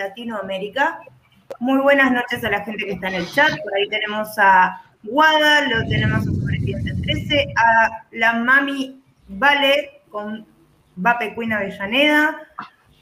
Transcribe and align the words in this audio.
Latinoamérica. 0.00 1.00
Muy 1.58 1.78
buenas 1.80 2.10
noches 2.10 2.42
a 2.42 2.50
la 2.50 2.64
gente 2.64 2.84
que 2.84 2.92
está 2.92 3.08
en 3.08 3.16
el 3.16 3.30
chat. 3.30 3.50
Por 3.62 3.74
ahí 3.74 3.88
tenemos 3.88 4.28
a 4.38 4.82
Guada, 5.02 5.68
lo 5.68 5.88
tenemos 5.88 6.20
a 6.20 6.24
Sobreviviente 6.24 6.94
13, 7.02 7.52
a 7.56 8.04
la 8.12 8.32
Mami 8.34 9.00
Vale 9.28 10.02
con 10.10 10.46
Vape 10.96 11.34
Queen 11.34 11.52
Avellaneda. 11.52 12.36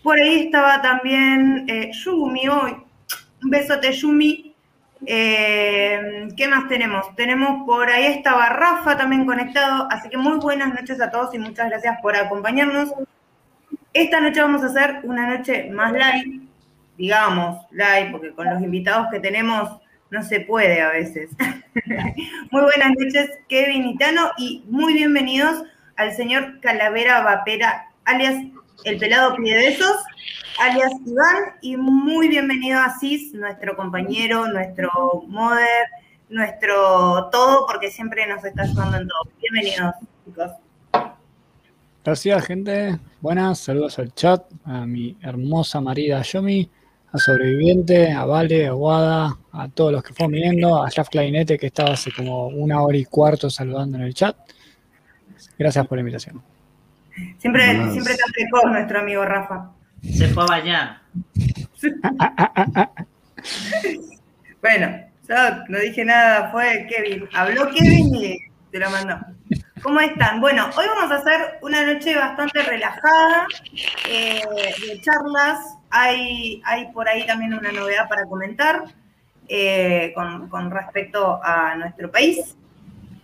Por 0.02 0.18
ahí 0.18 0.46
estaba 0.46 0.82
también 0.82 1.64
eh, 1.68 1.90
Yumi 1.92 2.48
hoy. 2.48 2.76
Un 3.42 3.50
besote, 3.50 3.92
Yumi. 3.92 4.54
Eh, 5.06 6.28
¿Qué 6.36 6.48
más 6.48 6.68
tenemos? 6.68 7.14
Tenemos 7.14 7.64
por 7.64 7.88
ahí 7.88 8.06
estaba 8.06 8.48
Rafa 8.48 8.96
también 8.96 9.26
conectado, 9.26 9.86
así 9.90 10.08
que 10.08 10.16
muy 10.16 10.38
buenas 10.38 10.74
noches 10.74 11.00
a 11.00 11.10
todos 11.12 11.32
y 11.34 11.38
muchas 11.38 11.70
gracias 11.70 11.98
por 12.02 12.16
acompañarnos. 12.16 12.92
Esta 13.92 14.20
noche 14.20 14.40
vamos 14.40 14.62
a 14.62 14.66
hacer 14.66 15.00
una 15.04 15.36
noche 15.36 15.70
más 15.70 15.92
live, 15.92 16.47
digamos 16.98 17.64
live, 17.70 18.10
porque 18.12 18.34
con 18.34 18.50
los 18.50 18.60
invitados 18.60 19.08
que 19.10 19.20
tenemos 19.20 19.80
no 20.10 20.22
se 20.22 20.40
puede 20.40 20.82
a 20.82 20.90
veces. 20.90 21.30
muy 22.50 22.62
buenas 22.62 22.90
noches, 22.98 23.30
Kevin 23.48 23.84
y 23.84 23.98
y 24.36 24.64
muy 24.68 24.92
bienvenidos 24.92 25.62
al 25.96 26.12
señor 26.12 26.60
Calavera 26.60 27.22
Vapera, 27.22 27.86
alias 28.04 28.34
El 28.84 28.98
Pelado 28.98 29.34
Pide 29.36 29.56
Besos 29.56 29.96
alias 30.58 30.92
Iván, 31.06 31.54
y 31.60 31.76
muy 31.76 32.28
bienvenido 32.28 32.80
a 32.80 32.98
Cis, 32.98 33.32
nuestro 33.32 33.76
compañero, 33.76 34.48
nuestro 34.48 34.90
modder, 35.28 35.86
nuestro 36.28 37.28
todo, 37.30 37.64
porque 37.66 37.90
siempre 37.90 38.26
nos 38.26 38.44
está 38.44 38.62
ayudando 38.62 38.96
en 38.98 39.08
todo. 39.08 39.20
Bienvenidos, 39.40 39.94
chicos. 40.24 40.50
Gracias, 42.04 42.46
gente. 42.46 42.98
Buenas, 43.20 43.60
saludos 43.60 43.98
al 43.98 44.12
chat, 44.14 44.44
a 44.64 44.84
mi 44.84 45.16
hermosa 45.22 45.80
marida 45.80 46.22
Yomi, 46.22 46.68
a 47.12 47.18
Sobreviviente, 47.18 48.12
a 48.12 48.24
Vale, 48.24 48.66
a 48.66 48.72
Guada, 48.72 49.36
a 49.52 49.68
todos 49.68 49.92
los 49.92 50.02
que 50.02 50.12
fueron 50.12 50.32
viniendo, 50.32 50.82
a 50.82 50.90
Jeff 50.90 51.08
Clarinete, 51.08 51.58
que 51.58 51.66
estaba 51.66 51.92
hace 51.92 52.12
como 52.12 52.48
una 52.48 52.82
hora 52.82 52.96
y 52.96 53.04
cuarto 53.04 53.48
saludando 53.50 53.96
en 53.96 54.04
el 54.04 54.14
chat. 54.14 54.36
Gracias 55.58 55.86
por 55.86 55.96
la 55.96 56.00
invitación. 56.00 56.42
Siempre, 57.38 57.90
siempre 57.90 58.12
está 58.12 58.24
precoz 58.32 58.70
nuestro 58.70 59.00
amigo 59.00 59.24
Rafa. 59.24 59.70
Se 60.02 60.28
fue 60.28 60.44
a 60.44 60.46
bañar. 60.46 61.00
bueno, 64.62 64.98
yo 65.28 65.34
no 65.68 65.78
dije 65.78 66.04
nada, 66.04 66.50
fue 66.52 66.86
Kevin. 66.88 67.28
Habló 67.32 67.70
Kevin 67.70 68.14
y 68.14 68.38
te 68.70 68.78
lo 68.78 68.90
mandó. 68.90 69.18
¿Cómo 69.82 70.00
están? 70.00 70.40
Bueno, 70.40 70.68
hoy 70.76 70.86
vamos 70.86 71.10
a 71.10 71.16
hacer 71.16 71.58
una 71.62 71.84
noche 71.84 72.16
bastante 72.16 72.62
relajada 72.62 73.46
eh, 74.08 74.42
de 74.86 75.00
charlas. 75.00 75.76
Hay, 75.90 76.62
hay 76.64 76.90
por 76.92 77.08
ahí 77.08 77.26
también 77.26 77.54
una 77.54 77.70
novedad 77.70 78.08
para 78.08 78.24
comentar 78.24 78.84
eh, 79.48 80.12
con, 80.14 80.70
respecto 80.70 81.40
a 81.42 81.74
nuestro 81.76 82.10
país. 82.10 82.56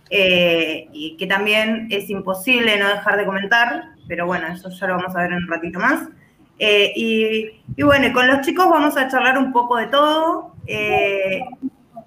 Eh, 0.09 0.87
y 0.93 1.17
que 1.17 1.25
también 1.25 1.87
es 1.89 2.09
imposible 2.09 2.77
no 2.77 2.89
dejar 2.89 3.17
de 3.17 3.25
comentar, 3.25 3.89
pero 4.07 4.27
bueno, 4.27 4.47
eso 4.47 4.69
ya 4.69 4.87
lo 4.87 4.97
vamos 4.97 5.15
a 5.15 5.21
ver 5.21 5.31
en 5.31 5.37
un 5.37 5.47
ratito 5.47 5.79
más. 5.79 6.07
Y, 6.57 7.49
bueno, 7.83 8.13
con 8.13 8.27
los 8.27 8.41
chicos 8.41 8.69
vamos 8.69 8.95
a 8.97 9.07
charlar 9.07 9.37
un 9.37 9.51
poco 9.51 9.77
de 9.77 9.87
todo. 9.87 10.55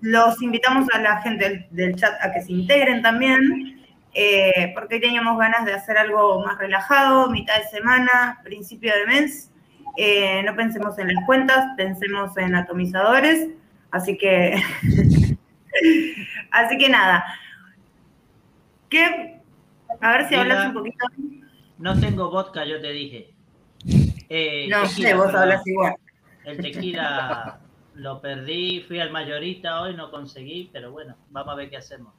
Los 0.00 0.40
invitamos 0.42 0.86
a 0.94 1.00
la 1.00 1.20
gente 1.22 1.66
del, 1.70 1.96
chat 1.96 2.14
a 2.22 2.32
que 2.32 2.40
se 2.40 2.52
integren 2.52 3.02
también, 3.02 3.77
eh, 4.20 4.72
porque 4.74 4.98
teníamos 4.98 5.38
ganas 5.38 5.64
de 5.64 5.74
hacer 5.74 5.96
algo 5.96 6.44
más 6.44 6.58
relajado, 6.58 7.30
mitad 7.30 7.56
de 7.56 7.68
semana, 7.68 8.40
principio 8.42 8.92
de 8.94 9.06
mes. 9.06 9.52
no 10.44 10.56
pensemos 10.56 10.98
en 10.98 11.14
las 11.14 11.24
cuentas, 11.24 11.66
pensemos 11.76 12.36
en 12.36 12.54
atomizadores. 12.54 13.48
Así 13.90 14.18
que, 14.18 14.60
así 16.50 16.78
que 16.78 16.88
nada. 16.88 17.24
¿Qué? 18.88 19.40
A 20.00 20.12
ver 20.12 20.28
si 20.28 20.34
hablas 20.34 20.66
un 20.66 20.74
poquito. 20.74 21.06
No 21.78 21.98
tengo 21.98 22.30
vodka, 22.30 22.64
yo 22.64 22.80
te 22.80 22.90
dije. 22.90 23.34
Eh, 24.28 24.66
no 24.68 24.86
sé, 24.86 25.14
vos 25.14 25.34
hablas 25.34 25.66
igual. 25.66 25.94
El 26.44 26.58
tequila 26.58 27.60
lo 27.94 28.20
perdí, 28.20 28.84
fui 28.86 29.00
al 29.00 29.10
mayorista 29.10 29.82
hoy, 29.82 29.94
no 29.94 30.10
conseguí, 30.10 30.70
pero 30.72 30.92
bueno, 30.92 31.16
vamos 31.30 31.52
a 31.52 31.56
ver 31.56 31.70
qué 31.70 31.76
hacemos. 31.76 32.14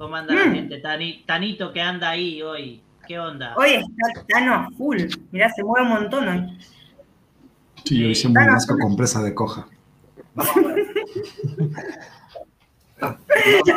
¿Cómo 0.00 0.16
anda 0.16 0.34
la 0.34 0.46
mm. 0.46 0.54
gente? 0.54 0.82
Tanito 1.26 1.74
que 1.74 1.82
anda 1.82 2.08
ahí 2.08 2.40
hoy, 2.40 2.80
¿qué 3.06 3.18
onda? 3.18 3.54
Hoy 3.54 3.72
está 3.72 4.24
Tano 4.26 4.54
a 4.54 4.70
full, 4.70 5.02
mirá, 5.30 5.52
se 5.52 5.62
mueve 5.62 5.84
un 5.84 5.92
montón 5.92 6.26
hoy. 6.26 6.58
Sí, 7.84 8.02
hoy 8.02 8.18
un 8.26 8.38
asco 8.38 8.78
con 8.78 8.96
presa 8.96 9.22
de 9.22 9.34
coja. 9.34 9.68
Vamos 10.34 10.56
a 10.56 10.62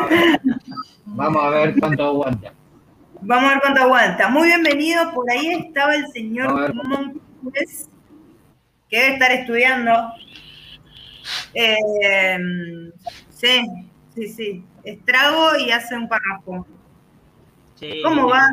ver. 0.07 0.41
Vamos 1.07 1.43
a 1.43 1.49
ver 1.49 1.75
cuánto 1.77 2.03
aguanta. 2.05 2.53
Vamos 3.19 3.43
a 3.43 3.49
ver 3.49 3.61
cuánto 3.61 3.81
aguanta. 3.81 4.29
Muy 4.29 4.47
bienvenido. 4.47 5.13
Por 5.13 5.29
ahí 5.29 5.65
estaba 5.67 5.93
el 5.93 6.07
señor 6.07 6.73
Montes, 6.73 7.89
que 8.89 8.97
debe 8.97 9.13
estar 9.15 9.31
estudiando. 9.33 10.13
Eh, 11.53 12.37
sí, 13.29 13.67
sí, 14.15 14.27
sí. 14.27 14.63
Estrago 14.83 15.57
y 15.57 15.71
hace 15.71 15.95
un 15.95 16.07
párrafo. 16.07 16.65
¿Cómo 18.03 18.29
va? 18.29 18.47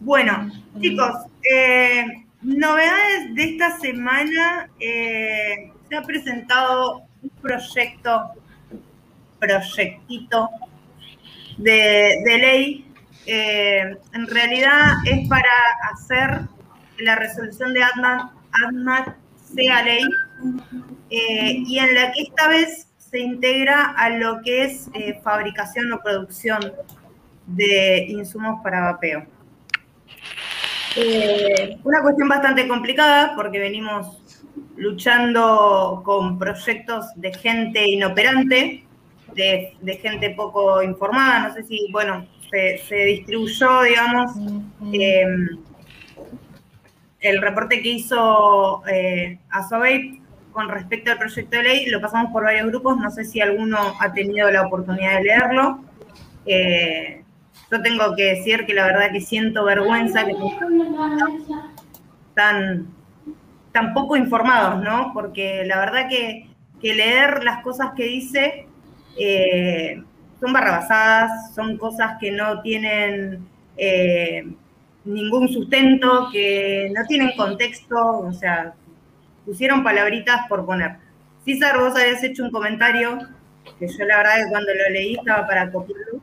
Bueno, 0.00 0.50
chicos, 0.80 1.12
eh, 1.50 2.04
novedades 2.42 3.34
de 3.34 3.44
esta 3.44 3.78
semana. 3.78 4.68
Eh, 4.78 5.72
se 5.88 5.96
ha 5.96 6.02
presentado 6.02 7.02
un 7.22 7.30
proyecto, 7.40 8.32
proyectito 9.38 10.48
de, 11.58 12.22
ley, 12.24 12.86
eh, 13.26 13.96
en 14.12 14.26
realidad 14.26 14.94
es 15.04 15.28
para 15.28 15.50
hacer 15.92 16.48
que 16.96 17.04
la 17.04 17.16
resolución 17.16 17.74
de 17.74 17.82
ADMAT, 17.82 19.16
sea 19.54 19.82
ley 19.82 20.04
y 21.10 21.78
en 21.78 21.94
la 21.94 22.10
que 22.12 22.22
esta 22.22 22.48
vez 22.48 22.88
se 23.12 23.20
integra 23.20 23.94
a 23.96 24.08
lo 24.08 24.40
que 24.42 24.64
es 24.64 24.88
eh, 24.94 25.20
fabricación 25.22 25.92
o 25.92 26.00
producción 26.00 26.72
de 27.46 28.06
insumos 28.08 28.60
para 28.62 28.80
vapeo. 28.80 29.26
una 31.84 32.02
cuestión 32.02 32.28
bastante 32.28 32.66
complicada 32.66 33.34
porque 33.36 33.58
venimos 33.58 34.18
luchando 34.76 36.02
con 36.04 36.38
proyectos 36.38 37.06
de 37.16 37.32
gente 37.34 37.86
inoperante 37.86 38.84
de, 39.34 39.98
gente 40.00 40.30
poco 40.30 40.82
informada, 40.82 41.48
no 41.48 41.54
sé 41.54 41.64
si, 41.64 41.88
bueno, 41.92 42.26
se, 42.50 42.96
distribuyó, 43.04 43.82
digamos, 43.82 44.30
em, 44.92 45.58
el 47.20 47.40
reporte 47.40 47.80
que 47.82 47.88
hizo 47.88 48.82
eh, 48.86 49.38
con 50.52 50.68
respecto 50.68 51.10
al 51.10 51.18
proyecto 51.18 51.56
de 51.56 51.62
ley, 51.62 51.86
lo 51.86 52.00
pasamos 52.00 52.30
por 52.32 52.44
varios 52.44 52.68
grupos, 52.68 52.98
no 52.98 53.10
sé 53.10 53.24
si 53.24 53.40
alguno 53.40 53.78
ha 54.00 54.12
tenido 54.12 54.50
la 54.50 54.66
oportunidad 54.66 55.18
de 55.18 55.24
leerlo. 55.24 55.80
Eh, 56.46 57.22
yo 57.70 57.82
tengo 57.82 58.14
que 58.14 58.34
decir 58.36 58.66
que 58.66 58.74
la 58.74 58.86
verdad 58.86 59.12
que 59.12 59.20
siento 59.20 59.64
vergüenza 59.64 60.24
que 60.26 60.34
tan, 62.34 62.86
tan 63.72 63.94
poco 63.94 64.16
informados, 64.16 64.82
¿no? 64.82 65.12
Porque 65.14 65.64
la 65.64 65.78
verdad 65.78 66.08
que, 66.08 66.48
que 66.80 66.94
leer 66.94 67.42
las 67.44 67.62
cosas 67.62 67.92
que 67.96 68.04
dice 68.04 68.66
eh, 69.18 70.02
son 70.40 70.52
barrabasadas, 70.52 71.54
son 71.54 71.78
cosas 71.78 72.16
que 72.20 72.30
no 72.30 72.60
tienen 72.60 73.46
eh, 73.76 74.44
ningún 75.04 75.48
sustento, 75.48 76.28
que 76.32 76.92
no 76.94 77.06
tienen 77.06 77.32
contexto, 77.36 77.96
o 78.18 78.32
sea, 78.32 78.74
pusieron 79.44 79.82
palabritas 79.82 80.46
por 80.48 80.64
poner. 80.64 80.96
César, 81.44 81.78
vos 81.78 81.94
habías 81.96 82.22
hecho 82.22 82.44
un 82.44 82.50
comentario 82.50 83.18
que 83.78 83.86
yo 83.86 84.04
la 84.04 84.18
verdad 84.18 84.44
que 84.44 84.50
cuando 84.50 84.74
lo 84.74 84.90
leí 84.90 85.14
estaba 85.14 85.46
para 85.46 85.70
copiarlo. 85.70 86.20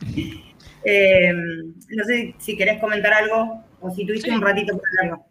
Eh, 0.84 1.32
no 1.32 2.04
sé 2.04 2.34
si 2.38 2.56
querés 2.56 2.80
comentar 2.80 3.12
algo 3.12 3.62
o 3.80 3.90
si 3.90 4.06
tuviste 4.06 4.30
un 4.30 4.40
ratito 4.40 4.78
para 4.78 5.10
algo. 5.10 5.26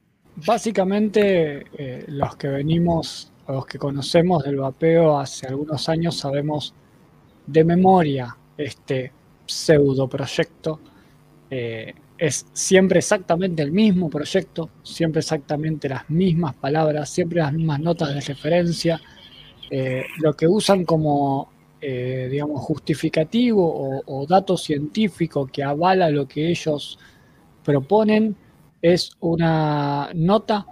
Básicamente, 0.46 1.66
los 2.08 2.36
que 2.36 2.50
venimos 2.50 3.32
los 3.48 3.66
que 3.66 3.78
conocemos 3.78 4.44
del 4.44 4.58
vapeo 4.58 5.18
hace 5.18 5.48
algunos 5.48 5.88
años 5.90 6.18
sabemos 6.18 6.74
de 7.46 7.64
memoria 7.64 8.36
este 8.58 9.12
pseudo 9.46 10.08
proyecto. 10.08 10.80
Eh, 11.50 11.94
es 12.18 12.46
siempre 12.54 13.00
exactamente 13.00 13.62
el 13.62 13.72
mismo 13.72 14.10
proyecto, 14.10 14.70
siempre 14.84 15.20
exactamente 15.20 15.90
las 15.90 16.10
mismas 16.10 16.56
palabras, 16.56 17.10
siempre 17.10 17.40
las 17.40 17.54
mismas 17.54 17.80
notas 17.80 18.14
de 18.14 18.22
referencia. 18.22 19.02
Eh, 19.70 20.04
lo 20.20 20.34
que 20.34 20.48
usan 20.48 20.86
como 20.86 21.50
eh, 21.80 22.28
digamos, 22.32 22.62
justificativo 22.62 23.64
o, 23.64 24.02
o 24.06 24.26
dato 24.26 24.58
científico 24.58 25.46
que 25.46 25.64
avala 25.64 26.10
lo 26.10 26.28
que 26.28 26.50
ellos 26.50 26.98
proponen 27.64 28.36
es 28.82 29.12
una 29.20 30.10
nota 30.16 30.66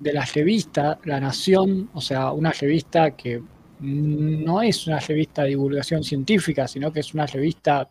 de 0.00 0.12
la 0.12 0.24
revista 0.24 0.98
La 1.04 1.20
Nación, 1.20 1.88
o 1.94 2.00
sea, 2.00 2.32
una 2.32 2.50
revista 2.50 3.12
que 3.12 3.42
no 3.80 4.62
es 4.62 4.86
una 4.86 4.98
revista 4.98 5.42
de 5.42 5.50
divulgación 5.50 6.02
científica, 6.02 6.66
sino 6.66 6.92
que 6.92 7.00
es 7.00 7.14
una 7.14 7.26
revista, 7.26 7.88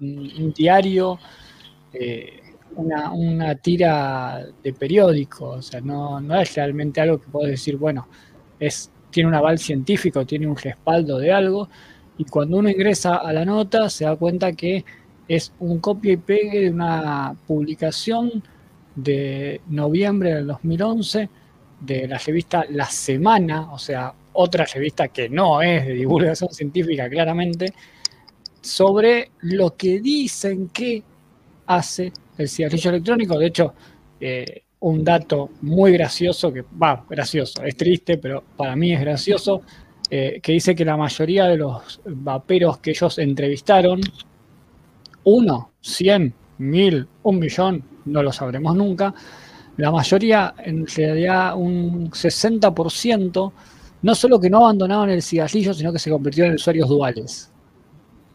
un 0.00 0.52
diario, 0.56 1.18
eh, 1.98 2.40
una, 2.76 3.54
tira 3.56 4.46
de 4.62 4.72
periódico, 4.72 5.46
o 5.50 5.62
sea, 5.62 5.80
no, 5.80 6.20
es 6.40 6.54
realmente 6.54 7.00
algo 7.00 7.20
que 7.20 7.28
puedo 7.28 7.46
decir, 7.46 7.76
bueno, 7.76 8.06
es, 8.60 8.90
tiene 9.10 9.28
un 9.28 9.34
aval 9.34 9.58
científico, 9.58 10.26
tiene 10.26 10.46
un 10.46 10.56
respaldo 10.56 11.18
de 11.18 11.32
algo, 11.32 11.68
y 12.18 12.24
cuando 12.24 12.58
uno 12.58 12.68
ingresa 12.68 13.16
a 13.16 13.32
la 13.32 13.44
nota 13.44 13.88
se 13.90 14.04
da 14.04 14.16
cuenta 14.16 14.52
que 14.52 14.84
es 15.28 15.52
un 15.58 15.80
copia 15.80 16.12
y 16.12 16.16
pegue 16.18 16.60
de 16.60 16.70
una 16.70 17.34
publicación 17.46 18.42
de 18.94 19.60
noviembre 19.68 20.34
del 20.34 20.46
2011 20.46 21.28
de 21.80 22.08
la 22.08 22.18
revista 22.18 22.64
La 22.70 22.86
Semana, 22.86 23.72
o 23.72 23.78
sea, 23.78 24.14
otra 24.32 24.64
revista 24.64 25.08
que 25.08 25.28
no 25.28 25.62
es 25.62 25.86
de 25.86 25.94
divulgación 25.94 26.50
científica 26.52 27.08
claramente, 27.08 27.72
sobre 28.60 29.30
lo 29.40 29.76
que 29.76 30.00
dicen 30.00 30.68
que 30.68 31.02
hace 31.66 32.12
el 32.38 32.48
cigarrillo 32.48 32.90
electrónico. 32.90 33.38
De 33.38 33.46
hecho, 33.46 33.74
eh, 34.20 34.62
un 34.80 35.02
dato 35.02 35.50
muy 35.62 35.92
gracioso, 35.92 36.52
que 36.52 36.62
va, 36.62 37.04
gracioso, 37.08 37.62
es 37.64 37.76
triste, 37.76 38.18
pero 38.18 38.42
para 38.56 38.76
mí 38.76 38.92
es 38.92 39.00
gracioso, 39.00 39.62
eh, 40.10 40.40
que 40.42 40.52
dice 40.52 40.74
que 40.74 40.84
la 40.84 40.96
mayoría 40.96 41.46
de 41.46 41.56
los 41.56 42.00
vaperos 42.04 42.78
que 42.78 42.90
ellos 42.90 43.18
entrevistaron, 43.18 44.00
uno, 45.24 45.72
cien, 45.80 46.32
mil, 46.58 47.08
un 47.22 47.38
millón, 47.38 47.82
no 48.04 48.22
lo 48.22 48.32
sabremos 48.32 48.76
nunca, 48.76 49.14
la 49.76 49.90
mayoría, 49.90 50.54
en 50.58 50.86
realidad 50.86 51.54
un 51.56 52.10
60%, 52.10 53.52
no 54.02 54.14
solo 54.14 54.40
que 54.40 54.48
no 54.48 54.58
abandonaron 54.58 55.10
el 55.10 55.22
cigarrillo, 55.22 55.74
sino 55.74 55.92
que 55.92 55.98
se 55.98 56.10
convirtieron 56.10 56.52
en 56.52 56.56
usuarios 56.56 56.88
duales. 56.88 57.52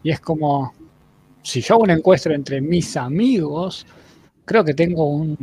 Y 0.04 0.12
es 0.12 0.20
como, 0.20 0.74
si 1.44 1.62
yo 1.62 1.76
hago 1.76 1.84
una 1.84 1.94
encuesta 1.94 2.34
entre 2.34 2.62
mis 2.62 2.96
amigos, 2.98 3.86
creo 4.46 4.64
que 4.64 4.74
tengo 4.74 5.10
un 5.10 5.38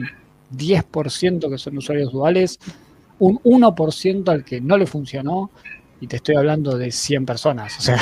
10% 0.56 1.50
que 1.50 1.58
son 1.58 1.78
usuarios 1.78 2.12
duales, 2.12 2.58
un 3.18 3.38
1% 3.40 4.28
al 4.28 4.44
que 4.44 4.60
no 4.60 4.78
le 4.78 4.86
funcionó, 4.86 5.50
y 6.00 6.06
te 6.06 6.16
estoy 6.16 6.36
hablando 6.36 6.76
de 6.78 6.90
100 6.90 7.26
personas. 7.26 7.78
O 7.78 7.82
sea, 7.82 8.00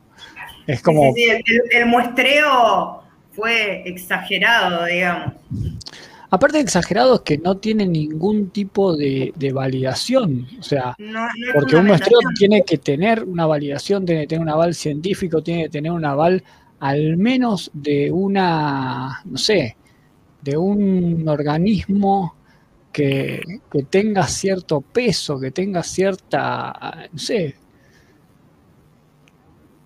es 0.66 0.82
como... 0.82 1.12
Sí, 1.14 1.24
sí, 1.24 1.52
el, 1.70 1.82
el 1.82 1.86
muestreo 1.86 3.02
fue 3.32 3.82
exagerado, 3.86 4.86
digamos. 4.86 5.34
Aparte 6.30 6.56
de 6.56 6.64
exagerado 6.64 7.16
es 7.16 7.20
que 7.20 7.38
no 7.38 7.58
tiene 7.58 7.86
ningún 7.86 8.50
tipo 8.50 8.96
de, 8.96 9.32
de 9.36 9.52
validación, 9.52 10.46
o 10.58 10.62
sea, 10.62 10.94
No, 10.98 11.20
no 11.20 11.26
es 11.26 11.54
porque 11.54 11.76
un 11.76 11.86
muestreo 11.86 12.18
tiene 12.36 12.62
que 12.62 12.78
tener 12.78 13.22
una 13.22 13.46
validación, 13.46 14.04
tiene 14.04 14.22
que 14.22 14.26
tener 14.28 14.42
un 14.42 14.48
aval 14.48 14.74
científico, 14.74 15.42
tiene 15.42 15.64
que 15.64 15.68
tener 15.68 15.92
un 15.92 16.04
aval 16.04 16.42
al 16.80 17.16
menos 17.16 17.70
de 17.72 18.10
una, 18.12 19.22
no 19.24 19.38
sé, 19.38 19.76
de 20.42 20.56
un 20.56 21.28
organismo 21.28 22.34
que, 22.92 23.42
que 23.70 23.82
tenga 23.84 24.26
cierto 24.26 24.80
peso, 24.80 25.38
que 25.40 25.50
tenga 25.50 25.82
cierta, 25.82 27.08
no 27.12 27.18
sé, 27.18 27.56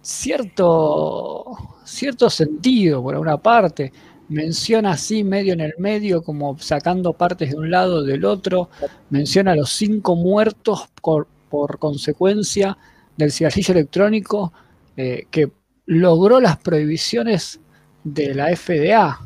cierto, 0.02 1.44
cierto 1.84 2.30
sentido 2.30 3.02
por 3.02 3.16
una 3.16 3.36
parte. 3.36 3.92
Menciona 4.28 4.92
así 4.92 5.24
medio 5.24 5.54
en 5.54 5.60
el 5.60 5.74
medio, 5.78 6.22
como 6.22 6.56
sacando 6.58 7.12
partes 7.14 7.50
de 7.50 7.56
un 7.56 7.70
lado 7.70 8.04
del 8.04 8.24
otro. 8.24 8.70
Menciona 9.10 9.56
los 9.56 9.70
cinco 9.72 10.14
muertos 10.16 10.88
por, 11.02 11.26
por 11.48 11.78
consecuencia 11.78 12.78
del 13.16 13.32
cigarrillo 13.32 13.72
electrónico 13.74 14.52
eh, 14.96 15.26
que 15.30 15.50
logró 15.90 16.40
las 16.40 16.56
prohibiciones 16.58 17.58
de 18.04 18.32
la 18.32 18.54
FDA. 18.54 19.18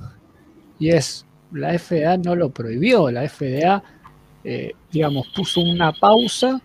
Y 0.79 0.91
es, 0.91 1.27
la 1.53 1.79
FDA 1.79 2.17
no 2.17 2.35
lo 2.35 2.51
prohibió, 2.51 3.11
la 3.11 3.29
FDA, 3.29 3.83
eh, 4.43 4.73
digamos, 4.91 5.29
puso 5.37 5.61
una 5.61 5.93
pausa 5.93 6.61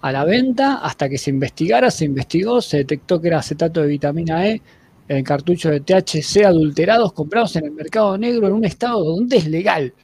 a 0.00 0.12
la 0.12 0.24
venta 0.24 0.80
hasta 0.82 1.08
que 1.08 1.18
se 1.18 1.30
investigara, 1.30 1.90
se 1.92 2.04
investigó, 2.04 2.60
se 2.60 2.78
detectó 2.78 3.20
que 3.20 3.28
era 3.28 3.38
acetato 3.38 3.80
de 3.80 3.86
vitamina 3.86 4.44
E 4.48 4.60
en 5.06 5.22
cartuchos 5.22 5.70
de 5.70 5.80
THC 5.80 6.44
adulterados 6.44 7.12
comprados 7.12 7.54
en 7.54 7.66
el 7.66 7.70
mercado 7.70 8.18
negro 8.18 8.48
en 8.48 8.54
un 8.54 8.64
estado 8.64 9.04
donde 9.04 9.36
es 9.36 9.46
legal. 9.46 9.94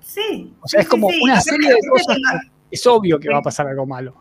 Sí. 0.00 0.52
O 0.60 0.66
sea, 0.66 0.80
sí, 0.80 0.84
es 0.84 0.88
como 0.88 1.10
sí, 1.10 1.20
una 1.22 1.40
serie 1.40 1.68
de 1.68 1.78
cosas 1.88 2.16
que 2.16 2.48
es 2.72 2.86
obvio 2.88 3.20
que 3.20 3.28
va 3.28 3.38
a 3.38 3.42
pasar 3.42 3.68
algo 3.68 3.86
malo. 3.86 4.16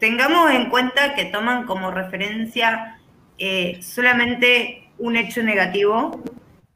Tengamos 0.00 0.50
en 0.50 0.68
cuenta 0.70 1.14
que 1.14 1.26
toman 1.26 1.66
como 1.66 1.90
referencia 1.92 2.97
eh, 3.38 3.78
solamente 3.82 4.88
un 4.98 5.16
hecho 5.16 5.42
negativo 5.42 6.22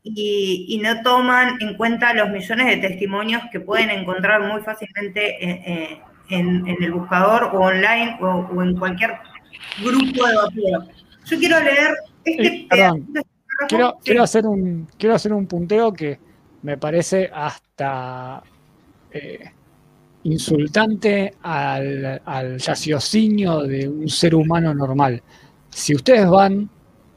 y, 0.02 0.66
y 0.68 0.78
no 0.78 1.02
toman 1.02 1.56
en 1.60 1.76
cuenta 1.76 2.12
los 2.14 2.28
millones 2.30 2.66
de 2.66 2.76
testimonios 2.88 3.42
que 3.52 3.60
pueden 3.60 3.90
encontrar 3.90 4.40
muy 4.42 4.60
fácilmente 4.62 5.42
en, 5.44 5.50
eh, 5.50 6.00
en- 6.30 6.66
en 6.66 6.82
el 6.82 6.92
buscador 6.92 7.50
o 7.52 7.60
online 7.60 8.16
o, 8.20 8.26
o 8.54 8.62
en 8.62 8.76
cualquier 8.76 9.12
grupo 9.82 10.26
de 10.26 10.34
vapeo. 10.36 10.88
Yo 11.26 11.38
quiero 11.38 11.60
leer 11.60 11.94
este 12.24 12.46
Eh, 12.46 12.66
perdón, 12.68 13.06
párrafo. 13.12 13.26
Quiero, 13.68 13.90
Sí. 13.90 14.04
quiero, 14.04 14.22
hacer 14.22 14.46
un, 14.46 14.88
quiero 14.98 15.14
hacer 15.14 15.32
un 15.32 15.46
punteo 15.46 15.92
que 15.92 16.18
me 16.62 16.76
parece 16.78 17.30
hasta 17.32 18.42
eh, 19.12 19.50
insultante 20.24 21.34
al, 21.42 22.22
al 22.24 22.60
raciocinio 22.60 23.62
de 23.62 23.88
un 23.88 24.08
ser 24.08 24.34
humano 24.34 24.72
normal. 24.74 25.22
Si 25.72 25.94
ustedes 25.94 26.28
van 26.28 26.68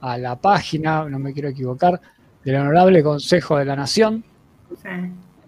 a 0.01 0.17
la 0.17 0.35
página, 0.37 1.07
no 1.09 1.19
me 1.19 1.33
quiero 1.33 1.49
equivocar, 1.49 1.99
del 2.43 2.55
Honorable 2.55 3.03
Consejo 3.03 3.57
de 3.57 3.65
la 3.65 3.75
Nación, 3.75 4.23
Sí. 4.81 4.89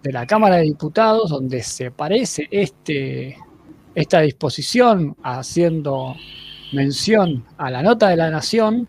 de 0.02 0.12
la 0.12 0.26
Cámara 0.26 0.56
de 0.56 0.62
Diputados, 0.64 1.30
donde 1.30 1.62
se 1.62 1.90
parece 1.90 2.46
este, 2.50 3.36
esta 3.94 4.20
disposición 4.20 5.16
haciendo 5.22 6.14
mención 6.72 7.44
a 7.56 7.70
la 7.70 7.82
nota 7.82 8.08
de 8.08 8.16
la 8.16 8.30
Nación, 8.30 8.86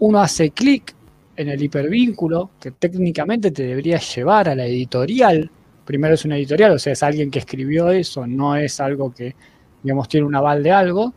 uno 0.00 0.20
hace 0.20 0.50
clic 0.50 0.94
en 1.36 1.48
el 1.48 1.62
hipervínculo 1.62 2.50
que 2.60 2.72
técnicamente 2.72 3.50
te 3.52 3.62
debería 3.62 3.98
llevar 3.98 4.48
a 4.48 4.54
la 4.54 4.66
editorial. 4.66 5.50
Primero 5.84 6.14
es 6.14 6.24
una 6.24 6.36
editorial, 6.36 6.72
o 6.72 6.78
sea, 6.78 6.92
es 6.94 7.02
alguien 7.02 7.30
que 7.30 7.38
escribió 7.38 7.90
eso, 7.90 8.26
no 8.26 8.56
es 8.56 8.80
algo 8.80 9.12
que, 9.14 9.34
digamos, 9.82 10.08
tiene 10.08 10.26
un 10.26 10.34
aval 10.34 10.62
de 10.62 10.72
algo. 10.72 11.14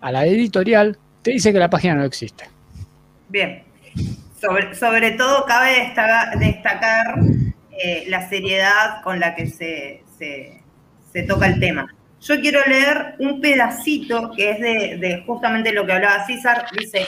A 0.00 0.12
la 0.12 0.26
editorial 0.26 0.98
te 1.26 1.32
dice 1.32 1.52
que 1.52 1.58
la 1.58 1.68
página 1.68 1.96
no 1.96 2.04
existe. 2.04 2.48
Bien. 3.28 3.64
Sobre, 4.40 5.10
todo 5.12 5.44
cabe 5.44 5.72
destaca- 5.80 6.36
destacar 6.38 7.18
eh, 7.76 8.04
la 8.06 8.28
seriedad 8.28 9.02
con 9.02 9.18
la 9.18 9.34
que 9.34 9.48
se, 9.48 10.04
se- 10.16 10.62
toca 11.26 11.46
el 11.48 11.58
tema. 11.58 11.92
Yo 12.20 12.40
quiero 12.40 12.60
leer 12.68 13.16
un 13.18 13.40
pedacito 13.40 14.30
que 14.36 14.50
es 14.50 14.60
de, 14.60 14.98
de 14.98 15.24
justamente 15.26 15.72
lo 15.72 15.84
que 15.84 15.94
hablaba 15.94 16.24
César. 16.26 16.66
Dice, 16.78 17.06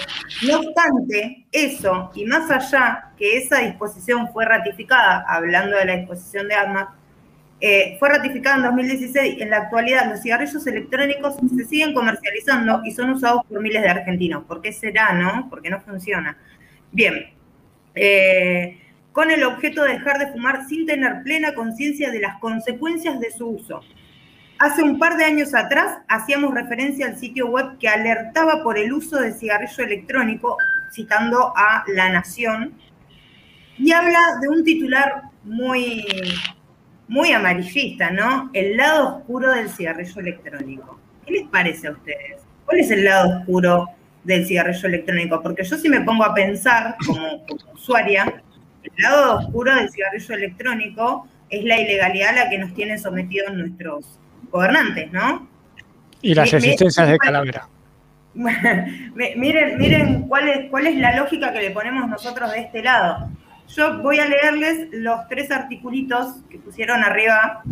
no 0.48 0.58
obstante, 0.60 1.46
eso 1.52 2.10
y 2.16 2.24
más 2.24 2.50
allá 2.50 3.10
que 3.16 3.36
esa 3.36 3.58
disposición 3.60 4.32
fue 4.32 4.46
ratificada, 4.46 5.24
hablando 5.28 5.76
de 5.76 5.84
la 5.84 5.96
disposición 5.98 6.48
de 6.48 6.54
armas, 6.54 6.88
eh, 7.60 7.96
fue 7.98 8.08
ratificada 8.08 8.56
en 8.56 8.62
2016. 8.62 9.40
En 9.40 9.50
la 9.50 9.58
actualidad, 9.58 10.08
los 10.10 10.20
cigarrillos 10.20 10.66
electrónicos 10.66 11.36
se 11.56 11.64
siguen 11.64 11.94
comercializando 11.94 12.82
y 12.84 12.92
son 12.92 13.10
usados 13.10 13.42
por 13.46 13.60
miles 13.60 13.82
de 13.82 13.88
argentinos. 13.88 14.44
¿Por 14.44 14.62
qué 14.62 14.72
será, 14.72 15.12
no? 15.12 15.48
Porque 15.50 15.70
no 15.70 15.80
funciona. 15.80 16.36
Bien. 16.92 17.32
Eh, 17.94 18.80
con 19.12 19.30
el 19.32 19.42
objeto 19.42 19.82
de 19.82 19.94
dejar 19.94 20.18
de 20.18 20.28
fumar 20.28 20.68
sin 20.68 20.86
tener 20.86 21.22
plena 21.24 21.54
conciencia 21.54 22.10
de 22.10 22.20
las 22.20 22.38
consecuencias 22.38 23.18
de 23.18 23.32
su 23.32 23.48
uso. 23.48 23.80
Hace 24.60 24.82
un 24.82 24.98
par 24.98 25.16
de 25.16 25.24
años 25.24 25.54
atrás 25.54 25.98
hacíamos 26.08 26.54
referencia 26.54 27.06
al 27.06 27.18
sitio 27.18 27.48
web 27.48 27.78
que 27.78 27.88
alertaba 27.88 28.62
por 28.62 28.78
el 28.78 28.92
uso 28.92 29.16
de 29.16 29.32
cigarrillo 29.32 29.84
electrónico, 29.84 30.56
citando 30.92 31.52
a 31.56 31.84
La 31.88 32.10
Nación, 32.10 32.74
y 33.76 33.92
habla 33.92 34.20
de 34.40 34.48
un 34.48 34.64
titular 34.64 35.22
muy, 35.44 36.04
muy 37.08 37.32
amarillista, 37.32 38.10
¿no? 38.10 38.50
El 38.52 38.76
lado 38.76 39.16
oscuro 39.18 39.50
del 39.52 39.68
cigarrillo 39.70 40.20
electrónico. 40.20 41.00
¿Qué 41.26 41.32
les 41.32 41.48
parece 41.48 41.88
a 41.88 41.92
ustedes? 41.92 42.42
¿Cuál 42.64 42.78
es 42.80 42.90
el 42.90 43.04
lado 43.04 43.38
oscuro 43.40 43.88
del 44.24 44.46
cigarrillo 44.46 44.88
electrónico? 44.88 45.42
Porque 45.42 45.64
yo 45.64 45.76
si 45.76 45.88
me 45.88 46.02
pongo 46.02 46.24
a 46.24 46.34
pensar 46.34 46.96
como, 47.06 47.44
como 47.46 47.72
usuaria, 47.72 48.42
el 48.82 48.92
lado 49.02 49.38
oscuro 49.38 49.74
del 49.74 49.90
cigarrillo 49.90 50.34
electrónico 50.34 51.26
es 51.50 51.64
la 51.64 51.80
ilegalidad 51.80 52.30
a 52.30 52.44
la 52.44 52.50
que 52.50 52.58
nos 52.58 52.74
tienen 52.74 52.98
sometidos 52.98 53.54
nuestros 53.54 54.18
gobernantes, 54.50 55.10
¿no? 55.12 55.48
Y 56.20 56.34
las 56.34 56.52
Me- 56.52 56.58
me- 56.58 56.64
resistencias 56.64 57.08
de 57.08 57.18
Calavera. 57.18 57.68
miren, 58.34 59.78
miren 59.78 60.22
cuál 60.28 60.48
es, 60.48 60.70
cuál 60.70 60.86
es 60.86 60.96
la 60.96 61.16
lógica 61.16 61.52
que 61.52 61.60
le 61.60 61.70
ponemos 61.70 62.08
nosotros 62.08 62.52
de 62.52 62.60
este 62.60 62.82
lado. 62.82 63.30
Yo 63.76 63.98
voy 64.02 64.18
a 64.18 64.26
leerles 64.26 64.88
los 64.92 65.28
tres 65.28 65.50
articulitos 65.50 66.36
que 66.50 66.58
pusieron 66.58 67.02
arriba. 67.02 67.62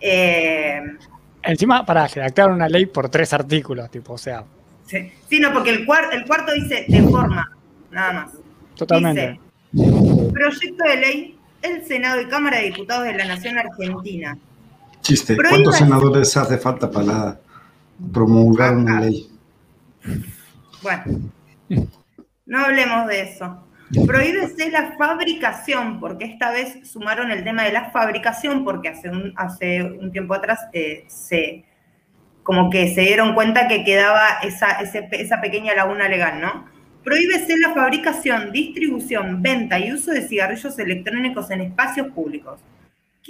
Eh, 0.00 0.80
Encima, 1.42 1.84
para 1.86 2.06
redactar 2.06 2.50
una 2.50 2.68
ley 2.68 2.86
por 2.86 3.08
tres 3.08 3.32
artículos, 3.32 3.90
tipo, 3.90 4.12
o 4.12 4.18
sea. 4.18 4.44
Sí, 4.86 5.10
sí 5.28 5.40
no, 5.40 5.52
porque 5.52 5.70
el, 5.70 5.86
cuar- 5.86 6.08
el 6.12 6.24
cuarto 6.26 6.52
dice 6.52 6.84
de 6.86 7.02
forma, 7.04 7.50
nada 7.90 8.12
más. 8.12 8.30
Totalmente. 8.76 9.40
Dice, 9.72 10.30
proyecto 10.32 10.84
de 10.84 10.96
ley, 10.96 11.38
el 11.62 11.84
Senado 11.86 12.20
y 12.20 12.26
Cámara 12.26 12.58
de 12.58 12.64
Diputados 12.64 13.04
de 13.04 13.14
la 13.14 13.24
Nación 13.24 13.56
Argentina. 13.58 14.36
Chiste, 15.00 15.34
Prohíba- 15.36 15.48
¿cuántos 15.50 15.76
senadores 15.76 16.36
hace 16.36 16.58
falta 16.58 16.90
para 16.90 17.40
promulgar 18.12 18.76
una 18.76 19.00
ley? 19.00 19.30
Bueno, 20.82 21.04
no 22.46 22.58
hablemos 22.64 23.06
de 23.06 23.20
eso. 23.22 23.64
Prohíbese 24.06 24.70
la 24.70 24.92
fabricación, 24.96 25.98
porque 25.98 26.24
esta 26.24 26.50
vez 26.52 26.88
sumaron 26.88 27.30
el 27.30 27.42
tema 27.42 27.64
de 27.64 27.72
la 27.72 27.90
fabricación, 27.90 28.64
porque 28.64 28.88
hace 28.88 29.10
un, 29.10 30.12
tiempo 30.12 30.34
atrás 30.34 30.60
eh, 30.72 31.04
se, 31.08 31.64
como 32.44 32.70
que 32.70 32.94
se 32.94 33.00
dieron 33.00 33.34
cuenta 33.34 33.66
que 33.66 33.82
quedaba 33.82 34.40
esa 34.42 35.40
pequeña 35.40 35.74
laguna 35.74 36.08
legal, 36.08 36.40
¿no? 36.40 36.66
Prohíbese 37.02 37.56
la 37.58 37.72
fabricación, 37.72 38.52
distribución, 38.52 39.42
venta 39.42 39.78
y 39.78 39.92
uso 39.92 40.12
de 40.12 40.22
cigarrillos 40.22 40.78
electrónicos 40.78 41.50
en 41.50 41.62
espacios 41.62 42.08
públicos. 42.08 42.60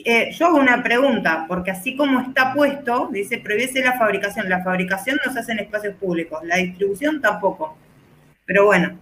Eh, 0.04 0.32
yo 0.32 0.46
hago 0.46 0.58
una 0.58 0.82
pregunta, 0.82 1.44
porque 1.46 1.70
así 1.70 1.96
como 1.96 2.20
está 2.20 2.52
puesto, 2.52 3.08
dice 3.12 3.38
prohíbese 3.38 3.82
la 3.82 3.98
fabricación. 3.98 4.48
La 4.48 4.62
fabricación 4.62 5.18
no 5.24 5.32
se 5.32 5.38
hace 5.38 5.52
en 5.52 5.60
espacios 5.60 5.94
públicos, 5.96 6.40
la 6.44 6.56
distribución 6.56 7.20
tampoco. 7.20 7.78
Pero 8.44 8.66
bueno, 8.66 8.98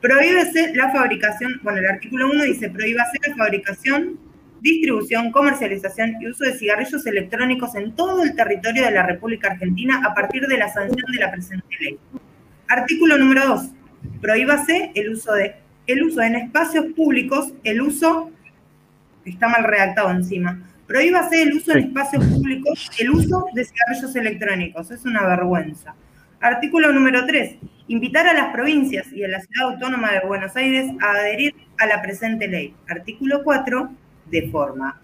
prohíbese 0.00 0.74
la 0.74 0.90
fabricación, 0.90 1.60
bueno, 1.62 1.78
el 1.78 1.86
artículo 1.86 2.30
1 2.30 2.44
dice 2.44 2.70
prohíbase 2.70 3.18
la 3.26 3.36
fabricación, 3.36 4.18
distribución, 4.60 5.30
comercialización 5.30 6.16
y 6.20 6.28
uso 6.28 6.44
de 6.44 6.56
cigarrillos 6.56 7.06
electrónicos 7.06 7.74
en 7.74 7.94
todo 7.94 8.22
el 8.22 8.34
territorio 8.34 8.84
de 8.84 8.90
la 8.90 9.04
República 9.04 9.52
Argentina 9.52 10.02
a 10.04 10.14
partir 10.14 10.46
de 10.46 10.58
la 10.58 10.68
sanción 10.68 11.10
de 11.12 11.18
la 11.18 11.30
presente 11.30 11.66
ley. 11.80 11.98
Artículo 12.68 13.16
número 13.18 13.46
2. 13.46 13.70
Prohíbase 14.20 14.90
el 14.94 15.10
uso 15.10 15.32
de 15.34 15.56
el 15.86 16.02
uso 16.02 16.20
en 16.20 16.36
espacios 16.36 16.84
públicos, 16.94 17.54
el 17.64 17.80
uso 17.80 18.30
está 19.24 19.48
mal 19.48 19.64
redactado 19.64 20.10
encima. 20.10 20.62
Prohíbase 20.86 21.42
el 21.42 21.54
uso 21.54 21.72
en 21.72 21.78
espacios 21.78 22.24
públicos, 22.26 22.90
el 22.98 23.10
uso 23.10 23.46
de 23.54 23.64
cigarrillos 23.64 24.14
electrónicos. 24.14 24.90
Es 24.90 25.04
una 25.04 25.26
vergüenza. 25.26 25.94
Artículo 26.40 26.92
número 26.92 27.26
3. 27.26 27.56
Invitar 27.88 28.28
a 28.28 28.32
las 28.32 28.52
provincias 28.52 29.12
y 29.12 29.24
a 29.24 29.28
la 29.28 29.40
Ciudad 29.40 29.72
Autónoma 29.72 30.12
de 30.12 30.20
Buenos 30.20 30.54
Aires 30.54 30.92
a 31.00 31.12
adherir 31.12 31.54
a 31.78 31.86
la 31.86 32.00
presente 32.00 32.46
ley. 32.46 32.74
Artículo 32.88 33.42
4. 33.42 33.90
De 34.26 34.48
forma. 34.50 35.00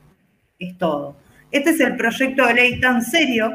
Es 0.59 0.79
todo. 0.79 1.17
Este 1.51 1.71
es 1.71 1.81
el 1.81 1.97
proyecto 1.97 2.47
de 2.47 2.55
ley 2.55 2.81
tan 2.81 3.03
serio 3.03 3.53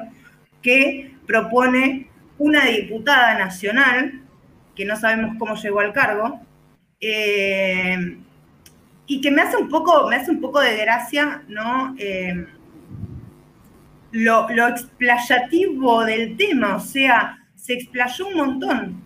que 0.62 1.16
propone 1.26 2.10
una 2.38 2.66
diputada 2.66 3.38
nacional, 3.38 4.22
que 4.76 4.86
no 4.86 4.96
sabemos 4.98 5.36
cómo 5.38 5.56
llegó 5.56 5.80
al 5.80 5.94
cargo, 5.94 6.42
eh, 7.00 8.18
y 9.06 9.22
que 9.22 9.32
me 9.32 9.42
hace 9.42 9.58
un 9.58 9.70
poco, 9.70 10.08
me 10.10 10.18
hace 10.18 10.32
un 10.32 10.42
poco 10.42 10.60
de 10.60 10.78
gracia, 10.78 11.44
¿no? 11.48 11.96
Eh, 11.98 12.46
lo, 14.12 14.50
lo 14.50 14.68
explayativo 14.68 16.04
del 16.04 16.36
tema, 16.36 16.76
o 16.76 16.80
sea, 16.80 17.39
se 17.60 17.74
explayó 17.74 18.28
un 18.28 18.36
montón. 18.38 19.04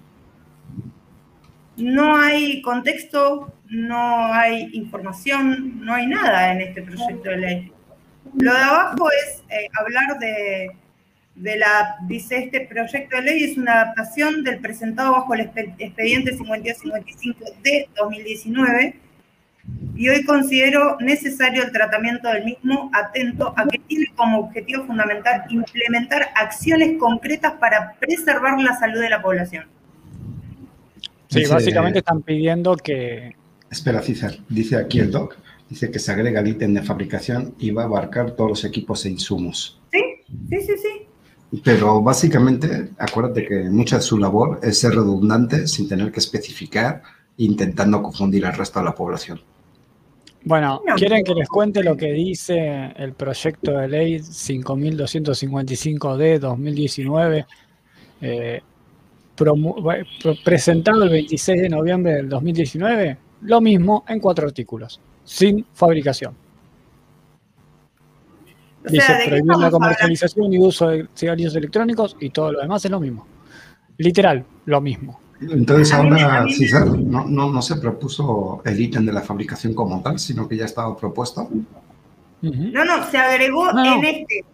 No 1.78 2.16
hay 2.16 2.62
contexto, 2.62 3.52
no 3.68 4.32
hay 4.34 4.70
información, 4.74 5.84
no 5.84 5.94
hay 5.94 6.06
nada 6.08 6.52
en 6.54 6.62
este 6.62 6.84
proyecto 6.84 7.30
de 7.30 7.38
ley. 7.38 7.72
Lo 8.36 8.54
de 8.54 8.60
abajo 8.60 9.10
es 9.12 9.44
eh, 9.50 9.68
hablar 9.80 10.20
de, 10.20 10.72
de 11.36 11.58
la, 11.58 11.98
dice 12.08 12.38
este 12.38 12.62
proyecto 12.62 13.18
de 13.18 13.24
ley 13.24 13.44
es 13.44 13.58
una 13.58 13.74
adaptación 13.82 14.44
del 14.44 14.60
presentado 14.60 15.14
bajo 15.14 15.34
el 15.34 15.42
expe- 15.52 15.76
expediente 15.80 16.32
5255 16.38 17.46
de 17.64 17.90
2019 17.98 19.00
y 19.96 20.10
hoy 20.10 20.24
considero 20.26 20.98
necesario 21.00 21.64
el 21.64 21.72
tratamiento 21.72 22.28
del 22.30 22.46
mismo 22.46 22.90
atento 22.94 23.54
a 23.56 23.68
que 23.68 23.80
tiene 23.80 24.06
como 24.16 24.40
objetivo 24.40 24.84
fundamental 24.86 25.44
implementar 25.50 26.30
acciones 26.36 26.98
concretas 27.00 27.54
para 27.60 27.94
preservar 28.00 28.60
la 28.60 28.78
salud 28.78 29.00
de 29.00 29.10
la 29.10 29.22
población. 29.22 29.66
Sí, 31.30 31.40
Dice- 31.40 31.54
básicamente 31.54 32.00
están 32.00 32.22
pidiendo 32.22 32.76
que. 32.76 33.36
Espera, 33.70 34.02
César, 34.02 34.34
dice 34.50 34.76
aquí 34.78 35.00
el 35.00 35.10
doc, 35.12 35.36
dice 35.70 35.90
que 35.90 35.98
se 36.00 36.12
agrega 36.12 36.42
el 36.42 36.48
ítem 36.48 36.74
de 36.74 36.84
fabricación 36.84 37.56
y 37.58 37.72
va 37.72 37.84
a 37.84 37.86
abarcar 37.86 38.32
todos 38.32 38.50
los 38.52 38.66
equipos 38.66 39.06
e 39.06 39.10
insumos. 39.10 39.82
¿Sí? 39.92 40.00
Sí, 40.50 40.62
sí, 40.62 40.74
sí. 40.82 41.60
Pero 41.64 42.02
básicamente, 42.02 42.90
acuérdate 42.98 43.46
que 43.46 43.64
mucha 43.70 43.98
de 43.98 44.02
su 44.02 44.18
labor 44.18 44.60
es 44.64 44.80
ser 44.80 44.92
redundante 44.92 45.68
sin 45.68 45.88
tener 45.88 46.12
que 46.12 46.20
especificar, 46.20 47.02
intentando 47.38 48.02
confundir 48.02 48.46
al 48.46 48.54
resto 48.54 48.80
de 48.80 48.86
la 48.86 48.96
población. 48.96 49.40
Bueno, 50.46 50.82
No. 50.86 50.96
¿quieren 50.96 51.24
que 51.24 51.34
les 51.34 51.48
cuente 51.48 51.82
lo 51.84 51.96
que 51.96 52.12
dice 52.12 52.92
el 52.98 53.14
proyecto 53.14 53.72
de 53.72 53.88
ley 53.88 54.20
5255D 54.20 56.40
2019? 56.40 57.46
eh, 58.26 58.62
presentado 60.44 61.04
el 61.04 61.10
26 61.10 61.62
de 61.64 61.70
noviembre 61.70 62.14
del 62.14 62.30
2019, 62.30 63.18
lo 63.42 63.60
mismo 63.60 64.06
en 64.08 64.20
cuatro 64.20 64.48
artículos, 64.48 65.02
sin 65.24 65.66
fabricación. 65.74 66.34
O 68.86 68.90
Dice 68.90 69.06
sea, 69.06 69.18
¿de 69.18 69.28
prohibir 69.28 69.58
la 69.58 69.72
comercialización 69.72 70.54
y 70.54 70.60
uso 70.60 70.90
de 70.90 71.08
cigarrillos 71.16 71.56
electrónicos 71.56 72.16
y 72.20 72.30
todo 72.30 72.54
lo 72.54 72.62
demás 72.62 72.86
es 72.86 72.92
lo 72.92 73.00
mismo. 73.00 73.26
Literal, 73.98 74.46
lo 74.66 74.82
mismo. 74.82 75.20
Entonces 75.52 75.94
ahora, 75.94 76.46
no, 76.98 77.26
no, 77.26 77.52
no 77.52 77.62
se 77.62 77.76
propuso 77.78 78.62
el 78.66 78.80
ítem 78.80 79.06
de 79.06 79.14
la 79.14 79.22
fabricación 79.22 79.74
como 79.74 80.02
tal, 80.02 80.20
sino 80.20 80.48
que 80.48 80.58
ya 80.58 80.66
estaba 80.66 80.96
propuesto. 80.96 81.50
No, 82.42 82.86
no, 82.86 83.10
se 83.10 83.18
agregó 83.18 83.72
No, 83.72 83.96
en 83.96 84.04
este. 84.04 84.46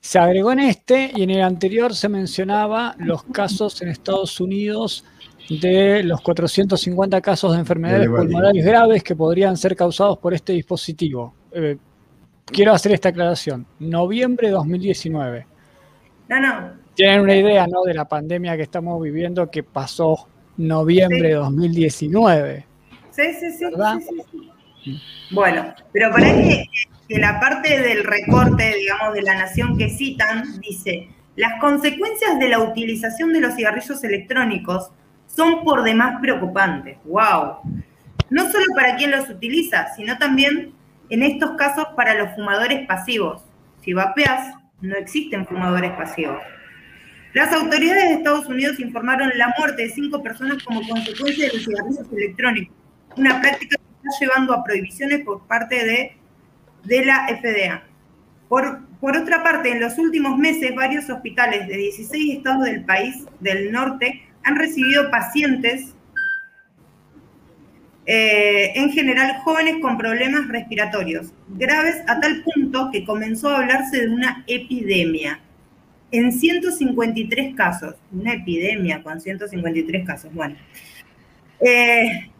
Se 0.00 0.18
agregó 0.18 0.52
en 0.52 0.60
este 0.60 1.10
y 1.14 1.22
en 1.22 1.30
el 1.30 1.42
anterior 1.42 1.94
se 1.94 2.08
mencionaba 2.08 2.94
los 2.98 3.24
casos 3.24 3.82
en 3.82 3.88
Estados 3.88 4.40
Unidos 4.40 5.04
de 5.48 6.02
los 6.04 6.20
450 6.20 7.20
casos 7.20 7.52
de 7.52 7.58
enfermedades 7.58 8.08
pulmonares 8.08 8.64
graves 8.64 9.02
que 9.02 9.16
podrían 9.16 9.56
ser 9.56 9.74
causados 9.74 10.18
por 10.18 10.34
este 10.34 10.52
dispositivo. 10.52 11.34
Eh, 11.52 11.76
quiero 12.44 12.72
hacer 12.72 12.92
esta 12.92 13.08
aclaración. 13.08 13.66
Noviembre 13.78 14.48
de 14.48 14.54
2019. 14.54 15.46
No, 16.28 16.40
no. 16.40 16.85
Tienen 16.96 17.20
una 17.20 17.36
idea, 17.36 17.66
¿no? 17.66 17.82
De 17.82 17.94
la 17.94 18.06
pandemia 18.06 18.56
que 18.56 18.62
estamos 18.62 19.00
viviendo 19.02 19.50
que 19.50 19.62
pasó 19.62 20.28
noviembre 20.56 21.28
de 21.28 21.34
2019. 21.34 22.64
Sí, 23.10 23.22
sí, 23.38 23.52
sí. 23.52 23.64
¿Verdad? 23.66 23.98
sí, 24.00 24.08
sí, 24.32 24.50
sí. 24.82 25.02
Bueno, 25.30 25.74
pero 25.92 26.10
para 26.10 26.32
que, 26.32 26.64
que 27.06 27.18
la 27.18 27.38
parte 27.38 27.80
del 27.80 28.02
recorte, 28.02 28.74
digamos, 28.76 29.14
de 29.14 29.22
la 29.22 29.34
nación 29.34 29.76
que 29.76 29.90
citan, 29.90 30.60
dice, 30.60 31.08
las 31.36 31.60
consecuencias 31.60 32.38
de 32.38 32.48
la 32.48 32.60
utilización 32.60 33.32
de 33.32 33.40
los 33.40 33.54
cigarrillos 33.54 34.02
electrónicos 34.02 34.90
son 35.26 35.64
por 35.64 35.82
demás 35.82 36.18
preocupantes. 36.22 36.96
¡Wow! 37.04 37.58
No 38.30 38.50
solo 38.50 38.64
para 38.74 38.96
quien 38.96 39.10
los 39.10 39.28
utiliza, 39.28 39.94
sino 39.94 40.16
también, 40.16 40.72
en 41.10 41.22
estos 41.22 41.52
casos, 41.52 41.88
para 41.94 42.14
los 42.14 42.34
fumadores 42.34 42.86
pasivos. 42.86 43.42
Si 43.82 43.92
vapeas, 43.92 44.54
no 44.80 44.96
existen 44.96 45.46
fumadores 45.46 45.92
pasivos. 45.92 46.38
Las 47.36 47.52
autoridades 47.52 48.04
de 48.04 48.14
Estados 48.14 48.46
Unidos 48.46 48.80
informaron 48.80 49.30
la 49.36 49.54
muerte 49.58 49.82
de 49.82 49.90
cinco 49.90 50.22
personas 50.22 50.62
como 50.62 50.80
consecuencia 50.88 51.46
de 51.46 51.52
los 51.52 51.66
cigarrillos 51.66 52.10
electrónicos, 52.10 52.74
una 53.14 53.38
práctica 53.42 53.76
que 53.76 54.08
está 54.08 54.24
llevando 54.24 54.54
a 54.54 54.64
prohibiciones 54.64 55.20
por 55.20 55.46
parte 55.46 55.84
de, 55.84 56.16
de 56.84 57.04
la 57.04 57.26
FDA. 57.28 57.82
Por, 58.48 58.86
por 59.02 59.18
otra 59.18 59.42
parte, 59.42 59.70
en 59.70 59.80
los 59.80 59.98
últimos 59.98 60.38
meses, 60.38 60.74
varios 60.74 61.10
hospitales 61.10 61.68
de 61.68 61.76
16 61.76 62.38
estados 62.38 62.64
del 62.64 62.86
país 62.86 63.26
del 63.40 63.70
norte 63.70 64.26
han 64.42 64.56
recibido 64.56 65.10
pacientes, 65.10 65.94
eh, 68.06 68.72
en 68.76 68.92
general 68.92 69.42
jóvenes 69.44 69.74
con 69.82 69.98
problemas 69.98 70.48
respiratorios 70.48 71.34
graves, 71.48 71.96
a 72.06 72.18
tal 72.18 72.42
punto 72.44 72.88
que 72.90 73.04
comenzó 73.04 73.50
a 73.50 73.58
hablarse 73.58 74.00
de 74.00 74.08
una 74.08 74.42
epidemia 74.46 75.42
en 76.10 76.32
153 76.32 77.54
casos. 77.54 77.94
Una 78.12 78.34
epidemia 78.34 79.02
con 79.02 79.20
153 79.20 80.06
casos. 80.06 80.32
Bueno. 80.32 80.56
Eh, 81.60 82.30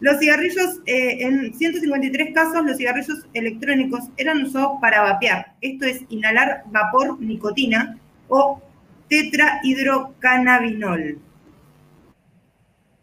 los 0.00 0.18
cigarrillos, 0.18 0.80
eh, 0.86 1.26
en 1.26 1.54
153 1.54 2.32
casos, 2.32 2.64
los 2.64 2.76
cigarrillos 2.76 3.26
electrónicos 3.34 4.04
eran 4.16 4.44
usados 4.44 4.78
para 4.80 5.02
vapear. 5.02 5.54
Esto 5.60 5.86
es 5.86 6.04
inhalar 6.08 6.62
vapor 6.66 7.20
nicotina 7.20 7.98
o 8.28 8.62
tetrahidrocannabinol. 9.08 11.18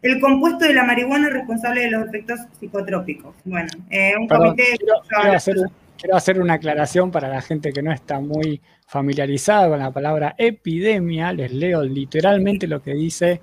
El 0.02 0.20
compuesto 0.20 0.64
de 0.64 0.72
la 0.72 0.84
marihuana 0.84 1.28
es 1.28 1.34
responsable 1.34 1.82
de 1.82 1.90
los 1.90 2.06
efectos 2.06 2.40
psicotrópicos. 2.58 3.34
Bueno, 3.44 3.68
eh, 3.90 4.14
un 4.18 4.26
Perdón, 4.28 4.48
comité... 4.50 4.76
quiero, 4.78 4.94
quiero 5.08 5.32
hacer, 5.32 5.56
quiero 5.98 6.16
hacer 6.16 6.40
una 6.40 6.54
aclaración 6.54 7.10
para 7.10 7.28
la 7.28 7.40
gente 7.40 7.72
que 7.72 7.82
no 7.82 7.92
está 7.92 8.20
muy 8.20 8.60
familiarizada 8.86 9.68
con 9.68 9.78
la 9.78 9.90
palabra 9.90 10.34
epidemia. 10.38 11.32
Les 11.32 11.52
leo 11.52 11.82
literalmente 11.82 12.66
lo 12.66 12.82
que 12.82 12.94
dice 12.94 13.40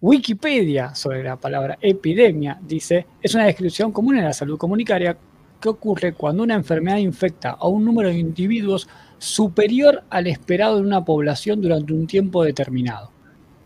Wikipedia 0.00 0.94
sobre 0.94 1.22
la 1.24 1.36
palabra 1.36 1.78
epidemia. 1.80 2.58
Dice, 2.60 3.06
es 3.20 3.34
una 3.34 3.46
descripción 3.46 3.92
común 3.92 4.18
en 4.18 4.24
la 4.24 4.32
salud 4.32 4.58
comunitaria 4.58 5.16
que 5.60 5.68
ocurre 5.68 6.12
cuando 6.12 6.42
una 6.44 6.54
enfermedad 6.54 6.98
infecta 6.98 7.50
a 7.50 7.66
un 7.66 7.84
número 7.84 8.08
de 8.08 8.18
individuos 8.18 8.88
superior 9.18 10.04
al 10.08 10.28
esperado 10.28 10.78
en 10.78 10.86
una 10.86 11.04
población 11.04 11.60
durante 11.60 11.92
un 11.92 12.06
tiempo 12.06 12.44
determinado. 12.44 13.10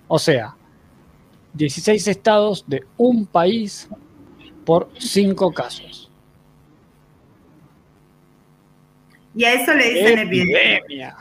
O 0.08 0.18
sea, 0.18 0.56
16 1.54 2.08
estados 2.08 2.64
de 2.66 2.82
un 2.96 3.26
país 3.26 3.88
por 4.64 4.88
5 4.98 5.52
casos. 5.52 6.01
Y 9.34 9.44
a 9.44 9.54
eso 9.54 9.72
le 9.74 9.90
dicen 9.94 10.18
epidemia. 10.18 10.76
Epidemia. 10.78 11.16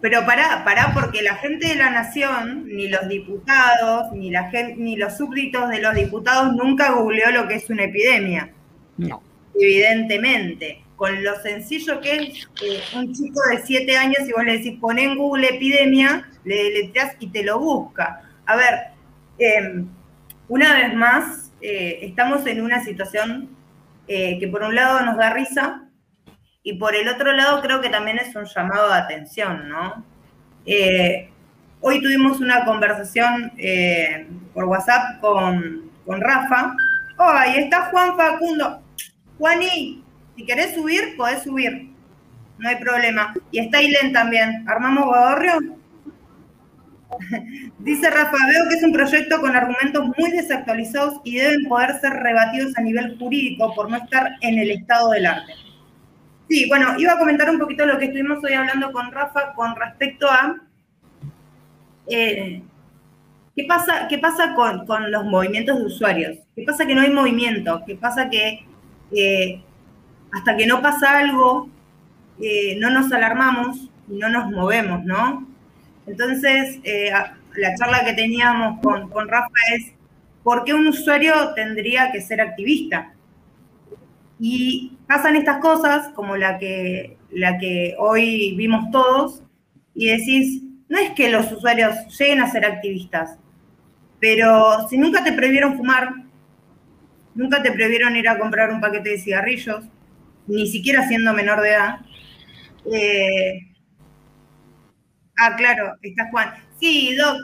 Pero 0.00 0.26
pará, 0.26 0.64
pará, 0.64 0.90
porque 0.94 1.22
la 1.22 1.36
gente 1.36 1.68
de 1.68 1.74
la 1.76 1.90
nación, 1.90 2.66
ni 2.66 2.88
los 2.88 3.06
diputados, 3.08 4.10
ni, 4.12 4.30
la 4.30 4.50
gen- 4.50 4.82
ni 4.82 4.96
los 4.96 5.16
súbditos 5.16 5.68
de 5.70 5.80
los 5.80 5.94
diputados 5.94 6.54
nunca 6.54 6.90
googleó 6.92 7.30
lo 7.30 7.46
que 7.46 7.54
es 7.56 7.70
una 7.70 7.84
epidemia. 7.84 8.50
No. 8.96 9.22
evidentemente, 9.54 10.82
con 10.96 11.22
lo 11.24 11.40
sencillo 11.42 12.00
que 12.00 12.16
es 12.16 12.48
eh, 12.62 12.80
un 12.94 13.12
chico 13.12 13.40
de 13.50 13.62
7 13.64 13.96
años 13.96 14.20
y 14.28 14.32
vos 14.32 14.44
le 14.44 14.58
decís, 14.58 14.78
pon 14.80 14.98
en 14.98 15.16
Google 15.16 15.48
epidemia, 15.48 16.28
le 16.44 16.70
letreas 16.70 17.16
y 17.20 17.28
te 17.28 17.42
lo 17.42 17.58
busca. 17.58 18.22
A 18.46 18.56
ver, 18.56 18.74
eh, 19.38 19.82
una 20.48 20.74
vez 20.74 20.94
más, 20.94 21.52
eh, 21.60 22.00
estamos 22.02 22.46
en 22.46 22.60
una 22.62 22.82
situación 22.84 23.48
eh, 24.08 24.38
que 24.40 24.48
por 24.48 24.62
un 24.62 24.74
lado 24.74 25.00
nos 25.04 25.16
da 25.16 25.32
risa 25.32 25.81
y 26.62 26.74
por 26.74 26.94
el 26.94 27.08
otro 27.08 27.32
lado 27.32 27.60
creo 27.60 27.80
que 27.80 27.88
también 27.88 28.18
es 28.18 28.34
un 28.36 28.44
llamado 28.44 28.88
de 28.88 28.94
atención, 28.94 29.68
¿no? 29.68 30.04
Eh, 30.64 31.28
hoy 31.80 32.00
tuvimos 32.00 32.40
una 32.40 32.64
conversación 32.64 33.52
eh, 33.58 34.28
por 34.54 34.64
WhatsApp 34.64 35.20
con, 35.20 35.90
con 36.06 36.20
Rafa. 36.20 36.74
Oh, 37.18 37.28
ahí 37.28 37.56
está 37.58 37.86
Juan 37.86 38.16
Facundo. 38.16 38.80
Juani, 39.38 40.04
si 40.36 40.46
querés 40.46 40.74
subir, 40.74 41.16
podés 41.16 41.42
subir. 41.42 41.90
No 42.58 42.68
hay 42.68 42.76
problema. 42.76 43.34
Y 43.50 43.58
está 43.58 43.82
Ilen 43.82 44.12
también. 44.12 44.64
¿Armamos 44.68 45.06
Guadorrio? 45.06 45.58
Dice 47.80 48.08
Rafa, 48.08 48.36
veo 48.46 48.68
que 48.68 48.76
es 48.76 48.84
un 48.84 48.92
proyecto 48.92 49.40
con 49.40 49.56
argumentos 49.56 50.04
muy 50.16 50.30
desactualizados 50.30 51.20
y 51.24 51.38
deben 51.38 51.68
poder 51.68 51.98
ser 52.00 52.12
rebatidos 52.12 52.78
a 52.78 52.82
nivel 52.82 53.18
jurídico 53.18 53.74
por 53.74 53.90
no 53.90 53.96
estar 53.96 54.30
en 54.42 54.58
el 54.60 54.70
estado 54.70 55.10
del 55.10 55.26
arte. 55.26 55.52
Sí, 56.48 56.68
bueno, 56.68 56.94
iba 56.98 57.12
a 57.12 57.18
comentar 57.18 57.48
un 57.50 57.58
poquito 57.58 57.86
lo 57.86 57.98
que 57.98 58.06
estuvimos 58.06 58.42
hoy 58.44 58.52
hablando 58.52 58.92
con 58.92 59.10
Rafa 59.10 59.54
con 59.54 59.74
respecto 59.76 60.28
a 60.28 60.56
eh, 62.06 62.62
¿Qué 63.54 63.64
pasa, 63.64 64.08
qué 64.08 64.18
pasa 64.18 64.54
con, 64.54 64.86
con 64.86 65.10
los 65.10 65.24
movimientos 65.24 65.78
de 65.78 65.84
usuarios? 65.84 66.38
¿Qué 66.56 66.62
pasa 66.62 66.86
que 66.86 66.94
no 66.94 67.02
hay 67.02 67.10
movimiento? 67.10 67.82
¿Qué 67.86 67.96
pasa 67.96 68.30
que 68.30 68.66
eh, 69.14 69.62
hasta 70.32 70.56
que 70.56 70.66
no 70.66 70.80
pasa 70.80 71.18
algo, 71.18 71.68
eh, 72.40 72.76
no 72.78 72.90
nos 72.90 73.12
alarmamos 73.12 73.90
y 74.08 74.14
no 74.16 74.30
nos 74.30 74.50
movemos, 74.50 75.04
¿no? 75.04 75.46
Entonces, 76.06 76.80
la 76.84 77.74
charla 77.76 78.04
que 78.04 78.14
teníamos 78.14 78.80
con, 78.80 79.10
con 79.10 79.28
Rafa 79.28 79.52
es, 79.74 79.92
¿por 80.42 80.64
qué 80.64 80.72
un 80.74 80.86
usuario 80.86 81.52
tendría 81.54 82.10
que 82.10 82.22
ser 82.22 82.40
activista? 82.40 83.12
Y 84.38 84.98
pasan 85.06 85.36
estas 85.36 85.58
cosas, 85.58 86.08
como 86.14 86.36
la 86.36 86.58
que, 86.58 87.16
la 87.30 87.58
que 87.58 87.94
hoy 87.98 88.54
vimos 88.56 88.90
todos, 88.90 89.42
y 89.94 90.08
decís, 90.08 90.62
no 90.88 90.98
es 90.98 91.10
que 91.10 91.30
los 91.30 91.50
usuarios 91.52 91.94
lleguen 92.18 92.40
a 92.40 92.50
ser 92.50 92.64
activistas, 92.64 93.38
pero 94.20 94.88
si 94.88 94.98
nunca 94.98 95.22
te 95.22 95.32
prohibieron 95.32 95.76
fumar, 95.76 96.12
nunca 97.34 97.62
te 97.62 97.72
prohibieron 97.72 98.16
ir 98.16 98.28
a 98.28 98.38
comprar 98.38 98.70
un 98.70 98.80
paquete 98.80 99.10
de 99.10 99.18
cigarrillos, 99.18 99.84
ni 100.46 100.66
siquiera 100.66 101.06
siendo 101.06 101.32
menor 101.32 101.60
de 101.60 101.70
edad. 101.70 102.00
eh, 102.92 103.68
ah, 105.38 105.54
claro, 105.56 105.94
está 106.02 106.28
Juan. 106.30 106.52
Sí, 106.80 107.14
Doc, 107.16 107.36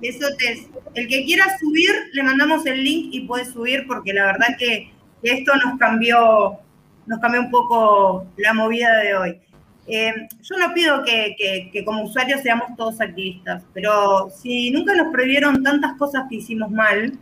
besotes. 0.00 0.68
El 0.94 1.08
que 1.08 1.24
quiera 1.24 1.44
subir, 1.58 1.90
le 2.12 2.22
mandamos 2.22 2.64
el 2.66 2.82
link 2.82 3.14
y 3.14 3.26
puede 3.26 3.44
subir 3.44 3.86
porque 3.86 4.12
la 4.12 4.26
verdad 4.26 4.56
que 4.58 4.90
que 4.90 4.92
esto 5.22 5.52
nos 5.56 5.78
cambió, 5.78 6.58
nos 7.06 7.18
cambió 7.20 7.40
un 7.40 7.50
poco 7.50 8.26
la 8.36 8.54
movida 8.54 8.98
de 8.98 9.14
hoy. 9.14 9.40
Eh, 9.86 10.28
yo 10.42 10.56
no 10.56 10.72
pido 10.72 11.02
que, 11.02 11.82
como 11.84 12.04
usuarios 12.04 12.42
seamos 12.42 12.76
todos 12.76 13.00
activistas, 13.00 13.64
pero 13.74 14.30
si 14.30 14.70
nunca 14.70 14.94
nos 14.94 15.12
prohibieron 15.12 15.62
tantas 15.62 15.94
cosas 15.94 16.24
que 16.28 16.36
hicimos 16.36 16.70
mal, 16.70 17.12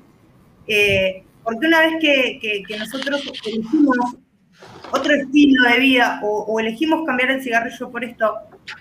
eh, 0.66 1.22
porque 1.42 1.66
una 1.66 1.80
vez 1.80 1.94
que, 2.00 2.62
nosotros 2.78 3.22
elegimos 3.46 3.96
otro 4.92 5.14
estilo 5.14 5.68
de 5.70 5.78
vida 5.78 6.20
o, 6.22 6.60
elegimos 6.60 7.06
cambiar 7.06 7.30
el 7.30 7.42
cigarrillo 7.42 7.90
por 7.90 8.04
esto, 8.04 8.34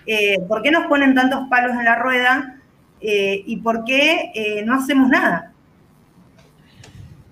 eh, 0.04 0.38
¿por 0.46 0.60
qué 0.62 0.70
nos 0.70 0.86
ponen 0.86 1.14
tantos 1.14 1.48
palos 1.48 1.72
en 1.72 1.84
la 1.84 1.94
rueda 1.96 2.60
eh, 3.00 3.42
y 3.46 3.56
por 3.58 3.84
qué 3.84 4.62
no 4.66 4.74
hacemos 4.74 5.08
nada? 5.08 5.54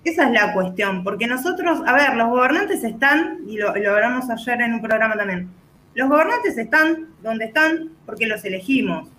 Esa 0.07 0.27
es 0.27 0.31
la 0.31 0.53
cuestión, 0.53 1.03
porque 1.03 1.27
nosotros, 1.27 1.81
a 1.85 1.93
ver, 1.93 2.15
los 2.15 2.29
gobernantes 2.29 2.81
están, 2.81 3.39
y 3.45 3.57
lo, 3.57 3.71
hablamos 3.71 4.29
ayer 4.29 4.61
en 4.61 4.75
un 4.75 4.81
programa 4.81 5.17
también, 5.17 5.49
los 5.95 6.07
gobernantes 6.07 6.57
están 6.57 7.07
donde 7.21 7.43
están 7.43 7.89
porque 8.05 8.25
los 8.25 8.45
elegimos, 8.45 9.09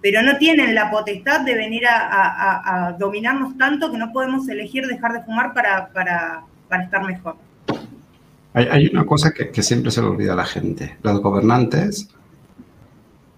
pero 0.00 0.22
no 0.22 0.36
tienen 0.38 0.72
la 0.72 0.88
potestad 0.88 1.40
de 1.40 1.56
venir 1.56 1.82
a, 1.88 2.94
dominarnos 2.96 3.58
tanto 3.58 3.90
que 3.90 3.98
no 3.98 4.12
podemos 4.12 4.48
elegir 4.48 4.86
dejar 4.86 5.14
de 5.14 5.22
fumar 5.22 5.52
para, 5.52 5.88
para, 5.88 6.44
estar 6.80 7.04
mejor. 7.04 7.34
Hay, 8.52 8.68
hay 8.70 8.86
una 8.86 9.04
cosa 9.04 9.32
que, 9.32 9.50
que 9.50 9.64
siempre 9.64 9.90
se 9.90 10.00
le 10.00 10.06
olvida 10.06 10.34
a 10.34 10.36
la 10.36 10.44
gente. 10.44 10.96
Los 11.02 11.20
gobernantes 11.20 12.08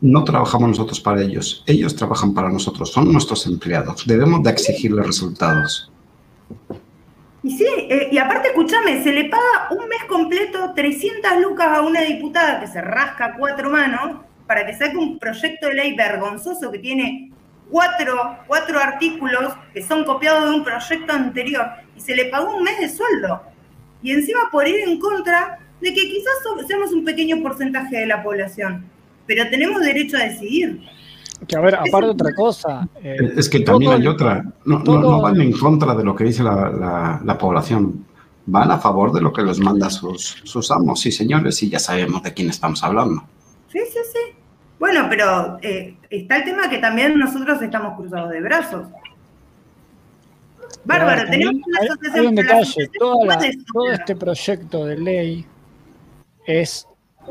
no 0.03 0.25
trabajamos 0.25 0.69
nosotros 0.69 1.01
para 1.01 1.23
ellos. 1.23 1.65
Ellos 1.65 1.97
trabajan 1.97 2.35
para 2.35 2.51
nosotros. 2.51 2.93
Son 2.93 3.11
nuestros 3.11 3.47
empleados. 3.47 4.07
Debemos 4.07 4.43
de 4.43 4.51
exigirles 4.51 5.07
resultados. 5.07 5.91
Y 7.49 7.57
sí, 7.57 7.65
eh, 7.89 8.09
y 8.13 8.19
aparte, 8.19 8.49
escúchame, 8.49 9.03
se 9.03 9.11
le 9.11 9.25
paga 9.25 9.69
un 9.71 9.89
mes 9.89 10.05
completo 10.07 10.73
300 10.77 11.41
lucas 11.41 11.69
a 11.79 11.81
una 11.81 12.03
diputada 12.03 12.61
que 12.61 12.67
se 12.67 12.83
rasca 12.83 13.37
cuatro 13.39 13.71
manos 13.71 14.21
para 14.47 14.67
que 14.67 14.75
saque 14.75 14.99
un 14.99 15.19
proyecto 15.19 15.69
de 15.69 15.75
ley 15.75 15.95
vergonzoso 15.97 16.71
que 16.71 16.79
tiene 16.79 17.31
cuatro, 17.71 18.37
cuatro 18.47 18.79
artículos 18.79 19.55
que 19.73 19.83
son 19.83 20.05
copiados 20.05 20.51
de 20.51 20.57
un 20.57 20.63
proyecto 20.65 21.11
anterior 21.13 21.67
y 21.97 22.01
se 22.03 22.15
le 22.15 22.27
pagó 22.27 22.55
un 22.55 22.65
mes 22.65 22.79
de 22.81 22.89
sueldo. 22.91 23.43
Y 24.03 24.13
encima 24.13 24.51
por 24.53 24.69
ir 24.69 24.81
en 24.87 24.99
contra 24.99 25.59
de 25.81 25.89
que 25.95 26.03
quizás 26.03 26.35
so- 26.43 26.67
seamos 26.67 26.93
un 26.93 27.03
pequeño 27.05 27.41
porcentaje 27.43 27.97
de 27.97 28.07
la 28.07 28.23
población, 28.23 28.85
pero 29.27 29.49
tenemos 29.49 29.81
derecho 29.81 30.19
a 30.19 30.25
decidir. 30.25 30.81
Que 31.47 31.57
a 31.57 31.61
ver, 31.61 31.77
aparte 31.77 32.09
otra 32.11 32.35
cosa. 32.35 32.89
eh, 33.03 33.17
Es 33.37 33.49
que 33.49 33.61
también 33.61 33.93
todo- 33.93 34.01
hay 34.01 34.07
otra. 34.07 34.43
No, 34.65 34.79
no, 34.79 34.83
todo- 34.85 35.01
no 35.01 35.21
van 35.23 35.41
en 35.41 35.53
contra 35.53 35.95
de 35.95 36.05
lo 36.05 36.15
que 36.15 36.25
dice 36.25 36.43
la, 36.43 36.69
la- 36.71 37.21
la 37.25 37.39
población. 37.39 38.05
Van 38.47 38.71
a 38.71 38.79
favor 38.79 39.13
de 39.13 39.21
lo 39.21 39.33
que 39.33 39.43
les 39.43 39.59
manda 39.61 39.89
sus, 39.91 40.41
sus 40.45 40.71
amos. 40.71 41.01
Sí, 41.01 41.13
señores, 41.13 41.63
y 41.63 41.69
ya 41.71 41.79
sabemos 41.79 42.23
de 42.23 42.33
quién 42.35 42.49
estamos 42.51 42.83
hablando. 42.83 43.23
Sí, 43.71 43.79
sí, 43.93 43.99
sí. 44.13 44.19
Bueno, 44.79 45.07
pero 45.11 45.59
eh, 45.63 45.97
está 46.11 46.39
el 46.39 46.45
tema 46.45 46.69
que 46.71 46.79
también 46.79 47.19
nosotros 47.19 47.61
estamos 47.63 47.97
cruzados 47.99 48.31
de 48.31 48.41
brazos. 48.41 48.87
Bárbaro, 50.85 51.21
Ahora, 51.21 51.31
tenemos 51.31 51.55
una 51.67 51.79
hay, 51.81 51.87
asociación. 51.89 52.21
hay 52.21 52.27
un 52.29 52.35
detalle, 52.35 52.91
toda 52.99 53.27
la- 53.27 53.51
todo 53.73 53.91
este 53.93 54.17
proyecto 54.17 54.85
de 54.87 54.97
ley 54.99 55.47
es 56.47 56.87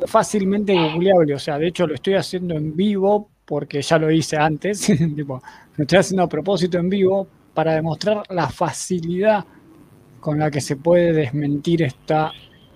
fácilmente 0.06 0.74
googleable, 0.74 1.34
o 1.34 1.39
sea, 1.39 1.58
de 1.58 1.67
hecho 1.67 1.88
lo 1.88 1.96
estoy 1.96 2.13
haciendo 2.15 2.54
en 2.56 2.76
vivo 2.76 3.30
porque 3.48 3.82
ya 3.82 3.98
lo 3.98 4.12
hice 4.12 4.36
antes, 4.36 4.82
tipo, 5.16 5.42
estoy 5.78 5.98
haciendo 5.98 6.24
a 6.24 6.30
propósito 6.30 6.78
en 6.78 6.90
vivo 6.90 7.28
para 7.54 7.74
demostrar 7.74 8.24
la 8.30 8.50
facilidad 8.50 9.46
con 10.20 10.38
la 10.38 10.52
que 10.52 10.60
se 10.60 10.76
puede 10.76 11.14
desmentir 11.14 11.82
esta 11.82 12.34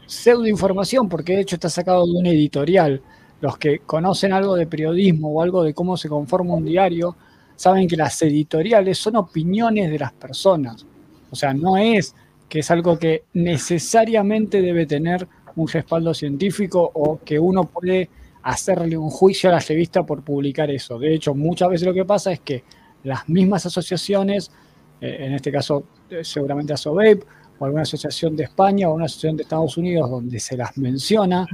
pseudo 0.08 0.48
información, 0.48 1.10
porque 1.10 1.36
de 1.36 1.42
hecho 1.42 1.58
está 1.58 1.70
sacado 1.70 2.06
de 2.06 2.14
un 2.14 2.26
editorial. 2.26 3.02
Los 3.42 3.58
que 3.58 3.80
conocen 3.80 4.34
algo 4.34 4.56
de 4.56 4.68
periodismo 4.68 5.30
o 5.34 5.42
algo 5.42 5.64
de 5.64 5.74
cómo 5.74 5.98
se 5.98 6.08
conforma 6.08 6.54
un 6.54 6.66
diario, 6.66 7.18
saben 7.56 7.88
que 7.88 7.98
las 7.98 8.22
editoriales 8.22 8.98
son 8.98 9.18
opiniones 9.18 9.92
de 9.92 10.00
las 10.00 10.14
personas. 10.14 10.86
O 11.30 11.36
sea, 11.36 11.54
no 11.54 11.78
es 11.78 12.16
que 12.48 12.60
es 12.60 12.72
algo 12.72 12.98
que 12.98 13.24
necesariamente 13.34 14.62
debe 14.62 14.86
tener 14.86 15.28
un 15.56 15.68
respaldo 15.68 16.14
científico 16.14 16.92
o 16.94 17.20
que 17.24 17.40
uno 17.40 17.66
puede 17.66 18.10
hacerle 18.44 18.98
un 18.98 19.10
juicio 19.10 19.50
a 19.50 19.54
la 19.54 19.60
revista 19.60 20.04
por 20.04 20.24
publicar 20.24 20.70
eso. 20.72 20.98
De 20.98 21.14
hecho, 21.14 21.34
muchas 21.34 21.70
veces 21.70 21.88
lo 21.88 21.94
que 21.94 22.06
pasa 22.06 22.32
es 22.32 22.40
que 22.40 22.64
las 23.04 23.28
mismas 23.30 23.66
asociaciones, 23.66 24.52
eh, 25.00 25.18
en 25.22 25.34
este 25.34 25.52
caso 25.52 25.84
eh, 26.10 26.24
seguramente 26.24 26.74
ASOBEP, 26.74 27.24
o 27.60 27.66
alguna 27.66 27.84
asociación 27.84 28.36
de 28.36 28.46
España 28.46 28.90
o 28.90 28.96
una 28.96 29.06
asociación 29.06 29.38
de 29.38 29.44
Estados 29.44 29.78
Unidos 29.78 30.10
donde 30.10 30.40
se 30.40 30.58
las 30.58 30.76
menciona, 30.78 31.46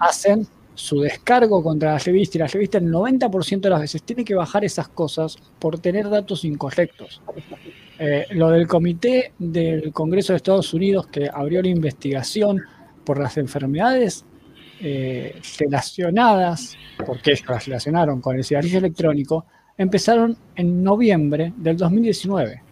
hacen 0.00 0.46
su 0.74 1.00
descargo 1.00 1.62
contra 1.62 1.92
la 1.92 1.98
revista 1.98 2.36
y 2.36 2.40
la 2.40 2.46
revista 2.46 2.76
el 2.76 2.92
90% 2.92 3.60
de 3.60 3.70
las 3.70 3.80
veces 3.80 4.02
tiene 4.02 4.24
que 4.24 4.34
bajar 4.34 4.64
esas 4.64 4.88
cosas 4.88 5.36
por 5.58 5.78
tener 5.78 6.10
datos 6.10 6.44
incorrectos. 6.44 7.22
Eh, 7.98 8.26
lo 8.32 8.50
del 8.50 8.66
comité 8.66 9.32
del 9.38 9.90
Congreso 9.94 10.34
de 10.34 10.36
Estados 10.36 10.74
Unidos 10.74 11.06
que 11.06 11.30
abrió 11.32 11.62
la 11.62 11.68
investigación 11.68 12.60
por 13.04 13.18
las 13.18 13.38
enfermedades 13.38 14.26
eh, 14.80 15.40
relacionadas, 15.58 16.76
porque 17.04 17.32
ellos 17.32 17.44
las 17.48 17.64
relacionaron 17.66 18.20
con 18.20 18.36
el 18.36 18.44
cigarrillo 18.44 18.78
electrónico, 18.78 19.46
empezaron 19.78 20.36
en 20.54 20.82
noviembre 20.82 21.52
del 21.56 21.76
2019, 21.76 22.62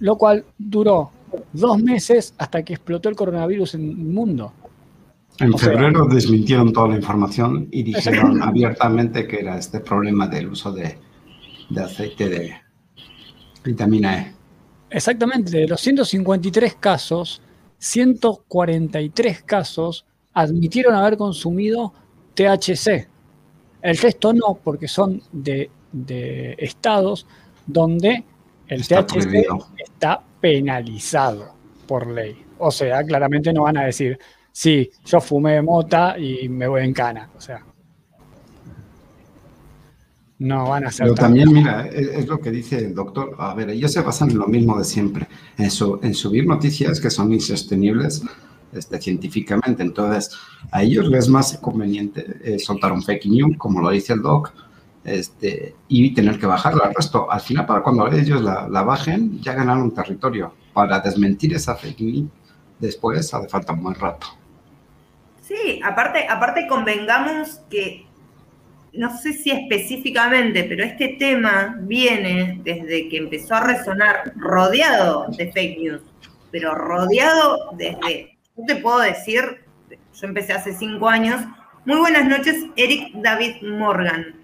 lo 0.00 0.16
cual 0.16 0.44
duró 0.58 1.10
dos 1.52 1.78
meses 1.82 2.34
hasta 2.38 2.62
que 2.62 2.74
explotó 2.74 3.08
el 3.08 3.16
coronavirus 3.16 3.74
en 3.74 3.90
el 3.90 3.96
mundo. 3.96 4.52
En 5.40 5.52
O 5.52 5.58
sea- 5.58 5.70
febrero 5.70 6.06
desmintieron 6.06 6.72
toda 6.72 6.88
la 6.88 6.96
información 6.96 7.68
y 7.72 7.82
dijeron 7.82 8.40
abiertamente 8.42 9.26
que 9.26 9.40
era 9.40 9.58
este 9.58 9.80
problema 9.80 10.28
del 10.28 10.48
uso 10.48 10.70
de, 10.72 10.96
de 11.70 11.80
aceite 11.82 12.28
de 12.28 12.54
vitamina 13.64 14.18
E. 14.20 14.32
Exactamente, 14.90 15.50
de 15.50 15.66
los 15.66 15.80
153 15.80 16.76
casos, 16.76 17.42
143 17.78 19.42
casos 19.42 20.06
admitieron 20.34 20.94
haber 20.94 21.16
consumido 21.16 21.92
THC. 22.34 23.08
El 23.82 23.96
resto 23.98 24.32
no, 24.32 24.58
porque 24.62 24.88
son 24.88 25.22
de, 25.32 25.70
de 25.92 26.54
estados 26.58 27.26
donde 27.66 28.24
el 28.66 28.80
Está 28.80 29.04
THC 29.06 29.12
prohibido. 29.12 29.68
está 29.78 30.22
penalizado 30.40 31.54
por 31.86 32.06
ley. 32.06 32.36
O 32.58 32.70
sea, 32.70 33.02
claramente 33.04 33.52
no 33.52 33.62
van 33.62 33.76
a 33.78 33.84
decir, 33.84 34.18
sí, 34.52 34.90
yo 35.04 35.20
fumé 35.20 35.60
mota 35.62 36.18
y 36.18 36.48
me 36.48 36.66
voy 36.66 36.82
en 36.82 36.92
cana. 36.94 37.28
O 37.36 37.40
sea, 37.40 37.62
no 40.38 40.68
van 40.68 40.84
a 40.84 40.88
hacer 40.88 41.04
Pero 41.04 41.14
también, 41.14 41.52
mira, 41.52 41.86
es, 41.86 42.08
es 42.08 42.26
lo 42.26 42.40
que 42.40 42.50
dice 42.50 42.78
el 42.78 42.94
doctor. 42.94 43.36
A 43.38 43.54
ver, 43.54 43.70
ellos 43.70 43.92
se 43.92 44.00
basan 44.00 44.30
en 44.30 44.38
lo 44.38 44.46
mismo 44.46 44.76
de 44.78 44.84
siempre, 44.84 45.28
en, 45.58 45.70
su- 45.70 45.98
en 46.02 46.12
subir 46.14 46.46
noticias 46.46 47.00
que 47.00 47.10
son 47.10 47.32
insostenibles 47.32 48.22
este, 48.74 49.00
científicamente. 49.00 49.82
Entonces, 49.82 50.36
a 50.70 50.82
ellos 50.82 51.08
les 51.08 51.24
es 51.24 51.28
más 51.28 51.58
conveniente 51.58 52.24
eh, 52.42 52.58
soltar 52.58 52.92
un 52.92 53.02
fake 53.02 53.26
news, 53.26 53.56
como 53.56 53.80
lo 53.80 53.90
dice 53.90 54.12
el 54.12 54.22
doc, 54.22 54.52
este, 55.04 55.74
y 55.88 56.14
tener 56.14 56.38
que 56.38 56.46
bajarla 56.46 56.86
al 56.86 56.94
resto. 56.94 57.30
Al 57.30 57.40
final, 57.40 57.66
para 57.66 57.82
cuando 57.82 58.10
ellos 58.10 58.42
la, 58.42 58.68
la 58.68 58.82
bajen, 58.82 59.40
ya 59.40 59.52
ganaron 59.52 59.84
un 59.84 59.94
territorio. 59.94 60.54
Para 60.72 60.98
desmentir 61.00 61.54
esa 61.54 61.76
fake 61.76 62.00
news, 62.00 62.28
después 62.78 63.32
hace 63.32 63.48
falta 63.48 63.72
un 63.72 63.82
buen 63.82 63.94
rato. 63.94 64.26
Sí, 65.42 65.80
aparte, 65.84 66.26
aparte 66.26 66.66
convengamos 66.66 67.60
que, 67.68 68.06
no 68.94 69.16
sé 69.16 69.34
si 69.34 69.50
específicamente, 69.50 70.64
pero 70.64 70.82
este 70.84 71.16
tema 71.18 71.76
viene 71.80 72.60
desde 72.64 73.08
que 73.08 73.18
empezó 73.18 73.56
a 73.56 73.60
resonar 73.60 74.32
rodeado 74.36 75.26
de 75.36 75.52
fake 75.52 75.78
news, 75.78 76.02
pero 76.50 76.74
rodeado 76.74 77.72
desde, 77.76 78.33
yo 78.56 78.64
te 78.66 78.76
puedo 78.76 79.00
decir, 79.00 79.64
yo 79.90 80.26
empecé 80.26 80.52
hace 80.52 80.72
cinco 80.72 81.08
años, 81.08 81.40
muy 81.84 81.98
buenas 81.98 82.26
noches, 82.26 82.64
Eric 82.76 83.12
David 83.14 83.62
Morgan. 83.62 84.36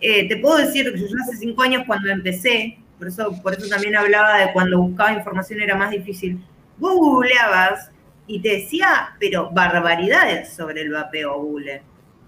Eh, 0.00 0.28
te 0.28 0.36
puedo 0.38 0.56
decir 0.56 0.92
que 0.92 1.00
yo 1.00 1.06
hace 1.22 1.36
cinco 1.36 1.62
años 1.62 1.84
cuando 1.86 2.10
empecé, 2.10 2.78
por 2.98 3.08
eso, 3.08 3.40
por 3.42 3.52
eso 3.54 3.68
también 3.68 3.96
hablaba 3.96 4.38
de 4.38 4.52
cuando 4.52 4.80
buscaba 4.80 5.12
información 5.12 5.60
era 5.60 5.76
más 5.76 5.90
difícil, 5.90 6.42
vos 6.78 6.94
googleabas 6.94 7.90
y 8.26 8.40
te 8.40 8.48
decía, 8.48 9.14
pero 9.20 9.50
barbaridades 9.50 10.52
sobre 10.52 10.82
el 10.82 10.90
vapeo 10.90 11.38
Google. 11.38 11.82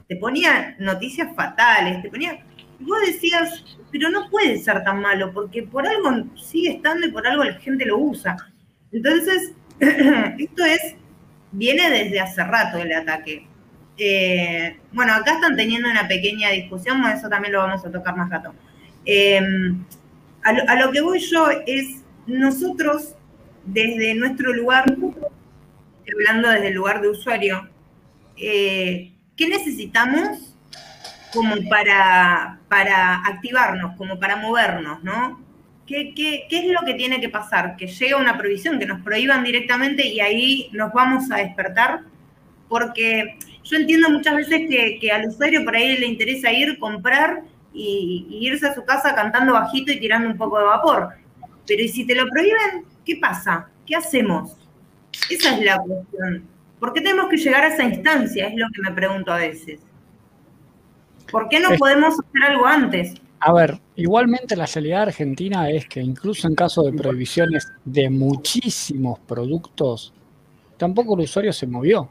Te 0.08 0.16
ponía 0.16 0.76
noticias 0.78 1.34
fatales, 1.34 2.02
te 2.02 2.10
ponía. 2.10 2.44
Vos 2.80 2.98
decías, 3.06 3.76
pero 3.90 4.10
no 4.10 4.28
puede 4.28 4.58
ser 4.58 4.84
tan 4.84 5.00
malo, 5.00 5.32
porque 5.32 5.62
por 5.62 5.86
algo 5.86 6.10
sigue 6.36 6.72
estando 6.72 7.06
y 7.06 7.10
por 7.10 7.26
algo 7.26 7.44
la 7.44 7.54
gente 7.54 7.86
lo 7.86 7.96
usa. 7.96 8.36
Entonces, 8.92 9.52
esto 9.80 10.64
es, 10.64 10.96
viene 11.54 11.90
desde 11.90 12.20
hace 12.20 12.44
rato 12.44 12.78
el 12.78 12.92
ataque. 12.92 13.46
Eh, 13.96 14.76
bueno, 14.92 15.14
acá 15.14 15.34
están 15.34 15.56
teniendo 15.56 15.88
una 15.88 16.06
pequeña 16.08 16.50
discusión, 16.50 17.04
eso 17.06 17.28
también 17.28 17.52
lo 17.52 17.60
vamos 17.60 17.84
a 17.84 17.90
tocar 17.90 18.16
más 18.16 18.28
rato. 18.28 18.54
Eh, 19.06 19.40
a, 20.42 20.52
lo, 20.52 20.68
a 20.68 20.74
lo 20.76 20.90
que 20.92 21.00
voy 21.00 21.20
yo 21.20 21.48
es, 21.66 22.02
nosotros, 22.26 23.14
desde 23.64 24.14
nuestro 24.14 24.52
lugar, 24.52 24.84
hablando 26.12 26.48
desde 26.48 26.68
el 26.68 26.74
lugar 26.74 27.00
de 27.00 27.08
usuario, 27.08 27.68
eh, 28.36 29.12
¿qué 29.36 29.48
necesitamos 29.48 30.56
como 31.32 31.56
para, 31.68 32.60
para 32.68 33.16
activarnos, 33.26 33.96
como 33.96 34.18
para 34.18 34.36
movernos, 34.36 35.02
¿no? 35.02 35.43
¿Qué, 35.86 36.14
qué, 36.14 36.46
qué 36.48 36.58
es 36.60 36.72
lo 36.72 36.80
que 36.86 36.94
tiene 36.94 37.20
que 37.20 37.28
pasar? 37.28 37.76
Que 37.76 37.86
llegue 37.86 38.14
una 38.14 38.38
prohibición, 38.38 38.78
que 38.78 38.86
nos 38.86 39.02
prohíban 39.02 39.44
directamente 39.44 40.06
y 40.06 40.20
ahí 40.20 40.70
nos 40.72 40.92
vamos 40.92 41.30
a 41.30 41.36
despertar. 41.36 42.00
Porque 42.68 43.36
yo 43.62 43.76
entiendo 43.76 44.10
muchas 44.10 44.36
veces 44.36 44.62
que, 44.68 44.98
que 44.98 45.12
al 45.12 45.28
usuario 45.28 45.64
por 45.64 45.76
ahí 45.76 45.98
le 45.98 46.06
interesa 46.06 46.52
ir, 46.52 46.78
comprar 46.78 47.42
y, 47.72 48.26
y 48.30 48.46
irse 48.46 48.66
a 48.66 48.74
su 48.74 48.84
casa 48.84 49.14
cantando 49.14 49.52
bajito 49.52 49.92
y 49.92 50.00
tirando 50.00 50.28
un 50.28 50.36
poco 50.36 50.58
de 50.58 50.64
vapor. 50.64 51.10
Pero 51.66 51.82
¿y 51.82 51.88
si 51.88 52.06
te 52.06 52.14
lo 52.14 52.28
prohíben? 52.28 52.84
¿Qué 53.04 53.16
pasa? 53.16 53.68
¿Qué 53.86 53.94
hacemos? 53.94 54.56
Esa 55.30 55.54
es 55.54 55.64
la 55.64 55.78
cuestión. 55.78 56.48
¿Por 56.80 56.92
qué 56.92 57.00
tenemos 57.00 57.28
que 57.28 57.36
llegar 57.36 57.64
a 57.64 57.68
esa 57.68 57.84
instancia? 57.84 58.48
Es 58.48 58.56
lo 58.56 58.66
que 58.74 58.82
me 58.82 58.92
pregunto 58.92 59.32
a 59.32 59.38
veces. 59.38 59.80
¿Por 61.30 61.48
qué 61.48 61.60
no 61.60 61.70
podemos 61.76 62.14
hacer 62.14 62.50
algo 62.50 62.66
antes? 62.66 63.14
A 63.46 63.52
ver, 63.52 63.78
igualmente 63.96 64.56
la 64.56 64.64
realidad 64.64 65.02
argentina 65.02 65.68
es 65.68 65.86
que 65.86 66.00
incluso 66.00 66.48
en 66.48 66.54
caso 66.54 66.82
de 66.82 66.94
prohibiciones 66.94 67.70
de 67.84 68.08
muchísimos 68.08 69.18
productos, 69.18 70.14
tampoco 70.78 71.14
el 71.14 71.24
usuario 71.24 71.52
se 71.52 71.66
movió. 71.66 72.08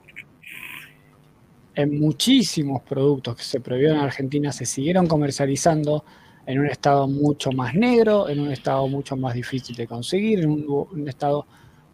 En 1.76 2.00
muchísimos 2.00 2.84
productos 2.84 3.36
que 3.36 3.44
se 3.44 3.60
prohibieron 3.60 3.98
en 3.98 4.04
Argentina 4.04 4.52
se 4.52 4.66
siguieron 4.66 5.08
comercializando 5.08 6.06
en 6.46 6.60
un 6.60 6.68
estado 6.68 7.08
mucho 7.08 7.52
más 7.52 7.74
negro, 7.74 8.30
en 8.30 8.40
un 8.40 8.52
estado 8.52 8.88
mucho 8.88 9.18
más 9.18 9.34
difícil 9.34 9.76
de 9.76 9.88
conseguir, 9.88 10.42
en 10.42 10.52
un, 10.52 10.88
un 10.92 11.08
estado 11.10 11.48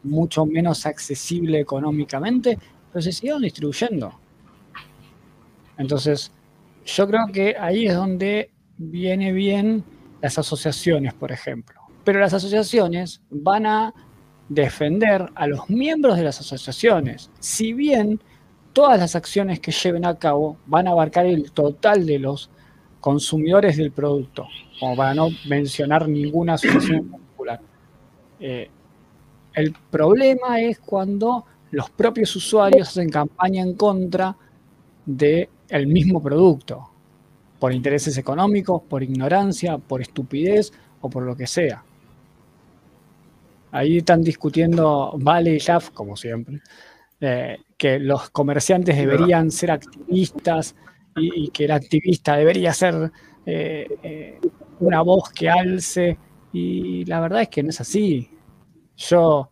mucho 0.03 0.45
menos 0.45 0.85
accesible 0.85 1.61
económicamente, 1.61 2.59
pero 2.91 3.01
se 3.01 3.13
siguieron 3.13 3.41
distribuyendo. 3.41 4.19
Entonces, 5.77 6.31
yo 6.85 7.07
creo 7.07 7.27
que 7.31 7.55
ahí 7.57 7.87
es 7.87 7.95
donde 7.95 8.51
viene 8.79 9.31
bien 9.33 9.83
las 10.21 10.39
asociaciones, 10.39 11.13
por 11.13 11.31
ejemplo. 11.31 11.79
Pero 12.03 12.19
las 12.19 12.33
asociaciones 12.33 13.21
van 13.29 13.67
a 13.67 13.93
defender 14.47 15.29
a 15.35 15.45
los 15.45 15.69
miembros 15.69 16.17
de 16.17 16.23
las 16.23 16.39
asociaciones. 16.39 17.29
Si 17.39 17.73
bien 17.73 18.19
todas 18.73 18.99
las 18.99 19.15
acciones 19.15 19.59
que 19.59 19.71
lleven 19.71 20.05
a 20.05 20.17
cabo 20.17 20.57
van 20.65 20.87
a 20.87 20.91
abarcar 20.91 21.25
el 21.27 21.51
total 21.51 22.05
de 22.05 22.17
los 22.17 22.49
consumidores 22.99 23.77
del 23.77 23.91
producto, 23.91 24.47
como 24.79 24.95
para 24.95 25.13
no 25.13 25.29
mencionar 25.47 26.07
ninguna 26.07 26.55
asociación 26.55 27.09
particular. 27.09 27.61
Eh, 28.39 28.69
el 29.53 29.75
problema 29.89 30.59
es 30.61 30.79
cuando 30.79 31.45
los 31.71 31.89
propios 31.89 32.35
usuarios 32.35 32.89
hacen 32.89 33.09
campaña 33.09 33.61
en 33.61 33.73
contra 33.75 34.35
del 35.05 35.47
mismo 35.87 36.21
producto, 36.21 36.89
por 37.59 37.73
intereses 37.73 38.17
económicos, 38.17 38.81
por 38.83 39.03
ignorancia, 39.03 39.77
por 39.77 40.01
estupidez 40.01 40.71
o 41.01 41.09
por 41.09 41.23
lo 41.23 41.35
que 41.35 41.45
sea. 41.45 41.83
Ahí 43.71 43.97
están 43.97 44.23
discutiendo 44.23 45.13
Vale 45.17 45.55
y 45.55 45.59
Jaf, 45.59 45.91
como 45.91 46.15
siempre, 46.15 46.61
eh, 47.21 47.57
que 47.77 47.99
los 47.99 48.29
comerciantes 48.31 48.97
deberían 48.97 49.51
ser 49.51 49.71
activistas 49.71 50.75
y, 51.15 51.45
y 51.45 51.47
que 51.49 51.65
el 51.65 51.71
activista 51.71 52.35
debería 52.35 52.73
ser 52.73 53.11
eh, 53.45 53.87
eh, 54.01 54.39
una 54.79 55.01
voz 55.01 55.29
que 55.29 55.49
alce. 55.49 56.17
Y 56.51 57.05
la 57.05 57.19
verdad 57.19 57.43
es 57.43 57.49
que 57.49 57.61
no 57.61 57.69
es 57.69 57.79
así. 57.79 58.29
Yo 58.97 59.51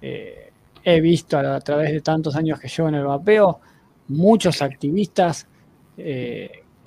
he 0.00 1.00
visto 1.00 1.36
a, 1.36 1.56
a 1.56 1.60
través 1.60 1.90
de 1.90 2.00
tantos 2.00 2.36
años 2.36 2.60
que 2.60 2.68
llevo 2.68 2.88
en 2.88 2.94
el 2.94 3.04
vapeo 3.04 3.58
muchos 4.06 4.62
activistas 4.62 5.48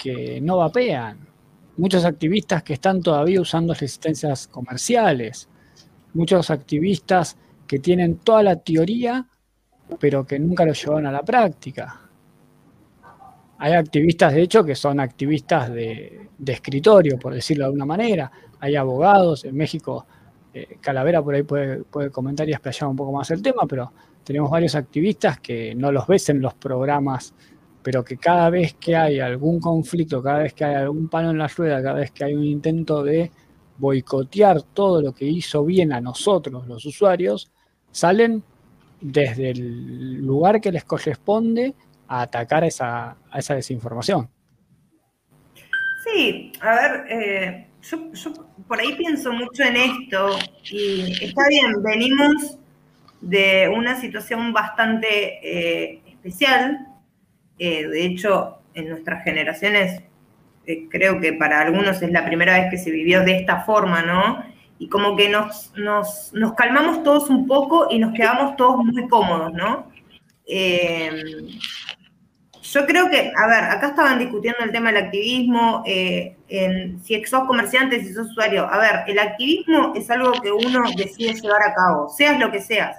que 0.02 0.42
no 0.42 0.58
vapean, 0.58 1.20
muchos 1.78 2.04
activistas 2.06 2.64
que 2.64 2.74
están 2.74 3.04
todavía 3.04 3.40
usando 3.40 3.72
resistencias 3.74 4.48
comerciales, 4.48 5.48
muchos 6.16 6.50
activistas 6.50 7.38
que 7.68 7.78
tienen 7.78 8.18
toda 8.18 8.42
la 8.42 8.56
teoría, 8.56 9.28
pero 10.00 10.26
que 10.26 10.40
nunca 10.40 10.66
lo 10.66 10.74
llevaron 10.74 11.06
a 11.06 11.12
la 11.12 11.22
práctica. 11.22 12.02
hay 13.60 13.74
activistas, 13.74 14.34
de 14.34 14.42
hecho, 14.42 14.64
que 14.64 14.74
son 14.74 15.00
activistas 15.00 15.72
de, 15.72 16.30
de 16.36 16.54
escritorio, 16.54 17.20
por 17.20 17.36
decirlo 17.36 17.66
de 17.66 17.68
alguna 17.68 17.86
manera. 17.86 18.32
Hay 18.60 18.76
abogados, 18.76 19.46
en 19.46 19.56
México, 19.56 20.08
eh, 20.52 20.78
Calavera 20.82 21.22
por 21.22 21.36
ahí 21.36 21.44
puede, 21.44 21.84
puede 21.84 22.10
comentar 22.10 22.50
y 22.50 22.54
explayar 22.54 22.90
un 22.90 22.96
poco 22.96 23.12
más 23.12 23.30
el 23.30 23.44
tema, 23.44 23.68
pero 23.70 23.94
tenemos 24.24 24.50
varios 24.50 24.74
activistas 24.74 25.40
que 25.40 25.76
no 25.76 25.92
los 25.92 26.08
ves 26.08 26.30
en 26.30 26.42
los 26.42 26.56
programas, 26.56 27.36
pero 27.84 28.04
que 28.04 28.18
cada 28.18 28.50
vez 28.50 28.76
que 28.76 28.96
hay 28.96 29.20
algún 29.20 29.60
conflicto, 29.60 30.22
cada 30.22 30.40
vez 30.40 30.54
que 30.54 30.66
hay 30.66 30.76
algún 30.76 31.10
palo 31.10 31.32
en 31.32 31.38
la 31.38 31.48
rueda, 31.48 31.82
cada 31.82 32.00
vez 32.00 32.12
que 32.12 32.24
hay 32.24 32.34
un 32.34 32.46
intento 32.46 33.04
de 33.04 33.32
boicotear 33.78 34.62
todo 34.62 35.02
lo 35.02 35.14
que 35.14 35.26
hizo 35.26 35.66
bien 35.66 35.92
a 35.92 36.02
nosotros, 36.02 36.68
los 36.68 36.86
usuarios, 36.86 37.52
salen 37.92 38.44
desde 39.00 39.50
el 39.50 40.24
lugar 40.24 40.62
que 40.62 40.72
les 40.72 40.84
corresponde 40.84 41.74
a 42.08 42.22
atacar 42.22 42.64
esa, 42.64 43.18
a 43.32 43.40
esa 43.40 43.56
desinformación. 43.56 44.30
Sí, 46.04 46.52
a 46.62 46.76
ver, 46.76 47.06
eh, 47.10 47.68
yo, 47.82 48.34
por 48.68 48.80
ahí 48.80 48.96
pienso 48.96 49.32
mucho 49.34 49.64
en 49.64 49.78
esto 49.78 50.38
y 50.72 51.12
está 51.24 51.48
bien, 51.50 51.82
venimos 51.84 52.58
de 53.22 53.72
una 53.76 54.00
situación 54.00 54.52
bastante 54.52 55.40
eh, 55.44 56.02
especial. 56.08 56.88
Eh, 57.64 57.88
de 57.88 58.06
hecho, 58.06 58.58
en 58.74 58.90
nuestras 58.90 59.24
generaciones, 59.24 60.02
eh, 60.66 60.88
creo 60.90 61.20
que 61.20 61.32
para 61.34 61.62
algunos 61.62 62.02
es 62.02 62.12
la 62.12 62.26
primera 62.26 62.60
vez 62.60 62.72
que 62.72 62.80
se 62.80 62.90
vivió 62.90 63.24
de 63.24 63.38
esta 63.38 63.62
forma, 63.62 64.02
¿no? 64.02 64.44
Y 64.80 64.90
como 64.90 65.16
que 65.16 65.30
nos, 65.30 65.72
nos, 65.76 66.34
nos 66.34 66.56
calmamos 66.56 67.04
todos 67.04 67.30
un 67.30 67.46
poco 67.46 67.86
y 67.92 68.00
nos 68.00 68.16
quedamos 68.16 68.56
todos 68.56 68.84
muy 68.84 69.08
cómodos, 69.08 69.54
¿no? 69.54 69.92
Yo 72.64 72.86
creo 72.88 73.12
que, 73.12 73.32
a 73.38 73.48
ver, 73.48 73.64
acá 73.66 73.90
estaban 73.90 74.18
discutiendo 74.18 74.64
el 74.64 74.72
tema 74.72 74.92
del 74.92 75.04
activismo, 75.04 75.84
eh, 75.86 76.36
si 77.04 77.24
sos 77.26 77.46
comerciante, 77.46 78.04
si 78.04 78.12
sos 78.12 78.32
usuario. 78.32 78.66
A 78.66 78.80
ver, 78.80 79.04
el 79.06 79.20
activismo 79.20 79.94
es 79.96 80.10
algo 80.10 80.32
que 80.42 80.52
uno 80.52 80.82
decide 80.98 81.40
llevar 81.40 81.62
a 81.62 81.76
cabo, 81.76 82.10
seas 82.10 82.40
lo 82.40 82.50
que 82.52 82.60
seas. 82.60 82.98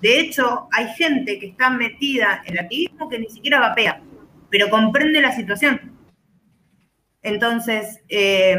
De 0.00 0.20
hecho, 0.20 0.68
hay 0.72 0.88
gente 0.94 1.38
que 1.38 1.48
está 1.48 1.70
metida 1.70 2.42
en 2.46 2.54
el 2.54 2.60
activismo 2.60 3.08
que 3.08 3.18
ni 3.18 3.28
siquiera 3.28 3.60
vapea, 3.60 4.02
pero 4.48 4.70
comprende 4.70 5.20
la 5.20 5.32
situación. 5.32 5.92
Entonces, 7.22 8.00
eh, 8.08 8.56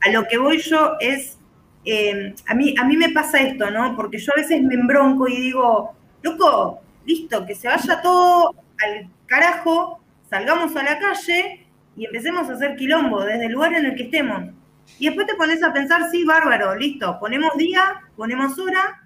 a 0.00 0.10
lo 0.10 0.26
que 0.26 0.38
voy 0.38 0.58
yo 0.58 0.96
es, 0.98 1.38
eh, 1.84 2.34
a, 2.46 2.54
mí, 2.54 2.74
a 2.78 2.84
mí 2.84 2.96
me 2.96 3.10
pasa 3.10 3.40
esto, 3.40 3.70
¿no? 3.70 3.94
Porque 3.94 4.18
yo 4.18 4.32
a 4.34 4.40
veces 4.40 4.60
me 4.62 4.74
embronco 4.74 5.28
y 5.28 5.36
digo, 5.36 5.94
loco, 6.22 6.80
listo, 7.06 7.46
que 7.46 7.54
se 7.54 7.68
vaya 7.68 8.02
todo 8.02 8.54
al 8.82 9.08
carajo, 9.26 10.00
salgamos 10.28 10.74
a 10.76 10.82
la 10.82 10.98
calle 10.98 11.66
y 11.96 12.06
empecemos 12.06 12.48
a 12.48 12.54
hacer 12.54 12.76
quilombo 12.76 13.24
desde 13.24 13.46
el 13.46 13.52
lugar 13.52 13.74
en 13.74 13.86
el 13.86 13.94
que 13.94 14.04
estemos. 14.04 14.52
Y 14.98 15.06
después 15.06 15.26
te 15.26 15.34
pones 15.34 15.62
a 15.62 15.72
pensar, 15.72 16.10
sí, 16.10 16.24
bárbaro, 16.24 16.74
listo, 16.74 17.18
ponemos 17.20 17.56
día, 17.56 18.02
ponemos 18.16 18.58
hora, 18.58 18.99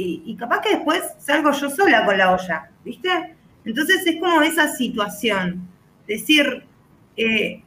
y, 0.00 0.36
capaz 0.36 0.60
que 0.60 0.76
después 0.76 1.02
salgo 1.18 1.50
yo 1.50 1.70
sola 1.70 2.04
con 2.04 2.16
la 2.16 2.32
olla, 2.32 2.70
¿viste? 2.84 3.08
Entonces 3.64 4.06
es 4.06 4.20
como 4.20 4.40
esa 4.42 4.68
situación, 4.68 5.68
decir, 6.06 6.62
eh, 7.16 7.60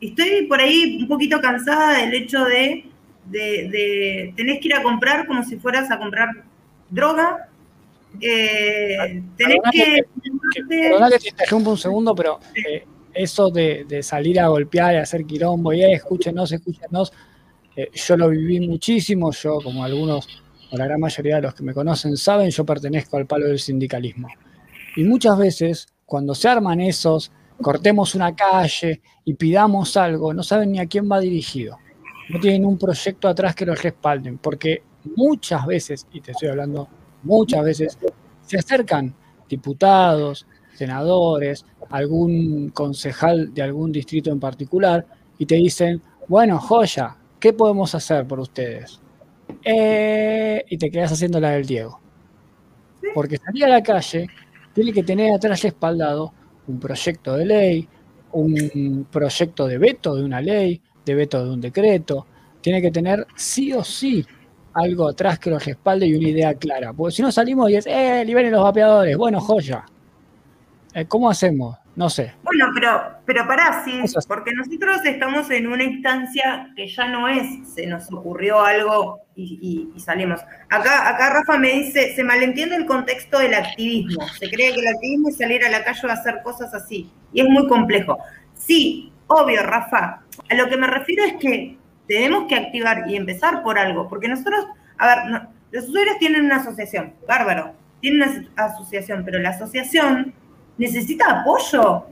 estoy 0.00 0.46
por 0.46 0.60
ahí 0.60 0.98
un 1.00 1.08
poquito 1.08 1.40
cansada 1.40 1.98
del 1.98 2.12
hecho 2.12 2.44
de, 2.44 2.84
de, 3.24 3.40
de, 3.70 4.34
tenés 4.36 4.60
que 4.60 4.68
ir 4.68 4.74
a 4.74 4.82
comprar 4.82 5.26
como 5.26 5.42
si 5.44 5.56
fueras 5.56 5.90
a 5.90 5.98
comprar 5.98 6.28
droga, 6.90 7.48
eh, 8.20 9.22
tenés 9.36 9.56
que... 9.72 10.04
Perdona 10.68 11.08
que 11.08 11.18
te 11.18 11.28
interrumpa 11.30 11.70
un 11.70 11.78
segundo, 11.78 12.14
pero 12.14 12.38
eh, 12.54 12.84
eso 13.14 13.48
de, 13.48 13.86
de, 13.88 14.02
salir 14.02 14.38
a 14.40 14.48
golpear 14.48 14.94
y 14.94 14.98
hacer 14.98 15.24
quilombo 15.24 15.72
y 15.72 15.82
eh, 15.82 15.94
escúchenos, 15.94 16.52
escúchenos, 16.52 17.12
yo 17.94 18.16
lo 18.18 18.28
viví 18.28 18.60
muchísimo, 18.60 19.32
yo 19.32 19.58
como 19.62 19.82
algunos, 19.82 20.28
la 20.78 20.86
gran 20.86 21.00
mayoría 21.00 21.36
de 21.36 21.42
los 21.42 21.54
que 21.54 21.62
me 21.62 21.74
conocen 21.74 22.16
saben, 22.16 22.50
yo 22.50 22.64
pertenezco 22.64 23.16
al 23.16 23.26
palo 23.26 23.46
del 23.46 23.58
sindicalismo. 23.58 24.28
Y 24.96 25.04
muchas 25.04 25.36
veces, 25.36 25.88
cuando 26.06 26.34
se 26.34 26.48
arman 26.48 26.80
esos, 26.80 27.30
cortemos 27.60 28.14
una 28.14 28.34
calle 28.34 29.02
y 29.24 29.34
pidamos 29.34 29.96
algo, 29.96 30.32
no 30.32 30.42
saben 30.42 30.72
ni 30.72 30.80
a 30.80 30.86
quién 30.86 31.10
va 31.10 31.20
dirigido. 31.20 31.78
No 32.28 32.40
tienen 32.40 32.64
un 32.64 32.78
proyecto 32.78 33.28
atrás 33.28 33.54
que 33.54 33.66
los 33.66 33.82
respalden, 33.82 34.38
porque 34.38 34.82
muchas 35.16 35.66
veces, 35.66 36.06
y 36.12 36.20
te 36.20 36.32
estoy 36.32 36.48
hablando 36.48 36.88
muchas 37.22 37.64
veces, 37.64 37.98
se 38.46 38.58
acercan 38.58 39.14
diputados, 39.48 40.46
senadores, 40.74 41.66
algún 41.90 42.70
concejal 42.70 43.52
de 43.52 43.62
algún 43.62 43.92
distrito 43.92 44.30
en 44.30 44.40
particular 44.40 45.06
y 45.38 45.44
te 45.44 45.56
dicen, 45.56 46.00
bueno, 46.28 46.58
joya, 46.58 47.16
¿qué 47.38 47.52
podemos 47.52 47.94
hacer 47.94 48.26
por 48.26 48.40
ustedes? 48.40 49.01
Eh, 49.64 50.64
y 50.68 50.78
te 50.78 50.90
quedas 50.90 51.12
haciendo 51.12 51.40
la 51.40 51.50
del 51.50 51.66
Diego. 51.66 52.00
Porque 53.14 53.36
salir 53.36 53.64
a 53.64 53.68
la 53.68 53.82
calle 53.82 54.26
tiene 54.72 54.92
que 54.92 55.02
tener 55.02 55.34
atrás 55.34 55.62
respaldado 55.62 56.32
un 56.66 56.78
proyecto 56.80 57.36
de 57.36 57.44
ley, 57.46 57.88
un 58.32 59.06
proyecto 59.10 59.66
de 59.66 59.78
veto 59.78 60.14
de 60.14 60.24
una 60.24 60.40
ley, 60.40 60.80
de 61.04 61.14
veto 61.14 61.44
de 61.44 61.50
un 61.50 61.60
decreto. 61.60 62.26
Tiene 62.60 62.80
que 62.80 62.90
tener 62.90 63.26
sí 63.36 63.72
o 63.72 63.84
sí 63.84 64.24
algo 64.74 65.08
atrás 65.08 65.38
que 65.38 65.50
lo 65.50 65.58
respalde 65.58 66.06
y 66.06 66.14
una 66.14 66.28
idea 66.28 66.54
clara. 66.54 66.92
Porque 66.92 67.16
si 67.16 67.22
no 67.22 67.30
salimos 67.32 67.70
y 67.70 67.76
es, 67.76 67.86
eh, 67.86 68.24
liberen 68.24 68.52
los 68.52 68.62
vapeadores, 68.62 69.16
bueno, 69.16 69.40
joya. 69.40 69.84
Eh, 70.94 71.06
¿Cómo 71.06 71.28
hacemos? 71.30 71.76
No 71.94 72.08
sé. 72.08 72.32
Bueno, 72.42 72.70
pero, 72.74 73.02
pero 73.26 73.46
pará, 73.46 73.82
sí, 73.84 74.00
porque 74.26 74.52
nosotros 74.54 75.04
estamos 75.04 75.50
en 75.50 75.66
una 75.66 75.84
instancia 75.84 76.70
que 76.74 76.88
ya 76.88 77.08
no 77.08 77.28
es, 77.28 77.68
se 77.74 77.86
nos 77.86 78.10
ocurrió 78.10 78.62
algo 78.62 79.20
y, 79.34 79.58
y, 79.60 79.96
y, 79.96 80.00
salimos. 80.00 80.40
Acá, 80.70 81.08
acá 81.08 81.34
Rafa 81.34 81.58
me 81.58 81.72
dice, 81.72 82.14
se 82.14 82.24
malentiende 82.24 82.76
el 82.76 82.86
contexto 82.86 83.38
del 83.38 83.54
activismo. 83.54 84.26
Se 84.38 84.48
cree 84.50 84.72
que 84.72 84.80
el 84.80 84.88
activismo 84.88 85.28
es 85.28 85.36
salir 85.36 85.64
a 85.64 85.70
la 85.70 85.84
calle 85.84 86.08
a 86.08 86.14
hacer 86.14 86.40
cosas 86.42 86.72
así. 86.72 87.10
Y 87.32 87.42
es 87.42 87.48
muy 87.48 87.68
complejo. 87.68 88.18
Sí, 88.54 89.12
obvio, 89.26 89.62
Rafa. 89.62 90.22
A 90.48 90.54
lo 90.54 90.68
que 90.68 90.76
me 90.78 90.86
refiero 90.86 91.24
es 91.24 91.34
que 91.34 91.76
tenemos 92.08 92.46
que 92.48 92.54
activar 92.54 93.04
y 93.08 93.16
empezar 93.16 93.62
por 93.62 93.78
algo, 93.78 94.08
porque 94.08 94.28
nosotros, 94.28 94.66
a 94.98 95.06
ver, 95.06 95.30
no, 95.30 95.48
los 95.70 95.88
usuarios 95.88 96.18
tienen 96.18 96.44
una 96.44 96.56
asociación, 96.56 97.14
bárbaro, 97.26 97.74
tienen 98.00 98.48
una 98.54 98.66
asociación, 98.66 99.24
pero 99.24 99.38
la 99.38 99.50
asociación 99.50 100.34
necesita 100.78 101.40
apoyo, 101.40 102.06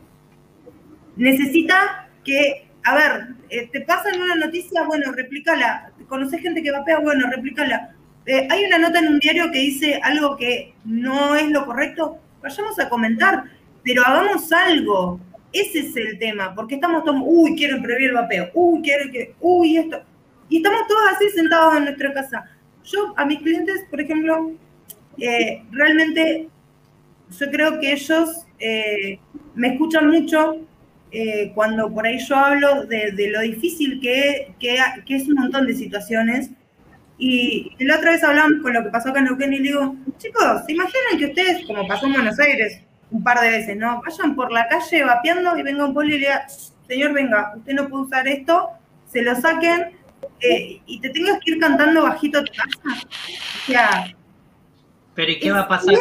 necesita 1.16 2.08
que, 2.24 2.68
a 2.84 2.94
ver, 2.94 3.28
eh, 3.48 3.68
te 3.72 3.80
pasan 3.82 4.20
una 4.20 4.34
noticia, 4.34 4.84
bueno, 4.84 5.12
replícala, 5.12 5.92
conoces 6.08 6.40
gente 6.40 6.62
que 6.62 6.72
vapea, 6.72 6.98
bueno, 7.00 7.28
replícala. 7.30 7.94
Eh, 8.26 8.46
hay 8.50 8.64
una 8.64 8.78
nota 8.78 8.98
en 8.98 9.08
un 9.08 9.18
diario 9.18 9.50
que 9.50 9.58
dice 9.58 10.00
algo 10.02 10.36
que 10.36 10.74
no 10.84 11.34
es 11.34 11.48
lo 11.50 11.64
correcto, 11.64 12.18
vayamos 12.42 12.78
a 12.78 12.88
comentar, 12.88 13.44
pero 13.82 14.04
hagamos 14.04 14.52
algo, 14.52 15.18
ese 15.52 15.80
es 15.80 15.96
el 15.96 16.18
tema, 16.18 16.54
porque 16.54 16.76
estamos 16.76 17.04
todos, 17.04 17.22
uy, 17.24 17.56
quiero 17.56 17.80
prohibir 17.80 18.10
el 18.10 18.14
vapeo, 18.14 18.50
uy, 18.54 18.82
quiero 18.82 19.10
que, 19.10 19.34
uy, 19.40 19.78
esto. 19.78 20.02
Y 20.48 20.58
estamos 20.58 20.86
todos 20.86 21.02
así 21.14 21.28
sentados 21.30 21.76
en 21.76 21.84
nuestra 21.84 22.12
casa. 22.12 22.44
Yo 22.84 23.14
a 23.16 23.24
mis 23.24 23.38
clientes, 23.38 23.84
por 23.88 24.00
ejemplo, 24.00 24.52
eh, 25.18 25.62
realmente 25.70 26.48
yo 27.38 27.50
creo 27.50 27.80
que 27.80 27.92
ellos 27.92 28.46
eh, 28.58 29.18
me 29.54 29.68
escuchan 29.68 30.08
mucho 30.08 30.58
eh, 31.12 31.52
cuando 31.54 31.92
por 31.92 32.06
ahí 32.06 32.18
yo 32.18 32.36
hablo 32.36 32.84
de, 32.84 33.12
de 33.12 33.30
lo 33.30 33.40
difícil 33.40 34.00
que, 34.00 34.54
que, 34.60 34.78
que, 35.06 35.16
es 35.16 35.28
un 35.28 35.34
montón 35.34 35.66
de 35.66 35.74
situaciones. 35.74 36.50
Y 37.18 37.72
la 37.80 37.96
otra 37.96 38.12
vez 38.12 38.24
hablamos 38.24 38.62
con 38.62 38.72
lo 38.72 38.82
que 38.82 38.90
pasó 38.90 39.10
acá 39.10 39.18
en 39.18 39.26
Neuquén 39.26 39.52
y 39.52 39.58
le 39.58 39.62
digo, 39.64 39.94
chicos, 40.16 40.62
¿se 40.64 40.72
imaginan 40.72 41.18
que 41.18 41.26
ustedes, 41.26 41.66
como 41.66 41.86
pasó 41.86 42.06
en 42.06 42.14
Buenos 42.14 42.38
Aires, 42.38 42.80
un 43.10 43.22
par 43.22 43.40
de 43.40 43.50
veces, 43.50 43.76
¿no? 43.76 44.00
Vayan 44.02 44.34
por 44.34 44.50
la 44.50 44.68
calle 44.68 45.04
vapeando 45.04 45.56
y 45.58 45.62
venga 45.62 45.84
un 45.84 45.92
poli 45.92 46.08
y 46.08 46.12
le 46.12 46.18
diga, 46.18 46.46
señor, 46.88 47.12
venga, 47.12 47.52
usted 47.56 47.74
no 47.74 47.88
puede 47.88 48.04
usar 48.04 48.26
esto, 48.26 48.70
se 49.12 49.20
lo 49.22 49.34
saquen 49.34 49.92
eh, 50.40 50.80
y 50.86 51.00
te 51.00 51.10
tengas 51.10 51.40
que 51.44 51.52
ir 51.52 51.60
cantando 51.60 52.04
bajito 52.04 52.38
a 52.38 52.44
tu 52.44 52.52
casa. 52.52 53.04
O 53.04 53.66
sea. 53.66 54.14
Pero 55.14 55.32
¿y 55.32 55.38
qué 55.40 55.52
va 55.52 55.60
a 55.60 55.68
pasar? 55.68 55.94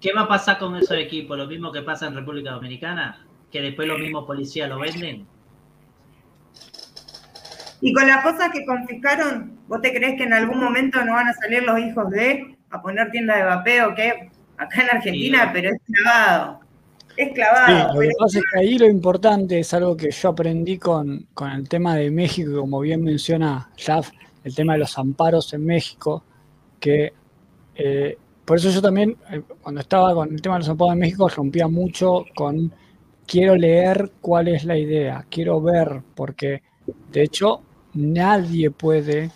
¿Qué 0.00 0.12
va 0.14 0.22
a 0.22 0.28
pasar 0.28 0.58
con 0.58 0.74
esos 0.76 0.96
equipos? 0.96 1.36
¿Lo 1.36 1.46
mismo 1.46 1.70
que 1.70 1.82
pasa 1.82 2.06
en 2.06 2.14
República 2.14 2.52
Dominicana? 2.52 3.26
¿Que 3.50 3.60
después 3.60 3.86
los 3.86 3.98
mismos 3.98 4.24
policías 4.24 4.68
lo 4.68 4.78
venden? 4.78 5.26
Y 7.82 7.92
con 7.92 8.06
las 8.06 8.22
cosas 8.22 8.50
que 8.50 8.64
confiscaron, 8.64 9.58
¿vos 9.68 9.80
te 9.82 9.92
crees 9.92 10.16
que 10.16 10.24
en 10.24 10.32
algún 10.32 10.58
momento 10.58 11.04
no 11.04 11.12
van 11.14 11.28
a 11.28 11.34
salir 11.34 11.62
los 11.62 11.78
hijos 11.78 12.10
de 12.10 12.56
a 12.70 12.80
poner 12.80 13.10
tienda 13.10 13.36
de 13.36 13.44
vapeo? 13.44 13.94
que 13.94 14.30
acá 14.56 14.82
en 14.82 14.96
Argentina, 14.96 15.44
sí. 15.44 15.50
pero 15.52 15.70
es 15.70 15.80
clavado. 15.84 16.60
Es 17.16 17.32
clavado. 17.32 17.92
Sí, 17.92 17.94
lo 17.94 18.00
que 18.00 18.08
pasa 18.18 18.38
es 18.38 18.44
que 18.52 18.58
ahí 18.60 18.78
lo 18.78 18.86
importante 18.86 19.58
es 19.58 19.74
algo 19.74 19.96
que 19.96 20.10
yo 20.10 20.28
aprendí 20.30 20.78
con, 20.78 21.26
con 21.34 21.50
el 21.50 21.68
tema 21.68 21.96
de 21.96 22.10
México, 22.10 22.60
como 22.60 22.80
bien 22.80 23.02
menciona 23.02 23.70
Jaf, 23.76 24.10
el 24.44 24.54
tema 24.54 24.74
de 24.74 24.80
los 24.80 24.96
amparos 24.98 25.52
en 25.52 25.64
México, 25.64 26.24
que 26.78 27.12
eh, 27.74 28.16
por 28.44 28.56
eso 28.56 28.70
yo 28.70 28.82
también, 28.82 29.16
eh, 29.30 29.42
cuando 29.62 29.80
estaba 29.80 30.14
con 30.14 30.32
el 30.32 30.42
tema 30.42 30.56
de 30.56 30.60
los 30.60 30.68
apodos 30.68 30.94
en 30.94 31.00
México, 31.00 31.28
rompía 31.28 31.68
mucho 31.68 32.24
con 32.34 32.72
quiero 33.26 33.54
leer 33.56 34.12
cuál 34.20 34.48
es 34.48 34.64
la 34.64 34.76
idea, 34.76 35.24
quiero 35.30 35.60
ver, 35.60 36.02
porque 36.14 36.62
de 37.12 37.22
hecho 37.22 37.62
nadie 37.94 38.70
puede, 38.70 39.30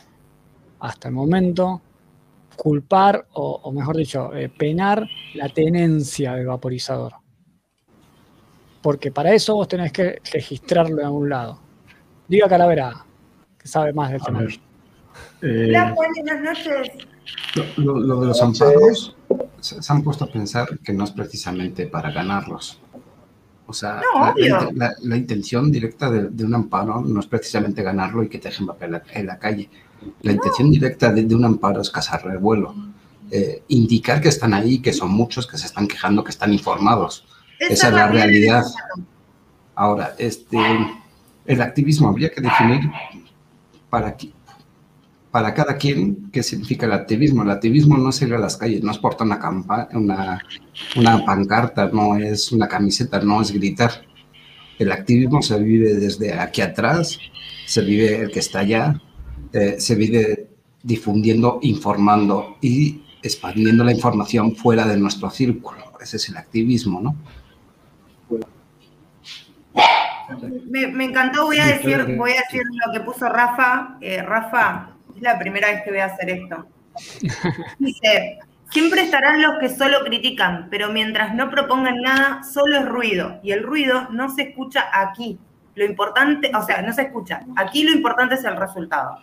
hasta 0.80 1.08
el 1.08 1.14
momento, 1.14 1.80
culpar 2.56 3.26
o, 3.34 3.60
o 3.62 3.72
mejor 3.72 3.96
dicho, 3.96 4.34
eh, 4.34 4.48
penar 4.48 5.08
la 5.34 5.48
tenencia 5.48 6.34
del 6.34 6.46
vaporizador. 6.46 7.14
Porque 8.82 9.10
para 9.10 9.32
eso 9.32 9.54
vos 9.54 9.68
tenés 9.68 9.92
que 9.92 10.20
registrarlo 10.32 11.00
en 11.00 11.06
algún 11.06 11.28
lado. 11.28 11.58
Diga 12.28 12.48
Calavera, 12.48 13.04
que 13.58 13.68
sabe 13.68 13.92
más 13.92 14.10
del 14.10 14.22
tema. 14.22 14.40
ver, 14.40 14.60
eh, 15.42 15.66
Hola, 15.68 15.92
Juan, 15.94 16.10
buenas 16.14 16.42
noches. 16.42 16.88
lo, 17.76 17.84
lo- 17.94 18.00
lo 18.00 18.20
de 18.20 18.26
los 18.28 18.42
amparos, 18.42 19.16
se, 19.60 19.82
se 19.82 19.92
han 19.92 20.02
puesto 20.02 20.24
a 20.24 20.28
pensar 20.28 20.78
que 20.80 20.92
no 20.92 21.04
es 21.04 21.10
precisamente 21.10 21.86
para 21.86 22.10
ganarlos. 22.10 22.80
O 23.66 23.72
sea, 23.72 24.00
No, 24.14 24.34
la, 25.02 25.16
intención 25.16 25.72
directa 25.72 26.10
de, 26.10 26.28
de 26.28 26.44
un 26.44 26.54
amparo 26.54 27.00
no 27.00 27.18
es 27.20 27.26
precisamente 27.26 27.82
ganarlo 27.82 28.22
y 28.22 28.28
que 28.28 28.38
te 28.38 28.48
dejen 28.50 28.66
papel 28.66 29.00
en 29.12 29.26
la 29.26 29.38
calle. 29.38 29.70
La 30.20 30.32
intención 30.32 30.70
directa 30.70 31.10
de, 31.10 31.22
de 31.22 31.34
un 31.34 31.46
amparo 31.46 31.80
es 31.80 31.88
cazar 31.90 32.22
revuelo. 32.26 32.74
Eh, 33.30 33.62
indicar 33.68 34.20
que 34.20 34.28
están 34.28 34.52
ahí, 34.52 34.80
que 34.80 34.92
son 34.92 35.10
muchos, 35.12 35.46
que 35.46 35.56
se 35.56 35.64
están 35.64 35.88
quejando, 35.88 36.22
que 36.22 36.30
están 36.30 36.52
informados. 36.52 37.24
Esa 37.58 37.88
es 37.88 37.94
la 37.94 38.06
realidad. 38.08 38.64
Ahora, 39.74 40.14
este, 40.18 40.58
el 41.46 41.62
activismo 41.62 42.10
habría 42.10 42.30
que 42.30 42.42
definir 42.42 42.80
para, 43.88 44.14
qui- 44.14 44.33
para 45.34 45.52
cada 45.52 45.76
quien 45.76 46.30
qué 46.30 46.44
significa 46.44 46.86
el 46.86 46.92
activismo. 46.92 47.42
El 47.42 47.50
activismo 47.50 47.98
no 47.98 48.10
es 48.10 48.22
ir 48.22 48.32
a 48.34 48.38
las 48.38 48.56
calles, 48.56 48.84
no 48.84 48.92
es 48.92 48.98
portar 48.98 49.26
una, 49.26 49.40
campa- 49.40 49.88
una, 49.92 50.40
una 50.94 51.24
pancarta, 51.24 51.90
no 51.92 52.16
es 52.16 52.52
una 52.52 52.68
camiseta, 52.68 53.18
no 53.18 53.42
es 53.42 53.50
gritar. 53.50 53.90
El 54.78 54.92
activismo 54.92 55.42
se 55.42 55.58
vive 55.58 55.94
desde 55.94 56.34
aquí 56.38 56.60
atrás, 56.60 57.18
se 57.66 57.80
vive 57.80 58.20
el 58.20 58.30
que 58.30 58.38
está 58.38 58.60
allá, 58.60 59.02
eh, 59.52 59.74
se 59.80 59.96
vive 59.96 60.50
difundiendo, 60.84 61.58
informando 61.62 62.56
y 62.60 63.02
expandiendo 63.20 63.82
la 63.82 63.90
información 63.90 64.54
fuera 64.54 64.86
de 64.86 64.96
nuestro 64.96 65.30
círculo. 65.30 65.98
Ese 66.00 66.18
es 66.18 66.28
el 66.28 66.36
activismo, 66.36 67.00
¿no? 67.00 67.16
Me, 70.70 70.86
me 70.86 71.06
encantó, 71.06 71.46
voy 71.46 71.58
a 71.58 71.66
decir, 71.66 72.14
voy 72.16 72.30
a 72.30 72.42
decir 72.48 72.62
lo 72.86 72.92
que 72.92 73.00
puso 73.00 73.28
Rafa. 73.28 73.98
Eh, 74.00 74.22
Rafa, 74.22 74.93
la 75.24 75.38
primera 75.38 75.68
vez 75.68 75.82
que 75.82 75.90
voy 75.90 76.00
a 76.00 76.04
hacer 76.06 76.30
esto. 76.30 76.66
Dice, 77.78 78.38
siempre 78.70 79.02
estarán 79.02 79.42
los 79.42 79.58
que 79.58 79.68
solo 79.68 80.00
critican, 80.04 80.68
pero 80.70 80.90
mientras 80.92 81.34
no 81.34 81.50
propongan 81.50 81.96
nada, 82.02 82.42
solo 82.44 82.78
es 82.78 82.86
ruido. 82.88 83.40
Y 83.42 83.52
el 83.52 83.62
ruido 83.62 84.08
no 84.10 84.30
se 84.30 84.42
escucha 84.42 84.86
aquí. 84.92 85.38
Lo 85.74 85.84
importante, 85.84 86.52
o 86.54 86.62
sea, 86.62 86.82
no 86.82 86.92
se 86.92 87.02
escucha. 87.02 87.40
Aquí 87.56 87.82
lo 87.82 87.90
importante 87.92 88.36
es 88.36 88.44
el 88.44 88.56
resultado. 88.56 89.18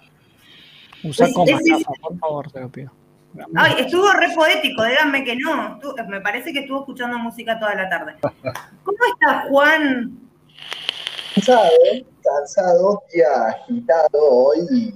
Usa 1.03 1.27
Es- 1.27 1.33
comas, 1.33 1.61
es- 1.61 1.69
Rafa, 1.71 1.91
por 2.01 2.17
favor, 2.19 2.51
te 2.51 2.59
lo 2.59 2.69
pido. 2.69 2.91
Ay, 3.55 3.75
estuvo 3.79 4.11
re 4.11 4.27
poético, 4.35 4.83
díganme 4.83 5.23
que 5.23 5.37
no. 5.37 5.75
Estuvo- 5.75 5.95
me 6.09 6.19
parece 6.19 6.51
que 6.51 6.59
estuvo 6.59 6.79
escuchando 6.79 7.17
música 7.17 7.57
toda 7.57 7.73
la 7.75 7.87
tarde. 7.87 8.15
¿Cómo 8.83 8.97
está 9.13 9.45
Juan? 9.49 10.17
cansado, 11.33 11.69
cansado, 12.21 13.03
día 13.13 13.47
agitado 13.47 14.19
hoy. 14.21 14.93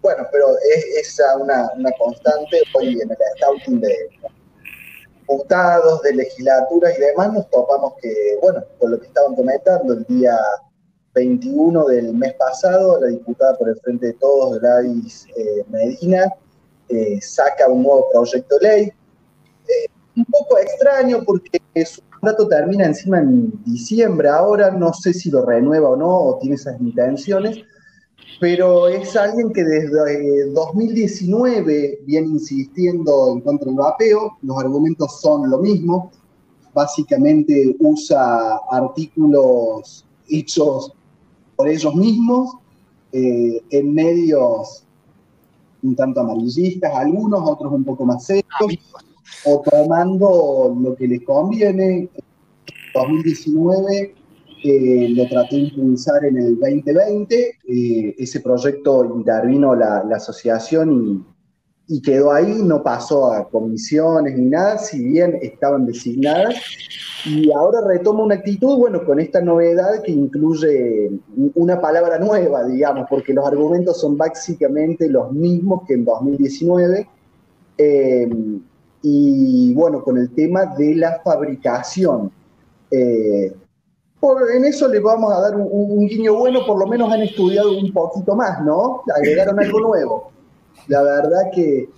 Bueno, 0.00 0.26
pero 0.32 0.48
es 0.74 1.08
esa 1.08 1.36
una, 1.36 1.68
constante 1.98 2.62
hoy 2.74 3.00
en 3.00 3.10
el 3.10 3.16
scouting 3.36 3.80
de 3.80 4.08
diputados, 5.20 6.02
de 6.02 6.14
legislaturas 6.14 6.96
y 6.98 7.00
demás, 7.00 7.32
nos 7.32 7.48
topamos 7.50 7.94
que, 8.00 8.38
bueno, 8.40 8.64
con 8.78 8.90
lo 8.90 9.00
que 9.00 9.06
estaban 9.06 9.34
comentando, 9.34 9.92
el 9.94 10.04
día 10.04 10.36
21 11.14 11.84
del 11.86 12.14
mes 12.14 12.34
pasado, 12.34 13.00
la 13.00 13.08
diputada 13.08 13.56
por 13.56 13.68
el 13.68 13.76
Frente 13.80 14.06
de 14.06 14.12
Todos, 14.14 14.58
Gladys 14.58 15.26
eh, 15.36 15.64
Medina, 15.68 16.32
eh, 16.88 17.20
saca 17.20 17.68
un 17.68 17.82
nuevo 17.82 18.08
proyecto 18.12 18.58
de 18.58 18.68
ley. 18.68 18.82
Eh, 19.68 19.88
un 20.16 20.24
poco 20.26 20.58
extraño 20.58 21.22
porque 21.24 21.60
su 21.86 22.02
mandato 22.20 22.46
termina 22.48 22.84
encima 22.84 23.18
en 23.18 23.62
diciembre 23.64 24.28
ahora, 24.28 24.70
no 24.70 24.92
sé 24.92 25.14
si 25.14 25.30
lo 25.30 25.44
renueva 25.44 25.90
o 25.90 25.96
no, 25.96 26.10
o 26.10 26.38
tiene 26.38 26.56
esas 26.56 26.78
intenciones, 26.80 27.58
pero 28.42 28.88
es 28.88 29.14
alguien 29.14 29.52
que 29.52 29.62
desde 29.62 30.40
eh, 30.40 30.46
2019 30.46 32.00
viene 32.04 32.26
insistiendo 32.26 33.34
en 33.34 33.40
contra 33.40 33.66
del 33.66 33.76
vapeo, 33.76 34.36
los 34.42 34.58
argumentos 34.58 35.20
son 35.20 35.48
lo 35.48 35.58
mismo, 35.58 36.10
básicamente 36.74 37.76
usa 37.78 38.56
artículos 38.68 40.04
hechos 40.28 40.92
por 41.54 41.68
ellos 41.68 41.94
mismos, 41.94 42.56
eh, 43.12 43.62
en 43.70 43.94
medios 43.94 44.82
un 45.84 45.94
tanto 45.94 46.18
amarillistas 46.18 46.92
algunos, 46.96 47.48
otros 47.48 47.72
un 47.72 47.84
poco 47.84 48.04
más 48.04 48.24
serios, 48.24 48.44
o 49.44 49.62
tomando 49.70 50.76
lo 50.80 50.96
que 50.96 51.06
les 51.06 51.22
conviene. 51.22 52.08
En 52.08 52.10
2019 52.92 54.16
lo 54.64 55.28
traté 55.28 55.56
de 55.56 55.62
impulsar 55.62 56.24
en 56.24 56.38
el 56.38 56.58
2020, 56.58 57.58
eh, 57.68 58.14
ese 58.18 58.40
proyecto 58.40 59.04
intervino 59.16 59.74
la, 59.74 60.04
la 60.04 60.16
asociación 60.16 61.26
y, 61.88 62.00
quedó 62.00 62.32
ahí, 62.32 62.62
no 62.62 62.82
pasó 62.82 63.32
a 63.32 63.48
comisiones 63.48 64.38
ni 64.38 64.46
nada, 64.46 64.78
si 64.78 65.04
bien 65.04 65.38
estaban 65.42 65.84
designadas. 65.84 66.54
Y 67.26 67.52
ahora 67.52 67.80
retoma 67.86 68.24
una 68.24 68.36
actitud, 68.36 68.78
bueno, 68.78 69.04
con 69.04 69.20
esta 69.20 69.40
novedad 69.42 70.02
que 70.02 70.10
incluye 70.10 71.10
una 71.54 71.80
palabra 71.80 72.18
nueva, 72.18 72.64
digamos, 72.64 73.06
porque 73.10 73.34
los 73.34 73.46
argumentos 73.46 74.00
son 74.00 74.16
básicamente 74.16 75.08
los 75.08 75.32
mismos 75.32 75.82
que 75.86 75.94
en 75.94 76.04
2019. 76.04 77.08
Eh, 77.78 78.30
y 79.02 79.74
bueno, 79.74 80.02
con 80.02 80.16
el 80.16 80.30
tema 80.30 80.66
de 80.66 80.94
la 80.94 81.20
fabricación. 81.22 82.30
Eh, 82.90 83.52
por, 84.22 84.52
en 84.52 84.64
eso 84.64 84.86
le 84.86 85.00
vamos 85.00 85.32
a 85.32 85.40
dar 85.40 85.56
un, 85.56 85.68
un, 85.68 86.06
guiño 86.06 86.36
bueno, 86.36 86.64
por 86.64 86.78
lo 86.78 86.86
menos 86.86 87.12
han 87.12 87.22
estudiado 87.22 87.76
un 87.76 87.92
poquito 87.92 88.36
más, 88.36 88.64
¿no? 88.64 89.02
Agregaron 89.16 89.58
algo 89.58 89.80
nuevo. 89.80 90.30
La 90.86 91.02
verdad 91.02 91.50
que, 91.52 91.88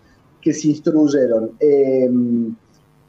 que 0.41 0.55
se 0.55 0.69
instruyeron. 0.69 1.53
Eh, 1.61 2.09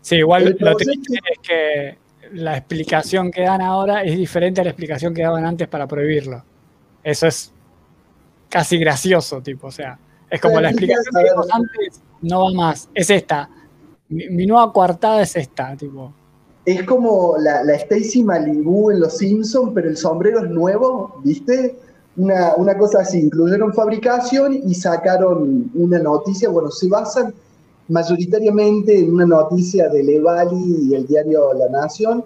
sí, 0.02 0.18
igual 0.18 0.58
lo 0.60 0.76
triste 0.76 1.18
es 1.32 1.40
que 1.40 1.98
la 2.34 2.58
explicación 2.58 3.32
que 3.32 3.44
dan 3.44 3.62
ahora 3.62 4.04
es 4.04 4.18
diferente 4.18 4.60
a 4.60 4.66
la 4.66 4.72
explicación 4.72 5.14
que 5.14 5.22
daban 5.22 5.46
antes 5.46 5.70
para 5.70 5.88
prohibirlo. 5.88 6.44
Eso 7.02 7.28
es 7.28 7.54
casi 8.50 8.78
gracioso, 8.78 9.42
tipo, 9.42 9.68
o 9.68 9.72
sea, 9.72 9.98
es 10.30 10.42
como 10.42 10.60
la 10.60 10.72
explicación 10.72 11.16
que 11.16 11.30
dimos 11.30 11.48
antes 11.54 12.02
no 12.22 12.44
va 12.44 12.52
más, 12.52 12.90
es 12.94 13.10
esta. 13.10 13.50
Mi, 14.10 14.28
mi, 14.28 14.46
nueva 14.46 14.74
coartada 14.74 15.22
es 15.22 15.38
esta, 15.38 15.74
tipo. 15.78 16.14
Es 16.66 16.84
como 16.84 17.36
la, 17.38 17.62
Stacy 17.76 18.24
Malibu 18.24 18.92
en 18.92 19.02
Los 19.02 19.18
Simpsons, 19.18 19.72
pero 19.76 19.90
el 19.90 19.98
sombrero 19.98 20.44
es 20.44 20.50
nuevo, 20.50 21.22
¿viste? 21.24 21.78
Una, 22.18 22.56
una 22.56 22.78
cosa 22.78 23.02
así, 23.02 23.20
incluyeron 23.20 23.74
fabricación 23.74 24.62
y 24.66 24.74
sacaron 24.74 25.70
una 25.76 26.00
noticia, 26.00 26.50
bueno, 26.50 26.72
se 26.72 26.88
basan 26.88 27.34
mayoritariamente 27.88 28.98
en 29.00 29.14
una 29.14 29.26
noticia 29.26 29.90
de 29.90 30.04
Levali 30.04 30.90
y 30.90 30.96
el 30.96 31.06
diario 31.06 31.54
La 31.54 31.70
Nación. 31.70 32.24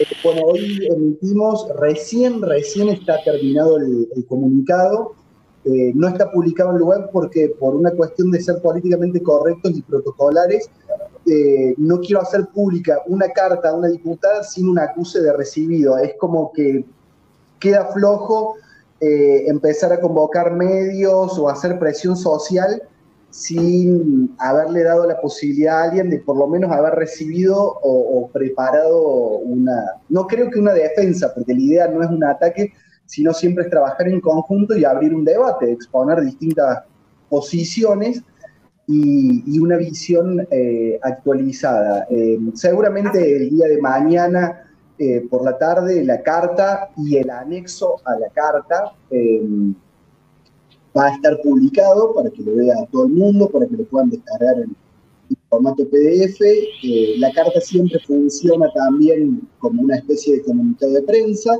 Eh, 0.00 0.04
bueno, 0.24 0.42
hoy 0.46 0.86
emitimos, 0.90 1.68
recién, 1.78 2.42
recién 2.42 2.88
está 2.88 3.22
terminado 3.22 3.78
el, 3.78 4.08
comunicado, 4.28 5.12
eh, 5.64 5.92
no 5.94 6.08
está 6.08 6.30
publicado 6.30 6.76
en 6.76 6.82
web 6.82 7.10
porque 7.12 7.54
por 7.60 7.74
una 7.74 7.90
cuestión 7.90 8.30
de 8.30 8.40
ser 8.40 8.60
políticamente 8.62 9.22
correctos 9.22 9.72
y 9.76 9.82
protocolares, 9.82 10.70
eh, 11.26 11.74
no 11.76 12.00
quiero 12.00 12.22
hacer 12.22 12.46
pública 12.54 13.02
una 13.06 13.28
carta 13.30 13.70
a 13.70 13.74
una 13.74 13.88
diputada 13.88 14.44
sin 14.44 14.68
un 14.68 14.78
acuse 14.78 15.20
de 15.20 15.32
recibido. 15.32 15.98
Es 15.98 16.14
como 16.18 16.52
que 16.52 16.84
queda 17.58 17.86
flojo 17.86 18.54
eh, 19.00 19.44
empezar 19.48 19.92
a 19.92 20.00
convocar 20.00 20.52
medios 20.52 21.36
o 21.38 21.48
hacer 21.48 21.78
presión 21.78 22.16
social 22.16 22.82
sin 23.30 24.34
haberle 24.38 24.84
dado 24.84 25.06
la 25.06 25.20
posibilidad 25.20 25.80
a 25.80 25.82
alguien 25.84 26.08
de 26.08 26.20
por 26.20 26.36
lo 26.36 26.46
menos 26.46 26.70
haber 26.70 26.94
recibido 26.94 27.56
o, 27.60 28.20
o, 28.20 28.28
preparado 28.28 29.38
una, 29.38 30.00
no 30.08 30.26
creo 30.26 30.48
que 30.48 30.58
una 30.58 30.72
defensa, 30.72 31.34
porque 31.34 31.52
la 31.52 31.60
idea 31.60 31.88
no 31.88 32.02
es 32.02 32.08
un 32.08 32.24
ataque, 32.24 32.72
sino 33.04 33.34
siempre 33.34 33.64
es 33.64 33.70
trabajar 33.70 34.08
en 34.08 34.20
conjunto 34.20 34.76
y 34.76 34.84
abrir 34.84 35.14
un 35.14 35.24
debate, 35.24 35.70
exponer 35.72 36.22
distintas 36.22 36.84
posiciones 37.28 38.22
y, 38.86 39.42
y 39.46 39.58
una 39.58 39.76
visión 39.76 40.46
eh, 40.50 40.98
actualizada. 41.02 42.06
Eh, 42.10 42.38
seguramente 42.54 43.36
el 43.36 43.50
día 43.50 43.66
de 43.66 43.80
mañana 43.80 44.70
eh, 44.98 45.26
por 45.28 45.44
la 45.44 45.58
tarde 45.58 46.04
la 46.04 46.22
carta 46.22 46.90
y 46.96 47.16
el 47.16 47.28
anexo 47.28 47.96
a 48.04 48.18
la 48.18 48.28
carta 48.30 48.94
eh, 49.10 49.42
va 50.96 51.06
a 51.06 51.14
estar 51.14 51.38
publicado 51.42 52.14
para 52.14 52.30
que 52.30 52.42
lo 52.42 52.54
vea 52.54 52.74
todo 52.90 53.06
el 53.06 53.12
mundo, 53.12 53.48
para 53.50 53.66
que 53.66 53.76
lo 53.76 53.84
puedan 53.84 54.10
descargar 54.10 54.60
en 54.60 54.74
formato 55.50 55.84
PDF. 55.88 56.40
La 57.18 57.32
carta 57.32 57.60
siempre 57.60 57.98
funciona 58.06 58.72
también 58.72 59.46
como 59.58 59.82
una 59.82 59.96
especie 59.96 60.36
de 60.36 60.42
comunicado 60.44 60.92
de 60.92 61.02
prensa. 61.02 61.58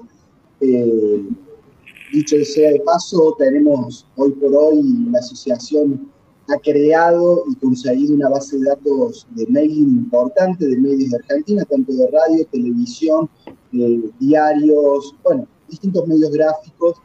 Dicho 2.12 2.36
sea 2.44 2.70
de 2.70 2.80
paso, 2.80 3.34
tenemos 3.38 4.06
hoy 4.16 4.30
por 4.32 4.54
hoy 4.54 4.80
la 5.10 5.18
asociación 5.18 6.08
ha 6.48 6.58
creado 6.58 7.44
y 7.50 7.56
conseguido 7.56 8.14
una 8.14 8.28
base 8.28 8.58
de 8.58 8.66
datos 8.66 9.26
de 9.30 9.46
mailing 9.48 9.88
importante 9.88 10.66
de 10.66 10.76
medios 10.76 11.10
de 11.10 11.16
Argentina, 11.16 11.64
tanto 11.64 11.92
de 11.92 12.08
radio, 12.08 12.46
televisión, 12.52 13.28
eh, 13.72 14.10
diarios, 14.20 15.14
bueno, 15.24 15.48
distintos 15.68 16.06
medios 16.06 16.30
gráficos. 16.30 16.96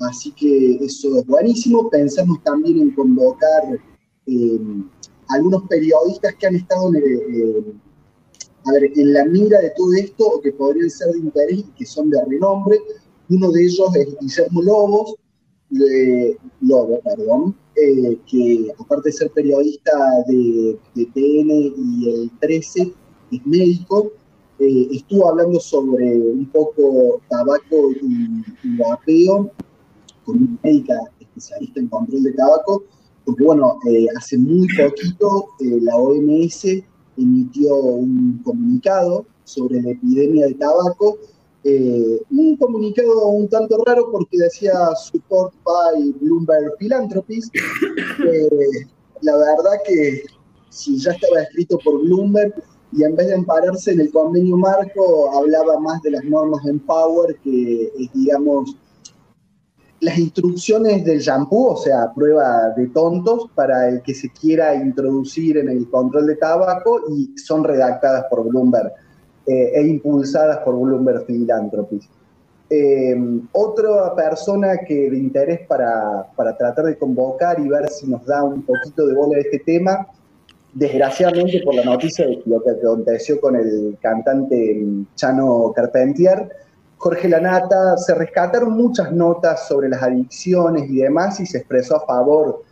Así 0.00 0.32
que 0.32 0.84
eso 0.84 1.18
es 1.18 1.26
buenísimo. 1.26 1.88
Pensamos 1.90 2.42
también 2.42 2.80
en 2.80 2.90
convocar 2.92 3.78
eh, 4.26 4.60
algunos 5.28 5.62
periodistas 5.68 6.34
que 6.36 6.46
han 6.46 6.56
estado 6.56 6.90
ver, 6.90 7.02
en 8.96 9.12
la 9.12 9.24
mira 9.26 9.60
de 9.60 9.70
todo 9.76 9.92
esto 9.94 10.26
o 10.26 10.40
que 10.40 10.52
podrían 10.52 10.90
ser 10.90 11.12
de 11.12 11.18
interés 11.18 11.58
y 11.58 11.70
que 11.76 11.86
son 11.86 12.10
de 12.10 12.24
renombre. 12.24 12.80
Uno 13.28 13.52
de 13.52 13.62
ellos 13.62 13.94
es 13.94 14.18
Guillermo 14.20 14.62
Lobos, 14.62 15.14
de, 15.70 16.36
Lobo, 16.60 17.00
perdón, 17.00 17.56
eh, 17.82 18.18
que 18.26 18.72
aparte 18.78 19.08
de 19.08 19.12
ser 19.12 19.30
periodista 19.30 19.92
de, 20.26 20.78
de, 20.94 21.06
TN 21.06 21.50
y 21.76 22.10
el 22.10 22.30
13, 22.40 22.92
es 23.32 23.46
médico, 23.46 24.12
eh, 24.58 24.88
estuvo 24.92 25.28
hablando 25.28 25.58
sobre 25.60 26.16
un 26.16 26.46
poco 26.46 27.20
tabaco 27.28 27.92
y, 28.02 28.42
y 28.62 28.76
vapeo 28.76 29.50
con 30.24 30.36
una 30.36 30.58
médica 30.62 30.94
especialista 31.18 31.80
en 31.80 31.88
control 31.88 32.22
de 32.22 32.32
tabaco, 32.32 32.84
porque 33.24 33.44
bueno, 33.44 33.78
eh, 33.88 34.06
hace 34.16 34.36
muy 34.38 34.66
poquito 34.76 35.48
eh, 35.60 35.78
la 35.82 35.96
OMS 35.96 36.66
emitió 37.16 37.74
un 37.74 38.40
comunicado 38.44 39.26
sobre 39.44 39.82
la 39.82 39.90
epidemia 39.90 40.46
de 40.46 40.54
tabaco, 40.54 41.18
eh, 41.62 42.22
un 42.30 42.56
comunicado 42.56 43.28
un 43.28 43.48
tanto 43.48 43.82
raro 43.84 44.10
porque 44.10 44.38
decía 44.38 44.72
support 44.96 45.54
by 45.64 46.12
Bloomberg 46.20 46.76
Philanthropies. 46.78 47.50
la 49.20 49.36
verdad 49.36 49.78
que 49.86 50.22
si 50.70 50.98
ya 50.98 51.12
estaba 51.12 51.42
escrito 51.42 51.78
por 51.84 52.00
Bloomberg 52.02 52.54
y 52.92 53.04
en 53.04 53.14
vez 53.14 53.28
de 53.28 53.34
ampararse 53.34 53.92
en 53.92 54.00
el 54.00 54.10
convenio 54.10 54.56
marco, 54.56 55.30
hablaba 55.36 55.78
más 55.78 56.02
de 56.02 56.12
las 56.12 56.24
normas 56.24 56.64
Empower 56.66 57.36
que, 57.44 57.92
digamos, 58.14 58.76
las 60.00 60.18
instrucciones 60.18 61.04
del 61.04 61.20
shampoo, 61.20 61.72
o 61.72 61.76
sea, 61.76 62.10
prueba 62.14 62.70
de 62.76 62.88
tontos 62.88 63.50
para 63.54 63.88
el 63.88 64.02
que 64.02 64.14
se 64.14 64.30
quiera 64.30 64.74
introducir 64.74 65.58
en 65.58 65.68
el 65.68 65.88
control 65.90 66.26
de 66.26 66.36
tabaco 66.36 67.02
y 67.10 67.36
son 67.38 67.62
redactadas 67.62 68.24
por 68.30 68.48
Bloomberg 68.48 68.92
eh, 69.50 69.72
e 69.74 69.82
impulsadas 69.82 70.58
por 70.58 70.78
Bloomberg 70.78 71.26
Philanthropies. 71.26 72.08
Eh, 72.70 73.16
otra 73.50 74.14
persona 74.14 74.78
que 74.86 75.10
de 75.10 75.18
interés 75.18 75.66
para, 75.66 76.24
para, 76.36 76.56
tratar 76.56 76.84
de 76.84 76.96
convocar 76.96 77.58
y 77.58 77.68
ver 77.68 77.88
si 77.88 78.06
nos 78.06 78.24
da 78.24 78.44
un 78.44 78.62
poquito 78.62 79.08
de 79.08 79.14
bola 79.14 79.34
de 79.34 79.40
este 79.40 79.58
tema, 79.58 80.06
desgraciadamente 80.72 81.62
por 81.64 81.74
la 81.74 81.82
noticia 81.82 82.26
de 82.26 82.40
lo 82.46 82.62
que 82.62 82.70
aconteció 82.70 83.40
con 83.40 83.56
el 83.56 83.98
cantante 84.00 84.86
Chano 85.16 85.72
Carpentier, 85.74 86.48
Jorge 86.98 87.28
Lanata, 87.28 87.96
se 87.96 88.14
rescataron 88.14 88.74
muchas 88.74 89.10
notas 89.10 89.66
sobre 89.66 89.88
las 89.88 90.00
adicciones 90.00 90.88
y 90.88 90.98
demás 90.98 91.40
y 91.40 91.46
se 91.46 91.58
expresó 91.58 91.96
a 91.96 92.06
favor 92.06 92.62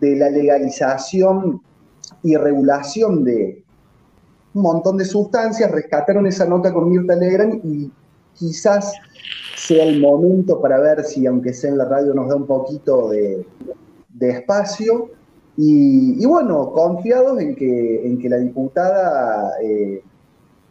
de 0.00 0.16
la 0.16 0.28
legalización 0.28 1.62
y 2.24 2.34
regulación 2.34 3.22
de 3.22 3.62
un 4.56 4.62
montón 4.62 4.96
de 4.96 5.04
sustancias, 5.04 5.70
rescataron 5.70 6.26
esa 6.26 6.46
nota 6.46 6.72
con 6.72 6.88
Mirta 6.88 7.14
Legrand 7.14 7.60
y 7.62 7.92
quizás 8.32 8.94
sea 9.54 9.84
el 9.84 10.00
momento 10.00 10.62
para 10.62 10.80
ver 10.80 11.04
si, 11.04 11.26
aunque 11.26 11.52
sea 11.52 11.70
en 11.70 11.78
la 11.78 11.84
radio, 11.84 12.14
nos 12.14 12.28
da 12.30 12.36
un 12.36 12.46
poquito 12.46 13.10
de, 13.10 13.46
espacio. 14.18 15.10
Y, 15.58 16.24
bueno, 16.24 16.72
confiados 16.72 17.38
en 17.38 17.54
que, 17.54 18.06
en 18.06 18.18
que 18.18 18.30
la 18.30 18.38
diputada 18.38 19.52
eh, 19.62 20.02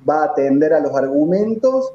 va 0.07 0.23
a 0.23 0.25
atender 0.25 0.73
a 0.73 0.79
los 0.79 0.95
argumentos 0.95 1.93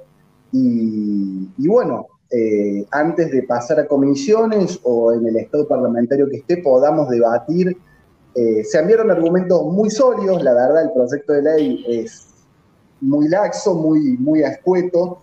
y, 0.53 1.49
y 1.59 1.68
bueno, 1.68 2.07
eh, 2.30 2.86
antes 2.93 3.32
de 3.32 3.43
pasar 3.43 3.80
a 3.80 3.88
comisiones 3.88 4.78
o 4.84 5.12
en 5.12 5.26
el 5.26 5.36
estado 5.36 5.66
parlamentario 5.66 6.28
que 6.28 6.36
esté, 6.36 6.59
podamos 6.59 7.09
debatir. 7.09 7.76
Eh, 8.34 8.64
se 8.64 8.78
enviaron 8.78 9.10
argumentos 9.10 9.64
muy 9.64 9.90
sólidos, 9.90 10.42
la 10.42 10.54
verdad, 10.54 10.82
el 10.84 10.92
proyecto 10.92 11.32
de 11.32 11.42
ley 11.42 11.84
es 11.88 12.28
muy 13.00 13.28
laxo, 13.28 13.74
muy, 13.74 14.16
muy 14.18 14.42
escueto. 14.42 15.18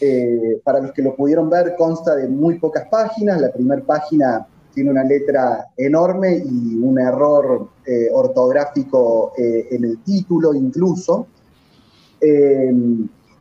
Eh, 0.00 0.60
para 0.64 0.80
los 0.80 0.92
que 0.92 1.02
lo 1.02 1.14
pudieron 1.14 1.50
ver, 1.50 1.74
consta 1.76 2.16
de 2.16 2.26
muy 2.26 2.58
pocas 2.58 2.88
páginas. 2.88 3.40
La 3.40 3.52
primera 3.52 3.82
página 3.82 4.46
tiene 4.72 4.90
una 4.90 5.04
letra 5.04 5.68
enorme 5.76 6.38
y 6.38 6.76
un 6.76 6.98
error 6.98 7.68
eh, 7.84 8.08
ortográfico 8.12 9.32
en 9.36 9.84
el 9.84 10.02
título 10.02 10.54
incluso 10.54 11.26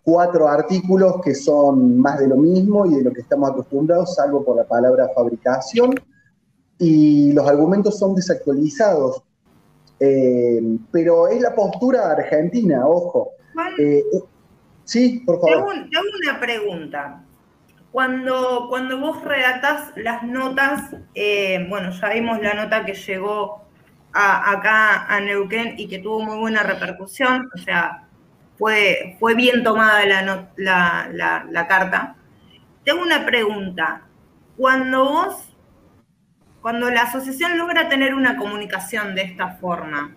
cuatro 0.09 0.47
artículos 0.47 1.21
que 1.23 1.35
son 1.35 1.99
más 1.99 2.19
de 2.19 2.27
lo 2.27 2.35
mismo 2.35 2.85
y 2.85 2.95
de 2.95 3.03
lo 3.03 3.11
que 3.11 3.21
estamos 3.21 3.51
acostumbrados, 3.51 4.15
salvo 4.15 4.43
por 4.43 4.57
la 4.57 4.63
palabra 4.63 5.09
fabricación, 5.13 5.93
y 6.79 7.33
los 7.33 7.47
argumentos 7.47 7.99
son 7.99 8.15
desactualizados. 8.15 9.21
Eh, 9.99 10.61
pero 10.91 11.27
es 11.27 11.41
la 11.41 11.53
postura 11.53 12.11
argentina, 12.11 12.87
ojo. 12.87 13.31
Juan, 13.53 13.73
eh, 13.77 14.03
sí, 14.85 15.21
por 15.25 15.41
favor. 15.41 15.73
un- 15.75 15.89
te 15.89 15.97
hago 15.97 16.07
una 16.23 16.39
pregunta. 16.39 17.21
Cuando, 17.91 18.67
cuando 18.69 18.99
vos 18.99 19.21
redactás 19.23 19.91
las 19.97 20.23
notas, 20.23 20.95
eh, 21.15 21.65
bueno, 21.69 21.89
ya 21.91 22.09
vimos 22.13 22.39
la 22.41 22.53
nota 22.53 22.85
que 22.85 22.93
llegó 22.93 23.61
a- 24.13 24.51
acá 24.51 25.05
a 25.07 25.19
Neuquén 25.19 25.73
y 25.77 25.87
que 25.87 25.99
tuvo 25.99 26.21
muy 26.21 26.37
buena 26.37 26.63
repercusión, 26.63 27.49
o 27.53 27.57
sea, 27.57 28.07
fue, 28.57 29.17
fue 29.19 29.33
bien 29.35 29.63
tomada 29.63 30.05
la, 30.05 30.21
no- 30.21 30.47
la, 30.55 31.09
la- 31.11 31.45
la 31.49 31.67
carta. 31.67 32.15
Tengo 32.85 33.01
una 33.01 33.25
pregunta. 33.25 34.03
Cuando 34.55 35.03
vos, 35.05 35.48
cuando 36.61 36.89
la 36.89 37.03
asociación 37.03 37.57
logra 37.57 37.89
tener 37.89 38.13
una 38.13 38.37
comunicación 38.37 39.15
de 39.15 39.21
esta 39.21 39.51
forma, 39.55 40.15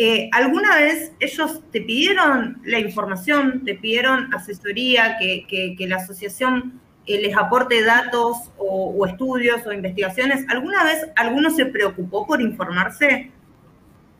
eh, 0.00 0.30
¿alguna 0.32 0.76
vez 0.76 1.12
ellos 1.18 1.60
te 1.72 1.80
pidieron 1.80 2.62
la 2.64 2.78
información, 2.78 3.64
te 3.64 3.74
pidieron 3.74 4.32
asesoría, 4.32 5.18
que, 5.18 5.74
la 5.88 5.96
asociación 5.96 6.80
eh, 7.04 7.20
les 7.20 7.36
aporte 7.36 7.82
datos 7.82 8.52
o, 8.58 9.04
estudios 9.06 9.66
o 9.66 9.72
investigaciones? 9.72 10.46
¿Alguna 10.48 10.84
vez 10.84 11.08
alguno 11.16 11.50
se 11.50 11.66
preocupó 11.66 12.26
por 12.26 12.40
informarse? 12.40 13.32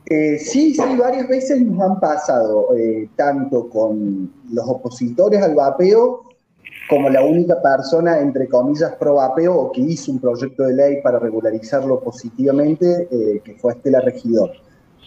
Eh, 0.07 0.39
sí, 0.39 0.75
sí, 0.75 0.97
varias 0.97 1.29
veces 1.29 1.61
nos 1.61 1.81
han 1.81 2.01
pasado, 2.01 2.71
tanto 3.15 3.69
con 3.69 4.33
los 4.51 4.67
opositores 4.67 5.41
al 5.41 5.55
vapeo, 5.55 6.28
como 6.89 7.11
la 7.11 7.23
única 7.23 7.61
persona, 7.61 8.19
entre 8.19 8.49
comillas, 8.49 8.95
pro 8.97 9.15
vapeo 9.15 9.55
o 9.55 9.73
que 9.73 9.83
hizo 9.83 10.13
un 10.13 10.21
proyecto 10.21 10.65
de 10.65 10.75
ley 10.75 11.03
para 11.03 11.19
regularizarlo 11.19 12.01
positivamente, 12.01 13.09
eh, 13.11 13.41
que 13.45 13.55
fue 13.57 13.75
Estela 13.75 14.01
Regidor. 14.01 14.53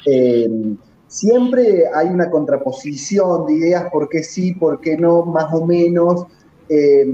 Eh, 0.05 0.75
siempre 1.11 1.87
hay 1.93 2.07
una 2.07 2.29
contraposición 2.31 3.45
de 3.45 3.53
ideas, 3.53 3.91
por 3.91 4.07
qué 4.07 4.23
sí, 4.23 4.53
por 4.53 4.79
qué 4.79 4.97
no, 4.97 5.25
más 5.25 5.53
o 5.53 5.65
menos. 5.65 6.25
eh, 6.69 7.13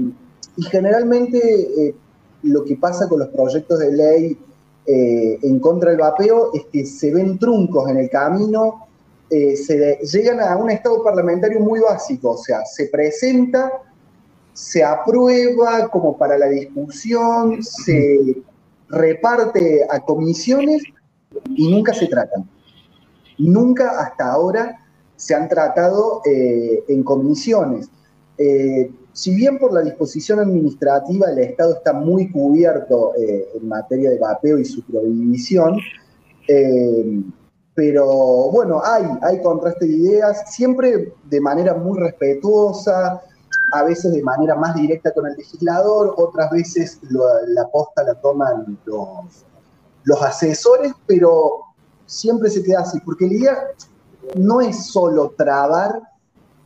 y 0.56 0.62
generalmente 0.62 1.38
eh, 1.38 1.94
lo 2.42 2.64
que 2.64 2.76
pasa 2.76 3.08
con 3.08 3.20
los 3.20 3.28
proyectos 3.28 3.78
de 3.78 3.92
ley 3.92 4.38
eh, 4.86 5.38
en 5.42 5.60
contra 5.60 5.90
del 5.90 6.00
vapeo 6.00 6.50
es 6.54 6.64
que 6.72 6.84
se 6.84 7.12
ven 7.12 7.38
truncos 7.38 7.88
en 7.90 7.98
el 7.98 8.10
camino, 8.10 8.86
se 9.30 9.98
llegan 10.10 10.40
a 10.40 10.56
un 10.56 10.70
estado 10.70 11.02
parlamentario 11.04 11.60
muy 11.60 11.80
básico, 11.80 12.30
o 12.30 12.36
sea, 12.38 12.64
se 12.64 12.86
presenta, 12.86 13.70
se 14.58 14.82
aprueba 14.82 15.88
como 15.88 16.18
para 16.18 16.36
la 16.36 16.48
discusión, 16.48 17.62
se 17.62 18.42
reparte 18.88 19.86
a 19.88 20.00
comisiones 20.00 20.82
y 21.54 21.70
nunca 21.70 21.94
se 21.94 22.08
tratan. 22.08 22.50
Nunca 23.38 24.00
hasta 24.00 24.32
ahora 24.32 24.84
se 25.14 25.36
han 25.36 25.48
tratado 25.48 26.22
eh, 26.24 26.82
en 26.88 27.04
comisiones. 27.04 27.88
Eh, 28.36 28.90
si 29.12 29.32
bien 29.32 29.60
por 29.60 29.72
la 29.72 29.82
disposición 29.82 30.40
administrativa 30.40 31.30
el 31.30 31.38
Estado 31.38 31.76
está 31.76 31.92
muy 31.92 32.28
cubierto 32.28 33.12
eh, 33.16 33.50
en 33.54 33.68
materia 33.68 34.10
de 34.10 34.18
vapeo 34.18 34.58
y 34.58 34.64
su 34.64 34.82
prohibición, 34.82 35.78
pero 37.74 38.50
bueno, 38.50 38.82
hay, 38.84 39.04
hay 39.22 39.40
contraste 39.40 39.86
de 39.86 39.92
ideas, 39.92 40.52
siempre 40.52 41.12
de 41.30 41.40
manera 41.40 41.74
muy 41.74 41.96
respetuosa, 41.96 43.22
a 43.72 43.82
veces 43.84 44.12
de 44.12 44.22
manera 44.22 44.54
más 44.54 44.74
directa 44.74 45.12
con 45.12 45.26
el 45.26 45.36
legislador, 45.36 46.14
otras 46.16 46.50
veces 46.50 47.00
la 47.10 47.66
posta 47.68 48.02
la 48.02 48.14
toman 48.14 48.78
los, 48.84 49.44
los 50.04 50.22
asesores, 50.22 50.92
pero 51.06 51.60
siempre 52.06 52.50
se 52.50 52.62
queda 52.62 52.80
así, 52.80 52.98
porque 53.00 53.26
la 53.26 53.34
idea 53.34 53.58
no 54.36 54.60
es 54.60 54.86
solo 54.86 55.34
trabar 55.36 56.00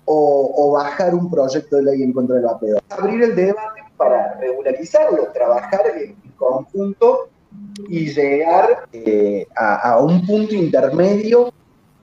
o, 0.05 0.73
bajar 0.73 1.15
un 1.15 1.31
proyecto 1.31 1.77
de 1.77 1.83
ley 1.83 2.03
en 2.03 2.13
contra 2.13 2.37
del 2.37 2.45
vapeo. 2.45 2.79
Abrir 2.91 3.23
el 3.23 3.37
debate 3.37 3.83
para 3.97 4.35
regularizarlo, 4.35 5.29
trabajar 5.33 5.83
en 5.97 6.17
conjunto 6.37 7.29
y 7.89 8.13
llegar 8.13 8.89
eh, 8.93 9.47
a, 9.57 9.99
un 10.01 10.27
punto 10.27 10.55
intermedio, 10.55 11.53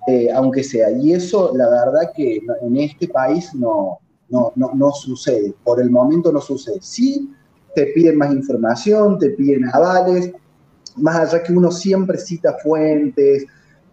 eh, 0.08 0.30
aunque 0.34 0.64
sea. 0.64 0.92
Y 0.92 1.14
eso, 1.14 1.52
la 1.56 1.70
verdad 1.70 2.12
que 2.16 2.42
en 2.62 2.78
este 2.78 3.08
país 3.08 3.54
no, 3.54 4.00
no, 4.30 4.52
no, 4.56 4.72
no 4.76 4.92
sucede. 4.92 5.54
Por 5.64 5.82
el 5.82 5.90
momento 5.90 6.32
no 6.32 6.42
sucede. 6.42 6.78
Sí, 6.82 7.30
te 7.76 7.88
piden 7.88 8.18
más 8.18 8.34
información, 8.34 9.18
te 9.20 9.32
piden 9.32 9.66
avales, 9.74 10.32
más 10.96 11.16
allá 11.18 11.44
que 11.44 11.54
uno 11.54 11.72
siempre 11.72 12.18
cita 12.18 12.56
fuentes, 12.62 13.46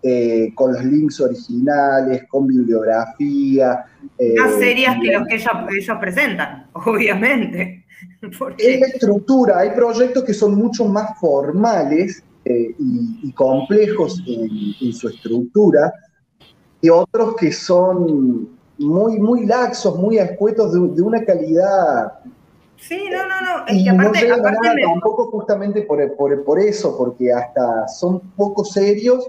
eh, 0.03 0.53
con 0.55 0.73
los 0.73 0.85
links 0.85 1.21
originales, 1.21 2.25
con 2.29 2.47
bibliografía. 2.47 3.85
eh, 4.19 4.35
Más 4.39 4.55
serias 4.55 4.97
que 5.03 5.13
los 5.13 5.27
que 5.27 5.35
ellos, 5.37 5.53
ellos 5.77 5.97
presentan, 6.01 6.67
obviamente. 6.73 7.85
Es 8.59 8.81
la 8.81 8.87
estructura, 8.89 9.59
hay 9.61 9.71
proyectos 9.71 10.23
que 10.25 10.35
son 10.35 10.55
mucho 10.55 10.85
más 10.85 11.19
formales 11.19 12.23
eh, 12.45 12.75
y, 12.79 13.21
y 13.23 13.33
complejos 13.33 14.23
en, 14.27 14.51
en 14.81 14.93
su 14.93 15.09
estructura 15.09 15.93
y 16.81 16.91
otros 16.91 17.37
que 17.37 17.51
son 17.53 18.56
muy, 18.79 19.19
muy 19.19 19.47
laxos, 19.47 19.97
muy 19.99 20.19
escuetos, 20.19 20.73
de, 20.73 20.81
de 20.81 21.03
una 21.03 21.25
calidad 21.25 22.13
sí, 22.79 23.09
no, 23.11 23.23
no, 23.27 23.41
no. 23.59 23.67
Es 23.67 23.75
y 23.77 23.85
que 23.85 23.93
no 23.93 24.03
aparte, 24.09 24.31
a 24.31 24.35
aparte 24.35 24.61
nada 24.63 24.75
me- 24.75 24.83
tampoco 24.83 25.31
justamente 25.31 25.83
por, 25.83 26.15
por, 26.17 26.45
por 26.45 26.59
eso, 26.61 26.97
porque 26.97 27.33
hasta 27.33 27.89
son 27.89 28.21
poco 28.37 28.65
serios 28.65 29.27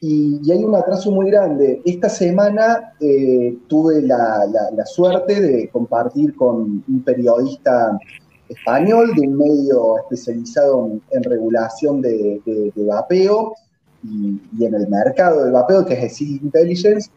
y, 0.00 0.40
y 0.44 0.52
hay 0.52 0.62
un 0.62 0.76
atraso 0.76 1.10
muy 1.10 1.28
grande. 1.30 1.82
Esta 1.84 2.08
semana 2.08 2.92
eh, 3.00 3.58
tuve 3.68 4.00
la, 4.02 4.46
la- 4.50 4.70
la 4.70 4.86
suerte 4.86 5.40
de 5.40 5.68
compartir 5.70 6.36
con 6.36 6.84
un 6.86 7.02
periodista 7.04 7.98
español 8.48 9.12
de 9.14 9.26
un 9.26 9.36
medio 9.36 9.98
especializado 9.98 10.86
en, 10.86 11.02
en 11.10 11.22
regulación 11.24 12.00
de, 12.00 12.40
de- 12.46 12.72
de 12.74 12.84
vapeo 12.86 13.54
y, 14.04 14.40
y 14.56 14.64
en 14.64 14.74
el 14.74 14.86
mercado 14.88 15.42
del 15.42 15.52
vapeo, 15.52 15.84
que 15.84 15.94
es 15.94 16.16
Seed 16.16 16.42
Intelligence. 16.42 17.10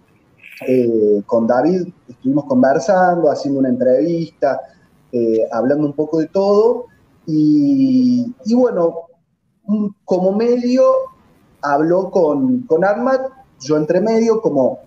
Eh, 0.68 1.24
con 1.26 1.47
David 1.47 1.88
estuvimos 2.07 2.45
conversando, 2.45 3.32
haciendo 3.32 3.59
una 3.59 3.70
entrevista, 3.70 4.62
eh, 5.12 5.47
hablando 5.51 5.88
un 5.88 5.93
poco 5.93 6.20
de 6.20 6.28
todo. 6.28 6.86
Y, 7.26 8.34
bueno, 8.53 9.07
como 10.05 10.34
medio 10.34 10.84
habló 11.62 12.12
con, 12.12 12.62
con 12.64 12.84
Armat, 12.84 13.22
yo 13.59 13.78
entre 13.78 14.01
medio 14.01 14.41
como 14.41 14.80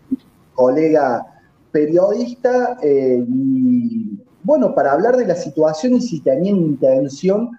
colega 0.54 1.26
periodista, 1.72 2.76
eh, 2.82 3.24
y 3.26 4.18
bueno, 4.42 4.74
para 4.74 4.92
hablar 4.92 5.16
de 5.16 5.26
la 5.26 5.34
situación 5.34 5.94
y 5.94 6.00
si 6.02 6.20
tenían 6.20 6.56
intención 6.56 7.50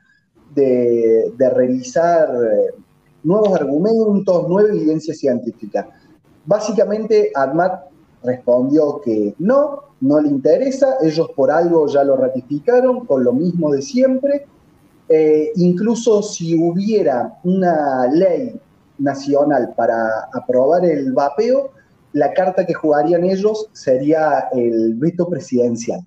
de, 0.53 1.33
de 1.37 1.49
revisar 1.49 2.29
nuevos 3.23 3.59
argumentos, 3.59 4.47
nueva 4.47 4.69
evidencia 4.69 5.13
científica. 5.13 5.89
Básicamente, 6.45 7.31
Armat 7.33 7.94
respondió 8.25 9.01
que 9.03 9.35
no, 9.39 9.81
no 10.01 10.19
le 10.19 10.29
interesa, 10.29 10.95
ellos 11.01 11.29
por 11.35 11.51
algo 11.51 11.87
ya 11.87 12.03
lo 12.03 12.17
ratificaron, 12.17 13.05
con 13.05 13.23
lo 13.23 13.33
mismo 13.33 13.71
de 13.71 13.81
siempre. 13.81 14.47
Eh, 15.07 15.51
incluso 15.55 16.23
si 16.23 16.55
hubiera 16.55 17.37
una 17.43 18.07
ley 18.07 18.59
nacional 18.97 19.73
para 19.75 20.29
aprobar 20.33 20.85
el 20.85 21.13
vapeo, 21.13 21.71
la 22.13 22.33
carta 22.33 22.65
que 22.65 22.73
jugarían 22.73 23.23
ellos 23.25 23.67
sería 23.73 24.47
el 24.53 24.95
veto 24.95 25.27
presidencial. 25.27 25.99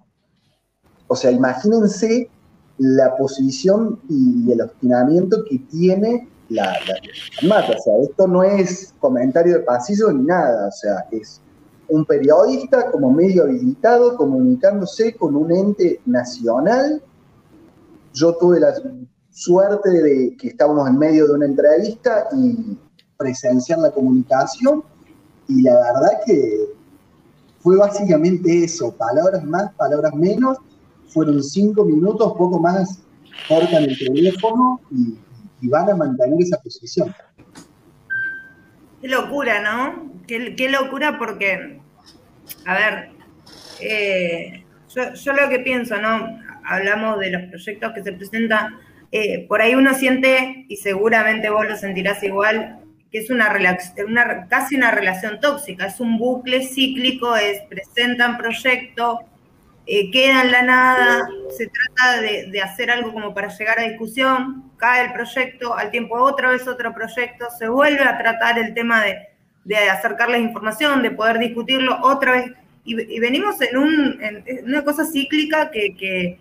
O 1.07 1.14
sea, 1.14 1.31
imagínense 1.31 2.31
la 2.79 3.16
posición 3.16 4.01
y 4.09 4.51
el 4.53 4.62
obstinamiento 4.62 5.45
que 5.45 5.59
tiene 5.71 6.29
la, 6.49 6.64
la, 6.64 6.95
la 7.43 7.49
mata. 7.49 7.77
O 7.79 7.83
sea, 7.83 7.97
esto 8.03 8.27
no 8.27 8.43
es 8.43 8.95
comentario 9.01 9.55
de 9.55 9.61
pasillo 9.61 10.11
ni 10.12 10.25
nada. 10.25 10.69
O 10.69 10.73
sea, 10.73 11.07
es 11.11 11.41
un 11.89 12.05
periodista 12.05 12.91
como 12.91 13.11
medio 13.11 13.45
habilitado 13.45 14.16
comunicándose 14.16 15.14
con 15.14 15.34
un 15.36 15.51
ente 15.51 16.01
nacional. 16.07 17.03
Yo 18.14 18.34
tuve 18.36 18.61
la 18.61 18.74
suerte 19.30 19.91
de 19.91 20.36
que 20.36 20.49
estábamos 20.49 20.89
en 20.89 20.99
medio 20.99 21.26
de 21.28 21.34
una 21.34 21.47
entrevista 21.47 22.28
y 22.36 22.76
presenciar 23.16 23.78
la 23.78 23.91
comunicación 23.91 24.82
y 25.49 25.62
la 25.62 25.74
verdad 25.74 26.20
que 26.26 26.68
fue 27.61 27.76
básicamente 27.76 28.64
eso, 28.64 28.95
palabras 28.97 29.45
más, 29.45 29.72
palabras 29.74 30.14
menos, 30.14 30.59
fueron 31.09 31.43
cinco 31.43 31.84
minutos, 31.84 32.32
poco 32.36 32.61
más, 32.61 33.01
cortan 33.49 33.84
el 33.84 33.99
teléfono 33.99 34.80
y, 34.91 35.16
van 35.68 35.91
a 35.91 35.97
mantener 35.97 36.41
esa 36.41 36.57
posición. 36.59 37.12
Qué 39.01 39.09
locura, 39.09 39.61
¿no? 39.61 40.12
Qué 40.26 40.68
locura 40.68 41.18
porque, 41.18 41.78
a 42.65 42.75
ver, 42.75 43.09
eh, 43.81 44.65
yo, 44.95 45.33
lo 45.33 45.49
que 45.49 45.61
pienso, 45.61 46.01
¿no? 46.01 46.41
Hablamos 46.65 47.19
de 47.21 47.31
los 47.31 47.43
proyectos 47.45 47.93
que 47.93 48.03
se 48.03 48.13
presentan, 48.13 48.79
eh, 49.13 49.47
por 49.49 49.63
ahí 49.63 49.75
uno 49.75 49.95
siente, 49.95 50.67
y 50.69 50.77
seguramente 50.77 51.51
vos 51.51 51.67
lo 51.67 51.77
sentirás 51.77 52.23
igual, 52.23 52.81
que 53.11 53.19
es 53.19 53.31
una, 53.31 53.57
una, 54.07 54.49
casi 54.49 54.77
una 54.77 54.91
relación 54.91 55.41
tóxica, 55.41 55.87
es 55.87 56.01
un 56.01 56.19
bucle 56.19 56.63
cíclico, 56.67 57.37
es 57.37 57.63
presentan 57.63 58.37
proyectos, 58.37 59.21
eh, 59.87 60.11
queda 60.11 60.43
en 60.43 60.53
la 60.53 60.63
nada, 60.63 61.29
se 61.57 61.69
trata 61.69 62.21
de, 62.21 62.51
de, 62.51 62.61
hacer 62.61 62.91
algo 62.91 63.15
como 63.15 63.33
para 63.33 63.49
llegar 63.49 63.79
a 63.79 63.85
discusión, 63.85 64.71
cae 64.77 65.07
el 65.07 65.13
proyecto, 65.15 65.75
al 65.75 65.91
tiempo 65.91 66.21
otra 66.21 66.51
vez 66.51 66.69
otro 66.69 66.93
proyecto, 66.93 67.47
se 67.59 67.69
vuelve 67.69 68.03
a 68.03 68.19
tratar 68.19 68.59
el 68.59 68.75
tema 68.75 69.03
de, 69.03 69.29
de 69.69 69.77
acercarles 69.77 70.41
información, 70.41 71.03
de 71.03 71.11
poder 71.11 71.39
discutirlo 71.39 71.99
otra 72.01 72.33
vez, 72.33 72.53
y, 72.85 73.21
venimos 73.21 73.61
en, 73.61 73.77
un, 73.77 74.19
en, 74.23 74.64
una 74.64 74.83
cosa 74.83 75.05
cíclica 75.05 75.71
que, 75.71 76.39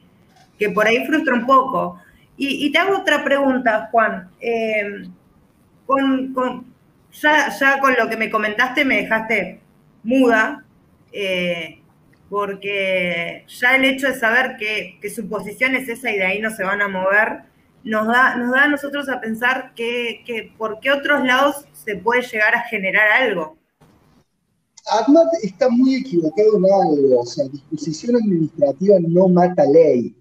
que, 0.58 0.70
por 0.70 0.88
ahí 0.88 1.06
frustra 1.06 1.34
un 1.34 1.46
poco. 1.46 2.02
Y, 2.38 2.72
te 2.72 2.80
hago 2.80 3.00
otra 3.00 3.26
pregunta, 3.26 3.90
Juan. 3.92 4.30
Eh, 4.40 5.10
con, 5.86 6.34
con, 6.34 6.74
ya, 7.12 7.50
ya, 7.50 7.80
con 7.80 7.96
lo 8.00 8.08
que 8.08 8.16
me 8.16 8.30
comentaste 8.30 8.86
me 8.86 9.02
dejaste 9.02 9.60
muda, 10.04 10.64
eh, 11.12 11.82
porque 12.30 13.44
ya 13.48 13.76
el 13.76 13.84
hecho 13.84 14.08
de 14.08 14.14
saber 14.14 14.56
que, 14.58 15.00
que, 15.02 15.10
su 15.10 15.28
posición 15.28 15.76
es 15.76 15.90
esa 15.90 16.12
y 16.12 16.18
de 16.18 16.26
ahí 16.26 16.40
no 16.40 16.50
se 16.52 16.64
van 16.64 16.82
a 16.82 16.88
mover, 16.88 17.42
nos 17.88 18.08
da, 18.08 18.36
nos 18.36 18.52
da 18.52 18.64
a 18.64 18.68
nosotros 18.68 19.10
a 19.10 19.20
pensar 19.20 19.74
que, 19.76 20.22
que 20.26 20.54
por 20.58 20.80
qué 20.80 20.92
otros 20.92 21.24
lados 21.24 21.66
se 21.74 21.96
puede 21.96 22.22
llegar 22.22 22.54
a 22.56 22.62
generar 22.64 23.10
algo. 23.22 23.58
Ahmad 24.90 25.26
está 25.42 25.70
muy 25.70 25.96
equivocado 25.96 26.58
en 26.58 26.66
algo, 26.66 27.20
o 27.22 27.26
sea, 27.26 27.46
disposición 27.48 28.16
administrativa 28.16 28.96
no 29.08 29.28
mata 29.28 29.66
ley. 29.66 30.16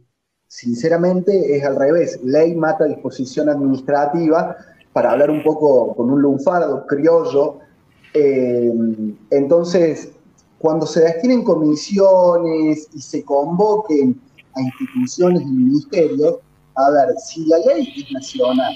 Sinceramente 0.49 1.57
es 1.57 1.65
al 1.65 1.77
revés, 1.77 2.21
ley 2.23 2.55
mata 2.55 2.85
disposición 2.85 3.49
administrativa, 3.49 4.57
para 4.93 5.13
hablar 5.13 5.31
un 5.31 5.43
poco 5.43 5.95
con 5.95 6.11
un 6.11 6.23
lunfardo 6.23 6.87
criollo. 6.87 7.59
Eh, 8.15 8.73
entonces, 9.31 10.11
cuando 10.59 10.87
se 10.87 11.01
destinen 11.01 11.45
comisiones 11.45 12.89
y 12.95 13.01
se 13.03 13.23
convoquen 13.23 14.19
a 14.55 14.63
instituciones 14.63 15.43
y 15.43 15.47
ministerios, 15.47 16.39
a 16.77 16.91
ver, 16.91 17.19
si 17.19 17.47
la 17.47 17.59
ley 17.59 17.93
es 17.97 18.13
nacional, 18.13 18.75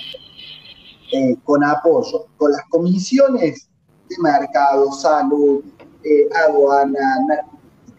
eh, 1.13 1.37
con 1.45 1.63
apoyo, 1.65 2.27
con 2.37 2.53
las 2.53 2.63
comisiones 2.71 3.69
de 4.09 4.17
mercado, 4.23 4.91
salud, 4.93 5.63
eh, 6.05 6.29
aduana, 6.47 7.17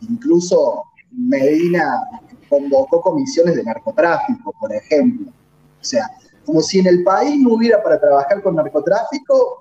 incluso 0.01 0.83
Medina 1.11 2.01
convocó 2.49 3.01
comisiones 3.01 3.55
de 3.55 3.63
narcotráfico, 3.63 4.53
por 4.59 4.73
ejemplo. 4.73 5.31
O 5.79 5.83
sea, 5.83 6.09
como 6.45 6.61
si 6.61 6.79
en 6.79 6.87
el 6.87 7.03
país 7.03 7.39
no 7.39 7.53
hubiera 7.53 7.81
para 7.81 7.99
trabajar 7.99 8.41
con 8.41 8.55
narcotráfico, 8.55 9.59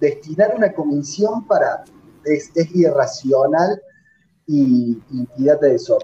destinar 0.00 0.54
una 0.56 0.72
comisión 0.72 1.46
para 1.46 1.84
es, 2.24 2.50
irracional 2.74 3.80
y, 4.46 4.98
y, 5.36 5.44
date 5.44 5.74
eso. 5.74 5.98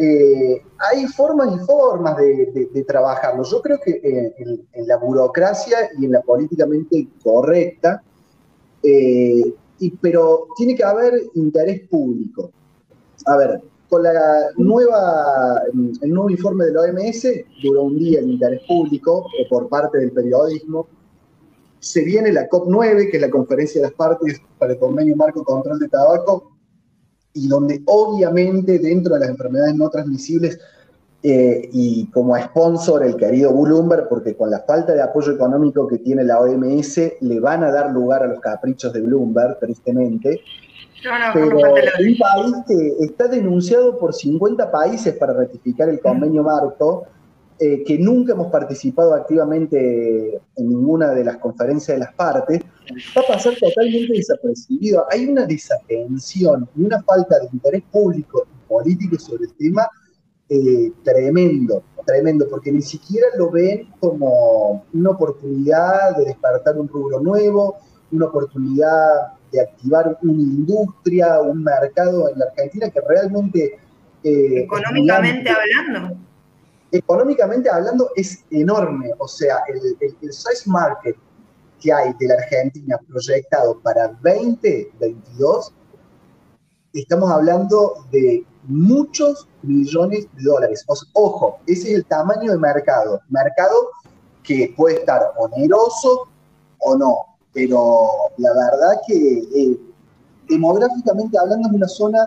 Eh, 0.00 0.62
hay 0.78 1.06
formas 1.08 1.56
y 1.56 1.58
formas 1.66 2.16
de, 2.18 2.46
de, 2.54 2.68
de 2.72 2.84
trabajarlo. 2.84 3.42
Yo 3.42 3.60
creo 3.60 3.80
que 3.84 4.00
en, 4.00 4.64
en, 4.72 4.86
la 4.86 4.96
burocracia 4.96 5.90
y 5.98 6.04
en 6.04 6.12
la 6.12 6.22
políticamente 6.22 7.08
correcta, 7.20 8.00
eh, 8.80 9.54
y, 9.80 9.90
pero 9.96 10.46
tiene 10.56 10.76
que 10.76 10.84
haber 10.84 11.20
interés 11.34 11.88
público. 11.88 12.52
A 13.26 13.36
ver, 13.38 13.60
con 13.88 14.04
la 14.04 14.50
nueva, 14.56 15.62
el 16.00 16.10
nuevo 16.10 16.30
informe 16.30 16.66
de 16.66 16.72
la 16.74 16.82
OMS, 16.82 17.26
duró 17.60 17.82
un 17.82 17.98
día 17.98 18.20
el 18.20 18.30
interés 18.30 18.62
público 18.68 19.26
por 19.50 19.68
parte 19.68 19.98
del 19.98 20.12
periodismo. 20.12 20.86
Se 21.80 22.04
viene 22.04 22.30
la 22.32 22.48
COP9, 22.48 23.10
que 23.10 23.16
es 23.16 23.20
la 23.20 23.30
conferencia 23.30 23.80
de 23.80 23.88
las 23.88 23.96
partes 23.96 24.40
para 24.60 24.74
el 24.74 24.78
convenio 24.78 25.16
marco 25.16 25.42
control 25.42 25.80
de 25.80 25.88
tabaco, 25.88 26.52
y 27.38 27.48
donde 27.48 27.82
obviamente 27.86 28.78
dentro 28.78 29.14
de 29.14 29.20
las 29.20 29.28
enfermedades 29.30 29.74
no 29.74 29.88
transmisibles 29.88 30.58
eh, 31.22 31.68
y 31.72 32.06
como 32.10 32.36
sponsor 32.38 33.04
el 33.04 33.16
querido 33.16 33.52
Bloomberg, 33.52 34.08
porque 34.08 34.36
con 34.36 34.50
la 34.50 34.60
falta 34.60 34.92
de 34.92 35.02
apoyo 35.02 35.32
económico 35.32 35.88
que 35.88 35.98
tiene 35.98 36.22
la 36.22 36.38
OMS 36.38 37.00
le 37.20 37.40
van 37.40 37.64
a 37.64 37.72
dar 37.72 37.90
lugar 37.90 38.22
a 38.22 38.28
los 38.28 38.40
caprichos 38.40 38.92
de 38.92 39.00
Bloomberg, 39.00 39.58
tristemente. 39.58 40.40
Pero 41.32 41.58
un 41.58 42.18
país 42.18 42.54
que 42.66 43.04
está 43.04 43.28
denunciado 43.28 43.98
por 43.98 44.14
50 44.14 44.70
países 44.70 45.14
para 45.14 45.32
ratificar 45.32 45.88
el 45.88 46.00
convenio 46.00 46.42
marco, 46.42 47.06
eh, 47.60 47.82
que 47.84 47.98
nunca 47.98 48.34
hemos 48.34 48.52
participado 48.52 49.14
activamente 49.14 50.40
en 50.56 50.68
ninguna 50.68 51.10
de 51.10 51.24
las 51.24 51.38
conferencias 51.38 51.96
de 51.96 52.04
las 52.04 52.14
partes, 52.14 52.60
va 53.16 53.22
a 53.22 53.26
pasar 53.26 53.54
totalmente 53.58 54.12
desapercibido. 54.12 55.04
Hay 55.10 55.26
una 55.26 55.44
desatención 55.44 56.68
y 56.76 56.82
una 56.82 57.02
falta 57.02 57.40
de 57.40 57.48
interés 57.52 57.82
público 57.90 58.46
y 58.46 58.68
político 58.68 59.18
sobre 59.18 59.46
el 59.46 59.54
tema 59.54 59.88
eh, 60.48 60.92
tremendo, 61.02 61.82
tremendo, 62.06 62.46
porque 62.48 62.70
ni 62.70 62.80
siquiera 62.80 63.26
lo 63.36 63.50
ven 63.50 63.88
como 63.98 64.84
una 64.92 65.10
oportunidad 65.10 66.16
de 66.16 66.26
despertar 66.26 66.78
un 66.78 66.86
rubro 66.86 67.18
nuevo, 67.18 67.78
una 68.12 68.26
oportunidad 68.26 69.32
de 69.50 69.62
activar 69.62 70.16
una 70.22 70.42
industria, 70.42 71.40
un 71.40 71.64
mercado 71.64 72.28
en 72.28 72.38
la 72.38 72.44
Argentina 72.44 72.88
que 72.88 73.00
realmente... 73.00 73.78
Eh, 74.22 74.60
Económicamente 74.60 75.50
hablando 75.50 76.27
económicamente 76.92 77.68
hablando 77.70 78.10
es 78.16 78.44
enorme. 78.50 79.10
O 79.18 79.28
sea, 79.28 79.58
el, 79.68 80.32
size 80.32 80.68
market 80.68 81.16
que 81.80 81.92
hay 81.92 82.12
de 82.18 82.26
la 82.26 82.34
Argentina 82.34 82.98
proyectado 83.08 83.78
para 83.80 84.08
2022, 84.08 85.72
estamos 86.92 87.30
hablando 87.30 88.04
de 88.10 88.44
muchos 88.64 89.48
millones 89.62 90.26
de 90.36 90.42
dólares. 90.42 90.84
ojo, 91.14 91.58
ese 91.66 91.90
es 91.90 91.94
el 91.96 92.04
tamaño 92.06 92.52
de 92.52 92.58
mercado. 92.58 93.20
Mercado 93.28 93.90
que 94.42 94.74
puede 94.76 94.96
estar 94.96 95.32
oneroso 95.38 96.28
o 96.78 96.96
no, 96.96 97.16
pero 97.52 98.08
la 98.38 98.50
verdad 98.54 99.00
que 99.06 99.14
eh, 99.14 99.78
demográficamente 100.48 101.38
hablando 101.38 101.68
es 101.68 101.74
una 101.74 101.88
zona 101.88 102.26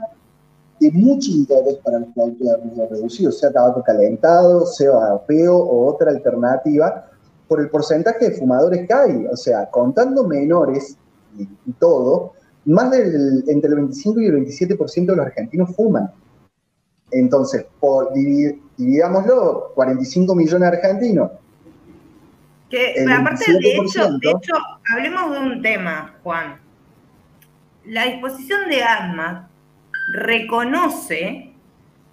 de 0.81 0.91
mucho 0.93 1.29
interés 1.29 1.75
para 1.83 1.99
los 1.99 2.09
productos 2.09 2.47
de 2.47 2.57
riesgo 2.57 2.87
reducido, 2.89 3.31
sea 3.31 3.51
tabaco 3.51 3.83
calentado, 3.83 4.65
sea 4.65 4.91
vapeo 4.91 5.55
o 5.55 5.93
otra 5.93 6.09
alternativa, 6.09 7.07
por 7.47 7.61
el 7.61 7.69
porcentaje 7.69 8.29
de 8.29 8.37
fumadores 8.37 8.87
que 8.87 8.93
hay. 8.93 9.25
O 9.27 9.37
sea, 9.37 9.69
contando 9.69 10.27
menores 10.27 10.97
y, 11.37 11.47
todo, 11.73 12.33
más 12.65 12.89
del 12.89 13.43
entre 13.47 13.69
el 13.69 13.75
25 13.75 14.21
y 14.21 14.25
el 14.25 14.33
27% 14.43 15.05
de 15.05 15.15
los 15.15 15.25
argentinos 15.25 15.75
fuman. 15.75 16.11
Entonces, 17.11 17.63
por, 17.79 18.11
dividámoslo, 18.13 19.73
45 19.75 20.33
millones 20.33 20.61
de 20.61 20.77
argentinos. 20.77 21.31
Que, 22.71 23.05
aparte, 23.07 23.51
de 23.51 23.75
hecho, 23.75 24.09
de 24.17 24.31
hecho, 24.31 24.53
hablemos 24.91 25.31
de 25.31 25.39
un 25.39 25.61
tema, 25.61 26.15
Juan. 26.23 26.59
La 27.85 28.05
disposición 28.05 28.67
de 28.67 28.81
armas 28.81 29.50
reconoce 30.13 31.51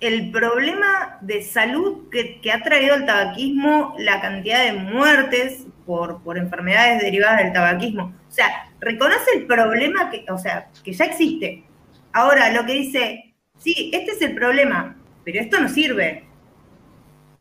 el 0.01 0.31
problema 0.31 1.19
de 1.21 1.43
salud 1.43 2.09
que, 2.11 2.41
ha 2.53 2.63
traído 2.63 2.95
el 2.95 3.07
tabaquismo, 3.07 3.95
la 3.99 4.21
cantidad 4.21 4.65
de 4.65 4.75
muertes 4.75 5.67
por, 5.85 6.21
enfermedades 6.37 7.03
derivadas 7.03 7.39
del 7.43 7.53
tabaquismo. 7.53 8.15
O 8.29 8.33
sea, 8.33 8.71
reconoce 8.81 9.31
el 9.37 9.47
problema 9.47 10.11
que, 10.11 10.25
o 10.31 10.39
sea, 10.39 10.69
que 10.85 10.93
ya 10.93 11.07
existe. 11.07 11.65
Ahora, 12.13 12.53
lo 12.53 12.65
que 12.65 12.75
dice, 12.75 13.35
sí, 13.59 13.91
este 13.93 14.13
es 14.13 14.23
el 14.23 14.35
problema, 14.35 14.97
pero 15.25 15.41
esto 15.41 15.61
no 15.61 15.69
sirve. 15.69 16.25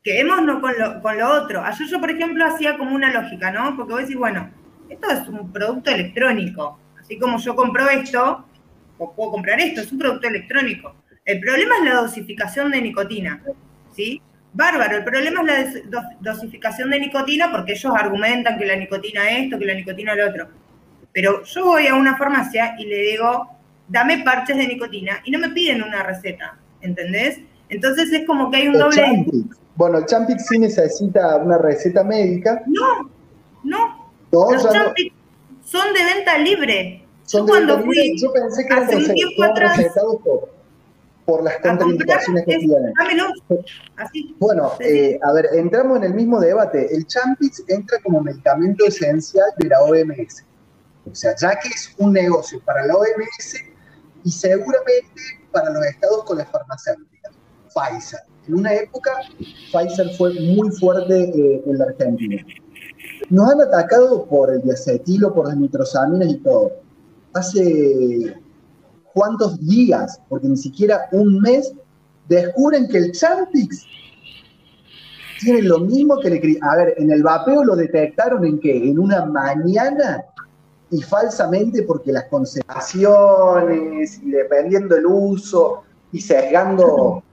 Quedémonos 0.03 0.59
con 0.59 0.73
lo, 0.79 1.01
con 1.01 1.17
lo 1.17 1.29
otro. 1.29 1.63
Ayer 1.63 1.87
yo, 1.87 1.99
por 1.99 2.09
ejemplo, 2.09 2.45
hacía 2.45 2.77
como 2.77 2.95
una 2.95 3.11
lógica, 3.11 3.51
¿no? 3.51 3.75
Porque 3.75 3.93
vos 3.93 4.01
decís, 4.01 4.15
bueno, 4.15 4.49
esto 4.89 5.11
es 5.11 5.27
un 5.27 5.51
producto 5.51 5.91
electrónico. 5.91 6.79
Así 6.99 7.19
como 7.19 7.37
yo 7.37 7.55
compro 7.55 7.89
esto, 7.89 8.46
o 8.97 9.13
puedo 9.13 9.31
comprar 9.31 9.59
esto, 9.59 9.81
es 9.81 9.91
un 9.91 9.99
producto 9.99 10.27
electrónico. 10.27 10.95
El 11.25 11.39
problema 11.39 11.75
es 11.77 11.85
la 11.85 12.01
dosificación 12.01 12.71
de 12.71 12.81
nicotina, 12.81 13.43
¿sí? 13.95 14.21
Bárbaro, 14.53 14.97
el 14.97 15.03
problema 15.03 15.41
es 15.53 15.83
la 15.89 16.09
dosificación 16.21 16.89
de 16.89 16.99
nicotina 16.99 17.51
porque 17.51 17.73
ellos 17.73 17.93
argumentan 17.95 18.57
que 18.57 18.65
la 18.65 18.75
nicotina 18.75 19.29
esto, 19.29 19.59
que 19.59 19.65
la 19.65 19.73
nicotina 19.73 20.15
lo 20.15 20.29
otro. 20.29 20.47
Pero 21.11 21.43
yo 21.43 21.65
voy 21.65 21.87
a 21.87 21.95
una 21.95 22.17
farmacia 22.17 22.75
y 22.79 22.85
le 22.85 23.01
digo, 23.01 23.49
dame 23.87 24.23
parches 24.23 24.57
de 24.57 24.67
nicotina 24.67 25.21
y 25.25 25.31
no 25.31 25.39
me 25.39 25.49
piden 25.49 25.83
una 25.83 26.01
receta, 26.03 26.57
¿entendés? 26.81 27.39
Entonces 27.69 28.11
es 28.11 28.25
como 28.25 28.49
que 28.49 28.57
hay 28.57 28.67
un 28.69 28.79
doble... 28.79 29.25
Bueno, 29.75 29.99
el 29.99 30.05
Champix 30.05 30.47
sí 30.47 30.57
necesita 30.57 31.35
una 31.35 31.59
receta 31.59 32.03
médica. 32.03 32.63
No, 32.65 33.11
no. 33.63 34.11
Los 34.31 34.71
Champix 34.71 35.13
son 35.63 35.93
de 35.93 36.03
venta 36.03 36.37
libre 36.39 37.06
yo 37.27 37.45
cuando 37.45 37.83
fui, 37.83 38.17
yo 38.17 38.31
pensé 38.31 38.65
que 38.65 38.73
eran, 38.73 38.87
recetados 39.55 40.21
por, 40.23 40.49
por, 41.25 41.43
las 41.43 41.57
contraindicaciones 41.57 42.45
que 42.45 42.57
tienen. 42.57 42.93
Así. 43.97 44.35
Bueno, 44.39 44.71
eh, 44.79 45.19
a 45.21 45.33
ver, 45.33 45.49
entramos 45.53 45.97
en 45.97 46.05
el 46.05 46.13
mismo 46.13 46.39
debate. 46.39 46.93
El 46.95 47.05
Champix 47.05 47.63
entra 47.67 47.99
como 48.01 48.21
medicamento 48.21 48.85
esencial 48.85 49.47
de 49.57 49.67
la 49.67 49.81
OMS. 49.81 50.45
O 51.11 51.15
sea, 51.15 51.35
ya 51.35 51.59
que 51.59 51.67
es 51.69 51.93
un 51.97 52.13
negocio 52.13 52.61
para 52.63 52.85
la 52.85 52.95
OMS 52.95 53.55
y 54.23 54.31
seguramente 54.31 55.21
para 55.51 55.69
los 55.71 55.85
estados 55.85 56.23
con 56.23 56.37
las 56.37 56.49
farmacéuticas. 56.49 57.33
Pfizer. 57.73 58.19
En 58.47 58.55
una 58.55 58.73
época, 58.73 59.11
Pfizer 59.71 60.15
fue 60.17 60.33
muy 60.33 60.71
fuerte 60.71 61.23
eh, 61.23 61.63
en 61.65 61.77
la 61.77 61.85
Argentina. 61.85 62.41
Nos 63.29 63.51
han 63.51 63.61
atacado 63.61 64.25
por 64.25 64.53
el 64.53 64.61
diacetilo, 64.61 65.33
por 65.33 65.47
las 65.47 65.57
nitrosaminas 65.57 66.29
y 66.29 66.37
todo 66.37 66.86
hace 67.37 68.35
cuántos 69.13 69.59
días, 69.65 70.19
porque 70.29 70.47
ni 70.47 70.57
siquiera 70.57 71.07
un 71.11 71.39
mes, 71.39 71.73
descubren 72.27 72.87
que 72.87 72.97
el 72.97 73.11
Champix 73.13 73.85
tiene 75.39 75.61
lo 75.63 75.79
mismo 75.79 76.19
que 76.19 76.29
le... 76.29 76.59
A 76.61 76.75
ver, 76.75 76.93
en 76.97 77.11
el 77.11 77.23
vapeo 77.23 77.63
lo 77.63 77.75
detectaron 77.75 78.45
en 78.45 78.59
qué? 78.59 78.89
En 78.89 78.99
una 78.99 79.25
mañana 79.25 80.23
y 80.89 81.01
falsamente 81.01 81.83
porque 81.83 82.11
las 82.11 82.25
concentraciones 82.25 84.21
y 84.23 84.31
dependiendo 84.31 84.95
el 84.95 85.05
uso 85.05 85.83
y 86.11 86.21
sesgando, 86.21 87.23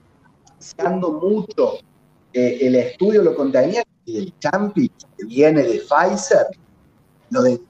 sesgando 0.59 1.13
mucho 1.13 1.75
eh, 2.33 2.57
el 2.61 2.75
estudio 2.75 3.23
lo 3.23 3.35
contenía 3.35 3.83
y 4.05 4.17
el 4.17 4.39
Champix 4.39 5.05
que 5.17 5.25
viene 5.25 5.63
de 5.63 5.81
Pfizer 5.81 6.47
lo, 7.29 7.43
de, 7.43 7.61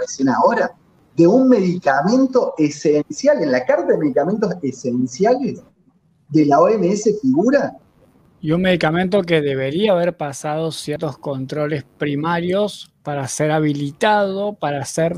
recién 0.00 0.28
ahora 0.28 0.72
de 1.16 1.26
un 1.26 1.48
medicamento 1.48 2.54
esencial, 2.58 3.42
en 3.42 3.52
la 3.52 3.64
carta 3.64 3.92
de 3.92 3.98
medicamentos 3.98 4.50
esenciales 4.62 5.62
de 6.28 6.46
la 6.46 6.60
OMS 6.60 7.20
figura. 7.20 7.74
Y 8.40 8.52
un 8.52 8.62
medicamento 8.62 9.22
que 9.22 9.40
debería 9.40 9.92
haber 9.92 10.16
pasado 10.16 10.72
ciertos 10.72 11.18
controles 11.18 11.84
primarios 11.98 12.92
para 13.02 13.28
ser 13.28 13.50
habilitado, 13.50 14.54
para 14.54 14.84
ser 14.84 15.16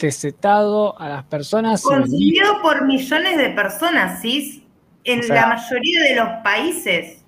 recetado 0.00 0.98
a 1.00 1.08
las 1.08 1.24
personas. 1.24 1.82
Consumido 1.82 2.60
por 2.60 2.84
millones 2.84 3.38
de 3.38 3.50
personas, 3.50 4.20
¿sí? 4.20 4.66
En 5.04 5.26
la 5.28 5.46
mayoría 5.46 6.02
de 6.02 6.16
los 6.16 6.28
países. 6.42 7.24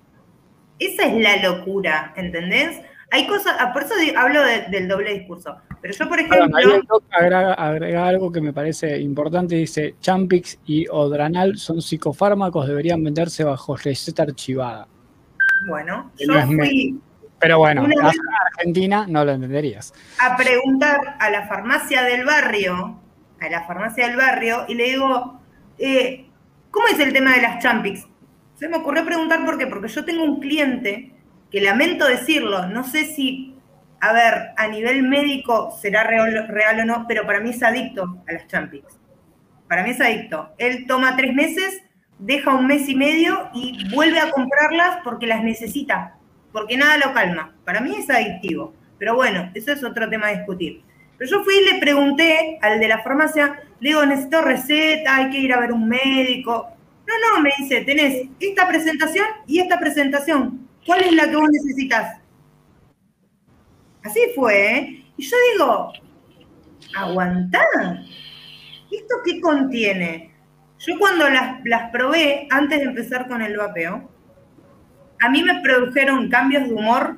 Esa 0.77 1.05
es 1.07 1.21
la 1.21 1.41
locura, 1.41 2.13
¿entendés? 2.15 2.81
Hay 3.11 3.25
cosas, 3.25 3.55
ah, 3.59 3.73
por 3.73 3.83
eso 3.83 3.95
hablo 4.15 4.41
del 4.43 4.87
doble 4.87 5.17
discurso. 5.17 5.57
Pero 5.81 5.93
yo, 5.93 6.09
por 6.09 6.19
ejemplo. 6.19 7.01
agrega, 7.11 8.07
algo 8.07 8.31
que 8.31 8.41
me 8.41 8.53
parece 8.53 8.99
importante: 8.99 9.55
dice, 9.55 9.95
Champix 10.01 10.59
y 10.65 10.87
Odranal 10.87 11.57
son 11.57 11.81
psicofármacos, 11.81 12.67
deberían 12.67 13.03
venderse 13.03 13.43
bajo 13.43 13.75
receta 13.75 14.23
archivada. 14.23 14.87
Bueno, 15.67 16.11
yo 16.17 16.41
fui. 16.45 16.99
Pero 17.39 17.59
bueno, 17.59 17.85
en 17.85 17.93
Argentina 18.01 19.05
no 19.07 19.23
lo 19.23 19.31
entenderías. 19.31 19.93
A 20.19 20.35
preguntar 20.35 21.15
a 21.19 21.29
la 21.29 21.47
farmacia 21.47 22.03
del 22.03 22.25
barrio, 22.25 22.99
a 23.39 23.49
la 23.49 23.63
farmacia 23.65 24.07
del 24.07 24.17
barrio, 24.17 24.65
y 24.67 24.75
le 24.75 24.89
digo, 24.89 25.39
eh, 25.77 26.25
¿cómo 26.69 26.87
es 26.87 26.99
el 26.99 27.13
tema 27.13 27.35
de 27.35 27.41
las 27.41 27.63
Champix? 27.63 28.05
Se 28.55 28.67
me 28.67 28.77
ocurrió 28.77 29.05
preguntar 29.05 29.45
por 29.45 29.57
qué, 29.57 29.67
porque 29.67 29.87
yo 29.87 30.03
tengo 30.03 30.23
un 30.25 30.41
cliente 30.41 31.13
que 31.49 31.61
lamento 31.61 32.05
decirlo, 32.05 32.67
no 32.67 32.83
sé 32.83 33.05
si, 33.05 33.55
a 34.01 34.13
ver, 34.13 34.51
a 34.55 34.67
nivel 34.67 35.03
médico 35.03 35.77
será 35.81 36.03
real, 36.03 36.79
o 36.79 36.85
no, 36.85 37.05
pero 37.07 37.25
para 37.25 37.39
mí 37.39 37.49
es 37.49 37.61
adicto 37.61 38.23
a 38.27 38.33
las 38.33 38.47
Champix. 38.47 38.97
Para 39.67 39.83
mí 39.83 39.91
es 39.91 40.01
adicto. 40.01 40.49
Él 40.57 40.85
toma 40.87 41.15
tres 41.15 41.33
meses, 41.33 41.81
deja 42.17 42.53
un 42.53 42.67
mes 42.67 42.87
y 42.87 42.95
medio 42.95 43.49
y 43.53 43.93
vuelve 43.93 44.19
a 44.19 44.31
comprarlas 44.31 44.99
porque 45.03 45.27
las 45.27 45.43
necesita, 45.43 46.15
porque 46.51 46.77
nada 46.77 46.97
lo 46.97 47.13
calma. 47.13 47.53
Para 47.65 47.81
mí 47.81 47.95
es 47.95 48.09
adictivo. 48.09 48.73
Pero 48.97 49.15
bueno, 49.15 49.51
eso 49.53 49.71
es 49.71 49.83
otro 49.83 50.09
tema 50.09 50.27
a 50.27 50.31
discutir. 50.37 50.83
Pero 51.17 51.31
yo 51.31 51.43
fui 51.43 51.55
y 51.55 51.73
le 51.73 51.79
pregunté 51.79 52.57
al 52.61 52.79
de 52.79 52.87
la 52.87 53.03
farmacia, 53.03 53.61
le 53.79 53.89
digo, 53.89 54.05
necesito 54.05 54.41
receta, 54.41 55.17
hay 55.17 55.29
que 55.29 55.39
ir 55.39 55.53
a 55.53 55.59
ver 55.59 55.73
un 55.73 55.87
médico. 55.87 56.69
No, 57.05 57.35
no, 57.35 57.41
me 57.41 57.51
dice, 57.57 57.81
tenés 57.81 58.27
esta 58.39 58.67
presentación 58.67 59.25
y 59.45 59.59
esta 59.59 59.79
presentación. 59.79 60.67
¿Cuál 60.85 61.01
es 61.01 61.11
la 61.13 61.29
que 61.29 61.35
vos 61.35 61.49
necesitas? 61.51 62.18
Así 64.03 64.19
fue, 64.35 64.77
¿eh? 64.77 65.05
Y 65.17 65.23
yo 65.23 65.37
digo, 65.53 65.93
aguantá. 66.95 67.61
¿Esto 68.91 69.15
qué 69.23 69.39
contiene? 69.41 70.33
Yo 70.79 70.97
cuando 70.97 71.29
las, 71.29 71.59
las 71.65 71.91
probé, 71.91 72.47
antes 72.49 72.79
de 72.79 72.85
empezar 72.85 73.27
con 73.27 73.41
el 73.41 73.57
vapeo, 73.57 74.09
a 75.21 75.29
mí 75.29 75.43
me 75.43 75.61
produjeron 75.61 76.29
cambios 76.29 76.67
de 76.67 76.73
humor 76.73 77.17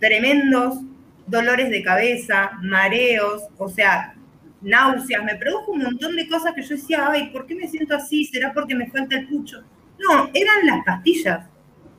tremendos, 0.00 0.80
dolores 1.26 1.70
de 1.70 1.82
cabeza, 1.82 2.52
mareos, 2.60 3.44
o 3.56 3.68
sea, 3.68 4.14
náuseas, 4.60 5.24
me 5.24 5.36
produjo 5.36 5.72
un 5.72 5.84
montón 5.84 6.16
de 6.16 6.28
cosas 6.28 6.52
que 6.54 6.62
yo 6.62 6.74
decía, 6.74 7.08
ay, 7.10 7.30
¿por 7.30 7.46
qué 7.46 7.54
me 7.54 7.68
siento 7.68 7.94
así? 7.94 8.24
¿Será 8.24 8.52
porque 8.52 8.74
me 8.74 8.90
falta 8.90 9.16
el 9.16 9.28
pucho? 9.28 9.62
No, 9.98 10.30
eran 10.34 10.66
las 10.66 10.84
pastillas, 10.84 11.46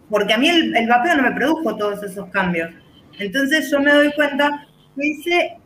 porque 0.09 0.33
a 0.33 0.37
mí 0.37 0.49
el, 0.49 0.75
el 0.75 0.87
vapeo 0.87 1.15
no 1.15 1.23
me 1.23 1.31
produjo 1.31 1.75
todos 1.77 2.03
esos 2.03 2.29
cambios. 2.29 2.71
Entonces 3.19 3.69
yo 3.71 3.79
me 3.79 3.93
doy 3.93 4.11
cuenta 4.13 4.67
dice, 4.95 5.57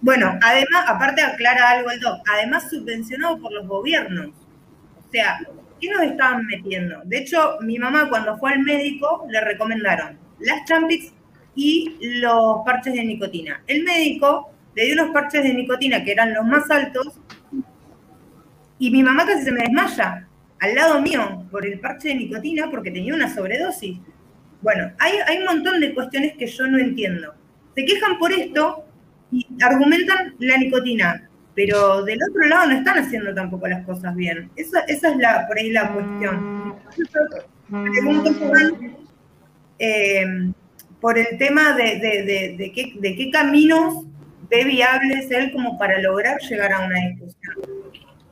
bueno, 0.00 0.38
además, 0.42 0.84
aparte 0.86 1.22
aclara 1.22 1.70
algo 1.70 1.90
el 1.90 2.00
doc, 2.00 2.20
además 2.32 2.70
subvencionado 2.70 3.38
por 3.38 3.52
los 3.52 3.66
gobiernos. 3.66 4.28
O 4.28 5.10
sea, 5.10 5.38
¿qué 5.80 5.90
nos 5.90 6.02
estaban 6.02 6.46
metiendo? 6.46 7.00
De 7.04 7.18
hecho, 7.18 7.58
mi 7.62 7.78
mamá 7.78 8.08
cuando 8.08 8.38
fue 8.38 8.52
al 8.52 8.60
médico 8.60 9.26
le 9.28 9.40
recomendaron 9.40 10.18
las 10.40 10.64
Champix 10.64 11.12
y 11.54 11.96
los 12.20 12.58
parches 12.64 12.94
de 12.94 13.04
nicotina. 13.04 13.62
El 13.66 13.82
médico 13.82 14.50
le 14.76 14.84
dio 14.84 14.94
unos 14.94 15.12
parches 15.12 15.42
de 15.42 15.54
nicotina 15.54 16.04
que 16.04 16.12
eran 16.12 16.32
los 16.34 16.44
más 16.44 16.70
altos 16.70 17.20
y 18.78 18.90
mi 18.90 19.02
mamá 19.02 19.26
casi 19.26 19.42
se 19.42 19.50
me 19.50 19.62
desmaya 19.62 20.28
al 20.60 20.74
lado 20.74 21.00
mío 21.00 21.46
por 21.50 21.66
el 21.66 21.80
parche 21.80 22.08
de 22.08 22.14
nicotina 22.14 22.70
porque 22.70 22.92
tenía 22.92 23.14
una 23.14 23.32
sobredosis. 23.32 23.98
Bueno, 24.60 24.92
hay, 24.98 25.38
un 25.38 25.44
montón 25.44 25.80
de 25.80 25.94
cuestiones 25.94 26.36
que 26.36 26.46
yo 26.46 26.66
no 26.66 26.78
entiendo. 26.78 27.34
Se 27.74 27.84
quejan 27.84 28.18
por 28.18 28.32
esto 28.32 28.84
y 29.30 29.46
argumentan 29.62 30.34
la 30.40 30.56
nicotina, 30.56 31.28
pero 31.54 32.02
del 32.04 32.18
otro 32.28 32.46
lado 32.46 32.68
no 32.68 32.78
están 32.78 32.98
haciendo 32.98 33.34
tampoco 33.34 33.68
las 33.68 33.84
cosas 33.86 34.14
bien. 34.16 34.50
Esa, 34.56 34.80
esa 34.80 35.10
es 35.10 35.16
la, 35.18 35.46
por 35.46 35.58
ahí 35.58 35.70
la 35.70 35.92
cuestión. 35.92 36.74
Pregunto, 37.68 38.30
eh, 39.78 40.52
por 41.00 41.18
el 41.18 41.38
tema 41.38 41.74
de, 41.74 42.72
qué, 42.74 43.30
caminos 43.30 44.04
ve 44.50 44.64
viables 44.64 45.30
él 45.30 45.52
como 45.52 45.78
para 45.78 46.00
lograr 46.00 46.40
llegar 46.40 46.72
a 46.72 46.86
una 46.86 46.98
discusión. 47.08 47.54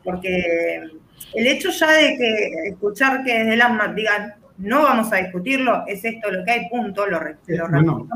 Porque 0.02 0.90
el 1.34 1.46
hecho 1.46 1.70
ya 1.70 1.92
de 1.92 2.16
que 2.16 2.68
escuchar 2.70 3.22
que 3.22 3.44
desde 3.44 3.56
las 3.56 3.94
digan 3.94 4.34
no 4.59 4.82
vamos 4.82 5.12
a 5.12 5.16
discutirlo, 5.16 5.84
es 5.86 6.04
esto 6.04 6.30
lo 6.30 6.44
que 6.44 6.50
hay, 6.50 6.68
punto, 6.68 7.07
lo, 7.07 7.18
re- 7.18 7.36
lo 7.46 7.68
Bueno, 7.68 8.09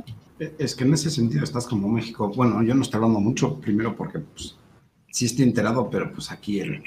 es 0.58 0.74
que 0.74 0.84
en 0.84 0.94
ese 0.94 1.10
sentido 1.10 1.44
estás 1.44 1.66
como 1.66 1.88
México. 1.88 2.32
Bueno, 2.34 2.62
yo 2.62 2.74
no 2.74 2.82
estoy 2.82 2.98
hablando 2.98 3.20
mucho, 3.20 3.60
primero 3.60 3.94
porque 3.94 4.20
pues, 4.20 4.56
sí 5.10 5.26
estoy 5.26 5.44
enterado, 5.44 5.90
pero 5.90 6.10
pues 6.12 6.30
aquí 6.30 6.60
el, 6.60 6.82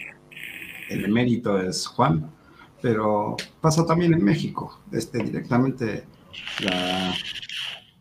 el 0.89 1.05
emérito 1.05 1.59
es 1.61 1.85
Juan. 1.87 2.31
Pero 2.81 3.37
pasa 3.61 3.85
también 3.85 4.13
en 4.13 4.21
México. 4.23 4.81
Este, 4.91 5.23
directamente 5.23 6.03
la, 6.65 7.13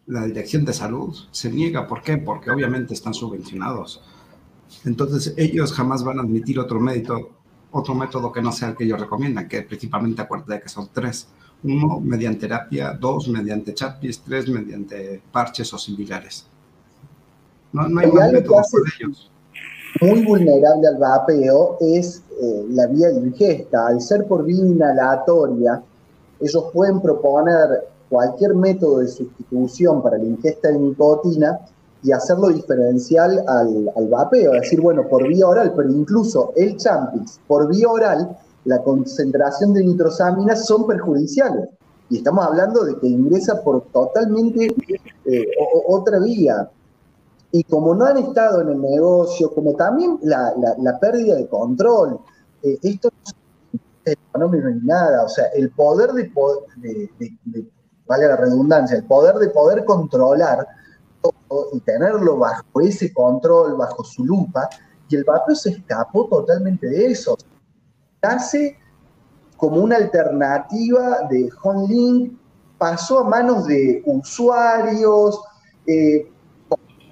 la 0.07 0.27
Dirección 0.27 0.65
de 0.65 0.73
Salud 0.73 1.17
se 1.31 1.53
niega. 1.53 1.87
¿Por 1.87 2.03
qué? 2.03 2.17
Porque 2.17 2.51
obviamente 2.51 2.93
están 2.93 3.15
subvencionados. 3.15 4.03
Entonces 4.85 5.35
ellos 5.37 5.73
jamás 5.73 6.03
van 6.03 6.19
a 6.19 6.23
admitir 6.23 6.59
otro 6.59 6.81
método, 6.81 7.31
otro 7.71 7.95
método 7.95 8.33
que 8.33 8.43
no 8.43 8.51
sea 8.51 8.71
el 8.71 8.77
que 8.77 8.83
ellos 8.83 8.99
recomiendan, 8.99 9.47
que 9.49 9.63
principalmente 9.63 10.23
acuérdate 10.23 10.63
que 10.63 10.69
son 10.69 10.89
tres. 10.93 11.29
Uno, 11.65 12.01
mediante 12.01 12.41
terapia, 12.49 12.93
dos, 12.99 13.29
mediante 13.29 13.73
chapis, 13.75 14.21
tres, 14.21 14.49
mediante 14.49 15.21
parches 15.31 15.73
o 15.73 15.79
similares. 15.79 16.45
No, 17.73 17.89
no 17.89 18.01
hay 18.01 18.07
más 18.11 18.23
algo 18.25 18.33
que 18.33 18.41
método 18.43 18.59
hace- 18.59 18.79
por 18.79 18.89
ellos. 19.01 19.31
muy 20.01 20.25
vulnerable 20.25 20.89
al 20.89 20.99
vapeo 20.99 21.77
es 21.81 22.23
eh, 22.43 22.65
la 22.71 22.87
vía 22.89 23.09
de 23.11 23.21
ingesta. 23.21 23.87
Al 23.87 24.01
ser 24.01 24.27
por 24.27 24.45
vía 24.45 24.65
inhalatoria, 24.65 25.83
ellos 26.41 26.65
pueden 26.73 27.01
proponer 27.01 27.85
cualquier 28.09 28.55
método 28.55 28.99
de 28.99 29.09
sustitución 29.09 30.03
para 30.03 30.19
la 30.19 30.25
ingesta 30.25 30.69
de 30.69 30.79
nicotina 30.79 31.61
y 32.03 32.11
hacerlo 32.11 32.49
diferencial 32.49 33.45
al, 33.47 33.91
al 33.97 34.09
vapeo. 34.09 34.53
Es 34.55 34.63
decir, 34.63 34.81
bueno, 34.81 35.07
por 35.09 35.29
vía 35.29 35.47
oral, 35.47 35.73
pero 35.77 35.89
incluso 35.91 36.53
el 36.57 36.77
Champix, 36.77 37.39
por 37.47 37.69
vía 37.69 37.89
oral, 37.89 38.37
la 38.65 38.83
concentración 38.83 39.75
de 39.75 39.85
nitrosaminas 39.85 40.67
son 40.67 40.87
perjudiciales. 40.87 41.69
Y 42.09 42.19
estamos 42.19 42.45
hablando 42.45 42.85
de 42.85 42.99
que 42.99 43.07
ingresa 43.09 43.63
por 43.63 43.83
totalmente 43.93 44.69
eh, 45.25 45.47
otra 45.89 46.19
vía. 46.19 46.71
Y 47.51 47.65
como 47.65 47.95
no 47.95 48.05
han 48.05 48.19
estado 48.19 48.61
en 48.63 48.69
el 48.71 48.81
negocio, 48.81 49.53
como 49.55 49.75
también 49.75 50.19
la, 50.23 50.53
la- 50.59 50.77
la 50.79 50.99
pérdida 50.99 51.37
de 51.37 51.49
control, 51.49 52.19
eh, 52.63 52.79
esto 52.83 53.09
no 53.25 53.33
es 54.05 54.13
económico 54.15 54.69
ni 54.69 54.81
nada, 54.87 55.25
o 55.25 55.29
sea, 55.29 55.47
el 55.55 55.71
poder 55.71 56.13
de, 56.13 56.25
po- 56.27 56.65
de, 56.77 57.11
de- 57.19 57.39
de- 57.45 57.67
vale 58.07 58.27
la 58.27 58.37
redundancia, 58.37 58.97
el 58.97 59.05
poder 59.05 59.37
de 59.37 59.49
poder 59.51 59.85
controlar 59.85 60.67
todo 61.23 61.69
y 61.73 61.81
tenerlo 61.81 62.37
bajo 62.39 62.81
ese 62.81 63.13
control, 63.13 63.77
bajo 63.77 64.03
su 64.03 64.25
lupa, 64.25 64.69
y 65.09 65.17
el 65.17 65.25
vapeo 65.25 65.55
se 65.55 65.71
escapó 65.71 66.27
totalmente 66.27 66.89
de 66.89 67.07
eso. 67.13 67.37
Nace 68.23 68.77
como 69.57 69.79
una 69.83 69.97
alternativa 69.97 71.23
de 71.29 71.49
Honlink, 71.63 72.33
pasó 72.79 73.21
a 73.21 73.25
manos 73.29 73.67
de 73.67 74.03
usuarios, 74.07 75.41
eh, 75.87 76.29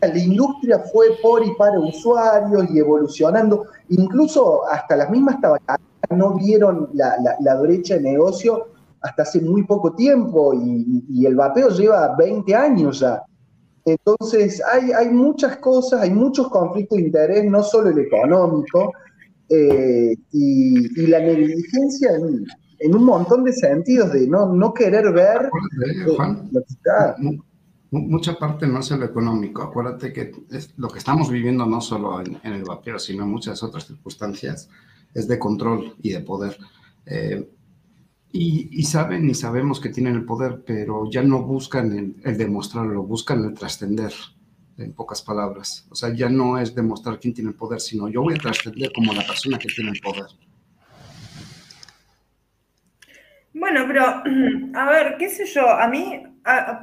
la 0.02 0.18
industria 0.18 0.78
fue 0.92 1.18
por 1.22 1.44
y 1.44 1.52
para 1.56 1.78
usuarios 1.78 2.64
y 2.70 2.78
evolucionando, 2.78 3.66
incluso 3.88 4.66
hasta 4.68 4.96
las 4.96 5.10
mismas 5.10 5.40
tabacaleras 5.40 5.80
no 6.16 6.34
vieron 6.34 6.88
la, 6.94 7.14
la- 7.40 7.60
brecha 7.60 7.94
de 7.96 8.02
negocio 8.02 8.68
hasta 9.02 9.22
hace 9.22 9.40
muy 9.40 9.64
poco 9.64 9.92
tiempo 9.94 10.54
y, 10.54 11.04
y 11.08 11.26
el 11.26 11.36
vapeo 11.36 11.68
lleva 11.70 12.14
20 12.16 12.54
años 12.54 13.00
ya. 13.00 13.22
Entonces 13.84 14.62
hay, 14.72 14.92
hay 14.92 15.08
muchas 15.10 15.56
cosas, 15.58 16.02
hay 16.02 16.10
muchos 16.10 16.48
conflictos 16.48 16.98
de 16.98 17.04
interés, 17.04 17.44
no 17.44 17.62
solo 17.62 17.90
el 17.90 17.98
económico, 17.98 18.92
eh, 19.50 20.14
y, 20.32 21.02
y 21.02 21.06
la 21.08 21.20
negligencia 21.20 22.10
en, 22.16 22.46
en 22.78 22.94
un 22.94 23.04
montón 23.04 23.44
de 23.44 23.52
sentidos 23.52 24.12
de 24.12 24.26
no, 24.26 24.52
no 24.54 24.72
querer 24.72 25.12
ver 25.12 25.46
Acuérdate, 25.46 26.10
eh, 26.10 26.14
Juan, 26.16 26.48
lo 26.52 26.60
que 26.62 26.72
está. 26.72 27.16
mu- 27.18 27.42
mu- 27.90 28.08
mucha 28.08 28.38
parte 28.38 28.66
no 28.66 28.78
es 28.80 28.90
lo 28.92 29.04
económico. 29.04 29.62
Acuérdate 29.62 30.12
que 30.12 30.32
es- 30.50 30.72
lo 30.78 30.88
que 30.88 30.98
estamos 30.98 31.30
viviendo 31.30 31.66
no 31.66 31.80
solo 31.80 32.20
en, 32.20 32.38
en 32.44 32.52
el 32.54 32.64
vapeo, 32.64 32.98
sino 32.98 33.24
en 33.24 33.30
muchas 33.30 33.62
otras 33.62 33.86
circunstancias, 33.86 34.68
es 35.12 35.26
de 35.28 35.38
control 35.38 35.94
y 36.00 36.10
de 36.12 36.20
poder. 36.20 36.56
Eh, 37.06 37.50
y, 38.32 38.68
y 38.70 38.84
saben 38.84 39.28
y 39.28 39.34
sabemos 39.34 39.80
que 39.80 39.88
tienen 39.88 40.14
el 40.14 40.24
poder, 40.24 40.62
pero 40.64 41.10
ya 41.10 41.22
no 41.24 41.42
buscan 41.42 41.90
el, 41.98 42.16
el 42.22 42.38
demostrarlo, 42.38 43.02
buscan 43.02 43.44
el 43.44 43.54
trascender, 43.54 44.12
en 44.80 44.92
pocas 44.92 45.22
palabras. 45.22 45.86
O 45.90 45.94
sea, 45.94 46.12
ya 46.14 46.28
no 46.28 46.58
es 46.58 46.74
demostrar 46.74 47.18
quién 47.18 47.34
tiene 47.34 47.50
el 47.50 47.56
poder, 47.56 47.80
sino 47.80 48.08
yo 48.08 48.22
voy 48.22 48.34
a 48.34 48.38
trascender 48.38 48.90
como 48.92 49.12
la 49.12 49.26
persona 49.26 49.58
que 49.58 49.68
tiene 49.68 49.90
el 49.90 50.00
poder. 50.00 50.26
Bueno, 53.52 53.84
pero 53.86 54.04
a 54.74 54.90
ver, 54.90 55.16
qué 55.18 55.28
sé 55.28 55.46
yo, 55.46 55.68
a 55.68 55.88
mí, 55.88 56.22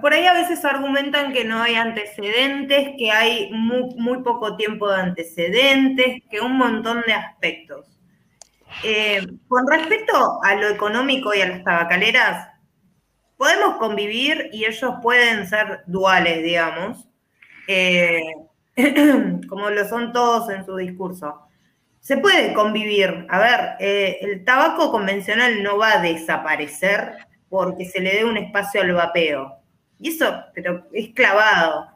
por 0.02 0.14
ahí 0.14 0.26
a 0.26 0.34
veces 0.34 0.64
argumentan 0.66 1.34
que 1.34 1.44
no 1.44 1.62
hay 1.62 1.76
antecedentes, 1.76 2.90
que 2.98 3.12
hay 3.12 3.50
muy, 3.52 3.96
muy 3.96 4.24
poco 4.24 4.56
tiempo 4.56 4.90
de 4.90 5.02
antecedentes, 5.02 6.24
que 6.30 6.40
un 6.40 6.58
montón 6.58 7.04
de 7.08 7.14
aspectos. 7.14 7.86
Eh, 8.84 9.26
con 9.48 9.66
respecto 9.68 10.40
a 10.44 10.56
lo 10.56 10.68
económico 10.68 11.34
y 11.34 11.42
a 11.42 11.48
las 11.48 11.64
tabacaleras, 11.64 12.50
podemos 13.38 13.78
convivir 13.78 14.50
y 14.52 14.66
ellos 14.66 14.96
pueden 15.02 15.48
ser 15.48 15.84
duales, 15.88 16.44
digamos, 16.44 17.08
eh, 17.68 18.22
como 19.50 19.70
lo 19.70 19.88
son 19.88 20.14
todos 20.14 20.50
en 20.50 20.66
su 20.66 20.76
discurso. 20.76 21.42
Se 22.00 22.18
puede 22.18 22.54
convivir. 22.54 23.26
A 23.30 23.40
ver, 23.40 23.60
eh, 23.80 24.18
el 24.22 24.46
tabaco 24.46 24.92
convencional 24.92 25.62
no 25.64 25.78
va 25.78 25.94
a 25.94 26.02
desaparecer 26.02 27.14
porque 27.50 27.86
se 27.86 28.00
le 28.00 28.14
dé 28.16 28.26
un 28.26 28.38
espacio 28.38 28.82
al 28.82 28.94
vapeo. 28.94 29.56
Y 30.00 30.10
eso, 30.10 30.44
pero 30.54 30.86
es 30.94 31.10
clavado. 31.14 31.88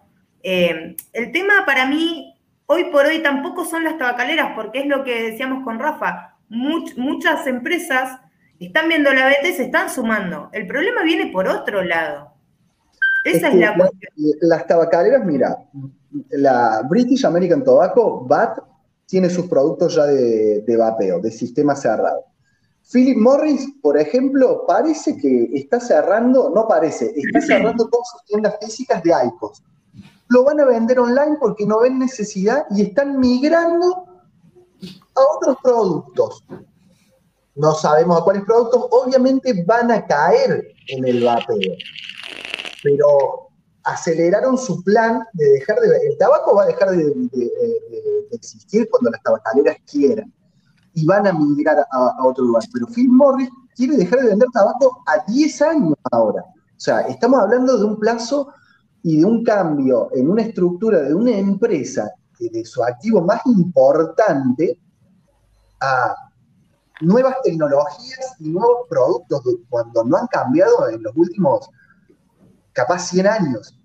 Eh, 0.43 0.95
el 1.13 1.31
tema 1.31 1.65
para 1.65 1.85
mí, 1.85 2.35
hoy 2.65 2.85
por 2.85 3.05
hoy, 3.05 3.19
tampoco 3.19 3.63
son 3.65 3.83
las 3.83 3.97
tabacaleras, 3.97 4.53
porque 4.55 4.79
es 4.79 4.85
lo 4.87 5.03
que 5.03 5.23
decíamos 5.31 5.63
con 5.63 5.79
Rafa. 5.79 6.35
Much- 6.49 6.95
muchas 6.97 7.45
empresas 7.47 8.19
están 8.59 8.89
viendo 8.89 9.13
la 9.13 9.31
y 9.47 9.53
se 9.53 9.63
están 9.63 9.89
sumando. 9.89 10.49
El 10.51 10.67
problema 10.67 11.03
viene 11.03 11.27
por 11.27 11.47
otro 11.47 11.83
lado. 11.83 12.30
Esa 13.23 13.47
es, 13.47 13.53
que 13.53 13.59
la 13.59 13.71
la- 13.71 13.77
cuestión. 13.77 14.13
las 14.41 14.67
tabacaleras, 14.67 15.25
mira, 15.25 15.57
la 16.31 16.81
British 16.89 17.25
American 17.25 17.63
Tobacco, 17.63 18.25
BAT, 18.25 18.59
tiene 19.05 19.29
sus 19.29 19.47
productos 19.47 19.95
ya 19.95 20.05
de, 20.05 20.61
de 20.61 20.77
vapeo, 20.77 21.19
de 21.19 21.31
sistema 21.31 21.75
cerrado. 21.75 22.23
Philip 22.91 23.17
Morris, 23.17 23.67
por 23.81 23.97
ejemplo, 23.97 24.65
parece 24.67 25.15
que 25.17 25.49
está 25.53 25.79
cerrando, 25.79 26.49
no 26.53 26.67
parece, 26.67 27.11
está 27.15 27.39
cerrando 27.41 27.87
todas 27.87 28.07
sus 28.11 28.23
tiendas 28.25 28.55
físicas 28.61 29.03
de 29.03 29.11
IQOS. 29.11 29.63
Lo 30.29 30.43
van 30.45 30.59
a 30.61 30.65
vender 30.65 30.99
online 30.99 31.37
porque 31.39 31.65
no 31.65 31.79
ven 31.81 31.99
necesidad 31.99 32.65
y 32.71 32.81
están 32.83 33.19
migrando 33.19 34.05
a 35.15 35.21
otros 35.37 35.57
productos. 35.61 36.43
No 37.55 37.73
sabemos 37.75 38.19
a 38.19 38.23
cuáles 38.23 38.43
productos, 38.43 38.87
obviamente 38.91 39.63
van 39.65 39.91
a 39.91 40.05
caer 40.05 40.73
en 40.87 41.05
el 41.05 41.23
vapeo, 41.23 41.57
pero 42.83 43.49
aceleraron 43.83 44.57
su 44.57 44.83
plan 44.83 45.23
de 45.33 45.45
dejar 45.49 45.79
de... 45.79 45.87
El 46.09 46.17
tabaco 46.17 46.55
va 46.55 46.63
a 46.63 46.67
dejar 46.67 46.91
de, 46.91 46.97
de- 46.97 47.09
de- 47.33 48.27
de 48.29 48.35
existir 48.35 48.87
cuando 48.89 49.09
las 49.11 49.21
tabacaleras 49.23 49.77
quieran 49.89 50.31
y 50.93 51.05
van 51.05 51.27
a 51.27 51.33
migrar 51.33 51.79
a, 51.79 51.85
a 52.17 52.25
otro 52.25 52.43
lugar. 52.45 52.63
Pero 52.73 52.87
Phil 52.87 53.09
Morris 53.09 53.49
quiere 53.75 53.97
dejar 53.97 54.19
de 54.21 54.27
vender 54.29 54.47
tabaco 54.53 55.01
a 55.07 55.23
10 55.31 55.61
años 55.63 55.93
ahora. 56.11 56.41
O 56.43 56.79
sea, 56.83 57.01
estamos 57.01 57.39
hablando 57.39 57.77
de 57.77 57.85
un 57.85 57.99
plazo 57.99 58.47
y 59.03 59.19
de 59.19 59.25
un 59.25 59.43
cambio 59.43 60.09
en 60.13 60.29
una 60.29 60.43
estructura 60.43 61.01
de 61.01 61.13
una 61.13 61.31
empresa 61.31 62.09
que 62.37 62.49
de 62.49 62.63
su 62.65 62.83
activo 62.83 63.21
más 63.21 63.41
importante 63.47 64.79
a 65.79 66.15
nuevas 67.01 67.35
tecnologías 67.43 68.35
y 68.39 68.49
nuevos 68.49 68.87
productos 68.89 69.43
de 69.43 69.57
cuando 69.69 70.03
no 70.03 70.17
han 70.17 70.27
cambiado 70.27 70.87
en 70.89 71.01
los 71.03 71.13
últimos 71.15 71.69
capaz 72.73 73.09
100 73.09 73.27
años. 73.27 73.77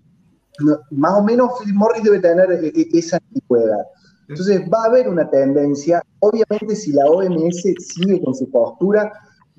Más 0.91 1.13
o 1.13 1.23
menos 1.23 1.51
Philip 1.59 1.75
Morris 1.75 2.03
debe 2.03 2.19
tener 2.19 2.51
e- 2.51 2.67
e- 2.67 2.89
esa 2.93 3.17
antigüedad. 3.17 3.85
Entonces 4.27 4.61
va 4.71 4.83
a 4.83 4.87
haber 4.87 5.07
una 5.07 5.29
tendencia, 5.29 6.01
obviamente 6.19 6.75
si 6.75 6.91
la 6.91 7.05
OMS 7.05 7.75
sigue 7.79 8.21
con 8.21 8.35
su 8.35 8.49
postura, 8.51 9.11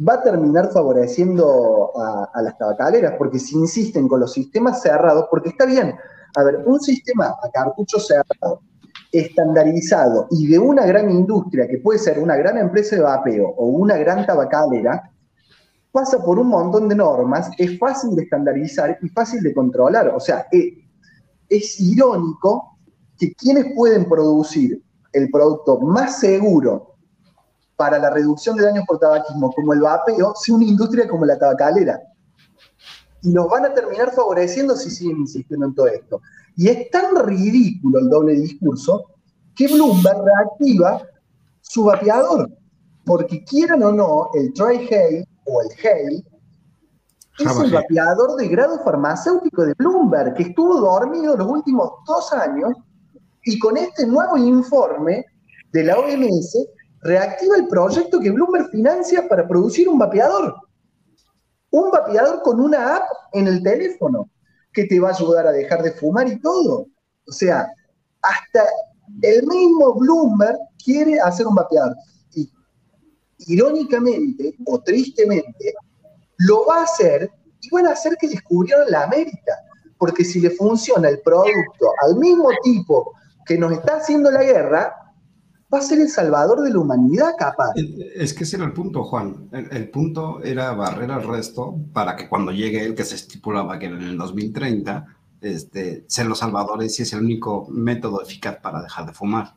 va 0.06 0.14
a 0.14 0.22
terminar 0.22 0.70
favoreciendo 0.70 1.90
a, 1.98 2.30
a 2.34 2.42
las 2.42 2.56
tabacaleras, 2.58 3.14
porque 3.16 3.38
si 3.38 3.56
insisten 3.56 4.08
con 4.08 4.20
los 4.20 4.32
sistemas 4.32 4.82
cerrados, 4.82 5.26
porque 5.30 5.50
está 5.50 5.64
bien, 5.64 5.94
a 6.36 6.44
ver, 6.44 6.62
un 6.66 6.80
sistema 6.80 7.34
a 7.42 7.50
cartucho 7.50 7.98
cerrado, 7.98 8.60
estandarizado 9.10 10.26
y 10.30 10.46
de 10.48 10.58
una 10.58 10.84
gran 10.84 11.10
industria, 11.10 11.66
que 11.66 11.78
puede 11.78 11.98
ser 11.98 12.18
una 12.18 12.36
gran 12.36 12.58
empresa 12.58 12.96
de 12.96 13.02
vapeo 13.02 13.48
o 13.56 13.66
una 13.66 13.96
gran 13.96 14.26
tabacalera, 14.26 15.10
pasa 15.92 16.22
por 16.22 16.38
un 16.38 16.48
montón 16.48 16.88
de 16.88 16.94
normas, 16.94 17.50
es 17.58 17.78
fácil 17.78 18.14
de 18.14 18.22
estandarizar 18.22 18.98
y 19.02 19.08
fácil 19.08 19.42
de 19.42 19.54
controlar. 19.54 20.08
O 20.08 20.20
sea, 20.20 20.46
eh, 20.52 20.84
es 21.48 21.80
irónico 21.80 22.78
que 23.18 23.32
quienes 23.34 23.74
pueden 23.74 24.08
producir 24.08 24.82
el 25.12 25.30
producto 25.30 25.80
más 25.80 26.20
seguro 26.20 26.94
para 27.76 27.98
la 27.98 28.10
reducción 28.10 28.56
de 28.56 28.64
daños 28.64 28.84
por 28.86 28.98
tabaquismo, 28.98 29.52
como 29.52 29.72
el 29.72 29.80
vapeo, 29.80 30.34
sea 30.34 30.54
una 30.54 30.64
industria 30.64 31.08
como 31.08 31.24
la 31.24 31.38
tabacalera. 31.38 32.00
Y 33.22 33.30
nos 33.30 33.48
van 33.48 33.66
a 33.66 33.74
terminar 33.74 34.12
favoreciendo 34.12 34.76
si 34.76 34.90
siguen 34.90 35.18
insistiendo 35.18 35.66
en 35.66 35.74
todo 35.74 35.86
esto. 35.86 36.20
Y 36.56 36.68
es 36.68 36.90
tan 36.90 37.14
ridículo 37.24 38.00
el 38.00 38.08
doble 38.08 38.34
discurso 38.34 39.04
que 39.54 39.68
Bloomberg 39.68 40.24
reactiva 40.24 41.02
su 41.60 41.84
vapeador. 41.84 42.50
Porque 43.04 43.44
quieran 43.44 43.82
o 43.82 43.92
no, 43.92 44.30
el 44.34 44.52
Troy 44.52 44.88
Hay 44.92 45.24
o 45.48 45.62
el 45.62 45.68
Hay 45.86 46.24
es 47.38 47.56
el 47.56 47.70
vapeador 47.70 48.36
de 48.36 48.48
grado 48.48 48.80
farmacéutico 48.82 49.64
de 49.64 49.74
Bloomberg, 49.74 50.34
que 50.34 50.42
estuvo 50.44 50.80
dormido 50.80 51.36
los 51.36 51.46
últimos 51.46 51.92
dos 52.06 52.32
años 52.32 52.72
y 53.44 53.58
con 53.58 53.76
este 53.76 54.06
nuevo 54.06 54.36
informe 54.36 55.24
de 55.72 55.84
la 55.84 55.98
OMS 55.98 56.58
reactiva 57.02 57.56
el 57.56 57.68
proyecto 57.68 58.18
que 58.18 58.30
Bloomberg 58.30 58.70
financia 58.70 59.28
para 59.28 59.46
producir 59.46 59.88
un 59.88 59.98
vapeador. 59.98 60.54
Un 61.70 61.90
vapeador 61.90 62.42
con 62.42 62.60
una 62.60 62.96
app 62.96 63.04
en 63.32 63.46
el 63.46 63.62
teléfono 63.62 64.28
que 64.72 64.84
te 64.84 64.98
va 64.98 65.10
a 65.10 65.12
ayudar 65.12 65.46
a 65.46 65.52
dejar 65.52 65.82
de 65.82 65.92
fumar 65.92 66.26
y 66.26 66.40
todo. 66.40 66.86
O 67.28 67.32
sea, 67.32 67.68
hasta 68.22 68.64
el 69.22 69.46
mismo 69.46 69.94
Bloomberg 69.94 70.58
quiere 70.84 71.20
hacer 71.20 71.46
un 71.46 71.54
vapeador. 71.54 71.94
Irónicamente 73.46 74.56
o 74.66 74.80
tristemente, 74.80 75.74
lo 76.38 76.66
va 76.66 76.80
a 76.80 76.84
hacer 76.84 77.30
y 77.60 77.70
van 77.70 77.86
a 77.86 77.92
hacer 77.92 78.16
que 78.20 78.28
descubrieron 78.28 78.90
la 78.90 79.04
América. 79.04 79.52
Porque 79.96 80.24
si 80.24 80.40
le 80.40 80.50
funciona 80.50 81.08
el 81.08 81.20
producto 81.20 81.92
al 82.06 82.16
mismo 82.16 82.50
tipo 82.62 83.12
que 83.44 83.58
nos 83.58 83.72
está 83.72 83.96
haciendo 83.96 84.30
la 84.30 84.44
guerra, 84.44 84.94
va 85.72 85.78
a 85.78 85.82
ser 85.82 86.00
el 86.00 86.08
salvador 86.08 86.62
de 86.62 86.70
la 86.70 86.78
humanidad 86.78 87.32
capaz. 87.38 87.72
Es 88.14 88.32
que 88.32 88.44
ese 88.44 88.56
era 88.56 88.64
el 88.64 88.72
punto, 88.72 89.04
Juan. 89.04 89.48
El, 89.52 89.90
punto 89.90 90.42
era 90.42 90.72
barrer 90.72 91.10
al 91.10 91.26
resto 91.26 91.76
para 91.92 92.16
que 92.16 92.28
cuando 92.28 92.52
llegue 92.52 92.84
el 92.84 92.94
que 92.94 93.04
se 93.04 93.16
estipulaba 93.16 93.78
que 93.78 93.86
era 93.86 93.96
en 93.96 94.04
el 94.04 94.16
2030, 94.16 95.06
este, 95.40 96.04
ser 96.08 96.26
los 96.26 96.38
salvadores 96.38 96.98
y 96.98 97.02
es 97.02 97.12
el 97.12 97.20
único 97.20 97.66
método 97.70 98.22
eficaz 98.22 98.56
para 98.62 98.82
dejar 98.82 99.06
de 99.06 99.12
fumar. 99.12 99.54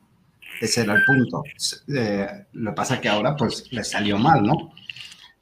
Ese 0.61 0.81
era 0.81 0.93
el 0.93 1.03
punto. 1.03 1.43
Eh, 1.87 2.45
lo 2.53 2.69
que 2.69 2.75
pasa 2.75 2.95
es 2.95 3.01
que 3.01 3.09
ahora 3.09 3.35
pues 3.35 3.71
les 3.71 3.89
salió 3.89 4.19
mal, 4.19 4.43
¿no? 4.43 4.71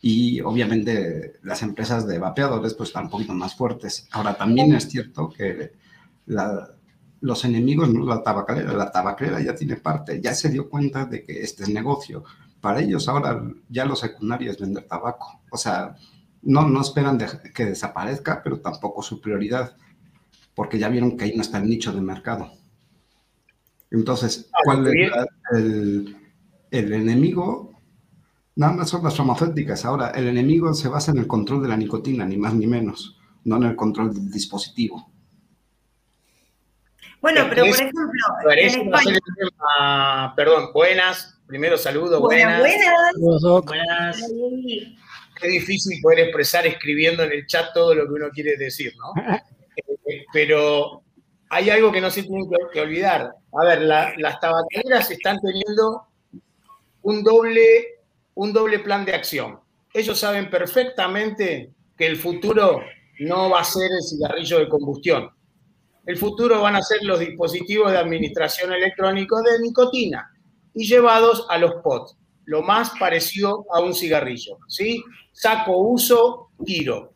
Y 0.01 0.39
obviamente 0.39 1.34
las 1.43 1.61
empresas 1.61 2.07
de 2.07 2.17
vapeadores 2.20 2.74
pues 2.74 2.89
están 2.89 3.05
un 3.05 3.09
poquito 3.09 3.34
más 3.34 3.53
fuertes. 3.53 4.07
Ahora 4.11 4.36
también 4.36 4.74
es 4.74 4.88
cierto 4.88 5.30
que 5.30 5.74
los 7.20 7.43
enemigos, 7.43 7.89
¿no? 7.89 8.05
la 8.05 8.24
tabacalera, 8.24 8.72
la 8.72 8.91
tabacalera 8.91 9.41
ya 9.41 9.53
tiene 9.53 9.76
parte, 9.76 10.22
ya 10.22 10.34
se 10.34 10.49
dio 10.49 10.70
cuenta 10.70 11.05
de 11.05 11.24
que 11.26 11.41
este 11.41 11.63
es 11.63 11.70
negocio. 11.70 12.24
Para 12.61 12.80
ellos 12.80 13.09
ahora 13.09 13.43
ya 13.67 13.84
lo 13.84 13.97
secundario 13.97 14.49
es 14.51 14.57
vender 14.57 14.86
tabaco. 14.86 15.41
O 15.51 15.57
sea, 15.57 15.97
no, 16.43 16.65
no 16.65 16.80
esperan 16.80 17.17
que 17.53 17.65
desaparezca, 17.65 18.41
pero 18.41 18.61
tampoco 18.61 19.01
su 19.01 19.20
prioridad, 19.20 19.76
porque 20.55 20.80
ya 20.80 20.88
vieron 20.88 21.17
que 21.17 21.26
ahí 21.26 21.36
no 21.36 21.41
está 21.41 21.57
el 21.57 21.67
nicho 21.67 21.91
de 21.91 21.99
mercado. 21.99 22.53
Entonces, 23.91 24.49
¿cuál 24.63 24.85
es 24.87 25.09
la, 25.09 25.25
el, 25.57 26.15
el 26.71 26.93
enemigo? 26.93 27.73
Nada 28.55 28.73
más 28.73 28.89
son 28.89 29.03
las 29.03 29.15
farmacéuticas. 29.15 29.85
Ahora, 29.85 30.09
el 30.11 30.27
enemigo 30.27 30.73
se 30.73 30.87
basa 30.89 31.11
en 31.11 31.17
el 31.19 31.27
control 31.27 31.61
de 31.63 31.69
la 31.69 31.77
nicotina, 31.77 32.25
ni 32.25 32.37
más 32.37 32.53
ni 32.53 32.67
menos, 32.67 33.17
no 33.45 33.57
en 33.57 33.63
el 33.63 33.75
control 33.75 34.13
del 34.13 34.29
dispositivo. 34.29 35.11
Bueno, 37.21 37.45
pero 37.49 37.63
por 37.63 37.69
Es- 37.69 37.79
ejemplo, 37.81 38.01
en 38.51 38.59
España. 38.59 39.19
perdón, 40.35 40.69
buenas, 40.73 41.41
primero 41.47 41.77
saludo, 41.77 42.21
Buenas, 42.21 42.59
buenas. 42.59 43.13
buenas. 43.19 43.65
Buenas. 43.65 44.17
Qué 45.41 45.47
difícil 45.47 45.99
poder 46.01 46.19
expresar 46.19 46.67
escribiendo 46.67 47.23
en 47.23 47.31
el 47.31 47.45
chat 47.47 47.67
todo 47.73 47.93
lo 47.95 48.05
que 48.07 48.13
uno 48.13 48.29
quiere 48.29 48.55
decir, 48.57 48.93
¿no? 48.97 49.13
Eh, 50.11 50.25
Pero 50.33 51.03
hay 51.50 51.70
algo 51.70 51.91
que 51.91 52.02
no 52.02 52.12
se 52.12 52.24
tiene 52.24 52.47
que, 52.72 52.80
olvidar. 52.82 53.34
A 53.60 53.66
ver, 53.66 53.82
la- 53.82 54.14
las 54.18 54.39
tabacaleras 54.39 55.10
están 55.12 55.39
teniendo 55.39 56.04
un 57.02 57.24
doble, 57.24 58.00
un 58.36 58.54
doble 58.54 58.80
plan 58.80 59.04
de 59.06 59.16
acción. 59.16 59.60
Ellos 59.93 60.20
saben 60.20 60.50
perfectamente 60.50 61.72
que 61.97 62.06
el 62.06 62.18
futuro 62.18 62.82
no 63.20 63.50
va 63.50 63.62
a 63.62 63.64
ser 63.64 63.89
el 63.91 64.04
cigarrillo 64.04 64.60
de 64.60 64.70
combustión. 64.70 65.30
El 66.06 66.18
futuro 66.18 66.62
van 66.62 66.76
a 66.76 66.82
ser 66.82 67.04
los 67.04 67.20
dispositivos 67.20 67.91
de 67.91 67.97
administración 67.97 68.72
electrónicos 68.72 69.43
de 69.43 69.60
nicotina 69.60 70.32
y 70.74 70.86
llevados 70.88 71.45
a 71.50 71.58
los 71.58 71.76
pods, 71.84 72.16
lo 72.45 72.62
más 72.62 72.91
parecido 73.00 73.66
a 73.74 73.82
un 73.82 73.93
cigarrillo, 73.93 74.58
¿sí? 74.68 75.04
Saco, 75.32 75.78
uso, 75.78 76.52
tiro. 76.66 77.14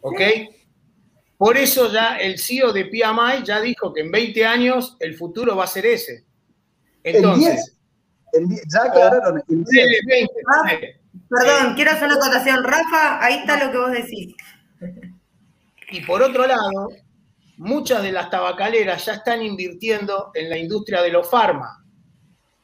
¿Ok? 0.00 0.20
Por 1.38 1.56
eso 1.56 1.92
ya 1.92 2.16
el 2.16 2.38
CEO 2.38 2.72
de 2.72 2.86
PMI 2.86 3.44
ya 3.44 3.60
dijo 3.60 3.92
que 3.92 4.00
en 4.00 4.10
20 4.10 4.46
años 4.46 4.96
el 5.00 5.14
futuro 5.14 5.54
va 5.56 5.64
a 5.64 5.68
ser 5.68 5.84
ese. 5.86 6.24
En 7.02 7.16
Entonces, 7.16 7.76
10, 8.32 8.42
en 8.42 8.48
10, 8.48 8.62
ya 8.72 8.82
aclararon, 8.84 9.42
en 9.48 9.64
10. 9.64 9.64
ponele 9.64 9.98
20, 10.06 10.32
Ah. 10.48 10.70
Perdón, 11.28 11.74
quiero 11.74 11.90
hacer 11.92 12.08
una 12.08 12.16
acotación. 12.16 12.62
Rafa, 12.64 13.24
ahí 13.24 13.38
está 13.38 13.64
lo 13.64 13.72
que 13.72 13.78
vos 13.78 13.92
decís. 13.92 14.34
Y 15.90 16.00
por 16.02 16.22
otro 16.22 16.46
lado, 16.46 16.90
muchas 17.56 18.02
de 18.02 18.12
las 18.12 18.30
tabacaleras 18.30 19.06
ya 19.06 19.14
están 19.14 19.42
invirtiendo 19.42 20.30
en 20.34 20.50
la 20.50 20.58
industria 20.58 21.02
de 21.02 21.10
los 21.10 21.28
farma. 21.28 21.84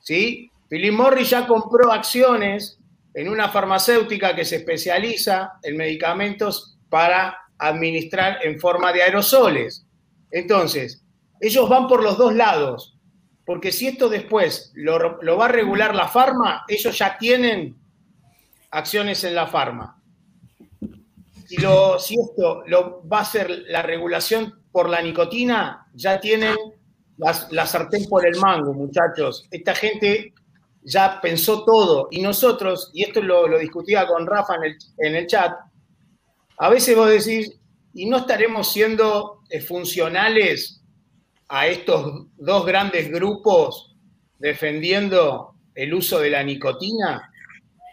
¿Sí? 0.01 0.51
Philip 0.69 0.93
Morris 0.93 1.31
ya 1.31 1.47
compró 1.47 1.93
acciones 1.93 2.79
en 3.15 3.29
una 3.29 3.49
farmacéutica 3.49 4.35
que 4.35 4.45
se 4.45 4.57
especializa 4.57 5.53
en 5.63 5.77
medicamentos 5.77 6.79
para 6.89 7.39
administrar 7.69 8.39
en 8.43 8.61
forma 8.61 8.93
de 8.93 9.03
aerosoles. 9.03 9.87
Entonces, 10.31 11.05
ellos 11.41 11.69
van 11.69 11.89
por 11.89 12.03
los 12.03 12.17
dos 12.17 12.35
lados, 12.35 12.97
porque 13.45 13.73
si 13.73 13.89
esto 13.89 14.09
después 14.09 14.73
lo, 14.75 15.37
va 15.37 15.45
a 15.45 15.49
regular 15.49 15.95
la 15.95 16.09
farma, 16.09 16.65
ellos 16.69 16.97
ya 16.97 17.19
tienen 17.19 17.77
acciones 18.71 19.25
en 19.25 19.35
la 19.35 19.47
farma 19.47 20.03
si, 21.53 21.61
lo, 21.61 21.99
si 21.99 22.19
esto 22.19 22.63
lo, 22.67 23.07
va 23.07 23.21
a 23.21 23.25
ser 23.27 23.51
la 23.69 23.83
regulación 23.83 24.63
por 24.73 24.89
la 24.89 25.03
nicotina, 25.03 25.87
ya 25.93 26.19
tienen 26.19 26.57
la, 27.19 27.47
la 27.51 27.67
sartén 27.67 28.09
por 28.09 28.27
el 28.27 28.41
mango, 28.41 28.73
muchachos. 28.73 29.47
Esta 29.51 29.75
gente 29.75 30.33
ya 30.83 31.21
pensó 31.21 31.63
todo 31.65 32.09
y 32.11 32.23
nosotros, 32.23 32.91
y 32.95 33.03
esto 33.03 33.21
lo, 33.21 33.59
discutía 33.59 34.07
con 34.07 34.27
Rafa 34.27 34.55
en 34.99 35.15
el 35.15 35.27
chat, 35.27 35.53
a 36.65 36.69
veces 36.71 36.95
vos 36.97 37.09
decís, 37.11 37.59
¿y 37.95 38.07
no 38.07 38.19
estaremos 38.19 38.73
siendo 38.73 39.41
eh, 39.51 39.61
funcionales 39.61 40.81
a 41.49 41.67
estos 41.67 42.27
dos 42.37 42.65
grandes 42.65 43.11
grupos 43.11 43.97
defendiendo 44.39 45.55
el 45.75 45.93
uso 45.95 46.21
de 46.21 46.31
la 46.31 46.43
nicotina? 46.43 47.31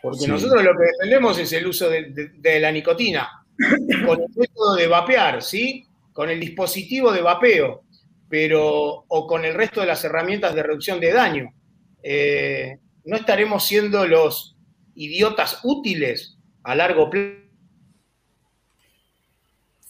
Porque 0.02 0.20
Sí. 0.26 0.28
nosotros 0.28 0.64
lo 0.64 0.72
que 0.78 0.86
defendemos 0.98 1.38
es 1.40 1.52
el 1.54 1.68
uso 1.68 1.90
de, 1.90 2.12
de- 2.12 2.30
de 2.30 2.60
la 2.60 2.72
nicotina 2.72 3.28
con 4.06 4.22
el 4.22 4.30
método 4.36 4.76
de 4.76 4.88
vapear, 4.88 5.42
¿sí? 5.42 5.86
Con 6.14 6.30
el 6.30 6.40
dispositivo 6.40 7.12
de 7.12 7.22
vapeo, 7.22 7.84
pero 8.30 9.04
o 9.08 9.28
con 9.28 9.44
el 9.46 9.54
resto 9.54 9.82
de 9.82 9.88
las 9.88 10.04
herramientas 10.06 10.54
de 10.56 10.64
reducción 10.64 11.00
de 11.00 11.12
daño. 11.12 11.54
Eh, 12.04 12.78
no 13.06 13.18
estaremos 13.18 13.66
siendo 13.66 14.06
los 14.08 14.56
idiotas 14.96 15.60
útiles 15.64 16.38
a 16.64 16.76
largo 16.76 17.10
plazo. 17.10 17.36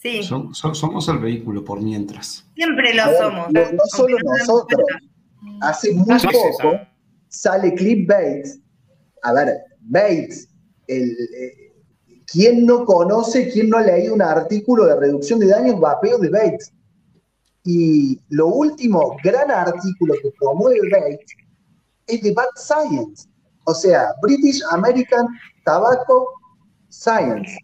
Sí, 0.02 0.22
Som- 0.22 0.54
som- 0.54 0.74
somos 0.74 1.06
el 1.08 1.18
vehículo 1.18 1.62
por 1.62 1.80
mientras. 1.82 2.44
siempre 2.54 2.94
lo 2.94 3.06
ver, 3.06 3.18
somos. 3.18 3.52
no- 3.52 3.72
no 3.72 3.82
solo 3.86 4.16
nosotros. 4.24 4.80
Hace 5.60 5.92
muy 5.92 6.06
poco 6.06 6.78
sale 7.28 7.74
Clip 7.74 8.08
Bates. 8.08 8.60
A 9.22 9.32
ver, 9.34 9.58
Bates, 9.80 10.48
el, 10.86 11.10
eh, 11.10 11.72
¿quién 12.26 12.64
no 12.64 12.84
conoce, 12.86 13.50
quién 13.50 13.68
no 13.68 13.76
ha 13.76 13.82
leído 13.82 14.14
un 14.14 14.22
artículo 14.22 14.86
de 14.86 14.96
reducción 14.96 15.38
de 15.38 15.48
daños 15.48 15.78
vapeo 15.78 16.18
de 16.18 16.30
Bates? 16.30 16.72
Y 17.64 18.18
lo 18.30 18.46
último 18.46 19.16
gran 19.22 19.50
artículo 19.50 20.14
que 20.22 20.30
promueve 20.40 20.80
Bates 20.90 21.30
es 22.06 22.22
de 22.22 22.32
Bad 22.32 22.48
Science. 22.56 23.28
O 23.66 23.74
sea, 23.74 24.14
British 24.22 24.62
American 24.70 25.26
Tobacco 25.66 26.26
Science. 26.88 27.54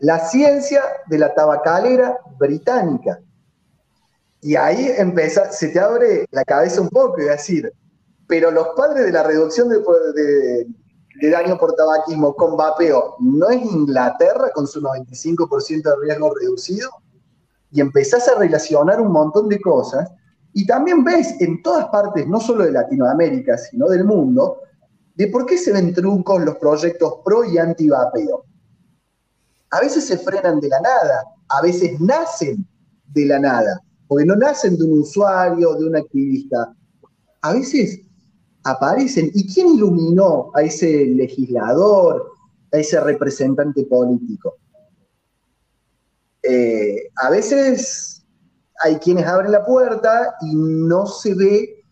La 0.00 0.18
ciencia 0.18 0.82
de 1.08 1.18
la 1.18 1.34
tabacalera 1.34 2.18
británica. 2.38 3.20
Y 4.40 4.56
ahí 4.56 4.90
empieza, 4.96 5.52
se 5.52 5.68
te 5.68 5.78
abre 5.78 6.26
la 6.30 6.44
cabeza 6.44 6.80
un 6.80 6.88
poco 6.88 7.20
y 7.20 7.24
decir, 7.24 7.70
pero 8.26 8.50
los 8.50 8.68
padres 8.76 9.04
de 9.04 9.12
la 9.12 9.22
reducción 9.22 9.68
de, 9.68 10.66
daño 11.30 11.58
por 11.58 11.74
tabaquismo 11.74 12.34
con 12.34 12.56
vapeo, 12.56 13.16
¿no 13.18 13.50
es 13.50 13.60
Inglaterra 13.60 14.50
con 14.54 14.66
su 14.66 14.80
95% 14.80 15.82
de 15.82 16.06
riesgo 16.06 16.34
reducido? 16.34 16.88
Y 17.70 17.80
empezás 17.80 18.26
a 18.28 18.38
relacionar 18.38 19.00
un 19.00 19.12
montón 19.12 19.48
de 19.48 19.60
cosas. 19.60 20.10
Y 20.54 20.66
también 20.66 21.04
ves 21.04 21.40
en 21.40 21.62
todas 21.62 21.86
partes, 21.88 22.26
no 22.26 22.40
solo 22.40 22.64
de 22.64 22.72
Latinoamérica, 22.72 23.58
sino 23.58 23.88
del 23.88 24.04
mundo, 24.04 24.60
de 25.14 25.26
por 25.26 25.44
qué 25.44 25.58
se 25.58 25.72
ven 25.72 25.92
truncos 25.92 26.42
los 26.42 26.56
proyectos 26.56 27.16
pro 27.24 27.44
y 27.44 27.58
anti 27.58 27.88
vapeo. 27.88 28.44
A 29.70 29.80
veces 29.80 30.06
se 30.06 30.18
frenan 30.18 30.60
de 30.60 30.68
la 30.68 30.80
nada, 30.80 31.24
a 31.48 31.62
veces 31.62 32.00
nacen 32.00 32.66
de 33.12 33.26
la 33.26 33.38
nada, 33.38 33.80
porque 34.08 34.24
no 34.24 34.36
nacen 34.36 34.76
de 34.76 34.84
un 34.84 35.00
usuario, 35.00 35.74
de 35.74 35.86
un 35.86 35.96
activista. 35.96 36.74
A 37.42 37.52
veces 37.52 38.00
aparecen. 38.64 39.30
¿Y 39.34 39.52
quién 39.52 39.68
iluminó 39.68 40.50
a 40.54 40.62
ese 40.62 41.06
legislador, 41.06 42.32
a 42.72 42.78
ese 42.78 43.00
representante 43.00 43.84
político? 43.84 44.56
Eh, 46.42 47.10
a 47.16 47.30
veces 47.30 48.24
hay 48.82 48.96
quienes 48.96 49.26
abren 49.26 49.52
la 49.52 49.64
puerta 49.64 50.34
y 50.40 50.54
no 50.54 51.06
se 51.06 51.34
ve 51.34 51.84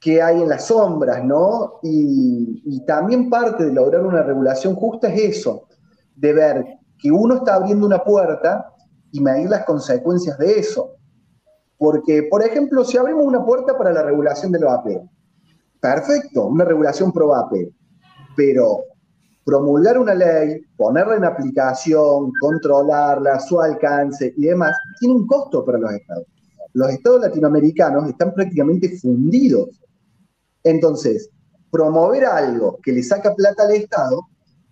qué 0.00 0.22
hay 0.22 0.42
en 0.42 0.48
las 0.48 0.66
sombras, 0.66 1.24
¿no? 1.24 1.80
Y, 1.82 2.62
y 2.64 2.84
también 2.86 3.28
parte 3.28 3.64
de 3.64 3.72
lograr 3.72 4.06
una 4.06 4.22
regulación 4.22 4.76
justa 4.76 5.12
es 5.12 5.38
eso, 5.38 5.66
de 6.14 6.32
ver 6.32 6.77
que 6.98 7.10
uno 7.10 7.36
está 7.36 7.54
abriendo 7.54 7.86
una 7.86 8.02
puerta 8.02 8.72
y 9.12 9.20
medir 9.20 9.48
las 9.48 9.64
consecuencias 9.64 10.36
de 10.38 10.58
eso. 10.58 10.94
Porque, 11.76 12.24
por 12.24 12.42
ejemplo, 12.42 12.84
si 12.84 12.96
abrimos 12.98 13.24
una 13.24 13.44
puerta 13.44 13.78
para 13.78 13.92
la 13.92 14.02
regulación 14.02 14.50
del 14.50 14.64
vapeo, 14.64 15.08
perfecto, 15.80 16.46
una 16.46 16.64
regulación 16.64 17.12
pro 17.12 17.28
vapeo, 17.28 17.70
pero 18.36 18.84
promulgar 19.44 19.98
una 19.98 20.14
ley, 20.14 20.60
ponerla 20.76 21.16
en 21.16 21.24
aplicación, 21.24 22.32
controlarla, 22.40 23.40
su 23.40 23.60
alcance 23.60 24.34
y 24.36 24.46
demás, 24.46 24.72
tiene 24.98 25.14
un 25.14 25.26
costo 25.26 25.64
para 25.64 25.78
los 25.78 25.92
estados. 25.92 26.26
Los 26.74 26.90
estados 26.90 27.22
latinoamericanos 27.22 28.08
están 28.08 28.34
prácticamente 28.34 28.98
fundidos. 28.98 29.80
Entonces, 30.64 31.30
promover 31.70 32.26
algo 32.26 32.78
que 32.82 32.92
le 32.92 33.02
saca 33.02 33.34
plata 33.34 33.62
al 33.62 33.72
Estado 33.72 34.20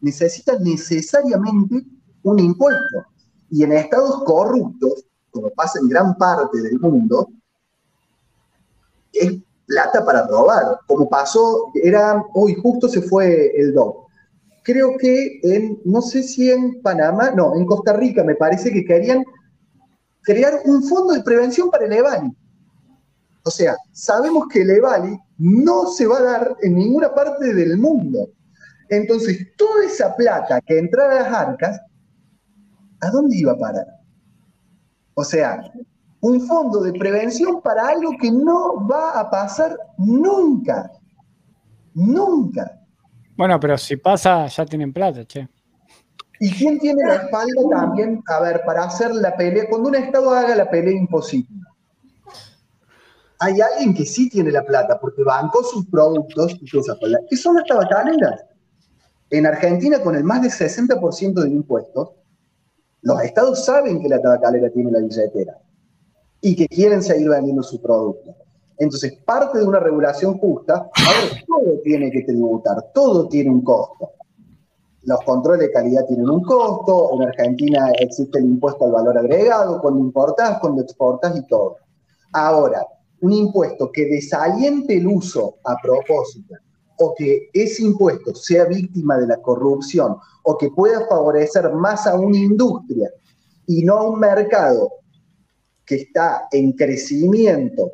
necesita 0.01 0.59
necesariamente 0.59 1.87
un 2.31 2.41
impuesto. 2.41 3.07
Y 3.51 3.62
en 3.62 3.72
estados 3.72 4.24
corruptos, 4.24 5.05
como 5.31 5.51
pasa 5.51 5.79
en 5.81 5.89
gran 5.89 6.16
parte 6.16 6.61
del 6.61 6.79
mundo, 6.81 7.29
es 9.12 9.33
plata 9.66 10.05
para 10.05 10.27
robar. 10.27 10.81
Como 10.87 11.09
pasó, 11.09 11.70
era, 11.74 12.22
hoy 12.35 12.55
justo 12.55 12.89
se 12.89 13.03
fue 13.03 13.53
el 13.57 13.74
DOC. 13.74 14.07
Creo 14.64 14.97
que 14.99 15.39
en, 15.43 15.79
no 15.85 16.03
sé 16.03 16.24
si 16.24 16.51
en 16.51 16.83
Panamá, 16.83 17.31
no, 17.31 17.55
en 17.55 17.64
Costa 17.64 17.93
Rica 17.93 18.24
me 18.24 18.35
parece 18.35 18.72
que 18.72 18.85
querían 18.85 19.24
crear 20.22 20.61
un 20.64 20.83
fondo 20.83 21.14
de 21.14 21.22
prevención 21.22 21.70
para 21.70 21.87
el 21.87 21.93
EVALI. 21.93 22.37
O 23.45 23.51
sea, 23.51 23.77
sabemos 23.93 24.49
que 24.49 24.62
el 24.62 24.70
EVALI 24.70 25.16
no 25.39 25.87
se 25.87 26.09
va 26.09 26.18
a 26.18 26.22
dar 26.22 26.57
en 26.62 26.74
ninguna 26.74 27.14
parte 27.14 27.55
del 27.55 27.79
mundo. 27.79 28.31
Entonces, 28.89 29.39
toda 29.57 29.85
esa 29.85 30.16
plata 30.16 30.61
que 30.62 30.81
entrara 30.81 31.20
a 31.20 31.22
las 31.22 31.33
arcas, 31.33 31.81
¿a 33.07 33.11
dónde 33.11 33.36
iba 33.36 33.52
a 33.52 33.59
parar? 33.59 33.86
O 35.14 35.24
sea, 35.24 35.62
un 36.20 36.40
fondo 36.46 36.80
de 36.82 36.92
prevención 36.92 37.61
para 37.62 37.88
algo 37.88 38.12
que 38.20 38.30
no 38.30 38.86
va 38.86 39.18
a 39.20 39.30
pasar 39.30 39.76
nunca. 39.98 40.90
Nunca. 41.94 42.80
Bueno, 43.36 43.59
pero 43.61 43.76
si 43.78 43.96
pasa, 43.96 44.46
ya 44.46 44.64
tienen 44.66 44.92
plata, 44.92 45.24
che. 45.26 45.48
¿Y 46.38 46.50
quién 46.52 46.78
tiene 46.78 47.02
la 47.07 47.14
espalda 47.14 47.62
también, 47.70 48.22
a 48.28 48.40
ver, 48.40 48.62
para 48.66 48.84
hacer 48.84 49.14
la 49.14 49.34
pelea? 49.36 49.64
Cuando 49.70 49.88
un 49.88 49.94
Estado 49.94 50.30
haga 50.32 50.54
la 50.54 50.68
pelea 50.68 50.92
imposible, 50.94 51.48
hay 53.38 53.61
alguien 53.61 53.94
que 53.94 54.04
sí 54.04 54.28
tiene 54.28 54.50
la 54.50 54.62
plata 54.64 54.98
porque 55.00 55.22
bancó 55.22 55.62
sus 55.62 55.86
productos 55.86 56.57
y 56.61 56.70
cosas 56.70 56.96
por 56.98 57.09
la- 57.11 57.18
¿Qué 57.28 57.36
son 57.36 57.57
las 57.57 57.64
tabacaleras? 57.64 58.44
En 59.30 59.46
Argentina, 59.46 60.00
con 60.00 60.14
el 60.14 60.24
más 60.24 60.42
del 60.42 60.50
60% 60.50 61.42
de 61.42 61.50
impuestos, 61.50 62.11
los 63.07 63.22
estados 63.22 63.64
saben 63.64 64.02
que 64.02 64.09
la 64.09 64.20
tabacalera 64.20 64.68
tiene 64.68 64.90
la 64.90 64.98
billetera 64.98 65.57
y 66.40 66.57
que 66.57 66.66
quieren 66.66 67.00
seguir 67.00 67.28
vendiendo 67.28 67.62
su 67.62 67.80
producto. 67.80 68.34
Entonces, 68.78 69.16
parte 69.24 69.59
de 69.59 69.64
una 69.64 69.78
regulación 69.78 70.38
justa, 70.38 70.90
ahora 70.92 71.44
todo 71.46 71.78
tiene 71.84 72.11
que 72.11 72.22
tributar, 72.22 72.90
todo 72.92 73.28
tiene 73.28 73.50
un 73.50 73.62
costo. 73.62 74.11
Los 75.04 75.20
controles 75.20 75.61
de 75.61 75.70
calidad 75.72 76.04
tienen 76.09 76.28
un 76.28 76.42
costo, 76.42 77.11
en 77.14 77.22
Argentina 77.28 77.92
existe 77.96 78.40
el 78.40 78.46
impuesto 78.46 78.86
al 78.86 78.90
valor 78.90 79.16
agregado, 79.16 79.80
cuando 79.80 80.00
importás, 80.00 80.59
cuando 80.59 80.82
exportás 80.82 81.36
y 81.36 81.46
todo. 81.46 81.76
Ahora, 82.32 82.84
un 83.20 83.32
impuesto 83.32 83.92
que 83.92 84.07
desaliente 84.07 84.96
el 84.96 85.07
uso 85.07 85.59
a 85.62 85.76
propósito, 85.80 86.57
o 86.99 87.14
que 87.14 87.51
ese 87.53 87.82
impuesto 87.82 88.34
sea 88.34 88.64
víctima 88.64 89.18
de 89.18 89.26
la 89.26 89.36
corrupción, 89.36 90.16
o 90.42 90.57
que 90.57 90.70
pueda 90.70 91.07
favorecer 91.07 91.72
más 91.72 92.07
a 92.07 92.18
una 92.18 92.36
industria 92.36 93.11
y 93.66 93.84
no 93.84 93.99
a 93.99 94.09
un 94.09 94.20
mercado 94.20 94.90
que 95.84 95.97
está 95.97 96.49
en 96.51 96.72
crecimiento 96.72 97.90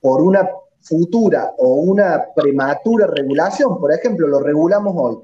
por 0.00 0.22
una 0.22 0.48
futura 0.80 1.52
o 1.58 1.74
una 1.74 2.24
prematura 2.34 3.06
regulación, 3.06 3.78
por 3.78 3.92
ejemplo, 3.92 4.26
lo 4.26 4.40
regulamos 4.40 4.94
hoy, 4.96 5.18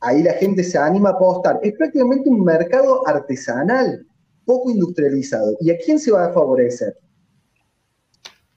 ahí 0.00 0.22
la 0.22 0.34
gente 0.34 0.62
se 0.62 0.78
anima 0.78 1.10
a 1.10 1.12
apostar. 1.12 1.58
Es 1.62 1.72
prácticamente 1.74 2.28
un 2.28 2.44
mercado 2.44 3.06
artesanal, 3.06 4.06
poco 4.44 4.70
industrializado. 4.70 5.56
¿Y 5.60 5.70
a 5.70 5.78
quién 5.78 5.98
se 5.98 6.12
va 6.12 6.26
a 6.26 6.32
favorecer? 6.32 6.96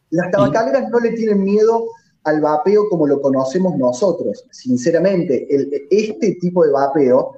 Las 0.10 0.32
tabacaleras 0.32 0.90
no 0.90 1.00
le 1.00 1.12
tienen 1.12 1.44
miedo 1.44 1.88
al 2.28 2.42
vapeo 2.42 2.90
como 2.90 3.08
lo 3.08 3.22
conocemos 3.22 3.76
nosotros. 3.78 4.46
Sinceramente, 4.52 5.48
el- 5.54 5.88
este 5.90 6.36
tipo 6.36 6.64
de 6.66 6.72
vapeo, 6.72 7.34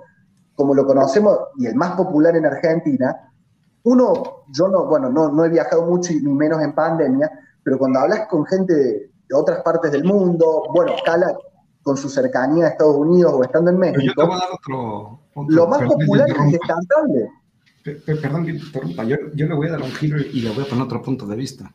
como 0.55 0.73
lo 0.73 0.85
conocemos, 0.85 1.37
y 1.57 1.67
el 1.67 1.75
más 1.75 1.95
popular 1.95 2.35
en 2.35 2.45
Argentina, 2.45 3.32
uno, 3.83 4.43
yo 4.51 4.67
no, 4.67 4.86
bueno, 4.87 5.09
no, 5.09 5.32
no 5.32 5.45
he 5.45 5.49
viajado 5.49 5.86
mucho 5.86 6.11
y 6.13 6.21
ni 6.21 6.33
menos 6.33 6.61
en 6.61 6.74
pandemia, 6.74 7.29
pero 7.63 7.78
cuando 7.78 7.99
hablas 7.99 8.28
con 8.28 8.45
gente 8.45 8.74
de, 8.74 8.91
de 9.29 9.36
otras 9.36 9.61
partes 9.63 9.91
del 9.91 10.03
mundo, 10.03 10.63
bueno, 10.74 10.93
Cala 11.05 11.37
con 11.82 11.95
su 11.95 12.09
cercanía 12.09 12.66
a 12.66 12.70
Estados 12.70 12.97
Unidos 12.97 13.32
o 13.36 13.43
estando 13.43 13.70
en 13.71 13.78
yo 13.78 13.79
México, 13.82 14.25
voy 14.28 14.36
a 14.36 14.39
dar 14.39 14.49
otro. 14.53 15.20
otro- 15.33 15.55
lo 15.55 15.67
más 15.67 15.82
popular 15.83 16.28
es 16.29 16.51
descartable. 16.51 17.29
Pe- 17.83 17.95
pe- 17.95 18.16
Perdón 18.17 18.45
que 18.45 18.53
te 18.53 18.59
interrumpa, 18.59 19.03
yo, 19.05 19.16
yo 19.33 19.47
le 19.47 19.53
voy 19.55 19.67
a 19.67 19.71
dar 19.71 19.82
un 19.82 19.91
giro 19.91 20.17
y 20.20 20.41
le 20.41 20.49
voy 20.53 20.63
a 20.66 20.67
poner 20.67 20.83
otro 20.83 21.01
punto 21.01 21.25
de 21.25 21.36
vista. 21.37 21.71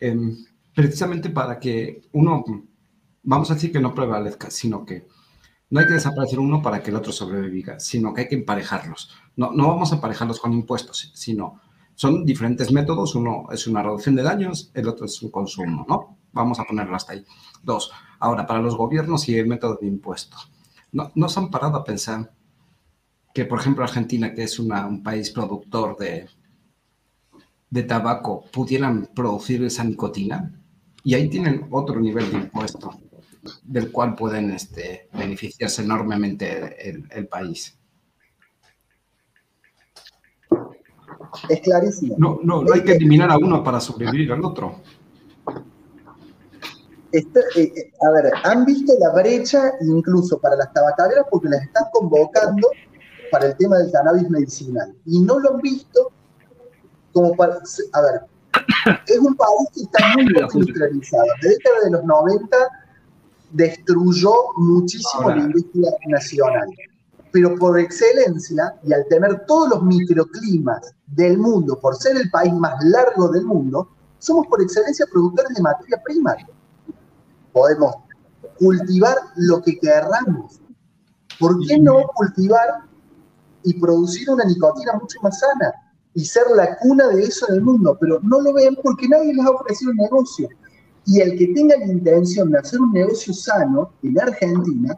Em, 0.00 0.36
precisamente 0.74 1.30
para 1.30 1.58
que 1.58 2.02
uno, 2.12 2.44
vamos 3.22 3.50
a 3.50 3.54
decir 3.54 3.72
que 3.72 3.80
no 3.80 3.94
prevalezca, 3.94 4.50
sino 4.50 4.84
que 4.84 5.06
no 5.70 5.80
hay 5.80 5.86
que 5.86 5.94
desaparecer 5.94 6.38
uno 6.38 6.62
para 6.62 6.82
que 6.82 6.90
el 6.90 6.96
otro 6.96 7.12
sobreviva, 7.12 7.80
sino 7.80 8.12
que 8.14 8.22
hay 8.22 8.28
que 8.28 8.34
emparejarlos. 8.36 9.10
No, 9.36 9.52
no 9.52 9.68
vamos 9.68 9.92
a 9.92 9.96
emparejarlos 9.96 10.40
con 10.40 10.52
impuestos, 10.52 11.12
sino 11.14 11.60
son 11.94 12.24
diferentes 12.26 12.72
métodos. 12.72 13.14
Uno 13.14 13.46
es 13.52 13.66
una 13.66 13.82
reducción 13.82 14.14
de 14.16 14.22
daños, 14.22 14.70
el 14.74 14.88
otro 14.88 15.06
es 15.06 15.22
un 15.22 15.30
consumo, 15.30 15.86
¿no? 15.88 16.18
Vamos 16.32 16.60
a 16.60 16.64
ponerlo 16.64 16.96
hasta 16.96 17.14
ahí. 17.14 17.24
Dos, 17.62 17.92
ahora 18.20 18.46
para 18.46 18.60
los 18.60 18.76
gobiernos 18.76 19.28
y 19.28 19.36
el 19.36 19.46
método 19.46 19.78
de 19.80 19.86
impuestos. 19.88 20.50
No, 20.92 21.10
no 21.14 21.28
se 21.28 21.40
han 21.40 21.50
parado 21.50 21.76
a 21.78 21.84
pensar 21.84 22.32
que, 23.34 23.44
por 23.44 23.58
ejemplo, 23.60 23.84
Argentina, 23.84 24.32
que 24.34 24.44
es 24.44 24.58
una- 24.58 24.86
un 24.86 25.02
país 25.02 25.30
productor 25.30 25.96
de, 25.98 26.28
de 27.70 27.82
tabaco, 27.82 28.44
pudieran 28.52 29.08
producir 29.14 29.64
esa 29.64 29.82
nicotina 29.84 30.61
y 31.04 31.14
ahí 31.14 31.28
tienen 31.28 31.66
otro 31.70 32.00
nivel 32.00 32.30
de 32.30 32.38
impuesto 32.38 32.90
del 33.64 33.90
cual 33.90 34.14
pueden 34.14 34.50
este, 34.52 35.08
beneficiarse 35.12 35.82
enormemente 35.82 36.88
el, 36.88 37.04
el 37.10 37.26
país. 37.26 37.76
Es 41.48 41.60
clarísimo. 41.60 42.14
No, 42.18 42.38
no, 42.42 42.62
no 42.62 42.74
hay 42.74 42.84
que 42.84 42.92
eliminar 42.92 43.30
a 43.30 43.38
uno 43.38 43.64
para 43.64 43.80
sobrevivir 43.80 44.30
al 44.32 44.44
otro. 44.44 44.76
Está- 47.10 47.40
eh, 47.56 47.72
eh, 47.76 47.92
a 48.06 48.10
ver, 48.12 48.32
han 48.44 48.64
visto 48.64 48.92
la 48.98 49.12
brecha 49.12 49.72
incluso 49.80 50.38
para 50.38 50.56
las 50.56 50.72
tabacaleras 50.72 51.26
porque 51.30 51.48
las 51.48 51.62
están 51.62 51.84
convocando 51.92 52.68
para 53.30 53.46
el 53.46 53.56
tema 53.56 53.78
del 53.78 53.90
cannabis 53.90 54.30
medicinal. 54.30 54.94
Y 55.06 55.20
no 55.20 55.38
lo 55.38 55.54
han 55.54 55.60
visto 55.60 56.12
como 57.12 57.34
para... 57.34 57.54
A 57.92 58.00
ver, 58.02 58.20
es 59.06 59.18
un 59.18 59.34
país 59.34 59.68
que 59.74 59.82
está 59.82 59.98
muy 60.14 60.32
poco 60.32 60.58
industrializado. 60.58 61.26
La 61.26 61.48
década 61.48 61.84
de 61.84 61.90
los 61.90 62.04
90 62.04 62.56
destruyó 63.50 64.32
muchísimo 64.56 65.22
Ahora. 65.22 65.36
la 65.36 65.42
industria 65.42 65.90
nacional. 66.08 66.68
Pero 67.30 67.54
por 67.56 67.78
excelencia, 67.78 68.74
y 68.84 68.92
al 68.92 69.06
tener 69.08 69.46
todos 69.46 69.70
los 69.70 69.82
microclimas 69.82 70.94
del 71.06 71.38
mundo, 71.38 71.78
por 71.80 71.96
ser 71.96 72.16
el 72.16 72.30
país 72.30 72.52
más 72.52 72.74
largo 72.84 73.28
del 73.28 73.44
mundo, 73.44 73.88
somos 74.18 74.46
por 74.46 74.60
excelencia 74.60 75.06
productores 75.10 75.54
de 75.56 75.62
materia 75.62 76.00
prima 76.04 76.36
podemos 77.52 77.94
cultivar 78.58 79.16
lo 79.36 79.62
que 79.62 79.78
querramos. 79.78 80.60
¿Por 81.38 81.58
qué 81.66 81.78
no 81.78 82.02
cultivar 82.14 82.82
y 83.64 83.78
producir 83.80 84.28
una 84.30 84.44
nicotina 84.44 84.94
mucho 84.94 85.18
más 85.22 85.38
sana 85.38 85.72
y 86.14 86.24
ser 86.24 86.44
la 86.54 86.76
cuna 86.78 87.08
de 87.08 87.22
eso 87.22 87.46
en 87.48 87.56
el 87.56 87.62
mundo? 87.62 87.96
Pero 88.00 88.20
no 88.22 88.40
lo 88.40 88.52
ven 88.52 88.76
porque 88.82 89.08
nadie 89.08 89.34
les 89.34 89.44
ha 89.44 89.50
ofrecido 89.50 89.90
un 89.92 89.96
negocio. 89.98 90.48
Y 91.06 91.20
el 91.20 91.36
que 91.36 91.48
tenga 91.48 91.76
la 91.78 91.86
intención 91.86 92.50
de 92.50 92.58
hacer 92.58 92.80
un 92.80 92.92
negocio 92.92 93.32
sano 93.34 93.90
en 94.02 94.20
Argentina, 94.20 94.96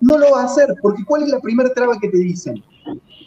no 0.00 0.18
lo 0.18 0.30
va 0.32 0.42
a 0.42 0.44
hacer, 0.44 0.74
porque 0.82 1.04
¿cuál 1.04 1.22
es 1.24 1.30
la 1.30 1.40
primera 1.40 1.72
traba 1.72 1.98
que 1.98 2.08
te 2.08 2.18
dicen? 2.18 2.62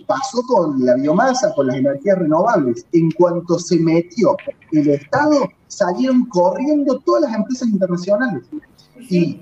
Pasó 0.08 0.42
con 0.44 0.86
la 0.86 0.96
biomasa, 0.96 1.54
con 1.54 1.68
las 1.68 1.78
energías 1.78 2.18
renovables. 2.18 2.86
En 2.92 3.12
cuanto 3.12 3.60
se 3.60 3.78
metió 3.78 4.36
el 4.72 4.90
Estado, 4.90 5.50
salieron 5.68 6.26
corriendo 6.26 7.00
todas 7.00 7.24
las 7.24 7.34
empresas 7.34 7.68
internacionales. 7.70 8.44
Y 9.10 9.42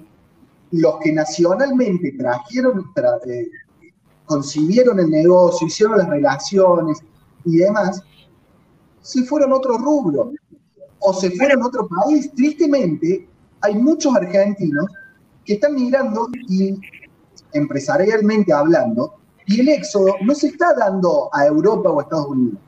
los 0.71 0.95
que 1.01 1.11
nacionalmente 1.11 2.13
trajeron, 2.17 2.85
tra- 2.93 3.19
eh, 3.27 3.49
concibieron 4.25 4.99
el 4.99 5.09
negocio, 5.09 5.67
hicieron 5.67 5.97
las 5.97 6.07
relaciones 6.07 6.99
y 7.45 7.57
demás, 7.57 8.03
se 9.01 9.23
fueron 9.23 9.51
a 9.51 9.55
otro 9.55 9.77
rubro 9.77 10.31
o 10.99 11.13
se 11.13 11.31
fueron 11.31 11.63
a 11.63 11.67
otro 11.67 11.87
país. 11.87 12.31
Tristemente, 12.35 13.27
hay 13.61 13.75
muchos 13.75 14.15
argentinos 14.15 14.85
que 15.45 15.53
están 15.53 15.75
migrando 15.75 16.27
y 16.47 16.79
empresarialmente 17.53 18.53
hablando, 18.53 19.15
y 19.47 19.61
el 19.61 19.69
éxodo 19.69 20.13
no 20.21 20.35
se 20.35 20.47
está 20.47 20.73
dando 20.75 21.29
a 21.33 21.45
Europa 21.45 21.89
o 21.89 21.99
a 21.99 22.03
Estados 22.03 22.27
Unidos, 22.27 22.59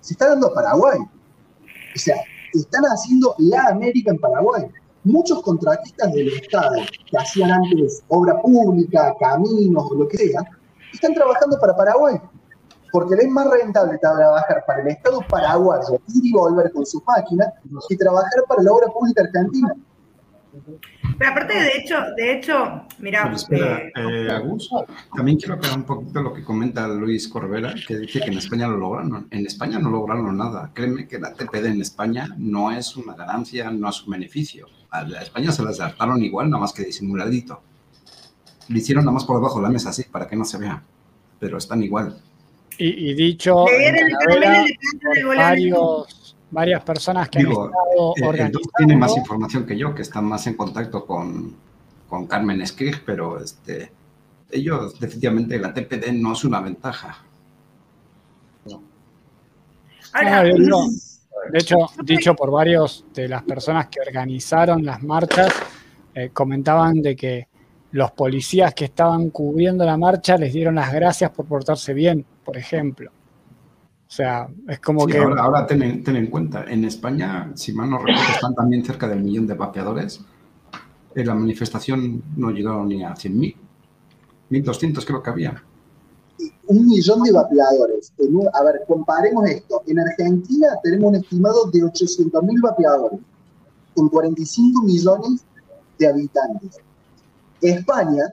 se 0.00 0.14
está 0.14 0.30
dando 0.30 0.48
a 0.48 0.54
Paraguay. 0.54 0.98
O 1.94 1.98
sea, 1.98 2.16
están 2.52 2.82
haciendo 2.84 3.34
la 3.38 3.68
América 3.68 4.10
en 4.10 4.18
Paraguay. 4.18 4.64
Muchos 5.04 5.40
contratistas 5.42 6.12
del 6.12 6.28
Estado 6.28 6.82
que 7.08 7.16
hacían 7.16 7.52
antes 7.52 8.02
obra 8.08 8.40
pública, 8.42 9.14
caminos 9.20 9.88
o 9.90 9.94
lo 9.94 10.08
que 10.08 10.16
sea, 10.16 10.44
están 10.92 11.14
trabajando 11.14 11.58
para 11.60 11.76
Paraguay. 11.76 12.20
Porque 12.92 13.14
les 13.16 13.26
es 13.26 13.30
más 13.30 13.50
rentable 13.50 13.98
trabajar 13.98 14.64
para 14.66 14.82
el 14.82 14.88
Estado 14.88 15.20
paraguayo, 15.28 16.00
ir 16.14 16.26
y 16.26 16.32
volver 16.32 16.70
con 16.72 16.86
sus 16.86 17.02
máquinas, 17.06 17.48
que 17.88 17.96
trabajar 17.96 18.44
para 18.48 18.62
la 18.62 18.72
obra 18.72 18.86
pública 18.88 19.22
argentina. 19.22 19.74
Pero 21.18 21.30
aparte, 21.30 21.54
de 21.54 21.78
hecho, 21.78 21.94
de 22.16 22.32
hecho, 22.32 22.82
mira, 22.98 23.32
espera, 23.32 23.82
eh, 23.94 24.28
Agus, 24.30 24.70
también 25.14 25.38
quiero 25.38 25.54
aclarar 25.54 25.78
un 25.78 25.84
poquito 25.84 26.22
lo 26.22 26.32
que 26.32 26.44
comenta 26.44 26.86
Luis 26.88 27.28
Corbera, 27.28 27.74
que 27.86 27.98
dice 27.98 28.20
que 28.20 28.30
en 28.30 28.38
España 28.38 28.68
lo 28.68 28.76
lograron. 28.76 29.26
En 29.30 29.46
España 29.46 29.78
no 29.78 29.90
lograron 29.90 30.36
nada. 30.36 30.70
Créeme 30.74 31.06
que 31.06 31.18
la 31.18 31.32
TPD 31.32 31.66
en 31.66 31.80
España 31.80 32.28
no 32.36 32.70
es 32.70 32.96
una 32.96 33.14
ganancia, 33.14 33.70
no 33.70 33.88
es 33.88 34.02
un 34.02 34.12
beneficio. 34.12 34.66
A 34.90 35.02
la 35.02 35.22
España 35.22 35.52
se 35.52 35.62
las 35.62 35.80
adaptaron 35.80 36.22
igual, 36.22 36.50
nada 36.50 36.60
más 36.60 36.72
que 36.72 36.84
disimuladito. 36.84 37.62
Lo 38.68 38.76
hicieron 38.76 39.04
nada 39.04 39.14
más 39.14 39.24
por 39.24 39.36
debajo 39.36 39.58
de 39.58 39.64
la 39.64 39.70
mesa, 39.70 39.90
así, 39.90 40.04
para 40.04 40.26
que 40.26 40.36
no 40.36 40.44
se 40.44 40.58
vea. 40.58 40.82
Pero 41.38 41.58
están 41.58 41.82
igual. 41.82 42.20
Y, 42.78 43.10
y 43.10 43.14
dicho 43.14 43.64
por 43.64 45.36
varios, 45.36 46.36
varias 46.50 46.82
personas 46.84 47.28
que 47.28 47.38
Digo, 47.40 47.64
han 47.64 47.70
estado 47.70 48.10
Eh, 48.10 48.14
el 48.16 48.24
organizando. 48.26 48.60
Tiene 48.76 48.96
más 48.96 49.16
información 49.16 49.66
que 49.66 49.76
yo, 49.76 49.94
que 49.94 50.02
está 50.02 50.20
más 50.20 50.46
en 50.46 50.54
contacto 50.54 51.06
con, 51.06 51.54
con 52.08 52.26
Carmen 52.26 52.66
Skrig, 52.66 53.02
pero 53.04 53.40
este, 53.42 53.90
ellos 54.50 54.98
definitivamente 55.00 55.58
la 55.58 55.72
TPD 55.72 56.12
no 56.12 56.32
es 56.32 56.44
una 56.44 56.60
ventaja. 56.60 57.18
ahora, 60.12 60.38
Ah, 60.38 60.42
de, 60.44 60.50
hecho, 60.52 60.76
de 61.52 61.58
hecho, 61.58 61.76
dicho 62.02 62.34
por 62.34 62.50
varios 62.50 63.04
de 63.12 63.28
las 63.28 63.42
personas 63.42 63.88
que 63.88 64.00
organizaron 64.00 64.84
las 64.84 65.02
marchas, 65.02 65.52
eh, 66.14 66.30
comentaban 66.32 67.02
de 67.02 67.14
que 67.16 67.48
los 67.92 68.12
policías 68.12 68.72
que 68.74 68.86
estaban 68.86 69.30
cubriendo 69.30 69.84
la 69.84 69.96
marcha 69.96 70.36
les 70.36 70.52
dieron 70.52 70.74
las 70.76 70.92
gracias 70.92 71.30
por 71.30 71.46
portarse 71.46 71.92
bien, 71.92 72.24
por 72.46 72.56
ejemplo. 72.56 73.10
O 73.10 74.10
sea, 74.10 74.48
es 74.68 74.78
como 74.78 75.00
Sí, 75.06 75.12
que 75.12 75.18
ahora 75.18 75.42
ahora 75.42 75.66
ten, 75.66 75.82
en- 75.82 76.04
ten 76.04 76.14
en 76.16 76.28
cuenta, 76.28 76.64
en 76.64 76.84
España, 76.84 77.50
si 77.56 77.72
mal 77.72 77.90
no 77.90 77.98
recuerdo, 77.98 78.32
están 78.32 78.54
también 78.54 78.84
cerca 78.84 79.08
del 79.08 79.20
millón 79.22 79.46
de 79.48 79.54
vapeadores. 79.54 80.20
En 81.14 81.26
la 81.26 81.34
manifestación 81.34 82.22
no 82.36 82.50
llegaron 82.50 82.88
ni 82.88 83.02
a 83.04 83.14
100.000. 83.16 83.56
1.200 84.50 85.04
creo 85.04 85.22
que 85.22 85.30
había. 85.30 85.62
un 86.68 86.84
millón 86.86 87.22
de 87.22 87.32
vapeadores. 87.32 88.12
En 88.18 88.36
un- 88.36 88.48
a 88.52 88.62
ver, 88.64 88.82
comparemos 88.86 89.48
esto. 89.48 89.82
En 89.86 89.98
Argentina 90.00 90.66
tenemos 90.82 91.08
un 91.10 91.14
estimado 91.16 91.70
de 91.70 91.82
800.000 91.82 92.60
vapeadores, 92.60 93.20
con 93.94 94.08
45 94.08 94.82
millones 94.82 95.44
de 95.98 96.06
habitantes. 96.08 96.78
España, 97.62 98.24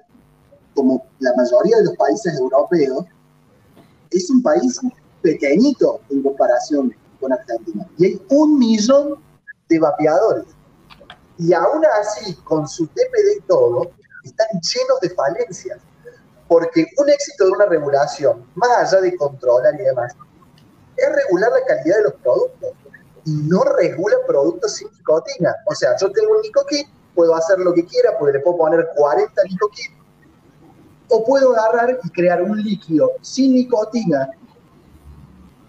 como 0.75 1.05
la 1.19 1.31
mayoría 1.37 1.77
de 1.77 1.85
los 1.85 1.95
países 1.95 2.37
europeos, 2.37 3.05
es 4.13 4.29
un 4.29 4.41
país 4.41 4.79
pequeñito 5.21 6.01
en 6.09 6.23
comparación 6.23 6.95
con 7.19 7.33
Argentina. 7.33 7.87
Y 7.97 8.05
hay 8.05 8.21
un 8.29 8.59
millón 8.59 9.15
de 9.69 9.79
vapeadores. 9.79 10.45
Y 11.37 11.53
aún 11.53 11.83
así, 11.99 12.35
con 12.43 12.67
su 12.67 12.87
TPD 12.87 13.37
y 13.37 13.41
todo, 13.47 13.91
están 14.23 14.47
llenos 14.51 14.99
de 15.01 15.09
falencias 15.09 15.79
porque 16.47 16.85
un 16.97 17.09
éxito 17.09 17.45
de 17.45 17.51
una 17.51 17.65
regulación, 17.65 18.45
más 18.55 18.69
allá 18.77 19.01
de 19.01 19.15
controlar 19.17 19.73
y 19.73 19.83
demás, 19.83 20.13
es 20.95 21.09
regular 21.11 21.51
la 21.51 21.65
calidad 21.65 21.97
de 21.97 22.03
los 22.03 22.13
productos 22.15 22.71
y 23.25 23.31
no 23.31 23.63
regula 23.63 24.17
productos 24.27 24.75
sin 24.75 24.87
nicotina. 24.91 25.55
O 25.65 25.73
sea, 25.73 25.95
yo 25.99 26.11
tengo 26.11 26.35
un 26.35 26.41
nicoquín, 26.41 26.85
puedo 27.15 27.35
hacer 27.35 27.57
lo 27.59 27.73
que 27.73 27.85
quiera 27.85 28.17
porque 28.19 28.37
le 28.37 28.43
puedo 28.43 28.57
poner 28.57 28.87
40 28.95 29.43
nicoquín, 29.49 29.95
o 31.13 31.23
puedo 31.23 31.55
agarrar 31.55 31.99
y 32.03 32.09
crear 32.09 32.41
un 32.41 32.59
líquido 32.61 33.11
sin 33.21 33.53
nicotina. 33.53 34.31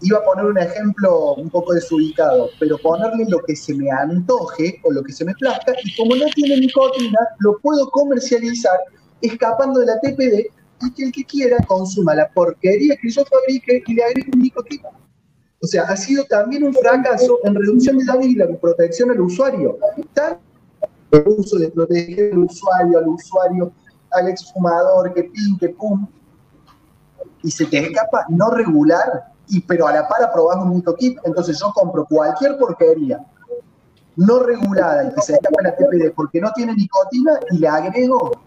Iba 0.00 0.18
a 0.18 0.24
poner 0.24 0.46
un 0.46 0.56
ejemplo 0.58 1.34
un 1.34 1.50
poco 1.50 1.74
desubicado, 1.74 2.48
pero 2.58 2.78
ponerle 2.78 3.26
lo 3.28 3.40
que 3.40 3.54
se 3.54 3.74
me 3.74 3.90
antoje 3.90 4.80
o 4.82 4.90
lo 4.90 5.02
que 5.02 5.12
se 5.12 5.24
me 5.24 5.34
plazca, 5.34 5.74
y 5.84 5.94
como 5.96 6.16
no 6.16 6.24
tiene 6.34 6.58
nicotina, 6.60 7.18
lo 7.40 7.58
puedo 7.58 7.90
comercializar 7.90 8.78
escapando 9.20 9.80
de 9.80 9.86
la 9.86 10.00
TPD 10.00 10.46
y 10.80 10.94
que 10.94 11.04
el 11.04 11.12
que 11.12 11.24
quiera 11.24 11.58
consuma 11.66 12.14
la 12.14 12.28
porquería 12.30 12.96
que 12.96 13.10
yo 13.10 13.22
fabrique 13.26 13.82
y 13.86 13.94
le 13.94 14.02
agregue 14.02 14.30
un 14.32 14.40
nicotina. 14.40 14.88
O 15.62 15.66
sea, 15.66 15.82
ha 15.84 15.96
sido 15.96 16.24
también 16.24 16.64
un 16.64 16.74
fracaso 16.74 17.38
en 17.44 17.54
reducción 17.54 17.98
de 17.98 18.04
daños 18.06 18.26
y 18.26 18.34
la 18.34 18.46
protección 18.48 19.10
al 19.10 19.20
usuario. 19.20 19.78
Tanto 20.14 20.40
el 21.10 21.24
uso 21.26 21.58
de 21.58 21.70
proteger 21.70 22.32
al 22.32 22.38
usuario, 22.38 22.98
al 22.98 23.08
usuario, 23.08 23.72
al 24.14 24.28
exfumador, 24.28 25.12
que 25.12 25.24
pin, 25.24 25.58
que 25.58 25.70
pum, 25.70 26.06
y 27.42 27.50
se 27.50 27.66
te 27.66 27.78
escapa 27.78 28.26
no 28.28 28.50
regular, 28.50 29.32
y 29.48 29.60
pero 29.60 29.86
a 29.86 29.92
la 29.92 30.08
par 30.08 30.22
aprobamos 30.22 30.66
un 30.66 30.76
nicotina. 30.76 31.20
Entonces 31.24 31.58
yo 31.60 31.70
compro 31.74 32.04
cualquier 32.06 32.56
porquería 32.58 33.24
no 34.16 34.38
regulada 34.40 35.08
y 35.10 35.14
que 35.14 35.20
se 35.22 35.32
escapa 35.34 35.62
la 35.62 35.74
TPD 35.74 36.12
porque 36.14 36.40
no 36.40 36.52
tiene 36.52 36.74
nicotina 36.74 37.32
y 37.50 37.58
le 37.58 37.68
agrego 37.68 38.44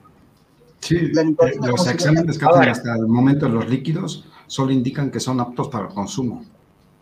Sí, 0.80 1.12
La 1.12 1.24
nicotina 1.24 1.68
eh, 1.68 1.72
los 1.72 1.88
exámenes 1.88 2.38
que 2.38 2.46
hacen 2.46 2.70
hasta 2.70 2.96
el 2.96 3.08
momento 3.08 3.50
los 3.50 3.68
líquidos 3.68 4.26
solo 4.46 4.72
indican 4.72 5.12
que 5.12 5.20
son 5.20 5.40
aptos 5.40 5.68
para 5.70 5.88
el 5.88 5.94
consumo. 5.94 6.46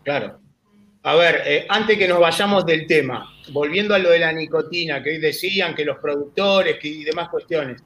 Claro. 0.02 0.38
A 1.02 1.14
ver, 1.14 1.42
eh, 1.44 1.66
antes 1.68 1.96
que 1.96 2.08
nos 2.08 2.18
vayamos 2.18 2.66
del 2.66 2.86
tema, 2.86 3.28
volviendo 3.52 3.94
a 3.94 3.98
lo 3.98 4.10
de 4.10 4.18
la 4.18 4.32
nicotina, 4.32 5.02
que 5.02 5.10
hoy 5.10 5.18
decían 5.18 5.74
que 5.74 5.84
los 5.84 5.98
productores 5.98 6.78
que, 6.80 6.88
y 6.88 7.04
demás 7.04 7.28
cuestiones, 7.28 7.80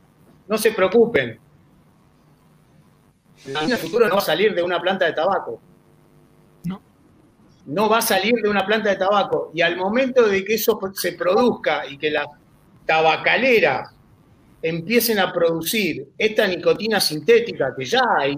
no 0.50 0.58
se 0.58 0.72
preocupen. 0.72 1.38
El 3.46 3.76
futuro 3.76 4.08
no 4.08 4.16
va 4.16 4.20
a 4.20 4.24
salir 4.24 4.52
de 4.52 4.62
una 4.64 4.80
planta 4.80 5.06
de 5.06 5.12
tabaco. 5.12 5.60
No. 6.64 6.82
No 7.66 7.88
va 7.88 7.98
a 7.98 8.02
salir 8.02 8.34
de 8.42 8.48
una 8.48 8.66
planta 8.66 8.90
de 8.90 8.96
tabaco. 8.96 9.52
Y 9.54 9.62
al 9.62 9.76
momento 9.76 10.26
de 10.26 10.44
que 10.44 10.54
eso 10.54 10.78
se 10.92 11.12
produzca 11.12 11.86
y 11.86 11.96
que 11.96 12.10
las 12.10 12.26
tabacaleras 12.84 13.94
empiecen 14.60 15.20
a 15.20 15.32
producir 15.32 16.08
esta 16.18 16.48
nicotina 16.48 17.00
sintética 17.00 17.72
que 17.74 17.84
ya 17.84 18.02
hay, 18.18 18.36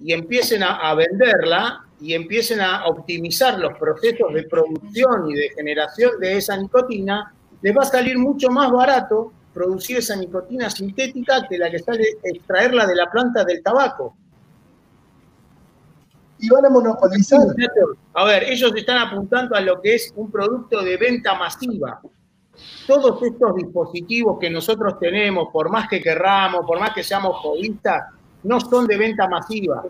y 0.00 0.12
empiecen 0.12 0.62
a, 0.62 0.76
a 0.88 0.94
venderla 0.94 1.84
y 2.00 2.14
empiecen 2.14 2.60
a 2.60 2.86
optimizar 2.86 3.58
los 3.58 3.76
procesos 3.76 4.32
de 4.32 4.44
producción 4.44 5.28
y 5.28 5.34
de 5.34 5.50
generación 5.50 6.12
de 6.20 6.36
esa 6.36 6.56
nicotina, 6.56 7.34
les 7.60 7.76
va 7.76 7.82
a 7.82 7.86
salir 7.86 8.16
mucho 8.16 8.50
más 8.50 8.70
barato 8.70 9.32
producir 9.52 9.98
esa 9.98 10.16
nicotina 10.16 10.70
sintética 10.70 11.46
que 11.48 11.58
la 11.58 11.70
que 11.70 11.78
sale 11.78 12.04
extraerla 12.22 12.86
de 12.86 12.94
la 12.94 13.10
planta 13.10 13.44
del 13.44 13.62
tabaco. 13.62 14.14
y 16.40 16.48
van 16.48 16.66
a 16.66 16.70
monopolizar. 16.70 17.40
A 18.14 18.24
ver, 18.24 18.44
ellos 18.44 18.72
están 18.76 18.98
apuntando 18.98 19.56
a 19.56 19.60
lo 19.60 19.80
que 19.80 19.96
es 19.96 20.12
un 20.16 20.30
producto 20.30 20.82
de 20.82 20.96
venta 20.96 21.34
masiva. 21.34 22.00
Todos 22.86 23.22
estos 23.22 23.54
dispositivos 23.56 24.38
que 24.38 24.50
nosotros 24.50 24.98
tenemos, 24.98 25.48
por 25.52 25.70
más 25.70 25.88
que 25.88 26.00
querramos, 26.00 26.64
por 26.66 26.80
más 26.80 26.92
que 26.92 27.02
seamos 27.02 27.36
jodistas, 27.38 28.04
no 28.42 28.60
son 28.60 28.86
de 28.86 28.96
venta 28.96 29.28
masiva. 29.28 29.84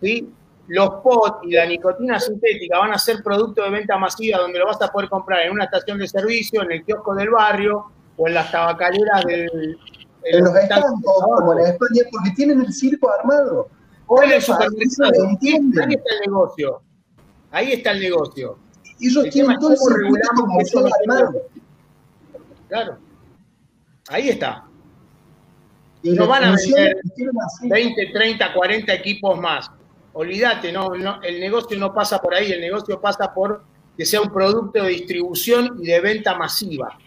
¿sí? 0.00 0.28
Los 0.68 0.88
POT 1.02 1.44
y 1.44 1.52
la 1.52 1.66
nicotina 1.66 2.18
sintética 2.18 2.78
van 2.78 2.92
a 2.92 2.98
ser 2.98 3.22
producto 3.22 3.62
de 3.62 3.70
venta 3.70 3.96
masiva 3.96 4.38
donde 4.38 4.58
lo 4.58 4.66
vas 4.66 4.80
a 4.82 4.88
poder 4.88 5.08
comprar 5.08 5.46
en 5.46 5.52
una 5.52 5.64
estación 5.64 5.98
de 5.98 6.08
servicio, 6.08 6.62
en 6.62 6.72
el 6.72 6.84
kiosco 6.84 7.14
del 7.14 7.30
barrio 7.30 7.92
o 8.16 8.28
en 8.28 8.34
las 8.34 8.50
tabacaleras 8.50 9.24
del... 9.24 9.78
En 10.24 10.44
los 10.44 10.56
estancos, 10.56 11.00
como 11.04 11.52
en 11.52 11.66
España, 11.66 12.02
porque 12.10 12.30
tienen 12.34 12.60
el 12.60 12.72
circo 12.72 13.08
armado. 13.20 13.68
O 14.08 14.22
en 14.22 14.32
el 14.32 14.42
supermercado. 14.42 15.12
Ahí 15.12 15.94
está 15.94 16.14
el 16.14 16.20
negocio. 16.26 16.82
Ahí 17.52 17.72
está 17.72 17.90
el 17.92 18.00
negocio. 18.00 18.58
Ellos 19.00 19.24
El 19.24 19.30
tienen 19.30 19.58
todo 19.58 19.72
el 19.72 19.94
regulamos 19.94 20.74
armado. 21.00 21.42
Claro. 22.68 22.98
Ahí 24.08 24.30
está. 24.30 24.64
Y 26.02 26.10
No 26.10 26.26
van 26.26 26.44
a 26.44 26.56
vender 26.56 26.96
y 27.02 27.10
tienen 27.10 27.34
así. 27.44 27.68
20, 27.68 28.06
30, 28.12 28.52
40 28.52 28.94
equipos 28.94 29.38
más. 29.38 29.70
Olvídate, 30.12 30.72
no, 30.72 30.90
no, 30.90 31.20
el 31.22 31.40
negocio 31.40 31.78
no 31.78 31.92
pasa 31.92 32.18
por 32.20 32.34
ahí, 32.34 32.50
el 32.50 32.60
negocio 32.60 33.00
pasa 33.00 33.34
por 33.34 33.62
que 33.96 34.04
sea 34.06 34.20
un 34.20 34.30
producto 34.30 34.82
de 34.82 34.90
distribución 34.90 35.78
y 35.82 35.86
de 35.86 36.00
venta 36.00 36.36
masiva. 36.36 36.98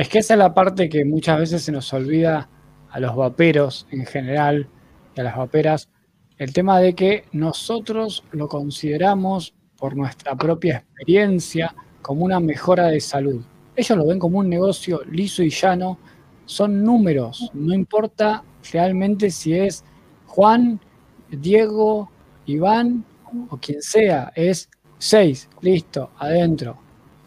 Es 0.00 0.08
que 0.08 0.20
esa 0.20 0.32
es 0.32 0.38
la 0.38 0.54
parte 0.54 0.88
que 0.88 1.04
muchas 1.04 1.38
veces 1.38 1.62
se 1.62 1.72
nos 1.72 1.92
olvida 1.92 2.48
a 2.88 3.00
los 3.00 3.14
vaperos 3.14 3.86
en 3.90 4.06
general 4.06 4.66
y 5.14 5.20
a 5.20 5.24
las 5.24 5.36
vaperas, 5.36 5.90
el 6.38 6.54
tema 6.54 6.80
de 6.80 6.94
que 6.94 7.26
nosotros 7.32 8.24
lo 8.30 8.48
consideramos 8.48 9.52
por 9.76 9.94
nuestra 9.94 10.34
propia 10.36 10.78
experiencia 10.78 11.74
como 12.00 12.24
una 12.24 12.40
mejora 12.40 12.86
de 12.86 12.98
salud. 12.98 13.44
Ellos 13.76 13.98
lo 13.98 14.06
ven 14.06 14.18
como 14.18 14.38
un 14.38 14.48
negocio 14.48 15.02
liso 15.04 15.42
y 15.42 15.50
llano, 15.50 15.98
son 16.46 16.82
números, 16.82 17.50
no 17.52 17.74
importa 17.74 18.42
realmente 18.72 19.30
si 19.30 19.52
es 19.52 19.84
Juan, 20.24 20.80
Diego, 21.28 22.10
Iván 22.46 23.04
o 23.50 23.58
quien 23.58 23.82
sea, 23.82 24.32
es 24.34 24.70
6, 24.96 25.50
listo, 25.60 26.12
adentro, 26.16 26.78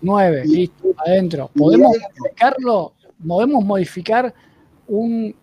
9, 0.03 0.45
listo, 0.45 0.89
adentro. 0.97 1.49
Podemos 1.55 1.95
modificarlo, 1.97 2.93
podemos 3.25 3.65
modificar 3.65 4.33
un 4.87 5.33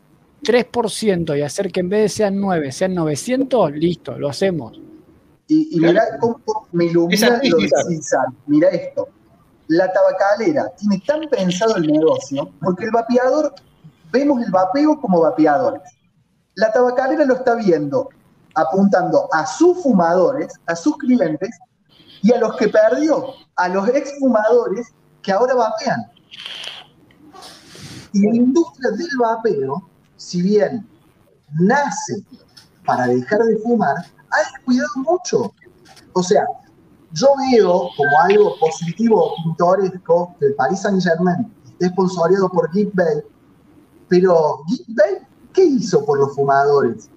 3% 0.43 1.39
y 1.39 1.43
hacer 1.43 1.73
que 1.73 1.81
en 1.81 1.89
vez 1.89 2.03
de 2.03 2.09
sean 2.11 2.41
9, 2.41 2.71
sean 2.71 2.95
900, 2.95 3.73
listo, 3.73 4.19
lo 4.19 4.29
hacemos. 4.29 4.81
Y, 5.49 5.77
y 5.77 5.81
mirá 5.81 6.19
cómo 6.21 6.41
me 6.73 6.85
ilumina 6.85 7.41
lo. 7.43 7.59
Mira 8.47 8.69
esto. 8.69 9.09
La 9.69 9.93
tabacalera 9.93 10.71
tiene 10.77 11.03
tan 11.07 11.29
pensado 11.29 11.77
el 11.77 11.87
negocio, 11.87 12.51
porque 12.61 12.85
el 12.85 12.91
vapeador, 12.91 13.55
vemos 14.13 14.45
el 14.45 14.51
vapeo 14.51 15.01
como 15.01 15.21
vapeadores. 15.21 15.83
La 16.55 16.73
tabacalera 16.73 17.25
lo 17.25 17.35
está 17.35 17.55
viendo 17.55 18.09
apuntando 18.55 19.29
a 19.33 19.47
sus 19.47 19.83
fumadores, 19.83 20.53
a 20.67 20.75
sus 20.75 20.97
clientes, 20.99 21.51
y 22.23 22.33
a 22.33 22.39
los 22.39 22.57
que 22.57 22.69
perdió, 22.69 23.35
a 23.57 23.69
los 23.69 23.89
exfumadores 23.89 24.93
que 25.23 25.33
ahora 25.33 25.55
vapean. 25.55 26.07
Y 28.13 28.27
la 28.29 28.37
industria 28.37 28.91
del 28.91 29.09
vapeo, 29.19 29.89
si 30.17 30.43
bien 30.43 30.87
nace 31.61 32.25
para 32.85 33.07
dejar 33.07 33.41
de 33.45 33.57
fumar, 33.59 33.97
ha 33.97 34.53
descuidado 34.53 34.91
mucho. 34.97 35.53
O 36.13 36.23
sea, 36.23 36.45
yo 37.13 37.29
veo 37.53 37.89
como 37.97 38.21
algo 38.23 38.55
positivo, 38.59 39.33
pintoresco, 39.45 40.35
que 40.39 40.47
el 40.47 40.55
Paris 40.55 40.81
Saint 40.81 41.03
Germain 41.03 41.53
esté 41.65 41.89
sponsoreado 41.89 42.49
por 42.51 42.71
Geek 42.73 42.95
Bay, 42.95 43.23
pero 44.09 44.61
Geek 44.69 44.87
Bay, 44.89 45.15
¿qué 45.53 45.65
hizo 45.65 46.05
por 46.05 46.19
los 46.19 46.35
fumadores? 46.35 47.09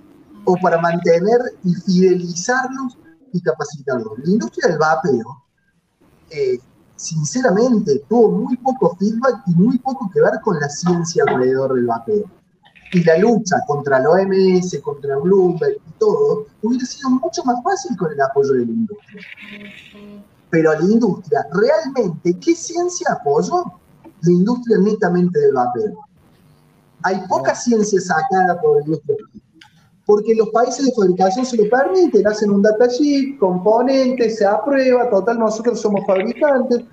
O 0.46 0.56
para 0.58 0.80
mantener 0.80 1.40
y 1.64 1.74
fidelizarlos 1.74 2.98
y 3.34 3.42
capacitarlos. 3.42 4.18
La 4.20 4.32
industria 4.32 4.70
del 4.70 4.78
vapeo, 4.78 5.44
eh, 6.30 6.60
sinceramente, 6.96 8.04
tuvo 8.08 8.32
muy 8.32 8.56
poco 8.58 8.96
feedback 8.98 9.44
y 9.48 9.56
muy 9.56 9.78
poco 9.80 10.10
que 10.14 10.22
ver 10.22 10.40
con 10.42 10.60
la 10.60 10.70
ciencia 10.70 11.24
alrededor 11.28 11.74
del 11.74 11.86
vapeo 11.86 12.24
y 12.94 13.04
la 13.04 13.18
lucha 13.18 13.58
contra 13.66 14.00
la 14.00 14.10
OMS, 14.10 14.80
contra 14.84 15.18
Bloomberg 15.18 15.78
y 15.78 15.92
todo, 15.98 16.46
hubiera 16.62 16.86
sido 16.86 17.10
mucho 17.10 17.44
más 17.44 17.62
fácil 17.64 17.98
con 17.98 18.12
el 18.12 18.22
apoyo 18.22 18.54
de 18.54 18.66
la 18.66 18.72
industria. 18.72 19.22
Pero 20.52 20.74
la 20.74 20.86
industria, 20.86 21.48
realmente, 21.52 22.38
¿qué 22.40 22.56
ciencia 22.56 23.08
apoyó? 23.14 23.64
La 24.22 24.32
industria 24.32 24.78
netamente 24.78 25.40
del 25.40 25.54
vapeo. 25.54 26.06
Hay 27.02 27.20
poca 27.28 27.56
ciencia 27.56 28.00
sacada 28.00 28.62
por 28.62 28.78
la 28.78 28.86
industria. 28.86 29.18
Porque 30.06 30.36
los 30.36 30.50
países 30.50 30.86
de 30.86 30.92
fabricación 30.94 31.46
se 31.46 31.58
lo 31.58 31.70
permiten, 31.70 32.28
hacen 32.28 32.52
un 32.52 32.62
data 32.62 32.88
sheet, 32.88 33.38
componentes, 33.40 34.38
se 34.38 34.46
aprueba, 34.46 35.10
total, 35.10 35.40
nosotros 35.40 35.80
somos 35.80 36.06
fabricantes. 36.06 36.84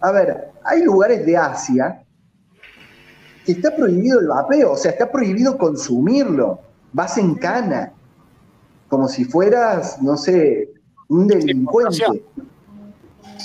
A 0.00 0.12
ver, 0.12 0.50
hay 0.64 0.82
lugares 0.84 1.24
de 1.24 1.36
Asia 1.36 2.04
que 3.44 3.52
está 3.52 3.74
prohibido 3.74 4.20
el 4.20 4.28
vapeo, 4.28 4.72
o 4.72 4.76
sea, 4.76 4.90
está 4.90 5.10
prohibido 5.10 5.56
consumirlo. 5.56 6.60
Vas 6.92 7.16
en 7.16 7.34
cana, 7.36 7.92
como 8.88 9.08
si 9.08 9.24
fueras, 9.24 10.02
no 10.02 10.16
sé, 10.16 10.68
un 11.08 11.26
delincuente. 11.26 12.22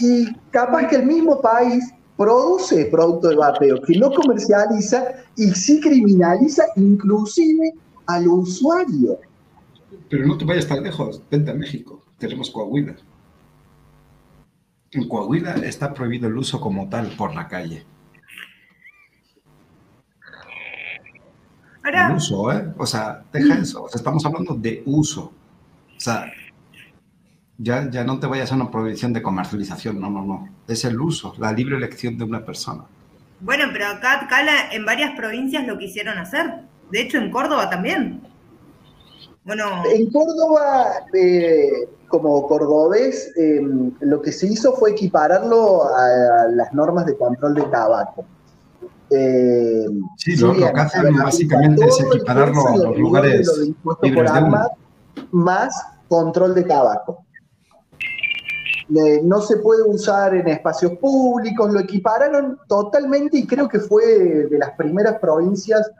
Y 0.01 0.33
capaz 0.51 0.87
que 0.87 0.97
el 0.97 1.05
mismo 1.05 1.39
país 1.39 1.93
produce 2.17 2.85
producto 2.85 3.29
de 3.29 3.35
vapeo, 3.35 3.81
que 3.81 3.97
no 3.97 4.11
comercializa 4.11 5.05
y 5.35 5.51
sí 5.51 5.79
criminaliza 5.81 6.65
inclusive 6.75 7.73
al 8.07 8.27
usuario. 8.27 9.19
Pero 10.09 10.25
no 10.27 10.37
te 10.37 10.45
vayas 10.45 10.67
tan 10.67 10.83
lejos, 10.83 11.21
vente 11.29 11.51
a 11.51 11.53
México, 11.53 12.03
tenemos 12.17 12.49
Coahuila. 12.51 12.95
En 14.91 15.07
Coahuila 15.07 15.53
está 15.57 15.93
prohibido 15.93 16.27
el 16.27 16.37
uso 16.37 16.59
como 16.59 16.89
tal 16.89 17.15
por 17.15 17.35
la 17.35 17.47
calle. 17.47 17.85
El 21.83 21.95
Ahora, 21.99 22.13
uso, 22.15 22.51
¿eh? 22.51 22.73
O 22.77 22.85
sea, 22.85 23.23
deja 23.31 23.55
eso. 23.59 23.83
O 23.83 23.89
sea, 23.89 23.99
estamos 23.99 24.25
hablando 24.25 24.55
de 24.55 24.81
uso. 24.85 25.35
O 25.95 25.99
sea, 25.99 26.25
ya, 27.57 27.89
ya 27.89 28.03
no 28.03 28.19
te 28.19 28.27
vayas 28.27 28.51
a 28.51 28.55
una 28.55 28.71
prohibición 28.71 29.13
de 29.13 29.21
comercialización. 29.21 29.99
No, 29.99 30.09
no, 30.09 30.25
no. 30.25 30.49
Es 30.67 30.83
el 30.85 30.99
uso, 30.99 31.33
la 31.37 31.51
libre 31.53 31.77
elección 31.77 32.17
de 32.17 32.23
una 32.25 32.45
persona. 32.45 32.85
bueno, 33.39 33.65
pero 33.73 33.87
acá, 33.87 34.27
Cala, 34.29 34.71
en 34.71 34.85
varias 34.85 35.15
provincias 35.15 35.65
lo 35.67 35.77
quisieron 35.77 36.17
hacer. 36.17 36.65
De 36.91 37.01
hecho, 37.01 37.17
en 37.17 37.31
Córdoba 37.31 37.69
también. 37.69 38.21
Bueno, 39.45 39.83
En 39.93 40.09
Córdoba, 40.11 41.05
eh, 41.13 41.87
como 42.07 42.47
cordobés, 42.47 43.31
eh, 43.37 43.61
lo 43.99 44.21
que 44.21 44.31
se 44.31 44.47
hizo 44.47 44.73
fue 44.73 44.91
equipararlo 44.91 45.83
a, 45.83 46.47
las 46.49 46.73
normas 46.73 47.05
de 47.05 47.15
control 47.15 47.53
de 47.53 47.61
tabaco. 47.63 48.25
Eh, 49.11 49.85
Sí, 50.17 50.35
lo, 50.37 50.53
que 50.53 50.65
hacen 50.65 51.15
básicamente 51.15 51.85
es 51.85 51.99
equipararlo 51.99 52.67
a 52.67 52.77
los 52.77 52.97
lugares 52.97 53.45
de 53.55 53.65
libres 53.65 53.75
por 53.83 53.99
de 53.99 54.11
humo. 54.11 54.29
arma, 54.31 54.67
más 55.31 55.75
control 56.07 56.55
de 56.55 56.63
tabaco. 56.63 57.23
no 59.23 59.41
se 59.41 59.57
puede 59.57 59.83
usar 59.83 60.33
en 60.33 60.47
espacios 60.47 60.93
públicos, 60.93 61.71
lo 61.71 61.81
equipararon 61.81 62.57
totalmente 62.67 63.37
y 63.37 63.45
creo 63.45 63.69
que 63.69 63.79
fue 63.79 64.03
de 64.49 64.57
las 64.57 64.71
primeras 64.71 65.19
provincias 65.19 65.91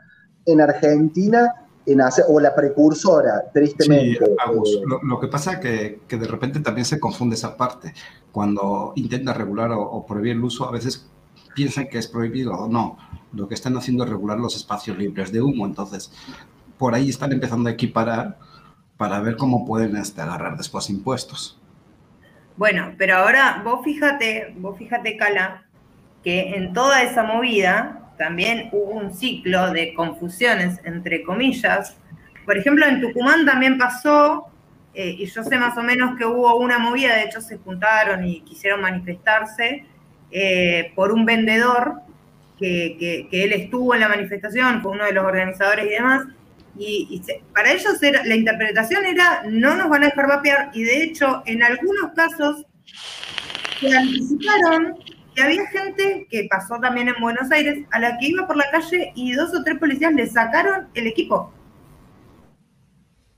en 0.46 0.60
Argentina 0.60 1.66
en 1.84 2.00
hacer, 2.00 2.24
o 2.28 2.40
la 2.40 2.54
precursora, 2.54 3.44
tristemente. 3.52 4.24
Sí, 4.24 4.32
Agus, 4.44 4.80
lo, 4.86 5.00
lo 5.02 5.20
que 5.20 5.28
pasa 5.28 5.52
es 5.52 5.58
que, 5.58 6.00
que 6.08 6.16
de 6.16 6.26
repente 6.26 6.60
también 6.60 6.84
se 6.84 6.98
confunde 6.98 7.36
esa 7.36 7.56
parte. 7.56 7.94
Cuando 8.32 8.92
intenta 8.96 9.32
regular 9.32 9.70
o, 9.72 9.82
o 9.82 10.04
prohibir 10.06 10.32
el 10.32 10.42
uso, 10.42 10.66
a 10.66 10.72
veces 10.72 11.08
piensan 11.54 11.88
que 11.88 11.98
es 11.98 12.08
prohibido 12.08 12.52
o 12.52 12.68
no. 12.68 12.98
Lo 13.32 13.46
que 13.48 13.54
están 13.54 13.76
haciendo 13.76 14.04
es 14.04 14.10
regular 14.10 14.38
los 14.38 14.56
espacios 14.56 14.98
libres 14.98 15.30
de 15.32 15.40
humo. 15.40 15.64
Entonces, 15.64 16.10
por 16.76 16.94
ahí 16.94 17.08
están 17.08 17.32
empezando 17.32 17.68
a 17.68 17.72
equiparar 17.72 18.38
para 18.96 19.20
ver 19.20 19.36
cómo 19.36 19.64
pueden 19.64 19.96
este, 19.96 20.20
agarrar 20.20 20.56
después 20.56 20.90
impuestos. 20.90 21.58
Bueno, 22.56 22.94
pero 22.96 23.16
ahora 23.18 23.62
vos 23.64 23.84
fíjate, 23.84 24.54
vos 24.58 24.76
fíjate, 24.78 25.16
Cala, 25.16 25.66
que 26.24 26.56
en 26.56 26.72
toda 26.72 27.02
esa 27.02 27.22
movida 27.22 28.05
también 28.16 28.68
hubo 28.72 28.92
un 28.92 29.14
ciclo 29.14 29.70
de 29.72 29.94
confusiones, 29.94 30.80
entre 30.84 31.22
comillas. 31.22 31.96
Por 32.44 32.56
ejemplo, 32.56 32.86
en 32.86 33.00
Tucumán 33.00 33.44
también 33.44 33.78
pasó, 33.78 34.46
eh, 34.94 35.16
y 35.18 35.26
yo 35.26 35.42
sé 35.42 35.58
más 35.58 35.76
o 35.76 35.82
menos 35.82 36.16
que 36.16 36.24
hubo 36.24 36.56
una 36.56 36.78
movida, 36.78 37.14
de 37.14 37.24
hecho 37.24 37.40
se 37.40 37.58
juntaron 37.58 38.24
y 38.24 38.40
quisieron 38.40 38.80
manifestarse 38.80 39.84
eh, 40.30 40.92
por 40.94 41.12
un 41.12 41.24
vendedor 41.24 42.00
que, 42.58 43.26
que, 43.30 43.44
él 43.44 43.52
estuvo 43.52 43.94
en 43.94 44.00
la 44.00 44.08
manifestación, 44.08 44.80
fue 44.80 44.92
uno 44.92 45.04
de 45.04 45.12
los 45.12 45.24
organizadores 45.24 45.86
y 45.86 45.90
demás, 45.90 46.22
y, 46.78 47.22
para 47.54 47.72
ellos 47.72 48.02
era, 48.02 48.24
la 48.24 48.34
interpretación 48.34 49.04
era 49.06 49.42
no 49.48 49.76
nos 49.76 49.88
van 49.88 50.04
a 50.04 50.06
dejar 50.06 50.26
vapear, 50.26 50.70
y 50.72 50.82
de 50.84 51.02
hecho 51.02 51.42
en 51.46 51.62
algunos 51.62 52.12
casos 52.14 52.64
se 53.80 53.94
anticiparon 53.94 54.94
que 55.36 55.42
había 55.42 55.66
gente 55.66 56.26
que 56.30 56.48
pasó 56.50 56.80
también 56.80 57.08
en 57.08 57.20
Buenos 57.20 57.52
Aires 57.52 57.84
a 57.92 58.00
la 58.00 58.16
que 58.16 58.28
iba 58.28 58.46
por 58.46 58.56
la 58.56 58.70
calle 58.70 59.12
y 59.14 59.34
dos 59.34 59.54
o 59.54 59.62
tres 59.62 59.78
policías 59.78 60.14
le 60.14 60.26
sacaron 60.26 60.88
el 60.94 61.06
equipo. 61.06 61.52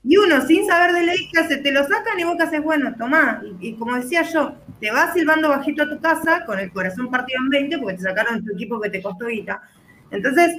Y 0.01 0.15
uno, 0.15 0.39
sin 0.47 0.65
saber 0.65 0.93
de 0.93 1.03
ley, 1.03 1.29
que 1.29 1.39
hace? 1.39 1.57
Te 1.57 1.73
lo 1.73 1.83
sacan 1.83 2.17
y 2.17 2.23
vos 2.23 2.37
que 2.37 2.43
haces, 2.43 2.63
bueno, 2.63 2.95
tomá. 2.97 3.41
Y, 3.59 3.73
como 3.75 3.97
decía 3.97 4.21
yo, 4.21 4.55
te 4.79 4.91
vas 4.91 5.13
silbando 5.13 5.49
bajito 5.49 5.83
a 5.83 5.89
tu 5.89 5.99
casa 5.99 6.45
con 6.45 6.57
el 6.57 6.71
corazón 6.71 7.11
partido 7.11 7.41
en 7.43 7.49
20 7.49 7.77
porque 7.79 7.97
te 7.97 8.03
sacaron 8.03 8.45
tu 8.45 8.53
equipo 8.53 8.79
que 8.79 8.89
te 8.89 9.01
costó 9.01 9.27
guita. 9.27 9.61
Entonces, 10.09 10.55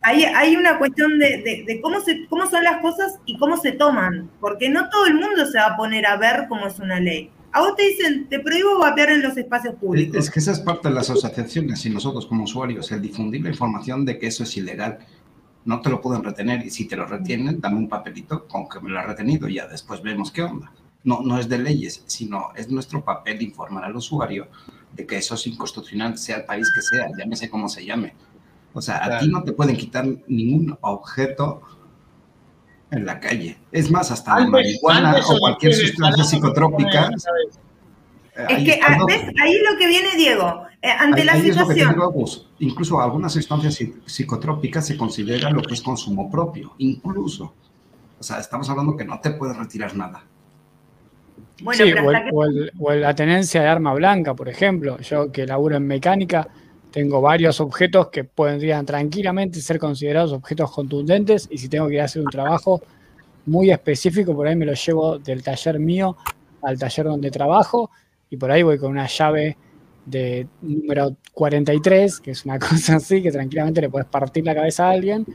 hay, 0.00 0.24
hay 0.24 0.56
una 0.56 0.78
cuestión 0.78 1.18
de, 1.18 1.42
de, 1.44 1.64
de, 1.66 1.80
cómo, 1.82 2.00
se, 2.00 2.26
cómo 2.28 2.46
son 2.46 2.64
las 2.64 2.80
cosas 2.80 3.20
y 3.26 3.36
cómo 3.36 3.58
se 3.58 3.72
toman. 3.72 4.30
Porque 4.40 4.70
no 4.70 4.88
todo 4.88 5.04
el 5.04 5.14
mundo 5.16 5.44
se 5.44 5.58
va 5.58 5.66
a 5.66 5.76
poner 5.76 6.06
a 6.06 6.16
ver 6.16 6.46
cómo 6.48 6.66
es 6.66 6.78
una 6.78 6.98
ley. 6.98 7.30
A 7.52 7.60
vos 7.60 7.74
te 7.76 7.82
dicen, 7.82 8.28
te 8.28 8.40
prohíbo 8.40 8.78
vapear 8.78 9.10
en 9.10 9.22
los 9.22 9.36
espacios 9.36 9.74
públicos. 9.76 10.16
Es 10.16 10.30
que 10.30 10.40
esa 10.40 10.52
es 10.52 10.60
parte 10.60 10.88
de 10.88 10.94
las 10.94 11.08
asociaciones 11.08 11.84
y 11.86 11.90
nosotros 11.90 12.26
como 12.26 12.44
usuarios, 12.44 12.92
el 12.92 13.00
difundir 13.00 13.42
la 13.42 13.50
información 13.50 14.04
de 14.04 14.18
que 14.18 14.26
eso 14.26 14.42
es 14.42 14.56
ilegal. 14.56 14.98
No 15.64 15.80
te 15.80 15.90
lo 15.90 16.00
pueden 16.00 16.22
retener 16.22 16.64
y 16.64 16.70
si 16.70 16.86
te 16.86 16.96
lo 16.96 17.06
retienen, 17.06 17.60
dame 17.60 17.78
un 17.78 17.88
papelito 17.88 18.46
con 18.46 18.68
que 18.68 18.80
me 18.80 18.90
lo 18.90 18.98
ha 18.98 19.02
retenido 19.02 19.48
y 19.48 19.54
ya 19.54 19.66
después 19.66 20.02
vemos 20.02 20.30
qué 20.30 20.42
onda. 20.42 20.72
No, 21.04 21.20
no 21.22 21.38
es 21.38 21.48
de 21.48 21.58
leyes, 21.58 22.02
sino 22.06 22.48
es 22.54 22.70
nuestro 22.70 23.04
papel 23.04 23.40
informar 23.42 23.84
al 23.84 23.96
usuario 23.96 24.48
de 24.94 25.06
que 25.06 25.16
eso 25.16 25.34
es 25.34 25.46
inconstitucional, 25.46 26.18
sea 26.18 26.38
el 26.38 26.44
país 26.44 26.70
que 26.74 26.82
sea, 26.82 27.08
llámese 27.16 27.48
como 27.48 27.68
se 27.68 27.84
llame. 27.84 28.14
O 28.74 28.82
sea, 28.82 28.98
claro. 28.98 29.14
a 29.14 29.18
ti 29.20 29.28
no 29.28 29.42
te 29.42 29.52
pueden 29.52 29.76
quitar 29.76 30.06
ningún 30.26 30.76
objeto 30.82 31.62
en 32.90 33.06
la 33.06 33.20
calle. 33.20 33.58
Es 33.72 33.90
más, 33.90 34.10
hasta 34.10 34.32
antes, 34.34 34.46
la 34.46 34.50
marihuana 34.50 35.16
o 35.26 35.38
cualquier 35.38 35.74
sustancia 35.74 36.24
psicotrópica. 36.24 37.10
Es 38.48 38.64
que, 38.64 38.80
ah, 38.86 38.98
¿ves? 39.06 39.22
Ahí 39.42 39.58
lo 39.68 39.76
que 39.78 39.88
viene, 39.88 40.16
Diego, 40.16 40.62
eh, 40.80 40.90
ante 40.96 41.20
ahí, 41.20 41.26
la 41.26 41.32
ahí 41.32 41.42
situación. 41.42 41.90
Digo, 41.90 42.14
pues, 42.14 42.46
incluso 42.60 43.00
algunas 43.00 43.32
sustancias 43.32 43.78
psicotrópicas 44.06 44.86
se 44.86 44.96
consideran 44.96 45.54
lo 45.54 45.62
que 45.62 45.74
es 45.74 45.82
consumo 45.82 46.30
propio, 46.30 46.74
incluso. 46.78 47.54
O 48.18 48.22
sea, 48.22 48.38
estamos 48.38 48.68
hablando 48.70 48.96
que 48.96 49.04
no 49.04 49.20
te 49.20 49.30
puedes 49.30 49.56
retirar 49.56 49.94
nada. 49.96 50.22
Bueno, 51.62 51.84
sí, 51.84 51.92
o, 51.92 52.10
el, 52.10 52.24
que... 52.24 52.30
o, 52.32 52.44
el, 52.44 52.72
o, 52.78 52.92
la 52.92 53.14
tenencia 53.14 53.60
de 53.60 53.68
arma 53.68 53.92
blanca, 53.94 54.34
por 54.34 54.48
ejemplo. 54.48 54.98
Yo 55.00 55.32
que 55.32 55.44
laburo 55.44 55.76
en 55.76 55.86
mecánica, 55.86 56.48
tengo 56.90 57.20
varios 57.20 57.60
objetos 57.60 58.08
que 58.08 58.24
podrían 58.24 58.86
tranquilamente 58.86 59.60
ser 59.60 59.78
considerados 59.78 60.32
objetos 60.32 60.70
contundentes 60.70 61.48
y 61.50 61.58
si 61.58 61.68
tengo 61.68 61.86
que 61.88 61.94
ir 61.94 62.00
a 62.00 62.04
hacer 62.04 62.22
un 62.22 62.30
trabajo 62.30 62.80
muy 63.46 63.70
específico, 63.70 64.34
por 64.34 64.46
ahí 64.46 64.56
me 64.56 64.66
lo 64.66 64.74
llevo 64.74 65.18
del 65.18 65.42
taller 65.42 65.78
mío 65.78 66.16
al 66.62 66.78
taller 66.78 67.06
donde 67.06 67.30
trabajo 67.30 67.90
y 68.30 68.36
por 68.36 68.50
ahí 68.50 68.62
voy 68.62 68.78
con 68.78 68.90
una 68.90 69.06
llave 69.06 69.56
de 70.04 70.46
número 70.62 71.16
43, 71.32 72.20
que 72.20 72.30
es 72.32 72.44
una 72.44 72.58
cosa 72.58 72.96
así, 72.96 73.22
que 73.22 73.30
tranquilamente 73.30 73.80
le 73.80 73.90
puedes 73.90 74.08
partir 74.08 74.44
la 74.44 74.54
cabeza 74.54 74.86
a 74.86 74.90
alguien 74.90 75.26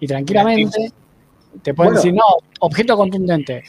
y 0.00 0.06
tranquilamente 0.06 0.92
te 1.62 1.74
pueden 1.74 1.92
bueno, 1.92 2.02
decir, 2.02 2.14
no, 2.14 2.24
objeto 2.60 2.96
contundente. 2.96 3.62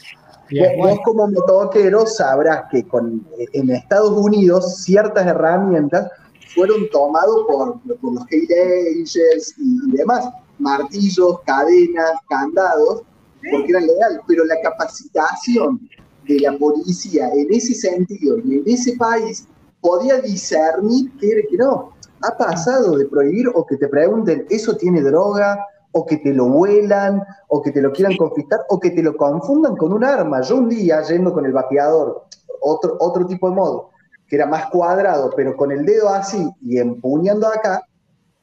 Bien, 0.48 0.78
vos, 0.78 0.90
vos 0.90 1.00
como 1.04 1.26
motoquero 1.28 2.06
sabrás 2.06 2.64
que 2.70 2.86
con, 2.86 3.26
en 3.52 3.70
Estados 3.70 4.10
Unidos 4.10 4.82
ciertas 4.82 5.26
herramientas 5.26 6.10
fueron 6.54 6.88
tomados 6.90 7.44
por, 7.46 7.80
por 8.00 8.14
los 8.14 8.24
hate 8.30 8.50
angels 8.96 9.54
y 9.58 9.96
demás, 9.96 10.28
martillos, 10.58 11.40
cadenas, 11.46 12.12
candados, 12.28 13.02
porque 13.50 13.70
eran 13.70 13.86
legales, 13.86 14.20
pero 14.26 14.44
la 14.44 14.60
capacitación 14.62 15.88
de 16.26 16.40
la 16.40 16.56
policía 16.56 17.30
en 17.34 17.52
ese 17.52 17.74
sentido 17.74 18.38
y 18.38 18.54
en 18.58 18.62
ese 18.66 18.96
país 18.96 19.46
podía 19.80 20.20
discernir 20.20 21.12
que, 21.18 21.46
que 21.50 21.56
no. 21.56 21.92
Ha 22.22 22.36
pasado 22.38 22.96
de 22.96 23.04
prohibir 23.06 23.48
o 23.54 23.66
que 23.66 23.76
te 23.76 23.88
pregunten, 23.88 24.46
¿eso 24.48 24.76
tiene 24.76 25.02
droga? 25.02 25.66
o 25.96 26.04
que 26.04 26.16
te 26.16 26.32
lo 26.32 26.48
vuelan, 26.48 27.22
o 27.46 27.62
que 27.62 27.70
te 27.70 27.80
lo 27.80 27.92
quieran 27.92 28.16
confiscar, 28.16 28.62
o 28.68 28.80
que 28.80 28.90
te 28.90 29.00
lo 29.00 29.16
confundan 29.16 29.76
con 29.76 29.92
un 29.92 30.02
arma. 30.02 30.40
Yo 30.40 30.56
un 30.56 30.68
día, 30.68 31.00
yendo 31.02 31.32
con 31.32 31.46
el 31.46 31.52
vaqueador, 31.52 32.24
otro, 32.60 32.96
otro 32.98 33.24
tipo 33.26 33.48
de 33.48 33.54
modo, 33.54 33.90
que 34.26 34.36
era 34.36 34.46
más 34.46 34.70
cuadrado, 34.70 35.30
pero 35.36 35.56
con 35.56 35.70
el 35.72 35.84
dedo 35.84 36.08
así 36.08 36.48
y 36.62 36.78
empuñando 36.78 37.46
acá, 37.46 37.86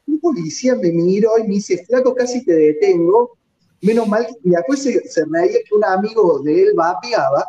un 0.08 0.20
policía 0.20 0.76
me 0.76 0.92
miró 0.92 1.38
y 1.38 1.44
me 1.44 1.56
dice, 1.56 1.84
flaco, 1.86 2.14
casi 2.14 2.44
te 2.44 2.54
detengo. 2.54 3.38
Menos 3.82 4.08
mal, 4.08 4.28
y 4.44 4.50
después 4.52 4.84
se, 4.84 5.08
se 5.08 5.26
reía 5.26 5.58
que 5.68 5.74
un 5.76 5.84
amigo 5.84 6.40
de 6.44 6.64
él 6.64 6.74
vapeaba, 6.76 7.46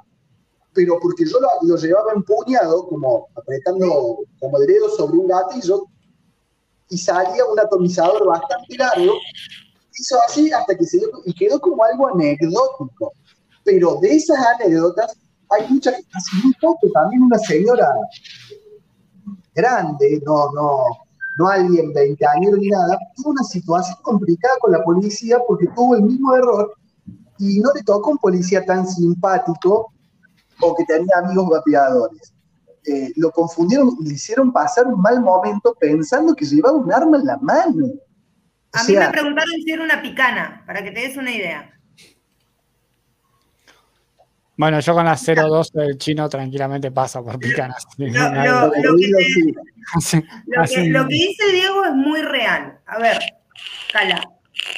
pero 0.72 0.98
porque 0.98 1.26
yo 1.26 1.38
lo, 1.38 1.48
lo, 1.62 1.76
llevaba 1.76 2.12
empuñado, 2.14 2.88
como 2.88 3.28
apretando 3.34 4.20
como 4.40 4.58
el 4.58 4.66
dedo 4.66 4.88
sobre 4.88 5.18
un 5.18 5.28
gatillo, 5.28 5.84
y 6.88 6.96
salía 6.96 7.44
un 7.44 7.60
atomizador 7.60 8.26
bastante 8.26 8.76
largo, 8.76 9.12
hizo 9.98 10.18
así 10.26 10.50
hasta 10.52 10.76
que 10.76 10.84
se 10.84 10.98
dio, 10.98 11.08
y 11.26 11.34
quedó 11.34 11.60
como 11.60 11.84
algo 11.84 12.08
anecdótico. 12.08 13.12
Pero 13.64 13.98
de 14.00 14.16
esas 14.16 14.38
anécdotas 14.38 15.16
hay 15.52 15.68
muchas, 15.68 15.94
hace 15.94 16.36
muy 16.42 16.54
poco 16.60 16.88
también 16.92 17.22
una 17.22 17.38
señora 17.38 17.88
grande, 19.54 20.22
no, 20.24 20.50
no, 20.52 20.84
no 21.36 21.48
alguien 21.48 21.92
veinteañero 21.92 22.56
ni 22.56 22.68
nada, 22.68 22.98
tuvo 23.16 23.30
una 23.30 23.44
situación 23.44 23.96
complicada 24.02 24.54
con 24.60 24.72
la 24.72 24.82
policía 24.82 25.38
porque 25.46 25.66
tuvo 25.74 25.96
el 25.96 26.02
mismo 26.02 26.34
error 26.34 26.74
y 27.38 27.60
no 27.60 27.70
le 27.74 27.82
tocó 27.82 28.10
un 28.10 28.18
policía 28.18 28.64
tan 28.64 28.86
simpático 28.86 29.92
o 30.60 30.74
que 30.74 30.84
tenía 30.84 31.18
amigos 31.24 31.48
vapeadores. 31.48 32.32
Eh, 32.84 33.12
lo 33.16 33.30
confundieron 33.30 33.96
y 34.00 34.08
le 34.08 34.14
hicieron 34.14 34.52
pasar 34.52 34.86
un 34.86 35.00
mal 35.00 35.20
momento 35.20 35.74
pensando 35.78 36.34
que 36.34 36.44
llevaba 36.44 36.76
un 36.76 36.92
arma 36.92 37.16
en 37.18 37.26
la 37.26 37.36
mano. 37.38 37.86
A 38.72 38.80
o 38.82 38.84
mí 38.84 38.94
sea, 38.94 39.06
me 39.06 39.12
preguntaron 39.12 39.54
si 39.64 39.70
era 39.70 39.84
una 39.84 40.02
picana, 40.02 40.62
para 40.66 40.82
que 40.82 40.90
te 40.90 41.00
des 41.00 41.16
una 41.16 41.30
idea. 41.30 41.71
Bueno, 44.62 44.78
yo 44.78 44.94
con 44.94 45.04
la 45.04 45.16
02 45.16 45.72
del 45.72 45.98
chino 45.98 46.28
tranquilamente 46.28 46.92
pasa 46.92 47.20
por 47.20 47.36
picanas. 47.36 47.84
Lo, 47.98 48.06
lo, 48.06 48.66
lo, 48.66 48.70
que, 48.70 48.80
te, 48.80 50.24
lo, 50.46 50.62
que, 50.62 50.88
lo 50.88 51.08
que 51.08 51.14
dice 51.14 51.50
Diego 51.50 51.84
es 51.84 51.92
muy 51.92 52.22
real. 52.22 52.78
A 52.86 53.00
ver, 53.00 53.18
Cala, 53.92 54.22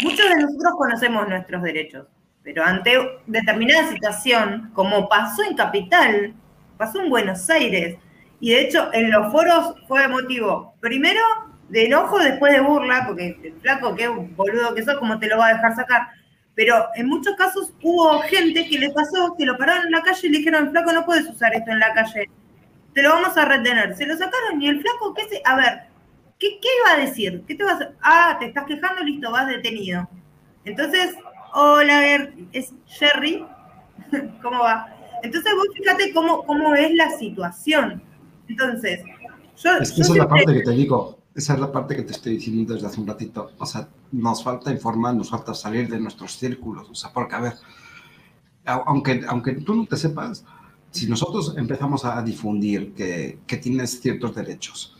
muchos 0.00 0.26
de 0.26 0.36
nosotros 0.36 0.72
conocemos 0.78 1.28
nuestros 1.28 1.62
derechos, 1.62 2.06
pero 2.42 2.64
ante 2.64 2.92
determinada 3.26 3.90
situación, 3.90 4.70
como 4.72 5.06
pasó 5.06 5.42
en 5.42 5.54
Capital, 5.54 6.32
pasó 6.78 7.02
en 7.02 7.10
Buenos 7.10 7.50
Aires, 7.50 7.98
y 8.40 8.52
de 8.52 8.62
hecho 8.62 8.88
en 8.94 9.10
los 9.10 9.30
foros 9.30 9.74
fue 9.86 10.08
motivo, 10.08 10.76
primero, 10.80 11.20
de 11.68 11.84
enojo, 11.84 12.18
después 12.20 12.54
de 12.54 12.62
burla, 12.62 13.04
porque 13.06 13.38
el 13.44 13.60
flaco, 13.60 13.94
qué 13.94 14.08
boludo 14.08 14.74
que 14.74 14.82
sos, 14.82 14.96
¿cómo 14.98 15.18
te 15.18 15.28
lo 15.28 15.36
va 15.36 15.48
a 15.48 15.52
dejar 15.52 15.76
sacar? 15.76 16.08
Pero 16.54 16.86
en 16.94 17.08
muchos 17.08 17.34
casos 17.36 17.72
hubo 17.82 18.20
gente 18.20 18.66
que 18.68 18.78
le 18.78 18.90
pasó, 18.90 19.34
que 19.36 19.44
lo 19.44 19.58
pararon 19.58 19.86
en 19.86 19.92
la 19.92 20.02
calle 20.02 20.28
y 20.28 20.30
le 20.30 20.38
dijeron, 20.38 20.70
flaco, 20.70 20.92
no 20.92 21.04
puedes 21.04 21.28
usar 21.28 21.52
esto 21.54 21.72
en 21.72 21.80
la 21.80 21.92
calle, 21.92 22.30
te 22.94 23.02
lo 23.02 23.10
vamos 23.10 23.36
a 23.36 23.44
retener. 23.44 23.96
Se 23.96 24.06
lo 24.06 24.16
sacaron 24.16 24.62
y 24.62 24.68
el 24.68 24.80
flaco, 24.80 25.14
¿qué 25.14 25.28
se? 25.28 25.42
A 25.44 25.56
ver, 25.56 25.82
¿qué, 26.38 26.58
qué 26.60 26.68
iba 26.80 26.96
a 26.96 27.06
decir? 27.06 27.42
¿Qué 27.46 27.56
te 27.56 27.64
vas 27.64 27.80
a 27.80 27.90
Ah, 28.00 28.36
te 28.38 28.46
estás 28.46 28.64
quejando, 28.64 29.02
listo, 29.02 29.32
vas 29.32 29.48
detenido. 29.48 30.08
Entonces, 30.64 31.16
hola, 31.52 32.28
es 32.52 32.72
Jerry, 32.86 33.44
¿cómo 34.42 34.60
va? 34.60 34.88
Entonces 35.22 35.52
vos 35.54 35.66
fíjate 35.74 36.12
cómo, 36.12 36.44
cómo 36.44 36.74
es 36.74 36.94
la 36.94 37.10
situación. 37.10 38.02
Entonces, 38.48 39.02
yo, 39.56 39.76
Es 39.78 39.90
que 39.90 39.98
yo 39.98 40.02
esa 40.02 40.12
es 40.12 40.18
la 40.18 40.28
parte 40.28 40.52
que 40.52 40.62
te 40.62 40.70
digo, 40.72 41.18
esa 41.34 41.54
es 41.54 41.60
la 41.60 41.72
parte 41.72 41.96
que 41.96 42.02
te 42.02 42.12
estoy 42.12 42.34
diciendo 42.34 42.74
desde 42.74 42.86
hace 42.86 43.00
un 43.00 43.06
ratito. 43.06 43.50
O 43.58 43.66
sea, 43.66 43.88
nos 44.12 44.44
falta 44.44 44.70
informar, 44.70 45.14
nos 45.14 45.30
falta 45.30 45.52
salir 45.52 45.88
de 45.88 45.98
nuestros 45.98 46.38
círculos. 46.38 46.88
O 46.88 46.94
sea, 46.94 47.12
porque, 47.12 47.34
a 47.34 47.40
ver, 47.40 47.54
aunque, 48.64 49.22
aunque 49.26 49.52
tú 49.54 49.74
no 49.74 49.86
te 49.86 49.96
sepas, 49.96 50.44
si 50.90 51.08
nosotros 51.08 51.54
empezamos 51.56 52.04
a 52.04 52.22
difundir 52.22 52.94
que, 52.94 53.40
que 53.46 53.56
tienes 53.56 54.00
ciertos 54.00 54.34
derechos, 54.34 54.96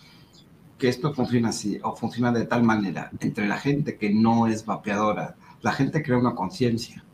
que 0.76 0.88
esto 0.88 1.14
funciona 1.14 1.50
así 1.50 1.78
o 1.84 1.94
funciona 1.94 2.32
de 2.32 2.46
tal 2.46 2.64
manera 2.64 3.10
entre 3.20 3.46
la 3.46 3.56
gente 3.56 3.96
que 3.96 4.12
no 4.12 4.48
es 4.48 4.66
vapeadora, 4.66 5.36
la 5.62 5.72
gente 5.72 6.02
crea 6.02 6.18
una 6.18 6.34
conciencia. 6.34 7.04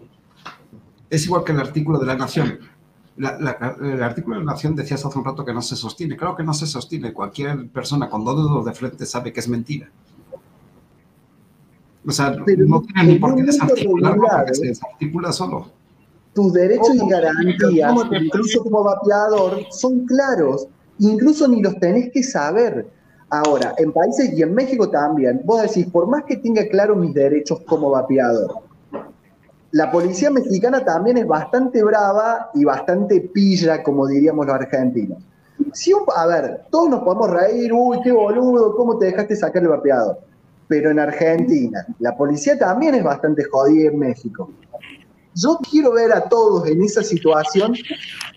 Es 1.11 1.27
igual 1.27 1.45
que 1.45 1.53
el 1.53 1.61
artículo 1.61 1.99
de 1.99 2.07
la 2.07 2.17
Nación. 2.17 2.59
La- 3.21 3.39
la- 3.39 3.77
el 3.83 4.03
artículo 4.03 4.39
de 4.39 4.45
la 4.45 4.53
Nación 4.53 4.75
decías 4.75 5.05
hace 5.05 5.19
un 5.19 5.25
rato 5.25 5.45
que 5.45 5.53
no 5.53 5.61
se 5.63 5.77
sostiene. 5.77 6.17
Claro 6.17 6.35
que 6.37 6.43
no 6.43 6.55
se 6.55 6.67
sostiene. 6.67 7.13
Cualquier 7.13 7.69
persona 7.69 8.09
con 8.09 8.25
dos 8.25 8.37
dedos 8.37 8.65
de 8.65 8.73
frente 8.73 9.05
sabe 9.05 9.33
que 9.33 9.41
es 9.41 9.49
mentira. 9.49 9.89
O 12.07 12.11
sea, 12.13 12.35
Pero 12.47 12.65
no 12.67 12.81
tiene 12.81 13.13
ni 13.13 13.19
por 13.19 13.35
qué 13.37 13.43
desarticularlo 13.43 14.23
porque 14.37 14.55
se 14.55 14.67
desarticula 14.69 15.33
solo. 15.33 15.67
tus 16.33 16.53
derechos 16.53 16.95
y 16.95 17.09
garantías, 17.09 17.93
¿Cómo 17.93 18.09
te 18.09 18.19
incluso 18.19 18.63
como 18.63 18.85
vapeador, 18.85 19.65
son 19.71 20.07
claros. 20.07 20.67
Incluso 20.99 21.47
ni 21.49 21.61
los 21.63 21.79
tenés 21.79 22.11
que 22.13 22.23
saber. 22.23 22.89
Ahora, 23.29 23.75
en 23.79 23.93
países 23.93 24.33
y 24.33 24.43
en 24.43 24.55
México 24.55 24.89
también, 24.89 25.43
vos 25.45 25.61
decís, 25.63 25.87
por 25.87 26.07
más 26.09 26.25
que 26.25 26.37
tenga 26.37 26.67
claro 26.69 26.97
mis 26.97 27.13
derechos 27.15 27.61
como 27.67 27.91
vapeador, 27.91 28.55
la 29.73 29.91
policía 29.91 30.31
mexicana 30.31 30.85
también 30.85 31.19
es 31.19 31.27
bastante 31.27 31.83
brava 31.83 32.51
y 32.55 32.65
bastante 32.65 33.21
pilla, 33.21 33.83
como 33.83 34.07
diríamos 34.07 34.47
los 34.47 34.55
argentinos. 34.55 35.19
Si 35.73 35.93
a 36.17 36.27
ver, 36.27 36.63
todos 36.71 36.91
nos 36.91 37.03
podemos 37.03 37.31
reír, 37.31 37.73
uy, 37.73 38.01
qué 38.03 38.11
boludo, 38.11 38.75
¿cómo 38.75 38.99
te 38.99 39.07
dejaste 39.07 39.37
sacar 39.37 39.63
el 39.63 39.69
vapeador? 39.69 40.19
Pero 40.67 40.91
en 40.91 40.99
Argentina, 40.99 41.87
la 41.99 42.17
policía 42.17 42.59
también 42.59 42.95
es 42.95 43.05
bastante 43.05 43.45
jodida 43.45 43.91
en 43.91 43.99
México. 43.99 44.51
Yo 45.35 45.59
quiero 45.71 45.93
ver 45.93 46.13
a 46.13 46.29
todos 46.29 46.67
en 46.67 46.83
esa 46.83 47.05
situación 47.05 47.75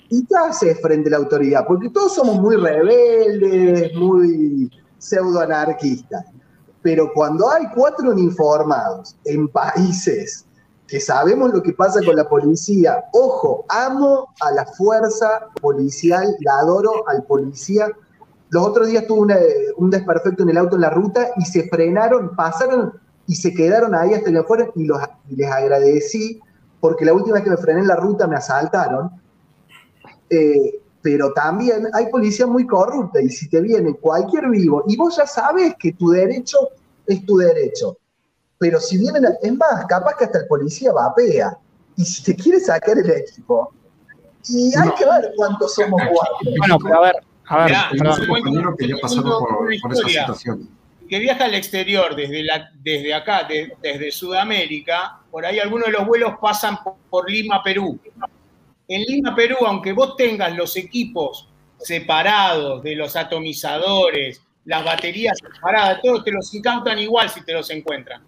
y 0.09 0.25
qué 0.25 0.35
haces 0.35 0.79
frente 0.81 1.09
a 1.09 1.11
la 1.11 1.17
autoridad, 1.17 1.65
porque 1.67 1.89
todos 1.89 2.13
somos 2.13 2.39
muy 2.39 2.55
rebeldes, 2.57 3.91
muy 3.95 4.69
pseudoanarquistas. 4.99 6.25
Pero 6.83 7.11
cuando 7.13 7.49
hay 7.49 7.65
cuatro 7.73 8.11
uniformados 8.11 9.15
en 9.25 9.47
países 9.47 10.45
que 10.87 10.99
sabemos 10.99 11.53
lo 11.53 11.63
que 11.63 11.73
pasa 11.73 12.01
con 12.03 12.15
la 12.15 12.27
policía, 12.27 13.05
ojo, 13.13 13.65
amo 13.69 14.33
a 14.41 14.51
la 14.51 14.65
fuerza 14.65 15.47
policial, 15.61 16.35
la 16.41 16.59
adoro 16.59 17.07
al 17.07 17.23
policía. 17.23 17.89
Los 18.49 18.67
otros 18.67 18.87
días 18.87 19.07
tuve 19.07 19.35
un 19.77 19.89
desperfecto 19.89 20.43
en 20.43 20.49
el 20.49 20.57
auto 20.57 20.75
en 20.75 20.81
la 20.81 20.89
ruta 20.89 21.31
y 21.37 21.45
se 21.45 21.67
frenaron, 21.69 22.35
pasaron 22.35 22.93
y 23.25 23.35
se 23.35 23.53
quedaron 23.53 23.95
ahí 23.95 24.13
hasta 24.13 24.31
que 24.31 24.37
afuera 24.37 24.69
y, 24.75 24.83
los, 24.83 24.99
les 25.29 25.49
agradecí 25.49 26.39
porque 26.79 27.05
la 27.05 27.13
última 27.13 27.35
vez 27.35 27.43
que 27.45 27.49
me 27.49 27.57
frené 27.57 27.79
en 27.79 27.87
la 27.87 27.95
ruta 27.95 28.27
me 28.27 28.35
asaltaron. 28.35 29.09
Eh, 30.29 30.81
pero 31.01 31.33
también 31.33 31.87
hay 31.93 32.07
policía 32.07 32.47
muy 32.47 32.65
corrupta 32.65 33.21
y 33.21 33.29
si 33.29 33.49
te 33.49 33.61
viene 33.61 33.93
cualquier 33.95 34.49
vivo 34.49 34.83
y 34.87 34.95
vos 34.95 35.17
ya 35.17 35.27
sabes 35.27 35.75
que 35.77 35.93
tu 35.93 36.09
derecho 36.09 36.57
es 37.05 37.25
tu 37.25 37.37
derecho, 37.37 37.97
pero 38.63 38.79
si 38.79 38.97
vienen, 38.97 39.25
a- 39.25 39.33
es 39.41 39.53
más, 39.57 39.85
capaz 39.87 40.15
que 40.17 40.23
hasta 40.23 40.39
el 40.39 40.47
policía 40.47 40.93
vapea 40.93 41.57
y 41.97 42.05
si 42.05 42.23
te 42.23 42.33
quiere 42.33 42.61
sacar 42.61 42.97
el 42.97 43.09
equipo, 43.11 43.73
y 44.47 44.73
hay 44.77 44.87
No. 44.87 44.95
que 44.95 45.03
ver 45.03 45.33
cuántos 45.35 45.75
somos 45.75 45.99
guapos. 46.01 46.37
Bueno, 46.59 46.77
pero 46.81 46.97
a 46.97 47.01
ver, 47.01 47.15
a 47.47 47.57
ver, 47.65 47.75
Mirá, 47.91 48.13
un 48.15 48.25
compañero 48.27 48.73
que 48.77 48.87
ya 48.87 48.95
ha 48.95 48.99
pasado 48.99 49.39
por, 49.39 49.73
esa 49.73 50.07
situación. 50.07 50.69
que 51.09 51.19
viaja 51.19 51.43
al 51.43 51.55
exterior 51.55 52.15
desde, 52.15 52.41
la, 52.43 52.71
desde 52.81 53.13
acá, 53.13 53.43
de- 53.43 53.75
desde 53.81 54.11
Sudamérica, 54.13 55.19
por 55.29 55.45
ahí 55.45 55.59
algunos 55.59 55.87
de 55.87 55.91
los 55.91 56.07
vuelos 56.07 56.35
pasan 56.41 56.81
por, 56.81 56.95
por 57.09 57.29
Lima, 57.29 57.61
Perú. 57.61 57.99
En 58.87 59.01
Lima, 59.01 59.35
Perú, 59.35 59.57
aunque 59.67 59.91
vos 59.91 60.15
tengas 60.15 60.55
los 60.55 60.77
equipos 60.77 61.49
separados 61.79 62.81
de 62.81 62.95
los 62.95 63.13
atomizadores, 63.17 64.41
las 64.63 64.85
baterías 64.85 65.37
separadas, 65.37 65.99
todos 66.01 66.23
te 66.23 66.31
los 66.31 66.53
incautan 66.53 66.97
igual 66.99 67.29
si 67.29 67.41
te 67.43 67.51
los 67.51 67.69
encuentran. 67.69 68.23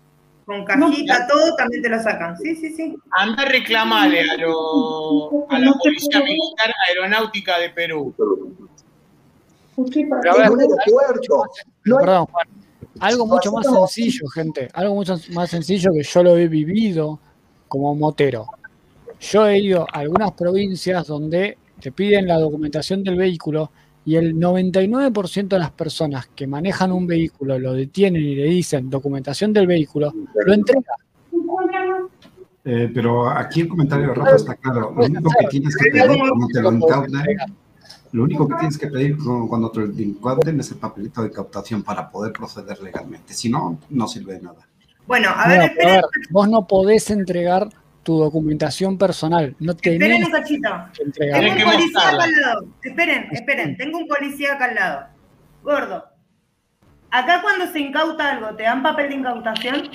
Con 0.45 0.63
cajita, 0.63 1.25
todo, 1.27 1.55
también 1.55 1.81
te 1.81 1.89
lo 1.89 1.99
sacan. 2.01 2.37
Sí, 2.37 2.55
sí, 2.55 2.71
sí. 2.71 2.95
Anda 3.11 3.43
a 3.43 3.45
reclamarle 3.49 4.21
a, 4.21 4.37
lo- 4.37 5.47
a 5.49 5.59
la 5.59 5.73
Policía 5.73 6.19
Militar 6.19 6.71
Aeronáutica 6.89 7.57
de 7.57 7.69
Perú. 7.71 8.13
Pero 9.75 10.31
a 10.31 10.35
En 10.35 10.41
ver, 10.41 10.51
un 10.51 10.59
aeropuerto. 10.61 11.43
No 11.85 11.97
hay- 11.97 12.05
Perdón. 12.05 12.27
Algo 12.99 13.25
mucho 13.25 13.51
más 13.51 13.65
sencillo, 13.65 14.27
gente. 14.29 14.69
Algo 14.73 14.95
mucho 14.95 15.17
más 15.33 15.49
sencillo 15.49 15.91
que 15.93 16.03
yo 16.03 16.23
lo 16.23 16.37
he 16.37 16.47
vivido 16.47 17.19
como 17.67 17.93
motero. 17.93 18.45
Yo 19.19 19.47
he 19.47 19.59
ido 19.59 19.81
a 19.91 19.99
algunas 19.99 20.31
provincias 20.31 21.07
donde 21.07 21.57
te 21.81 21.91
piden 21.91 22.27
la 22.27 22.37
documentación 22.37 23.03
del 23.03 23.15
vehículo 23.17 23.69
y 24.05 24.15
el 24.15 24.35
99% 24.35 25.47
de 25.47 25.59
las 25.59 25.71
personas 25.71 26.27
que 26.35 26.45
manejan 26.47 26.91
un 26.91 27.07
vehículo 27.07 27.57
lo 27.59 27.73
detienen 27.73 28.21
y 28.21 28.35
le 28.35 28.43
dicen 28.45 28.89
documentación 28.89 29.51
del 29.51 29.65
vehículo, 29.67 30.13
lo 30.45 30.53
entregan. 30.53 30.83
Eh, 32.63 32.89
pero 32.93 33.29
aquí 33.29 33.61
el 33.61 33.67
comentario 33.67 34.07
de 34.09 34.13
Rafa 34.15 34.35
está 34.35 34.55
claro. 34.55 34.91
Lo 34.95 35.05
único 35.05 35.29
que 35.39 35.47
tienes 35.47 35.75
que 35.77 35.89
pedir 35.91 36.07
cuando 36.19 36.47
te 36.51 36.61
lo 36.61 36.71
incauten, 36.71 37.21
lo 38.11 38.23
único 38.23 38.47
que 38.47 38.55
tienes 38.55 38.77
que 38.77 38.87
pedir 38.87 39.17
cu- 39.17 39.47
cuando 39.47 39.69
te 39.71 39.81
lo 39.81 39.85
incauten 40.01 40.59
es 40.59 40.71
el 40.71 40.77
papelito 40.77 41.21
de 41.21 41.27
incautación 41.29 41.83
para 41.83 42.09
poder 42.09 42.33
proceder 42.33 42.81
legalmente. 42.81 43.33
Si 43.33 43.49
no, 43.49 43.79
no 43.89 44.07
sirve 44.07 44.33
de 44.33 44.41
nada. 44.41 44.67
Bueno, 45.05 45.29
a 45.35 45.47
ver, 45.47 45.61
a 45.61 45.85
ver, 45.85 46.01
vos 46.31 46.49
no 46.49 46.65
podés 46.67 47.11
entregar 47.11 47.69
tu 48.05 48.17
documentación 48.19 48.97
personal. 48.97 49.55
No 49.59 49.71
esperen 49.73 49.99
tenés 49.99 50.25
un 50.25 50.31
cachito. 50.31 50.69
Tengo 50.93 51.51
un 51.51 51.71
policía 51.71 52.09
acá 52.09 52.23
al 52.23 52.31
lado. 52.41 52.67
Esperen, 52.83 53.27
esperen. 53.31 53.77
Tengo 53.77 53.97
un 53.97 54.07
policía 54.07 54.53
acá 54.53 54.65
al 54.65 54.75
lado. 54.75 55.05
Gordo. 55.63 56.05
Acá 57.09 57.41
cuando 57.41 57.65
se 57.71 57.79
incauta 57.79 58.31
algo, 58.31 58.55
¿te 58.55 58.63
dan 58.63 58.83
papel 58.83 59.09
de 59.09 59.15
incautación? 59.15 59.89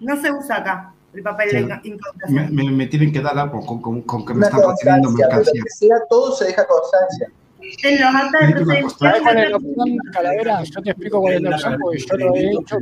No 0.00 0.20
se 0.20 0.30
usa 0.30 0.56
acá 0.56 0.92
el 1.14 1.22
papel 1.22 1.50
de 1.50 1.58
Sí. 1.82 1.88
incautación. 1.88 2.54
me- 2.54 2.70
me 2.70 2.86
tienen 2.86 3.12
que 3.12 3.20
dar 3.20 3.38
algo 3.38 3.64
con, 3.64 3.80
con- 3.80 4.02
con 4.02 4.26
que 4.26 4.32
me 4.34 4.38
una 4.38 4.46
están 4.48 4.60
lo 4.60 5.10
mercancía. 5.28 5.62
que 5.62 5.70
sea, 5.70 5.96
todo 6.10 6.32
se 6.36 6.44
deja 6.46 6.66
constancia. 6.66 7.28
En 7.82 8.02
los. 10.12 10.70
Yo 10.70 10.82
te 10.82 10.90
explico 10.90 11.20
cuál 11.20 11.34
es 11.34 11.40
la 11.42 11.50
opción 11.56 11.78
porque 11.80 11.98
yo 11.98 12.16
lo 12.18 12.34
he 12.34 12.50
hecho. 12.50 12.76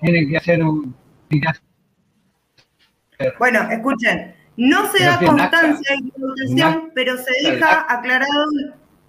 Tienen 0.00 0.28
que 0.28 0.36
hacer 0.36 0.62
un. 0.62 0.94
tienen 1.28 1.42
que 1.42 1.48
hacer- 1.48 1.62
Bueno, 3.38 3.68
escuchen. 3.70 4.34
No 4.56 4.90
se 4.90 4.98
Pero 4.98 5.10
da 5.12 5.18
constancia 5.18 5.96
de 6.54 6.62
acta. 6.62 6.82
pero 6.94 7.16
se 7.16 7.50
deja 7.50 7.86
aclarado. 7.88 8.46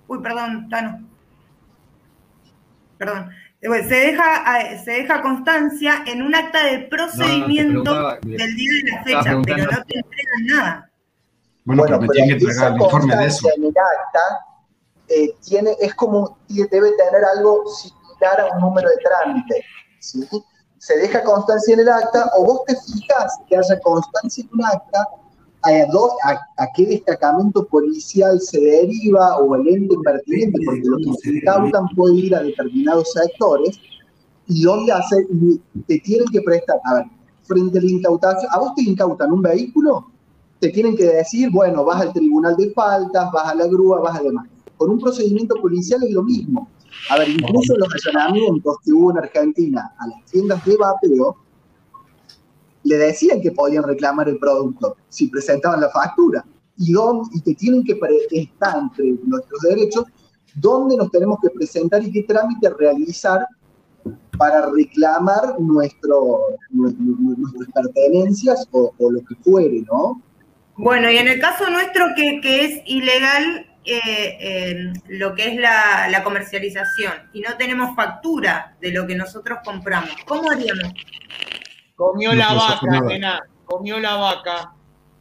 Uy, 0.08 0.20
perdón, 0.22 0.70
Tano. 0.70 1.08
Perdón. 2.98 3.30
Bueno, 3.66 3.90
Se 3.90 3.96
deja, 3.96 4.78
se 4.84 4.92
deja 4.92 5.22
constancia 5.22 6.04
en 6.06 6.22
un 6.22 6.34
acta 6.34 6.66
de 6.66 6.80
procedimiento 6.80 8.18
del 8.22 8.56
día 8.56 8.72
de 8.84 8.92
la 8.92 9.04
fecha, 9.04 9.42
pero 9.44 9.66
no 9.66 9.84
te 9.84 9.98
entregan 9.98 10.46
nada. 10.46 10.92
Bueno, 11.66 11.84
pero 11.86 12.02
me 12.02 12.08
tienen 12.10 12.30
que 12.30 12.46
entregar 12.46 12.72
el 12.74 12.82
informe 12.82 13.16
de 13.16 13.26
eso. 13.26 13.50
en 13.56 13.64
el 13.64 13.70
acta 13.70 14.46
eh, 15.10 15.34
tiene, 15.46 15.76
es 15.82 15.94
como, 15.96 16.38
debe 16.48 16.70
tener 16.92 17.26
algo 17.36 17.64
similar 17.68 18.42
a 18.42 18.46
un 18.56 18.62
número 18.62 18.88
de 18.90 18.98
trámite. 18.98 19.66
¿sí? 20.00 20.28
Se 20.80 20.98
deja 20.98 21.24
constancia 21.24 21.74
en 21.76 21.82
el 21.82 21.90
acta 21.90 22.32
o 22.38 22.46
vos 22.46 22.62
te 22.66 22.76
fijas 22.76 23.38
que 23.48 23.56
haya 23.58 23.80
constancia 23.82 24.44
en 24.44 24.50
un 24.60 24.66
acta 24.66 25.08
a, 25.64 25.70
a- 25.70 26.64
a 26.64 26.68
qué 26.76 26.86
destacamento 26.86 27.66
policial 27.68 28.40
se 28.40 28.60
deriva 28.60 29.38
o 29.38 29.56
el 29.56 29.68
ente 29.68 29.96
pertinente, 30.04 30.58
porque 30.66 30.82
lo 30.86 30.98
que 30.98 31.14
se 31.22 31.30
incautan 31.36 31.86
puede 31.96 32.16
ir 32.16 32.36
a 32.36 32.42
determinados 32.44 33.12
sectores 33.12 33.78
y 34.48 34.64
dónde 34.64 34.94
hacer, 34.94 35.28
te 35.86 36.00
tienen 36.00 36.28
que 36.30 36.42
prestar, 36.42 36.80
a 36.86 36.94
ver, 36.96 37.06
frente 37.44 37.78
a 37.78 37.82
la 37.82 37.88
incautación, 37.92 38.50
a 38.52 38.60
vos 38.60 38.74
te 38.76 38.84
incautan 38.84 39.32
un 39.34 39.42
vehículo, 39.42 40.08
te 40.60 40.70
tienen 40.70 40.96
que 40.96 41.06
decir, 41.06 41.50
bueno, 41.52 41.84
vas 41.84 42.02
al 42.02 42.14
tribunal 42.14 42.56
de 42.56 42.72
faltas, 42.72 43.32
vas 43.32 43.48
a 43.52 43.56
la 43.56 43.68
grúa, 43.68 44.00
vas 44.00 44.20
a 44.20 44.24
demás. 44.24 44.48
Con 44.78 44.92
un 44.92 45.00
procedimiento 45.00 45.56
policial 45.62 46.02
es 46.04 46.12
lo 46.12 46.24
mismo. 46.24 46.70
A 47.10 47.18
ver, 47.18 47.30
incluso 47.30 47.76
los 47.78 47.90
allanamientos 47.94 48.78
que 48.84 48.92
hubo 48.92 49.12
en 49.12 49.18
Argentina 49.20 49.94
a 49.98 50.08
las 50.08 50.26
tiendas 50.26 50.64
de 50.66 50.78
vapeo, 50.78 51.38
le 52.84 52.98
decían 52.98 53.42
que 53.42 53.52
podían 53.52 53.84
reclamar 53.84 54.30
el 54.30 54.38
producto 54.40 54.96
si 55.10 55.28
presentaban 55.28 55.82
la 55.82 55.90
factura. 55.90 56.46
Y, 56.78 56.94
dónde, 56.94 57.30
y 57.34 57.42
que 57.42 57.56
tienen 57.56 57.84
que 57.84 58.00
estar 58.32 58.78
entre 58.78 59.14
nuestros 59.24 59.60
derechos, 59.62 60.06
dónde 60.56 60.96
nos 60.96 61.12
tenemos 61.12 61.40
que 61.42 61.50
presentar 61.50 62.02
y 62.04 62.12
qué 62.12 62.24
trámite 62.24 62.70
realizar 62.70 63.46
para 64.38 64.70
reclamar 64.72 65.60
nuestro, 65.60 66.40
nu- 66.70 66.96
nu- 66.98 67.36
nuestras 67.38 67.68
pertenencias 67.74 68.66
o, 68.72 68.94
lo 68.98 69.20
que 69.26 69.36
fuere, 69.44 69.84
¿no? 69.92 70.22
Bueno, 70.78 71.12
y 71.12 71.18
en 71.18 71.28
el 71.28 71.42
caso 71.42 71.70
nuestro 71.70 72.06
que 72.16 72.40
es 72.64 72.82
ilegal, 72.86 73.69
eh, 73.92 74.38
eh, 74.40 74.94
lo 75.08 75.36
que 75.36 75.48
es 75.54 75.58
la, 75.60 76.08
la 76.10 76.24
comercialización 76.24 77.14
y 77.34 77.42
no 77.42 77.56
tenemos 77.58 77.96
factura 77.96 78.76
de 78.82 78.92
lo 78.92 79.06
que 79.08 79.16
nosotros 79.16 79.60
compramos, 79.64 80.12
¿cómo 80.26 80.50
haríamos? 80.52 80.94
Comió 81.96 82.30
No 82.30 82.36
la 82.36 82.54
vaca, 82.54 83.02
nena. 83.02 83.40
Comió 83.66 84.00
la 84.00 84.16
vaca. 84.16 84.72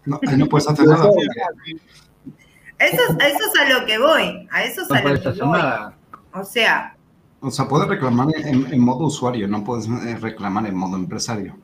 No, 0.04 0.20
ahí 0.26 0.36
no 0.36 0.46
puedes 0.46 0.68
hacer 0.68 0.86
nada. 0.86 1.08
Eso, 2.78 3.02
es- 3.08 3.16
a 3.20 3.26
eso 3.28 3.38
es 3.52 3.60
a 3.60 3.68
lo 3.80 3.86
que 3.86 3.98
voy, 3.98 4.46
a 4.52 4.62
eso 4.62 4.82
es 4.82 4.88
No 4.88 4.94
a 4.96 5.00
lo 5.02 5.20
que 5.20 5.30
voy. 5.42 5.50
nada. 5.58 5.96
O 6.32 6.44
sea, 6.44 6.94
O 7.40 7.50
sea, 7.50 7.66
puedes 7.66 7.88
reclamar 7.88 8.28
en, 8.36 8.72
en 8.72 8.80
modo 8.80 9.06
usuario, 9.06 9.48
no 9.48 9.64
puedes 9.64 9.86
eh, 9.88 10.16
reclamar 10.20 10.64
en 10.66 10.76
modo 10.76 10.96
empresario. 10.96 11.58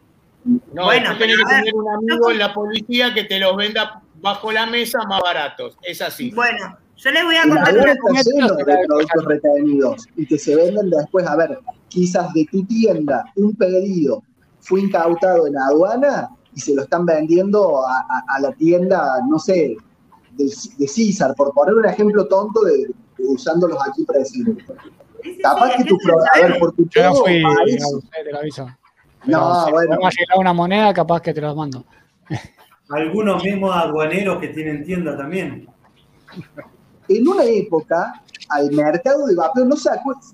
No, 0.44 0.84
Bueno, 0.84 1.10
después 1.10 1.18
tenés 1.18 1.36
pero 1.36 1.48
que 1.48 1.54
ver, 1.54 1.64
tener 1.64 1.74
un 1.74 1.88
amigo 1.88 2.30
en 2.32 2.38
la 2.38 2.52
policía 2.52 3.14
que 3.14 3.24
te 3.24 3.38
los 3.38 3.56
venda 3.56 4.02
bajo 4.20 4.50
la 4.52 4.66
mesa 4.66 4.98
más 5.08 5.20
baratos. 5.22 5.78
Es 5.82 6.02
así. 6.02 6.32
bueno, 6.32 6.76
yo 6.96 7.10
les 7.10 7.24
voy 7.24 7.36
a 7.36 7.42
contar 7.42 7.74
una 7.76 7.92
está 7.92 8.22
lleno 8.30 8.54
de 8.54 8.64
productos 8.64 9.24
retenidos 9.24 10.06
y 10.16 10.26
que 10.26 10.38
se 10.38 10.54
venden 10.56 10.90
después. 10.90 11.26
A 11.26 11.36
ver, 11.36 11.58
quizás 11.88 12.32
de 12.34 12.46
tu 12.50 12.64
tienda 12.64 13.24
un 13.36 13.54
pedido 13.54 14.22
fue 14.60 14.80
incautado 14.80 15.46
en 15.46 15.56
aduana 15.58 16.30
y 16.54 16.60
se 16.60 16.74
lo 16.74 16.82
están 16.82 17.04
vendiendo 17.04 17.84
a, 17.86 17.98
a- 17.98 18.24
a 18.36 18.40
la 18.40 18.52
tienda, 18.52 19.18
no 19.28 19.38
sé, 19.38 19.76
de, 20.32 20.44
de 20.78 20.88
César, 20.88 21.34
por 21.36 21.52
poner 21.52 21.74
un 21.74 21.84
ejemplo 21.86 22.26
tonto 22.26 22.62
de, 22.62 22.78
de 22.86 23.24
usándolos 23.26 23.78
aquí 23.88 24.04
presentes. 24.04 24.64
Sí, 25.22 25.34
sí, 25.34 25.42
Capaz 25.42 25.72
sí, 25.76 25.82
que 25.82 25.88
tu 25.90 25.96
a 26.34 26.40
ver, 26.48 26.58
por 26.58 26.72
tu 26.74 26.88
Yo 26.88 27.02
no 27.04 27.14
fui 27.16 27.32
te 27.34 27.40
lo 27.40 28.38
aviso. 28.38 28.68
Pero 29.24 29.38
No, 29.38 29.64
si 29.64 29.72
bueno. 29.72 29.88
podemos 29.96 30.14
llegar 30.14 30.36
a 30.36 30.40
una 30.40 30.52
moneda, 30.52 30.92
capaz 30.94 31.20
que 31.22 31.32
te 31.34 31.40
lo 31.40 31.54
mando. 31.54 31.84
Algunos 32.90 33.42
mismos 33.42 33.74
aduaneros 33.74 34.38
que 34.40 34.48
tienen 34.48 34.84
tienda 34.84 35.16
también. 35.16 35.66
en 37.08 37.28
una 37.28 37.44
época 37.44 38.22
al 38.48 38.70
mercado 38.72 39.26
de 39.26 39.34
vapeo, 39.34 39.64
no, 39.64 39.76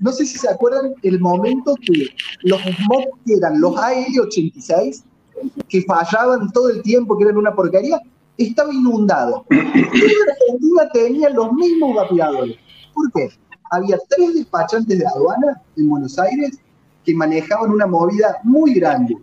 no 0.01 0.13
sé 0.13 0.27
si 0.27 0.39
se 0.39 0.49
acuerdan 0.49 0.95
el 1.03 1.21
momento 1.21 1.75
que 1.85 2.09
los 2.43 2.61
MOP 2.89 3.05
que 3.25 3.35
eran 3.35 3.61
los 3.61 3.75
AL86, 3.75 5.03
que 5.69 5.83
fallaban 5.83 6.51
todo 6.53 6.71
el 6.71 6.83
tiempo, 6.83 7.17
que 7.17 7.25
eran 7.25 7.37
una 7.37 7.55
porquería, 7.55 8.01
estaba 8.37 8.73
inundado. 8.73 9.45
Toda 9.49 9.63
Argentina 9.63 10.89
tenía 10.93 11.31
los 11.31 11.53
mismos 11.53 11.95
vapeadores. 11.95 12.57
¿Por 12.95 13.13
qué? 13.13 13.29
Había 13.71 13.99
tres 14.09 14.35
despachantes 14.35 14.99
de 14.99 15.07
aduana 15.07 15.63
en 15.77 15.89
Buenos 15.89 16.19
Aires 16.19 16.59
que 17.05 17.15
manejaban 17.15 17.71
una 17.71 17.87
movida 17.87 18.39
muy 18.43 18.75
grande 18.75 19.17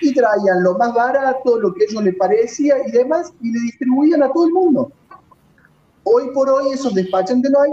y 0.00 0.14
traían 0.14 0.62
lo 0.62 0.78
más 0.78 0.94
barato, 0.94 1.58
lo 1.58 1.74
que 1.74 1.84
a 1.84 1.86
ellos 1.90 2.04
les 2.04 2.16
parecía 2.16 2.76
y 2.86 2.90
demás, 2.90 3.32
y 3.42 3.52
le 3.52 3.60
distribuían 3.60 4.22
a 4.22 4.32
todo 4.32 4.46
el 4.46 4.52
mundo. 4.52 4.92
Hoy 6.04 6.30
por 6.32 6.48
hoy 6.48 6.72
esos 6.72 6.94
despachantes 6.94 7.50
no 7.50 7.60
hay, 7.62 7.70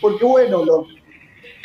porque 0.00 0.24
bueno, 0.24 0.64
lo, 0.64 0.86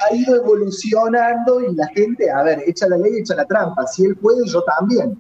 ha 0.10 0.16
ido 0.16 0.36
evolucionando 0.36 1.62
y 1.62 1.76
la 1.76 1.88
gente, 1.90 2.30
a 2.30 2.44
ver, 2.44 2.64
echa 2.66 2.88
la 2.88 2.98
ley, 2.98 3.18
echa 3.20 3.36
la 3.36 3.46
trampa. 3.46 3.86
Si 3.88 4.04
él 4.06 4.16
puede, 4.18 4.46
yo 4.48 4.64
también. 4.78 5.20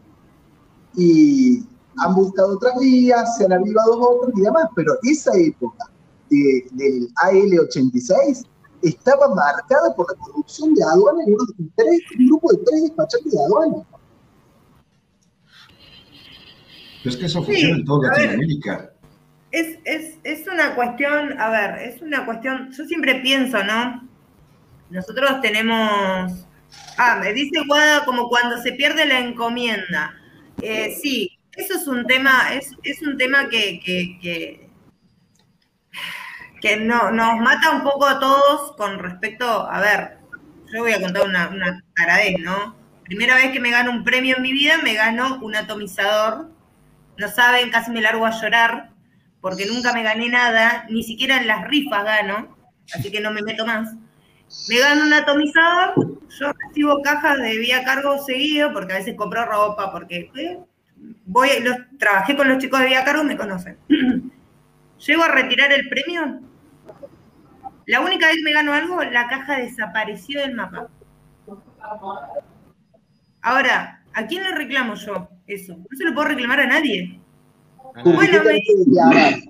Y 0.97 1.63
han 1.97 2.15
buscado 2.15 2.55
otras 2.55 2.79
vías, 2.79 3.37
se 3.37 3.45
han 3.45 3.53
avivado 3.53 3.99
otros 3.99 4.33
y 4.35 4.41
demás, 4.41 4.65
pero 4.75 4.93
esa 5.03 5.31
época 5.37 5.85
de- 6.29 6.65
del 6.71 7.09
AL86 7.15 8.45
estaba 8.81 9.27
marcada 9.35 9.93
por 9.95 10.11
la 10.11 10.17
corrupción 10.23 10.73
de 10.73 10.83
aduana 10.83 11.23
en 11.27 11.33
un, 11.33 11.71
tres- 11.75 12.01
un 12.17 12.27
grupo 12.27 12.51
de 12.53 12.57
tres 12.65 12.81
despachantes 12.83 13.31
de 13.31 13.39
aduana. 13.43 13.75
Pero 17.03 17.13
es 17.15 17.17
que 17.17 17.25
eso 17.25 17.39
Sí, 17.39 17.45
funciona 17.45 17.75
en 17.77 17.85
toda. 17.85 18.07
Latinoamérica. 18.09 18.90
Es, 19.51 19.79
es, 19.83 20.17
es 20.23 20.47
una 20.47 20.75
cuestión, 20.75 21.39
a 21.39 21.49
ver, 21.49 21.79
es 21.79 22.01
una 22.01 22.25
cuestión, 22.25 22.71
yo 22.71 22.85
siempre 22.85 23.15
pienso, 23.15 23.61
¿no? 23.63 24.07
Nosotros 24.89 25.41
tenemos, 25.41 26.47
ah, 26.97 27.17
me 27.21 27.33
dice 27.33 27.61
Guada 27.67 28.05
como 28.05 28.29
cuando 28.29 28.61
se 28.61 28.73
pierde 28.73 29.05
la 29.05 29.19
encomienda. 29.19 30.13
Eh, 30.61 30.97
sí, 31.01 31.37
eso 31.55 31.75
es 31.75 31.87
un 31.87 32.05
tema, 32.05 32.53
es, 32.53 32.71
es 32.83 33.01
un 33.01 33.17
tema 33.17 33.49
que, 33.49 33.79
que, 33.81 34.19
que, 34.21 34.69
que 36.61 36.77
no, 36.77 37.11
nos 37.11 37.37
mata 37.39 37.71
un 37.71 37.83
poco 37.83 38.05
a 38.05 38.19
todos 38.19 38.75
con 38.77 38.99
respecto, 38.99 39.69
a 39.69 39.81
ver, 39.81 40.17
yo 40.71 40.79
voy 40.79 40.93
a 40.93 41.01
contar 41.01 41.23
una, 41.23 41.49
una 41.49 41.83
taradez, 41.95 42.39
¿no? 42.39 42.75
Primera 43.03 43.35
vez 43.35 43.51
que 43.51 43.59
me 43.59 43.71
gano 43.71 43.91
un 43.91 44.05
premio 44.05 44.37
en 44.37 44.43
mi 44.43 44.53
vida, 44.53 44.77
me 44.81 44.93
gano 44.93 45.39
un 45.41 45.55
atomizador. 45.55 46.49
No 47.17 47.27
saben, 47.27 47.69
casi 47.69 47.91
me 47.91 47.99
largo 47.99 48.25
a 48.25 48.31
llorar 48.31 48.90
porque 49.41 49.65
nunca 49.65 49.91
me 49.91 50.03
gané 50.03 50.29
nada, 50.29 50.85
ni 50.89 51.03
siquiera 51.03 51.37
en 51.37 51.47
las 51.47 51.67
rifas 51.67 52.03
gano, 52.03 52.55
así 52.93 53.11
que 53.11 53.19
no 53.19 53.31
me 53.31 53.41
meto 53.41 53.65
más. 53.65 53.93
Me 54.69 54.79
gano 54.79 55.05
un 55.05 55.13
atomizador, 55.13 56.19
yo 56.29 56.53
recibo 56.53 57.01
cajas 57.01 57.39
de 57.39 57.57
vía 57.57 57.83
cargo 57.83 58.23
seguido, 58.23 58.71
porque 58.71 58.93
a 58.93 58.97
veces 58.97 59.15
compro 59.15 59.45
ropa, 59.45 59.91
porque 59.91 60.29
eh, 60.35 60.59
voy, 61.25 61.49
los, 61.63 61.77
trabajé 61.97 62.35
con 62.35 62.47
los 62.47 62.59
chicos 62.59 62.79
de 62.81 62.87
vía 62.87 63.03
cargo, 63.03 63.23
me 63.23 63.37
conocen. 63.37 63.77
Llego 65.07 65.23
a 65.23 65.29
retirar 65.29 65.71
el 65.71 65.89
premio. 65.89 66.41
La 67.87 68.01
única 68.01 68.27
vez 68.27 68.35
que 68.37 68.43
me 68.43 68.53
gano 68.53 68.73
algo, 68.73 69.03
la 69.03 69.27
caja 69.27 69.57
desapareció 69.57 70.41
del 70.41 70.53
mapa. 70.53 70.87
Ahora, 73.41 74.03
¿a 74.13 74.27
quién 74.27 74.43
le 74.43 74.51
reclamo 74.51 74.93
yo 74.93 75.29
eso? 75.47 75.75
No 75.77 75.97
se 75.97 76.03
lo 76.03 76.13
puedo 76.13 76.27
reclamar 76.27 76.59
a 76.59 76.67
nadie. 76.67 77.20
Bueno, 78.15 78.39
¿Qué 78.43 78.59
me-. 79.09 79.43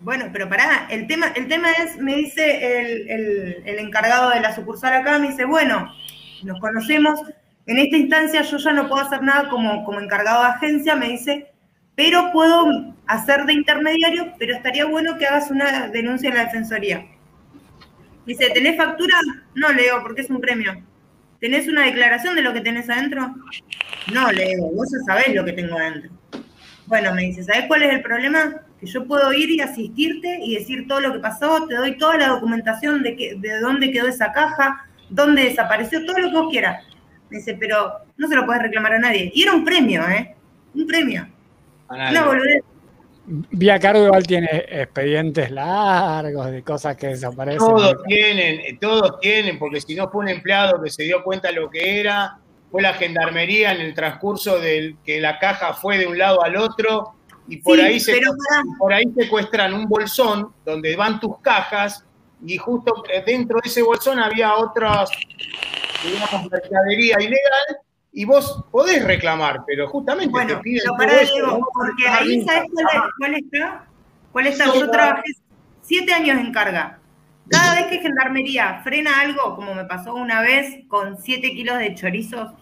Bueno, 0.00 0.26
pero 0.32 0.48
pará, 0.50 0.86
el 0.90 1.06
tema, 1.06 1.28
el 1.34 1.48
tema 1.48 1.70
es, 1.72 1.96
me 1.96 2.16
dice 2.16 2.80
el, 2.80 3.08
el- 3.10 3.62
el 3.64 3.78
encargado 3.78 4.30
de 4.30 4.40
la 4.40 4.54
sucursal 4.54 4.92
acá, 4.92 5.18
me 5.18 5.28
dice, 5.28 5.46
bueno, 5.46 5.90
nos 6.42 6.60
conocemos, 6.60 7.20
en 7.66 7.78
esta 7.78 7.96
instancia 7.96 8.42
yo 8.42 8.58
ya 8.58 8.72
no 8.74 8.86
puedo 8.88 9.00
hacer 9.02 9.22
nada 9.22 9.48
como, 9.48 9.82
como 9.84 10.00
encargado 10.00 10.42
de 10.42 10.48
agencia, 10.48 10.94
me 10.94 11.08
dice, 11.08 11.46
pero 11.94 12.32
puedo 12.32 12.66
hacer 13.06 13.46
de 13.46 13.54
intermediario, 13.54 14.34
pero 14.38 14.54
estaría 14.54 14.84
bueno 14.84 15.16
que 15.16 15.26
hagas 15.26 15.50
una 15.50 15.88
denuncia 15.88 16.28
en 16.28 16.34
la 16.34 16.44
defensoría. 16.44 17.06
Dice, 18.26 18.50
¿tenés 18.50 18.76
factura? 18.76 19.14
No, 19.54 19.72
Leo, 19.72 20.02
porque 20.02 20.20
es 20.22 20.28
un 20.30 20.40
premio. 20.40 20.82
¿Tenés 21.44 21.68
una 21.68 21.84
declaración 21.84 22.34
de 22.36 22.40
lo 22.40 22.54
que 22.54 22.62
tenés 22.62 22.88
adentro? 22.88 23.34
No, 24.14 24.32
Leo, 24.32 24.62
vos 24.72 24.88
ya 24.90 24.98
sabés 25.04 25.34
lo 25.34 25.44
que 25.44 25.52
tengo 25.52 25.76
adentro. 25.76 26.10
Bueno, 26.86 27.12
me 27.12 27.20
dice, 27.24 27.42
¿sabés 27.44 27.66
cuál 27.68 27.82
es 27.82 27.92
el 27.92 28.00
problema? 28.00 28.62
Que 28.80 28.86
yo 28.86 29.06
puedo 29.06 29.30
ir 29.30 29.50
y 29.50 29.60
asistirte 29.60 30.38
y 30.42 30.54
decir 30.54 30.88
todo 30.88 31.00
lo 31.02 31.12
que 31.12 31.18
pasó, 31.18 31.66
te 31.66 31.74
doy 31.74 31.98
toda 31.98 32.16
la 32.16 32.28
documentación 32.28 33.02
de, 33.02 33.14
que, 33.14 33.34
de 33.34 33.60
dónde 33.60 33.90
quedó 33.92 34.08
esa 34.08 34.32
caja, 34.32 34.86
dónde 35.10 35.44
desapareció, 35.44 36.06
todo 36.06 36.18
lo 36.18 36.30
que 36.30 36.34
vos 36.34 36.50
quieras. 36.50 36.82
Me 37.28 37.36
dice, 37.36 37.58
pero 37.60 37.92
no 38.16 38.26
se 38.26 38.36
lo 38.36 38.46
puedes 38.46 38.62
reclamar 38.62 38.94
a 38.94 38.98
nadie. 39.00 39.30
Y 39.34 39.42
era 39.42 39.52
un 39.52 39.66
premio, 39.66 40.00
¿eh? 40.08 40.34
Un 40.74 40.86
premio. 40.86 41.28
A 41.88 41.94
Una 41.94 42.10
nadie. 42.10 42.26
boludez. 42.26 42.62
Vía 43.26 43.78
Cargo 43.78 44.04
igual 44.04 44.26
tiene 44.26 44.48
expedientes 44.68 45.50
largos 45.50 46.50
de 46.50 46.62
cosas 46.62 46.96
que 46.96 47.08
desaparecen. 47.08 47.58
Todos 47.58 48.02
tienen, 48.06 48.60
eh, 48.60 48.78
todos 48.78 49.18
tienen, 49.20 49.58
porque 49.58 49.80
si 49.80 49.94
no 49.94 50.10
fue 50.10 50.24
un 50.24 50.28
empleado 50.28 50.82
que 50.82 50.90
se 50.90 51.04
dio 51.04 51.22
cuenta 51.24 51.50
lo 51.50 51.70
que 51.70 52.00
era, 52.00 52.38
fue 52.70 52.82
la 52.82 52.92
gendarmería 52.94 53.72
en 53.72 53.80
el 53.80 53.94
transcurso 53.94 54.58
del 54.58 54.96
que 55.04 55.20
la 55.20 55.38
caja 55.38 55.72
fue 55.72 55.96
de 55.96 56.06
un 56.06 56.18
lado 56.18 56.42
al 56.42 56.56
otro 56.56 57.14
y 57.48 57.58
por 57.58 57.78
Sí, 57.78 57.84
ahí 57.84 58.00
se 58.00 58.20
por 58.78 58.92
ahí 58.92 59.04
secuestran 59.16 59.72
un 59.72 59.86
bolsón 59.86 60.52
donde 60.64 60.94
van 60.96 61.18
tus 61.18 61.38
cajas 61.38 62.04
y 62.44 62.58
justo 62.58 63.04
eh, 63.10 63.22
dentro 63.24 63.58
de 63.62 63.68
ese 63.68 63.82
bolsón 63.82 64.18
había 64.18 64.54
otras, 64.54 65.10
digamos, 66.02 66.50
mercadería 66.50 67.16
ilegal 67.20 67.78
y 68.16 68.24
vos 68.24 68.64
podés 68.70 69.04
reclamar, 69.04 69.64
pero 69.66 69.88
justamente 69.88 70.26
te 70.28 70.30
Bueno, 70.32 70.60
piden 70.62 70.80
pero 70.84 70.96
todo 70.96 70.96
pará, 70.98 71.20
eso, 71.20 71.32
Diego, 71.34 71.58
¿no? 71.58 71.66
porque 71.74 72.08
ahí. 72.08 72.44
¿sabes 72.44 72.70
cuál, 72.72 72.86
es- 72.86 73.02
cuál 73.18 73.34
está? 73.34 73.84
¿Cuál 74.32 74.46
está? 74.46 74.64
Yo 74.74 74.90
trabajé 74.90 75.22
siete 75.82 76.12
años 76.12 76.38
en 76.38 76.52
carga. 76.52 76.98
Cada 77.48 77.74
vez 77.74 77.86
que 77.88 77.98
Gendarmería 77.98 78.80
frena 78.82 79.20
algo, 79.20 79.54
como 79.56 79.74
me 79.74 79.84
pasó 79.84 80.14
una 80.14 80.40
vez 80.40 80.84
con 80.88 81.18
siete 81.20 81.52
kilos 81.52 81.78
de 81.78 81.94
chorizos 81.94 82.52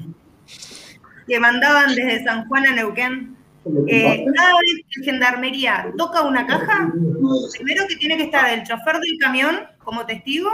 que 1.28 1.38
mandaban 1.38 1.94
desde 1.94 2.24
San 2.24 2.48
Juan 2.48 2.66
a 2.66 2.72
Neuquén, 2.72 3.36
eh, 3.86 4.24
cada 4.34 4.50
vez 4.54 4.84
que 4.90 5.04
Gendarmería 5.04 5.86
toca 5.96 6.22
una 6.22 6.46
caja, 6.46 6.90
primero 7.52 7.84
que 7.88 7.96
tiene 7.96 8.16
que 8.16 8.24
estar 8.24 8.52
el 8.52 8.64
chofer 8.64 8.98
del 8.98 9.18
camión 9.20 9.60
como 9.84 10.04
testigo, 10.04 10.50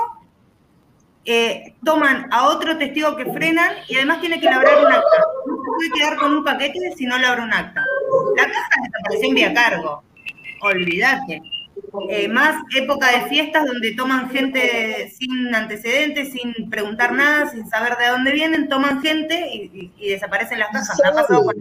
eh, 1.30 1.74
toman 1.84 2.26
a 2.32 2.48
otro 2.48 2.78
testigo 2.78 3.14
que 3.14 3.26
frenan 3.26 3.70
y 3.86 3.96
además 3.96 4.22
tiene 4.22 4.40
que 4.40 4.46
labrar 4.46 4.78
un 4.78 4.86
acta. 4.90 5.18
No 5.46 5.56
se 5.56 5.70
puede 5.76 5.90
quedar 5.90 6.16
con 6.16 6.34
un 6.36 6.42
paquete 6.42 6.94
si 6.96 7.04
no 7.04 7.18
labra 7.18 7.44
un 7.44 7.52
acta. 7.52 7.84
La 8.34 8.46
caja 8.46 8.68
desapareció 8.82 9.28
en 9.28 9.34
vía 9.34 9.52
cargo. 9.52 10.02
Olvídate. 10.62 11.42
Eh, 12.08 12.28
más 12.28 12.56
época 12.74 13.10
de 13.10 13.28
fiestas 13.28 13.66
donde 13.66 13.92
toman 13.92 14.30
gente 14.30 15.12
sin 15.18 15.54
antecedentes, 15.54 16.32
sin 16.32 16.70
preguntar 16.70 17.12
nada, 17.12 17.50
sin 17.50 17.68
saber 17.68 17.98
de 17.98 18.08
dónde 18.08 18.32
vienen, 18.32 18.70
toman 18.70 19.02
gente 19.02 19.50
y, 19.52 20.08
desaparecen 20.08 20.60
las 20.60 20.70
cajas. 20.70 20.98
Me 21.02 21.08
ha 21.10 21.12
pasado 21.12 21.44
con 21.44 21.54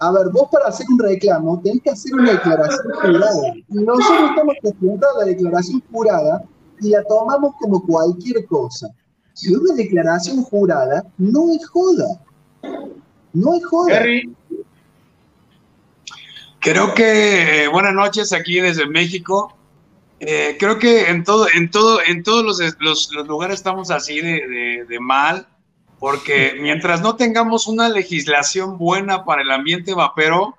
A 0.00 0.10
ver, 0.10 0.28
vos 0.32 0.48
para 0.50 0.66
hacer 0.66 0.86
un 0.90 0.98
reclamo 0.98 1.60
tenés 1.62 1.82
que 1.82 1.90
hacer 1.90 2.14
una 2.14 2.32
declaración 2.32 2.92
jurada. 2.94 3.54
Nosotros 3.68 4.30
estamos 4.30 4.56
a 5.14 5.18
la 5.20 5.24
declaración 5.26 5.82
jurada 5.92 6.42
y 6.82 6.90
la 6.90 7.02
tomamos 7.04 7.54
como 7.60 7.82
cualquier 7.84 8.44
cosa. 8.46 8.88
Si 9.34 9.54
una 9.54 9.74
declaración 9.74 10.42
jurada 10.42 11.04
no 11.18 11.50
es 11.52 11.66
joda. 11.68 12.06
No 13.32 13.54
es 13.54 13.64
joda. 13.64 13.94
Gary, 13.94 14.34
Creo 16.60 16.94
que, 16.94 17.64
eh, 17.64 17.68
buenas 17.68 17.92
noches 17.94 18.32
aquí 18.32 18.60
desde 18.60 18.86
México. 18.86 19.56
Eh, 20.20 20.56
creo 20.60 20.78
que 20.78 21.08
en 21.10 21.24
todo, 21.24 21.46
en 21.52 21.70
todo, 21.70 21.98
en 22.06 22.22
todos 22.22 22.44
los, 22.44 22.60
los- 22.78 23.12
los 23.12 23.26
lugares 23.26 23.54
estamos 23.56 23.90
así 23.90 24.20
de, 24.20 24.46
de- 24.46 24.84
de 24.88 25.00
mal, 25.00 25.48
porque 25.98 26.54
mientras 26.60 27.00
no 27.00 27.16
tengamos 27.16 27.66
una 27.66 27.88
legislación 27.88 28.78
buena 28.78 29.24
para 29.24 29.42
el 29.42 29.50
ambiente 29.50 29.92
vapero, 29.94 30.56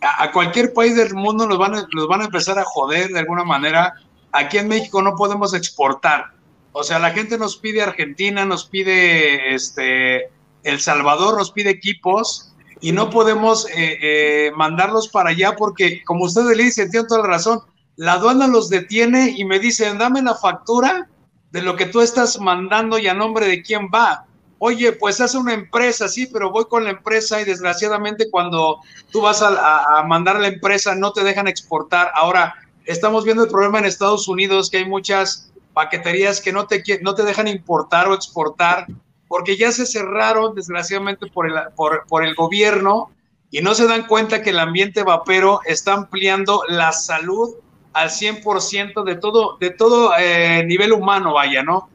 a, 0.00 0.24
a 0.24 0.32
cualquier 0.32 0.72
país 0.72 0.96
del 0.96 1.12
mundo 1.14 1.46
nos 1.46 1.58
van, 1.58 1.74
a, 1.74 1.86
nos 1.94 2.08
van 2.08 2.22
a 2.22 2.24
empezar 2.24 2.58
a 2.58 2.64
joder 2.64 3.08
de 3.10 3.18
alguna 3.18 3.44
manera. 3.44 3.92
Aquí 4.32 4.58
en 4.58 4.68
México 4.68 5.02
no 5.02 5.14
podemos 5.14 5.54
exportar. 5.54 6.32
O 6.72 6.82
sea, 6.82 6.98
la 6.98 7.10
gente 7.10 7.38
nos 7.38 7.56
pide 7.56 7.82
Argentina, 7.82 8.44
nos 8.44 8.66
pide 8.66 9.54
este, 9.54 10.30
El 10.62 10.80
Salvador, 10.80 11.36
nos 11.36 11.50
pide 11.50 11.70
equipos 11.70 12.52
y 12.80 12.92
no 12.92 13.10
podemos 13.10 13.66
eh, 13.66 13.98
eh, 14.02 14.52
mandarlos 14.56 15.08
para 15.08 15.30
allá 15.30 15.54
porque, 15.56 16.02
como 16.04 16.24
ustedes 16.24 16.56
le 16.56 16.64
dicen, 16.64 16.90
tienen 16.90 17.06
toda 17.06 17.20
la 17.20 17.28
razón, 17.28 17.60
la 17.96 18.14
aduana 18.14 18.46
los 18.46 18.70
detiene 18.70 19.34
y 19.36 19.44
me 19.44 19.58
dicen, 19.58 19.98
dame 19.98 20.22
la 20.22 20.34
factura 20.34 21.08
de 21.50 21.62
lo 21.62 21.76
que 21.76 21.86
tú 21.86 22.00
estás 22.00 22.40
mandando 22.40 22.98
y 22.98 23.06
a 23.06 23.14
nombre 23.14 23.46
de 23.46 23.62
quién 23.62 23.88
va. 23.94 24.26
Oye, 24.58 24.92
pues 24.92 25.20
hace 25.20 25.36
una 25.36 25.54
empresa, 25.54 26.08
sí, 26.08 26.28
pero 26.32 26.50
voy 26.50 26.64
con 26.66 26.84
la 26.84 26.90
empresa 26.90 27.40
y 27.40 27.44
desgraciadamente 27.44 28.30
cuando 28.30 28.78
tú 29.10 29.20
vas 29.20 29.42
a, 29.42 30.04
mandar 30.06 30.40
la 30.40 30.48
empresa 30.48 30.94
no 30.94 31.12
te 31.12 31.24
dejan 31.24 31.48
exportar. 31.48 32.10
Ahora, 32.14 32.54
estamos 32.86 33.24
viendo 33.24 33.44
el 33.44 33.50
problema 33.50 33.78
en 33.78 33.84
Estados 33.86 34.28
Unidos, 34.28 34.70
que 34.70 34.78
hay 34.78 34.84
muchas 34.84 35.52
paqueterías 35.72 36.40
que 36.40 36.52
no 36.52 36.66
te, 36.66 36.82
no 37.02 37.14
te 37.14 37.22
dejan 37.24 37.48
importar 37.48 38.08
o 38.08 38.14
exportar 38.14 38.86
porque 39.28 39.56
ya 39.56 39.72
se 39.72 39.86
cerraron 39.86 40.54
desgraciadamente 40.54 41.26
por 41.28 41.46
el, 41.46 41.54
por, 41.74 42.06
por 42.06 42.24
el 42.24 42.34
gobierno 42.34 43.10
y 43.50 43.60
no 43.62 43.74
se 43.74 43.86
dan 43.86 44.06
cuenta 44.06 44.42
que 44.42 44.50
el 44.50 44.58
ambiente 44.58 45.02
vapero 45.02 45.60
está 45.64 45.94
ampliando 45.94 46.62
la 46.68 46.92
salud 46.92 47.54
al 47.94 48.10
100% 48.10 49.04
de 49.04 49.16
todo, 49.16 49.56
de 49.58 49.70
todo 49.70 50.12
eh, 50.18 50.64
nivel 50.66 50.92
humano, 50.92 51.34
vaya, 51.34 51.62
¿no? 51.62 51.88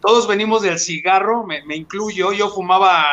Todos 0.00 0.28
venimos 0.28 0.62
del 0.62 0.78
cigarro, 0.78 1.44
me, 1.44 1.64
me 1.64 1.76
incluyo, 1.76 2.32
yo 2.32 2.50
fumaba 2.50 3.04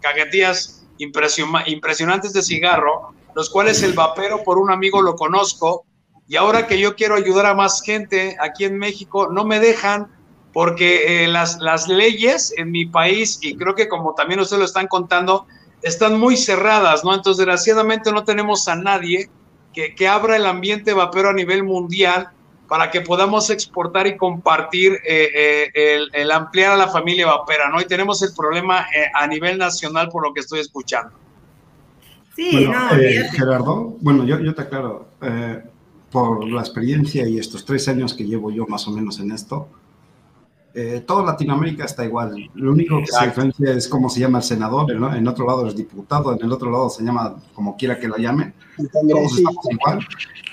caguetillas 0.00 0.86
impresiona- 0.98 1.64
impresionantes 1.66 2.32
de 2.32 2.42
cigarro, 2.42 3.12
los 3.34 3.50
cuales 3.50 3.82
el 3.82 3.92
vapero 3.92 4.42
por 4.42 4.58
un 4.58 4.70
amigo 4.70 5.02
lo 5.02 5.14
conozco, 5.14 5.84
y 6.28 6.36
ahora 6.36 6.66
que 6.66 6.78
yo 6.78 6.94
quiero 6.94 7.14
ayudar 7.14 7.46
a 7.46 7.54
más 7.54 7.82
gente 7.82 8.36
aquí 8.40 8.64
en 8.64 8.78
México, 8.78 9.28
no 9.32 9.44
me 9.44 9.58
dejan 9.58 10.08
porque 10.52 11.24
eh, 11.24 11.28
las, 11.28 11.58
las 11.60 11.88
leyes 11.88 12.52
en 12.56 12.70
mi 12.70 12.86
país, 12.86 13.38
y 13.42 13.56
creo 13.56 13.74
que 13.74 13.88
como 13.88 14.14
también 14.14 14.40
ustedes 14.40 14.60
lo 14.60 14.66
están 14.66 14.88
contando, 14.88 15.46
están 15.82 16.18
muy 16.18 16.36
cerradas, 16.36 17.04
¿no? 17.04 17.14
Entonces, 17.14 17.38
desgraciadamente 17.38 18.12
no 18.12 18.24
tenemos 18.24 18.66
a 18.68 18.74
nadie 18.74 19.30
que, 19.72 19.94
que 19.94 20.08
abra 20.08 20.36
el 20.36 20.46
ambiente 20.46 20.92
vapero 20.92 21.30
a 21.30 21.32
nivel 21.32 21.64
mundial 21.64 22.30
para 22.68 22.90
que 22.90 23.00
podamos 23.00 23.48
exportar 23.48 24.06
y 24.06 24.16
compartir 24.16 24.92
eh, 25.06 25.30
eh, 25.34 25.70
el, 25.74 26.10
el 26.12 26.30
ampliar 26.30 26.72
a 26.72 26.76
la 26.76 26.88
familia 26.88 27.26
vapera, 27.26 27.70
¿no? 27.70 27.80
Y 27.80 27.86
tenemos 27.86 28.22
el 28.22 28.34
problema 28.36 28.86
eh, 28.94 29.10
a 29.14 29.26
nivel 29.26 29.56
nacional 29.56 30.10
por 30.10 30.22
lo 30.26 30.34
que 30.34 30.40
estoy 30.40 30.60
escuchando. 30.60 31.12
Sí, 32.36 32.50
Bueno, 32.52 32.78
no, 32.78 32.96
eh. 32.96 33.28
Gerardo, 33.32 33.96
bueno, 34.00 34.24
yo, 34.24 34.38
yo 34.40 34.54
te 34.54 34.62
aclaro, 34.62 35.08
eh, 35.22 35.62
por 36.10 36.48
la 36.48 36.60
experiencia 36.60 37.28
y 37.28 37.38
estos 37.38 37.64
tres 37.64 37.88
años 37.88 38.14
que 38.14 38.24
llevo 38.24 38.50
yo 38.50 38.66
más 38.66 38.86
o 38.88 38.92
menos 38.92 39.20
en 39.20 39.32
esto, 39.32 39.68
eh, 40.74 41.02
toda 41.06 41.24
Latinoamérica 41.24 41.84
está 41.84 42.04
igual. 42.04 42.50
Lo 42.54 42.72
único 42.72 43.00
que 43.00 43.06
se 43.06 43.12
Exacto. 43.12 43.42
diferencia 43.42 43.72
es 43.72 43.88
cómo 43.88 44.08
se 44.08 44.20
llama 44.20 44.38
el 44.38 44.44
senador, 44.44 44.94
¿no? 44.94 45.14
en 45.14 45.26
otro 45.26 45.46
lado 45.46 45.66
es 45.66 45.74
diputado, 45.74 46.32
en 46.32 46.44
el 46.44 46.52
otro 46.52 46.70
lado 46.70 46.88
se 46.88 47.02
llama 47.02 47.36
como 47.54 47.76
quiera 47.76 47.98
que 47.98 48.06
lo 48.06 48.16
llame. 48.16 48.52
El 48.76 48.88
Todos 48.90 49.38
estamos 49.38 49.66
igual. 49.70 50.06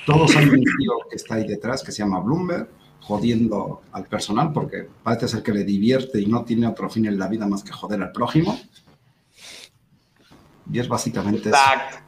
Todos 0.05 0.35
hay 0.35 0.47
un 0.47 0.63
tío 0.63 0.93
que 1.09 1.15
está 1.15 1.35
ahí 1.35 1.47
detrás 1.47 1.83
que 1.83 1.91
se 1.91 1.99
llama 1.99 2.19
Bloomberg, 2.19 2.69
jodiendo 3.01 3.81
al 3.91 4.05
personal 4.05 4.51
porque 4.51 4.87
parece 5.03 5.27
ser 5.27 5.43
que 5.43 5.53
le 5.53 5.63
divierte 5.63 6.19
y 6.19 6.25
no 6.25 6.43
tiene 6.43 6.67
otro 6.67 6.89
fin 6.89 7.05
en 7.05 7.19
la 7.19 7.27
vida 7.27 7.45
más 7.45 7.63
que 7.63 7.71
joder 7.71 8.01
al 8.01 8.11
prójimo. 8.11 8.59
Y 10.71 10.79
es 10.79 10.87
básicamente. 10.87 11.49
Exacto. 11.49 11.97
Eso 11.97 12.04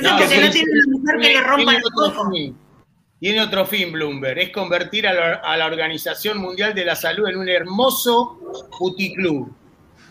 No, 0.00 0.16
porque 0.18 0.40
no 0.40 0.50
tiene 0.50 0.70
una 0.86 0.98
mujer 0.98 1.20
que 1.20 1.28
le 1.28 1.40
rompa 1.42 1.70
el 1.76 1.82
otro 1.84 2.14
coco. 2.14 2.30
fin. 2.30 2.56
Tiene 3.20 3.40
otro 3.40 3.64
fin, 3.66 3.92
Bloomberg, 3.92 4.38
es 4.38 4.50
convertir 4.50 5.06
a 5.06 5.12
la, 5.12 5.32
a 5.34 5.56
la 5.56 5.66
Organización 5.66 6.38
Mundial 6.38 6.74
de 6.74 6.84
la 6.84 6.96
Salud 6.96 7.28
en 7.28 7.36
un 7.36 7.48
hermoso 7.48 8.38
puticlub. 8.78 9.48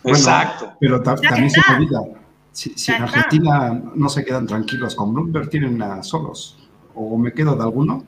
Bueno, 0.03 0.17
Exacto. 0.17 0.73
Pero 0.79 1.01
ta- 1.01 1.15
también 1.15 1.49
se 1.49 1.59
olvida. 1.75 1.99
Si, 2.53 2.69
si 2.75 2.91
en 2.91 3.03
está. 3.03 3.17
Argentina 3.19 3.81
no 3.95 4.07
se 4.09 4.23
quedan 4.23 4.47
tranquilos 4.47 4.95
con 4.95 5.13
Bloomberg, 5.13 5.49
tienen 5.49 5.81
a 5.81 6.01
solos. 6.03 6.57
O 6.95 7.17
me 7.17 7.33
quedo 7.33 7.55
de 7.55 7.63
alguno. 7.63 8.05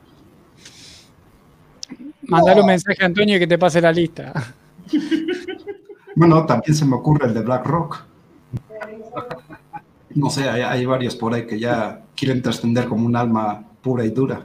Mandale 2.22 2.60
un 2.62 2.66
mensaje 2.66 3.02
a 3.02 3.06
Antonio 3.06 3.36
y 3.36 3.38
que 3.38 3.46
te 3.46 3.58
pase 3.58 3.80
la 3.82 3.92
lista. 3.92 4.32
Bueno, 6.16 6.46
también 6.46 6.74
se 6.74 6.84
me 6.86 6.94
ocurre 6.96 7.26
el 7.26 7.34
de 7.34 7.42
BlackRock. 7.42 8.04
No 10.14 10.30
sé, 10.30 10.48
hay, 10.48 10.62
hay 10.62 10.86
varios 10.86 11.16
por 11.16 11.34
ahí 11.34 11.46
que 11.46 11.58
ya 11.58 12.00
quieren 12.14 12.40
trascender 12.42 12.86
como 12.86 13.06
un 13.06 13.16
alma 13.16 13.64
pura 13.82 14.04
y 14.04 14.10
dura. 14.10 14.44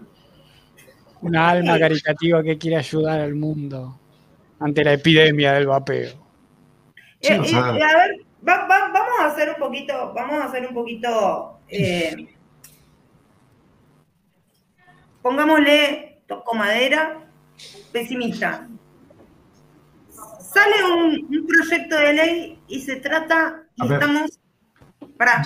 Una 1.21 1.49
alma 1.49 1.77
caritativa 1.77 2.41
que 2.41 2.57
quiere 2.57 2.77
ayudar 2.77 3.19
al 3.19 3.35
mundo 3.35 3.99
ante 4.59 4.83
la 4.83 4.93
epidemia 4.93 5.53
del 5.53 5.67
vapeo. 5.67 6.11
Sí, 7.21 7.33
Eh, 7.33 7.39
o 7.39 7.43
eh, 7.43 7.47
sea- 7.47 7.67
a 7.67 7.71
ver, 7.73 8.11
va- 8.47 8.67
va- 8.67 8.91
vamos 8.91 9.19
a 9.21 9.25
hacer 9.27 9.49
un 9.49 9.55
poquito, 9.57 10.13
vamos 10.13 10.39
a 10.41 10.45
hacer 10.45 10.65
un 10.67 10.73
poquito, 10.73 11.59
eh, 11.67 12.15
pongámosle, 15.21 16.21
toco 16.27 16.55
madera, 16.55 17.19
pesimista. 17.91 18.67
Sale 20.39 20.83
un, 20.83 21.27
un 21.37 21.47
proyecto 21.47 21.95
de 21.97 22.13
ley 22.13 22.59
y 22.67 22.81
se 22.81 22.95
trata, 22.97 23.63
y 23.75 23.93
estamos, 23.93 24.39
para, 25.19 25.43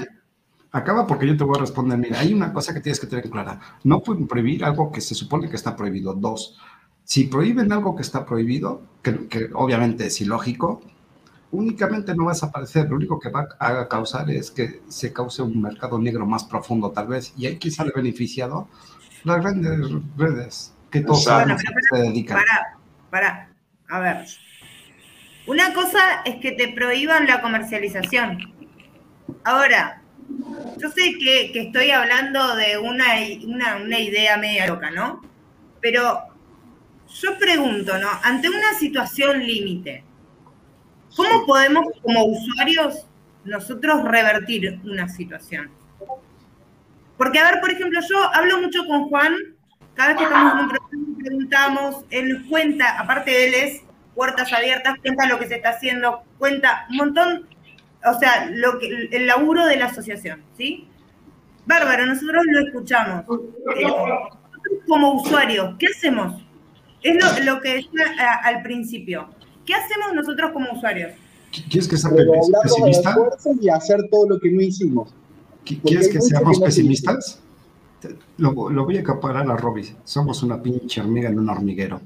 Acaba 0.72 1.06
porque 1.06 1.28
yo 1.28 1.36
te 1.36 1.44
voy 1.44 1.58
a 1.58 1.62
responder. 1.62 1.98
Mira, 1.98 2.20
hay 2.20 2.34
una 2.34 2.54
cosa 2.54 2.74
que 2.74 2.80
tienes 2.80 3.00
que 3.00 3.08
tener 3.08 3.30
clara. 3.30 3.60
No 3.84 4.02
pueden 4.02 4.28
prohibir 4.28 4.64
algo 4.64 4.92
que 4.92 5.02
se 5.02 5.16
supone 5.16 5.50
que 5.50 5.56
está 5.56 5.76
prohibido. 5.76 6.14
Dos, 6.14 6.58
si 7.04 7.26
prohíben 7.26 7.72
algo 7.72 7.96
que 7.96 8.04
está 8.04 8.26
prohibido, 8.26 8.84
que, 9.02 9.28
que 9.28 9.50
obviamente 9.54 10.08
es 10.08 10.22
ilógico, 10.22 10.82
únicamente 11.52 12.16
no 12.16 12.26
va 12.26 12.32
a 12.32 12.34
desaparecer. 12.34 12.90
Lo 12.90 12.96
único 12.96 13.20
que 13.20 13.30
va 13.30 13.48
a 13.60 13.88
causar 13.88 14.30
es 14.30 14.52
que 14.52 14.82
se 14.88 15.12
cause 15.12 15.42
un 15.42 15.62
mercado 15.62 16.00
negro 16.00 16.26
más 16.26 16.44
profundo, 16.44 16.92
tal 16.92 17.08
vez. 17.08 17.34
Y 17.36 17.46
ahí 17.46 17.58
quién 17.58 17.74
sale 17.74 17.92
beneficiado 17.96 18.68
las 19.24 19.42
grandes 19.42 19.92
redes 20.18 20.74
que 20.90 21.02
todos 21.02 21.28
a 21.28 21.46
qué 21.46 21.56
se 21.92 21.98
dedican. 21.98 22.38
para, 22.38 22.78
para, 23.10 23.50
a 23.90 24.00
ver. 24.00 24.26
Una 25.46 25.74
cosa 25.74 26.22
es 26.26 26.38
que 26.38 26.54
te 26.54 26.74
prohíban 26.74 27.28
la 27.28 27.42
comercialización. 27.42 28.54
Ahora, 29.44 30.02
yo 30.78 30.90
sé 30.90 31.18
que, 31.20 31.52
que 31.52 31.62
estoy 31.68 31.92
hablando 31.92 32.56
de 32.56 32.78
una, 32.78 33.06
una, 33.46 33.76
una 33.78 34.00
idea 34.00 34.38
media 34.38 34.68
loca, 34.68 34.92
¿no? 34.92 35.22
Pero 35.82 36.22
yo 37.22 37.38
pregunto, 37.38 37.98
¿no? 37.98 38.10
Ante 38.24 38.50
una 38.50 38.74
situación 38.80 39.46
límite, 39.46 40.04
¿cómo 41.16 41.46
podemos 41.46 41.86
como 42.02 42.26
usuarios 42.26 43.06
nosotros 43.44 44.04
revertir 44.04 44.80
una 44.84 45.10
situación? 45.10 45.70
Porque, 47.18 47.40
a 47.40 47.52
ver, 47.52 47.62
por 47.62 47.72
ejemplo, 47.72 48.00
yo 48.10 48.34
hablo 48.34 48.62
mucho 48.62 48.86
con 48.88 49.10
Juan, 49.10 49.36
cada 49.94 50.10
vez 50.10 50.18
que 50.18 50.24
estamos 50.24 50.54
en 50.54 50.60
un 50.60 50.70
programa 50.70 50.94
preguntamos, 51.24 52.06
él 52.10 52.46
cuenta, 52.50 53.00
aparte 53.00 53.32
de 53.32 53.48
él 53.48 53.54
es 53.54 53.82
puertas 54.14 54.52
abiertas, 54.52 54.96
cuenta 55.02 55.26
lo 55.28 55.40
que 55.40 55.48
se 55.48 55.56
está 55.56 55.70
haciendo, 55.70 56.24
cuenta 56.38 56.86
un 56.90 56.98
montón, 56.98 57.50
o 58.06 58.20
sea, 58.20 58.50
lo 58.52 58.80
que, 58.80 59.08
el 59.12 59.28
laburo 59.28 59.66
de 59.66 59.78
la 59.78 59.86
asociación, 59.86 60.42
¿sí? 60.58 60.88
Bárbaro, 61.66 62.06
nosotros 62.06 62.44
lo 62.46 62.60
escuchamos. 62.68 63.24
Eh, 63.78 63.84
nosotros 63.84 64.40
como 64.88 65.14
usuarios, 65.22 65.76
¿qué 65.80 65.88
hacemos? 65.88 66.42
Es 67.02 67.16
lo, 67.16 67.54
lo 67.54 67.62
que 67.62 67.76
decía 67.76 68.06
a- 68.20 68.48
al 68.48 68.62
principio. 68.64 69.30
¿Qué 69.66 69.74
hacemos 69.74 70.14
nosotros 70.14 70.52
como 70.52 70.72
usuarios? 70.74 71.12
¿Quieres 71.70 71.88
que 71.88 71.98
sea 71.98 72.10
pesimista? 72.64 73.16
y 73.62 73.70
hacer 73.70 74.00
todo 74.12 74.28
lo 74.30 74.40
que 74.40 74.52
no 74.52 74.62
hicimos. 74.62 75.10
¿Qui- 75.66 75.76
Porque 75.82 75.82
¿Quieres 75.84 76.10
que 76.10 76.20
seamos 76.22 76.60
que 76.60 76.66
pesimistas? 76.66 77.42
Te- 78.02 78.16
Lo, 78.38 78.70
lo 78.70 78.84
voy 78.86 78.98
a 78.98 79.02
acaparar 79.02 79.50
a 79.50 79.56
Robbie. 79.56 79.96
Somos 80.04 80.44
una 80.44 80.62
pinche 80.62 81.00
hormiga 81.00 81.30
en 81.30 81.40
un 81.40 81.50
hormiguero. 81.50 82.02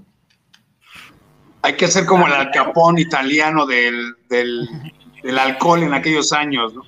Hay 1.64 1.76
que 1.76 1.88
ser 1.88 2.06
como 2.06 2.28
el 2.28 2.34
alcapón 2.34 2.98
italiano 3.00 3.66
del, 3.66 4.16
del, 4.30 4.68
del 5.24 5.38
alcohol 5.40 5.84
en 5.84 5.94
aquellos 5.94 6.32
años, 6.34 6.74
¿no? 6.74 6.82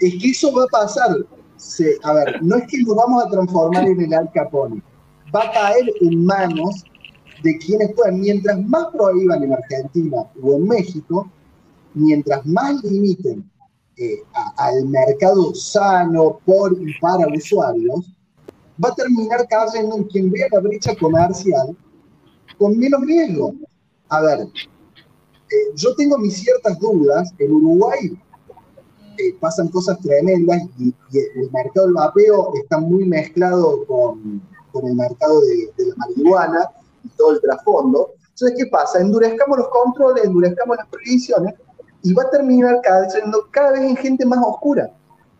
Es 0.00 0.14
que 0.20 0.30
eso 0.30 0.52
va 0.52 0.64
a 0.64 0.66
pasar. 0.68 1.16
se- 1.56 1.96
a 2.02 2.12
ver, 2.14 2.42
no 2.42 2.56
es 2.56 2.64
que 2.66 2.82
nos 2.82 2.96
vamos 2.96 3.24
a 3.24 3.28
transformar 3.30 3.86
en 3.86 4.00
el 4.00 4.12
Al 4.14 4.28
Capone, 4.32 4.82
va 5.32 5.44
a 5.44 5.52
caer 5.52 5.84
en 6.00 6.24
manos 6.24 6.82
de 7.44 7.56
quienes 7.58 7.92
puedan, 7.94 8.18
mientras 8.20 8.60
más 8.66 8.86
prohíban 8.92 9.44
en 9.44 9.52
Argentina 9.52 10.16
o 10.42 10.54
en 10.56 10.66
México, 10.66 11.30
mientras 11.94 12.44
más 12.46 12.82
limiten 12.82 13.48
eh, 13.96 14.16
a- 14.34 14.54
al 14.56 14.86
mercado 14.86 15.54
sano 15.54 16.40
por 16.44 16.72
y 16.80 16.92
para 16.94 17.28
usuarios, 17.28 18.12
va 18.82 18.88
a 18.88 18.94
terminar 18.96 19.46
cayendo 19.48 19.96
en 19.98 20.04
quien 20.04 20.32
vea 20.32 20.48
la 20.50 20.60
brecha 20.60 20.96
comercial 20.96 21.76
con 22.58 22.76
menos 22.76 23.02
riesgo. 23.02 23.54
A 24.08 24.20
ver, 24.22 24.48
eh, 25.52 25.72
yo 25.74 25.94
tengo 25.96 26.16
mis 26.18 26.38
ciertas 26.38 26.78
dudas, 26.78 27.32
en 27.38 27.52
Uruguay 27.52 28.18
eh, 29.18 29.36
pasan 29.38 29.68
cosas 29.68 29.98
tremendas 30.00 30.62
y, 30.78 30.94
el 31.12 31.50
mercado 31.52 31.86
del 31.86 31.94
vapeo 31.94 32.52
está 32.62 32.78
muy 32.78 33.04
mezclado 33.04 33.84
con, 33.86 34.40
el 34.82 34.94
mercado 34.94 35.40
de, 35.40 35.86
la 35.86 35.94
marihuana 35.96 36.70
y 37.04 37.08
todo 37.10 37.32
el 37.32 37.40
trasfondo. 37.42 38.12
Entonces, 38.30 38.54
¿qué 38.56 38.66
pasa? 38.70 39.00
Endurezcamos 39.00 39.58
los 39.58 39.68
controles, 39.68 40.24
endurezcamos 40.24 40.78
las 40.78 40.88
prohibiciones 40.88 41.54
y 42.02 42.14
va 42.14 42.22
a 42.22 42.30
terminar 42.30 42.80
cada 42.82 43.72
vez 43.72 43.82
en 43.82 43.96
gente 43.96 44.24
más 44.24 44.38
oscura 44.42 44.90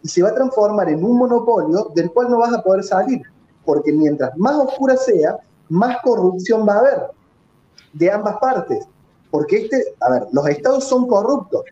y 0.03 0.09
se 0.09 0.23
va 0.23 0.29
a 0.29 0.35
transformar 0.35 0.91
en 0.91 1.03
un 1.03 1.17
monopolio 1.17 1.91
del 1.95 2.13
cual 2.13 2.31
no 2.31 2.39
vas 2.39 2.53
a 2.53 2.63
poder 2.63 2.85
salir, 2.85 3.23
porque 3.65 3.93
mientras 3.93 4.37
más 4.37 4.57
oscura 4.57 4.97
sea, 4.97 5.39
más 5.71 5.97
corrupción 6.03 6.69
va 6.69 6.75
a 6.75 6.79
haber 6.81 7.01
de 7.95 8.11
ambas 8.11 8.37
partes. 8.39 8.87
Porque 9.33 9.63
este, 9.63 9.83
a 10.01 10.13
ver, 10.13 10.23
los 10.31 10.47
estados 10.47 10.85
son 10.85 11.09
corruptos, 11.09 11.65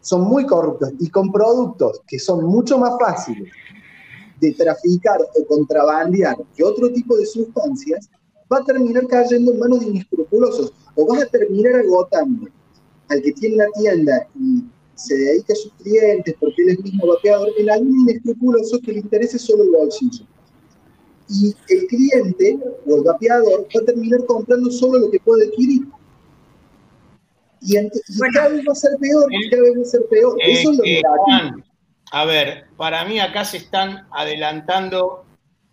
son 0.00 0.22
muy 0.22 0.46
corruptos 0.46 0.94
y 0.98 1.08
con 1.10 1.30
productos 1.30 2.00
que 2.08 2.18
son 2.18 2.44
mucho 2.44 2.78
más 2.78 2.94
fáciles 2.98 3.52
de 4.40 4.52
traficar 4.52 5.20
o 5.20 5.46
contrabandear 5.46 6.36
que 6.56 6.64
otro 6.64 6.90
tipo 6.90 7.16
de 7.16 7.26
sustancias, 7.26 8.08
va 8.50 8.58
a 8.58 8.64
terminar 8.64 9.06
cayendo 9.06 9.52
en 9.52 9.58
manos 9.58 9.80
de 9.80 9.86
inescrupulosos 9.88 10.72
o 10.94 11.06
vas 11.06 11.22
a 11.22 11.26
terminar 11.26 11.76
agotando 11.76 12.48
al 13.08 13.20
que 13.20 13.32
tiene 13.32 13.56
la 13.56 13.66
tienda 13.78 14.26
y 14.34 14.64
se 14.94 15.14
dedica 15.16 15.52
a 15.52 15.56
sus 15.56 15.72
clientes 15.74 16.34
porque 16.40 16.62
él 16.62 16.70
es 16.70 16.82
mismo 16.82 17.06
vapeador, 17.06 17.50
en 17.58 17.70
algún 17.70 18.00
inescrupuloso 18.00 18.80
que 18.80 18.92
le 18.92 19.00
interese 19.00 19.38
solo 19.38 19.64
el 19.64 19.70
bolsillo. 19.70 20.24
Y 21.28 21.54
el 21.68 21.86
cliente 21.86 22.58
o 22.86 22.96
el 22.96 23.02
vapeador 23.02 23.66
va 23.76 23.82
a 23.82 23.84
terminar 23.84 24.24
comprando 24.24 24.70
solo 24.70 24.98
lo 24.98 25.10
que 25.10 25.20
puede 25.20 25.46
adquirir. 25.46 25.86
Y, 27.60 27.74
ent- 27.76 27.92
y 28.08 28.32
cada 28.32 28.48
vez 28.50 28.64
va 28.68 28.72
a 28.72 28.76
ser 28.76 28.92
peor, 29.00 29.32
y 29.32 29.50
cada 29.50 29.62
vez 29.62 29.72
va 29.78 29.82
a 29.82 29.84
ser 29.84 30.00
peor. 30.10 30.36
Eh, 30.40 30.52
Eso 30.52 30.70
es 30.72 30.78
lo 30.78 30.84
eh, 30.84 30.94
negativo. 31.02 31.24
Juan, 31.24 31.64
a 32.12 32.24
ver, 32.24 32.66
para 32.76 33.04
mí 33.04 33.18
acá 33.20 33.44
se 33.44 33.56
están 33.58 34.06
adelantando 34.12 35.24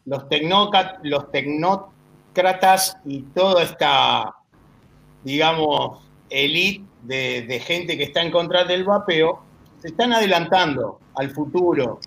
los, 0.05 0.27
tecnoca- 0.29 0.99
los 1.03 1.31
tecnócratas 1.31 2.97
y 3.05 3.21
toda 3.21 3.63
esta, 3.63 4.35
digamos, 5.23 6.01
elite 6.29 6.85
de, 7.03 7.43
de 7.43 7.59
gente 7.59 7.97
que 7.97 8.03
está 8.03 8.21
en 8.21 8.31
contra 8.31 8.63
del 8.65 8.83
vapeo, 8.83 9.41
se 9.79 9.89
están 9.89 10.11
adelantando 10.13 10.99
al 11.15 11.29
futuro. 11.29 11.99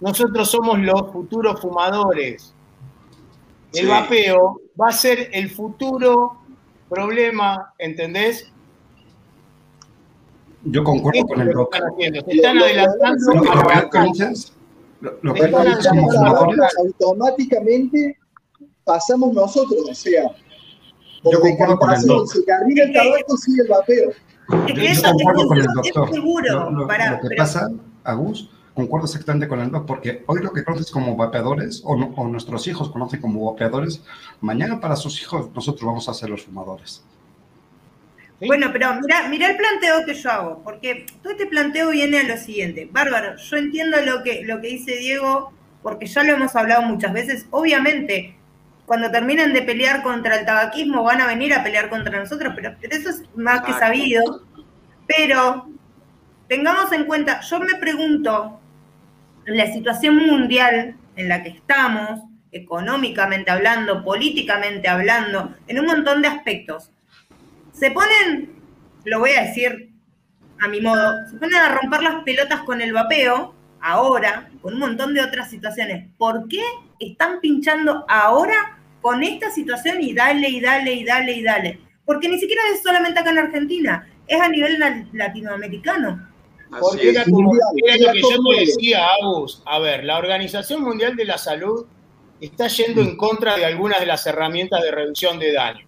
Nosotros 0.00 0.50
somos 0.50 0.78
los 0.80 1.10
futuros 1.12 1.60
fumadores. 1.60 2.54
El 3.72 3.80
Sí. 3.82 3.86
vapeo 3.86 4.60
va 4.80 4.88
a 4.88 4.92
ser 4.92 5.30
el 5.32 5.50
futuro 5.50 6.38
problema, 6.88 7.74
¿entendés? 7.78 8.50
Yo 10.64 10.84
concuerdo 10.84 11.26
con 11.26 11.40
el 11.40 11.48
que 11.54 11.62
están 11.62 11.82
haciendo. 11.92 12.20
Se 12.24 12.32
están 12.32 12.58
adelantando 12.58 13.34
Lo 15.22 15.34
como 15.34 15.58
automáticamente 16.78 18.18
pasamos 18.84 19.32
nosotros, 19.32 19.88
o 19.90 19.94
sea, 19.94 20.24
Yo 21.24 21.40
concuerdo 21.40 21.78
con 21.78 21.92
el 21.92 22.02
doc. 22.02 22.26
se 22.28 22.42
termina 22.42 22.84
el 22.84 22.92
tabaco, 22.92 23.36
sigue 23.36 23.62
el 23.62 23.68
vapeo. 23.68 24.10
Yo, 24.48 25.02
concuerdo 25.12 25.46
con 25.48 25.58
el 25.58 25.66
doctor. 25.66 26.10
seguro. 26.12 26.70
Lo, 26.70 26.86
que 26.86 27.36
pasa, 27.36 27.68
Agus, 28.04 28.48
concuerdo 28.74 29.06
exactamente 29.06 29.46
con 29.46 29.60
el 29.60 29.70
doc, 29.70 29.84
porque 29.86 30.24
hoy 30.26 30.42
lo 30.42 30.52
que 30.52 30.64
conoces 30.64 30.90
como 30.90 31.16
vapeadores, 31.16 31.82
o, 31.84 31.96
no- 31.96 32.14
o 32.16 32.26
nuestros 32.28 32.66
hijos 32.66 32.88
conocen 32.90 33.20
como 33.20 33.44
vapeadores, 33.52 34.02
mañana 34.40 34.80
para 34.80 34.96
sus 34.96 35.20
hijos 35.20 35.50
nosotros 35.54 35.86
vamos 35.86 36.08
a 36.08 36.14
ser 36.14 36.30
los 36.30 36.44
fumadores. 36.44 37.04
¿Sí? 38.40 38.46
Bueno, 38.46 38.70
pero 38.72 38.94
mira, 39.00 39.28
mira 39.28 39.48
el 39.48 39.56
planteo 39.56 40.04
que 40.04 40.14
yo 40.14 40.30
hago, 40.30 40.62
porque 40.62 41.06
todo 41.22 41.32
este 41.32 41.46
planteo 41.46 41.90
viene 41.90 42.20
a 42.20 42.24
lo 42.24 42.36
siguiente. 42.36 42.88
Bárbaro, 42.90 43.36
yo 43.36 43.56
entiendo 43.56 44.00
lo 44.02 44.22
que, 44.22 44.42
lo 44.44 44.60
que 44.60 44.68
dice 44.68 44.96
Diego, 44.96 45.52
porque 45.82 46.06
ya 46.06 46.22
lo 46.22 46.34
hemos 46.34 46.54
hablado 46.56 46.82
muchas 46.82 47.12
veces. 47.12 47.46
Obviamente, 47.50 48.36
cuando 48.86 49.10
terminen 49.10 49.52
de 49.52 49.62
pelear 49.62 50.02
contra 50.02 50.38
el 50.38 50.46
tabaquismo, 50.46 51.04
van 51.04 51.20
a 51.20 51.26
venir 51.26 51.52
a 51.54 51.62
pelear 51.62 51.88
contra 51.90 52.18
nosotros, 52.18 52.54
pero, 52.56 52.74
pero 52.80 52.96
eso 52.96 53.10
es 53.10 53.22
más 53.36 53.62
que 53.62 53.72
sabido. 53.74 54.42
Pero 55.06 55.68
tengamos 56.48 56.92
en 56.92 57.04
cuenta, 57.04 57.40
yo 57.40 57.60
me 57.60 57.74
pregunto, 57.74 58.60
la 59.46 59.72
situación 59.72 60.16
mundial 60.16 60.96
en 61.16 61.28
la 61.28 61.42
que 61.42 61.50
estamos, 61.50 62.20
económicamente 62.52 63.50
hablando, 63.50 64.04
políticamente 64.04 64.88
hablando, 64.88 65.54
en 65.66 65.80
un 65.80 65.86
montón 65.86 66.22
de 66.22 66.28
aspectos, 66.28 66.90
se 67.78 67.90
ponen, 67.90 68.50
lo 69.04 69.20
voy 69.20 69.30
a 69.30 69.42
decir 69.42 69.90
a 70.60 70.68
mi 70.68 70.80
modo, 70.80 71.12
se 71.30 71.36
ponen 71.36 71.56
a 71.56 71.74
romper 71.74 72.02
las 72.02 72.22
pelotas 72.24 72.62
con 72.62 72.80
el 72.80 72.92
vapeo, 72.92 73.54
ahora, 73.80 74.50
con 74.60 74.74
un 74.74 74.80
montón 74.80 75.14
de 75.14 75.22
otras 75.22 75.50
situaciones. 75.50 76.08
¿Por 76.18 76.48
qué 76.48 76.62
están 76.98 77.40
pinchando 77.40 78.04
ahora 78.08 78.78
con 79.00 79.22
esta 79.22 79.50
situación 79.50 79.98
y 80.00 80.14
dale 80.14 80.48
y 80.48 80.60
dale 80.60 80.92
y 80.92 81.04
dale 81.04 81.32
y 81.32 81.42
dale? 81.42 81.80
Porque 82.04 82.28
ni 82.28 82.40
siquiera 82.40 82.62
es 82.74 82.82
solamente 82.82 83.20
acá 83.20 83.30
en 83.30 83.38
Argentina, 83.38 84.08
es 84.26 84.40
a 84.40 84.48
nivel 84.48 84.78
latinoamericano. 85.12 86.28
Porque 86.80 87.10
era, 87.10 87.24
como, 87.24 87.54
lo 87.54 87.60
que 87.82 87.98
yo 87.98 88.12
te 88.12 88.60
decía, 88.60 89.06
Agus. 89.22 89.62
A 89.64 89.78
ver, 89.78 90.04
la 90.04 90.18
Organización 90.18 90.82
Mundial 90.82 91.16
de 91.16 91.24
la 91.24 91.38
Salud 91.38 91.86
está 92.40 92.68
yendo 92.68 93.00
en 93.00 93.16
contra 93.16 93.56
de 93.56 93.64
algunas 93.64 94.00
de 94.00 94.06
las 94.06 94.26
herramientas 94.26 94.82
de 94.82 94.90
reducción 94.90 95.38
de 95.38 95.52
daño. 95.52 95.87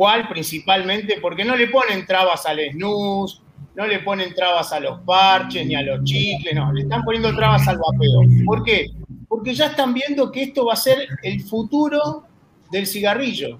¿Cuál? 0.00 0.28
Principalmente 0.28 1.18
porque 1.20 1.44
no 1.44 1.54
le 1.54 1.66
ponen 1.66 2.06
trabas 2.06 2.46
al 2.46 2.58
snus, 2.72 3.42
no 3.74 3.86
le 3.86 3.98
ponen 3.98 4.34
trabas 4.34 4.72
a 4.72 4.80
los 4.80 5.00
parches 5.00 5.66
ni 5.66 5.74
a 5.74 5.82
los 5.82 6.02
chicles, 6.04 6.54
no, 6.54 6.72
le 6.72 6.84
están 6.84 7.02
poniendo 7.02 7.36
trabas 7.36 7.68
al 7.68 7.76
vapeo. 7.76 8.22
¿Por 8.46 8.64
qué? 8.64 8.86
Porque 9.28 9.52
ya 9.52 9.66
están 9.66 9.92
viendo 9.92 10.32
que 10.32 10.44
esto 10.44 10.64
va 10.64 10.72
a 10.72 10.76
ser 10.76 11.06
el 11.22 11.42
futuro 11.42 12.24
del 12.70 12.86
cigarrillo. 12.86 13.58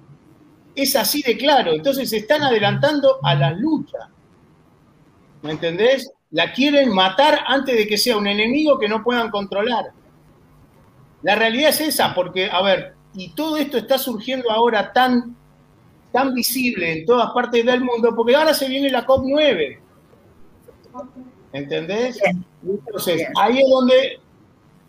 Es 0.73 0.95
así 0.95 1.21
de 1.21 1.37
claro. 1.37 1.73
Entonces 1.73 2.09
se 2.09 2.17
están 2.17 2.41
adelantando 2.41 3.19
a 3.21 3.35
la 3.35 3.51
lucha. 3.51 4.09
¿Me 5.43 5.51
entendés? 5.51 6.11
La 6.31 6.53
quieren 6.53 6.89
matar 6.89 7.41
antes 7.45 7.77
de 7.77 7.85
que 7.85 7.99
sea 7.99 8.17
un 8.17 8.25
enemigo 8.25 8.79
que 8.79 8.89
no 8.89 9.03
puedan 9.03 9.29
controlar. 9.29 9.91
La 11.21 11.35
realidad 11.35 11.69
es 11.69 11.81
esa, 11.81 12.15
porque, 12.15 12.49
a 12.49 12.63
ver, 12.63 12.95
y 13.13 13.29
todo 13.35 13.57
esto 13.57 13.77
está 13.77 13.99
surgiendo 13.99 14.49
ahora 14.49 14.91
tan, 14.91 15.35
tan 16.11 16.33
visible 16.33 16.91
en 16.91 17.05
todas 17.05 17.31
partes 17.31 17.65
del 17.65 17.81
mundo, 17.81 18.13
porque 18.15 18.35
ahora 18.35 18.53
se 18.53 18.67
viene 18.67 18.89
la 18.89 19.05
COP9. 19.05 19.77
¿Entendés? 21.53 22.19
Entonces, 22.63 23.27
ahí 23.39 23.59
es 23.59 23.69
donde 23.69 24.19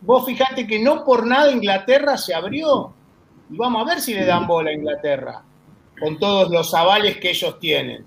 vos 0.00 0.24
fijate 0.26 0.66
que 0.66 0.78
no 0.78 1.04
por 1.04 1.26
nada 1.26 1.50
Inglaterra 1.50 2.16
se 2.16 2.34
abrió. 2.34 2.92
Y 3.50 3.56
vamos 3.56 3.82
a 3.82 3.90
ver 3.90 4.00
si 4.00 4.14
le 4.14 4.24
dan 4.24 4.46
bola 4.46 4.70
a 4.70 4.74
Inglaterra, 4.74 5.42
con 6.00 6.18
todos 6.18 6.50
los 6.50 6.72
avales 6.74 7.18
que 7.18 7.30
ellos 7.30 7.58
tienen. 7.58 8.04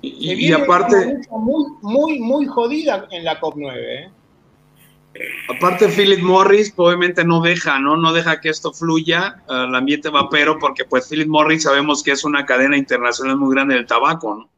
Y, 0.00 0.32
y- 0.48 0.52
aparte, 0.52 1.20
muy, 1.30 1.64
muy, 1.80 2.18
muy 2.20 2.46
jodida 2.46 3.06
en 3.10 3.24
la 3.24 3.40
COP9. 3.40 3.72
¿eh? 3.76 4.10
Aparte 5.48 5.88
Philip 5.88 6.20
Morris 6.20 6.72
obviamente 6.76 7.24
no 7.24 7.40
deja, 7.40 7.78
¿no? 7.78 7.96
No 7.96 8.12
deja 8.12 8.40
que 8.40 8.48
esto 8.48 8.72
fluya 8.72 9.42
al 9.48 9.74
ambiente 9.74 10.08
vapero 10.08 10.58
porque 10.58 10.84
pues 10.84 11.08
Philip 11.08 11.28
Morris 11.28 11.64
sabemos 11.64 12.02
que 12.02 12.12
es 12.12 12.24
una 12.24 12.46
cadena 12.46 12.76
internacional 12.76 13.36
muy 13.36 13.54
grande 13.54 13.74
del 13.74 13.86
tabaco, 13.86 14.34
¿no? 14.34 14.48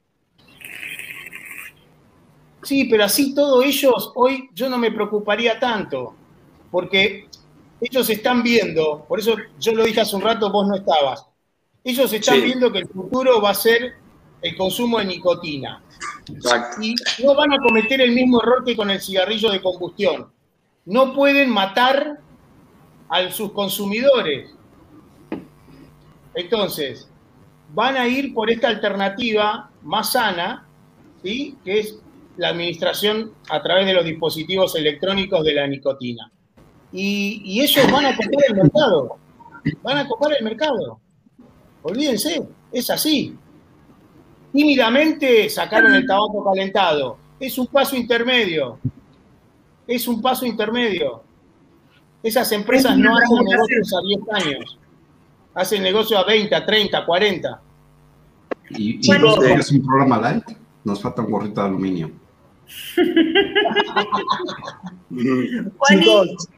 Sí, 2.62 2.86
pero 2.86 3.04
así 3.04 3.34
todos 3.34 3.64
ellos, 3.64 4.12
hoy 4.14 4.48
yo 4.54 4.70
no 4.70 4.78
me 4.78 4.90
preocuparía 4.90 5.58
tanto, 5.60 6.14
porque 6.70 7.28
ellos 7.80 8.08
están 8.08 8.42
viendo, 8.42 9.04
por 9.06 9.18
eso 9.18 9.36
yo 9.58 9.74
lo 9.74 9.84
dije 9.84 10.00
hace 10.00 10.16
un 10.16 10.22
rato, 10.22 10.50
vos 10.50 10.66
no 10.66 10.76
estabas, 10.76 11.26
ellos 11.82 12.10
están 12.12 12.36
Sí. 12.36 12.40
viendo 12.42 12.72
que 12.72 12.78
el 12.78 12.88
futuro 12.88 13.42
va 13.42 13.50
a 13.50 13.54
ser 13.54 13.94
el 14.40 14.56
consumo 14.56 14.98
de 14.98 15.04
nicotina. 15.06 15.80
Exacto. 16.26 16.80
y 16.80 16.94
no 17.22 17.34
van 17.34 17.52
a 17.52 17.58
cometer 17.58 18.00
el 18.00 18.12
mismo 18.12 18.40
error 18.40 18.64
que 18.64 18.74
con 18.74 18.90
el 18.90 18.98
cigarrillo 18.98 19.50
de 19.50 19.60
combustión. 19.60 20.32
No 20.86 21.14
pueden 21.14 21.50
matar 21.50 22.18
a 23.08 23.30
sus 23.30 23.52
consumidores. 23.52 24.50
Entonces, 26.34 27.08
van 27.72 27.96
a 27.96 28.06
ir 28.08 28.34
por 28.34 28.50
esta 28.50 28.68
alternativa 28.68 29.70
más 29.82 30.12
sana, 30.12 30.66
¿sí? 31.22 31.56
que 31.64 31.80
es 31.80 31.98
la 32.36 32.48
administración 32.48 33.32
a 33.48 33.62
través 33.62 33.86
de 33.86 33.94
los 33.94 34.04
dispositivos 34.04 34.74
electrónicos 34.74 35.44
de 35.44 35.54
la 35.54 35.66
nicotina. 35.66 36.30
Y, 36.92 37.42
y 37.44 37.60
ellos 37.60 37.90
van 37.90 38.06
a 38.06 38.16
copar 38.16 38.44
el 38.48 38.54
mercado. 38.54 39.16
Van 39.82 39.98
a 39.98 40.08
copar 40.08 40.32
el 40.38 40.44
mercado. 40.44 41.00
Olvídense, 41.82 42.42
es 42.72 42.90
así. 42.90 43.36
Tímidamente 44.52 45.48
sacaron 45.50 45.94
el 45.94 46.06
tabaco 46.06 46.44
calentado. 46.44 47.18
Es 47.40 47.58
un 47.58 47.66
paso 47.66 47.96
intermedio. 47.96 48.78
Es 49.86 50.08
un 50.08 50.20
paso 50.22 50.46
intermedio. 50.46 51.22
Esas 52.22 52.50
empresas 52.52 52.96
no 52.96 53.16
hacen 53.16 53.44
negocios 53.44 53.92
a 53.94 54.00
10 54.06 54.20
años. 54.46 54.78
Hacen 55.54 55.82
negocios 55.82 56.20
a 56.20 56.24
20, 56.24 56.54
a 56.54 56.64
30, 56.66 57.04
40. 57.04 57.60
Y, 58.70 58.94
y 59.04 59.06
Bueno. 59.06 59.34
usted 59.34 59.58
es 59.58 59.70
un 59.72 59.84
programa 59.86 60.18
light, 60.18 60.44
nos 60.84 61.00
falta 61.02 61.20
un 61.22 61.30
gorrito 61.30 61.60
de 61.60 61.66
aluminio. 61.68 62.10
Chicos, 65.88 66.48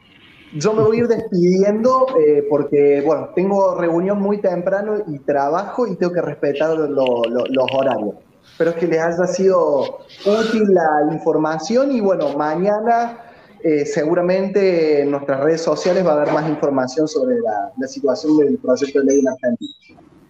yo 0.55 0.73
me 0.73 0.83
voy 0.83 0.97
a 0.97 1.01
ir 1.01 1.09
despidiendo 1.09 2.07
eh, 2.19 2.47
porque, 2.49 3.03
bueno, 3.05 3.31
tengo 3.35 3.75
reunión 3.75 4.21
muy 4.21 4.39
temprano 4.41 5.03
y 5.09 5.19
trabajo 5.19 5.87
y 5.87 5.97
tengo 5.97 6.13
que 6.13 6.23
respetar 6.23 6.77
lo- 6.79 7.25
lo- 7.25 7.47
los 7.47 7.67
horarios. 7.73 8.15
Espero 8.59 8.75
que 8.75 8.87
les 8.87 8.99
haya 8.99 9.27
sido 9.27 9.99
útil 10.25 10.65
la 10.73 11.13
información 11.13 11.93
y, 11.93 12.01
bueno, 12.01 12.33
mañana 12.39 13.19
eh, 13.63 13.85
seguramente 13.85 15.03
en 15.03 15.11
nuestras 15.11 15.41
redes 15.41 15.61
sociales 15.61 16.07
va 16.07 16.13
a 16.13 16.15
haber 16.23 16.33
más 16.33 16.49
información 16.49 17.07
sobre 17.07 17.39
la, 17.41 17.71
la 17.77 17.87
situación 17.87 18.39
del 18.39 18.57
proyecto 18.57 19.01
de 19.01 19.05
ley 19.05 19.19
en 19.21 19.29
Argentina. 19.29 19.75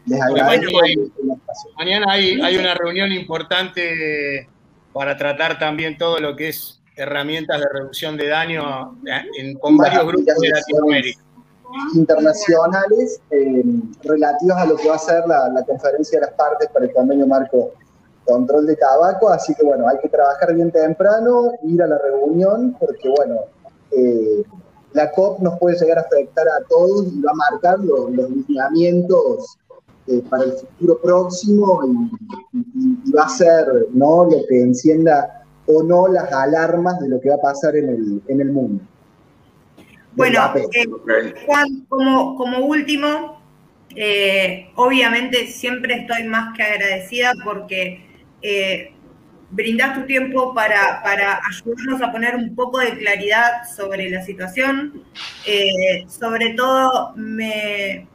Les 0.06 0.20
agradezco. 0.20 0.72
Mañana 1.78 2.06
hay, 2.10 2.40
hay 2.40 2.56
una 2.56 2.74
reunión 2.74 3.12
importante 3.12 4.48
para 4.92 5.16
tratar 5.16 5.60
también 5.60 5.96
todo 5.96 6.18
lo 6.18 6.34
que 6.34 6.48
es 6.48 6.80
herramientas 6.96 7.60
de 7.60 7.66
reducción 7.72 8.16
de 8.16 8.26
daño 8.26 8.98
en- 9.38 9.56
con 9.58 9.76
varios 9.76 10.04
grupos 10.04 10.34
de 10.40 10.48
Latinoamérica. 10.48 11.20
internacionales 11.94 13.20
eh, 13.30 13.62
relativas 14.02 14.58
a 14.58 14.66
lo 14.66 14.76
que 14.76 14.88
va 14.88 14.96
a 14.96 14.98
ser 14.98 15.22
la, 15.28 15.48
la 15.50 15.62
conferencia 15.64 16.18
de 16.18 16.26
las 16.26 16.34
partes 16.34 16.68
para 16.72 16.86
el 16.86 16.92
convenio 16.92 17.26
marco 17.28 17.72
control 18.26 18.66
de 18.66 18.76
tabaco, 18.76 19.30
así 19.30 19.54
que 19.54 19.64
bueno, 19.64 19.88
hay 19.88 19.98
que 19.98 20.08
trabajar 20.08 20.54
bien 20.54 20.70
temprano, 20.70 21.52
ir 21.62 21.82
a 21.82 21.86
la 21.86 21.98
reunión, 21.98 22.76
porque 22.78 23.08
bueno, 23.08 23.36
eh, 23.92 24.42
la 24.92 25.10
COP 25.12 25.40
nos 25.40 25.58
puede 25.58 25.78
llegar 25.78 25.98
a 25.98 26.02
afectar 26.02 26.46
a 26.48 26.64
todos 26.68 27.06
y 27.12 27.20
va 27.20 27.30
a 27.30 27.50
marcar 27.52 27.78
los, 27.80 28.10
los 28.10 28.30
lineamientos 28.30 29.56
eh, 30.08 30.22
para 30.30 30.44
el 30.44 30.52
futuro 30.52 31.00
próximo 31.02 31.80
y, 31.86 32.58
y- 32.58 32.98
y 33.06 33.12
va 33.12 33.24
a 33.24 33.28
ser 33.28 33.66
¿no? 33.92 34.24
lo 34.24 34.38
que 34.48 34.60
encienda 34.60 35.42
o 35.66 35.82
no 35.82 36.06
las 36.08 36.32
alarmas 36.32 36.98
de 37.00 37.08
lo 37.08 37.20
que 37.20 37.28
va 37.28 37.34
a 37.36 37.40
pasar 37.40 37.74
en 37.76 37.88
el, 37.88 38.22
en 38.28 38.40
el 38.40 38.52
mundo. 38.52 38.82
Bueno, 40.14 40.40
eh, 40.54 41.34
Juan, 41.44 41.84
como, 41.88 42.36
como 42.36 42.64
último, 42.66 43.38
eh, 43.94 44.68
obviamente 44.76 45.46
siempre 45.48 45.94
estoy 45.94 46.24
más 46.24 46.56
que 46.56 46.62
agradecida 46.62 47.32
porque 47.44 48.05
eh, 48.48 48.92
brindás 49.50 49.94
tu 49.94 50.06
tiempo 50.06 50.54
para, 50.54 51.02
para 51.02 51.40
ayudarnos 51.48 52.00
a 52.00 52.12
poner 52.12 52.36
un 52.36 52.54
poco 52.54 52.78
de 52.78 52.96
claridad 52.96 53.64
sobre 53.76 54.08
la 54.08 54.22
situación. 54.22 55.02
Eh, 55.46 56.04
sobre 56.08 56.50
todo, 56.50 57.12
me, 57.16 58.06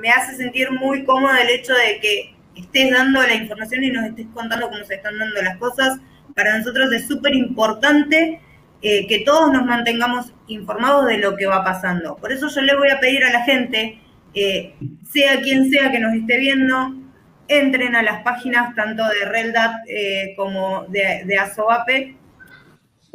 me 0.00 0.08
hace 0.08 0.36
sentir 0.36 0.70
muy 0.70 1.04
cómodo 1.04 1.34
el 1.34 1.50
hecho 1.50 1.74
de 1.74 2.00
que 2.00 2.34
estés 2.56 2.90
dando 2.90 3.22
la 3.22 3.34
información 3.34 3.84
y 3.84 3.90
nos 3.90 4.06
estés 4.06 4.26
contando 4.32 4.70
cómo 4.70 4.84
se 4.84 4.94
están 4.94 5.18
dando 5.18 5.42
las 5.42 5.58
cosas. 5.58 5.98
Para 6.34 6.58
nosotros 6.58 6.90
es 6.92 7.06
súper 7.06 7.34
importante 7.34 8.40
eh, 8.80 9.06
que 9.06 9.20
todos 9.20 9.52
nos 9.52 9.66
mantengamos 9.66 10.32
informados 10.46 11.06
de 11.06 11.18
lo 11.18 11.36
que 11.36 11.44
va 11.46 11.62
pasando. 11.62 12.16
Por 12.16 12.32
eso 12.32 12.48
yo 12.48 12.62
le 12.62 12.74
voy 12.74 12.88
a 12.88 13.00
pedir 13.00 13.22
a 13.24 13.32
la 13.32 13.42
gente, 13.42 14.00
eh, 14.32 14.74
sea 15.12 15.42
quien 15.42 15.70
sea 15.70 15.92
que 15.92 16.00
nos 16.00 16.14
esté 16.14 16.38
viendo, 16.38 17.03
entren 17.48 17.94
a 17.94 18.02
las 18.02 18.22
páginas 18.22 18.74
tanto 18.74 19.02
de 19.04 19.24
Reldat 19.26 19.84
eh, 19.88 20.34
como 20.36 20.84
de, 20.88 21.22
de 21.24 21.38
Asoape 21.38 22.16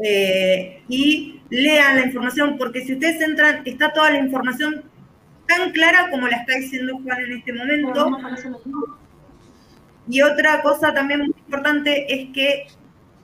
eh, 0.03 0.81
y 0.87 1.41
lean 1.49 1.97
la 1.97 2.05
información, 2.05 2.57
porque 2.57 2.81
si 2.81 2.93
ustedes 2.93 3.21
entran, 3.21 3.61
está 3.65 3.91
toda 3.91 4.11
la 4.11 4.19
información 4.19 4.83
tan 5.47 5.71
clara 5.71 6.09
como 6.11 6.27
la 6.27 6.37
está 6.37 6.55
diciendo 6.55 6.99
Juan 7.03 7.21
en 7.21 7.31
este 7.33 7.53
momento. 7.53 8.17
Y 10.07 10.21
otra 10.21 10.61
cosa 10.61 10.93
también 10.93 11.19
muy 11.19 11.35
importante 11.37 12.13
es 12.13 12.29
que 12.33 12.67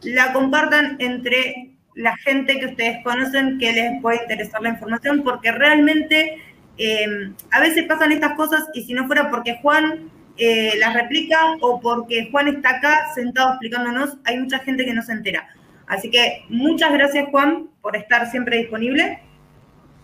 la 0.02 0.34
compartan 0.34 0.98
entre 1.00 1.72
la 1.96 2.16
gente 2.18 2.60
que 2.60 2.66
ustedes 2.66 3.04
conocen 3.04 3.58
que 3.58 3.72
les 3.72 4.02
puede 4.02 4.22
interesar 4.22 4.62
la 4.62 4.70
información, 4.70 5.24
porque 5.24 5.52
realmente 5.52 6.42
eh, 6.78 7.32
a 7.52 7.60
veces 7.62 7.86
pasan 7.86 8.12
estas 8.12 8.34
cosas 8.34 8.66
y 8.74 8.84
si 8.84 8.94
no 8.94 9.08
fuera 9.08 9.30
porque 9.30 9.60
Juan 9.62 10.12
eh, 10.38 10.74
las 10.80 10.94
replica 10.94 11.38
o 11.62 11.80
porque 11.80 12.30
Juan 12.32 12.48
está 12.48 12.78
acá 12.78 13.14
sentado 13.14 13.52
explicándonos, 13.52 14.18
hay 14.26 14.40
mucha 14.40 14.60
gente 14.60 14.86
que 14.86 14.94
no 14.94 15.02
se 15.02 15.14
entera. 15.14 15.48
Así 15.88 16.10
que 16.10 16.44
muchas 16.50 16.92
gracias 16.92 17.30
Juan 17.32 17.70
por 17.82 17.96
estar 17.96 18.30
siempre 18.30 18.58
disponible. 18.58 19.20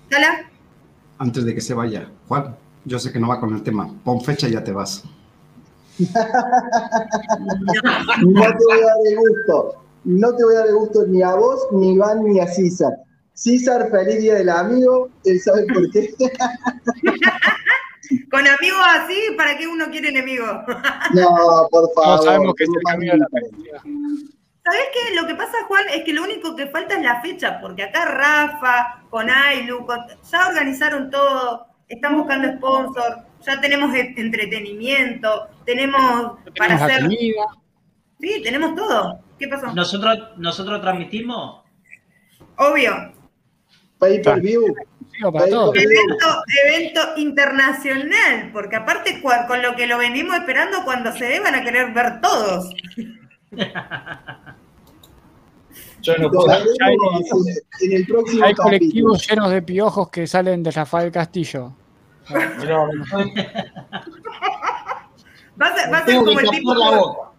Cala, 0.10 0.46
Antes 1.18 1.46
de 1.46 1.54
que 1.54 1.62
se 1.62 1.74
vaya, 1.74 2.10
Juan, 2.28 2.56
yo 2.86 2.98
sé 2.98 3.12
que 3.12 3.20
no 3.20 3.28
va 3.28 3.40
con 3.40 3.54
el 3.54 3.62
tema. 3.62 3.94
Pon 4.04 4.22
fecha 4.22 4.48
y 4.48 4.54
ya 4.54 4.64
te 4.64 4.72
vas. 4.72 5.04
No 8.22 8.42
te 8.42 8.64
voy 8.66 8.80
a 8.80 8.86
dar 8.86 8.98
el 9.08 9.18
gusto. 9.18 9.84
No 10.04 10.36
te 10.36 10.44
voy 10.44 10.56
a 10.56 10.60
dar 10.60 10.68
el 10.68 10.76
gusto 10.76 11.06
ni 11.08 11.22
a 11.22 11.36
vos, 11.36 11.68
ni 11.74 11.90
a 11.90 11.94
Iván, 11.94 12.24
ni 12.24 12.40
a 12.40 12.48
César. 12.48 12.94
César, 13.34 13.90
feliz 13.92 14.20
día 14.20 14.36
del 14.36 14.50
amigo. 14.50 15.10
Él 15.26 15.40
sabe 15.40 15.66
por 15.72 15.90
qué. 15.92 16.14
con 18.30 18.48
amigos 18.48 18.82
así, 18.96 19.20
¿para 19.38 19.58
qué 19.58 19.68
uno 19.68 19.86
quiere 19.92 20.10
enemigos? 20.10 20.50
No, 21.14 21.68
por 21.70 21.90
favor. 21.94 22.20
Todos 22.20 22.26
sabemos 22.26 22.54
que 22.56 22.64
es 22.64 22.70
no 22.70 22.76
el 22.78 22.84
camino 22.84 23.14
de 23.14 23.20
la 23.20 23.28
felicidad. 23.32 23.82
¿Sabés 24.64 24.84
qué? 24.94 25.16
Lo 25.16 25.26
que 25.28 25.36
pasa, 25.36 25.58
Juan, 25.68 25.84
es 25.94 26.04
que 26.04 26.14
lo 26.14 26.24
único 26.24 26.56
que 26.56 26.68
falta 26.68 26.96
es 26.96 27.02
la 27.04 27.20
fecha, 27.22 27.60
porque 27.60 27.84
acá 27.84 28.06
Rafa, 28.06 29.04
con 29.10 29.30
Ailu, 29.30 29.86
con- 29.86 30.06
ya 30.32 30.48
organizaron 30.48 31.10
todo, 31.10 31.66
están 31.90 32.16
buscando 32.18 32.48
sponsor, 32.58 33.26
ya 33.46 33.60
tenemos 33.60 33.94
e- 33.96 34.14
entretenimiento, 34.18 35.48
tenemos 35.66 36.38
para 36.58 36.76
Tenemos 36.78 36.82
hacer. 36.84 37.02
comida. 37.02 37.46
Sí, 38.20 38.42
tenemos 38.44 38.76
todo. 38.76 39.20
¿Qué 39.40 39.48
pasó? 39.48 39.74
Nosotros, 39.74 40.20
nosotros 40.38 40.80
transmitimos. 40.80 41.64
Obvio. 42.58 43.14
Pay 43.98 44.22
per 44.22 44.40
view. 44.42 44.64
Digo, 45.22 45.32
para 45.34 45.48
todos. 45.50 45.76
Evento, 45.76 46.44
evento 46.66 47.02
internacional, 47.18 48.50
porque 48.52 48.76
aparte 48.76 49.22
con 49.22 49.62
lo 49.62 49.76
que 49.76 49.86
lo 49.86 50.00
venimos 50.00 50.36
esperando, 50.36 50.84
cuando 50.84 51.12
se 51.12 51.26
dé 51.26 51.40
van 51.40 51.54
a 51.54 51.62
querer 51.64 51.94
ver 51.94 52.20
todos. 52.22 52.74
Yo 56.02 56.18
no 56.18 56.24
Lo 56.24 56.32
puedo. 56.32 56.48
veremos 56.48 56.74
hay- 56.82 56.96
en 57.88 57.94
el 57.98 58.08
próximo 58.08 58.44
Hay 58.44 58.54
capítulo. 58.56 58.64
colectivos 58.64 59.28
llenos 59.30 59.52
de 59.52 59.62
piojos 59.62 60.10
que 60.10 60.26
salen 60.26 60.64
de 60.64 60.72
Rafael 60.72 61.12
Castillo. 61.12 61.74
No, 62.68 62.88
Va 65.62 65.68
a 65.68 65.76
ser, 65.76 65.94
va 65.94 65.98
a 65.98 66.06
ser 66.06 66.06
tengo 66.08 66.26
como 66.26 66.40
el 66.40 66.50
tipo. 66.50 67.36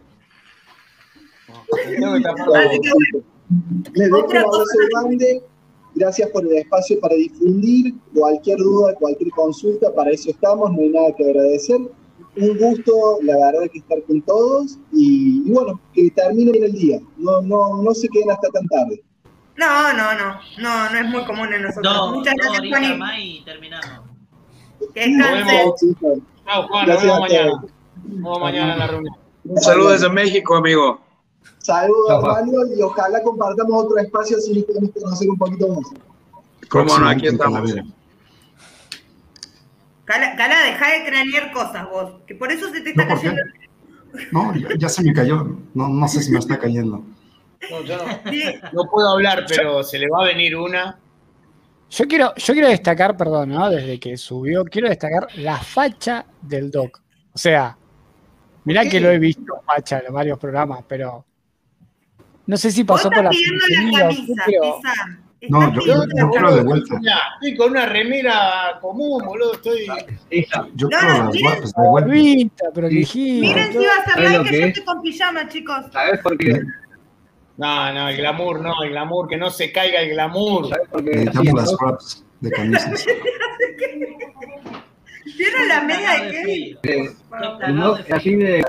la 1.17 1.43
Así 1.43 1.51
boca. 1.51 1.53
que 1.53 1.59
bueno, 1.59 1.62
Les 1.87 2.01
dejo 2.01 2.15
un 4.19 4.25
Otra 4.25 4.41
abrazo 4.41 4.59
cosa- 4.59 4.75
grande. 4.93 5.43
Gracias 5.95 6.31
por 6.31 6.45
el 6.47 6.57
espacio 6.57 6.99
para 7.01 7.15
difundir. 7.15 7.95
Cualquier 8.15 8.57
duda, 8.59 8.95
cualquier 8.95 9.31
consulta, 9.31 9.93
para 9.95 10.11
eso 10.11 10.31
estamos. 10.31 10.73
No 10.73 10.81
hay 10.81 10.89
nada 10.89 11.15
que 11.17 11.25
agradecer. 11.25 11.79
Un 12.35 12.57
gusto, 12.59 13.19
la 13.23 13.37
verdad, 13.37 13.71
que 13.71 13.79
estar 13.79 14.03
con 14.05 14.23
todos. 14.23 14.79
Y, 14.93 15.43
y 15.47 15.51
bueno, 15.51 15.79
que 15.93 16.11
terminen 16.11 16.65
el 16.65 16.73
día. 16.73 16.99
No, 17.19 17.43
no, 17.43 17.83
no 17.83 17.95
se 17.95 18.09
queden 18.09 18.31
hasta 18.31 18.49
tan 18.49 18.67
tarde. 18.69 19.03
No, 19.57 19.93
no, 19.93 20.15
no, 20.15 20.41
no, 20.63 20.91
no 20.91 20.99
es 20.99 21.07
muy 21.11 21.25
común 21.25 21.53
en 21.53 21.63
nosotros. 21.63 22.13
Muchas 22.15 22.35
gracias, 22.37 22.99
más 22.99 23.19
y 23.19 23.43
terminamos. 23.45 24.07
Que 24.95 25.15
Chao, 26.47 26.67
Juan, 26.69 26.89
nos 26.89 27.03
vemos 27.03 27.21
mañana. 27.21 27.53
Nos 27.53 28.17
vemos 28.17 28.41
mañana 28.41 28.73
en 28.73 28.79
la 28.79 28.87
reunión. 28.87 29.15
Saludos 29.57 29.93
desde 30.01 30.09
México, 30.09 30.55
amigo. 30.57 31.02
Saludos, 31.59 32.23
Manuel, 32.23 32.77
y 32.77 32.83
ojalá 32.83 33.23
compartamos 33.23 33.85
otro 33.85 33.99
espacio 33.99 34.37
así 34.37 34.63
podemos 34.63 34.91
conocer 34.91 35.31
un 35.31 35.39
poquito 35.39 35.69
más. 35.69 35.85
Cómo 36.69 36.99
no, 36.99 37.09
aquí 37.09 37.29
estamos. 37.29 37.73
Cala, 40.05 40.37
Cala, 40.37 40.65
deja 40.65 40.99
de 40.99 41.05
cranear 41.07 41.53
cosas 41.53 41.89
vos, 41.89 42.15
que 42.27 42.35
por 42.35 42.51
eso 42.51 42.69
se 42.71 42.81
te 42.81 42.91
está 42.91 43.07
cayendo. 43.07 43.41
No, 44.31 44.55
ya, 44.57 44.69
ya 44.77 44.89
se 44.89 45.03
me 45.03 45.13
cayó. 45.13 45.57
No, 45.75 45.89
no 45.89 46.09
sé 46.09 46.23
si 46.23 46.33
me 46.33 46.39
está 46.39 46.59
cayendo. 46.59 47.05
No, 47.71 47.83
yo 47.83 47.97
no, 47.97 48.31
Sí, 48.31 48.43
no 48.73 48.85
puedo 48.91 49.09
hablar, 49.11 49.45
pero 49.49 49.83
se 49.83 49.99
le 49.99 50.09
va 50.09 50.25
a 50.25 50.27
venir 50.27 50.57
una. 50.57 50.99
Yo 51.91 52.07
quiero, 52.07 52.35
yo 52.35 52.55
quiero 52.55 52.69
destacar, 52.69 53.17
perdón, 53.17 53.51
¿no? 53.51 53.71
desde 53.71 54.01
que 54.01 54.17
subió, 54.17 54.65
quiero 54.65 54.89
destacar 54.89 55.29
la 55.37 55.59
facha 55.59 56.25
del 56.41 56.71
doc. 56.71 57.01
O 57.35 57.39
sea, 57.39 57.77
mirá 58.65 58.83
¿Por 58.83 58.91
que 58.91 59.01
lo 59.01 59.11
he 59.11 59.19
visto, 59.19 59.61
Pacha, 59.65 60.03
en 60.07 60.13
varios 60.13 60.39
programas, 60.39 60.81
pero 60.89 61.25
no 62.47 62.57
sé 62.57 62.71
si 62.71 62.85
pasó 62.85 63.11
por 63.11 63.25
la 63.25 63.31
qué, 63.31 63.39
camisa, 63.69 64.43
pero. 64.47 64.81
No, 65.49 65.73
yo- 65.75 65.81
pidiendo 65.81 66.05
yo 66.07 66.25
la 66.25 66.31
quiero 66.31 66.31
camisa. 66.33 66.55
de 66.57 66.63
vuelta. 66.63 66.95
Estoy 67.35 67.57
con 67.57 67.71
una 67.73 67.87
remera 67.87 68.79
común, 68.81 69.25
boludo. 69.25 69.55
Estoy. 69.55 69.87
Esa. 70.31 70.69
Yo 70.77 70.89
No, 70.89 70.99
quiero 70.99 71.15
no, 71.15 71.25
las 71.25 71.35
miren. 71.35 71.43
guapas 71.51 71.73
de 71.73 71.89
vuelta. 71.89 72.11
Vista, 72.13 72.65
pero 72.75 72.89
Sí. 72.89 72.97
elegí. 72.97 73.41
Miren 73.41 73.73
si 73.73 73.79
va 73.79 73.83
a 73.85 74.05
ser 74.05 74.15
¿Sabes 74.15 74.31
live 74.31 74.39
lo 74.39 74.45
que 74.45 74.51
yo 74.53 74.59
es? 74.59 74.67
estoy 74.69 74.85
con 74.85 75.03
pijama, 75.03 75.49
chicos. 75.49 75.85
¿Sabes 75.93 76.21
por 76.21 76.39
qué? 76.39 76.61
No, 77.57 77.93
no, 77.93 78.09
el 78.09 78.17
glamour, 78.17 78.61
no, 78.61 78.83
el 78.85 78.91
glamour, 78.91 79.29
que 79.29 79.37
no 79.37 79.51
se 79.51 79.73
caiga 79.73 80.01
el 80.01 80.11
glamour. 80.11 80.69
¿Sabes 80.69 80.89
por 80.89 81.05
qué? 81.05 81.11
Necesitamos 81.11 81.55
las 81.55 81.71
scraps 81.73 82.25
de 82.41 82.51
camisas. 82.51 83.05
¿Vieron 85.39 85.69
la 85.69 85.81
media 85.83 86.13
de 86.15 86.25
de 86.25 86.31
Kevin? 86.31 86.79
Eh, 86.83 87.11
de 87.11 87.11
frío. 87.67 88.17
así 88.17 88.35
de 88.37 88.65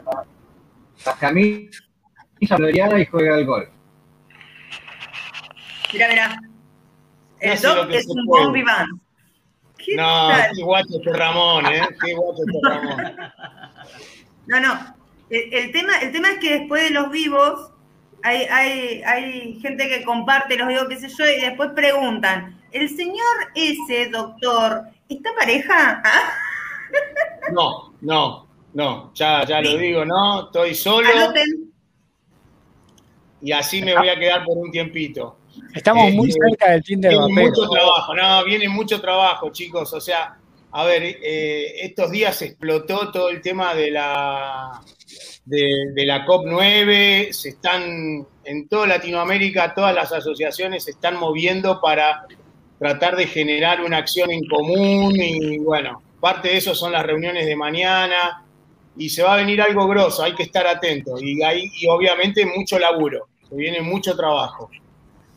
las 1.05 1.15
camisas 1.17 1.82
floreadas 2.47 2.99
y 3.01 3.05
juega 3.05 3.35
al 3.35 3.45
golf. 3.45 3.69
Mira, 5.91 6.07
mira. 6.09 6.39
El 7.39 7.61
Doc 7.61 7.89
es 7.91 8.07
un. 8.07 8.25
Bon 8.25 8.51
Vivant. 8.51 8.89
¿Qué 9.77 9.95
No, 9.95 10.29
tal? 10.29 10.51
qué 10.55 10.63
guacho 10.63 10.97
este 10.97 11.13
Ramón, 11.13 11.65
¿eh? 11.67 11.81
Qué 12.03 12.13
guacho 12.13 12.41
este 12.47 12.59
Ramón. 12.69 13.15
No, 14.47 14.59
no. 14.59 14.95
El, 15.29 15.53
el 15.53 15.71
tema, 15.71 15.97
el 15.99 16.11
tema 16.11 16.29
es 16.31 16.37
que 16.39 16.59
después 16.59 16.83
de 16.83 16.89
los 16.91 17.11
vivos 17.11 17.71
hay, 18.23 18.43
hay, 18.49 19.01
hay 19.05 19.59
gente 19.59 19.89
que 19.89 20.03
comparte 20.03 20.57
los 20.57 20.67
vivos, 20.67 20.85
qué 20.89 20.97
sé 20.97 21.09
yo, 21.09 21.25
y 21.29 21.41
después 21.41 21.71
preguntan, 21.75 22.59
¿el 22.71 22.89
señor 22.89 23.35
ese, 23.53 24.09
doctor, 24.09 24.83
está 25.09 25.29
pareja? 25.37 26.01
¿Ah? 26.03 26.31
No, 27.51 27.93
no, 28.01 28.47
no, 28.73 29.13
ya, 29.13 29.45
ya 29.45 29.61
lo 29.61 29.77
digo, 29.77 30.05
no, 30.05 30.45
estoy 30.45 30.73
solo 30.73 31.09
Anoten. 31.09 31.62
Y 33.43 33.51
así 33.51 33.81
me 33.81 33.95
voy 33.95 34.09
a 34.09 34.17
quedar 34.17 34.45
por 34.45 34.57
un 34.57 34.71
tiempito. 34.71 35.37
Estamos 35.75 36.07
Eh, 36.07 36.13
muy 36.13 36.29
eh, 36.29 36.33
cerca 36.33 36.71
del 36.71 36.83
Tinder 36.83 37.11
Viene 37.11 37.49
mucho 37.49 37.69
trabajo, 37.69 38.15
no, 38.15 38.45
viene 38.45 38.69
mucho 38.69 39.01
trabajo, 39.01 39.51
chicos. 39.51 39.91
O 39.93 39.99
sea, 40.01 40.37
a 40.71 40.83
ver, 40.85 41.03
eh, 41.03 41.85
estos 41.85 42.09
días 42.09 42.41
explotó 42.41 43.11
todo 43.11 43.29
el 43.29 43.41
tema 43.41 43.75
de 43.75 43.91
la 43.91 44.81
de, 45.45 45.91
de 45.93 46.05
la 46.05 46.25
COP9, 46.25 47.33
se 47.33 47.49
están 47.49 48.25
en 48.45 48.67
toda 48.67 48.87
Latinoamérica, 48.87 49.73
todas 49.73 49.93
las 49.93 50.11
asociaciones 50.13 50.85
se 50.85 50.91
están 50.91 51.17
moviendo 51.17 51.81
para 51.81 52.25
tratar 52.79 53.15
de 53.15 53.27
generar 53.27 53.81
una 53.81 53.97
acción 53.97 54.31
en 54.31 54.45
común 54.47 55.15
y 55.15 55.57
bueno, 55.59 56.01
parte 56.19 56.49
de 56.49 56.57
eso 56.57 56.73
son 56.73 56.93
las 56.93 57.05
reuniones 57.05 57.45
de 57.45 57.55
mañana 57.55 58.43
y 58.97 59.09
se 59.09 59.23
va 59.23 59.33
a 59.33 59.37
venir 59.37 59.61
algo 59.61 59.87
grosso, 59.87 60.23
hay 60.23 60.33
que 60.33 60.43
estar 60.43 60.65
atento 60.67 61.19
y, 61.19 61.41
hay, 61.43 61.69
y 61.79 61.87
obviamente 61.87 62.45
mucho 62.45 62.79
laburo, 62.79 63.27
se 63.53 63.59
viene 63.61 63.81
mucho 63.81 64.15
trabajo. 64.15 64.69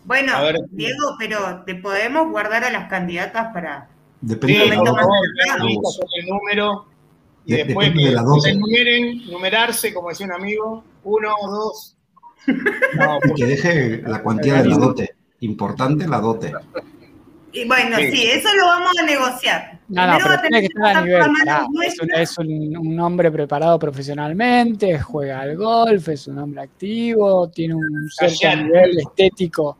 Bueno. 0.04 0.32
Diego, 0.70 1.16
pero 1.18 1.62
te 1.64 1.74
podemos 1.74 2.28
guardar 2.30 2.64
a 2.64 2.70
las 2.70 2.88
candidatas 2.88 3.52
para... 3.52 3.88
Depende 4.20 4.54
Sí, 4.54 4.60
de 4.70 4.76
el 4.76 6.26
número 6.26 6.86
y 7.44 7.52
De- 7.52 7.64
después 7.64 7.92
que 7.92 7.98
de 7.98 8.10
se 8.10 8.22
dote. 8.22 8.54
numeren, 8.54 9.26
numerarse, 9.30 9.92
como 9.94 10.08
decía 10.08 10.26
un 10.26 10.32
amigo, 10.32 10.84
uno, 11.04 11.34
dos. 11.48 11.96
No, 12.46 13.18
Y 13.24 13.34
que 13.34 13.46
deje 13.46 14.02
la 14.06 14.22
cuantía 14.22 14.62
de 14.62 14.68
la 14.68 14.76
dote. 14.78 15.14
Importante 15.40 16.08
la 16.08 16.20
dote. 16.20 16.52
Y 17.58 17.64
bueno, 17.66 17.96
Sí. 17.96 18.10
sí, 18.10 18.26
eso 18.30 18.48
lo 18.54 18.66
vamos 18.66 18.92
a 18.98 19.02
negociar. 19.04 19.78
No, 19.88 20.06
no, 20.06 20.18
pero 20.22 20.40
tiene 20.42 20.60
que 20.60 20.66
estar 20.66 20.96
a 20.96 21.00
nivel. 21.00 21.22
pará. 21.38 21.66
Es, 21.86 22.00
un, 22.00 22.10
es 22.14 22.38
un- 22.38 22.76
un 22.76 23.00
hombre 23.00 23.30
preparado 23.30 23.78
profesionalmente, 23.78 24.98
juega 25.00 25.40
al 25.40 25.56
golf, 25.56 26.08
es 26.08 26.26
un 26.26 26.38
hombre 26.38 26.62
activo, 26.62 27.48
tiene 27.48 27.74
un 27.74 28.08
cierto 28.10 28.36
Callate. 28.42 28.62
nivel 28.64 28.98
estético 28.98 29.78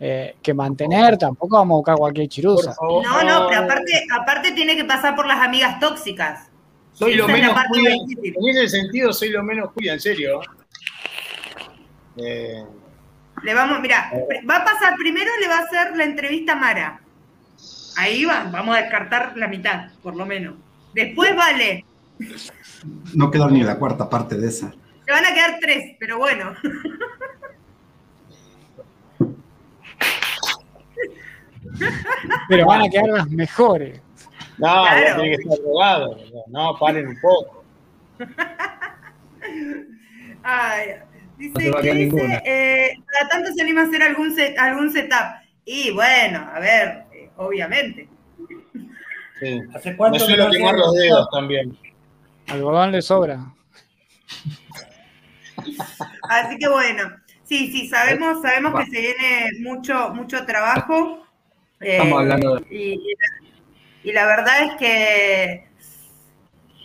eh, 0.00 0.36
que 0.42 0.52
mantener. 0.52 1.16
Tampoco 1.16 1.56
vamos 1.56 1.76
a 1.76 1.78
buscar 1.78 1.96
cualquier 1.96 2.28
chirusa. 2.28 2.74
No, 2.80 3.22
no, 3.22 3.46
pero 3.48 3.62
aparte, 3.62 4.04
aparte 4.12 4.52
tiene 4.52 4.76
que 4.76 4.84
pasar 4.84 5.14
por 5.16 5.26
las 5.26 5.38
amigas 5.40 5.78
tóxicas. 5.80 6.50
Soy 6.92 7.14
lo 7.14 7.26
menos 7.26 7.54
cuida. 7.68 7.92
En 7.92 8.48
ese 8.48 8.68
sentido, 8.68 9.12
soy 9.12 9.30
lo 9.30 9.42
menos 9.42 9.72
cuida, 9.72 9.94
en 9.94 10.00
serio. 10.00 10.40
Eh, 12.16 12.62
Le 13.42 13.54
vamos, 13.54 13.80
mira, 13.80 14.12
va 14.48 14.56
a 14.58 14.64
pasar 14.64 14.94
primero, 14.96 15.30
le 15.40 15.48
va 15.48 15.58
a 15.58 15.62
hacer 15.62 15.96
la 15.96 16.04
entrevista 16.04 16.52
a 16.52 16.56
Mara. 16.56 17.00
Ahí 17.96 18.24
va, 18.24 18.44
vamos 18.50 18.76
a 18.76 18.80
descartar 18.80 19.36
la 19.36 19.48
mitad, 19.48 19.90
por 20.02 20.16
lo 20.16 20.26
menos. 20.26 20.54
Después 20.94 21.34
vale, 21.36 21.84
No 23.14 23.30
quedó 23.30 23.50
ni 23.50 23.62
la 23.62 23.76
cuarta 23.78 24.08
parte 24.08 24.36
de 24.36 24.48
esa. 24.48 24.72
se 25.04 25.12
van 25.12 25.24
a 25.24 25.34
quedar 25.34 25.58
tres, 25.60 25.96
pero 25.98 26.18
bueno. 26.18 26.54
Pero 32.48 32.66
van 32.66 32.82
a 32.82 32.88
quedar 32.88 33.08
las 33.08 33.28
mejores. 33.30 34.00
no, 34.58 34.66
Claro. 34.84 35.20
tiene 35.22 35.36
que 35.36 35.42
estar 35.42 35.58
drogado. 35.58 36.16
No, 36.48 36.76
paren 36.78 37.08
un 37.08 37.20
poco. 37.20 37.64
Ay, 40.42 40.88
dice, 41.38 41.52
No 41.52 41.58
te 41.58 41.70
va 41.70 41.78
a 41.78 41.82
¿qué 41.82 41.88
quedar 41.88 41.96
dice? 41.96 42.42
Eh, 42.44 42.90
cada 43.06 43.28
tanto 43.30 43.52
se 43.52 43.62
anima 43.62 43.82
a 43.82 43.84
hacer 43.84 44.02
algún, 44.02 44.34
set- 44.34 44.58
algún 44.58 44.92
setup. 44.92 45.42
Y 45.64 45.90
bueno, 45.92 46.46
a 46.54 46.60
ver, 46.60 47.03
obviamente. 47.36 48.08
Sí. 49.40 49.60
¿Hace 49.74 49.90
Me 49.90 49.96
cuánto 49.96 50.18
suelo 50.20 50.44
no 50.46 50.50
quemar 50.50 50.74
los 50.76 50.94
dedos 50.94 51.28
también. 51.30 51.76
Algodón 52.48 52.92
le 52.92 53.02
sobra. 53.02 53.40
Así 56.28 56.58
que 56.58 56.68
bueno, 56.68 57.10
sí, 57.44 57.70
sí, 57.72 57.88
sabemos, 57.88 58.42
sabemos 58.42 58.74
que 58.80 58.90
se 58.90 59.00
viene 59.00 59.48
mucho, 59.60 60.10
mucho 60.14 60.44
trabajo. 60.46 61.26
eh, 61.80 61.96
Estamos 61.96 62.20
hablando 62.20 62.56
de- 62.56 62.66
y, 62.74 63.00
y 64.04 64.12
la- 64.12 64.26
verdad 64.26 64.62
es 64.64 64.74
que. 64.76 65.68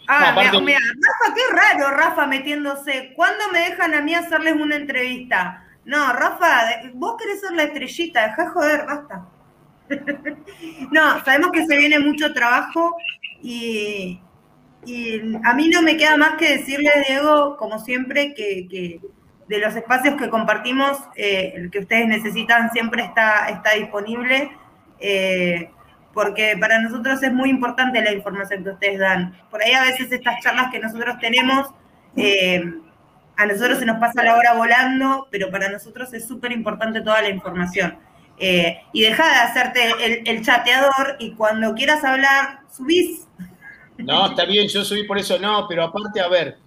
Ah, 0.08 0.32
No, 0.34 0.42
aparte- 0.42 0.62
mira, 0.62 0.80
Rafa, 0.80 1.36
qué 1.36 1.56
raro, 1.56 1.92
Rafa 1.96 2.26
metiéndose. 2.28 3.14
¿Cuándo 3.16 3.50
me 3.52 3.60
dejan 3.60 3.94
a 3.94 4.02
mí 4.02 4.14
hacerles 4.16 4.54
una 4.56 4.76
entrevista? 4.76 5.66
No, 5.86 6.14
Rafa, 6.14 6.66
vos 6.94 7.16
querés 7.20 7.42
ser 7.42 7.52
la 7.52 7.64
estrellita, 7.64 8.28
dejá 8.28 8.44
de 8.46 8.50
joder, 8.50 8.86
basta. 8.86 9.26
No, 10.92 11.24
sabemos 11.24 11.52
que 11.52 11.66
se 11.66 11.78
viene 11.78 12.00
mucho 12.00 12.34
trabajo 12.34 12.96
y, 13.42 14.20
y 14.86 15.22
a 15.44 15.54
mí 15.54 15.70
no 15.70 15.82
me 15.82 15.98
queda 15.98 16.18
más 16.18 16.36
que 16.36 16.58
decirle, 16.58 16.92
Diego, 17.08 17.58
como 17.58 17.80
siempre, 17.80 18.34
que, 18.34 18.68
que 18.70 19.02
de 19.50 19.58
los 19.58 19.76
espacios 19.76 20.16
que 20.16 20.30
compartimos, 20.30 20.98
eh, 21.16 21.54
el 21.56 21.72
que 21.72 21.80
ustedes 21.80 22.08
necesitan 22.08 22.72
siempre 22.72 23.04
está, 23.04 23.50
está 23.50 23.72
disponible, 23.74 24.52
eh, 25.00 25.72
porque 26.14 26.56
para 26.60 26.80
nosotros 26.80 27.22
es 27.24 27.34
muy 27.34 27.50
importante 27.50 28.02
la 28.02 28.14
información 28.14 28.64
que 28.64 28.70
ustedes 28.70 29.00
dan. 29.00 29.36
Por 29.50 29.64
ahí 29.64 29.74
a 29.74 29.82
veces 29.82 30.12
estas 30.12 30.40
charlas 30.42 30.72
que 30.72 30.80
nosotros 30.80 31.18
tenemos, 31.20 31.68
eh, 32.16 32.64
a 33.38 33.46
nosotros 33.46 33.80
se 33.80 33.86
nos 33.86 34.00
pasa 34.00 34.24
la 34.24 34.36
hora 34.36 34.54
volando, 34.54 35.28
pero 35.32 35.50
para 35.50 35.70
nosotros 35.70 36.14
es 36.14 36.28
súper 36.28 36.52
importante 36.52 37.02
toda 37.02 37.22
la 37.22 37.30
información. 37.30 37.98
Eh, 38.40 38.80
y 38.94 39.02
deja 39.02 39.28
de 39.28 39.36
hacerte 39.36 39.80
el, 40.06 40.28
el 40.28 40.46
chateador 40.46 41.18
y 41.20 41.34
cuando 41.34 41.74
quieras 41.74 42.04
hablar, 42.04 42.62
subís. 42.76 43.28
No, 43.98 44.28
está 44.28 44.46
bien, 44.46 44.68
yo 44.70 44.84
subí 44.86 45.04
por 45.04 45.18
eso, 45.18 45.38
no, 45.40 45.66
pero 45.68 45.84
aparte, 45.84 46.22
a 46.22 46.30
ver, 46.30 46.58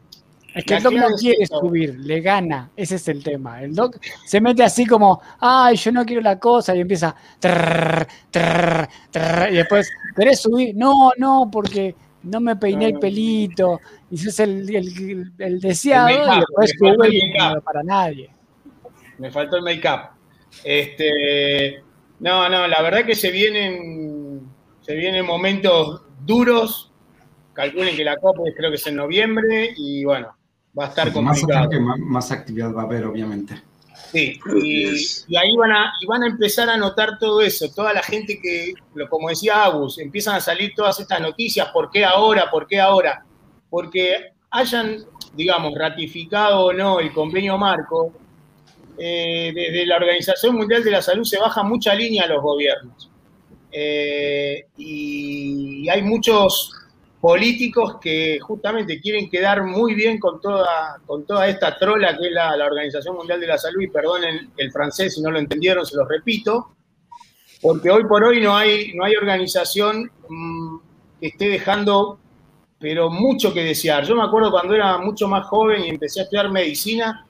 Es 0.55 0.65
que 0.67 0.75
el 0.75 0.83
doc 0.83 0.93
no 0.93 1.09
es 1.09 1.21
quiere 1.21 1.39
esto. 1.43 1.61
subir, 1.61 1.99
le 1.99 2.21
gana. 2.21 2.71
Ese 2.77 2.97
es 2.97 3.09
el 3.09 3.25
tema. 3.25 3.63
El 3.63 3.75
doc 3.75 3.97
se 4.27 4.39
mete 4.39 4.63
así 4.63 4.85
como, 4.85 5.23
ay, 5.41 5.77
yo 5.77 5.93
no 5.93 6.05
quiero 6.05 6.21
la 6.21 6.39
cosa, 6.39 6.77
y 6.77 6.81
empieza, 6.81 7.17
trrr, 7.39 8.07
trrr, 8.31 8.89
trrr, 9.11 9.49
y 9.53 9.57
después, 9.57 9.91
¿querés 10.15 10.43
subir? 10.43 10.75
No, 10.77 11.13
no, 11.17 11.49
porque 11.51 11.95
no 12.25 12.39
me 12.41 12.55
peiné 12.57 12.89
el 12.89 12.99
pelito. 12.99 13.81
Y 14.11 14.19
sos 14.19 14.39
el, 14.41 14.69
el, 14.77 15.33
el 15.39 15.59
deseado, 15.59 16.11
y 16.11 16.39
después 16.41 16.73
sube 16.79 17.33
no 17.39 17.61
para 17.63 17.83
nadie. 17.83 18.29
me 19.17 19.31
faltó 19.31 19.57
el 19.57 19.63
make-up. 19.63 20.11
Este, 20.65 21.83
no, 22.21 22.49
no, 22.49 22.67
la 22.67 22.83
verdad 22.83 23.05
que 23.05 23.15
se 23.15 23.31
vienen, 23.31 24.43
se 24.81 24.95
vienen 24.95 25.25
momentos 25.27 26.03
duros. 26.25 26.91
Calculen 27.53 27.97
que 27.97 28.05
la 28.05 28.17
Copa 28.17 28.43
es- 28.47 28.55
creo 28.57 28.71
que 28.71 28.77
es 28.77 28.87
en 28.87 28.97
noviembre 28.97 29.75
y 29.77 30.05
bueno, 30.05 30.35
va 30.79 30.87
a 30.87 30.89
estar 30.89 31.13
complicado. 31.13 31.69
más, 31.81 31.99
más 31.99 32.33
actividad 32.33 32.73
va 32.75 32.83
a 32.83 32.85
haber, 32.85 33.05
obviamente. 33.05 33.61
Sí, 34.11 34.39
y, 34.63 34.89
y 35.29 35.37
ahí 35.37 35.57
van 35.57 35.73
a, 35.73 35.93
y 36.01 36.07
van 36.07 36.23
a 36.23 36.27
empezar 36.27 36.69
a 36.69 36.77
notar 36.77 37.19
todo 37.19 37.41
eso, 37.41 37.71
toda 37.75 37.93
la 37.93 38.03
gente 38.03 38.39
que, 38.43 38.73
lo- 38.95 39.09
como 39.09 39.29
decía 39.29 39.65
Agus, 39.65 39.99
empiezan 39.99 40.37
a 40.37 40.41
salir 40.41 40.73
todas 40.75 40.99
estas 41.01 41.21
noticias, 41.21 41.69
¿por 41.73 41.91
qué 41.91 42.05
ahora? 42.05 42.51
¿Por 42.51 42.67
qué 42.67 42.81
ahora? 42.81 43.25
Porque 43.71 44.33
hayan, 44.51 44.99
digamos, 45.35 45.73
ratificado 45.79 46.67
o 46.67 46.73
no 46.73 47.01
el 47.01 47.13
convenio 47.13 47.57
marco, 47.59 48.13
eh, 48.99 49.53
desde 49.55 49.87
la 49.87 49.97
Organización 49.97 50.57
Mundial 50.57 50.85
de 50.85 50.91
la 50.91 51.03
Salud 51.03 51.25
se 51.25 51.39
baja 51.39 51.63
mucha 51.63 51.95
línea 51.95 52.25
a 52.25 52.29
los 52.29 52.43
gobiernos. 52.43 53.11
Eh, 53.71 54.67
y 54.77 55.89
hay 55.89 56.03
muchos, 56.03 56.73
políticos 57.23 57.99
que 58.01 58.41
justamente 58.41 59.01
quieren 59.01 59.31
quedar 59.31 59.63
muy 59.63 59.95
bien 59.95 60.19
con 60.19 60.41
toda, 60.41 61.01
con 61.07 61.25
toda 61.25 61.47
esta 61.47 61.79
trola 61.79 62.19
que 62.19 62.27
es 62.27 62.33
la, 62.33 62.57
la 62.57 62.67
Organización 62.67 63.15
Mundial 63.15 63.39
de 63.39 63.47
la 63.47 63.59
Salud, 63.59 63.81
y 63.81 63.87
perdonen 63.87 64.51
el 64.57 64.73
francés 64.73 65.15
si 65.15 65.23
no 65.23 65.31
lo 65.31 65.39
entendieron, 65.39 65.87
se 65.87 65.97
los 65.97 66.09
repito, 66.09 66.75
porque 67.61 67.91
hoy 67.91 68.03
por 68.07 68.25
hoy 68.25 68.41
no 68.41 68.57
hay, 68.57 68.93
no 68.95 69.05
hay 69.05 69.15
organización 69.15 70.11
mm, 70.29 70.77
que 71.21 71.29
esté 71.29 71.49
dejando, 71.49 72.19
pero 72.81 73.09
mucho 73.09 73.55
que 73.55 73.63
desear. 73.63 74.05
Yo 74.05 74.17
me 74.17 74.25
acuerdo 74.25 74.51
cuando 74.51 74.75
era 74.75 74.99
mucho 74.99 75.29
más 75.29 75.47
joven 75.47 75.85
y 75.85 75.91
empecé 75.91 76.19
a 76.19 76.23
estudiar 76.25 76.51
medicina, 76.51 77.25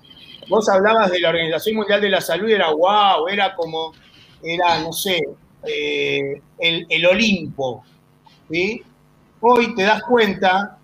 vos 0.53 0.69
hablabas 0.69 1.11
de 1.11 1.19
la 1.21 1.31
Organización 1.31 1.77
Mundial 1.77 2.01
de 2.01 2.11
la 2.11 2.21
Salud, 2.21 2.49
y 2.49 2.53
era 2.53 2.71
wow, 2.71 3.27
era 3.29 3.55
como, 3.55 3.93
era, 4.43 4.81
no 4.83 4.93
sé, 4.93 5.19
eh, 5.65 6.41
el, 6.59 6.87
el 6.89 7.07
Olimpo, 7.07 7.83
¿sí? 8.51 8.83
Hoy 9.41 9.75
te 9.75 9.83
das 9.85 10.03
cuenta 10.03 10.79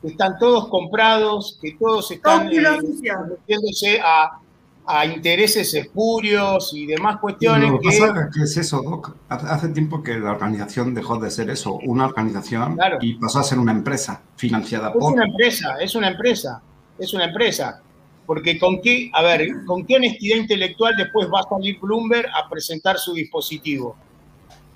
que 0.00 0.08
están 0.08 0.38
todos 0.38 0.68
comprados, 0.68 1.58
que 1.60 1.76
todos 1.78 2.10
están 2.10 2.44
Cómpulo 2.46 2.74
eh, 2.74 2.82
metiéndose 3.28 4.00
a, 4.00 4.38
a 4.86 5.04
intereses 5.04 5.74
espurios 5.74 6.72
y 6.72 6.86
demás 6.86 7.18
cuestiones 7.18 7.70
Lo 7.70 7.80
que 7.80 7.88
pasa 7.98 8.30
que 8.32 8.42
es 8.44 8.56
eso, 8.56 8.80
Doc. 8.82 9.14
Hace 9.28 9.68
tiempo 9.70 10.02
que 10.02 10.18
la 10.18 10.30
organización 10.30 10.94
dejó 10.94 11.18
de 11.18 11.30
ser 11.30 11.50
eso, 11.50 11.74
una 11.84 12.06
organización, 12.06 12.76
Claro. 12.76 12.98
y 13.00 13.14
pasó 13.14 13.40
a 13.40 13.42
ser 13.42 13.58
una 13.58 13.72
empresa 13.72 14.22
financiada 14.36 14.88
Es 14.88 14.94
por... 14.94 15.12
una 15.12 15.24
empresa, 15.26 15.76
es 15.80 15.94
una 15.94 16.08
empresa, 16.08 16.62
es 16.98 17.12
una 17.12 17.24
empresa. 17.24 17.82
Porque 18.28 18.58
con 18.58 18.82
qué, 18.82 19.10
a 19.14 19.22
ver, 19.22 19.48
con 19.64 19.86
qué 19.86 19.96
honestidad 19.96 20.36
intelectual 20.36 20.94
después 20.98 21.28
va 21.32 21.40
a 21.40 21.48
salir 21.48 21.78
Bloomberg 21.80 22.28
a 22.28 22.46
presentar 22.46 22.98
su 22.98 23.14
dispositivo. 23.14 23.96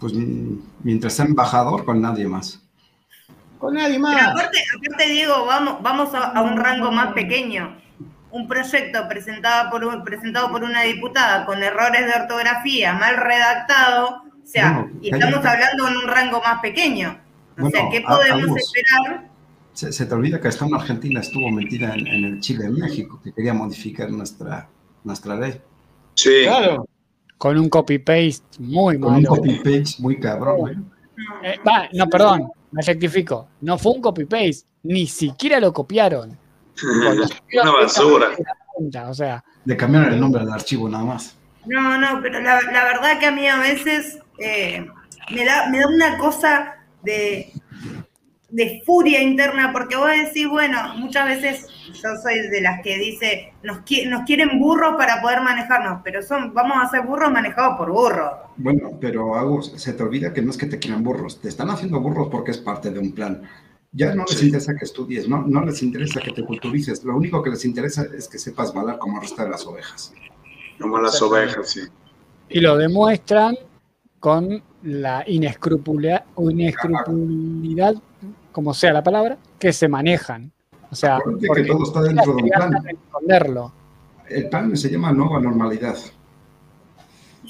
Pues 0.00 0.14
mm, 0.14 0.54
mientras 0.82 1.12
sea 1.12 1.26
embajador, 1.26 1.84
con 1.84 2.00
nadie 2.00 2.26
más. 2.26 2.62
Con 3.58 3.74
nadie 3.74 3.90
Pero 4.00 4.00
más. 4.04 4.26
aparte, 4.28 4.58
aparte 4.74 5.06
Diego, 5.12 5.44
vamos, 5.44 5.82
vamos 5.82 6.14
a, 6.14 6.30
a 6.32 6.40
un 6.40 6.56
rango 6.56 6.90
más 6.92 7.12
pequeño. 7.12 7.76
Un 8.30 8.48
proyecto 8.48 9.06
presentado 9.06 9.70
por, 9.70 9.84
un- 9.84 10.02
presentado 10.02 10.50
por 10.50 10.64
una 10.64 10.80
diputada 10.84 11.44
con 11.44 11.62
errores 11.62 12.06
de 12.06 12.22
ortografía, 12.22 12.94
mal 12.94 13.18
redactado, 13.18 14.22
o 14.42 14.46
sea, 14.46 14.86
y 15.02 15.12
estamos 15.12 15.44
hablando 15.44 15.88
en 15.88 15.96
un 15.98 16.08
rango 16.08 16.40
más 16.40 16.58
pequeño. 16.62 17.20
O 17.60 17.68
sea, 17.68 17.90
¿qué 17.90 18.00
podemos 18.00 18.44
ambos. 18.44 18.60
esperar? 18.62 19.28
Se, 19.72 19.92
se 19.92 20.06
te 20.06 20.14
olvida 20.14 20.40
que 20.40 20.48
hasta 20.48 20.64
una 20.66 20.78
Argentina 20.78 21.20
estuvo 21.20 21.50
metida 21.50 21.94
en, 21.94 22.06
en 22.06 22.24
el 22.24 22.40
Chile 22.40 22.66
en 22.66 22.74
México, 22.74 23.20
que 23.24 23.32
quería 23.32 23.54
modificar 23.54 24.10
nuestra, 24.10 24.68
nuestra 25.04 25.36
ley. 25.36 25.60
Sí. 26.14 26.42
Claro. 26.44 26.86
Con 27.38 27.58
un 27.58 27.68
copy-paste 27.68 28.44
muy 28.60 29.00
Con 29.00 29.14
un 29.14 29.22
malo. 29.22 29.36
copy-page 29.36 29.96
muy 30.00 30.20
cabrón. 30.20 30.70
¿eh? 31.42 31.54
Eh, 31.54 31.60
va, 31.66 31.88
no, 31.92 32.06
perdón, 32.08 32.50
me 32.70 32.82
rectifico. 32.82 33.48
No 33.62 33.78
fue 33.78 33.92
un 33.92 34.02
copy-paste, 34.02 34.66
ni 34.84 35.06
siquiera 35.06 35.58
lo 35.58 35.72
copiaron. 35.72 36.38
Una 37.62 37.72
basura. 37.72 38.28
O 39.08 39.14
sea, 39.14 39.44
Le 39.64 39.76
cambiaron 39.76 40.12
el 40.12 40.20
nombre 40.20 40.42
del 40.44 40.52
archivo 40.52 40.88
nada 40.88 41.04
más. 41.04 41.36
No, 41.66 41.96
no, 41.98 42.20
pero 42.22 42.40
la, 42.40 42.60
la 42.60 42.84
verdad 42.84 43.18
que 43.20 43.26
a 43.26 43.30
mí 43.32 43.46
a 43.46 43.58
veces 43.58 44.18
eh, 44.38 44.86
me, 45.32 45.44
da, 45.44 45.68
me 45.70 45.78
da 45.78 45.86
una 45.88 46.18
cosa 46.18 46.76
de, 47.04 47.52
de 48.52 48.82
furia 48.84 49.20
interna, 49.22 49.72
porque 49.72 49.96
vos 49.96 50.08
decís, 50.08 50.46
bueno, 50.46 50.76
muchas 50.98 51.26
veces 51.26 51.66
yo 51.86 52.10
soy 52.22 52.48
de 52.50 52.60
las 52.60 52.82
que 52.82 52.98
dice, 52.98 53.54
nos, 53.62 53.78
qui- 53.78 54.06
nos 54.08 54.22
quieren 54.24 54.58
burros 54.60 54.94
para 54.98 55.20
poder 55.22 55.40
manejarnos, 55.40 56.02
pero 56.04 56.20
son, 56.22 56.52
vamos 56.52 56.76
a 56.80 56.88
ser 56.90 57.02
burros 57.06 57.32
manejados 57.32 57.78
por 57.78 57.90
burros. 57.90 58.30
Bueno, 58.58 58.90
pero 59.00 59.34
Agus, 59.36 59.72
se 59.76 59.94
te 59.94 60.02
olvida 60.02 60.32
que 60.34 60.42
no 60.42 60.50
es 60.50 60.58
que 60.58 60.66
te 60.66 60.78
quieran 60.78 61.02
burros, 61.02 61.40
te 61.40 61.48
están 61.48 61.70
haciendo 61.70 61.98
burros 62.00 62.28
porque 62.30 62.50
es 62.50 62.58
parte 62.58 62.90
de 62.90 62.98
un 63.00 63.12
plan. 63.12 63.42
Ya 63.92 64.14
no 64.14 64.24
les 64.28 64.38
Sí. 64.38 64.46
interesa 64.46 64.74
que 64.78 64.84
estudies, 64.84 65.28
no, 65.28 65.42
no 65.46 65.64
les 65.64 65.82
interesa 65.82 66.20
que 66.20 66.32
te 66.32 66.44
culturices, 66.44 67.02
lo 67.04 67.16
único 67.16 67.42
que 67.42 67.50
les 67.50 67.64
interesa 67.64 68.06
es 68.16 68.28
que 68.28 68.38
sepas 68.38 68.72
balar 68.74 68.98
como 68.98 69.16
el 69.16 69.22
resto 69.22 69.42
de 69.44 69.50
las 69.50 69.66
ovejas. 69.66 70.12
Como 70.78 70.98
las 71.00 71.20
ovejas, 71.22 71.70
sí. 71.70 71.80
y 72.50 72.60
lo 72.60 72.76
demuestran 72.76 73.56
con 74.20 74.62
la 74.82 75.24
inescrupulidad, 75.26 76.24
como 78.52 78.74
sea 78.74 78.92
la 78.92 79.02
palabra, 79.02 79.38
que 79.58 79.72
se 79.72 79.88
manejan. 79.88 80.52
O 80.90 80.94
sea, 80.94 81.16
Acuérdate 81.16 81.42
que 81.42 81.48
porque 81.48 81.64
todo 81.64 81.82
está 81.84 82.02
dentro 82.02 82.34
de 82.34 82.42
un 82.42 82.48
plan. 82.50 82.72
esconderlo. 82.86 83.72
El 84.28 84.48
plan 84.48 84.76
se 84.76 84.90
llama 84.90 85.12
nueva 85.12 85.40
normalidad. 85.40 85.96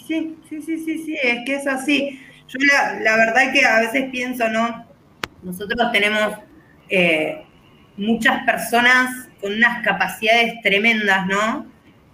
Sí, 0.06 0.36
sí, 0.48 0.62
sí, 0.62 0.78
sí, 0.84 1.04
sí, 1.04 1.16
es 1.22 1.44
que 1.44 1.56
es 1.56 1.66
así. 1.66 2.20
Yo 2.48 2.58
la, 2.72 3.00
la 3.00 3.16
verdad 3.16 3.52
que 3.52 3.64
a 3.64 3.80
veces 3.80 4.10
pienso, 4.10 4.48
¿no? 4.48 4.84
Nosotros 5.42 5.90
tenemos 5.92 6.34
eh, 6.88 7.44
muchas 7.96 8.44
personas 8.44 9.28
con 9.40 9.52
unas 9.54 9.82
capacidades 9.82 10.60
tremendas, 10.62 11.26
¿no? 11.26 11.66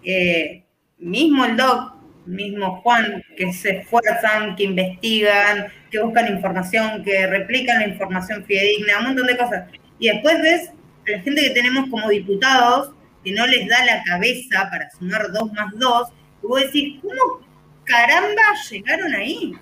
Eh, 0.02 0.64
mismo 0.98 1.44
el 1.44 1.56
doc, 1.56 1.94
mismo 2.28 2.80
Juan, 2.82 3.22
que 3.36 3.52
se 3.52 3.78
esfuerzan, 3.78 4.54
que 4.56 4.64
investigan, 4.64 5.66
que 5.90 6.00
buscan 6.00 6.32
información, 6.32 7.02
que 7.02 7.26
replican 7.26 7.80
la 7.80 7.88
información 7.88 8.44
fidedigna, 8.44 8.98
un 9.00 9.04
montón 9.06 9.26
de 9.26 9.36
cosas. 9.36 9.70
Y 9.98 10.08
después 10.08 10.40
ves 10.42 10.70
a 11.06 11.10
la 11.12 11.20
gente 11.20 11.42
que 11.42 11.50
tenemos 11.50 11.88
como 11.90 12.08
diputados, 12.08 12.92
que 13.24 13.32
no 13.32 13.46
les 13.46 13.68
da 13.68 13.84
la 13.84 14.02
cabeza 14.04 14.68
para 14.70 14.90
sumar 14.90 15.32
dos 15.32 15.52
más 15.52 15.72
dos, 15.76 16.08
y 16.42 16.46
vos 16.46 16.60
decís, 16.60 17.00
¿cómo 17.02 17.46
caramba 17.84 18.42
llegaron 18.70 19.14
ahí? 19.14 19.54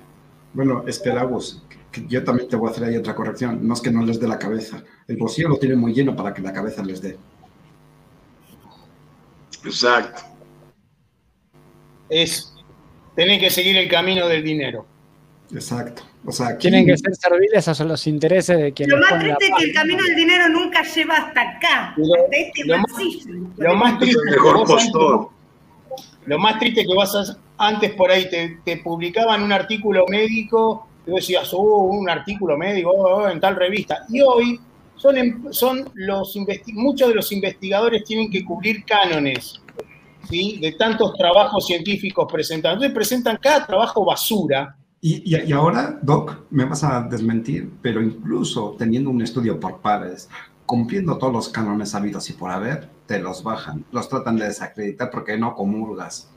Bueno, 0.53 0.85
espera, 0.87 1.23
Agus, 1.23 1.63
que 1.93 2.07
yo 2.07 2.25
también 2.25 2.49
te 2.49 2.57
voy 2.57 2.69
a 2.69 2.73
hacer 2.73 2.85
ahí 2.85 2.97
otra 2.97 3.15
corrección. 3.15 3.67
No 3.67 3.75
es 3.75 3.81
que 3.81 3.91
no 3.91 4.05
les 4.05 4.19
dé 4.21 4.27
la 4.27 4.39
cabeza. 4.39 4.83
El 5.07 5.17
bolsillo 5.17 5.51
lo 5.51 5.59
tiene 5.59 5.77
muy 5.77 5.93
lleno 5.93 6.17
para 6.17 6.35
que 6.35 6.43
la 6.43 6.53
cabeza 6.53 6.83
les 6.83 7.01
dé. 7.01 7.19
Exacto. 9.65 10.23
Es 12.09 12.56
tener 13.17 13.41
que 13.41 13.51
seguir 13.51 13.77
el 13.77 13.89
camino 13.89 14.29
del 14.29 14.45
dinero. 14.45 14.87
Exacto. 15.53 16.03
O 16.25 16.33
sea, 16.33 16.49
aquí- 16.49 16.63
Tienen 16.69 16.87
que 16.87 16.97
ser 16.97 17.15
serviles 17.15 17.69
a 17.69 17.85
los 17.85 18.07
intereses 18.09 18.59
de 18.59 18.73
quienes 18.73 18.95
Lo 18.97 19.01
más 19.01 19.19
triste 19.21 19.47
es 19.47 19.51
que 19.59 19.65
el 19.65 19.73
camino 19.73 20.03
del 20.03 20.17
dinero 20.17 20.49
nunca 20.49 20.83
lleva 20.83 21.17
hasta 21.17 21.41
acá, 21.41 21.95
Lo- 21.97 22.15
hasta 22.25 22.37
este 22.37 22.65
lo 22.65 22.79
más- 22.79 22.93
masillo. 22.93 23.35
Lo 23.57 23.75
más 23.77 23.99
triste 23.99 24.19
el 24.29 24.35
que 24.35 24.41
vos 24.41 24.71
antes- 24.71 24.93
lo 26.27 26.39
más 26.41 26.59
triste 26.59 26.85
que 26.85 26.95
vas 26.95 27.15
a- 27.15 27.37
antes 27.59 27.93
por 27.93 28.11
ahí 28.11 28.29
te, 28.29 28.59
te 28.65 28.79
publicaban 28.79 29.43
un 29.43 29.53
artículo 29.53 30.05
médico 30.09 30.89
y 31.07 31.11
vos 31.13 31.21
decías, 31.21 31.49
oh, 31.55 31.83
un 31.85 32.11
artículo 32.11 32.57
médico 32.59 32.91
oh, 32.91 33.23
oh, 33.23 33.29
en 33.29 33.39
tal 33.41 33.55
revista. 33.55 34.05
Y 34.09 34.21
hoy 34.21 34.61
son, 34.97 35.17
em- 35.17 35.45
son 35.53 35.89
los 35.95 36.35
investi- 36.35 36.73
muchos 36.75 37.09
de 37.11 37.15
los 37.15 37.31
investigadores 37.31 38.03
tienen 38.05 38.31
que 38.31 38.45
cubrir 38.45 38.85
cánones 38.85 39.61
¿sí? 40.29 40.59
de 40.61 40.73
tantos 40.73 41.13
trabajos 41.15 41.67
científicos 41.67 42.27
presentados. 42.31 42.77
Entonces 42.77 42.95
presentan 42.95 43.39
cada 43.41 43.67
trabajo 43.67 44.05
basura. 44.05 44.77
Y, 45.01 45.23
y- 45.37 45.43
y 45.49 45.53
ahora, 45.53 45.99
Doc, 46.03 46.47
me 46.51 46.65
vas 46.65 46.83
a 46.85 47.03
desmentir, 47.03 47.71
pero 47.83 48.03
incluso 48.03 48.75
teniendo 48.79 49.11
un 49.11 49.23
estudio 49.23 49.59
por 49.61 49.81
pares, 49.81 50.29
cumpliendo 50.65 51.17
todos 51.19 51.33
los 51.33 51.49
cánones 51.49 51.95
habidos 51.95 52.29
y 52.31 52.33
por 52.33 52.51
haber, 52.51 52.89
te 53.07 53.19
los 53.21 53.43
bajan, 53.43 53.85
los 53.93 54.09
tratan 54.09 54.37
de 54.37 54.47
desacreditar 54.47 55.11
porque 55.11 55.37
no 55.37 55.55
comulgas. 55.55 56.31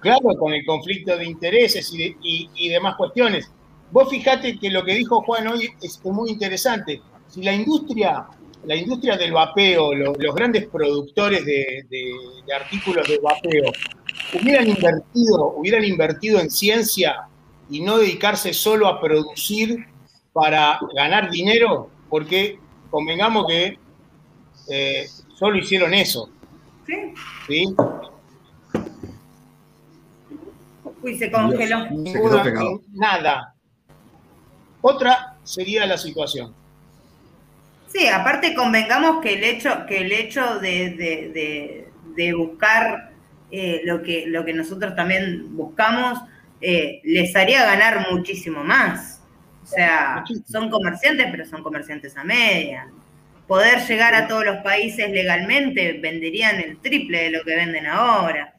Claro, 0.00 0.28
con 0.38 0.52
el 0.52 0.64
conflicto 0.64 1.16
de 1.16 1.24
intereses 1.24 1.92
y, 1.92 1.98
de- 1.98 2.16
y- 2.22 2.50
y 2.54 2.68
demás 2.68 2.94
cuestiones. 2.96 3.50
Vos 3.90 4.08
fijate 4.10 4.58
que 4.58 4.70
lo 4.70 4.84
que 4.84 4.94
dijo 4.94 5.22
Juan 5.22 5.48
hoy 5.48 5.68
es 5.82 6.00
muy 6.04 6.30
interesante. 6.30 7.00
Si 7.28 7.42
la 7.42 7.54
industria, 7.54 8.26
la 8.66 8.76
industria 8.76 9.16
del 9.16 9.32
vapeo, 9.32 9.94
lo- 9.94 10.12
los 10.14 10.34
grandes 10.34 10.66
productores 10.66 11.44
de, 11.44 11.84
de- 11.88 12.12
de 12.46 12.54
artículos 12.54 13.06
de 13.08 13.18
vapeo, 13.18 13.70
hubieran 14.40 14.68
invertido, 14.68 15.52
hubieran 15.56 15.84
invertido 15.84 16.40
en 16.40 16.50
ciencia 16.50 17.28
y 17.70 17.80
no 17.80 17.98
dedicarse 17.98 18.52
solo 18.52 18.86
a 18.88 19.00
producir 19.00 19.86
para 20.32 20.78
ganar 20.94 21.30
dinero, 21.30 21.88
porque 22.08 22.58
convengamos 22.90 23.46
que 23.46 23.78
eh, 24.68 25.06
solo 25.38 25.58
hicieron 25.58 25.94
eso. 25.94 26.28
¿Sí? 26.86 26.94
¿sí? 27.46 27.74
Uy, 31.02 31.16
se 31.18 31.30
congeló. 31.30 31.82
Se 31.84 31.88
quedó 31.88 31.94
Ninguna- 32.02 32.42
pegado. 32.42 32.80
Nada. 32.92 33.54
Otra 34.80 35.36
sería 35.44 35.86
la 35.86 35.98
situación. 35.98 36.54
Sí, 37.96 38.08
aparte 38.08 38.54
convengamos 38.54 39.22
que 39.22 39.34
el 39.34 39.44
hecho, 39.44 39.86
que 39.86 39.98
el 40.02 40.12
hecho 40.12 40.58
de, 40.58 40.90
de- 40.90 41.30
de- 41.32 41.88
de 42.14 42.34
buscar 42.34 43.12
eh, 43.50 43.80
lo, 43.84 44.02
que, 44.02 44.24
lo 44.26 44.44
que 44.44 44.52
nosotros 44.52 44.94
también 44.94 45.56
buscamos 45.56 46.18
eh, 46.60 47.00
les 47.04 47.34
haría 47.36 47.64
ganar 47.64 48.06
muchísimo 48.10 48.62
más. 48.64 49.22
O 49.62 49.66
sea, 49.66 50.24
son 50.46 50.68
comerciantes, 50.70 51.26
pero 51.30 51.46
son 51.46 51.62
comerciantes 51.62 52.16
a 52.16 52.24
media. 52.24 52.88
Poder 53.46 53.80
llegar 53.86 54.14
a 54.14 54.26
todos 54.28 54.44
los 54.44 54.56
países 54.58 55.10
legalmente, 55.10 55.94
venderían 55.94 56.56
el 56.60 56.78
triple 56.78 57.24
de 57.24 57.30
lo 57.30 57.44
que 57.44 57.56
venden 57.56 57.86
ahora. 57.86 58.54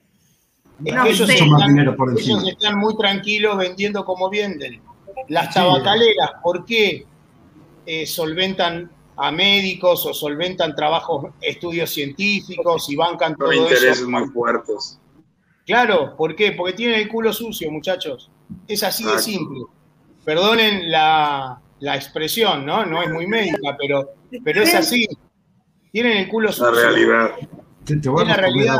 Es 0.84 0.94
No 0.94 1.04
que 1.04 1.10
ellos, 1.12 1.28
sé. 1.28 1.34
Están, 1.36 1.68
dinero 1.68 1.96
por 1.96 2.12
ellos 2.20 2.48
están 2.48 2.78
muy 2.78 2.98
tranquilos 2.98 3.58
vendiendo 3.58 4.04
como 4.06 4.30
venden. 4.30 4.82
Las 5.28 5.54
tabacaleras, 5.54 6.32
¿por 6.42 6.66
qué? 6.66 7.06
eh, 7.86 8.06
solventan 8.06 8.92
a 9.18 9.32
médicos 9.32 10.06
o 10.06 10.14
solventan 10.14 10.76
trabajos, 10.76 11.26
estudios 11.42 11.90
científicos 11.90 12.90
y 12.90 12.96
bancan 12.96 13.36
todo 13.36 13.52
eso. 13.52 13.64
intereses 13.64 14.08
muy 14.08 14.28
fuertes. 14.30 15.00
Claro, 15.66 16.16
¿por 16.16 16.36
qué? 16.36 16.54
Porque 16.54 16.74
tienen 16.74 17.00
el 17.02 17.08
culo 17.10 17.34
sucio, 17.34 17.70
muchachos. 17.72 18.30
Es 18.68 18.84
así 18.84 19.04
de 19.04 19.20
simple. 19.20 19.66
Perdonen 20.24 20.90
la, 20.92 21.60
la 21.80 21.96
expresión, 21.96 22.66
¿no? 22.66 22.86
No 22.86 23.02
es 23.02 23.12
muy 23.12 23.28
médica, 23.28 23.76
pero, 23.78 24.14
pero 24.44 24.62
es 24.62 24.74
así. 24.74 25.08
Tienen 25.92 26.18
el 26.18 26.30
culo 26.30 26.48
La 26.48 26.54
sucio. 26.54 26.72
realidad. 26.72 27.32
Te, 27.84 27.98
te 27.98 28.10
voy 28.10 28.24
a 28.24 28.28
la 28.28 28.36
realidad. 28.36 28.78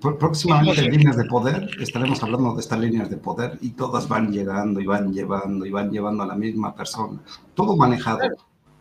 Próximamente 0.00 0.80
en 0.80 0.92
líneas 0.92 1.16
de 1.16 1.24
poder 1.24 1.68
estaremos 1.80 2.22
hablando 2.22 2.54
de 2.54 2.60
estas 2.60 2.78
líneas 2.78 3.10
de 3.10 3.16
poder 3.16 3.58
y 3.60 3.70
todas 3.70 4.06
van 4.08 4.30
llegando 4.30 4.80
y 4.80 4.86
van 4.86 5.12
llevando 5.12 5.66
y 5.66 5.70
van 5.70 5.90
llevando 5.90 6.22
a 6.22 6.26
la 6.26 6.36
misma 6.36 6.74
persona. 6.74 7.20
Todo 7.54 7.76
manejado. 7.76 8.20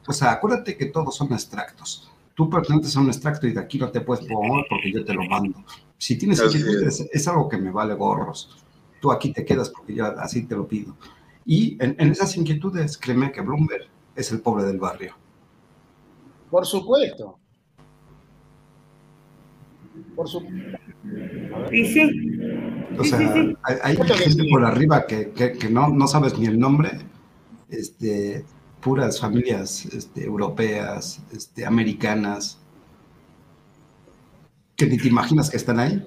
O 0.07 0.13
sea, 0.13 0.31
acuérdate 0.31 0.77
que 0.77 0.85
todos 0.87 1.15
son 1.15 1.31
extractos. 1.33 2.09
Tú 2.33 2.49
perteneces 2.49 2.95
a 2.95 2.99
un 3.01 3.07
extracto 3.07 3.47
y 3.47 3.53
de 3.53 3.59
aquí 3.59 3.77
no 3.77 3.89
te 3.89 4.01
puedes 4.01 4.27
mover 4.29 4.65
porque 4.69 4.91
yo 4.91 5.03
te 5.03 5.13
lo 5.13 5.23
mando. 5.25 5.63
Si 5.97 6.17
tienes 6.17 6.39
Así 6.39 6.57
inquietudes, 6.59 7.07
es 7.11 7.27
algo 7.27 7.49
que 7.49 7.57
me 7.57 7.71
vale 7.71 7.93
gorros. 7.95 8.63
Tú 9.01 9.11
aquí 9.11 9.33
te 9.33 9.43
quedas 9.43 9.69
porque 9.69 9.95
yo 9.95 10.05
así 10.19 10.43
te 10.45 10.55
lo 10.55 10.67
pido. 10.67 10.95
Y 11.45 11.77
en, 11.83 11.95
en 11.99 12.09
esas 12.11 12.35
inquietudes, 12.37 12.97
créeme 12.97 13.31
que 13.31 13.41
Bloomberg 13.41 13.87
es 14.15 14.31
el 14.31 14.39
pobre 14.41 14.63
del 14.65 14.77
barrio. 14.79 15.15
Por 16.51 16.65
supuesto. 16.65 17.37
Por 20.15 20.27
supuesto. 20.27 20.77
Y 21.71 21.85
sí, 21.85 22.01
O 22.97 23.03
Sí, 23.03 23.09
sea, 23.09 23.19
sí, 23.19 23.27
sí. 23.33 23.55
hay, 23.63 23.75
hay 23.83 23.95
gente 23.97 24.29
sí. 24.31 24.49
por 24.49 24.63
arriba 24.65 25.05
que, 25.07 25.31
que- 25.31 25.53
que 25.53 25.69
no, 25.69 25.89
no 25.89 26.07
sabes 26.07 26.37
ni 26.37 26.45
el 26.47 26.59
nombre, 26.59 26.91
este, 27.69 28.45
puras 28.87 29.19
familias 29.19 29.85
este, 29.87 30.23
europeas, 30.23 31.19
este, 31.33 31.65
americanas, 31.65 32.57
que 34.77 34.85
ni 34.85 34.97
te 34.97 35.09
imaginas 35.09 35.49
que 35.49 35.57
están 35.57 35.77
ahí. 35.77 36.05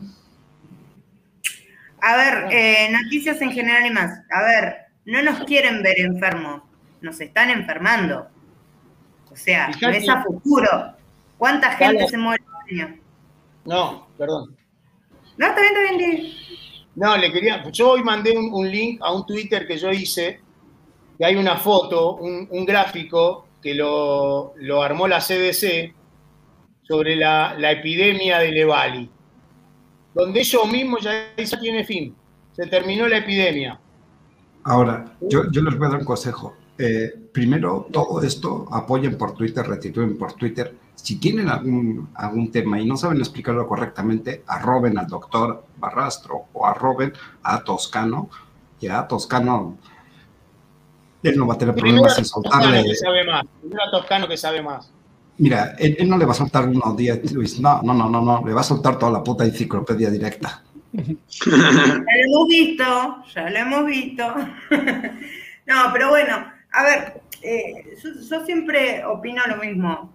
A 2.01 2.16
ver, 2.16 2.48
eh, 2.51 2.89
noticias 2.90 3.39
en 3.43 3.52
general 3.52 3.85
y 3.85 3.90
más. 3.90 4.11
A 4.31 4.43
ver, 4.43 4.77
no 5.05 5.20
nos 5.23 5.44
quieren 5.44 5.82
ver 5.82 6.01
enfermos, 6.01 6.62
nos 7.02 7.20
están 7.20 7.51
enfermando. 7.51 8.28
O 9.31 9.36
sea, 9.36 9.70
Fíjate. 9.74 9.98
es 9.98 10.09
a 10.09 10.23
futuro. 10.23 10.94
¿Cuánta 11.36 11.73
gente 11.73 11.97
Claro. 11.97 12.09
se 12.09 12.16
muere 12.16 12.43
al 12.48 12.78
año? 12.86 13.01
No, 13.66 14.09
perdón. 14.16 14.57
No, 15.36 15.47
está 15.48 15.61
bien, 15.61 15.74
está 15.77 16.07
bien. 16.07 16.32
No, 16.94 17.16
le 17.19 17.31
quería. 17.31 17.70
Yo 17.70 17.90
hoy 17.90 18.02
mandé 18.02 18.36
un, 18.39 18.51
un 18.55 18.70
link 18.70 19.01
a 19.02 19.12
un 19.12 19.27
Twitter 19.27 19.66
que 19.66 19.77
yo 19.77 19.90
hice, 19.90 20.40
que 21.20 21.26
hay 21.26 21.36
una 21.36 21.59
foto, 21.59 22.14
un, 22.16 22.64
gráfico 22.64 23.47
que 23.60 23.74
lo, 23.74 24.55
armó 24.82 25.06
la 25.06 25.18
CDC 25.18 25.94
sobre 26.80 27.14
la, 27.14 27.55
epidemia 27.72 28.38
de 28.38 28.51
Levali, 28.51 29.10
donde 30.14 30.40
ellos 30.40 30.66
mismos 30.72 31.02
ya 31.02 31.30
ya 31.36 31.60
tiene 31.60 31.84
fin. 31.84 32.16
Se 32.52 32.66
terminó 32.68 33.06
la 33.06 33.18
epidemia. 33.18 33.78
Ahora, 34.64 35.14
yo, 35.20 35.42
les 35.42 35.76
voy 35.76 35.88
a 35.88 35.90
dar 35.90 35.98
un 35.98 36.06
consejo. 36.06 36.56
Eh, 36.78 37.12
primero, 37.30 37.88
todo 37.92 38.22
esto 38.22 38.66
apoyen 38.72 39.18
por 39.18 39.34
Twitter, 39.34 39.66
retitúen 39.66 40.16
por 40.16 40.32
Twitter. 40.32 40.74
Si 40.94 41.16
tienen 41.16 41.51
algún, 41.51 42.51
tema 42.51 42.80
y 42.80 42.86
no 42.86 42.97
saben 42.97 43.18
explicarlo 43.18 43.68
correctamente, 43.68 44.42
arroben 44.47 44.97
al 44.97 45.06
doctor 45.06 45.66
Barrastro 45.76 46.47
o 46.55 46.66
arroben 46.66 47.12
a 47.42 47.62
Toscano. 47.62 48.30
Y 48.80 48.88
a 48.88 49.06
Toscano, 49.06 49.76
él 51.22 51.36
no 51.36 51.47
va 51.47 51.55
a 51.55 51.59
tener 51.59 51.74
problemas 51.74 52.18
en 52.18 52.24
soltarle. 52.24 52.84
que 52.84 52.94
sabe 52.94 53.24
más. 53.24 53.44
Primero 53.60 53.82
a 53.82 53.90
Toscano 53.90 54.28
que 54.28 54.36
sabe 54.36 54.62
más. 54.62 54.92
Mira, 55.38 55.74
él, 55.78 55.97
él 55.98 56.09
no 56.09 56.18
le 56.18 56.26
va 56.26 56.32
a 56.32 56.34
soltar 56.34 56.68
unos 56.68 56.97
días, 56.97 57.18
Luis. 57.32 57.59
No, 57.60 57.80
no, 57.82 57.94
no, 57.94 58.09
no, 58.09 58.20
no. 58.20 58.42
Le 58.47 58.52
va 58.52 58.60
a 58.60 58.64
soltar 58.64 58.98
toda 58.98 59.12
la 59.12 59.22
puta 59.22 59.44
enciclopedia 59.44 60.10
directa. 60.10 60.62
Ya 60.92 61.02
lo 61.47 62.05
hemos 62.36 62.48
visto, 62.48 63.24
ya 63.34 63.51
lo 63.51 63.59
hemos 63.59 63.86
visto. 63.86 64.24
no, 65.66 65.74
pero 65.92 66.09
bueno, 66.10 66.52
a 66.72 66.82
ver, 66.82 67.22
eh, 67.42 67.97
yo, 68.02 68.10
yo 68.28 68.44
siempre 68.44 69.05
opino 69.05 69.42
lo 69.47 69.56
mismo. 69.56 70.12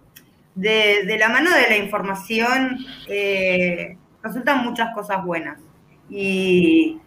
De, 0.53 1.03
de 1.05 1.17
la 1.17 1.27
mano 1.27 1.49
de 1.49 1.67
la 1.67 1.77
información 1.77 2.77
eh, 3.09 3.97
resultan 4.23 4.63
muchas 4.63 4.93
cosas 4.93 5.23
buenas. 5.23 5.59
Y, 6.09 6.97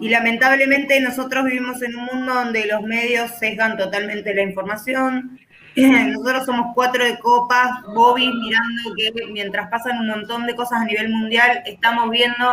y 0.00 0.08
lamentablemente 0.08 0.98
nosotros 1.00 1.44
vivimos 1.44 1.82
en 1.82 1.94
un 1.94 2.06
mundo 2.06 2.34
donde 2.34 2.66
los 2.66 2.82
medios 2.82 3.30
sesgan 3.38 3.76
totalmente 3.76 4.34
la 4.34 4.42
información. 4.42 5.38
Nosotros 5.76 6.46
somos 6.46 6.74
cuatro 6.74 7.04
de 7.04 7.18
copas, 7.18 7.82
Bobby 7.94 8.32
mirando 8.32 8.94
que 8.96 9.12
mientras 9.30 9.68
pasan 9.68 9.98
un 9.98 10.08
montón 10.08 10.46
de 10.46 10.56
cosas 10.56 10.80
a 10.80 10.84
nivel 10.84 11.10
mundial, 11.10 11.62
estamos 11.66 12.10
viendo 12.10 12.50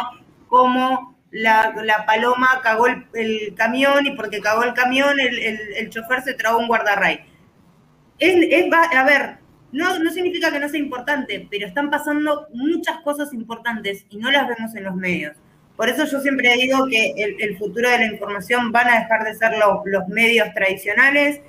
cómo 0.50 1.18
la, 1.32 1.74
la 1.84 2.06
paloma 2.06 2.60
cagó 2.62 2.88
el, 2.88 3.54
camión 3.56 4.06
y 4.06 4.12
porque 4.12 4.42
cagó 4.42 4.64
el 4.64 4.74
camión 4.74 5.20
el, 5.20 5.40
el, 5.40 5.90
chofer 5.90 6.22
se 6.22 6.34
tragó 6.34 6.60
un 6.60 6.68
guardarray. 6.68 7.22
Es, 8.20 8.36
es, 8.52 8.66
a 8.74 9.04
ver, 9.04 9.38
no, 9.72 10.00
no 10.00 10.12
significa 10.12 10.52
que 10.52 10.60
no 10.60 10.68
sea 10.68 10.80
importante, 10.80 11.48
pero 11.50 11.66
están 11.66 11.90
pasando 11.90 12.48
muchas 12.54 13.00
cosas 13.02 13.34
importantes 13.34 14.06
y 14.10 14.18
no 14.18 14.32
las 14.32 14.48
vemos 14.48 14.76
en 14.76 14.84
los 14.84 14.96
medios. 14.96 15.38
Por 15.78 15.88
eso 15.90 16.06
yo 16.06 16.20
siempre 16.20 16.54
digo 16.56 16.88
que 16.90 17.14
el, 17.40 17.58
futuro 17.58 17.88
de 17.90 18.00
la 18.00 18.06
información 18.08 18.72
van 18.72 18.90
a 18.90 19.00
dejar 19.00 19.24
de 19.24 19.36
ser 19.36 19.58
lo- 19.60 19.84
los 19.86 20.08
medios 20.08 20.52
tradicionales 20.56 21.40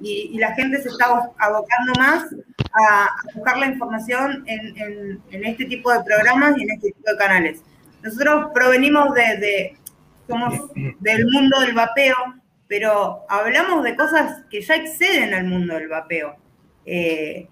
y, 0.00 0.36
la 0.38 0.54
gente 0.54 0.80
se 0.82 0.90
está 0.90 1.06
abo- 1.06 1.34
abocando 1.38 1.92
más 1.98 2.26
a, 2.74 3.08
buscar 3.34 3.56
la 3.58 3.66
información 3.66 4.44
en, 4.46 5.20
este 5.44 5.64
tipo 5.64 5.90
de 5.92 6.04
programas 6.04 6.56
y 6.58 6.62
en 6.64 6.70
este 6.72 6.92
tipo 6.92 7.10
de 7.10 7.16
canales. 7.16 7.62
Nosotros 8.02 8.50
provenimos 8.54 9.14
de, 9.14 9.22
de- 9.38 9.76
somos 10.28 10.54
del 11.00 11.26
mundo 11.32 11.58
del 11.60 11.72
vapeo, 11.74 12.16
pero 12.68 13.24
hablamos 13.30 13.82
de 13.82 13.96
cosas 13.96 14.42
que 14.50 14.60
ya 14.60 14.76
exceden 14.76 15.32
al 15.32 15.44
mundo 15.44 15.74
del 15.74 15.88
vapeo. 15.88 16.36
Eh, 16.84 17.48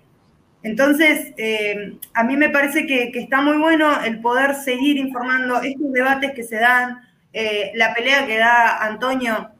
entonces, 0.66 1.32
eh, 1.36 1.98
a 2.14 2.24
mí 2.24 2.36
me 2.36 2.50
parece 2.50 2.86
que, 2.86 3.10
está 3.14 3.40
muy 3.40 3.56
bueno 3.58 4.02
el 4.04 4.20
poder 4.20 4.54
seguir 4.54 4.96
informando 4.98 5.62
estos 5.62 5.92
debates 5.92 6.32
que 6.32 6.42
se 6.42 6.56
dan, 6.56 6.98
eh, 7.32 7.70
la 7.74 7.94
pelea 7.94 8.26
que 8.26 8.38
da 8.38 8.84
Antonio 8.84 9.50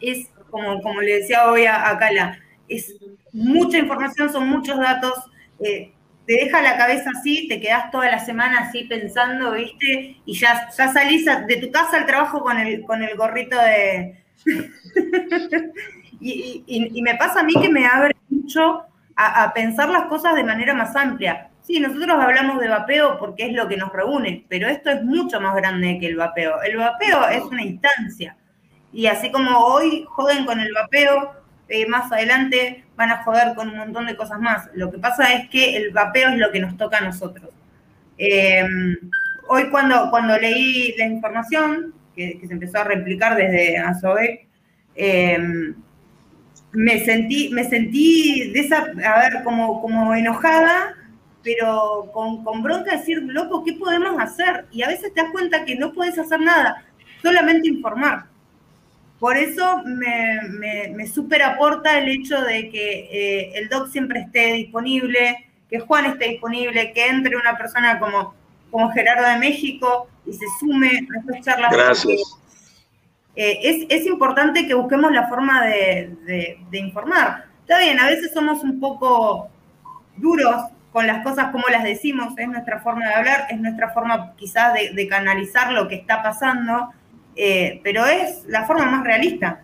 es, 0.00 0.28
como, 0.50 0.80
como 0.82 1.00
le 1.02 1.20
decía 1.20 1.50
hoy 1.50 1.66
a, 1.66 1.88
a 1.90 1.98
Cala, 1.98 2.38
es 2.68 2.94
mucha 3.32 3.78
información, 3.78 4.30
son 4.32 4.48
muchos 4.48 4.78
datos, 4.78 5.14
eh, 5.60 5.92
te 6.26 6.34
deja 6.34 6.62
la 6.62 6.76
cabeza 6.76 7.10
así, 7.18 7.48
te 7.48 7.60
quedas 7.60 7.90
toda 7.90 8.10
la 8.10 8.18
semana 8.24 8.60
así 8.60 8.84
pensando, 8.84 9.52
¿viste? 9.52 10.16
Y 10.26 10.34
ya, 10.38 10.68
ya 10.76 10.92
salís 10.92 11.24
de 11.24 11.56
tu 11.58 11.70
casa 11.70 11.98
al 11.98 12.06
trabajo 12.06 12.40
con 12.42 12.58
el, 12.58 12.82
con 12.84 13.02
el 13.02 13.16
gorrito 13.16 13.56
de... 13.56 14.22
y, 16.20 16.64
y- 16.66 16.98
y 16.98 17.02
me 17.02 17.14
pasa 17.16 17.40
a 17.40 17.44
mí 17.44 17.52
que 17.60 17.68
me 17.68 17.86
abre 17.86 18.14
mucho 18.28 18.82
a, 19.16 19.44
a 19.44 19.52
pensar 19.54 19.88
las 19.88 20.04
cosas 20.04 20.34
de 20.34 20.44
manera 20.44 20.74
más 20.74 20.94
amplia. 20.94 21.48
Sí, 21.62 21.80
nosotros 21.80 22.16
hablamos 22.20 22.60
de 22.60 22.68
vapeo 22.68 23.18
porque 23.18 23.46
es 23.46 23.52
lo 23.52 23.66
que 23.66 23.76
nos 23.76 23.92
reúne, 23.92 24.44
pero 24.48 24.68
esto 24.68 24.88
es 24.90 25.02
mucho 25.02 25.40
más 25.40 25.56
grande 25.56 25.98
que 25.98 26.06
el 26.06 26.16
vapeo. 26.16 26.62
El 26.62 26.76
vapeo 26.76 27.28
es 27.28 27.42
una 27.42 27.62
instancia. 27.62 28.36
Y 28.92 29.06
así 29.06 29.30
como 29.32 29.58
hoy 29.58 30.04
joden 30.08 30.46
con 30.46 30.60
el 30.60 30.72
vapeo, 30.72 31.32
eh, 31.68 31.86
más 31.88 32.12
adelante 32.12 32.84
van 32.94 33.10
a 33.10 33.24
joder 33.24 33.54
con 33.56 33.68
un 33.68 33.78
montón 33.78 34.06
de 34.06 34.16
cosas 34.16 34.38
más. 34.40 34.70
Lo 34.74 34.92
que 34.92 34.98
pasa 34.98 35.32
es 35.34 35.48
que 35.48 35.76
el 35.76 35.90
vapeo 35.90 36.28
es 36.28 36.38
lo 36.38 36.52
que 36.52 36.60
nos 36.60 36.76
toca 36.76 36.98
a 36.98 37.00
nosotros. 37.00 37.50
Eh, 38.16 38.64
hoy 39.48 39.68
cuando, 39.70 40.08
cuando 40.10 40.38
leí 40.38 40.94
la 40.96 41.06
información, 41.06 41.94
que, 42.14 42.38
que 42.38 42.46
se 42.46 42.52
empezó 42.52 42.78
a 42.78 42.84
replicar 42.84 43.36
desde 43.36 43.76
Azobec, 43.78 44.46
eh, 44.94 45.36
me 46.72 47.04
sentí, 47.04 47.48
me 47.50 47.64
sentí 47.64 48.50
de 48.52 48.60
esa, 48.60 48.78
a 48.78 49.20
ver, 49.20 49.42
como, 49.44 49.80
como 49.80 50.14
enojada, 50.14 50.94
pero 51.42 52.10
con, 52.12 52.44
con 52.44 52.62
bronca 52.62 52.92
de 52.92 52.98
decir, 52.98 53.22
loco, 53.22 53.64
¿qué 53.64 53.72
podemos 53.74 54.20
hacer? 54.20 54.66
Y 54.72 54.82
a 54.82 54.88
veces 54.88 55.14
te 55.14 55.22
das 55.22 55.30
cuenta 55.30 55.64
que 55.64 55.76
no 55.76 55.92
puedes 55.92 56.18
hacer 56.18 56.40
nada, 56.40 56.84
solamente 57.22 57.68
informar. 57.68 58.26
Por 59.18 59.36
eso 59.38 59.82
me, 59.84 60.90
me, 60.90 61.06
súper 61.06 61.42
aporta 61.42 61.98
el 61.98 62.08
hecho 62.08 62.42
de 62.42 62.68
que 62.68 63.08
eh, 63.10 63.52
el 63.54 63.68
doc 63.68 63.88
siempre 63.88 64.20
esté 64.20 64.52
disponible, 64.52 65.46
que 65.70 65.80
Juan 65.80 66.04
esté 66.06 66.28
disponible, 66.28 66.92
que 66.92 67.06
entre 67.06 67.36
una 67.36 67.56
persona 67.56 67.98
como, 67.98 68.34
como 68.70 68.90
Gerardo 68.90 69.26
de 69.26 69.38
México 69.38 70.08
y 70.26 70.32
se 70.34 70.44
sume 70.60 70.88
a 70.88 71.20
estas 71.20 71.44
charlas. 71.44 71.72
Gracias. 71.72 72.38
Eh, 73.36 73.58
es, 73.62 73.86
es 73.90 74.06
importante 74.06 74.66
que 74.66 74.74
busquemos 74.74 75.12
la 75.12 75.28
forma 75.28 75.64
de, 75.64 76.16
de- 76.24 76.58
de 76.70 76.78
informar. 76.78 77.44
Está 77.60 77.78
bien, 77.78 77.98
a 78.00 78.06
veces 78.06 78.32
somos 78.32 78.62
un 78.62 78.80
poco 78.80 79.48
duros 80.16 80.56
con 80.92 81.06
las 81.06 81.22
cosas 81.22 81.50
como 81.52 81.64
las 81.68 81.84
decimos, 81.84 82.32
es 82.38 82.48
nuestra 82.48 82.80
forma 82.80 83.06
de 83.06 83.14
hablar, 83.14 83.46
es 83.50 83.58
nuestra 83.60 83.90
forma 83.90 84.34
quizás 84.36 84.72
de, 84.72 84.92
de 84.94 85.06
canalizar 85.08 85.70
lo 85.72 85.86
que 85.88 85.96
está 85.96 86.22
pasando, 86.22 86.90
eh, 87.34 87.80
pero 87.84 88.06
es 88.06 88.44
la 88.46 88.64
forma 88.64 88.86
más 88.86 89.04
realista. 89.04 89.60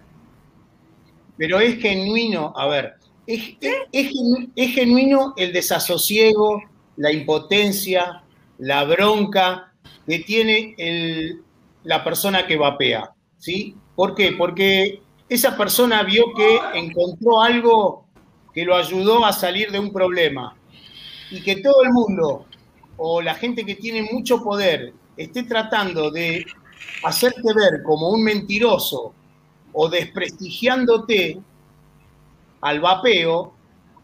Pero 1.38 1.58
es 1.60 1.80
genuino, 1.80 2.52
a 2.56 2.66
ver, 2.66 2.94
Es, 3.26 3.56
es- 3.60 4.10
es 4.56 4.74
genuino 4.74 5.32
el 5.36 5.52
desasosiego, 5.52 6.60
la 6.96 7.12
impotencia, 7.12 8.22
la 8.58 8.82
bronca 8.84 9.72
que 10.06 10.18
tiene 10.18 10.74
el- 10.76 11.40
la 11.84 12.02
persona 12.02 12.46
que 12.48 12.56
vapea. 12.56 13.11
¿Sí? 13.42 13.74
¿Por 13.96 14.14
qué? 14.14 14.32
Porque 14.32 15.02
esa 15.28 15.56
persona 15.56 16.04
vio 16.04 16.32
que 16.34 16.60
encontró 16.74 17.42
algo 17.42 18.06
que 18.54 18.64
lo 18.64 18.76
ayudó 18.76 19.24
a 19.24 19.32
salir 19.32 19.72
de 19.72 19.80
un 19.80 19.92
problema. 19.92 20.56
Y 21.30 21.42
que 21.42 21.56
todo 21.56 21.82
el 21.82 21.90
mundo, 21.90 22.46
o 22.96 23.20
la 23.20 23.34
gente 23.34 23.64
que 23.66 23.74
tiene 23.74 24.08
mucho 24.12 24.44
poder, 24.44 24.92
esté 25.16 25.42
tratando 25.42 26.10
de 26.10 26.46
hacerte 27.02 27.52
ver 27.52 27.82
como 27.82 28.10
un 28.10 28.22
mentiroso 28.22 29.12
o 29.72 29.88
desprestigiándote 29.88 31.40
al 32.60 32.80
vapeo, 32.80 33.54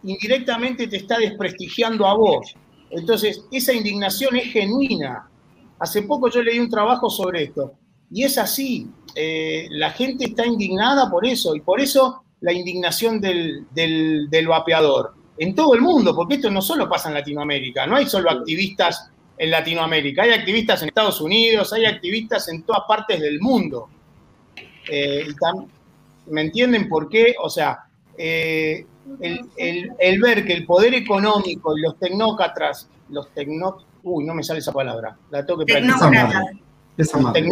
indirectamente 0.02 0.88
te 0.88 0.96
está 0.96 1.18
desprestigiando 1.18 2.08
a 2.08 2.14
vos. 2.14 2.56
Entonces, 2.90 3.44
esa 3.52 3.72
indignación 3.72 4.34
es 4.34 4.52
genuina. 4.52 5.30
Hace 5.78 6.02
poco 6.02 6.28
yo 6.28 6.42
leí 6.42 6.58
un 6.58 6.70
trabajo 6.70 7.08
sobre 7.08 7.44
esto. 7.44 7.74
Y 8.10 8.24
es 8.24 8.38
así. 8.38 8.88
eh, 9.14 9.66
la 9.70 9.90
gente 9.90 10.26
está 10.26 10.46
indignada 10.46 11.10
por 11.10 11.26
eso. 11.26 11.54
Y 11.56 11.60
por 11.60 11.80
eso 11.80 12.22
la 12.40 12.52
indignación 12.52 13.20
del, 13.20 13.66
del- 13.72 14.28
del 14.30 14.46
vapeador. 14.48 15.14
En 15.38 15.54
todo 15.54 15.74
el 15.74 15.80
mundo, 15.80 16.14
porque 16.14 16.34
esto 16.36 16.50
no 16.50 16.60
solo 16.62 16.88
pasa 16.88 17.08
en 17.08 17.14
Latinoamérica. 17.14 17.86
No 17.86 17.96
hay 17.96 18.06
solo 18.06 18.30
activistas 18.30 19.10
en 19.36 19.50
Latinoamérica. 19.50 20.22
Hay 20.22 20.30
activistas 20.32 20.82
en 20.82 20.88
Estados 20.88 21.20
Unidos, 21.20 21.72
hay 21.72 21.84
activistas 21.86 22.48
en 22.48 22.62
todas 22.62 22.82
partes 22.88 23.20
del 23.20 23.40
mundo. 23.40 23.88
Eh, 24.90 25.26
¿Me 26.26 26.42
entienden 26.42 26.88
por 26.88 27.08
qué? 27.08 27.34
O 27.42 27.48
sea, 27.50 27.84
eh, 28.16 28.84
el, 29.20 30.20
ver 30.20 30.44
que 30.44 30.52
el 30.52 30.66
poder 30.66 30.94
económico 30.94 31.76
y 31.76 31.80
los 31.82 31.98
tecnócratas, 31.98 32.88
los 33.10 33.30
tecno... 33.32 33.78
Uy, 34.02 34.24
no 34.24 34.34
me 34.34 34.42
sale 34.42 34.60
esa 34.60 34.72
palabra. 34.72 35.16
La 35.30 35.44
tengo 35.44 35.64
que 35.64 35.72
practicar. 36.10 36.44
Esa 36.98 37.18
madre. 37.18 37.42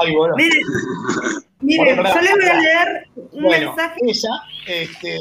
Ay. 0.00 0.16
Miren, 0.36 0.62
miren, 1.60 1.96
Bueno, 1.96 2.14
yo 2.14 2.20
les 2.20 2.32
voy 2.32 2.46
a 2.46 2.60
leer 2.60 3.06
un 3.14 3.42
Bueno, 3.42 3.66
mensaje. 3.76 4.00
ella, 4.02 4.30
este, 4.66 5.18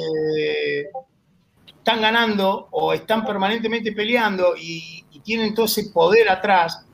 están 1.67 2.01
ganando 2.01 2.69
o 2.71 2.93
están 2.93 3.25
permanentemente 3.25 3.91
peleando 3.91 4.55
y, 4.59 5.03
y 5.11 5.19
tienen 5.19 5.53
todo 5.53 5.65
ese 5.67 5.89
poder 5.93 6.29
atrás, 6.29 6.85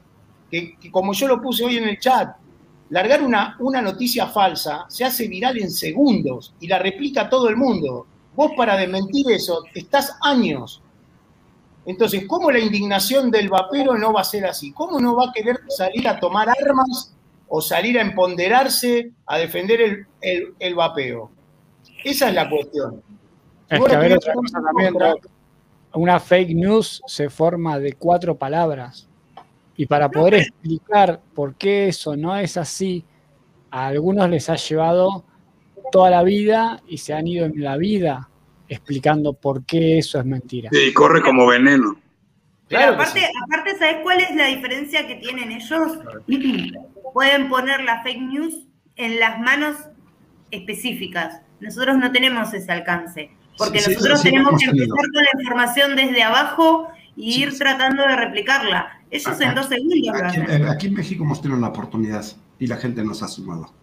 que, 0.52 0.76
que 0.78 0.91
como 0.91 1.14
yo 1.14 1.28
lo 1.28 1.41
puse 1.41 1.64
hoy 1.64 1.78
en 1.78 1.88
el 1.88 2.00
chat, 2.00 2.36
largar 2.90 3.22
una, 3.22 3.56
una 3.60 3.82
noticia 3.82 4.26
falsa 4.28 4.86
se 4.90 5.06
hace 5.06 5.28
viral 5.28 5.60
en 5.60 5.70
segundos 5.70 6.54
y 6.60 6.68
la 6.68 6.80
replica 6.80 7.30
todo 7.30 7.48
el 7.48 7.56
mundo. 7.56 8.08
Vos 8.36 8.52
para 8.58 8.76
desmentir 8.76 9.26
eso 9.32 9.64
estás 9.76 10.18
años. 10.22 10.82
Entonces, 11.85 12.26
¿cómo 12.27 12.51
la 12.51 12.60
indignación 12.60 13.31
del 13.31 13.49
vapero 13.49 13.97
no 13.97 14.14
va 14.14 14.22
a 14.22 14.26
ser 14.26 14.45
así? 14.45 14.72
¿Cómo 14.73 14.99
no 14.99 15.15
va 15.15 15.30
a 15.30 15.31
querer 15.34 15.60
salir 15.69 16.07
a 16.07 16.19
tomar 16.19 16.47
armas 16.49 17.15
o 17.47 17.61
salir 17.61 17.97
a 17.97 18.01
empoderarse 18.01 19.11
a 19.26 19.38
defender 19.38 19.81
el, 19.81 20.06
el- 20.22 20.53
el 20.60 20.76
vapeo? 20.76 21.31
Esa 22.03 22.30
es 22.30 22.35
la 22.35 22.49
cuestión. 22.49 23.01
Es 23.69 23.80
que 23.84 23.95
a 23.95 23.99
ver 23.99 24.14
otra 24.14 24.34
cosa 24.34 24.61
también. 24.61 24.93
Una 25.93 26.19
fake 26.19 26.53
news 26.56 27.01
se 27.07 27.30
forma 27.30 27.80
de 27.80 27.93
cuatro 27.93 28.38
palabras. 28.38 29.07
Y 29.76 29.85
para 29.85 30.10
poder 30.10 30.35
explicar 30.35 31.19
por 31.34 31.56
qué 31.56 31.88
eso 31.88 32.15
no 32.15 32.35
es 32.38 32.57
así, 32.57 33.03
a 33.72 33.88
algunos 33.88 34.30
les 34.30 34.49
ha 34.49 34.56
llevado 34.56 35.23
toda 35.91 36.10
la 36.11 36.22
vida 36.22 36.81
y 36.88 36.97
se 36.97 37.14
han 37.14 37.26
ido 37.26 37.45
en 37.45 37.64
la 37.64 37.77
vida 37.77 38.28
explicando 38.70 39.34
por 39.34 39.66
qué 39.66 39.98
eso 39.98 40.20
es 40.20 40.26
mentira. 40.26 40.70
Y 40.72 40.94
corre 40.94 41.22
como 41.22 41.46
veneno. 41.48 42.00
Claro 42.68 42.94
aparte, 42.94 43.20
sí. 43.22 43.26
aparte, 43.46 43.78
¿sabes 43.80 43.98
cuál 44.04 44.20
es 44.22 44.36
la 44.36 44.46
diferencia 44.46 45.08
que 45.08 45.16
tienen 45.16 45.52
ellos? 45.52 46.00
Pueden 47.14 47.50
poner 47.50 47.82
la 47.84 48.04
fake 48.04 48.22
news 48.22 48.68
en 48.96 49.20
las 49.20 49.40
manos 49.40 49.76
específicas. 50.52 51.41
Nosotros 51.60 51.98
no 51.98 52.12
tenemos 52.12 52.54
ese 52.54 52.72
alcance, 52.72 53.32
porque 53.58 53.80
Sí, 53.80 53.86
sí, 53.86 53.94
nosotros 53.96 54.22
sí, 54.22 54.30
tenemos 54.30 54.60
que 54.62 54.68
tenido. 54.68 54.86
empezar 54.86 55.06
con 55.12 55.24
la 55.24 55.30
información 55.41 55.96
desde 55.96 56.24
abajo 56.24 56.88
y 57.16 57.34
Sí, 57.34 57.41
ir 57.44 57.52
sí. 57.52 57.58
tratando 57.60 58.04
de 58.04 58.16
replicarla. 58.16 59.02
Ellos 59.12 59.41
en 59.41 59.56
dos 59.56 59.66
segundos 59.66 59.98
Aquí, 60.24 60.40
aquí 60.70 60.88
en 60.88 60.94
México 60.94 61.24
hemos 61.24 61.41
tenido 61.41 61.58
una 61.58 61.70
oportunidad 61.70 62.24
y 62.60 62.68
la 62.68 62.78
gente 62.78 63.04
nos 63.04 63.24
ha 63.24 63.28
sumado. 63.28 63.74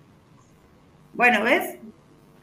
Bueno, 1.15 1.43
¿ves? 1.43 1.76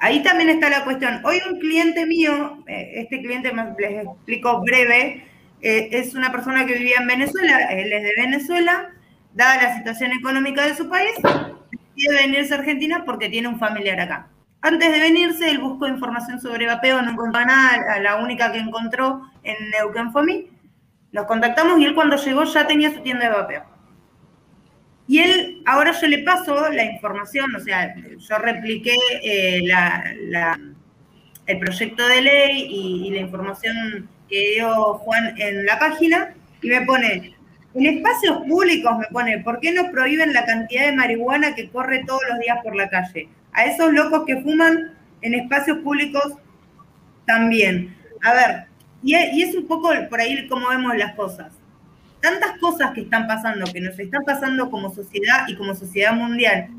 Ahí 0.03 0.21
también 0.21 0.49
está 0.49 0.69
la 0.69 0.83
cuestión. 0.83 1.21
Hoy 1.23 1.39
un 1.49 1.61
cliente 1.61 2.05
mío, 2.05 2.61
eh, 2.67 2.91
este 2.95 3.21
cliente 3.21 3.53
les 3.79 4.03
explico 4.03 4.59
breve, 4.59 5.25
eh, 5.61 5.87
es 5.93 6.13
una 6.13 6.29
persona 6.29 6.65
que 6.65 6.73
vivía 6.73 6.97
en 6.99 7.07
Venezuela, 7.07 7.57
él 7.71 7.93
es 7.93 8.03
de 8.03 8.11
Venezuela, 8.17 8.89
dada 9.33 9.63
la 9.63 9.77
situación 9.77 10.11
económica 10.11 10.67
de 10.67 10.75
su 10.75 10.89
país, 10.89 11.13
decide 11.71 12.15
venirse 12.15 12.53
a 12.53 12.57
Argentina 12.57 13.03
porque 13.05 13.29
tiene 13.29 13.47
un 13.47 13.57
familiar 13.57 13.97
acá. 14.01 14.27
Antes 14.61 14.91
de 14.91 14.99
venirse, 14.99 15.49
él 15.49 15.59
buscó 15.59 15.87
información 15.87 16.41
sobre 16.41 16.67
vapeo, 16.67 17.01
no 17.01 17.11
encontró 17.11 17.45
nada, 17.45 17.97
la 18.01 18.17
única 18.17 18.51
que 18.51 18.59
encontró 18.59 19.21
en 19.43 19.69
Neuquén 19.69 20.11
fue 20.11 20.23
a 20.23 20.25
mí. 20.25 20.49
Nos 21.13 21.27
contactamos 21.27 21.79
y 21.79 21.85
él 21.85 21.95
cuando 21.95 22.17
llegó 22.17 22.43
ya 22.43 22.67
tenía 22.67 22.93
su 22.93 22.99
tienda 22.99 23.29
de 23.29 23.35
vapeo. 23.35 23.72
Y 25.07 25.19
él, 25.19 25.61
ahora 25.65 25.91
yo 25.99 26.07
le 26.07 26.19
paso 26.19 26.69
la 26.69 26.85
información, 26.85 27.53
o 27.55 27.59
sea, 27.59 27.93
yo 27.95 28.37
repliqué 28.37 28.95
eh, 29.21 29.61
el 31.45 31.59
proyecto 31.59 32.07
de 32.07 32.21
ley 32.21 32.67
y, 32.69 33.11
la 33.11 33.19
información 33.19 34.07
que 34.29 34.53
dio 34.55 34.93
Juan 34.95 35.35
en 35.37 35.65
la 35.65 35.77
página 35.77 36.33
y 36.61 36.69
me 36.69 36.81
pone, 36.81 37.35
en 37.73 37.85
espacios 37.85 38.37
públicos 38.47 38.97
me 38.97 39.07
pone, 39.07 39.39
¿por 39.39 39.59
qué 39.59 39.73
no 39.73 39.91
prohíben 39.91 40.31
la 40.31 40.45
cantidad 40.45 40.85
de 40.85 40.95
marihuana 40.95 41.53
que 41.53 41.69
corre 41.69 42.05
todos 42.05 42.21
los 42.29 42.39
días 42.39 42.59
por 42.63 42.75
la 42.75 42.89
calle? 42.89 43.27
A 43.51 43.65
esos 43.65 43.91
locos 43.91 44.23
que 44.25 44.41
fuman 44.41 44.93
en 45.21 45.33
espacios 45.33 45.79
públicos 45.79 46.33
también. 47.25 47.93
A 48.23 48.33
ver, 48.33 48.65
y, 49.03 49.15
y 49.15 49.43
es 49.43 49.53
un 49.53 49.67
poco 49.67 49.89
por 50.09 50.21
ahí 50.21 50.47
como 50.47 50.69
vemos 50.69 50.95
las 50.95 51.13
cosas 51.15 51.51
tantas 52.23 52.57
cosas 52.57 52.91
que 52.93 53.01
están 53.01 53.27
pasando, 53.27 53.65
que 53.71 53.81
nos 53.81 53.99
están 53.99 54.23
pasando 54.25 54.69
como 54.71 54.89
sociedad 54.95 55.45
y 55.49 55.55
como 55.57 55.75
sociedad 55.75 56.13
mundial, 56.15 56.69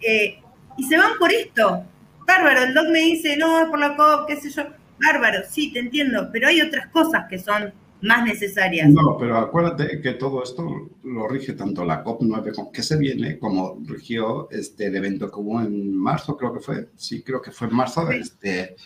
eh, 0.00 0.38
y 0.76 0.84
se 0.84 0.98
van 0.98 1.12
por 1.18 1.32
esto. 1.32 1.84
Bárbaro, 2.26 2.62
el 2.64 2.74
doc 2.74 2.86
me 2.92 3.00
dice, 3.00 3.36
no, 3.38 3.62
es 3.62 3.68
por 3.68 3.78
la 3.78 3.96
COP, 3.96 4.28
qué 4.28 4.36
sé 4.36 4.50
yo. 4.50 4.62
Bárbaro, 5.02 5.40
sí, 5.48 5.72
te 5.72 5.80
entiendo, 5.80 6.28
pero 6.32 6.48
hay 6.48 6.60
otras 6.60 6.86
cosas 6.88 7.24
que 7.28 7.38
son 7.38 7.72
más 8.02 8.24
necesarias. 8.26 8.90
No, 8.90 9.16
pero 9.18 9.38
acuérdate 9.38 10.00
que 10.02 10.12
todo 10.12 10.42
esto 10.42 10.90
lo 11.04 11.26
rige 11.28 11.54
tanto 11.54 11.84
la 11.86 12.04
COP9 12.04 12.54
con- 12.54 12.70
que 12.72 12.82
se 12.82 12.98
viene 12.98 13.38
como 13.38 13.78
rigió 13.86 14.50
este 14.50 14.86
el 14.88 14.96
evento 14.96 15.30
que 15.30 15.40
hubo 15.40 15.60
en 15.62 15.96
marzo, 15.96 16.36
creo 16.36 16.52
que 16.52 16.60
fue. 16.60 16.88
Sí, 16.96 17.22
creo 17.22 17.40
que 17.40 17.50
fue 17.50 17.68
en 17.68 17.74
marzo. 17.76 18.06
Sí. 18.10 18.16
Este, 18.18 18.76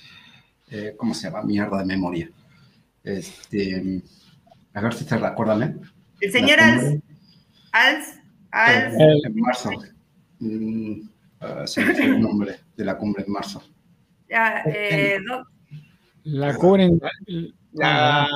eh, 0.71 0.95
¿Cómo 0.97 1.15
se 1.15 1.29
llama? 1.29 1.43
Mierda 1.43 1.79
de 1.79 1.85
memoria. 1.85 2.31
Este, 3.03 4.03
a 4.79 4.83
ver 4.83 4.95
si 4.95 5.05
te 5.05 5.17
recuerdan, 5.17 5.63
¿eh? 5.63 5.77
El 6.21 6.33
señor 6.33 6.61
Als, 6.61 6.81
cumbre. 6.83 7.03
Als, 7.73 8.95
En 8.99 9.35
marzo. 9.41 9.71
Mm, 10.41 11.01
ah, 11.41 11.67
se 11.67 11.85
me 11.85 11.95
fue 11.95 12.05
el 12.07 12.21
nombre 12.21 12.57
de 12.77 12.85
la 12.85 12.97
cumbre 12.97 13.25
en 13.27 13.33
marzo. 13.33 13.63
ya, 14.29 14.63
eh, 14.67 15.19
La 16.25 16.55
cubren. 16.55 17.01
La, 17.73 18.27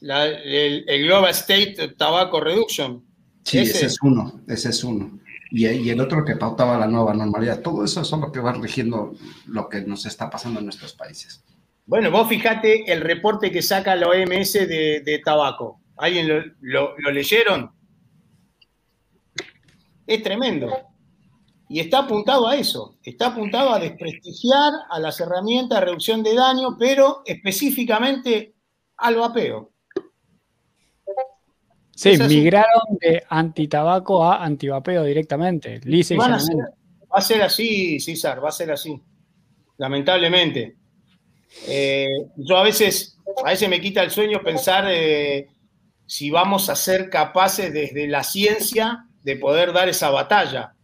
la- 0.00 0.26
el, 0.26 0.84
el 0.88 1.04
Global 1.04 1.30
State 1.30 1.94
Tobacco 1.96 2.40
Reduction. 2.40 3.04
Sí, 3.44 3.58
Ese. 3.58 3.70
ese, 3.78 3.86
es 3.86 4.02
uno, 4.02 4.40
ese 4.48 4.70
es 4.70 4.84
uno. 4.84 5.18
Y, 5.50 5.66
y 5.66 5.90
el 5.90 6.00
otro 6.00 6.24
que 6.24 6.36
pautaba 6.36 6.78
la 6.78 6.86
nueva 6.86 7.12
normalidad. 7.14 7.60
Todo 7.60 7.84
eso 7.84 8.04
son 8.04 8.20
lo 8.20 8.30
que 8.32 8.38
va 8.40 8.52
rigiendo 8.52 9.14
lo 9.46 9.68
que 9.68 9.80
nos 9.82 10.06
está 10.06 10.30
pasando 10.30 10.60
en 10.60 10.66
nuestros 10.66 10.92
países. 10.94 11.42
Bueno, 11.90 12.12
vos 12.12 12.28
fijate 12.28 12.84
el 12.92 13.00
reporte 13.00 13.50
que 13.50 13.62
saca 13.62 13.96
la 13.96 14.06
OMS 14.08 14.52
de, 14.52 15.02
de 15.04 15.18
tabaco. 15.24 15.80
¿Alguien 15.96 16.28
lo, 16.28 16.40
lo- 16.60 16.94
lo 16.96 17.10
leyeron? 17.10 17.72
Es 20.06 20.22
tremendo. 20.22 20.70
Y 21.68 21.80
está 21.80 21.98
apuntado 22.00 22.46
a 22.46 22.54
eso. 22.54 22.96
Está 23.02 23.26
apuntado 23.28 23.70
a 23.74 23.80
desprestigiar 23.80 24.72
a 24.88 25.00
las 25.00 25.18
herramientas 25.20 25.80
de 25.80 25.86
reducción 25.86 26.22
de 26.22 26.34
daño, 26.36 26.76
pero 26.78 27.22
específicamente 27.26 28.54
al 28.96 29.16
vapeo. 29.16 29.72
Sí, 31.96 32.16
migraron 32.28 32.98
de 33.00 33.24
antitabaco 33.28 34.24
a 34.24 34.44
antivapeo 34.44 35.02
directamente. 35.02 35.80
Lisa 35.84 36.14
y 36.14 36.16
Van 36.18 36.34
a 36.34 36.38
ser- 36.38 36.54
llanamente. 36.56 36.78
va 37.12 37.18
a 37.18 37.20
ser 37.20 37.42
así, 37.42 37.98
César, 37.98 38.42
va 38.42 38.48
a 38.48 38.52
ser 38.52 38.70
así. 38.70 39.02
Lamentablemente. 39.76 40.76
Eh, 41.66 42.26
yo 42.36 42.56
a 42.56 42.62
veces, 42.62 43.18
a 43.44 43.50
veces 43.50 43.68
me 43.68 43.80
quita 43.80 44.02
el 44.02 44.10
sueño 44.10 44.42
pensar 44.42 44.86
eh, 44.88 45.48
si 46.06 46.30
vamos 46.30 46.68
a 46.68 46.76
ser 46.76 47.10
capaces 47.10 47.72
desde 47.72 48.06
la 48.08 48.22
ciencia 48.22 49.06
de 49.22 49.36
poder 49.36 49.72
dar 49.72 49.88
esa 49.88 50.10
batalla. 50.10 50.74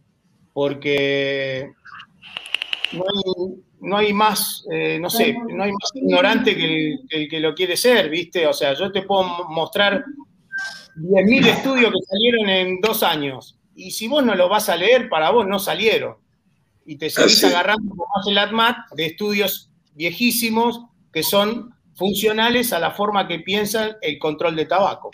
Porque 0.53 1.71
no 2.93 3.03
hay, 3.03 3.53
no 3.81 3.97
hay 3.97 4.13
más, 4.13 4.65
eh, 4.71 4.97
no 4.99 5.09
sé, 5.09 5.33
no 5.33 5.63
hay 5.63 5.71
más 5.71 5.91
ignorante 5.93 6.55
que 6.55 6.65
el, 6.65 6.99
que 7.09 7.17
el 7.23 7.29
que 7.29 7.39
lo 7.39 7.53
quiere 7.53 7.77
ser, 7.77 8.09
¿viste? 8.09 8.47
O 8.47 8.53
sea, 8.53 8.73
yo 8.73 8.91
te 8.91 9.03
puedo 9.03 9.23
mostrar 9.49 10.03
10.000 10.95 11.45
estudios 11.47 11.91
que 11.91 12.05
salieron 12.07 12.49
en 12.49 12.81
dos 12.81 13.03
años. 13.03 13.57
Y 13.75 13.91
si 13.91 14.07
vos 14.07 14.25
no 14.25 14.33
los 14.33 14.49
vas 14.49 14.69
a 14.69 14.75
leer, 14.75 15.07
para 15.09 15.29
vos 15.29 15.45
no 15.47 15.59
salieron. 15.59 16.15
Y 16.85 16.95
te 16.95 17.09
seguís 17.09 17.43
agarrando 17.43 17.89
como 17.89 18.07
hace 18.19 18.31
el 18.31 18.37
ATMAT 18.37 18.77
de 18.95 19.05
estudios 19.05 19.66
viejísimos 19.97 20.81
que 21.11 21.23
son 21.23 21.73
funcionales 21.95 22.71
a 22.71 22.79
la 22.79 22.91
forma 22.91 23.27
que 23.27 23.39
piensan 23.39 23.97
el 24.01 24.19
control 24.19 24.55
de 24.55 24.65
tabaco. 24.65 25.11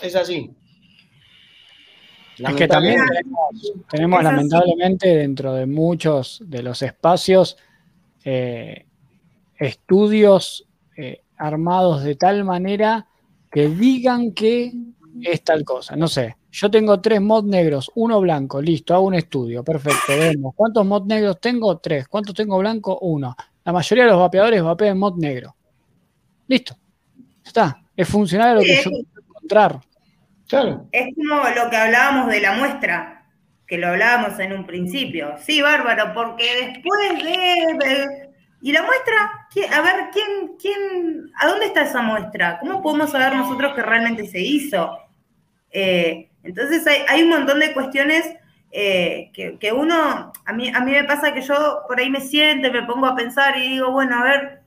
Es 0.00 0.14
así. 0.14 0.50
Es 2.38 2.54
que 2.54 2.68
también 2.68 3.00
tenemos, 3.08 3.86
tenemos 3.90 4.18
así. 4.20 4.24
lamentablemente 4.24 5.08
dentro 5.16 5.52
de 5.54 5.66
muchos 5.66 6.40
de 6.46 6.62
los 6.62 6.82
espacios 6.82 7.56
eh, 8.24 8.86
estudios 9.58 10.66
eh, 10.96 11.22
armados 11.36 12.02
de 12.02 12.16
tal 12.16 12.44
manera 12.44 13.06
que 13.50 13.68
digan 13.68 14.32
que 14.32 14.72
es 15.22 15.44
tal 15.44 15.64
cosa. 15.64 15.94
No 15.94 16.08
sé, 16.08 16.36
yo 16.50 16.70
tengo 16.70 17.00
tres 17.00 17.20
mod 17.20 17.44
negros, 17.44 17.90
uno 17.94 18.20
blanco, 18.20 18.60
listo, 18.60 18.94
hago 18.94 19.06
un 19.06 19.14
estudio, 19.14 19.62
perfecto, 19.62 20.08
vemos. 20.08 20.54
¿Cuántos 20.56 20.84
mod 20.84 21.06
negros 21.06 21.40
tengo? 21.40 21.78
Tres. 21.78 22.08
¿Cuántos 22.08 22.34
tengo 22.34 22.58
blanco? 22.58 22.98
Uno. 23.00 23.36
La 23.64 23.72
mayoría 23.72 24.04
de 24.04 24.10
los 24.10 24.20
vapeadores 24.20 24.62
vapean 24.62 24.98
mod 24.98 25.16
negro. 25.16 25.54
Listo. 26.46 26.76
Está. 27.44 27.80
Es 27.96 28.08
funcional 28.08 28.50
a 28.50 28.54
lo 28.56 28.60
que 28.60 28.76
yo 28.76 28.90
quiero 28.90 28.98
encontrar. 29.28 29.80
Claro. 30.48 30.86
Es 30.92 31.14
como 31.14 31.36
lo 31.48 31.70
que 31.70 31.76
hablábamos 31.76 32.28
de 32.28 32.40
la 32.40 32.52
muestra, 32.52 33.26
que 33.66 33.78
lo 33.78 33.88
hablábamos 33.88 34.38
en 34.38 34.52
un 34.52 34.66
principio. 34.66 35.34
Sí, 35.38 35.62
bárbaro, 35.62 36.12
porque 36.14 36.44
después 36.66 37.22
de... 37.24 37.86
de- 37.88 38.34
¿Y 38.60 38.72
la 38.72 38.82
muestra? 38.82 39.46
¿Quién- 39.52 39.72
a 39.74 39.82
ver, 39.82 39.94
¿quién, 40.10 40.56
quién, 40.58 41.30
¿a 41.38 41.46
dónde 41.48 41.66
está 41.66 41.82
esa 41.82 42.00
muestra? 42.00 42.58
¿Cómo 42.60 42.80
podemos 42.82 43.10
saber 43.10 43.36
nosotros 43.36 43.74
que 43.74 43.82
realmente 43.82 44.26
se 44.26 44.40
hizo? 44.40 44.98
Eh, 45.70 46.30
entonces 46.42 46.86
hay, 46.86 47.02
hay 47.08 47.22
un 47.24 47.28
montón 47.28 47.60
de 47.60 47.74
cuestiones 47.74 48.24
eh, 48.76 49.30
que, 49.60 49.72
uno, 49.72 50.32
a 50.44 50.52
mí, 50.52 50.68
a 50.74 50.80
mí 50.80 50.92
me 50.92 51.04
pasa 51.04 51.32
que 51.32 51.42
yo 51.42 51.82
por 51.88 52.00
ahí 52.00 52.10
me 52.10 52.20
siento, 52.20 52.72
me 52.72 52.82
pongo 52.84 53.06
a 53.06 53.16
pensar 53.16 53.56
y 53.58 53.68
digo, 53.74 53.92
bueno, 53.92 54.18
a 54.18 54.24
ver, 54.24 54.60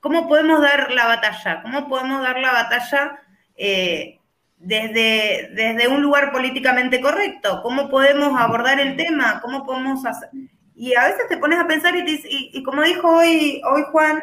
¿cómo 0.00 0.28
podemos 0.28 0.60
dar 0.62 0.90
la 0.92 1.06
batalla? 1.06 1.62
¿Cómo 1.62 1.88
podemos 1.88 2.22
dar 2.22 2.38
la 2.38 2.52
batalla 2.52 3.20
eh, 3.56 4.18
desde, 4.58 5.50
desde 5.54 5.88
un 5.88 6.02
lugar 6.02 6.32
políticamente 6.32 7.00
correcto? 7.00 7.60
¿Cómo 7.62 7.88
podemos 7.90 8.38
abordar 8.40 8.80
el 8.80 8.96
tema? 8.96 9.40
¿Cómo 9.40 9.64
podemos 9.64 10.04
hacer? 10.06 10.30
Y 10.74 10.94
a 10.94 11.04
veces 11.06 11.28
te 11.28 11.38
pones 11.38 11.58
a 11.58 11.66
pensar 11.66 11.96
y, 11.96 12.04
te 12.04 12.12
y- 12.28 12.50
y 12.54 12.62
como 12.62 12.82
dijo 12.82 13.08
hoy, 13.08 13.60
hoy 13.64 13.82
Juan, 13.90 14.22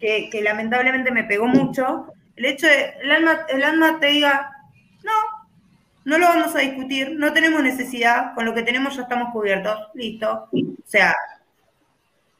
que, 0.00 0.28
lamentablemente 0.42 1.10
me 1.10 1.24
pegó 1.24 1.46
mucho, 1.46 2.06
el 2.36 2.44
hecho 2.46 2.66
de 2.66 2.94
el 3.02 3.10
alma, 3.12 3.40
el 3.48 3.62
alma 3.64 3.98
te 4.00 4.08
diga, 4.08 4.50
no 6.04 6.18
lo 6.18 6.26
vamos 6.26 6.54
a 6.54 6.58
discutir, 6.60 7.16
no 7.18 7.32
tenemos 7.32 7.62
necesidad, 7.62 8.34
con 8.34 8.44
lo 8.44 8.54
que 8.54 8.62
tenemos 8.62 8.94
ya 8.96 9.02
estamos 9.02 9.32
cubiertos, 9.32 9.76
listo. 9.94 10.48
O 10.52 10.58
sea, 10.84 11.14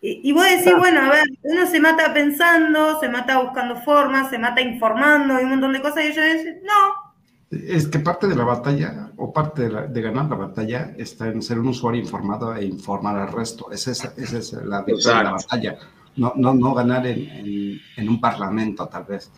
y, 0.00 0.20
y 0.28 0.32
vos 0.32 0.44
decís, 0.44 0.72
bueno, 0.78 1.00
a 1.00 1.08
ver, 1.08 1.24
uno 1.42 1.66
se 1.66 1.80
mata 1.80 2.12
pensando, 2.12 3.00
se 3.00 3.08
mata 3.08 3.38
buscando 3.40 3.76
formas, 3.76 4.28
se 4.30 4.38
mata 4.38 4.60
informando 4.60 5.40
y 5.40 5.44
un 5.44 5.50
montón 5.50 5.72
de 5.72 5.80
cosas, 5.80 6.04
y 6.04 6.08
ellos 6.08 6.24
dicen, 6.34 6.60
no, 6.62 7.14
Es 7.50 7.86
que 7.88 8.00
parte 8.00 8.26
de 8.26 8.34
la 8.36 8.44
batalla, 8.44 9.10
o 9.16 9.32
parte 9.32 9.62
de, 9.62 9.70
la- 9.72 9.86
de 9.86 10.02
ganar 10.02 10.26
la 10.28 10.36
batalla, 10.36 10.92
está 10.98 11.28
en 11.28 11.40
ser 11.40 11.58
un 11.58 11.68
usuario 11.68 12.00
informado 12.02 12.54
e 12.54 12.64
informar 12.66 13.16
al 13.18 13.32
resto. 13.32 13.70
Esa 13.70 13.92
es, 13.92 14.04
esa 14.18 14.38
es 14.38 14.52
la 14.52 14.82
victoria 14.82 15.18
de 15.18 15.24
la 15.24 15.30
batalla. 15.32 15.78
No, 16.16 16.32
no, 16.36 16.52
no 16.54 16.74
ganar 16.74 17.06
en, 17.06 17.20
en- 17.30 17.80
en 17.96 18.08
un 18.08 18.20
parlamento, 18.20 18.86
tal 18.88 19.04
vez, 19.04 19.30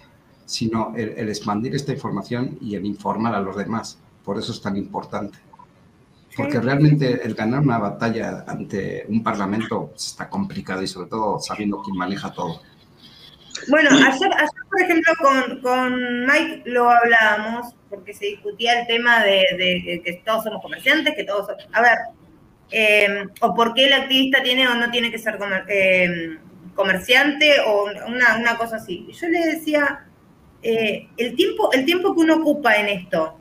sino 0.47 0.94
el, 0.97 1.11
el 1.16 1.28
expandir 1.28 1.74
esta 1.74 1.93
información 1.93 2.59
y 2.61 2.74
el 2.74 2.85
informar 2.86 3.35
a 3.35 3.40
los 3.40 3.57
demás. 3.57 3.98
Por 4.27 4.39
eso 4.39 4.53
es 4.53 4.61
tan 4.61 4.77
importante. 4.77 5.39
Porque 6.36 6.61
realmente 6.61 7.23
el 7.27 7.35
ganar 7.35 7.61
una 7.61 7.78
batalla 7.78 8.44
ante 8.47 9.07
un 9.09 9.23
parlamento 9.23 9.93
está 9.97 10.28
complicado 10.28 10.82
y 10.82 10.86
sobre 10.86 11.09
todo 11.09 11.39
sabiendo 11.40 11.81
quién 11.82 11.97
maneja 11.97 12.31
todo. 12.31 12.61
Bueno, 13.69 13.89
ayer, 13.90 14.31
ayer 14.35 14.62
por 14.69 14.81
ejemplo, 14.82 15.12
con, 15.23 15.61
con 15.62 16.27
Mike 16.27 16.65
lo 16.66 16.90
hablábamos, 16.90 17.74
porque 17.89 18.12
se 18.12 18.27
discutía 18.27 18.81
el 18.81 18.86
tema 18.86 19.23
de, 19.24 19.44
de 19.57 20.03
que 20.05 20.20
todos 20.27 20.44
somos 20.44 20.61
comerciantes, 20.61 21.15
que 21.15 21.24
todos... 21.24 21.47
son- 21.47 21.57
A 21.73 21.81
ver, 21.81 21.97
eh, 22.70 23.24
o 23.40 23.55
por 23.55 23.73
qué 23.73 23.86
el 23.86 23.94
activista 23.94 24.43
tiene 24.43 24.69
o 24.69 24.74
no 24.74 24.90
tiene 24.90 25.11
que 25.11 25.19
ser 25.19 25.39
comer- 25.39 25.65
eh, 25.69 26.36
comerciante 26.74 27.61
o 27.66 27.85
una, 28.09 28.36
una 28.36 28.59
cosa 28.59 28.77
así. 28.77 29.09
Yo 29.19 29.28
le 29.28 29.39
decía, 29.47 30.05
eh, 30.62 31.09
el, 31.16 31.35
tiempo, 31.35 31.73
el 31.73 31.86
tiempo 31.86 32.15
que 32.15 32.20
uno 32.20 32.35
ocupa 32.36 32.74
en 32.77 32.89
esto, 32.89 33.39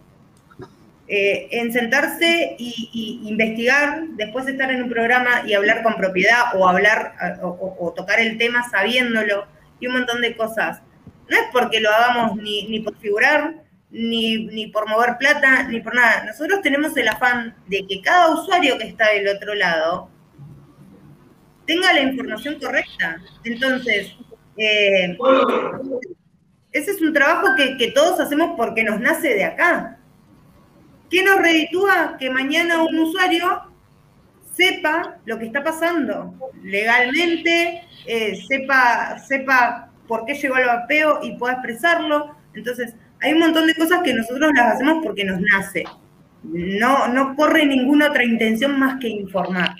eh, 1.07 1.47
en 1.51 1.71
sentarse 1.71 2.55
y, 2.57 3.21
investigar, 3.25 4.07
después 4.11 4.47
estar 4.47 4.71
en 4.71 4.83
un 4.83 4.89
programa 4.89 5.43
y 5.45 5.53
hablar 5.53 5.83
con 5.83 5.95
propiedad 5.95 6.55
o 6.55 6.67
hablar 6.67 7.13
eh, 7.21 7.37
o 7.41 7.93
tocar 7.95 8.19
el 8.19 8.37
tema 8.37 8.67
sabiéndolo 8.69 9.45
y 9.79 9.87
un 9.87 9.93
montón 9.93 10.21
de 10.21 10.35
cosas. 10.35 10.81
No 11.29 11.37
es 11.37 11.43
porque 11.51 11.79
lo 11.79 11.89
hagamos 11.89 12.37
ni, 12.37 12.67
ni 12.67 12.79
por 12.79 12.97
figurar, 12.97 13.55
ni, 13.89 14.45
ni 14.45 14.67
por 14.67 14.87
mover 14.87 15.17
plata, 15.17 15.63
ni 15.63 15.79
por 15.79 15.95
nada. 15.95 16.25
Nosotros 16.25 16.61
tenemos 16.61 16.95
el 16.97 17.07
afán 17.07 17.55
de 17.67 17.85
que 17.87 18.01
cada 18.01 18.33
usuario 18.33 18.77
que 18.77 18.87
está 18.87 19.11
del 19.11 19.27
otro 19.27 19.55
lado 19.55 20.09
tenga 21.65 21.93
la 21.93 22.01
información 22.01 22.59
correcta. 22.59 23.21
Entonces, 23.43 24.15
eh, 24.57 25.17
ese 26.71 26.91
es 26.91 27.01
un 27.01 27.13
trabajo 27.13 27.55
que, 27.57 27.77
que 27.77 27.91
todos 27.91 28.19
hacemos 28.19 28.55
porque 28.55 28.83
nos 28.83 28.99
nace 28.99 29.29
de 29.33 29.45
acá. 29.45 29.99
¿Qué 31.15 31.23
nos 31.23 31.37
reditúa? 31.37 32.17
Que 32.19 32.29
mañana 32.29 32.83
un 32.83 32.99
usuario 32.99 33.61
sepa 34.53 35.15
lo 35.23 35.39
que 35.39 35.45
está 35.45 35.63
pasando 35.63 36.51
legalmente, 36.61 37.83
eh, 38.05 38.43
sepa, 38.45 39.17
sepa 39.19 39.91
por 40.09 40.25
qué 40.25 40.33
llegó 40.33 40.55
al 40.55 40.65
vapeo 40.65 41.21
y 41.23 41.37
pueda 41.37 41.53
expresarlo. 41.53 42.35
Entonces, 42.53 42.95
hay 43.21 43.31
un 43.31 43.39
montón 43.39 43.65
de 43.65 43.75
cosas 43.75 44.01
que 44.03 44.13
nosotros 44.13 44.51
las 44.57 44.75
hacemos 44.75 45.05
porque 45.05 45.23
nos 45.23 45.39
nace. 45.39 45.85
No, 46.43 47.07
no 47.07 47.33
corre 47.37 47.65
ninguna 47.65 48.09
otra 48.09 48.25
intención 48.25 48.77
más 48.77 48.99
que 48.99 49.07
informar. 49.07 49.73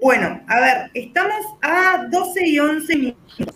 Bueno, 0.00 0.40
a 0.48 0.60
ver, 0.60 0.90
estamos 0.94 1.44
a 1.62 2.08
12 2.10 2.48
y 2.48 2.58
11 2.58 2.96
minutos. 2.96 3.51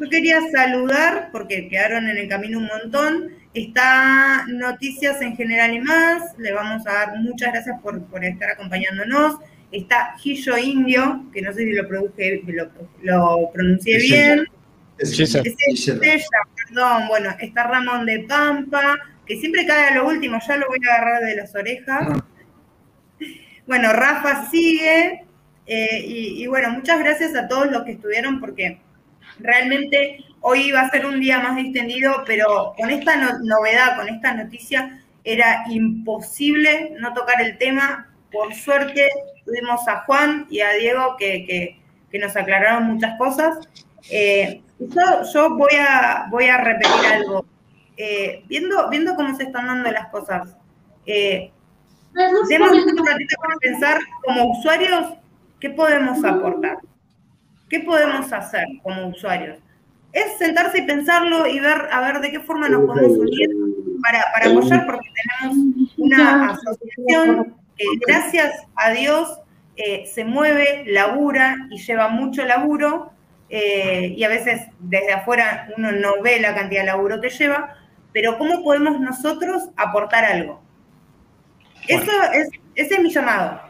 Yo 0.00 0.08
quería 0.08 0.40
saludar, 0.50 1.28
porque 1.30 1.68
quedaron 1.68 2.08
en 2.08 2.16
el 2.16 2.28
camino 2.28 2.58
un 2.58 2.66
montón. 2.66 3.34
Está 3.52 4.44
Noticias 4.48 5.20
en 5.20 5.36
General 5.36 5.74
y 5.74 5.80
más. 5.80 6.22
Le 6.38 6.52
vamos 6.52 6.86
a 6.86 6.92
dar 6.92 7.16
muchas 7.18 7.52
gracias 7.52 7.78
por, 7.82 8.02
por 8.06 8.24
estar 8.24 8.50
acompañándonos. 8.50 9.36
Está 9.72 10.14
Gillo 10.18 10.56
Indio, 10.56 11.24
que 11.32 11.42
no 11.42 11.52
sé 11.52 11.64
si 11.64 11.72
lo, 11.72 11.86
produje, 11.86 12.42
lo, 12.46 12.70
lo 13.02 13.50
pronuncié 13.52 13.98
bien. 13.98 14.46
Es 14.98 15.18
Estella, 15.18 15.98
perdón. 16.66 17.08
Bueno, 17.08 17.34
está 17.38 17.64
Ramón 17.64 18.06
de 18.06 18.20
Pampa, 18.20 18.96
que 19.26 19.36
siempre 19.36 19.66
cae 19.66 19.88
a 19.88 19.94
lo 19.96 20.08
último, 20.08 20.38
ya 20.46 20.56
lo 20.56 20.66
voy 20.68 20.78
a 20.88 20.94
agarrar 20.94 21.22
de 21.24 21.36
las 21.36 21.54
orejas. 21.54 22.08
Bueno, 23.66 23.92
Rafa 23.92 24.50
sigue. 24.50 25.24
eh, 25.66 26.04
y, 26.06 26.42
y 26.42 26.46
bueno, 26.48 26.70
muchas 26.70 26.98
gracias 26.98 27.34
a 27.36 27.46
todos 27.48 27.70
los 27.70 27.84
que 27.84 27.92
estuvieron 27.92 28.40
porque 28.40 28.80
realmente 29.42 30.24
hoy 30.40 30.68
iba 30.68 30.80
a 30.80 30.90
ser 30.90 31.06
un 31.06 31.20
día 31.20 31.38
más 31.40 31.56
distendido, 31.56 32.22
pero 32.26 32.74
con 32.76 32.90
esta 32.90 33.16
no- 33.16 33.38
novedad, 33.42 33.96
con 33.96 34.08
esta 34.08 34.32
noticia, 34.34 35.02
era 35.24 35.64
imposible 35.70 36.94
no 36.98 37.12
tocar 37.12 37.40
el 37.42 37.58
tema. 37.58 38.08
Por 38.32 38.54
suerte 38.54 39.08
tuvimos 39.44 39.86
a 39.88 40.00
Juan 40.04 40.46
y 40.50 40.60
a 40.60 40.70
Diego 40.72 41.16
que, 41.18 41.44
que- 41.46 41.80
que 42.10 42.18
nos 42.18 42.34
aclararon 42.36 42.84
muchas 42.84 43.16
cosas. 43.18 43.58
Eh, 44.10 44.62
yo, 44.78 45.02
yo 45.32 45.50
voy, 45.56 45.72
a, 45.78 46.26
voy 46.30 46.46
a 46.46 46.56
repetir 46.58 47.06
algo. 47.12 47.44
Eh, 47.96 48.42
viendo, 48.48 48.88
viendo 48.88 49.14
cómo 49.14 49.36
se 49.36 49.44
están 49.44 49.66
dando 49.66 49.90
las 49.92 50.08
cosas, 50.08 50.56
eh, 51.06 51.50
demos 52.48 52.70
un 52.72 53.06
ratito 53.06 53.36
para 53.42 53.56
pensar 53.60 53.98
como 54.24 54.50
usuarios 54.52 55.14
qué 55.60 55.70
podemos 55.70 56.24
aportar, 56.24 56.78
qué 57.70 57.80
podemos 57.80 58.30
hacer 58.32 58.64
como 58.82 59.08
usuarios. 59.08 59.58
Es 60.12 60.38
sentarse 60.38 60.78
y 60.78 60.82
pensarlo 60.82 61.46
y 61.46 61.60
ver 61.60 61.88
a 61.90 62.00
ver 62.00 62.20
de 62.20 62.32
qué 62.32 62.40
forma 62.40 62.68
nos 62.68 62.84
podemos 62.84 63.16
unir 63.16 63.48
para, 64.02 64.24
para 64.34 64.50
apoyar, 64.50 64.84
porque 64.86 65.08
tenemos 65.14 65.86
una 65.96 66.50
asociación 66.50 67.54
que 67.76 67.84
gracias 68.06 68.66
a 68.74 68.90
Dios 68.90 69.38
eh, 69.76 70.04
se 70.06 70.24
mueve, 70.24 70.84
labura 70.88 71.56
y 71.70 71.78
lleva 71.78 72.08
mucho 72.08 72.44
laburo, 72.44 73.12
eh, 73.48 74.14
y 74.16 74.24
a 74.24 74.28
veces 74.28 74.62
desde 74.80 75.12
afuera 75.12 75.68
uno 75.76 75.92
no 75.92 76.20
ve 76.22 76.40
la 76.40 76.54
cantidad 76.54 76.82
de 76.82 76.86
laburo 76.88 77.20
que 77.20 77.30
lleva, 77.30 77.76
pero 78.12 78.36
¿cómo 78.36 78.64
podemos 78.64 79.00
nosotros 79.00 79.70
aportar 79.76 80.24
algo? 80.24 80.60
Eso 81.86 82.10
es 82.34 82.48
ese 82.74 82.94
es 82.94 83.02
mi 83.02 83.10
llamado. 83.10 83.60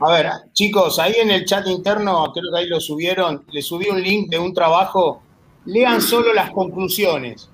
A 0.00 0.10
ver, 0.12 0.26
chicos, 0.52 0.98
ahí 0.98 1.14
en 1.18 1.30
el 1.30 1.44
chat 1.44 1.66
interno, 1.66 2.32
creo 2.32 2.52
que 2.52 2.58
ahí 2.60 2.66
lo 2.68 2.80
subieron, 2.80 3.44
le 3.50 3.62
subí 3.62 3.88
un 3.88 4.00
link 4.00 4.28
de 4.30 4.38
un 4.38 4.54
trabajo. 4.54 5.22
Lean 5.66 6.00
solo 6.00 6.32
las 6.32 6.50
conclusiones. 6.50 7.50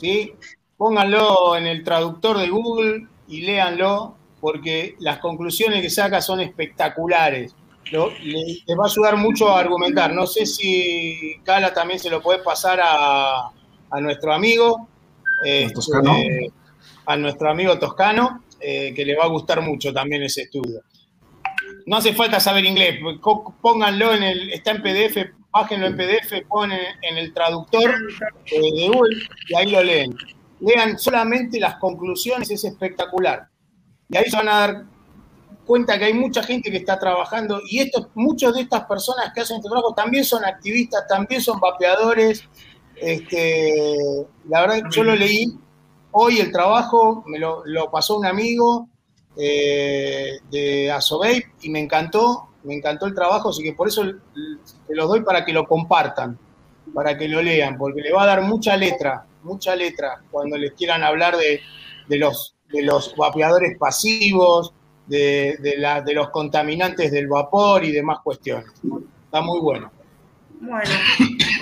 ¿sí? 0.00 0.32
Pónganlo 0.76 1.56
en 1.56 1.66
el 1.66 1.82
traductor 1.82 2.38
de 2.38 2.48
Google 2.48 3.06
y 3.28 3.42
léanlo, 3.42 4.14
porque 4.40 4.94
las 5.00 5.18
conclusiones 5.18 5.82
que 5.82 5.90
saca 5.90 6.20
son 6.20 6.40
espectaculares. 6.40 7.54
Lo- 7.90 8.10
le- 8.10 8.62
les 8.66 8.78
va 8.78 8.84
a 8.84 8.88
ayudar 8.88 9.16
mucho 9.16 9.48
a 9.48 9.58
argumentar. 9.60 10.12
No 10.12 10.26
sé 10.26 10.44
si 10.46 11.36
Cala 11.44 11.72
también 11.72 11.98
se 11.98 12.10
lo 12.10 12.20
puede 12.22 12.40
pasar 12.40 12.80
a, 12.82 13.50
a 13.90 14.00
nuestro 14.00 14.32
amigo, 14.32 14.88
este, 15.44 15.74
Toscano. 15.74 16.14
a 17.06 17.16
nuestro 17.16 17.50
amigo 17.50 17.78
Toscano, 17.78 18.42
eh, 18.60 18.92
que 18.94 19.04
le 19.04 19.16
va 19.16 19.24
a 19.24 19.28
gustar 19.28 19.60
mucho 19.62 19.92
también 19.92 20.22
ese 20.22 20.42
estudio. 20.42 20.80
No 21.86 21.98
hace 21.98 22.12
falta 22.12 22.40
saber 22.40 22.64
inglés, 22.64 22.98
pónganlo 23.62 24.12
en 24.12 24.24
el, 24.24 24.52
está 24.52 24.72
en 24.72 24.82
PDF, 24.82 25.30
bájenlo 25.52 25.86
en 25.86 25.96
PDF, 25.96 26.44
ponen 26.48 26.80
en 27.00 27.16
el 27.16 27.32
traductor 27.32 27.94
eh, 28.46 28.60
de 28.60 28.88
Google 28.88 29.16
y 29.48 29.54
ahí 29.54 29.70
lo 29.70 29.84
leen. 29.84 30.16
Lean 30.58 30.98
solamente 30.98 31.60
las 31.60 31.76
conclusiones, 31.76 32.50
es 32.50 32.64
espectacular. 32.64 33.46
Y 34.08 34.16
ahí 34.16 34.28
se 34.28 34.36
van 34.36 34.48
a 34.48 34.58
dar 34.58 34.84
cuenta 35.64 35.96
que 35.96 36.06
hay 36.06 36.14
mucha 36.14 36.42
gente 36.42 36.72
que 36.72 36.78
está 36.78 36.98
trabajando 36.98 37.60
y 37.68 37.78
estos, 37.78 38.08
muchos 38.14 38.54
de 38.54 38.62
estas 38.62 38.84
personas 38.86 39.32
que 39.32 39.42
hacen 39.42 39.58
este 39.58 39.68
trabajo 39.68 39.94
también 39.94 40.24
son 40.24 40.44
activistas, 40.44 41.06
también 41.06 41.40
son 41.40 41.60
vapeadores. 41.60 42.42
Este, 42.96 44.26
la 44.48 44.62
verdad, 44.62 44.82
yo 44.90 45.04
lo 45.04 45.14
leí 45.14 45.56
hoy 46.10 46.40
el 46.40 46.50
trabajo, 46.50 47.22
me 47.28 47.38
lo 47.38 47.90
pasó 47.92 48.18
un 48.18 48.26
amigo 48.26 48.88
eh, 49.36 50.38
de 50.50 50.90
Asobey 50.90 51.44
y 51.62 51.70
me 51.70 51.80
encantó, 51.80 52.48
me 52.64 52.74
encantó 52.74 53.06
el 53.06 53.14
trabajo, 53.14 53.50
así 53.50 53.62
que 53.62 53.72
por 53.72 53.88
eso 53.88 54.04
te 54.86 54.94
los 54.94 55.08
doy 55.08 55.22
para 55.22 55.44
que 55.44 55.52
lo 55.52 55.66
compartan, 55.66 56.38
para 56.94 57.16
que 57.16 57.28
lo 57.28 57.42
lean, 57.42 57.78
porque 57.78 58.00
le 58.00 58.12
va 58.12 58.24
a 58.24 58.26
dar 58.26 58.42
mucha 58.42 58.76
letra, 58.76 59.24
mucha 59.42 59.76
letra 59.76 60.22
cuando 60.30 60.56
les 60.56 60.72
quieran 60.72 61.04
hablar 61.04 61.36
de, 61.36 61.60
de 62.08 62.18
los, 62.18 62.56
de 62.72 62.82
los 62.82 63.14
vapeadores 63.16 63.78
pasivos, 63.78 64.72
de, 65.06 65.56
de 65.60 66.14
los 66.14 66.30
contaminantes 66.30 67.12
del 67.12 67.28
vapor 67.28 67.84
y 67.84 67.92
demás 67.92 68.18
cuestiones. 68.24 68.66
Está 69.24 69.40
muy 69.40 69.60
bueno. 69.60 69.90
Bueno, 70.60 70.90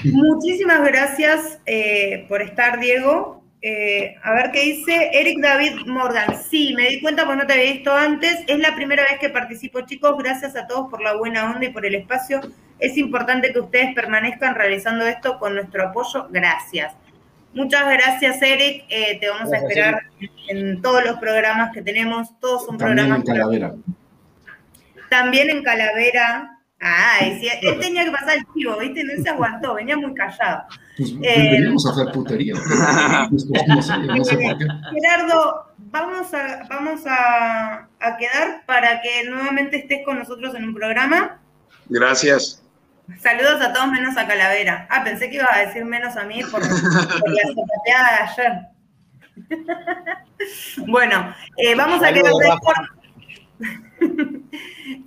muchísimas 0.05 0.83
gracias 0.87 1.59
eh, 1.67 2.27
por 2.29 2.41
estar, 2.43 2.81
Diego. 2.81 3.44
Eh, 3.67 4.15
a 4.23 4.35
ver 4.35 4.51
qué 4.53 4.61
dice 4.61 5.09
Eric 5.15 5.39
David 5.41 5.87
Morgan. 5.87 6.37
Sí, 6.51 6.75
me 6.77 6.87
di 6.87 7.01
cuenta 7.01 7.25
porque 7.25 7.39
no 7.41 7.47
te 7.47 7.55
había 7.55 7.73
visto 7.73 7.95
antes. 7.95 8.45
Es 8.47 8.59
la 8.59 8.75
primera 8.75 9.05
vez 9.05 9.19
que 9.19 9.31
participo, 9.31 9.81
chicos. 9.87 10.19
Gracias 10.19 10.55
a 10.55 10.67
todos 10.67 10.91
por 10.91 11.01
la 11.01 11.15
buena 11.17 11.51
onda 11.51 11.65
y 11.65 11.71
por 11.71 11.87
el 11.87 11.95
espacio. 11.95 12.43
Es 12.79 12.99
importante 12.99 13.55
que 13.55 13.61
ustedes 13.61 13.95
permanezcan 13.95 14.55
realizando 14.55 15.07
esto 15.07 15.39
con 15.39 15.55
nuestro 15.55 15.83
apoyo. 15.83 16.29
Gracias. 16.31 16.95
Muchas 17.55 17.91
gracias, 17.91 18.43
Eric. 18.43 18.85
Eh, 18.91 19.17
te 19.19 19.31
vamos 19.31 19.51
a 19.51 19.57
esperar 19.57 20.03
en 20.49 20.83
todos 20.83 21.03
los 21.03 21.17
programas 21.17 21.73
que 21.73 21.81
tenemos. 21.81 22.39
Todos 22.41 22.67
son 22.67 22.77
También 22.77 23.07
programas 23.09 23.27
en 23.27 23.35
Calavera. 23.35 23.75
también 25.09 25.49
en 25.49 25.63
Calavera. 25.63 26.59
Ah, 26.83 27.17
él 27.23 27.81
tenía 27.81 28.05
que 28.05 28.11
pasar 28.11 28.37
el 28.37 28.45
chivo, 28.53 28.77
¿viste? 28.77 29.05
No 29.05 29.23
se 29.23 29.31
aguantó, 29.31 29.73
venía 29.73 29.97
muy 29.97 30.13
callado. 30.13 30.65
Pues 30.97 31.11
Eh, 31.23 31.49
venimos 31.53 31.87
a 31.87 31.91
hacer 31.91 32.13
putería. 32.13 32.55
No 33.31 34.25
sé 34.25 34.37
por 34.37 34.59
qué. 34.59 34.67
Gerardo, 34.93 35.75
vamos 35.79 36.33
a, 36.35 36.67
vamos 36.69 37.01
a, 37.07 37.89
a 38.01 38.17
quedar 38.17 38.65
para 38.67 39.01
que 39.03 39.29
nuevamente 39.29 39.79
estés 39.79 40.05
con 40.05 40.19
nosotros 40.19 40.55
en 40.55 40.65
un 40.65 40.75
programa. 40.75 41.41
Gracias. 41.89 42.63
Saludos 43.21 43.61
a 43.61 43.73
todos 43.73 43.89
menos 43.89 44.17
a 44.17 44.27
Calavera. 44.27 44.87
Ah, 44.91 45.05
pensé 45.05 45.29
que 45.29 45.37
ibas 45.37 45.51
a 45.53 45.61
decir 45.61 45.85
menos 45.85 46.17
a 46.17 46.25
mí 46.25 46.41
por, 46.51 46.61
por 46.63 47.31
la 47.31 47.43
zapateada 47.55 48.11
de 48.11 48.23
ayer. 48.23 48.53
bueno, 50.87 51.35
eh, 51.57 51.75
vamos 51.75 52.03
a 52.03 52.13
quedar 52.13 52.33
de 52.33 52.51
acuerdo. 52.51 52.85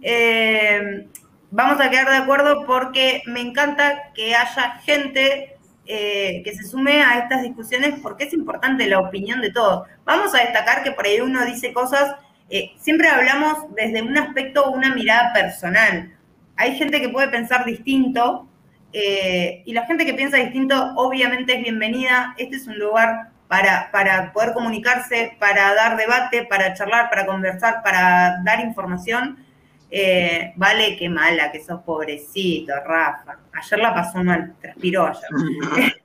Eh, 0.01 1.07
vamos 1.51 1.80
a 1.80 1.89
quedar 1.89 2.09
de 2.09 2.18
acuerdo 2.18 2.65
porque 2.65 3.22
me 3.26 3.41
encanta 3.41 4.11
que 4.14 4.35
haya 4.35 4.80
gente 4.80 5.56
eh, 5.88 6.41
que 6.43 6.53
se 6.53 6.64
sume 6.64 7.01
a 7.01 7.19
estas 7.19 7.43
discusiones 7.43 7.99
porque 8.01 8.26
es 8.26 8.34
importante 8.34 8.88
la 8.88 8.99
opinión 8.99 9.41
de 9.41 9.51
todos. 9.51 9.88
Vamos 10.05 10.34
a 10.35 10.39
destacar 10.39 10.84
que 10.84 10.91
por 10.91 11.05
ahí 11.05 11.22
uno 11.22 11.45
dice 11.45 11.73
cosas, 11.73 12.15
eh, 12.49 12.72
siempre 12.77 13.09
hablamos 13.09 13.73
desde 13.76 14.01
un 14.01 14.18
aspecto 14.18 14.65
o 14.65 14.72
una 14.72 14.93
mirada 14.93 15.34
personal. 15.34 16.14
Hay 16.55 16.76
gente 16.76 16.99
que 17.01 17.09
puede 17.09 17.30
pensar 17.30 17.65
distinto 17.65 18.47
eh, 18.93 19.64
y 19.65 19.73
la 19.73 19.85
gente 19.85 20.05
que 20.05 20.14
piensa 20.14 20.38
distinto 20.38 20.93
obviamente 20.95 21.55
es 21.55 21.64
bienvenida. 21.64 22.35
Este 22.38 22.55
es 22.57 22.68
un 22.68 22.80
lugar 22.80 23.30
para, 23.47 23.89
para 23.91 24.34
poder 24.34 24.53
comunicarse, 24.53 25.35
para 25.39 25.73
dar 25.73 25.97
debate, 25.97 26.45
para 26.45 26.73
charlar, 26.73 27.09
para 27.09 27.26
conversar, 27.26 27.81
para 27.84 28.41
dar 28.43 28.59
información. 28.59 29.45
Eh, 29.89 30.53
vale, 30.57 30.97
qué 30.97 31.09
mala 31.09 31.51
que 31.51 31.64
sos 31.64 31.81
pobrecito, 31.84 32.73
Rafa. 32.85 33.39
Ayer 33.53 33.80
la 33.80 33.93
pasó 33.93 34.23
mal, 34.23 34.53
transpiró 34.61 35.07
ayer. 35.07 35.95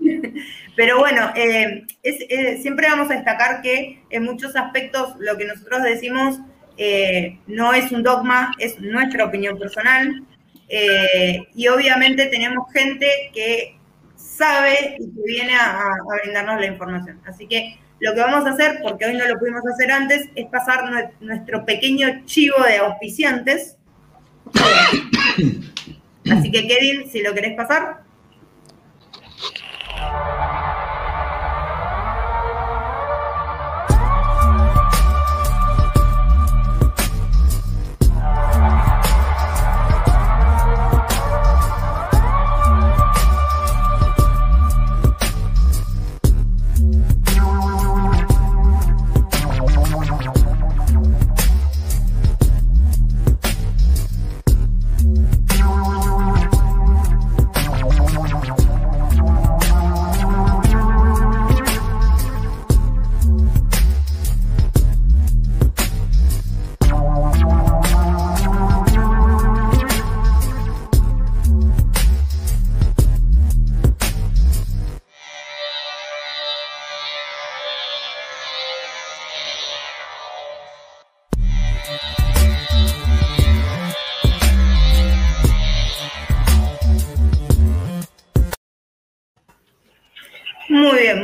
Pero 0.76 0.98
bueno, 0.98 1.30
eh, 1.34 1.84
es- 2.02 2.24
eh, 2.28 2.58
siempre 2.62 2.88
vamos 2.88 3.10
a 3.10 3.14
destacar 3.14 3.60
que 3.62 4.02
en 4.10 4.24
muchos 4.24 4.56
aspectos 4.56 5.14
lo 5.18 5.36
que 5.36 5.44
nosotros 5.46 5.82
decimos 5.82 6.38
no 7.46 7.74
es 7.74 7.92
un 7.92 8.02
dogma, 8.02 8.52
es 8.58 8.80
nuestra 8.80 9.26
opinión 9.26 9.58
personal. 9.58 10.24
Y 11.54 11.68
obviamente 11.68 12.26
tenemos 12.26 12.72
gente 12.72 13.06
que 13.34 13.76
sabe 14.16 14.96
y 14.98 15.04
que 15.14 15.22
viene 15.26 15.54
a, 15.56 15.78
a 15.78 15.92
brindarnos 16.22 16.58
la 16.60 16.66
información. 16.66 17.20
Así 17.26 17.46
que 17.46 17.78
lo 18.00 18.14
que 18.14 18.20
vamos 18.20 18.46
a 18.46 18.50
hacer, 18.50 18.80
porque 18.82 19.04
hoy 19.06 19.16
no 19.16 19.26
lo 19.28 19.38
pudimos 19.38 19.62
hacer 19.66 19.90
antes, 19.92 20.28
es 20.34 20.46
pasar 20.46 20.84
nue- 20.84 21.10
nuestro 21.20 21.64
pequeño 21.64 22.24
chivo 22.24 22.56
de 22.64 22.78
auspiciantes. 22.78 23.76
Así 26.30 26.50
que 26.50 26.66
Kevin, 26.66 27.10
si 27.10 27.22
lo 27.22 27.34
querés 27.34 27.54
pasar. 27.56 28.02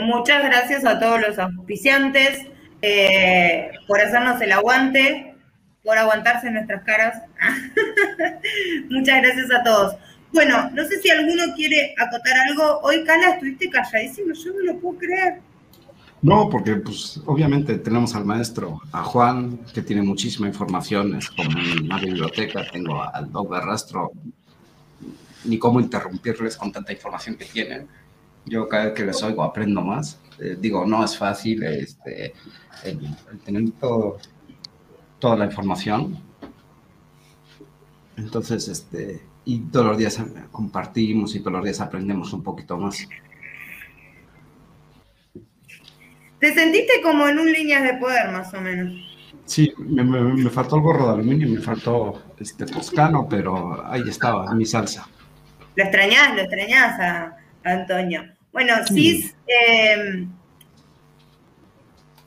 Muchas 0.07 0.43
gracias 0.44 0.85
a 0.85 0.99
todos 0.99 1.20
los 1.20 1.39
auspiciantes 1.39 2.47
eh, 2.83 3.70
por 3.86 4.01
hacernos 4.01 4.41
el 4.41 4.52
aguante, 4.52 5.35
por 5.83 5.99
aguantarse 5.99 6.49
en 6.49 6.55
nuestras 6.55 6.83
caras. 6.85 7.23
muchas 8.91 9.23
gracias 9.23 9.51
a 9.52 9.62
todos. 9.62 9.97
Bueno, 10.33 10.70
no 10.73 10.85
sé 10.85 11.01
si 11.01 11.10
alguno 11.10 11.55
quiere 11.55 11.94
acotar 11.99 12.35
algo. 12.49 12.81
Hoy, 12.83 13.05
Cala, 13.05 13.31
estuviste 13.31 13.70
calladísimo, 13.70 14.35
yo 14.35 14.52
no 14.52 14.73
lo 14.73 14.81
puedo 14.81 14.99
creer. 14.99 15.41
No, 16.23 16.49
porque 16.51 16.76
pues 16.76 17.20
obviamente 17.26 17.78
tenemos 17.78 18.15
al 18.15 18.25
maestro, 18.25 18.81
a 18.91 19.02
Juan, 19.02 19.59
que 19.73 19.83
tiene 19.83 20.02
muchísima 20.02 20.49
información, 20.49 21.15
es 21.17 21.31
como 21.31 21.51
una 21.83 21.99
biblioteca, 21.99 22.65
tengo 22.73 23.02
al 23.02 23.31
Doc 23.31 23.52
de 23.52 23.60
Rastro, 23.60 24.10
ni 25.44 25.59
cómo 25.59 25.78
interrumpirles 25.78 26.57
con 26.57 26.73
tanta 26.73 26.93
información 26.93 27.36
que 27.36 27.44
tienen. 27.44 27.86
Yo 28.47 28.68
cada 28.68 28.86
vez 28.86 28.94
que 28.94 29.05
les 29.05 29.23
oigo 29.23 29.42
aprendo 29.42 29.83
más. 29.83 30.20
Eh, 30.39 30.57
digo, 30.58 30.84
no 30.86 31.05
es 31.05 31.16
fácil 31.16 31.62
este, 31.65 32.34
el, 32.84 33.00
el 33.33 33.39
tener 33.41 33.70
todo, 33.81 34.18
toda 35.18 35.36
la 35.36 35.47
información. 35.47 36.23
Entonces, 38.16 38.68
este, 38.68 39.23
y 39.44 39.60
todos 39.60 39.86
los 39.86 39.99
días 39.99 40.23
compartimos 40.50 41.34
y 41.34 41.41
todos 41.41 41.52
los 41.55 41.65
días 41.65 41.81
aprendemos 41.81 42.33
un 42.33 42.42
poquito 42.42 42.76
más. 42.78 43.07
¿Te 46.39 46.52
sentiste 46.55 47.00
como 47.02 47.26
en 47.28 47.39
un 47.39 47.50
líneas 47.52 47.83
de 47.83 47.94
poder, 47.94 48.31
más 48.31 48.52
o 48.55 48.60
menos? 48.60 48.92
Sí, 49.44 49.73
me, 49.78 50.02
me- 50.05 50.20
me 50.34 50.50
faltó 50.50 50.76
el 50.76 50.83
gorro 50.83 51.07
de 51.07 51.12
aluminio, 51.15 51.49
me 51.49 51.60
faltó 51.60 52.23
este 52.39 52.66
toscano, 52.66 53.26
pero 53.28 53.84
ahí 53.86 54.02
estaba, 54.08 54.52
mi 54.55 54.66
salsa. 54.66 55.08
Lo 55.76 55.84
extrañás, 55.84 56.34
lo 56.34 56.42
extrañás 56.42 57.00
a, 57.00 57.25
a 57.65 57.70
Antonio. 57.73 58.36
Bueno, 58.57 58.73
Cis, 58.86 59.35
eh, 59.47 60.25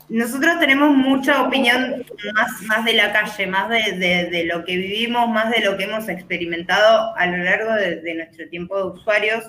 nosotros 0.08 0.60
tenemos 0.60 0.94
mucha 0.94 1.42
opinión 1.42 2.04
más, 2.34 2.62
más 2.68 2.84
de 2.84 2.92
la 2.92 3.12
calle, 3.12 3.48
más 3.48 3.68
de, 3.68 3.98
de- 3.98 4.30
de 4.30 4.44
lo 4.44 4.64
que 4.64 4.76
vivimos, 4.76 5.28
más 5.28 5.50
de 5.50 5.58
lo 5.58 5.76
que 5.76 5.84
hemos 5.84 6.08
experimentado 6.08 7.16
a 7.16 7.26
lo 7.26 7.38
largo 7.38 7.72
de, 7.74 7.96
de 7.96 8.14
nuestro 8.14 8.48
tiempo 8.48 8.76
de 8.78 8.84
usuarios. 9.00 9.44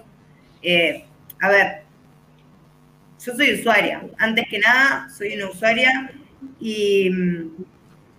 Eh, 0.64 1.06
a 1.40 1.50
ver, 1.50 1.84
yo 3.24 3.36
soy 3.36 3.54
usuaria, 3.60 4.02
antes 4.18 4.46
que 4.50 4.58
nada 4.58 5.08
soy 5.16 5.36
una 5.36 5.52
usuaria 5.52 6.10
y, 6.60 7.12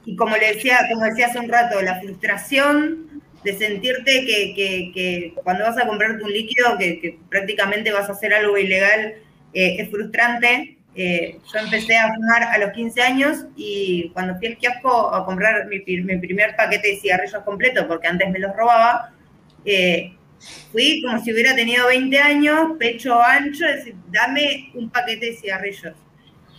y 0.04 0.14
como 0.14 0.36
le 0.36 0.54
decía, 0.54 0.78
como 0.88 1.04
decía 1.04 1.26
hace 1.26 1.40
un 1.40 1.48
rato, 1.48 1.82
la 1.82 2.00
frustración 2.00 3.11
de 3.42 3.58
sentirte 3.58 4.24
que, 4.24 4.54
que- 4.54 4.92
que 4.94 5.34
cuando 5.42 5.64
vas 5.64 5.78
a 5.78 5.86
comprarte 5.86 6.22
un 6.24 6.32
líquido, 6.32 6.78
que, 6.78 7.00
que 7.00 7.18
prácticamente 7.30 7.92
vas 7.92 8.08
a 8.08 8.12
hacer 8.12 8.32
algo 8.34 8.56
ilegal, 8.58 9.14
eh, 9.52 9.76
es 9.78 9.90
frustrante. 9.90 10.78
Eh, 10.94 11.40
yo 11.52 11.58
empecé 11.58 11.96
a 11.96 12.12
fumar 12.14 12.42
a 12.44 12.58
los 12.58 12.70
15 12.72 13.00
años 13.02 13.46
y 13.56 14.10
cuando 14.12 14.36
fui 14.36 14.48
al 14.48 14.58
kiosco 14.58 15.14
a 15.14 15.24
comprar 15.24 15.66
mi, 15.66 15.78
mi 16.02 16.18
primer 16.18 16.54
paquete 16.56 16.88
de 16.88 16.96
cigarrillos 17.00 17.42
completo, 17.44 17.88
porque 17.88 18.08
antes 18.08 18.30
me 18.30 18.38
los 18.38 18.54
robaba, 18.54 19.10
eh, 19.64 20.18
fui 20.70 21.02
como 21.02 21.18
si 21.22 21.32
hubiera 21.32 21.54
tenido 21.54 21.86
20 21.88 22.18
años, 22.18 22.72
pecho 22.78 23.22
ancho, 23.22 23.66
decir, 23.66 23.94
dame 24.08 24.70
un 24.74 24.90
paquete 24.90 25.26
de 25.26 25.36
cigarrillos. 25.36 25.94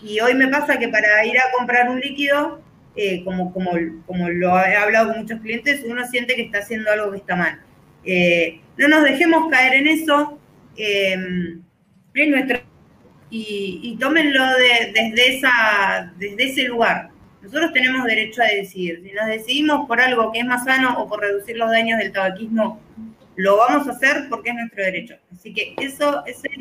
Y 0.02 0.20
hoy 0.20 0.34
me 0.36 0.48
pasa 0.50 0.78
que 0.80 0.90
para 0.90 1.26
ir 1.26 1.38
a 1.40 1.52
comprar 1.58 1.90
un 1.90 2.00
líquido, 2.00 2.63
eh, 2.96 3.24
como, 3.24 3.52
como, 3.54 3.72
como 4.06 4.30
lo 4.30 4.58
he 4.60 4.76
hablado 4.76 5.10
con 5.14 5.22
muchos 5.24 5.40
clientes, 5.42 5.84
uno 5.86 6.06
siente 6.08 6.36
que 6.36 6.44
está 6.44 6.60
haciendo 6.60 6.92
algo 6.92 7.12
que 7.12 7.18
está 7.18 7.36
mal. 7.36 7.60
Eh, 8.06 8.60
no 8.78 8.88
nos 8.88 9.04
dejemos 9.04 9.50
caer 9.52 9.74
en 9.76 9.88
eso. 9.88 10.40
eh, 10.78 11.16
es 12.14 12.30
nuestro 12.30 12.60
y, 13.30 13.80
y 13.82 13.98
tómenlo 13.98 14.46
de- 14.58 14.92
desde, 14.94 16.44
ese 16.46 16.64
lugar. 16.64 17.10
Nosotros 17.42 17.74
tenemos 17.74 18.06
derecho 18.06 18.42
a 18.44 18.46
decidir. 18.46 19.02
Si 19.04 19.12
nos 19.12 19.26
decidimos 19.28 19.88
por 19.88 20.00
algo 20.00 20.32
que 20.32 20.40
es 20.40 20.46
más 20.46 20.64
sano 20.64 20.98
o 21.00 21.10
por 21.10 21.20
reducir 21.22 21.58
los 21.58 21.72
daños 21.72 21.98
del 22.00 22.12
tabaquismo, 22.12 22.80
lo 23.36 23.58
vamos 23.58 23.88
a 23.88 23.92
hacer 23.92 24.28
porque 24.30 24.50
es 24.52 24.56
nuestro 24.56 24.84
derecho. 24.84 25.16
Así 25.32 25.52
que 25.54 25.74
eso, 25.78 26.24
ese 26.28 26.48
es 26.52 26.58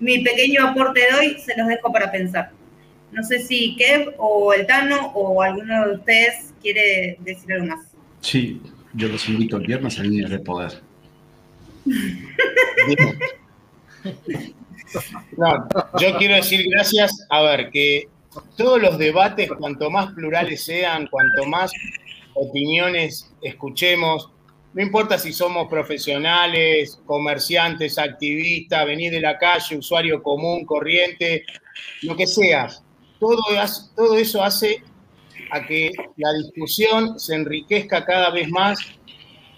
mi 0.00 0.18
pequeño 0.24 0.66
aporte 0.68 1.00
de 1.00 1.14
hoy, 1.16 1.38
se 1.38 1.56
los 1.56 1.68
dejo 1.68 1.92
para 1.92 2.10
pensar. 2.10 2.50
No 3.12 3.22
sé 3.22 3.38
si 3.40 3.76
Kev 3.76 4.14
o 4.18 4.52
el 4.52 4.66
Tano 4.66 5.12
o 5.14 5.42
alguno 5.42 5.86
de 5.86 5.94
ustedes 5.94 6.52
quiere 6.60 7.16
decir 7.20 7.52
algo 7.52 7.66
más. 7.66 7.86
Sí, 8.20 8.60
yo 8.94 9.08
los 9.08 9.28
invito 9.28 9.56
el 9.56 9.66
viernes 9.66 9.98
a 9.98 10.02
Líneas 10.02 10.30
de 10.30 10.38
Poder. 10.38 10.82
No, 15.36 15.68
yo 16.00 16.16
quiero 16.16 16.36
decir 16.36 16.64
gracias, 16.70 17.26
a 17.28 17.42
ver, 17.42 17.70
que 17.70 18.08
todos 18.56 18.80
los 18.80 18.98
debates, 18.98 19.50
cuanto 19.58 19.90
más 19.90 20.12
plurales 20.12 20.64
sean, 20.64 21.08
cuanto 21.08 21.44
más 21.46 21.72
opiniones 22.34 23.30
escuchemos, 23.42 24.30
no 24.74 24.82
importa 24.82 25.18
si 25.18 25.32
somos 25.32 25.68
profesionales, 25.68 27.00
comerciantes, 27.06 27.98
activistas, 27.98 28.86
venir 28.86 29.10
de 29.10 29.20
la 29.20 29.38
calle, 29.38 29.78
usuario 29.78 30.22
común, 30.22 30.66
corriente, 30.66 31.44
lo 32.02 32.14
que 32.14 32.26
seas, 32.26 32.84
todo, 33.18 33.42
todo 33.94 34.16
eso 34.16 34.42
hace 34.42 34.82
a 35.50 35.64
que 35.64 35.90
la 36.16 36.32
discusión 36.32 37.18
se 37.18 37.34
enriquezca 37.34 38.04
cada 38.04 38.30
vez 38.30 38.48
más 38.50 38.78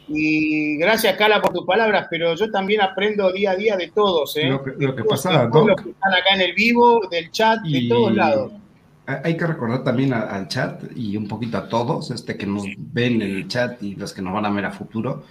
y 0.09 0.77
gracias, 0.79 1.17
Carla, 1.19 1.41
por 1.43 1.53
tus 1.53 1.67
palabras, 1.67 2.07
pero 2.11 2.35
yo 2.35 2.51
también 2.51 2.81
aprendo 2.81 3.31
día 3.31 3.51
a 3.51 3.57
día 3.57 3.77
de 3.77 3.89
todos, 3.91 4.37
¿eh? 4.39 4.49
Lo 4.49 4.63
que, 4.65 4.73
lo 4.79 4.97
que 4.97 5.05
pasa, 5.05 5.31
de 5.31 5.37
todos 5.51 5.53
Doc, 5.53 5.69
los 5.69 5.83
que 5.83 5.91
están 5.91 6.13
acá 6.15 6.35
en 6.35 6.41
el 6.41 6.55
vivo, 6.55 7.07
del 7.11 7.31
chat, 7.31 7.61
de 7.63 7.79
Y 7.79 7.89
todos 7.89 8.15
lados. 8.15 8.53
ha- 9.07 9.21
Hay 9.25 9.37
que 9.37 9.47
recordar 9.47 9.85
también 9.85 10.15
a- 10.15 10.23
al 10.23 10.49
chat 10.49 10.83
y 10.97 11.17
un 11.17 11.29
poquito 11.29 11.59
a 11.59 11.69
todos, 11.69 12.11
este, 12.11 12.37
que 12.39 12.47
nos 12.47 12.65
ven 12.79 13.21
en 13.21 13.31
el 13.37 13.49
chat 13.49 13.83
y 13.83 13.97
los 13.97 14.13
que 14.15 14.23
nos 14.23 14.33
van 14.33 14.47
a 14.47 14.51
ver 14.51 14.65
a 14.65 14.71
futuro, 14.71 15.25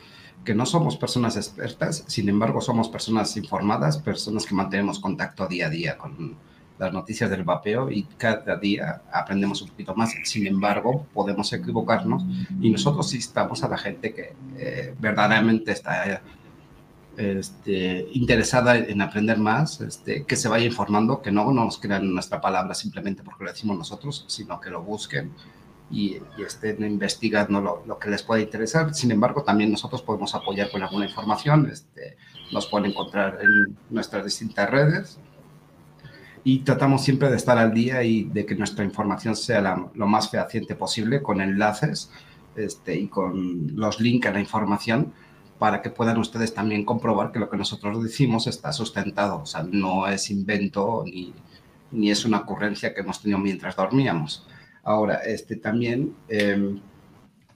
que 0.46 0.54
no 0.54 0.66
somos 0.68 0.96
personas 0.96 1.36
expertas, 1.38 2.04
sin 2.08 2.30
embargo 2.30 2.62
somos 2.62 2.88
personas 2.88 3.36
informadas, 3.36 3.98
personas 3.98 4.46
que 4.46 4.54
mantenemos 4.56 5.00
contacto 5.00 5.48
día 5.48 5.68
a 5.68 5.70
día 5.70 5.98
con 5.98 6.36
las 6.80 6.94
noticias 6.94 7.30
del 7.30 7.44
vapeo 7.44 7.90
y 7.92 8.04
cada 8.18 8.56
día 8.58 9.02
aprendemos 9.12 9.62
un 9.62 9.70
poquito 9.70 9.96
más. 9.96 10.14
Sin 10.24 10.46
embargo, 10.48 11.06
podemos 11.14 11.52
equivocarnos 11.54 12.24
y 12.62 12.70
nosotros 12.70 13.14
instamos 13.14 13.64
a 13.64 13.70
la 13.70 13.78
gente 13.78 14.14
que 14.14 14.34
eh, 14.58 14.96
verdaderamente 15.00 15.72
está 15.72 16.22
este, 17.18 18.08
interesada 18.14 18.78
en 18.78 19.02
aprender 19.02 19.40
más, 19.40 19.82
este, 19.82 20.24
que 20.26 20.36
se 20.36 20.48
vaya 20.48 20.66
informando, 20.66 21.22
que 21.22 21.32
no 21.32 21.52
nos 21.52 21.80
crean 21.80 22.14
nuestra 22.14 22.40
palabra 22.40 22.74
simplemente 22.76 23.24
porque 23.24 23.44
lo 23.44 23.52
decimos 23.52 23.78
nosotros, 23.78 24.26
sino 24.28 24.60
que 24.60 24.70
lo 24.70 24.84
busquen 24.84 25.32
y, 25.90 26.18
y 26.38 26.44
estén 26.46 26.84
investigando 26.84 27.60
lo, 27.60 27.84
lo 27.86 27.98
que 27.98 28.10
les 28.10 28.22
pueda 28.22 28.42
interesar. 28.42 28.94
Sin 28.94 29.10
embargo, 29.10 29.44
también 29.44 29.72
nosotros 29.72 30.04
podemos 30.04 30.36
apoyar 30.36 30.70
con 30.70 30.84
alguna 30.84 31.08
información. 31.08 31.68
Este, 31.72 32.18
nos 32.52 32.68
pueden 32.68 32.92
encontrar 32.92 33.40
en 33.42 33.78
nuestras 33.90 34.24
distintas 34.24 34.70
redes 34.70 35.20
y 36.50 36.60
tratamos 36.60 37.04
siempre 37.04 37.30
de 37.30 37.36
estar 37.36 37.58
al 37.58 37.74
día 37.74 38.04
y 38.04 38.24
de 38.24 38.46
que 38.46 38.56
nuestra 38.56 38.86
información 38.86 39.36
sea 39.36 39.60
la- 39.62 39.90
lo 39.94 40.08
más 40.08 40.30
fehaciente 40.30 40.76
posible 40.76 41.22
con 41.22 41.42
enlaces 41.42 42.10
este, 42.56 42.96
y 43.04 43.08
con 43.10 43.76
los 43.76 44.00
links 44.00 44.28
a 44.28 44.32
la 44.32 44.40
información 44.40 45.00
para 45.60 45.82
que 45.82 45.90
puedan 45.90 46.18
ustedes 46.18 46.54
también 46.54 46.86
comprobar 46.86 47.32
que 47.32 47.40
lo 47.40 47.50
que 47.50 47.58
nosotros 47.58 48.02
decimos 48.02 48.48
está 48.48 48.72
sustentado, 48.72 49.42
o 49.42 49.46
sea, 49.46 49.64
no 49.64 50.08
es 50.08 50.30
invento 50.30 51.04
ni, 51.06 51.34
ni 51.92 52.12
es 52.12 52.24
una 52.26 52.38
ocurrencia 52.40 52.94
que 52.94 53.02
hemos 53.02 53.22
tenido 53.22 53.40
mientras 53.40 53.76
dormíamos. 53.76 54.48
Ahora, 54.84 55.16
este 55.26 55.58
también 55.58 56.14
eh, 56.30 56.80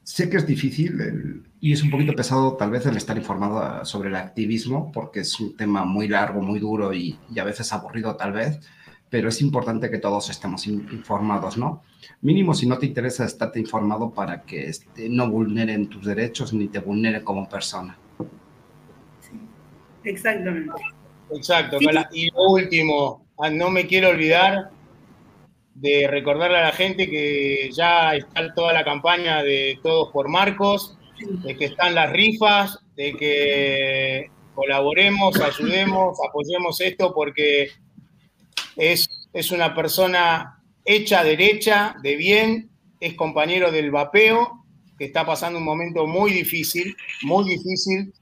sé 0.04 0.30
que 0.30 0.38
es 0.38 0.46
difícil 0.48 1.00
el- 1.02 1.44
y 1.60 1.72
es 1.74 1.84
un 1.84 1.92
poquito 1.92 2.14
pesado 2.14 2.58
tal 2.58 2.72
vez 2.72 2.86
el 2.88 2.98
estar 2.98 3.18
informado 3.18 3.60
ah, 3.60 3.86
sobre 3.86 4.10
el 4.10 4.16
activismo 4.16 4.92
porque 4.92 5.20
es 5.22 5.40
un 5.40 5.56
tema 5.56 5.86
muy 5.86 6.08
largo, 6.08 6.42
muy 6.42 6.60
duro 6.60 6.94
y, 6.94 7.18
y 7.34 7.40
a 7.40 7.44
veces 7.44 7.72
aburrido 7.72 8.16
tal 8.16 8.32
vez, 8.34 8.60
pero 9.12 9.28
es 9.30 9.42
importante 9.42 9.92
que 9.92 9.98
todos 10.00 10.30
estemos 10.30 10.66
in- 10.66 10.88
informados, 10.94 11.58
¿no? 11.58 11.84
Mínimo 12.22 12.54
si 12.56 12.66
no 12.66 12.80
te 12.80 12.86
interesa, 12.88 13.26
estate 13.26 13.60
informado 13.60 14.10
para 14.12 14.42
que 14.44 14.68
este, 14.68 15.10
no 15.10 15.30
vulneren 15.30 15.88
tus 15.90 16.06
derechos 16.06 16.54
ni 16.54 16.70
te 16.70 16.80
vulneren 16.80 17.24
como 17.24 17.48
persona. 17.48 17.98
Exactamente. 20.04 20.72
Exacto, 21.34 21.78
Sí. 21.80 21.86
Y 22.14 22.28
lo 22.32 22.50
último, 22.52 23.26
ah, 23.38 23.50
no 23.50 23.70
me 23.70 23.86
quiero 23.86 24.10
olvidar 24.10 24.70
de 25.76 26.08
recordarle 26.10 26.58
a 26.58 26.64
la 26.64 26.72
gente 26.72 27.10
que 27.10 27.70
ya 27.74 28.16
está 28.16 28.54
toda 28.54 28.74
la 28.74 28.84
campaña 28.84 29.44
de 29.44 29.80
Todos 29.84 30.10
por 30.12 30.28
Marcos, 30.30 30.98
de 31.44 31.56
que 31.56 31.66
están 31.66 31.96
las 31.96 32.12
rifas, 32.12 32.80
de 32.96 33.14
que 33.14 34.32
colaboremos, 34.56 35.40
ayudemos, 35.40 36.18
apoyemos 36.28 36.82
esto 36.82 37.14
porque 37.14 37.70
es, 38.76 39.52
una 39.52 39.74
persona 39.74 40.64
hecha 40.86 41.24
derecha, 41.24 41.96
de 42.02 42.16
bien, 42.16 42.70
es 43.00 43.14
compañero 43.16 43.72
del 43.72 43.92
vapeo, 43.92 44.66
que 44.98 45.06
está 45.06 45.26
pasando 45.26 45.60
un 45.60 45.66
momento 45.66 46.06
muy 46.06 46.32
difícil, 46.32 46.96
muy 47.24 47.46
difícil, 47.46 48.14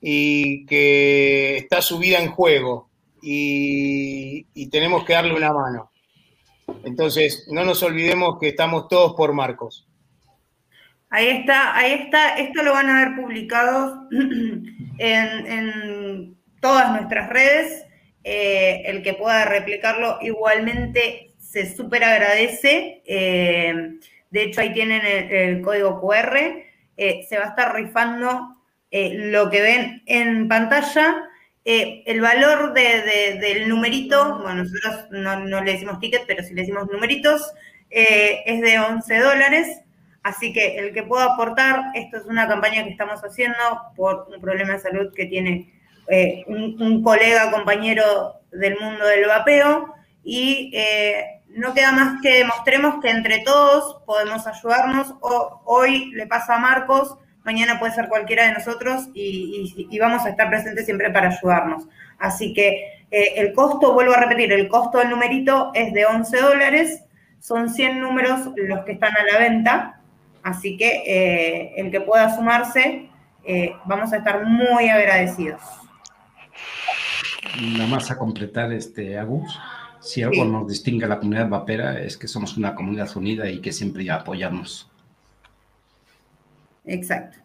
y 0.00 0.66
que 0.66 1.56
está 1.56 1.82
su 1.82 1.98
vida 1.98 2.18
en 2.18 2.30
juego 2.30 2.90
y, 3.22 4.68
tenemos 4.70 5.04
que 5.04 5.14
darle 5.14 5.34
una 5.34 5.52
mano. 5.52 5.90
Entonces, 6.84 7.46
no 7.50 7.64
nos 7.64 7.82
olvidemos 7.82 8.38
que 8.38 8.48
estamos 8.48 8.88
todos 8.88 9.14
por 9.14 9.32
Marcos. 9.32 9.88
Ahí 11.10 11.28
está, 11.28 11.76
ahí 11.76 11.92
está. 11.92 12.36
Esto 12.36 12.62
lo 12.62 12.72
van 12.72 12.88
a 12.90 13.04
ver 13.04 13.16
publicado 13.16 14.08
en, 14.98 15.46
en 15.46 16.36
todas 16.60 16.90
nuestras 16.92 17.30
redes. 17.30 17.85
Eh, 18.28 18.82
el 18.86 19.02
que 19.04 19.14
pueda 19.14 19.44
replicarlo 19.44 20.18
igualmente 20.20 21.32
se 21.38 21.72
súper 21.76 22.02
agradece. 22.02 23.02
Eh, 23.06 23.98
de 24.30 24.42
hecho, 24.42 24.60
ahí 24.60 24.72
tienen 24.72 25.02
el, 25.06 25.62
código 25.62 26.00
QR. 26.00 26.64
Eh, 26.96 27.24
se 27.28 27.38
va 27.38 27.44
a 27.44 27.48
estar 27.50 27.72
rifando 27.74 28.56
lo 28.90 29.50
que 29.50 29.60
ven 29.60 30.02
en 30.06 30.48
pantalla. 30.48 31.28
El 31.64 32.20
valor 32.20 32.72
de- 32.74 33.02
de- 33.02 33.38
del 33.40 33.68
numerito, 33.68 34.38
bueno, 34.40 34.64
nosotros 34.64 35.06
no, 35.10 35.40
no 35.40 35.62
le 35.62 35.72
decimos 35.72 36.00
ticket, 36.00 36.22
pero 36.26 36.42
si 36.42 36.54
le 36.54 36.62
decimos 36.62 36.88
numeritos, 36.90 37.52
es 37.90 38.60
de 38.60 38.78
11 38.78 39.18
dólares. 39.18 39.82
Así 40.22 40.52
que 40.52 40.78
el 40.78 40.92
que 40.92 41.02
pueda 41.04 41.34
aportar, 41.34 41.80
esto 41.94 42.16
es 42.16 42.24
una 42.26 42.48
campaña 42.48 42.82
que 42.84 42.90
estamos 42.90 43.20
haciendo 43.22 43.56
por 43.94 44.26
un 44.34 44.40
problema 44.40 44.72
de 44.74 44.80
salud 44.80 45.12
que 45.14 45.26
tiene 45.26 45.72
eh, 46.08 46.44
un, 46.46 47.02
colega, 47.02 47.50
compañero 47.50 48.40
del 48.52 48.78
mundo 48.78 49.04
del 49.06 49.26
vapeo, 49.26 49.94
y 50.22 50.70
eh, 50.74 51.42
no 51.50 51.74
queda 51.74 51.92
más 51.92 52.20
que 52.22 52.38
demostremos 52.38 53.00
que 53.00 53.10
entre 53.10 53.40
todos 53.40 54.02
podemos 54.06 54.46
ayudarnos. 54.46 55.14
O, 55.20 55.62
hoy 55.64 56.12
le 56.12 56.26
pasa 56.26 56.56
a 56.56 56.58
Marcos, 56.58 57.16
mañana 57.44 57.78
puede 57.78 57.92
ser 57.92 58.08
cualquiera 58.08 58.46
de 58.46 58.52
nosotros 58.52 59.08
y, 59.14 59.98
vamos 59.98 60.24
a 60.24 60.30
estar 60.30 60.48
presentes 60.48 60.84
siempre 60.84 61.10
para 61.10 61.28
ayudarnos. 61.28 61.88
Así 62.18 62.52
que 62.54 63.04
eh, 63.10 63.32
el 63.36 63.52
costo, 63.52 63.92
vuelvo 63.92 64.14
a 64.14 64.20
repetir, 64.20 64.52
el 64.52 64.68
costo 64.68 64.98
del 64.98 65.10
numerito 65.10 65.72
es 65.74 65.92
de 65.92 66.06
11 66.06 66.40
dólares, 66.40 67.04
son 67.40 67.68
100 67.68 68.00
números 68.00 68.40
los 68.56 68.84
que 68.84 68.92
están 68.92 69.12
a 69.16 69.32
la 69.32 69.38
venta, 69.38 70.00
así 70.42 70.76
que 70.76 71.74
el 71.76 71.90
que 71.90 72.00
pueda 72.00 72.34
sumarse, 72.34 73.08
vamos 73.84 74.12
a 74.12 74.16
estar 74.16 74.44
muy 74.44 74.88
agradecidos. 74.88 75.85
Nada 77.60 77.86
más 77.88 78.10
a 78.10 78.18
completar, 78.18 78.72
este, 78.72 79.18
Agus, 79.18 79.58
si 80.00 80.22
algo 80.22 80.44
nos 80.44 80.68
distingue 80.68 81.06
a 81.06 81.08
la 81.08 81.18
comunidad 81.18 81.48
vapera 81.48 82.00
es 82.00 82.16
que 82.16 82.28
somos 82.28 82.56
una 82.56 82.74
comunidad 82.74 83.14
unida 83.16 83.50
y 83.50 83.60
que 83.60 83.72
siempre 83.72 84.08
apoyamos. 84.10 84.90
Exacto. 86.84 87.38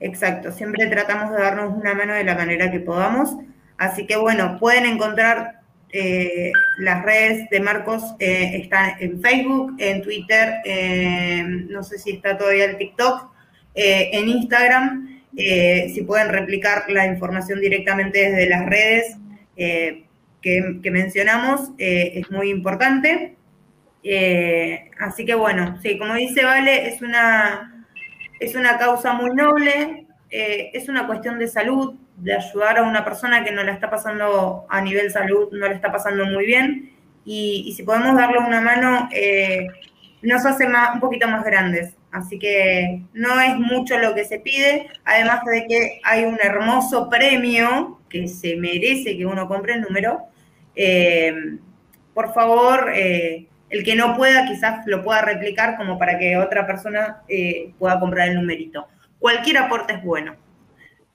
Exacto. 0.00 0.52
Siempre 0.52 0.86
tratamos 0.86 1.30
de 1.30 1.42
darnos 1.42 1.74
una 1.74 1.94
mano 1.94 2.14
de 2.14 2.24
la 2.24 2.34
manera 2.34 2.70
que 2.70 2.80
podamos. 2.80 3.30
Así 3.78 4.06
que 4.06 4.16
bueno, 4.16 4.58
pueden 4.58 4.84
encontrar 4.84 5.60
eh, 5.90 6.52
las 6.78 7.04
redes 7.04 7.48
de 7.48 7.60
Marcos, 7.60 8.02
eh, 8.18 8.58
están 8.60 8.94
en 9.00 9.20
Facebook, 9.20 9.76
en 9.78 10.02
Twitter, 10.02 10.54
no 11.70 11.82
sé 11.82 11.98
si 11.98 12.10
está 12.10 12.36
todavía 12.36 12.66
el 12.66 12.76
TikTok, 12.76 13.30
eh, 13.74 14.10
en 14.12 14.28
Instagram. 14.28 15.15
Si 15.36 16.02
pueden 16.02 16.30
replicar 16.30 16.84
la 16.88 17.06
información 17.06 17.60
directamente 17.60 18.30
desde 18.30 18.48
las 18.48 18.66
redes, 18.66 19.16
que, 20.82 20.90
mencionamos 20.90 21.72
eh, 21.78 22.12
es 22.14 22.30
muy 22.30 22.50
importante. 22.50 23.36
Eh, 24.02 24.90
así 25.00 25.24
que 25.24 25.34
bueno, 25.34 25.78
sí, 25.82 25.98
como 25.98 26.14
dice 26.14 26.44
Vale, 26.44 26.88
es 26.88 27.02
una, 27.02 27.86
es 28.38 28.54
una 28.54 28.78
causa 28.78 29.12
muy 29.14 29.30
noble, 29.34 30.06
eh, 30.30 30.70
es 30.72 30.88
una 30.88 31.06
cuestión 31.06 31.38
de 31.38 31.48
salud, 31.48 31.94
de 32.16 32.34
ayudar 32.34 32.78
a 32.78 32.84
una 32.84 33.04
persona 33.04 33.42
que 33.42 33.50
no 33.50 33.64
la 33.64 33.72
está 33.72 33.90
pasando 33.90 34.66
a 34.68 34.80
nivel 34.80 35.10
salud, 35.10 35.48
no 35.50 35.66
la 35.66 35.74
está 35.74 35.90
pasando 35.90 36.24
muy 36.26 36.46
bien, 36.46 36.92
y, 37.24 37.74
si 37.76 37.82
podemos 37.82 38.14
darle 38.14 38.38
una 38.38 38.60
mano, 38.60 39.08
nos 40.22 40.46
hace 40.46 40.66
un 40.66 41.00
poquito 41.00 41.26
más 41.26 41.44
grandes. 41.44 41.95
Así 42.16 42.38
que 42.38 43.02
no 43.12 43.38
es 43.42 43.58
mucho 43.58 43.98
lo 43.98 44.14
que 44.14 44.24
se 44.24 44.38
pide, 44.38 44.88
además 45.04 45.44
de 45.44 45.66
que 45.66 46.00
hay 46.02 46.24
un 46.24 46.38
hermoso 46.42 47.10
premio 47.10 48.00
que 48.08 48.26
se 48.26 48.56
merece 48.56 49.18
que 49.18 49.26
uno 49.26 49.46
compre 49.46 49.74
el 49.74 49.82
número, 49.82 50.22
eh, 50.74 51.34
por 52.14 52.32
favor, 52.32 52.90
eh, 52.94 53.48
el 53.68 53.84
que 53.84 53.94
no 53.96 54.16
pueda 54.16 54.46
quizás 54.46 54.86
lo 54.86 55.04
pueda 55.04 55.20
replicar 55.20 55.76
como 55.76 55.98
para 55.98 56.18
que 56.18 56.38
otra 56.38 56.66
persona 56.66 57.18
eh, 57.28 57.74
pueda 57.78 58.00
comprar 58.00 58.30
el 58.30 58.36
numerito. 58.36 58.88
Cualquier 59.18 59.58
aporte 59.58 59.92
es 59.92 60.02
bueno. 60.02 60.36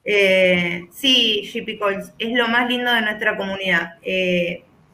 sí, 0.04 1.50
GP 1.52 1.80
Calls, 1.80 2.14
es 2.20 2.32
lo 2.34 2.48
más 2.48 2.70
lindo 2.70 2.94
de 2.94 3.02
nuestra 3.02 3.38
comunidad. 3.38 3.96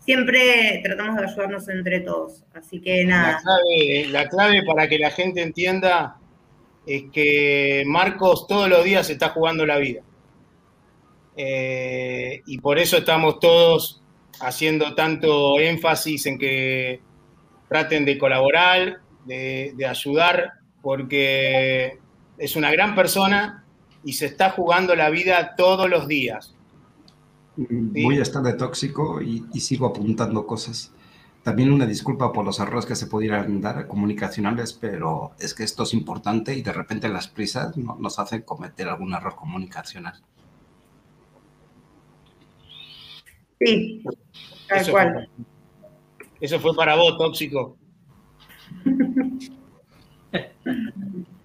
Siempre 0.07 0.79
tratamos 0.85 1.17
de 1.17 1.25
ayudarnos 1.25 1.67
entre 1.67 1.99
todos, 1.99 2.45
así 2.53 2.79
que 2.79 3.03
nada. 3.03 3.41
La 4.09 4.29
clave, 4.29 4.63
para 4.63 4.87
que 4.87 4.97
la 4.97 5.11
gente 5.11 5.41
entienda 5.41 6.15
es 6.85 7.03
que 7.11 7.83
Marcos 7.85 8.47
todos 8.47 8.69
los 8.69 8.85
días 8.85 9.09
está 9.09 9.29
jugando 9.29 9.65
la 9.65 9.77
vida. 9.77 10.01
y 11.35 12.57
por 12.59 12.79
eso 12.79 12.97
estamos 12.97 13.39
todos 13.39 14.01
haciendo 14.39 14.95
tanto 14.95 15.59
énfasis 15.59 16.25
en 16.25 16.39
que 16.39 17.01
traten 17.67 18.05
de 18.05 18.17
colaborar, 18.17 19.01
de, 19.25 19.85
ayudar, 19.85 20.53
porque 20.81 21.97
es 22.37 22.55
una 22.55 22.71
gran 22.71 22.95
persona 22.95 23.65
y 24.05 24.13
se 24.13 24.27
está 24.27 24.51
jugando 24.51 24.95
la 24.95 25.09
vida 25.09 25.55
todos 25.57 25.89
los 25.89 26.07
días. 26.07 26.55
Voy 27.57 28.19
a 28.19 28.21
estar 28.21 28.43
de 28.43 28.53
tóxico 28.53 29.19
y, 29.21 29.43
sigo 29.59 29.87
apuntando 29.87 30.45
cosas. 30.45 30.93
También 31.41 31.73
una 31.73 31.87
disculpa 31.87 32.31
por 32.31 32.45
los 32.45 32.59
errores 32.59 32.85
que 32.85 32.95
se 32.95 33.07
pudieran 33.07 33.61
dar 33.61 33.87
comunicacionales, 33.87 34.73
pero 34.73 35.31
es 35.39 35.55
que 35.55 35.63
esto 35.63 35.83
es 35.83 35.93
importante 35.93 36.53
y 36.53 36.61
de 36.61 36.73
repente 36.73 37.09
las 37.09 37.27
prisas 37.27 37.75
nos 37.77 38.19
hacen 38.19 38.43
cometer 38.43 38.87
algún 38.89 39.13
error 39.13 39.35
comunicacional. 39.35 40.21
Sí, 43.59 44.03
tal 44.67 44.81
eso 44.81 44.91
cual. 44.91 45.29
Fue, 45.35 46.25
eso 46.41 46.59
fue 46.59 46.75
para 46.75 46.95
vos, 46.95 47.17
tóxico. 47.17 47.75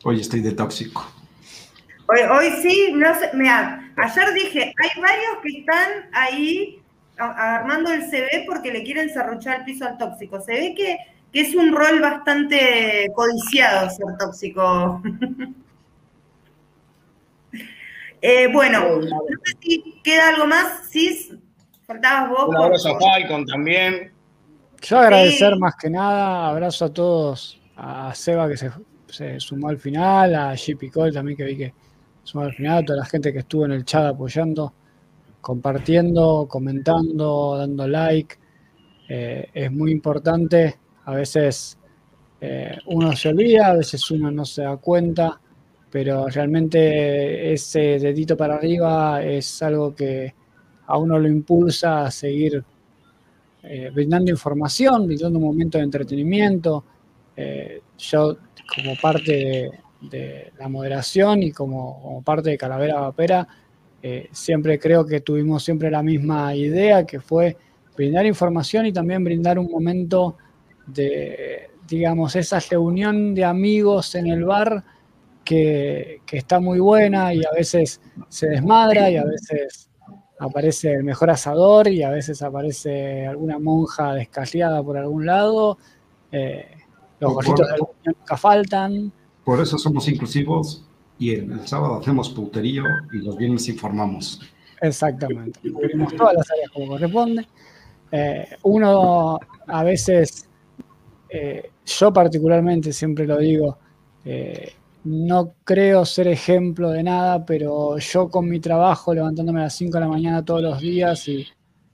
Hoy 0.04 0.20
estoy 0.20 0.40
de 0.40 0.52
tóxico. 0.52 1.06
Hoy, 2.08 2.18
hoy 2.30 2.50
sí, 2.60 2.92
no 2.92 3.14
sé, 3.18 3.30
mira, 3.34 3.81
ayer 3.96 4.34
dije, 4.34 4.74
hay 4.76 5.00
varios 5.00 5.38
que 5.42 5.60
están 5.60 6.10
ahí 6.12 6.82
armando 7.16 7.92
el 7.92 8.02
CV 8.02 8.44
porque 8.46 8.72
le 8.72 8.82
quieren 8.82 9.08
serruchar 9.10 9.60
el 9.60 9.64
piso 9.64 9.86
al 9.86 9.98
tóxico. 9.98 10.40
Se 10.40 10.52
ve 10.52 10.74
que, 10.76 10.98
que 11.32 11.40
es 11.40 11.54
un 11.54 11.74
rol 11.74 12.00
bastante 12.00 13.08
codiciado 13.14 13.90
ser 13.90 14.06
tóxico. 14.18 15.02
eh, 18.22 18.48
bueno, 18.52 19.00
no 19.00 19.20
sé 19.44 19.56
si 19.60 20.00
queda 20.02 20.30
algo 20.30 20.46
más, 20.46 20.90
Cis. 20.90 21.30
Un 21.88 22.56
abrazo 22.56 22.96
a 22.96 23.00
Falcon 23.00 23.44
también. 23.44 24.12
Yo 24.80 24.98
agradecer 24.98 25.56
más 25.58 25.74
que 25.76 25.90
nada, 25.90 26.48
abrazo 26.48 26.86
a 26.86 26.92
todos, 26.92 27.60
a 27.76 28.14
Seba 28.14 28.48
que 28.48 28.56
se, 28.56 29.40
sumó 29.40 29.68
al 29.68 29.78
final, 29.78 30.34
a 30.34 30.54
JP 30.54 30.90
Cole 30.92 31.12
también 31.12 31.36
que 31.36 31.44
vi 31.44 31.56
que 31.56 31.74
sumó 32.22 32.44
al 32.44 32.54
final, 32.54 32.78
a 32.78 32.84
toda 32.84 32.98
la 33.00 33.04
gente 33.04 33.32
que 33.32 33.40
estuvo 33.40 33.64
en 33.64 33.72
el 33.72 33.84
chat 33.84 34.06
apoyando, 34.06 34.72
compartiendo, 35.40 36.46
comentando, 36.48 37.56
dando 37.58 37.86
like. 37.86 38.36
Eh, 39.08 39.48
es 39.52 39.70
muy 39.70 39.90
importante, 39.90 40.78
a 41.04 41.14
veces 41.14 41.76
eh, 42.40 42.78
uno 42.86 43.14
se 43.14 43.28
olvida, 43.28 43.68
a 43.68 43.76
veces 43.76 44.10
uno 44.10 44.30
no 44.30 44.44
se 44.44 44.62
da 44.62 44.76
cuenta, 44.76 45.38
pero 45.90 46.28
realmente 46.28 47.52
ese 47.52 47.98
dedito 47.98 48.36
para 48.36 48.54
arriba 48.54 49.22
es 49.22 49.62
algo 49.62 49.94
que 49.94 50.34
a 50.86 50.96
uno 50.96 51.18
lo 51.18 51.28
impulsa 51.28 52.06
a 52.06 52.10
seguir 52.10 52.64
eh, 53.64 53.90
brindando 53.92 54.30
información, 54.30 55.06
brindando 55.06 55.38
un 55.38 55.44
momento 55.44 55.78
de 55.78 55.84
entretenimiento. 55.84 56.84
Yo, 57.98 58.36
como 58.74 58.94
parte 59.00 59.32
de, 59.32 59.70
la 60.58 60.68
moderación 60.68 61.42
y 61.42 61.52
como, 61.52 62.22
parte 62.24 62.50
de 62.50 62.58
Calavera 62.58 63.00
Vapera, 63.00 63.46
eh, 64.02 64.28
siempre 64.32 64.78
creo 64.78 65.06
que 65.06 65.20
tuvimos 65.20 65.62
siempre 65.62 65.90
la 65.90 66.02
misma 66.02 66.54
idea, 66.54 67.06
que 67.06 67.20
fue 67.20 67.56
brindar 67.96 68.26
información 68.26 68.86
y 68.86 68.92
también 68.92 69.22
brindar 69.22 69.58
un 69.58 69.70
momento 69.70 70.36
de, 70.86 71.70
digamos, 71.86 72.34
esa 72.34 72.58
reunión 72.58 73.34
de 73.34 73.44
amigos 73.44 74.14
en 74.14 74.26
el 74.26 74.44
bar 74.44 74.82
que, 75.44 76.20
que 76.26 76.38
está 76.38 76.58
muy 76.58 76.80
buena 76.80 77.32
y 77.32 77.44
a 77.44 77.50
veces 77.54 78.00
se 78.28 78.48
desmadra 78.48 79.10
y 79.10 79.16
a 79.16 79.24
veces 79.24 79.90
aparece 80.38 80.92
el 80.92 81.04
mejor 81.04 81.30
asador 81.30 81.88
y 81.88 82.02
a 82.02 82.10
veces 82.10 82.42
aparece 82.42 83.26
alguna 83.26 83.58
monja 83.58 84.14
descaliada 84.14 84.82
por 84.82 84.96
algún 84.98 85.24
lado. 85.26 85.78
Eh, 86.32 86.66
los 87.20 87.32
gorritos 87.34 87.68
de 87.68 87.76
nunca 88.06 88.36
faltan. 88.36 89.12
Por 89.44 89.60
eso 89.60 89.78
somos 89.78 90.08
inclusivos 90.08 90.84
y 91.18 91.32
el, 91.34 91.66
sábado 91.66 92.00
hacemos 92.00 92.30
puterío 92.30 92.84
y 93.12 93.18
los 93.18 93.36
viernes 93.36 93.68
informamos. 93.68 94.40
Exactamente, 94.80 95.60
cubrimos 95.70 96.14
todas 96.16 96.34
las 96.34 96.50
áreas 96.50 96.70
como 96.70 96.88
corresponde. 96.88 97.46
Eh, 98.10 98.46
uno 98.62 99.38
a 99.66 99.84
veces, 99.84 100.48
eh, 101.28 101.70
yo 101.86 102.12
particularmente 102.12 102.92
siempre 102.92 103.26
lo 103.26 103.38
digo, 103.38 103.78
no 105.04 105.54
creo 105.64 106.04
ser 106.04 106.28
ejemplo 106.28 106.90
de 106.90 107.02
nada, 107.02 107.44
pero 107.44 107.98
yo 107.98 108.28
con 108.28 108.48
mi 108.48 108.60
trabajo, 108.60 109.12
levantándome 109.12 109.60
a 109.60 109.64
las 109.64 109.74
5 109.74 109.94
de 109.94 110.00
la 110.00 110.08
mañana 110.08 110.44
todos 110.44 110.62
los 110.62 110.80
días 110.80 111.26
y 111.28 111.46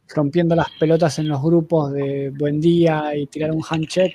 rompiendo 0.09 0.55
las 0.55 0.71
pelotas 0.79 1.19
en 1.19 1.29
los 1.29 1.43
grupos 1.43 1.93
de 1.93 2.31
buen 2.31 2.61
día 2.61 3.15
y 3.17 3.27
tirar 3.27 3.53
un 3.53 3.63
handcheck, 3.63 4.15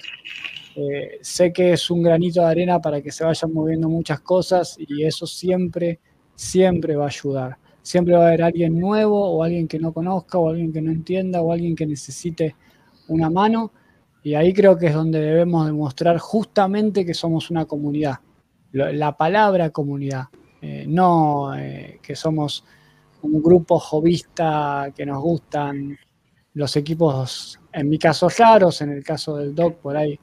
eh, 0.75 1.19
sé 1.21 1.53
que 1.53 1.73
es 1.73 1.91
un 1.91 2.01
granito 2.01 2.41
de 2.41 2.47
arena 2.47 2.81
para 2.81 3.01
que 3.01 3.11
se 3.11 3.23
vayan 3.23 3.53
moviendo 3.53 3.89
muchas 3.89 4.21
cosas 4.21 4.75
y 4.79 5.03
eso 5.03 5.27
siempre, 5.27 5.99
siempre 6.35 6.95
va 6.95 7.05
a 7.05 7.07
ayudar. 7.07 7.57
Siempre 7.81 8.15
va 8.15 8.23
a 8.23 8.27
haber 8.27 8.43
alguien 8.43 8.79
nuevo 8.79 9.29
o 9.29 9.43
alguien 9.43 9.67
que 9.67 9.77
no 9.77 9.93
conozca 9.93 10.37
o 10.39 10.49
alguien 10.49 10.71
que 10.71 10.81
no 10.81 10.91
entienda 10.91 11.41
o 11.41 11.51
alguien 11.51 11.75
que 11.75 11.85
necesite 11.85 12.55
una 13.09 13.29
mano 13.29 13.71
Y 14.23 14.35
ahí 14.35 14.53
creo 14.53 14.77
que 14.77 14.87
es 14.87 14.93
donde 14.93 15.19
debemos 15.19 15.65
demostrar 15.65 16.17
justamente 16.17 17.05
que 17.05 17.13
somos 17.13 17.51
una 17.51 17.65
comunidad. 17.65 18.19
La 18.71 19.15
palabra 19.17 19.69
comunidad, 19.69 20.25
eh, 20.61 20.85
no 20.87 21.53
eh, 21.55 21.99
que 22.01 22.15
somos 22.15 22.63
un 23.21 23.41
grupo 23.43 23.77
jovista 23.79 24.91
que 24.95 25.05
nos 25.05 25.21
gustan 25.21 25.97
los 26.53 26.75
equipos, 26.75 27.59
en 27.71 27.89
mi 27.89 27.99
caso 27.99 28.29
raros, 28.29 28.81
en 28.81 28.91
el 28.91 29.03
caso 29.03 29.37
del 29.37 29.53
Doc 29.53 29.75
por 29.75 29.97
ahí 29.97 30.19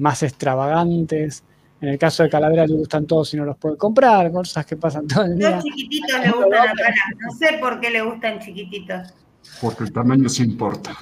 más 0.00 0.22
extravagantes, 0.22 1.44
en 1.80 1.88
el 1.88 1.98
caso 1.98 2.22
de 2.22 2.28
Calavera 2.28 2.66
le 2.66 2.74
gustan 2.74 3.06
todos 3.06 3.32
y 3.32 3.38
no 3.38 3.44
los 3.44 3.56
puede 3.56 3.76
comprar, 3.76 4.30
cosas 4.32 4.66
que 4.66 4.76
pasan 4.76 5.06
todo 5.06 5.24
el 5.24 5.38
día. 5.38 5.52
Los 5.52 5.64
chiquititos 5.64 6.20
le 6.20 6.30
gustan 6.30 6.68
a. 6.68 6.74
No 6.74 7.32
sé 7.38 7.58
por 7.58 7.80
qué 7.80 7.90
le 7.90 8.02
gustan 8.02 8.38
chiquititos. 8.38 9.14
Porque 9.60 9.84
el 9.84 9.92
tamaño 9.92 10.28
se 10.28 10.42
importa. 10.42 10.94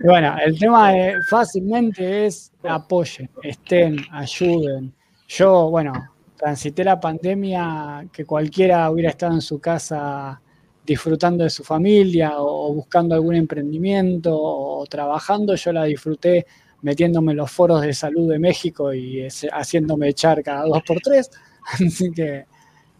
bueno, 0.00 0.36
el 0.44 0.58
tema 0.58 0.92
fácilmente 1.28 2.26
es 2.26 2.52
apoyen, 2.62 3.28
estén, 3.42 3.96
ayuden. 4.12 4.94
Yo, 5.26 5.70
bueno, 5.70 5.92
transité 6.36 6.84
la 6.84 7.00
pandemia 7.00 8.06
que 8.12 8.24
cualquiera 8.24 8.88
hubiera 8.90 9.10
estado 9.10 9.34
en 9.34 9.42
su 9.42 9.60
casa 9.60 10.40
disfrutando 10.88 11.44
de 11.44 11.50
su 11.50 11.62
familia 11.62 12.32
o 12.38 12.72
buscando 12.72 13.14
algún 13.14 13.34
emprendimiento 13.34 14.34
o 14.34 14.86
trabajando, 14.86 15.54
yo 15.54 15.70
la 15.70 15.84
disfruté 15.84 16.46
metiéndome 16.80 17.32
en 17.32 17.38
los 17.38 17.50
foros 17.50 17.82
de 17.82 17.92
salud 17.92 18.30
de 18.30 18.38
México 18.38 18.94
y 18.94 19.28
haciéndome 19.52 20.08
echar 20.08 20.42
cada 20.42 20.64
dos 20.64 20.82
por 20.86 21.00
tres. 21.00 21.30
Así 21.74 22.10
que 22.10 22.46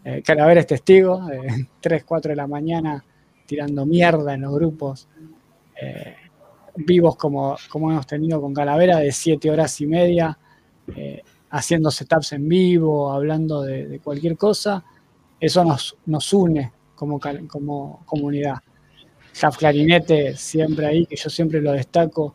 eh, 0.05 0.23
es 0.23 0.67
testigo, 0.67 1.27
de 1.27 1.67
3, 1.81 2.05
4 2.05 2.31
de 2.31 2.37
la 2.37 2.47
mañana 2.47 3.03
tirando 3.47 3.87
mierda 3.87 4.35
en 4.35 4.43
los 4.43 4.55
grupos 4.55 5.09
eh, 5.81 6.15
vivos 6.77 7.17
como, 7.17 7.57
como 7.71 7.91
hemos 7.91 8.07
tenido 8.07 8.39
con 8.43 8.53
Calavera 8.53 8.99
de 8.99 9.11
7 9.11 9.51
horas 9.51 9.81
y 9.81 9.87
media, 9.87 10.39
eh, 10.95 11.23
haciendo 11.49 11.91
setups 11.91 12.33
en 12.33 12.47
vivo, 12.47 13.11
hablando 13.11 13.63
de, 13.63 13.99
cualquier 14.05 14.37
cosa. 14.37 14.85
Eso 15.41 15.65
nos, 15.65 15.97
nos 16.05 16.33
une 16.35 16.73
como, 16.99 18.03
comunidad. 18.05 18.57
Jaf 19.35 19.57
Clarinete 19.57 20.37
siempre 20.37 20.87
ahí, 20.87 21.07
que 21.07 21.17
yo 21.17 21.31
siempre 21.31 21.61
lo 21.61 21.73
destaco 21.73 22.35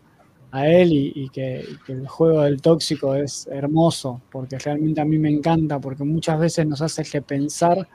a 0.51 0.67
él 0.67 0.89
y, 0.91 1.29
que, 1.29 1.65
el 1.87 2.07
juego 2.07 2.43
del 2.43 2.61
tóxico 2.61 3.15
es 3.15 3.47
hermoso, 3.51 4.21
porque 4.31 4.57
realmente 4.59 5.01
a 5.01 5.05
mí 5.05 5.17
me 5.17 5.29
encanta, 5.29 5.79
porque 5.79 6.03
muchas 6.03 6.39
veces 6.39 6.65
nos 6.65 6.81
hace 6.81 7.03
repensar 7.03 7.87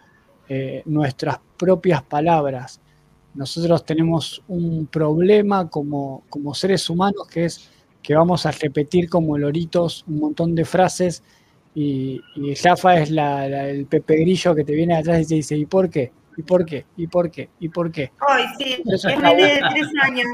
eh, 0.48 0.82
nuestras 0.84 1.38
propias 1.56 2.02
palabras. 2.02 2.80
Nosotros 3.34 3.84
tenemos 3.84 4.42
un 4.48 4.86
problema 4.86 5.68
como, 5.70 6.24
como 6.28 6.55
seres 6.55 6.90
humanos 6.90 7.28
que 7.28 7.44
es 7.44 7.70
que 8.02 8.14
vamos 8.14 8.47
a 8.47 8.50
repetir 8.50 9.08
como 9.08 9.36
loritos 9.36 10.05
un 10.08 10.18
montón 10.18 10.55
de 10.55 10.64
frases 10.64 11.22
y, 11.74 12.20
y 12.36 12.50
es 12.50 12.64
el 12.64 13.86
pepe 13.86 14.16
grillo 14.16 14.55
que 14.55 14.64
te 14.64 14.74
viene 14.74 14.97
atrás 14.97 15.22
y 15.22 15.26
te 15.26 15.34
dice, 15.36 15.56
¿y 15.56 15.66
por 15.66 15.90
qué? 15.90 16.10
¿Y 16.39 16.42
por 16.42 16.65
qué? 16.65 16.86
¿Y 16.97 17.07
por 17.07 17.31
qué? 17.31 17.50
¿Y 17.60 17.68
por 17.68 17.92
qué? 17.92 18.12
Ay, 18.26 18.44
sí, 18.57 18.83
es 18.86 19.02
de 19.02 19.60
tres 19.70 19.89
años 20.02 20.26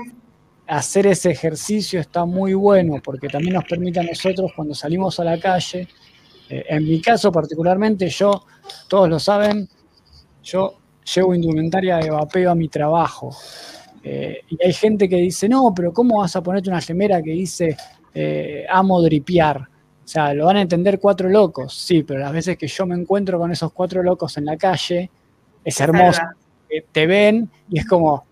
hacer 0.67 1.07
ese 1.07 1.31
ejercicio 1.31 2.01
está 2.01 2.25
muy 2.25 2.55
bueno 2.55 3.01
porque 3.05 3.29
también 3.29 3.55
nos 3.55 3.65
permite 3.65 4.01
a 4.01 4.03
nosotros 4.03 4.53
cuando 4.55 4.75
salimos 4.75 5.21
a 5.21 5.25
la 5.25 5.39
calle, 5.39 5.89
eh, 6.49 6.65
en 6.69 6.85
mi 6.85 7.01
caso 7.01 7.31
particularmente, 7.31 8.09
yo, 8.09 8.45
todos 8.89 9.09
lo 9.09 9.19
saben, 9.19 9.69
yo 10.43 10.79
llevo 11.15 11.35
indumentaria 11.35 11.99
de 11.99 12.11
vapeo 12.11 12.51
a 12.51 12.55
mi 12.55 12.69
trabajo. 12.69 13.35
Eh, 14.03 14.41
y 14.49 14.65
hay 14.65 14.73
gente 14.73 15.09
que 15.09 15.17
dice, 15.17 15.49
no, 15.49 15.73
pero 15.75 15.93
¿cómo 15.93 16.19
vas 16.19 16.37
a 16.37 16.43
ponerte 16.43 16.69
una 16.69 16.81
gemera 16.81 17.23
que 17.23 17.31
dice 17.31 17.77
eh, 18.13 18.67
amo 18.69 19.01
dripear? 19.03 19.59
O 19.59 20.07
sea, 20.07 20.35
lo 20.35 20.47
van 20.47 20.59
a 20.59 20.61
entender 20.61 21.01
cuatro 21.01 21.31
locos, 21.31 21.75
sí, 21.75 22.03
pero 22.03 22.21
las 22.21 22.33
veces 22.33 22.59
que 22.59 22.67
yo 22.67 22.85
me 22.85 22.95
encuentro 22.95 23.39
con 23.39 23.51
esos 23.51 23.73
cuatro 23.73 24.03
locos 24.03 24.37
en 24.37 24.45
la 24.45 24.57
calle, 24.59 25.11
es 25.65 25.81
hermoso. 25.81 26.23
te 26.93 27.07
ven 27.07 27.49
y 27.71 27.79
es 27.79 27.87
como, 27.87 28.25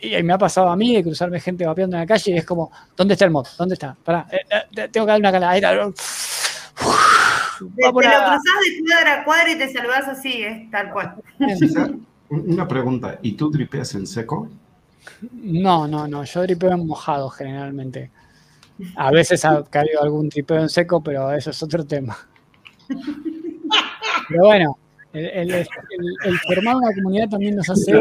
y, 0.00 0.22
me 0.22 0.32
ha 0.32 0.38
pasado 0.38 0.68
a 0.68 0.76
mí 0.76 0.94
de 0.94 1.02
cruzarme 1.02 1.40
gente 1.40 1.66
vapeando 1.66 1.96
en 1.96 2.00
la 2.00 2.06
calle 2.06 2.32
y 2.32 2.36
es 2.36 2.44
como, 2.44 2.70
¿dónde 2.96 3.14
está 3.14 3.24
el 3.24 3.30
mod? 3.30 3.46
¿Dónde 3.58 3.74
está? 3.74 3.96
Pará, 4.02 4.26
eh, 4.30 4.40
eh, 4.50 4.88
tengo 4.90 5.06
que 5.06 5.12
dar 5.12 5.20
una 5.20 5.32
caladera. 5.32 5.70
Te, 5.70 5.76
te 7.76 7.82
lo 7.82 7.92
cruzás 7.92 8.40
de 8.40 8.82
cuadra 8.86 9.20
a 9.20 9.24
cuadra 9.24 9.50
y 9.50 9.58
te 9.58 9.72
saludás 9.72 10.08
así, 10.08 10.42
es 10.42 10.70
tal 10.70 10.90
cual. 10.90 11.14
Una 12.28 12.66
pregunta, 12.66 13.18
¿y 13.22 13.32
tú 13.32 13.50
dripeas 13.50 13.94
en 13.94 14.06
seco? 14.06 14.48
No, 15.32 15.86
no, 15.86 16.08
no, 16.08 16.24
yo 16.24 16.42
dripeo 16.42 16.72
en 16.72 16.86
mojado 16.86 17.28
generalmente. 17.30 18.10
A 18.96 19.10
veces 19.10 19.44
ha 19.44 19.62
caído 19.64 20.02
algún 20.02 20.28
tripeo 20.28 20.58
en 20.58 20.68
seco, 20.68 21.02
pero 21.02 21.32
eso 21.32 21.50
es 21.50 21.62
otro 21.62 21.84
tema. 21.84 22.16
Pero 24.28 24.44
bueno, 24.44 24.78
el, 25.14 25.50
el 25.50 26.38
formar 26.46 26.76
una 26.76 26.94
comunidad 26.94 27.28
también 27.28 27.56
nos 27.56 27.70
hace 27.70 27.92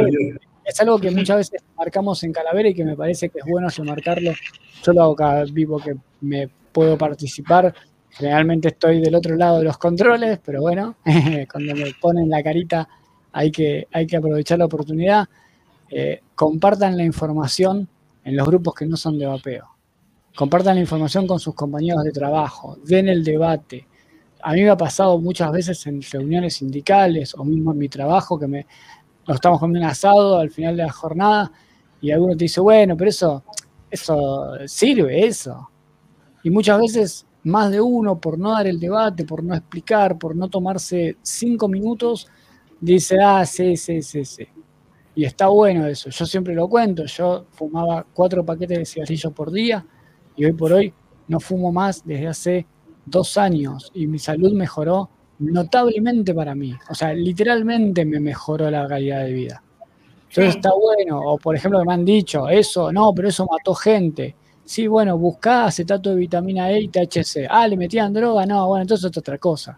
es 0.66 0.80
algo 0.80 1.00
que 1.00 1.12
muchas 1.12 1.38
veces 1.38 1.62
marcamos 1.78 2.24
en 2.24 2.32
Calavera 2.32 2.70
y 2.70 2.74
que 2.74 2.86
me 2.86 2.96
parece 2.96 3.30
que 3.30 3.40
es 3.40 3.46
bueno 3.46 3.68
remarcarlo. 3.70 4.32
Yo 4.84 4.94
lo 4.94 5.04
hago 5.04 5.16
cada 5.16 5.44
vivo 5.46 5.80
que 5.80 5.96
me 6.22 6.50
puedo 6.72 6.98
participar. 6.98 7.74
Generalmente 8.10 8.70
estoy 8.70 9.02
del 9.02 9.16
otro 9.16 9.36
lado 9.36 9.60
de 9.60 9.66
los 9.66 9.78
controles, 9.78 10.40
pero 10.44 10.62
bueno, 10.62 10.96
cuando 11.52 11.76
me 11.76 11.94
ponen 12.00 12.30
la 12.30 12.44
carita 12.44 12.88
hay 13.32 13.52
que, 13.52 13.88
hay 13.92 14.08
que 14.08 14.18
aprovechar 14.18 14.60
la 14.60 14.66
oportunidad. 14.66 15.28
Eh, 15.90 16.22
compartan 16.36 16.98
la 16.98 17.04
información 17.04 17.88
en 18.24 18.36
los 18.38 18.48
grupos 18.48 18.74
que 18.76 18.86
no 18.86 18.96
son 18.96 19.18
de 19.18 19.26
vapeo. 19.26 19.68
Compartan 20.36 20.76
la 20.76 20.82
información 20.82 21.28
con 21.28 21.40
sus 21.40 21.54
compañeros 21.54 22.04
de 22.04 22.12
trabajo, 22.12 22.78
den 22.86 23.10
el 23.10 23.24
debate. 23.24 23.88
A 24.44 24.54
mí 24.54 24.62
me 24.62 24.70
ha 24.70 24.78
pasado 24.78 25.20
muchas 25.20 25.52
veces 25.52 25.86
en 25.88 26.02
reuniones 26.02 26.56
sindicales 26.56 27.34
o 27.36 27.44
mismo 27.46 27.72
en 27.72 27.78
mi 27.78 27.90
trabajo 27.90 28.38
que 28.38 28.48
me, 28.48 28.68
nos 29.28 29.36
estamos 29.36 29.60
comiendo 29.60 29.86
un 29.86 29.92
asado 29.92 30.38
al 30.38 30.52
final 30.52 30.76
de 30.76 30.84
la 30.84 30.92
jornada 30.92 31.52
y 32.02 32.12
alguno 32.12 32.36
te 32.36 32.46
dice, 32.46 32.60
bueno, 32.60 32.98
pero 32.98 33.10
eso, 33.10 33.44
eso 33.90 34.54
sirve, 34.68 35.26
eso. 35.26 35.70
Y 36.44 36.50
muchas 36.50 36.80
veces 36.80 37.26
más 37.44 37.72
de 37.72 37.82
uno, 37.82 38.20
por 38.20 38.38
no 38.38 38.52
dar 38.52 38.68
el 38.68 38.80
debate, 38.80 39.26
por 39.26 39.44
no 39.44 39.56
explicar, 39.56 40.18
por 40.18 40.36
no 40.36 40.50
tomarse 40.50 41.18
cinco 41.22 41.68
minutos, 41.68 42.28
dice, 42.80 43.18
ah, 43.22 43.46
sí, 43.46 43.78
sí, 43.78 44.02
sí, 44.02 44.26
sí. 44.26 44.48
Y 45.16 45.26
está 45.26 45.48
bueno 45.48 45.86
eso. 45.86 46.10
Yo 46.10 46.26
siempre 46.26 46.56
lo 46.56 46.68
cuento. 46.68 47.06
Yo 47.06 47.46
fumaba 47.52 48.06
cuatro 48.14 48.44
paquetes 48.46 48.80
de 48.80 48.86
cigarrillos 48.86 49.32
por 49.34 49.52
día 49.52 49.86
y 50.36 50.46
hoy 50.46 50.54
por 50.54 50.74
hoy 50.74 50.94
no 51.28 51.40
fumo 51.40 51.72
más 51.72 52.06
desde 52.06 52.28
hace 52.28 52.68
dos 53.06 53.38
años 53.38 53.92
y 53.94 54.08
mi 54.08 54.20
salud 54.20 54.54
mejoró 54.54 55.10
notablemente 55.40 56.34
para 56.34 56.56
mí. 56.56 56.74
O 56.90 56.96
sea, 56.96 57.14
literalmente 57.14 58.06
me 58.06 58.20
mejoró 58.20 58.70
la 58.70 58.88
calidad 58.88 59.24
de 59.26 59.34
vida. 59.34 59.64
Entonces 60.30 60.56
está 60.56 60.72
bueno. 60.74 61.20
O 61.20 61.38
por 61.38 61.56
ejemplo, 61.56 61.84
me 61.86 61.94
han 61.94 62.06
dicho, 62.06 62.48
eso, 62.50 62.92
no, 62.92 63.14
pero 63.14 63.30
eso 63.30 63.46
mató 63.50 63.74
gente. 63.76 64.36
Sí, 64.66 64.88
bueno, 64.88 65.18
buscá 65.18 65.66
acetato 65.66 66.10
de 66.10 66.16
vitamina 66.16 66.72
E 66.72 66.82
y 66.82 66.88
THC. 66.88 67.48
Ah, 67.50 67.68
le 67.68 67.78
metían 67.78 68.14
droga, 68.14 68.46
no, 68.46 68.68
bueno, 68.68 68.84
entonces 68.84 69.12
es 69.12 69.18
otra 69.18 69.38
cosa. 69.38 69.78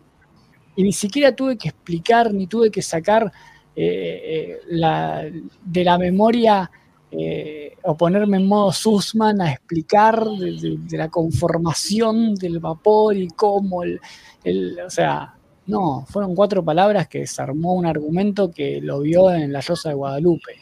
Y 0.76 0.84
ni 0.84 0.94
siquiera 0.94 1.36
tuve 1.36 1.58
que 1.58 1.70
explicar, 1.70 2.34
ni 2.34 2.48
tuve 2.48 2.70
que 2.70 2.82
sacar 2.82 3.32
eh, 3.76 4.60
eh, 4.70 5.42
de 5.64 5.84
la 5.84 5.98
memoria 5.98 6.70
eh, 7.12 7.76
o 7.84 7.96
ponerme 7.96 8.38
en 8.38 8.48
modo 8.48 8.72
Sussman 8.72 9.42
a 9.42 9.52
explicar 9.52 10.24
de, 10.26 10.80
la 10.98 11.10
conformación 11.10 12.36
del 12.36 12.60
vapor 12.60 13.16
y 13.16 13.28
cómo 13.30 13.84
el, 13.84 14.00
el, 14.44 14.80
o 14.80 14.90
sea, 14.90 15.36
no, 15.68 16.06
fueron 16.08 16.36
cuatro 16.36 16.64
palabras 16.64 17.08
que 17.08 17.20
desarmó 17.20 17.74
un 17.74 17.86
argumento 17.86 18.52
que 18.52 18.82
lo 18.82 19.02
vio 19.02 19.32
en 19.32 19.52
La 19.52 19.62
Rosa 19.62 19.90
de 19.90 19.96
Guadalupe. 19.96 20.60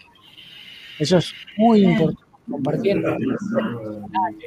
Eso 0.99 1.17
es 1.17 1.33
muy 1.57 1.83
importante 1.83 2.23
compartiendo. 2.49 3.15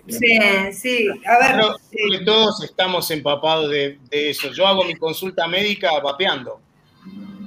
Sí, 0.07 0.39
sí. 0.73 1.09
A 1.27 1.55
ver, 1.55 2.25
todos 2.25 2.63
estamos 2.65 3.11
empapados 3.11 3.71
de, 3.71 3.99
eso. 4.11 4.53
Yo 4.53 4.67
hago 4.67 4.85
mi 4.85 4.95
consulta 4.95 5.47
médica 5.49 5.99
vapeando. 6.01 6.61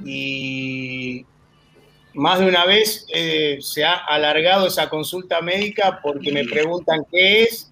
Y 0.05 1.25
más 2.13 2.39
de 2.39 2.47
una 2.47 2.65
vez 2.65 3.05
eh, 3.13 3.59
se 3.61 3.83
ha 3.83 3.93
alargado 3.93 4.67
esa 4.67 4.89
consulta 4.89 5.41
médica 5.41 5.99
porque 6.01 6.31
me 6.31 6.45
preguntan 6.45 7.05
qué 7.11 7.43
es, 7.43 7.71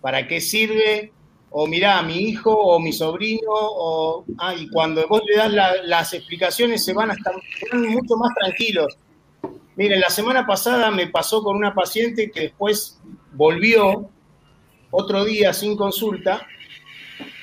para 0.00 0.26
qué 0.26 0.40
sirve, 0.40 1.12
o 1.50 1.66
mirá, 1.66 2.02
mi 2.02 2.18
hijo 2.18 2.52
o 2.52 2.78
mi 2.78 2.92
sobrino, 2.92 3.50
o, 3.50 4.24
ah, 4.38 4.54
y 4.54 4.68
cuando 4.68 5.06
vos 5.08 5.22
le 5.26 5.36
das 5.36 5.52
las 5.84 6.12
explicaciones 6.12 6.84
se 6.84 6.92
van 6.92 7.10
a 7.10 7.14
estar 7.14 7.34
mucho 7.72 8.16
más 8.16 8.34
tranquilos. 8.34 8.96
Miren, 9.76 10.00
la 10.00 10.10
semana 10.10 10.46
pasada 10.46 10.90
me 10.90 11.06
pasó 11.06 11.42
con 11.42 11.56
una 11.56 11.74
paciente 11.74 12.30
que 12.30 12.40
después 12.40 12.98
volvió 13.32 14.10
otro 14.90 15.24
día 15.24 15.52
sin 15.52 15.76
consulta 15.76 16.46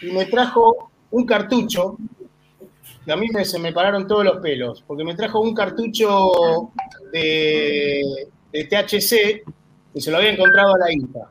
y 0.01 0.07
me 0.07 0.25
trajo 0.25 0.91
un 1.11 1.25
cartucho, 1.25 1.98
y 3.06 3.11
a 3.11 3.16
mí 3.16 3.27
se 3.43 3.59
me 3.59 3.72
pararon 3.72 4.08
todos 4.08 4.25
los 4.25 4.38
pelos, 4.38 4.84
porque 4.85 5.03
me 5.03 5.16
trajo 5.16 5.40
un 5.40 5.53
cartucho 5.53 6.72
de, 7.11 8.01
de 8.51 8.64
THC 8.64 9.43
que 9.93 10.01
se 10.01 10.11
lo 10.11 10.17
había 10.17 10.32
encontrado 10.32 10.75
a 10.75 10.80
la 10.80 10.92
hija. 10.92 11.30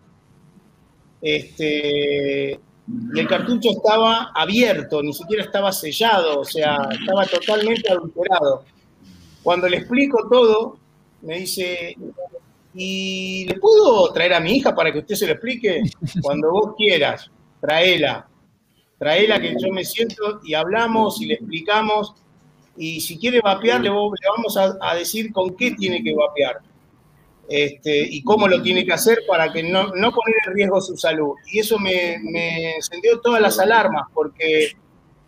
Este, 1.21 2.61
y 2.87 3.19
el 3.19 3.27
cartucho 3.27 3.71
estaba 3.71 4.31
abierto, 4.35 5.03
ni 5.03 5.13
siquiera 5.13 5.43
estaba 5.43 5.73
sellado, 5.73 6.41
o 6.41 6.45
sea, 6.45 6.89
estaba 6.93 7.27
totalmente 7.27 7.91
adulterado. 7.91 8.65
Cuando 9.43 9.69
le 9.69 9.79
explico 9.79 10.29
todo, 10.31 10.79
me 11.23 11.39
dice, 11.41 11.97
¿y 12.75 13.47
le 13.49 13.59
puedo 13.59 14.13
traer 14.13 14.35
a 14.35 14.41
mi 14.41 14.57
hija 14.57 14.75
para 14.75 14.93
que 14.93 14.99
usted 14.99 15.15
se 15.15 15.27
lo 15.27 15.33
explique? 15.33 15.83
Cuando 16.23 16.51
vos 16.51 16.75
quieras, 16.77 17.31
traela. 17.61 18.29
Traela 19.05 19.39
que 19.39 19.55
yo 19.59 19.71
me 19.71 19.85
siento 19.85 20.41
y 20.43 20.55
hablamos 20.55 21.21
y 21.21 21.27
le 21.27 21.35
explicamos. 21.35 22.15
Y 22.75 23.03
si 23.03 23.19
quiere 23.19 23.43
vapear, 23.43 23.83
le, 23.83 23.91
vamos 23.91 24.57
a, 24.57 24.95
decir 24.95 25.31
con 25.31 25.55
qué 25.55 25.73
tiene 25.73 26.03
que 26.03 26.15
vapear. 26.15 26.61
Este, 27.47 28.01
y 28.11 28.23
cómo 28.23 28.49
lo 28.49 28.63
tiene 28.63 28.87
que 28.87 28.95
hacer 28.95 29.19
para 29.29 29.53
que 29.53 29.63
no, 29.63 29.89
no 29.89 30.11
poner 30.11 30.37
en 30.47 30.55
riesgo 30.55 30.81
su 30.81 30.97
salud. 30.97 31.35
Y 31.53 31.59
eso 31.59 31.79
me, 31.79 32.15
encendió 32.77 33.21
todas 33.21 33.43
las 33.43 33.59
alarmas, 33.59 34.07
porque 34.15 34.73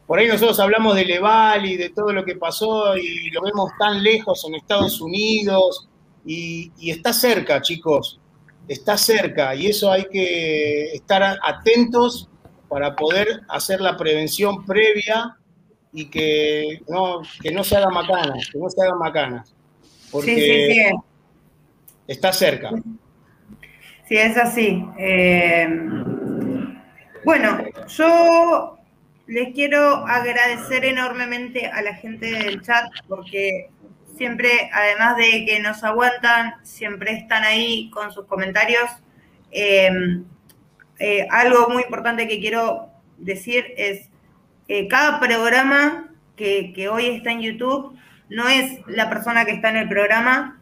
por 0.07 0.19
ahí 0.19 0.27
nosotros 0.27 0.59
hablamos 0.59 0.97
de 0.97 1.05
Leval 1.05 1.67
y 1.67 1.77
de 1.77 1.91
todo 1.91 2.15
lo 2.15 2.25
que 2.25 2.37
pasó 2.37 2.97
y 2.97 3.29
lo 3.31 3.43
vemos 3.43 3.73
tan 3.79 4.03
lejos 4.03 4.43
en 4.47 4.55
Estados 4.55 5.03
Unidos 5.03 5.87
y 6.25 6.91
está 6.91 7.13
cerca, 7.13 7.61
chicos, 7.61 8.19
está 8.67 8.97
cerca 8.97 9.55
y 9.55 9.67
eso 9.67 9.93
hay 9.93 10.07
que 10.07 10.95
estar 10.95 11.39
atentos 11.43 12.31
para 12.69 12.97
poder 12.97 13.43
hacer 13.49 13.81
la 13.81 13.97
prevención 13.97 14.65
previa 14.65 15.37
y 15.93 16.07
que 16.07 16.81
no, 16.89 17.23
que 17.41 17.51
no 17.51 17.65
se 17.65 17.77
haga 17.77 17.91
macanas, 17.91 18.51
que 18.53 18.59
no 18.59 18.69
se 18.69 18.83
hagan 18.83 18.99
macanas. 18.99 19.55
Porque 20.11 20.35
sí, 20.35 20.75
sí, 20.75 20.81
sí. 20.81 20.97
está 22.07 22.33
cerca. 22.33 22.71
Sí, 24.09 24.17
es 24.17 24.37
así. 24.37 24.85
Eh, 24.99 25.69
bueno, 27.25 27.59
yo 27.89 28.79
les 29.27 29.53
quiero 29.55 30.07
agradecer 30.07 30.85
enormemente 30.85 31.67
a 31.67 31.83
la 31.83 31.95
gente 31.95 32.31
del 32.31 32.63
chat 32.63 32.85
porque 33.09 33.71
siempre, 34.17 34.71
además 34.73 35.17
de 35.17 35.45
que 35.45 35.61
nos 35.61 35.83
aguantan, 35.83 36.55
siempre 36.63 37.13
están 37.13 37.43
ahí 37.43 37.91
con 37.91 38.13
sus 38.13 38.27
comentarios. 38.27 38.89
Eh, 39.51 39.91
eh, 40.99 41.27
algo 41.31 41.69
muy 41.69 41.83
importante 41.83 42.27
que 42.29 42.41
quiero 42.41 42.91
decir 43.19 43.67
es, 43.77 44.09
que 44.67 44.89
cada 44.89 45.21
programa 45.21 46.09
que, 46.35 46.73
que 46.75 46.89
hoy 46.89 47.07
está 47.07 47.31
en 47.31 47.41
YouTube 47.41 47.97
no 48.29 48.49
es 48.49 48.81
la 48.87 49.09
persona 49.09 49.45
que 49.45 49.53
está 49.53 49.71
en 49.71 49.77
el 49.77 49.89
programa, 49.89 50.61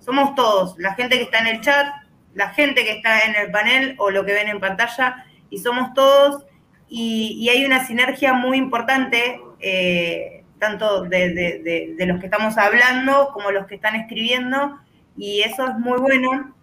somos 0.00 0.34
todos, 0.34 0.76
la 0.78 0.94
gente 0.94 1.16
que 1.16 1.24
está 1.24 1.38
en 1.38 1.46
el 1.46 1.60
chat, 1.60 1.86
la 2.34 2.50
gente 2.50 2.84
que 2.84 2.92
está 2.92 3.24
en 3.24 3.36
el 3.36 3.50
panel 3.50 3.94
o 3.98 4.10
lo 4.10 4.24
que 4.24 4.32
ven 4.32 4.48
en 4.48 4.60
pantalla, 4.60 5.24
y 5.50 5.58
somos 5.58 5.94
todos, 5.94 6.44
y, 6.88 7.48
hay 7.48 7.64
una 7.64 7.86
sinergia 7.86 8.32
muy 8.32 8.56
importante, 8.56 9.40
eh, 9.60 10.44
tanto 10.58 11.02
de, 11.02 11.34
de, 11.34 11.94
de, 11.96 12.06
los 12.06 12.18
que 12.18 12.26
estamos 12.26 12.56
hablando 12.56 13.30
como 13.32 13.50
los 13.50 13.66
que 13.66 13.76
están 13.76 13.94
escribiendo, 13.94 14.78
y 15.16 15.42
eso 15.42 15.66
es 15.68 15.74
muy 15.74 15.98
bueno, 15.98 16.54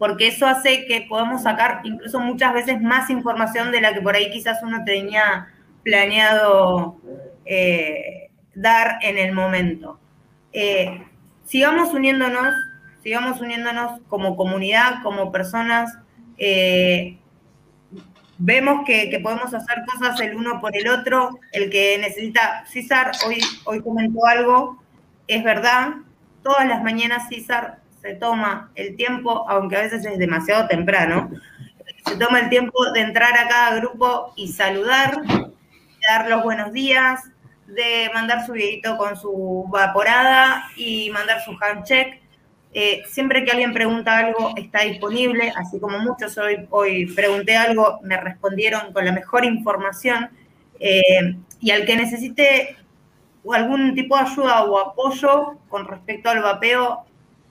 porque 0.00 0.28
eso 0.28 0.46
hace 0.46 0.86
que 0.86 1.02
podamos 1.02 1.42
sacar 1.42 1.82
incluso 1.84 2.20
muchas 2.20 2.54
veces 2.54 2.80
más 2.80 3.10
información 3.10 3.70
de 3.70 3.82
la 3.82 3.92
que 3.92 4.00
por 4.00 4.14
ahí 4.14 4.30
quizás 4.30 4.62
uno 4.62 4.82
tenía 4.82 5.48
planeado 5.82 6.96
eh, 7.44 8.30
dar 8.54 8.98
en 9.02 9.18
el 9.18 9.34
momento. 9.34 10.00
Eh, 10.54 11.04
sigamos 11.44 11.92
uniéndonos, 11.92 12.54
sigamos 13.02 13.42
uniéndonos 13.42 14.00
como 14.08 14.36
comunidad, 14.36 15.02
como 15.02 15.30
personas. 15.30 15.92
Eh, 16.38 17.18
vemos 18.38 18.86
que, 18.86 19.20
podemos 19.22 19.52
hacer 19.52 19.84
cosas 19.84 20.18
el 20.22 20.34
uno 20.34 20.62
por 20.62 20.74
el 20.74 20.88
otro. 20.88 21.38
El 21.52 21.68
que 21.68 21.98
necesita, 21.98 22.64
César 22.64 23.12
hoy, 23.26 23.38
hoy 23.66 23.82
comentó 23.82 24.24
algo, 24.24 24.82
es 25.28 25.44
verdad. 25.44 25.96
Todas 26.42 26.66
las 26.66 26.82
mañanas 26.82 27.28
César 27.28 27.80
se 28.00 28.14
toma 28.14 28.70
el 28.74 28.96
tiempo, 28.96 29.48
aunque 29.48 29.76
a 29.76 29.80
veces 29.80 30.04
es 30.04 30.18
demasiado 30.18 30.66
temprano, 30.68 31.30
se 32.06 32.16
toma 32.16 32.40
el 32.40 32.48
tiempo 32.48 32.90
de 32.92 33.00
entrar 33.00 33.36
a 33.36 33.48
cada 33.48 33.76
grupo 33.76 34.32
y 34.36 34.48
saludar, 34.48 35.22
de 35.22 35.50
dar 36.08 36.28
los 36.28 36.42
buenos 36.42 36.72
días, 36.72 37.20
de 37.66 38.10
mandar 38.12 38.46
su 38.46 38.52
videito 38.52 38.96
con 38.96 39.16
su 39.16 39.66
vaporada 39.68 40.64
y 40.76 41.10
mandar 41.10 41.42
su 41.42 41.56
handcheck. 41.60 42.20
Eh, 42.72 43.02
siempre 43.06 43.44
que 43.44 43.50
alguien 43.50 43.72
pregunta 43.72 44.16
algo, 44.16 44.52
está 44.56 44.80
disponible, 44.82 45.52
así 45.56 45.78
como 45.80 45.98
muchos 45.98 46.38
hoy, 46.38 46.66
hoy 46.70 47.06
pregunté 47.14 47.56
algo, 47.56 48.00
me 48.02 48.16
respondieron 48.16 48.92
con 48.92 49.04
la 49.04 49.12
mejor 49.12 49.44
información. 49.44 50.30
Eh, 50.78 51.36
y 51.60 51.70
al 51.72 51.84
que 51.84 51.96
necesite 51.96 52.76
algún 53.52 53.94
tipo 53.94 54.16
de 54.16 54.22
ayuda 54.22 54.64
o 54.64 54.78
apoyo 54.78 55.58
con 55.68 55.86
respecto 55.86 56.30
al 56.30 56.42
vapeo, 56.42 57.04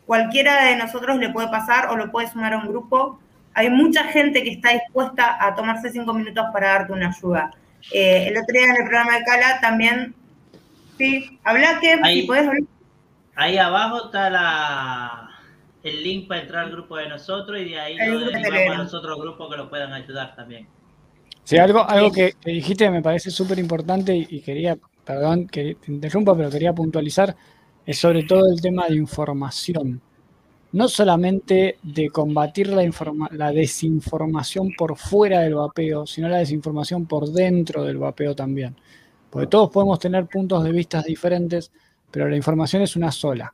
cualquiera 0.10 0.66
de 0.66 0.76
nosotros 0.76 1.20
le 1.20 1.30
puede 1.30 1.50
pasar 1.50 1.90
o 1.90 1.96
lo 1.96 2.10
puede 2.10 2.28
sumar 2.28 2.54
a 2.54 2.58
un 2.58 2.68
grupo. 2.68 3.20
Hay 3.54 3.70
mucha 3.70 4.06
gente 4.06 4.42
que 4.44 4.50
está 4.50 4.72
dispuesta 4.72 5.38
a 5.40 5.54
tomarse 5.54 5.92
cinco 5.92 6.16
minutos 6.16 6.46
para 6.52 6.70
darte 6.70 6.94
una 6.94 7.10
ayuda. 7.10 7.52
Eh, 7.94 8.26
el 8.28 8.36
otro 8.36 8.52
día 8.52 8.64
en 8.64 8.72
el 8.72 8.88
programa 8.88 9.20
de 9.20 9.24
Cala 9.24 9.60
también, 9.62 10.16
sí, 10.98 11.40
habla 11.44 11.80
que, 11.80 12.00
ahí, 12.02 12.26
puedes 12.26 12.48
hablar. 12.48 12.64
Ahí 13.36 13.60
abajo 13.60 14.06
está 14.06 14.32
la, 14.32 15.30
el 15.84 16.02
link 16.02 16.28
para 16.28 16.42
entrar 16.42 16.66
al 16.66 16.72
grupo 16.72 16.98
de 16.98 17.08
nosotros 17.08 17.60
y 17.60 17.66
de 17.66 17.80
ahí 17.80 17.96
lo 17.96 18.32
derivamos 18.32 18.80
a 18.80 18.84
los 18.86 18.94
otros 18.96 19.22
grupos 19.22 19.48
que 19.52 19.58
lo 19.58 19.70
puedan 19.70 19.94
ayudar 19.94 20.36
también. 20.36 20.68
Sí, 21.44 21.60
algo, 21.60 21.88
algo 21.88 22.12
que, 22.12 22.34
dijiste 22.44 22.90
me 22.90 23.04
parece 23.04 23.30
súper 23.30 23.60
importante 23.60 24.16
y, 24.16 24.26
y, 24.28 24.42
quería, 24.42 24.76
perdón 25.06 25.46
que 25.46 25.76
te 25.76 25.92
interrumpa, 25.92 26.36
pero 26.36 26.50
quería 26.50 26.74
puntualizar 26.74 27.36
es 27.90 27.98
sobre 27.98 28.22
todo 28.22 28.48
el 28.52 28.62
tema 28.62 28.86
de 28.88 28.96
información. 28.98 30.00
No 30.74 30.88
solamente 30.88 31.80
de 31.82 32.12
combatir 32.12 32.68
la, 32.68 32.88
la 33.32 33.52
desinformación 33.52 34.74
por 34.78 34.96
fuera 34.96 35.40
del 35.40 35.56
vapeo, 35.56 36.06
sino 36.06 36.30
la 36.30 36.38
desinformación 36.38 37.08
por 37.08 37.32
dentro 37.32 37.84
del 37.84 37.98
vapeo 37.98 38.36
también. 38.36 38.76
Porque 39.32 39.48
todos 39.48 39.72
podemos 39.72 39.98
tener 39.98 40.28
puntos 40.28 40.64
de 40.64 40.72
vista 40.72 41.02
diferentes, 41.02 41.72
pero 42.12 42.30
la 42.30 42.36
información 42.36 42.84
es 42.84 42.96
una 42.96 43.12
sola. 43.12 43.52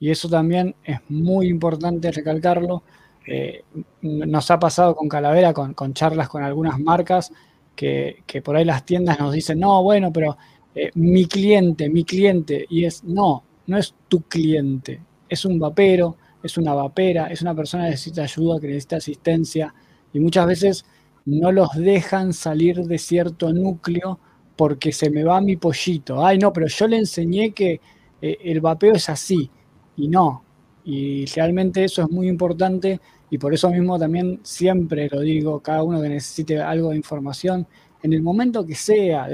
Y 0.00 0.08
eso 0.10 0.30
también 0.30 0.74
es 0.82 1.00
muy 1.10 1.48
importante 1.48 2.10
recalcarlo. 2.10 2.84
Eh, 3.26 3.64
nos 4.00 4.50
ha 4.50 4.58
pasado 4.58 4.96
con 4.96 5.10
Calavera, 5.10 5.52
con, 5.52 5.92
charlas 5.92 6.30
con 6.30 6.42
algunas 6.42 6.80
marcas, 6.80 7.30
que, 7.76 8.24
por 8.42 8.56
ahí 8.56 8.64
las 8.64 8.86
tiendas 8.86 9.20
nos 9.20 9.34
dicen, 9.34 9.60
no, 9.60 9.82
bueno, 9.82 10.10
pero 10.10 10.38
eh, 10.74 10.90
mi 10.94 11.26
cliente, 11.26 11.90
mi 11.90 12.04
cliente, 12.04 12.64
y 12.70 12.86
es, 12.86 13.04
no, 13.04 13.44
no 13.68 13.78
es 13.78 13.94
tu 14.08 14.22
cliente, 14.22 15.00
es 15.28 15.44
un 15.44 15.58
vapero, 15.58 16.16
es 16.42 16.56
una 16.56 16.74
vapera, 16.74 17.26
es 17.26 17.42
una 17.42 17.54
persona 17.54 17.84
que 17.84 17.90
necesita 17.90 18.22
ayuda, 18.22 18.58
que 18.60 18.66
necesita 18.66 18.96
asistencia 18.96 19.74
y 20.12 20.20
muchas 20.20 20.46
veces 20.46 20.84
no 21.26 21.52
los 21.52 21.74
dejan 21.74 22.32
salir 22.32 22.84
de 22.84 22.98
cierto 22.98 23.52
núcleo 23.52 24.18
porque 24.56 24.90
se 24.90 25.10
me 25.10 25.22
va 25.22 25.40
mi 25.40 25.56
pollito. 25.56 26.24
Ay, 26.24 26.38
no, 26.38 26.52
pero 26.52 26.66
yo 26.66 26.88
le 26.88 26.96
enseñé 26.96 27.52
que 27.52 27.80
eh, 28.22 28.38
el 28.42 28.60
vapeo 28.60 28.94
es 28.94 29.08
así 29.10 29.50
y 29.96 30.08
no. 30.08 30.42
Y 30.84 31.26
realmente 31.26 31.84
eso 31.84 32.02
es 32.02 32.10
muy 32.10 32.28
importante 32.28 33.00
y 33.30 33.36
por 33.36 33.52
eso 33.52 33.68
mismo 33.70 33.98
también 33.98 34.40
siempre 34.42 35.08
lo 35.12 35.20
digo, 35.20 35.60
cada 35.60 35.82
uno 35.82 36.00
que 36.00 36.08
necesite 36.08 36.58
algo 36.60 36.90
de 36.90 36.96
información, 36.96 37.66
en 38.02 38.12
el 38.14 38.22
momento 38.22 38.64
que 38.64 38.74
sea, 38.74 39.28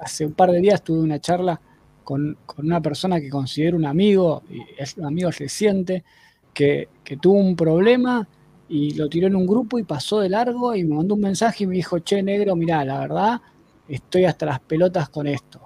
hace 0.00 0.24
un 0.24 0.32
par 0.32 0.50
de 0.50 0.60
días 0.60 0.82
tuve 0.82 1.00
una 1.00 1.20
charla 1.20 1.60
con, 2.04 2.36
una 2.58 2.80
persona 2.80 3.20
que 3.20 3.30
considero 3.30 3.76
un 3.76 3.86
amigo, 3.86 4.42
y 4.50 4.60
es 4.78 4.96
un 4.96 5.06
amigo 5.06 5.30
reciente, 5.30 6.04
que, 6.52 6.88
que 7.02 7.16
tuvo 7.16 7.38
un 7.38 7.56
problema 7.56 8.28
y 8.68 8.94
lo 8.94 9.08
tiró 9.08 9.26
en 9.26 9.36
un 9.36 9.46
grupo 9.46 9.78
y 9.78 9.84
pasó 9.84 10.20
de 10.20 10.28
largo 10.28 10.74
y 10.74 10.84
me 10.84 10.96
mandó 10.96 11.14
un 11.14 11.20
mensaje 11.20 11.64
y 11.64 11.66
me 11.66 11.76
dijo, 11.76 11.98
che, 11.98 12.22
negro, 12.22 12.56
mirá, 12.56 12.84
la 12.84 13.00
verdad, 13.00 13.40
estoy 13.88 14.24
hasta 14.24 14.46
las 14.46 14.60
pelotas 14.60 15.08
con 15.08 15.26
esto. 15.26 15.60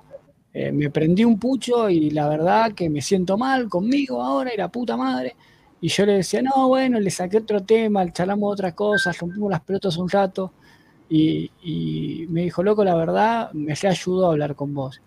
Eh, 0.52 0.72
me 0.72 0.90
prendí 0.90 1.24
un 1.24 1.38
pucho 1.38 1.88
y 1.90 2.10
la 2.10 2.28
verdad 2.28 2.72
que 2.72 2.88
me 2.90 3.00
siento 3.00 3.36
mal 3.36 3.68
conmigo 3.68 4.22
ahora 4.22 4.52
y 4.52 4.56
la 4.56 4.68
puta 4.68 4.96
madre. 4.96 5.36
Y 5.80 5.88
yo 5.88 6.06
le 6.06 6.14
decía, 6.14 6.42
no, 6.42 6.68
bueno, 6.68 6.98
le 6.98 7.10
saqué 7.10 7.38
otro 7.38 7.62
tema, 7.62 8.10
charlamos 8.12 8.52
otras 8.52 8.74
cosas, 8.74 9.16
rompimos 9.18 9.50
las 9.50 9.60
pelotas 9.60 9.96
un 9.96 10.08
rato. 10.08 10.52
Y, 11.08 11.50
y 11.62 12.26
me 12.28 12.42
dijo, 12.42 12.62
loco, 12.62 12.84
la 12.84 12.94
verdad, 12.96 13.52
me 13.52 13.72
ayudó 13.72 14.26
a 14.26 14.32
hablar 14.32 14.54
con 14.56 14.74
vos. 14.74 15.00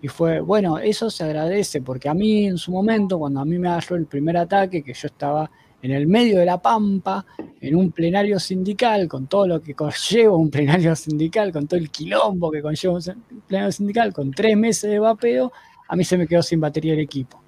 Y 0.00 0.08
fue, 0.08 0.40
bueno, 0.40 0.78
eso 0.78 1.10
se 1.10 1.24
agradece, 1.24 1.82
porque 1.82 2.08
a 2.08 2.14
mí 2.14 2.46
en 2.46 2.58
su 2.58 2.70
momento, 2.70 3.18
cuando 3.18 3.40
a 3.40 3.44
mí 3.44 3.58
me 3.58 3.68
agarró 3.68 3.96
el 3.96 4.06
primer 4.06 4.36
ataque, 4.36 4.82
que 4.82 4.94
yo 4.94 5.06
estaba 5.08 5.50
en 5.82 5.90
el 5.92 6.06
medio 6.06 6.38
de 6.38 6.44
la 6.44 6.60
pampa, 6.60 7.24
en 7.60 7.74
un 7.74 7.90
plenario 7.92 8.38
sindical, 8.38 9.08
con 9.08 9.26
todo 9.26 9.46
lo 9.46 9.62
que 9.62 9.74
conlleva 9.74 10.36
un 10.36 10.50
plenario 10.50 10.94
sindical, 10.94 11.52
con 11.52 11.66
todo 11.66 11.78
el 11.78 11.90
quilombo 11.90 12.50
que 12.50 12.62
conlleva 12.62 12.94
un 12.94 13.42
plenario 13.46 13.72
sindical, 13.72 14.12
con 14.12 14.30
tres 14.30 14.56
meses 14.56 14.90
de 14.90 14.98
vapeo, 14.98 15.52
a 15.88 15.96
mí 15.96 16.04
se 16.04 16.18
me 16.18 16.26
quedó 16.26 16.42
sin 16.42 16.60
batería 16.60 16.94
el 16.94 17.00
equipo. 17.00 17.40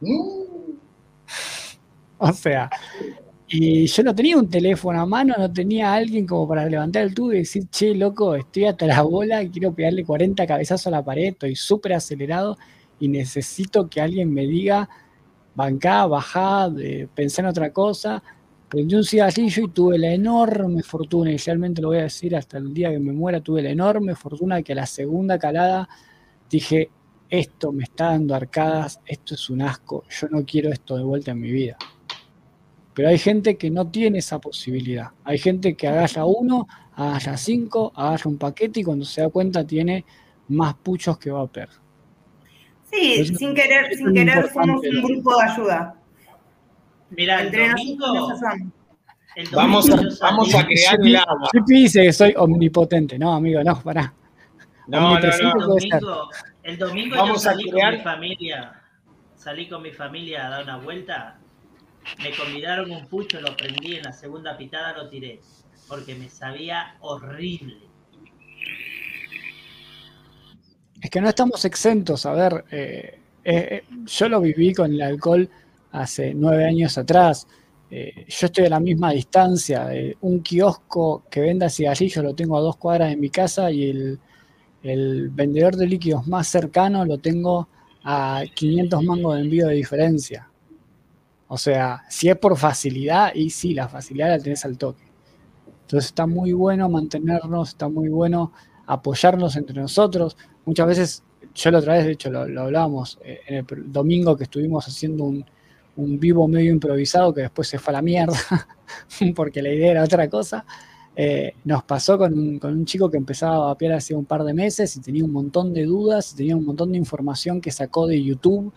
Mm. 0.00 0.48
O 2.18 2.32
sea, 2.32 2.68
Y 3.50 3.86
yo 3.86 4.02
no 4.02 4.14
tenía 4.14 4.36
un 4.36 4.48
teléfono 4.50 5.00
a 5.00 5.06
mano, 5.06 5.34
no 5.38 5.50
tenía 5.50 5.92
a 5.92 5.94
alguien 5.94 6.26
como 6.26 6.46
para 6.46 6.66
levantar 6.66 7.02
el 7.04 7.14
tubo 7.14 7.32
y 7.32 7.38
decir, 7.38 7.64
che, 7.70 7.94
loco, 7.94 8.34
estoy 8.34 8.66
hasta 8.66 8.86
la 8.86 9.00
bola, 9.02 9.48
quiero 9.48 9.74
pegarle 9.74 10.04
40 10.04 10.46
cabezazos 10.46 10.88
a 10.88 10.90
la 10.90 11.04
pared, 11.04 11.28
estoy 11.28 11.56
súper 11.56 11.94
acelerado 11.94 12.58
y 13.00 13.08
necesito 13.08 13.88
que 13.88 14.02
alguien 14.02 14.32
me 14.34 14.46
diga, 14.46 14.88
bancá, 15.54 16.06
bajá, 16.06 16.70
pensá 17.14 17.42
en 17.42 17.48
otra 17.48 17.72
cosa. 17.72 18.22
Prendí 18.68 18.94
un 18.96 19.04
cigarrillo 19.04 19.64
y 19.64 19.70
tuve 19.70 19.98
la 19.98 20.12
enorme 20.12 20.82
fortuna, 20.82 21.32
y 21.32 21.38
realmente 21.38 21.80
lo 21.80 21.88
voy 21.88 21.98
a 21.98 22.02
decir 22.02 22.36
hasta 22.36 22.58
el 22.58 22.74
día 22.74 22.90
que 22.90 22.98
me 22.98 23.12
muera, 23.12 23.40
tuve 23.40 23.62
la 23.62 23.70
enorme 23.70 24.14
fortuna 24.14 24.62
que 24.62 24.72
a 24.72 24.76
la 24.76 24.86
segunda 24.86 25.38
calada 25.38 25.88
dije, 26.50 26.90
esto 27.30 27.72
me 27.72 27.84
está 27.84 28.06
dando 28.10 28.34
arcadas, 28.34 29.00
esto 29.06 29.34
es 29.34 29.48
un 29.48 29.62
asco, 29.62 30.04
yo 30.10 30.28
no 30.28 30.44
quiero 30.44 30.70
esto 30.70 30.96
de 30.98 31.04
vuelta 31.04 31.30
en 31.30 31.40
mi 31.40 31.50
vida. 31.50 31.78
Pero 32.98 33.10
hay 33.10 33.18
gente 33.18 33.56
que 33.56 33.70
no 33.70 33.86
tiene 33.86 34.18
esa 34.18 34.40
posibilidad. 34.40 35.10
Hay 35.22 35.38
gente 35.38 35.76
que 35.76 35.86
agarra 35.86 36.24
uno, 36.24 36.66
agarra 36.96 37.36
cinco, 37.36 37.92
agarra 37.94 38.28
un 38.28 38.38
paquete 38.38 38.80
y 38.80 38.82
cuando 38.82 39.04
se 39.04 39.20
da 39.20 39.28
cuenta 39.28 39.64
tiene 39.64 40.04
más 40.48 40.74
puchos 40.74 41.16
que 41.16 41.30
va 41.30 41.42
a 41.42 41.46
perder. 41.46 41.76
Sí, 42.90 43.20
Eso- 43.20 43.34
sin 43.36 43.54
querer, 43.54 43.94
sin 43.94 44.12
querer 44.12 44.50
somos 44.52 44.80
un 44.84 45.02
grupo 45.04 45.36
de 45.38 45.44
ayuda. 45.48 45.94
Mira, 47.10 47.40
el 47.40 47.46
Entre 47.46 47.68
domingo, 47.68 48.04
el 49.36 49.46
Vamos 49.52 49.88
a, 49.88 49.96
salí- 49.96 50.18
vamos 50.20 50.54
a 50.56 50.66
crear 50.66 50.98
el 51.00 51.14
agua. 51.16 51.48
Chipi 51.52 51.74
dice 51.82 52.02
que 52.02 52.12
soy 52.12 52.34
omnipotente. 52.36 53.16
No, 53.16 53.32
amigo, 53.32 53.62
no, 53.62 53.80
pará. 53.80 54.12
No, 54.88 55.00
no, 55.00 55.14
no. 55.14 55.20
puede 55.20 55.32
ser. 55.34 55.52
domingo, 56.00 56.30
el 56.64 56.78
domingo 56.78 57.14
Vamos 57.16 57.44
yo 57.44 57.48
a 57.48 57.52
salí 57.52 57.70
crear- 57.70 57.90
con 57.92 57.98
mi 57.98 58.04
familia, 58.04 58.72
salí 59.36 59.68
con 59.68 59.82
mi 59.82 59.92
familia 59.92 60.46
a 60.48 60.50
dar 60.50 60.64
una 60.64 60.78
vuelta, 60.78 61.38
me 62.22 62.34
convidaron 62.36 62.90
un 62.90 63.06
pucho, 63.06 63.40
lo 63.40 63.56
prendí 63.56 63.96
en 63.96 64.02
la 64.02 64.12
segunda 64.12 64.56
pitada, 64.56 64.96
lo 64.96 65.08
tiré, 65.08 65.40
porque 65.86 66.14
me 66.14 66.28
sabía 66.28 66.96
horrible. 67.00 67.76
Es 71.00 71.10
que 71.10 71.20
no 71.20 71.28
estamos 71.28 71.64
exentos. 71.64 72.26
A 72.26 72.32
ver, 72.32 72.64
eh, 72.70 73.20
eh, 73.44 73.68
eh, 73.70 73.84
yo 74.04 74.28
lo 74.28 74.40
viví 74.40 74.74
con 74.74 74.92
el 74.92 75.00
alcohol 75.00 75.48
hace 75.92 76.34
nueve 76.34 76.66
años 76.66 76.98
atrás. 76.98 77.46
Eh, 77.90 78.26
yo 78.28 78.46
estoy 78.46 78.66
a 78.66 78.70
la 78.70 78.80
misma 78.80 79.12
distancia. 79.12 79.88
Un 80.20 80.40
kiosco 80.40 81.24
que 81.30 81.40
venda 81.40 81.70
cigarrillos 81.70 82.24
lo 82.24 82.34
tengo 82.34 82.58
a 82.58 82.60
dos 82.60 82.76
cuadras 82.76 83.10
de 83.10 83.16
mi 83.16 83.30
casa 83.30 83.70
y 83.70 83.90
el, 83.90 84.18
el 84.82 85.30
vendedor 85.30 85.76
de 85.76 85.86
líquidos 85.86 86.26
más 86.26 86.48
cercano 86.48 87.04
lo 87.04 87.18
tengo 87.18 87.68
a 88.04 88.42
500 88.54 89.02
mangos 89.04 89.36
de 89.36 89.40
envío 89.42 89.68
de 89.68 89.74
diferencia. 89.74 90.47
O 91.48 91.56
sea, 91.56 92.04
si 92.10 92.28
es 92.28 92.36
por 92.36 92.56
facilidad, 92.56 93.34
y 93.34 93.50
sí, 93.50 93.72
la 93.72 93.88
facilidad 93.88 94.28
la 94.28 94.38
tenés 94.38 94.64
al 94.64 94.76
toque. 94.76 95.08
Entonces 95.82 96.10
está 96.10 96.26
muy 96.26 96.52
bueno 96.52 96.88
mantenernos, 96.90 97.70
está 97.70 97.88
muy 97.88 98.10
bueno 98.10 98.52
apoyarnos 98.86 99.56
entre 99.56 99.80
nosotros. 99.80 100.36
Muchas 100.66 100.86
veces, 100.86 101.22
yo 101.54 101.70
la 101.70 101.78
otra 101.78 101.94
vez, 101.94 102.04
de 102.04 102.12
hecho, 102.12 102.30
lo, 102.30 102.46
lo 102.46 102.62
hablábamos 102.62 103.18
eh, 103.24 103.40
en 103.46 103.56
el 103.56 103.90
domingo 103.90 104.36
que 104.36 104.44
estuvimos 104.44 104.86
haciendo 104.86 105.24
un, 105.24 105.44
vivo 105.96 106.46
medio 106.46 106.70
improvisado 106.70 107.34
que 107.34 107.40
después 107.40 107.66
se 107.66 107.78
fue 107.78 107.92
a 107.92 107.94
la 107.94 108.02
mierda, 108.02 108.36
porque 109.34 109.62
la 109.62 109.72
idea 109.72 109.92
era 109.92 110.04
otra 110.04 110.28
cosa. 110.28 110.64
Eh, 111.16 111.54
nos 111.64 111.82
pasó 111.82 112.16
con 112.18 112.38
un, 112.38 112.58
con 112.58 112.72
un 112.74 112.84
chico 112.84 113.10
que 113.10 113.16
empezaba 113.16 113.56
a 113.56 113.58
vapear 113.68 113.94
hace 113.94 114.14
un 114.14 114.24
par 114.24 114.44
de 114.44 114.54
meses 114.54 114.94
y 114.94 115.00
tenía 115.00 115.24
un 115.24 115.32
montón 115.32 115.72
de 115.72 115.84
dudas, 115.84 116.34
tenía 116.36 116.54
un 116.54 116.64
montón 116.64 116.92
de 116.92 116.98
información 116.98 117.60
que 117.60 117.72
sacó 117.72 118.06
de 118.06 118.22
YouTube. 118.22 118.72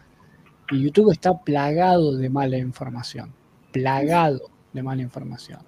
Y 0.72 0.84
YouTube 0.84 1.12
está 1.12 1.38
plagado 1.38 2.16
de 2.16 2.30
mala 2.30 2.58
información, 2.58 3.34
plagado 3.72 4.50
de 4.72 4.82
mala 4.82 5.02
información. 5.02 5.60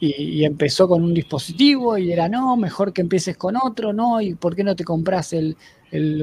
Y, 0.00 0.44
empezó 0.44 0.86
con 0.86 1.02
un 1.02 1.14
dispositivo 1.14 1.96
y 1.96 2.12
era, 2.12 2.28
no, 2.28 2.56
mejor 2.56 2.92
que 2.92 3.00
empieces 3.00 3.38
con 3.38 3.56
otro, 3.56 3.92
no, 3.92 4.20
y 4.20 4.34
¿por 4.34 4.54
qué 4.54 4.62
no 4.62 4.76
te 4.76 4.84
compras 4.84 5.32
el, 5.32 5.56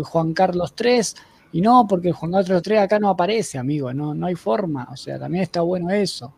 Juan 0.03 0.33
Carlos 0.33 0.75
3? 0.75 1.15
Y 1.53 1.61
no, 1.61 1.87
porque 1.87 2.09
el 2.09 2.13
Juan 2.13 2.31
Carlos 2.31 2.61
3 2.61 2.79
acá 2.79 2.99
no 2.99 3.09
aparece, 3.09 3.57
amigo, 3.57 3.91
no, 3.93 4.13
no 4.13 4.27
hay 4.27 4.35
forma, 4.35 4.87
o 4.91 4.95
sea, 4.95 5.17
también 5.17 5.43
está 5.43 5.61
bueno 5.61 5.89
eso. 5.89 6.33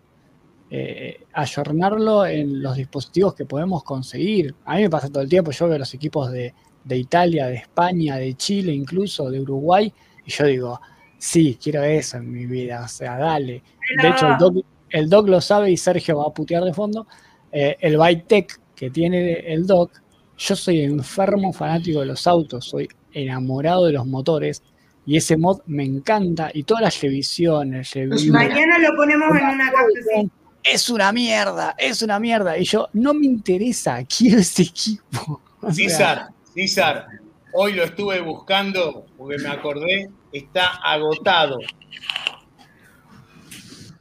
Eh, 0.69 1.25
ayornarlo 1.33 2.25
en 2.25 2.61
los 2.61 2.77
dispositivos 2.77 3.35
que 3.35 3.45
podemos 3.45 3.83
conseguir. 3.83 4.55
A 4.65 4.75
mí 4.75 4.83
me 4.83 4.89
pasa 4.89 5.09
todo 5.09 5.21
el 5.21 5.29
tiempo, 5.29 5.51
yo 5.51 5.67
veo 5.67 5.77
los 5.77 5.93
equipos 5.93 6.31
de 6.31 6.53
Italia, 6.97 7.47
de 7.47 7.55
España, 7.55 8.15
de 8.15 8.35
Chile, 8.35 8.73
incluso 8.73 9.29
de 9.29 9.41
Uruguay, 9.41 9.91
y 10.25 10.31
yo 10.31 10.45
digo, 10.45 10.79
sí, 11.23 11.57
quiero 11.61 11.81
eso 11.83 12.17
en 12.17 12.29
mi 12.29 12.45
vida, 12.45 12.83
o 12.83 12.87
sea, 12.89 13.17
dale. 13.17 13.63
De 14.01 14.09
hecho, 14.09 14.27
el 14.27 14.37
doc, 14.37 14.65
el 14.89 15.09
doc 15.09 15.29
lo 15.29 15.39
sabe 15.39 15.71
y 15.71 15.77
Sergio 15.77 16.17
va 16.17 16.25
a 16.27 16.33
putear 16.33 16.63
de 16.65 16.73
fondo. 16.73 17.07
Eh, 17.49 17.77
el 17.79 17.97
Bytec 17.97 18.59
que 18.75 18.89
tiene 18.89 19.39
el 19.53 19.65
doc, 19.65 19.91
yo 20.37 20.55
soy 20.55 20.81
enfermo 20.81 21.53
fanático 21.53 22.01
de 22.01 22.07
los 22.07 22.27
autos, 22.27 22.65
soy 22.65 22.89
enamorado 23.13 23.85
de 23.85 23.93
los 23.93 24.05
motores 24.05 24.61
y 25.05 25.15
ese 25.15 25.37
mod 25.37 25.61
me 25.65 25.85
encanta 25.85 26.51
y 26.53 26.63
todas 26.63 26.83
las 26.83 27.01
revisiones, 27.01 27.93
reviews, 27.93 28.25
Mañana 28.27 28.77
lo 28.79 28.93
ponemos 28.95 29.29
en 29.29 29.45
una 29.45 29.71
cafecita. 29.71 30.35
es 30.63 30.89
una 30.89 31.13
mierda, 31.13 31.73
es 31.77 32.01
una 32.01 32.19
mierda. 32.19 32.57
Y 32.57 32.65
yo, 32.65 32.89
no 32.91 33.13
me 33.13 33.27
interesa, 33.27 34.03
quiero 34.05 34.39
ese 34.39 34.63
equipo. 34.63 35.41
O 35.65 35.71
sea, 35.71 35.89
César, 35.89 36.27
César, 36.53 37.07
hoy 37.53 37.71
lo 37.71 37.85
estuve 37.85 38.19
buscando 38.19 39.05
porque 39.17 39.37
me 39.37 39.47
acordé, 39.47 40.09
está 40.33 40.75
agotado. 40.83 41.59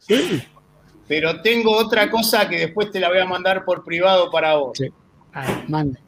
sí. 0.00 0.42
Pero 1.08 1.42
tengo 1.42 1.76
otra 1.76 2.08
cosa 2.10 2.48
que 2.48 2.58
después 2.58 2.90
te 2.90 2.98
la 2.98 3.08
voy 3.08 3.18
a 3.18 3.26
mandar 3.26 3.64
por 3.64 3.84
privado 3.84 4.30
para 4.30 4.54
vos. 4.54 4.78
Sí. 4.78 4.88
Ay, 5.32 5.64
mande. 5.68 5.98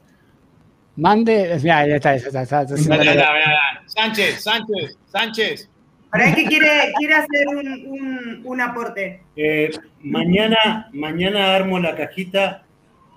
Mande, 0.96 1.58
mira, 1.62 1.86
ya 1.86 1.96
está, 1.96 2.16
ya 2.16 2.42
está, 2.42 2.64
ya 2.64 3.02
ya. 3.14 3.82
Sánchez, 3.86 4.42
Sánchez, 4.42 4.96
Sánchez. 5.06 5.68
Para 6.10 6.32
que 6.34 6.44
quiere, 6.46 6.92
quiere 6.96 7.14
hacer 7.14 7.48
un, 7.48 7.68
un, 7.86 8.42
un 8.44 8.60
aporte. 8.60 9.20
Eh, 9.36 9.72
mañana, 10.00 10.88
mañana 10.92 11.54
armo 11.54 11.80
la 11.80 11.96
cajita 11.96 12.64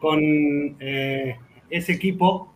con 0.02 0.19
eh, 0.80 1.38
ese 1.69 1.94
equipo, 1.94 2.52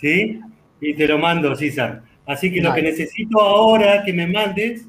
¿sí? 0.00 0.40
Y 0.80 0.94
te 0.94 1.06
lo 1.06 1.18
mando, 1.18 1.54
César. 1.54 2.02
Así 2.26 2.52
que 2.52 2.60
lo 2.60 2.74
que 2.74 2.82
necesito 2.82 3.40
ahora 3.40 4.02
que 4.04 4.12
me 4.12 4.26
mandes 4.26 4.86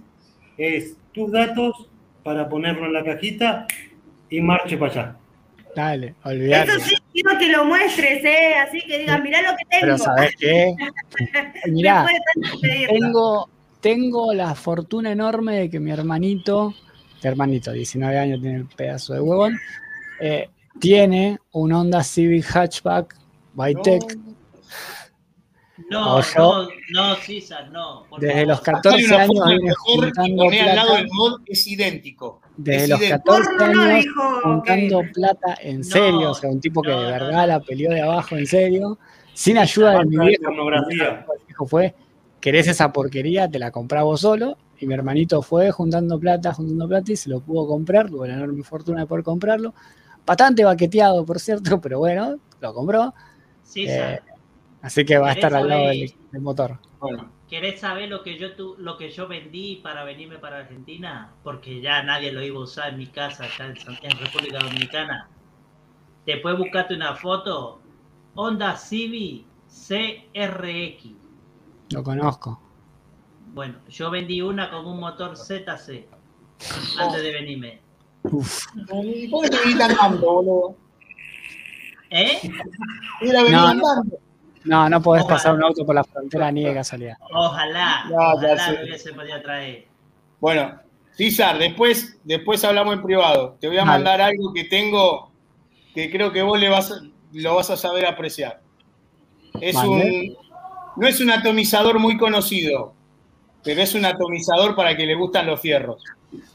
es 0.57 0.95
tus 1.11 1.31
datos 1.31 1.87
para 2.23 2.49
ponerlo 2.49 2.87
en 2.87 2.93
la 2.93 3.03
cajita 3.03 3.67
y 4.29 4.41
marche 4.41 4.77
para 4.77 4.91
allá. 4.91 5.15
Dale, 5.75 6.15
olvídate. 6.23 6.71
Eso 6.71 6.79
sí, 6.79 6.95
quiero 7.13 7.37
que 7.37 7.49
lo 7.49 7.65
muestres, 7.65 8.25
¿eh? 8.25 8.55
Así 8.55 8.81
que 8.81 8.97
digan, 8.97 9.21
mirá 9.21 9.43
lo 9.43 9.55
que 9.55 9.63
tengo. 9.69 9.81
Pero 9.81 9.97
¿sabes 9.99 10.35
qué? 10.39 10.73
Mirá, 11.71 12.07
tengo, 12.89 13.49
tengo 13.79 14.33
la 14.33 14.55
fortuna 14.55 15.11
enorme 15.11 15.59
de 15.59 15.69
que 15.69 15.79
mi 15.79 15.91
hermanito, 15.91 16.73
mi 17.21 17.29
hermanito, 17.29 17.71
19 17.71 18.17
años, 18.17 18.41
tiene 18.41 18.57
el 18.57 18.65
pedazo 18.65 19.13
de 19.13 19.19
huevón, 19.19 19.59
eh, 20.19 20.49
tiene 20.79 21.37
un 21.51 21.71
Honda 21.71 22.03
Civic 22.03 22.45
Hatchback 22.55 23.15
Bytec 23.53 24.15
No, 24.15 24.23
O 25.93 26.21
yo- 26.21 26.33
no, 26.37 26.67
no, 27.09 27.15
César, 27.15 27.69
no. 27.71 28.05
desde 28.19 28.45
los 28.45 28.59
Acá 28.59 28.71
hay 28.71 29.03
14 29.03 29.05
una 29.13 29.23
años 29.23 29.45
viene 29.47 29.73
juntando 29.77 30.43
al 30.49 30.75
lado 30.75 30.95
del 30.95 31.07
mod, 31.11 31.41
es 31.45 31.67
idéntico. 31.67 32.41
Desde 32.57 32.83
es 32.85 32.89
los 32.89 32.99
idéntico. 32.99 33.23
14 33.33 33.49
Porno 33.57 33.73
no 33.73 33.81
años 33.83 34.03
dijo 34.03 34.39
juntando 34.43 35.01
que- 35.01 35.07
plata 35.09 35.57
en 35.61 35.77
No, 35.79 35.83
serio, 35.83 36.31
o 36.31 36.33
sea, 36.33 36.49
un 36.49 36.59
tipo 36.59 36.81
que 36.81 36.89
no, 36.89 36.97
de 37.01 37.05
no, 37.05 37.11
verdad 37.11 37.41
no. 37.41 37.47
la 37.47 37.59
peleó 37.59 37.91
de 37.91 38.01
abajo 38.01 38.35
en 38.35 38.47
serio, 38.47 38.97
sin 39.33 39.57
ayuda 39.59 39.99
de 39.99 40.05
mi 40.05 40.17
viejo. 40.17 40.51
viejo 41.45 41.65
fue, 41.67 41.93
querés 42.39 42.67
esa 42.67 42.91
porquería, 42.91 43.47
te 43.49 43.59
la 43.59 43.69
comprás 43.71 44.03
vos 44.03 44.21
solo, 44.21 44.57
y 44.79 44.87
mi 44.87 44.93
hermanito 44.95 45.41
fue 45.43 45.69
juntando 45.71 46.19
plata, 46.19 46.53
juntando 46.53 46.87
plata, 46.87 47.11
y 47.11 47.15
se 47.15 47.29
lo 47.29 47.39
pudo 47.41 47.67
comprar, 47.67 48.09
tuvo 48.09 48.25
la 48.25 48.33
enorme 48.33 48.63
fortuna 48.63 49.01
de 49.01 49.05
poder 49.05 49.23
comprarlo, 49.23 49.73
bastante 50.25 50.63
baqueteado, 50.63 51.23
por 51.23 51.39
cierto, 51.39 51.61
pero 51.81 51.99
bueno, 51.99 52.37
lo 52.61 52.73
compró, 52.73 53.13
César, 53.63 54.13
Eh, 54.13 54.21
así 54.81 55.05
que 55.05 55.17
va 55.17 55.31
a 55.31 55.35
¿Querés 55.35 55.45
estar 55.45 55.53
al 55.55 55.67
lado 55.67 55.81
saber? 55.83 55.97
del, 55.99 56.13
del 56.31 56.41
motor. 56.41 56.79
Bueno, 56.99 57.31
¿querés 57.49 57.79
saber 57.79 58.09
lo 58.09 58.23
que 58.23 58.37
yo 58.37 58.55
tu, 58.55 58.75
lo 58.77 58.97
que 58.97 59.09
yo 59.09 59.27
vendí 59.27 59.77
para 59.77 60.03
venirme 60.03 60.37
para 60.39 60.59
Argentina? 60.59 61.33
Porque 61.43 61.81
ya 61.81 62.01
nadie 62.03 62.31
lo 62.31 62.43
iba 62.43 62.57
a 62.57 62.63
usar 62.63 62.89
en 62.89 62.97
mi 62.99 63.07
casa 63.07 63.45
acá 63.45 63.67
en, 63.67 64.17
República 64.17 64.59
Dominicana. 64.59 65.29
Después 66.25 66.57
buscate 66.57 66.95
una 66.95 67.15
foto. 67.15 67.81
Honda 68.35 68.75
Civic 68.75 69.45
CRX. 69.67 71.05
Lo 71.91 72.03
conozco. 72.03 72.61
Bueno, 73.53 73.79
yo 73.89 74.11
vendí 74.11 74.41
una 74.41 74.69
con 74.69 74.85
un 74.85 74.99
motor 74.99 75.35
ZC 75.37 76.07
antes 76.99 77.23
de 77.23 77.31
venirme. 77.31 77.81
Uf. 78.23 78.65
¿y 79.03 79.27
por 79.29 79.43
qué 79.43 79.49
te 79.49 79.57
viniste 79.61 79.83
andando, 79.83 80.33
boludo? 80.33 80.75
¿Eh? 82.09 82.39
Era 83.21 83.43
venir 83.43 83.51
No, 83.55 83.61
no. 83.61 83.67
andando. 83.69 84.03
No, 84.03 84.26
no 84.67 85.01
podés 85.01 85.23
Ojalá. 85.23 85.35
pasar 85.37 85.55
un 85.55 85.63
auto 85.63 85.85
por 85.85 85.95
la 85.95 86.03
frontera 86.03 86.51
ni 86.51 86.63
de 86.63 86.73
casualidad. 86.73 87.15
Ojalá, 87.33 88.03
Ya, 88.05 88.09
ya 88.09 88.33
ojalá 88.33 88.71
lo 88.73 88.83
hubiese 88.83 89.13
podido 89.13 89.41
traer. 89.41 89.87
Bueno, 90.39 90.79
César, 91.15 91.57
después, 91.57 92.17
después 92.23 92.63
hablamos 92.63 92.93
en 92.95 93.01
privado. 93.01 93.57
Te 93.59 93.67
voy 93.67 93.77
a 93.77 93.81
Vale. 93.81 93.91
mandar 93.91 94.21
algo 94.21 94.53
que 94.53 94.65
tengo 94.65 95.31
que 95.95 96.11
creo 96.11 96.31
que 96.31 96.43
vos 96.43 96.59
le 96.59 96.69
vas 96.69 96.91
a- 96.91 97.01
lo 97.33 97.55
vas 97.55 97.69
a 97.71 97.77
saber 97.77 98.05
apreciar. 98.05 98.61
Es 99.59 99.75
Vale. 99.75 99.89
un, 99.89 100.37
no 100.95 101.07
es 101.07 101.19
un 101.19 101.31
atomizador 101.31 101.97
muy 101.99 102.17
conocido, 102.17 102.93
pero 103.63 103.81
es 103.81 103.95
un 103.95 104.05
atomizador 104.05 104.75
para 104.75 104.95
que 104.95 105.05
le 105.07 105.15
gustan 105.15 105.47
los 105.47 105.59
fierros. 105.59 106.03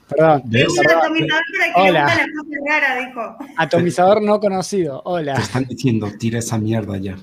Perdón. 0.09 0.43
Es 0.53 0.69
un 0.79 0.91
atomizador 0.91 1.43
para 1.51 1.75
que 1.75 1.91
le 1.91 1.93
gustan 1.93 2.17
las 2.17 2.27
cosas 2.27 2.59
raras, 2.69 3.07
dijo. 3.07 3.37
Atomizador 3.57 4.23
no 4.23 4.39
conocido. 4.41 5.03
Hola. 5.07 5.35
Te 5.37 5.43
están 5.43 5.65
diciendo, 5.65 6.09
tira 6.19 6.39
esa 6.39 6.59
mierda 6.59 6.97
ya. 6.99 7.17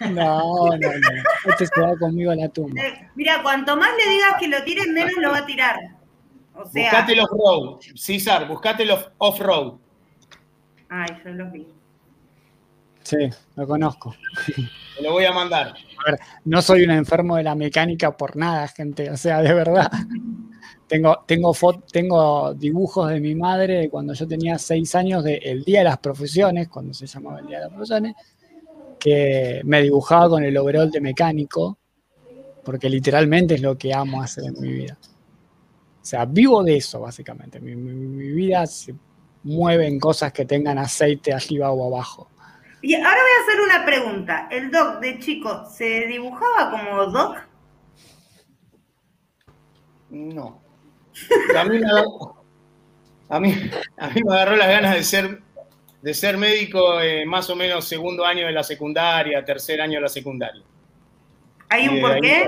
No, 0.00 0.10
no, 0.10 0.76
no. 0.76 1.50
Este 1.50 1.66
se 1.66 1.80
va 1.80 1.96
conmigo 1.98 2.30
a 2.32 2.36
la 2.36 2.48
tumba. 2.48 2.80
Eh, 2.82 3.08
mira, 3.14 3.42
cuanto 3.42 3.76
más 3.76 3.90
le 3.96 4.10
digas 4.12 4.34
que 4.40 4.48
lo 4.48 4.62
tires, 4.64 4.86
menos 4.88 5.12
lo 5.18 5.30
va 5.30 5.38
a 5.38 5.46
tirar. 5.46 5.78
O 6.54 6.64
sea, 6.66 6.90
Buscate 6.90 7.12
el 7.14 7.20
off-road, 7.20 7.80
César, 7.94 8.46
buscate 8.48 8.82
el 8.84 8.90
off- 8.92 9.08
off-road. 9.18 9.74
ay, 10.88 11.08
yo 11.24 11.30
los 11.30 11.50
vi. 11.52 11.66
Sí, 13.02 13.16
lo 13.56 13.66
conozco. 13.66 14.14
Te 14.96 15.02
lo 15.02 15.12
voy 15.12 15.24
a 15.26 15.32
mandar. 15.32 15.74
No 16.44 16.62
soy 16.62 16.84
un 16.84 16.90
enfermo 16.90 17.36
de 17.36 17.42
la 17.42 17.54
mecánica 17.54 18.16
por 18.16 18.34
nada, 18.36 18.66
gente. 18.68 19.10
O 19.10 19.16
sea, 19.16 19.42
de 19.42 19.52
verdad. 19.52 19.90
Tengo, 20.86 21.24
tengo, 21.26 21.54
tengo 21.90 22.54
dibujos 22.54 23.08
de 23.10 23.18
mi 23.20 23.34
madre 23.34 23.74
de 23.80 23.90
cuando 23.90 24.12
yo 24.14 24.28
tenía 24.28 24.58
seis 24.58 24.94
años 24.94 25.24
del 25.24 25.64
Día 25.64 25.78
de 25.80 25.84
las 25.86 25.98
Profesiones, 25.98 26.68
cuando 26.68 26.94
se 26.94 27.06
llamaba 27.06 27.40
el 27.40 27.46
Día 27.46 27.56
de 27.58 27.64
las 27.64 27.72
Profesiones, 27.72 28.14
que 29.04 29.60
me 29.64 29.82
dibujaba 29.82 30.30
con 30.30 30.44
el 30.44 30.56
overall 30.56 30.90
de 30.90 30.98
mecánico, 30.98 31.76
porque 32.64 32.88
literalmente 32.88 33.54
es 33.56 33.60
lo 33.60 33.76
que 33.76 33.92
amo 33.92 34.22
hacer 34.22 34.44
en 34.44 34.58
mi 34.58 34.72
vida. 34.72 34.96
O 35.02 36.06
sea, 36.06 36.24
vivo 36.24 36.62
de 36.64 36.76
eso, 36.78 37.00
básicamente. 37.00 37.60
Mi, 37.60 37.76
mi- 37.76 37.92
mi 37.92 38.28
vida 38.30 38.66
se 38.66 38.94
mueve 39.42 39.86
en 39.88 40.00
cosas 40.00 40.32
que 40.32 40.46
tengan 40.46 40.78
aceite 40.78 41.34
arriba 41.34 41.70
o 41.70 41.86
abajo. 41.94 42.30
Y 42.80 42.94
ahora 42.94 43.10
voy 43.10 43.30
a 43.38 43.42
hacer 43.42 43.60
una 43.60 43.84
pregunta. 43.84 44.48
¿El 44.50 44.70
Doc 44.70 45.00
de 45.00 45.18
chico 45.18 45.66
se 45.70 46.06
dibujaba 46.06 46.70
como 46.70 47.04
Doc? 47.06 47.36
No. 50.08 50.62
A 51.58 51.64
mí, 51.64 51.78
me, 51.78 51.86
agarró- 51.86 52.34
a, 53.28 53.38
mí, 53.40 53.54
a 53.98 54.08
mí 54.08 54.20
me 54.24 54.32
agarró 54.34 54.56
las 54.56 54.68
ganas 54.68 54.94
de 54.94 55.02
ser, 55.04 55.42
de 56.04 56.12
ser 56.12 56.36
médico 56.36 57.00
eh, 57.00 57.24
más 57.24 57.48
o 57.48 57.56
menos 57.56 57.86
segundo 57.86 58.26
año 58.26 58.44
de 58.46 58.52
la 58.52 58.62
secundaria, 58.62 59.42
tercer 59.42 59.80
año 59.80 59.94
de 59.94 60.02
la 60.02 60.08
secundaria. 60.08 60.62
¿Hay 61.70 61.88
un 61.88 61.94
de 61.94 62.00
por 62.02 62.10
ahí- 62.12 62.20
qué? 62.20 62.44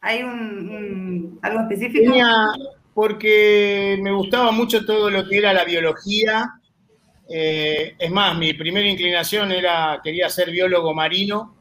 ¿Hay 0.00 0.22
un, 0.22 0.30
un- 0.32 1.38
algo 1.42 1.60
específico? 1.60 2.04
Tenía, 2.10 2.46
porque 2.94 3.98
me 4.02 4.12
gustaba 4.12 4.50
mucho 4.50 4.84
todo 4.86 5.10
lo 5.10 5.28
que 5.28 5.36
era 5.36 5.52
la 5.52 5.64
biología. 5.64 6.54
Eh, 7.28 7.96
es 7.98 8.10
más, 8.10 8.36
mi 8.38 8.54
primera 8.54 8.88
inclinación 8.88 9.52
era, 9.52 10.00
quería 10.02 10.30
ser 10.30 10.50
biólogo 10.50 10.94
marino. 10.94 11.54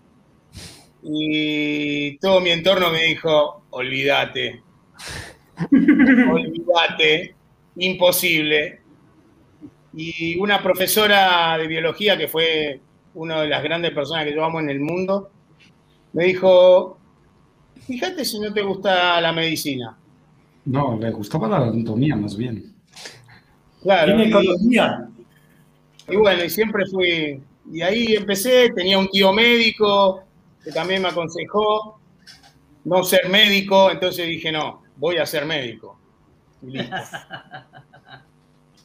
Y 1.04 2.18
todo 2.20 2.40
mi 2.40 2.52
entorno 2.52 2.90
me 2.92 3.04
dijo, 3.04 3.66
olvídate, 3.72 4.64
olvídate, 6.32 7.36
imposible. 7.76 8.83
Y 9.96 10.38
una 10.40 10.62
profesora 10.62 11.58
de 11.58 11.68
biología, 11.68 12.18
que 12.18 12.28
fue 12.28 12.82
una 13.14 13.42
de 13.42 13.48
las 13.48 13.64
grandes 13.64 13.92
personas 13.92 14.26
que 14.26 14.34
yo 14.34 14.44
amo 14.44 14.60
en 14.60 14.70
el 14.70 14.80
mundo, 14.80 15.30
me 16.14 16.26
dijo, 16.26 16.98
fíjate 17.86 18.26
si 18.26 18.40
no 18.40 18.52
te 18.52 18.62
gusta 18.62 19.22
la 19.22 19.32
medicina. 19.32 19.98
No, 20.66 20.98
le 20.98 21.12
gustaba 21.12 21.48
la 21.48 21.58
anatomía 21.58 22.16
más 22.16 22.36
bien. 22.38 22.74
Claro, 23.82 24.18
y, 24.24 24.32
y 26.10 26.16
bueno, 26.16 26.44
y 26.44 26.50
siempre 26.50 26.86
fui, 26.86 27.42
y 27.72 27.82
ahí 27.82 28.16
empecé, 28.16 28.70
tenía 28.74 28.98
un 28.98 29.10
tío 29.10 29.34
médico 29.34 30.24
que 30.64 30.72
también 30.72 31.02
me 31.02 31.10
aconsejó 31.10 32.00
no 32.86 33.04
ser 33.04 33.30
médico, 33.30 33.92
entonces 33.92 34.28
dije, 34.28 34.52
no, 34.52 34.82
voy 34.98 35.18
a 35.18 35.26
ser 35.26 35.46
médico. 35.46 35.98
Y 36.62 36.72
listo. 36.72 36.96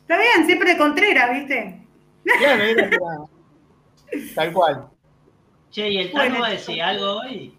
Está 0.09 0.17
bien, 0.23 0.47
siempre 0.47 0.73
de 0.73 0.79
Contreras, 0.79 1.31
¿viste? 1.33 1.83
Claro, 2.39 2.63
era 2.63 2.89
para- 2.99 3.27
tal 4.35 4.53
cual. 4.55 4.89
Che, 5.71 5.87
¿y 5.91 5.99
el 5.99 6.11
Bueno, 6.13 6.29
Tano 6.31 6.41
va 6.41 6.47
a 6.47 6.51
decir 6.53 6.81
algo 6.83 7.21
hoy? 7.21 7.55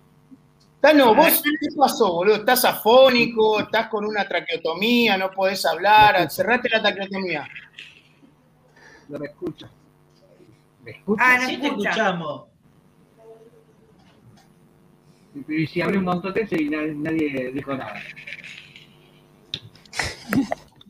Tano, 0.82 1.14
¿vos 1.14 1.44
qué 1.44 1.68
pasó, 1.78 2.11
boludo? 2.11 2.38
¿Estás 2.38 2.66
afónico? 2.66 3.60
¿Estás 3.60 3.88
con 3.90 4.03
una 4.03 4.28
traqueotomía? 4.28 5.16
¿No 5.16 5.30
podés 5.30 5.64
hablar? 5.64 6.32
Cerrate 6.32 6.69
la 6.69 6.82
traqueotomía. 6.82 7.48
No 9.10 9.19
me 9.19 9.28
escucha. 9.28 9.69
¿Me 10.84 10.92
escucha? 10.92 11.24
Ah, 11.24 11.38
no 11.40 11.48
Sí 11.50 11.58
te 11.58 11.68
escucha. 11.68 11.90
escuchamos. 11.92 12.45
Y 15.48 15.68
si 15.68 15.82
hablé 15.84 16.00
un 16.00 16.06
montón 16.06 16.34
de 16.34 16.48
y 16.50 16.68
nadie, 16.69 16.94
nadie 16.95 17.52
dijo 17.53 17.76
nada. 17.76 17.94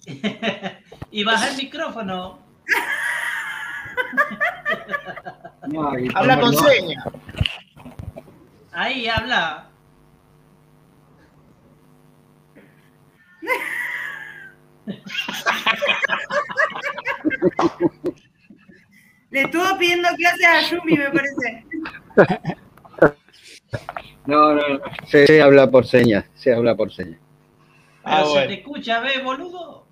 y 1.12 1.24
baja 1.24 1.50
el 1.50 1.58
micrófono. 1.58 2.40
No, 5.68 5.92
Habla 6.16 6.40
con 6.40 6.52
no- 6.52 6.60
señas. 6.60 7.04
Ahí 8.72 9.08
habla. 9.08 9.66
Le 19.32 19.42
estuvo 19.42 19.78
pidiendo 19.78 20.10
clases 20.16 20.46
a 20.48 20.62
Yumi, 20.70 20.98
me 20.98 21.10
parece. 21.12 21.66
No, 24.26 24.54
no, 24.54 24.68
no. 24.68 24.80
Se, 25.08 25.28
se 25.28 25.42
habla 25.42 25.70
por 25.70 25.86
señas, 25.86 26.26
se 26.36 26.54
habla 26.54 26.76
por 26.76 26.92
señas. 26.92 27.20
Ah, 28.04 28.22
Pero 28.24 28.34
se 28.42 28.48
te 28.48 28.54
escucha, 28.56 29.00
ve, 29.02 29.22
boludo. 29.24 29.86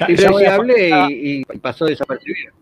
Ya- 0.00 0.06
Y 0.08 1.40
y, 1.40 1.44
pasó 1.58 1.84
desapercibido. 1.84 2.54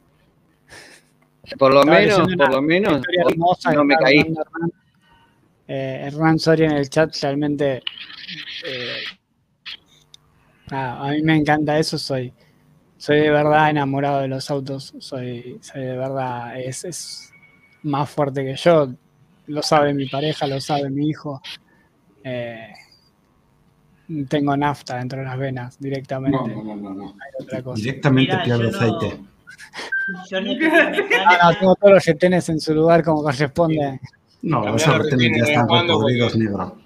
Por 1.57 1.73
lo 1.73 1.81
Estaba 1.81 1.99
menos, 1.99 2.34
por 2.36 2.50
lo 2.50 2.62
menos, 2.62 3.07
hermosa 3.17 3.73
no 3.73 3.84
me 3.84 3.97
caí. 3.97 4.18
Hernán. 4.18 4.73
Eh, 5.68 6.00
Hernán 6.07 6.39
Soria 6.39 6.67
en 6.67 6.73
el 6.73 6.91
chat 6.91 7.15
realmente. 7.23 7.83
eh, 8.67 9.02
nada, 10.70 11.07
a 11.08 11.10
mí 11.12 11.23
me 11.23 11.36
encanta 11.36 11.78
eso. 11.78 11.97
Soy, 11.97 12.33
soy 12.97 13.20
de 13.20 13.31
verdad 13.31 13.70
enamorado 13.70 14.20
de 14.20 14.28
los 14.28 14.50
autos. 14.50 14.94
Soy, 14.99 15.58
soy 15.62 15.83
de 15.83 15.97
verdad. 15.97 16.60
Es, 16.60 16.84
es 16.84 17.33
más 17.83 18.10
fuerte 18.10 18.44
que 18.44 18.57
yo. 18.57 18.92
Lo 19.47 19.62
sabe 19.62 19.94
mi 19.94 20.07
pareja, 20.07 20.47
lo 20.47 20.60
sabe 20.60 20.91
mi 20.91 21.08
hijo. 21.08 21.41
Eh, 22.25 22.73
tengo 24.28 24.56
nafta 24.56 24.96
dentro 24.96 25.18
de 25.18 25.24
las 25.26 25.38
venas 25.38 25.78
directamente. 25.78 26.36
No, 26.38 26.46
no, 26.46 26.62
no, 26.64 26.76
no. 26.76 26.94
no. 26.94 27.04
Hay 27.10 27.44
otra 27.44 27.62
cosa. 27.62 27.76
Directamente 27.82 28.32
Mira, 28.32 28.44
pierde 28.44 28.64
yo 28.64 28.70
no- 28.70 28.76
aceite. 28.78 29.20
Yo 30.30 30.40
no 30.40 30.52
Ah, 31.26 31.38
no, 31.52 31.58
tengo 31.58 31.74
todos 31.76 31.94
los 31.94 32.04
retenes 32.06 32.48
en 32.48 32.60
su 32.60 32.74
lugar 32.74 33.02
como 33.04 33.22
corresponde. 33.22 34.00
No, 34.42 34.62
Cambiar 34.62 34.76
esos 34.76 34.98
retenes 35.10 35.38
ya 35.46 35.52
están 35.52 35.66
porque- 35.66 36.14
negro. 36.14 36.78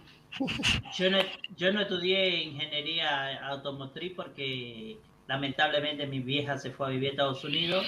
Yo 0.96 1.10
no, 1.10 1.18
yo 1.56 1.72
no 1.72 1.80
estudié 1.82 2.42
ingeniería 2.44 3.46
automotriz 3.46 4.12
porque 4.16 4.98
lamentablemente 5.28 6.06
mi 6.06 6.20
vieja 6.20 6.58
se 6.58 6.70
fue 6.70 6.86
a 6.86 6.90
vivir 6.90 7.08
a 7.08 7.10
Estados 7.12 7.44
Unidos 7.44 7.86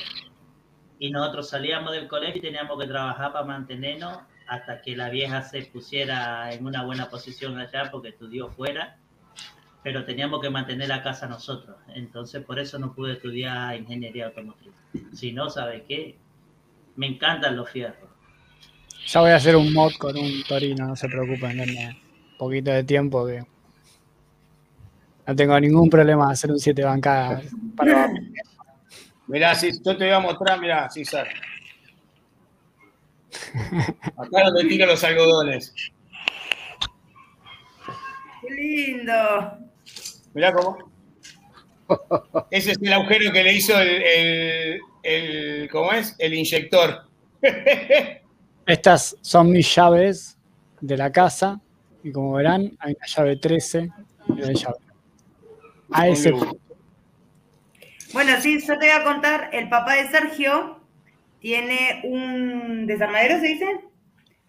y 0.99 1.11
nosotros 1.11 1.49
salíamos 1.49 1.93
del 1.93 2.07
colegio 2.07 2.37
y 2.37 2.41
teníamos 2.43 2.79
que 2.81 2.87
trabajar 2.87 3.33
para 3.33 3.45
mantenernos 3.47 4.19
hasta 4.47 4.83
que 4.83 4.95
la 4.95 5.09
vieja 5.09 5.43
se 5.43 5.63
pusiera 5.63 6.53
en 6.53 6.67
una 6.67 6.85
buena 6.85 7.09
posición 7.09 7.59
allá 7.59 7.91
porque 7.91 8.09
estudió 8.11 8.51
fuera, 8.51 8.99
pero 9.85 10.05
teníamos 10.07 10.41
que 10.41 10.49
mantener 10.49 10.89
la 10.89 11.03
casa 11.03 11.29
nosotros. 11.29 11.77
Entonces 11.95 12.43
por 12.43 12.59
eso 12.59 12.79
no 12.79 12.95
pude 12.95 13.13
estudiar 13.13 13.77
ingeniería 13.77 14.27
automotriz. 14.27 14.73
Si 15.13 15.31
no, 15.31 15.51
¿sabes 15.51 15.83
qué? 15.87 16.17
Me 16.97 17.07
encantan 17.07 17.55
los 17.55 17.71
fierros. 17.71 18.09
Ya 19.07 19.21
voy 19.21 19.31
a 19.31 19.37
hacer 19.37 19.55
un 19.55 19.73
mod 19.75 19.93
con 19.99 20.17
un 20.17 20.43
Torino, 20.49 20.87
no 20.87 20.97
se 20.97 21.07
preocupen, 21.07 21.59
denme 21.59 21.89
un 21.89 22.39
poquito 22.39 22.71
de 22.71 22.83
tiempo 22.83 23.27
que 23.27 23.45
no 25.27 25.37
tengo 25.37 25.61
ningún 25.61 25.91
problema 25.91 26.29
de 26.29 26.33
hacer 26.33 26.51
un 26.51 26.59
7 26.59 26.83
bancada. 26.83 27.43
Para, 27.77 28.11
Mirá, 29.27 29.55
si 29.55 29.71
yo 29.83 29.97
te 29.97 30.05
voy 30.05 30.15
a 30.15 30.21
mostrar, 30.21 30.59
mirá, 30.61 30.89
César. 30.89 31.29
Acá 34.17 34.45
donde 34.45 34.65
tiro 34.65 34.87
los 34.87 35.05
algodones. 35.05 35.75
Qué 38.41 38.55
lindo. 38.55 39.65
Mirá 40.35 40.53
cómo. 40.53 40.79
Ese 42.51 42.73
es 42.73 42.79
el 42.83 42.93
agujero 42.93 43.33
que 43.33 43.43
le 43.43 43.53
hizo 43.53 43.79
el, 43.79 44.03
el, 44.03 44.81
el- 45.03 45.69
¿cómo 45.71 45.93
es? 45.93 46.15
El 46.19 46.35
inyector. 46.35 47.05
estas 48.67 49.17
son 49.21 49.51
mis 49.51 49.75
llaves 49.75 50.39
de 50.81 50.97
la 50.97 51.13
casa 51.13 51.61
y 52.03 52.11
como 52.13 52.33
verán 52.35 52.77
hay 52.79 52.95
una 52.95 53.07
llave 53.07 53.37
13 53.37 53.91
el 54.39 54.55
llavero. 54.55 54.81
A 55.93 56.09
ese 56.09 56.31
punto. 56.33 56.57
Bueno, 58.13 58.33
sí, 58.41 58.59
yo 58.61 58.79
te 58.79 58.87
voy 58.87 59.01
a 59.01 59.05
contar, 59.05 59.51
el 59.53 59.69
papá 59.69 59.95
de 59.97 60.09
Sergio 60.09 60.81
tiene 61.41 62.01
un 62.05 62.87
desarmadero, 62.87 63.41
¿se 63.41 63.47
dice? 63.49 63.81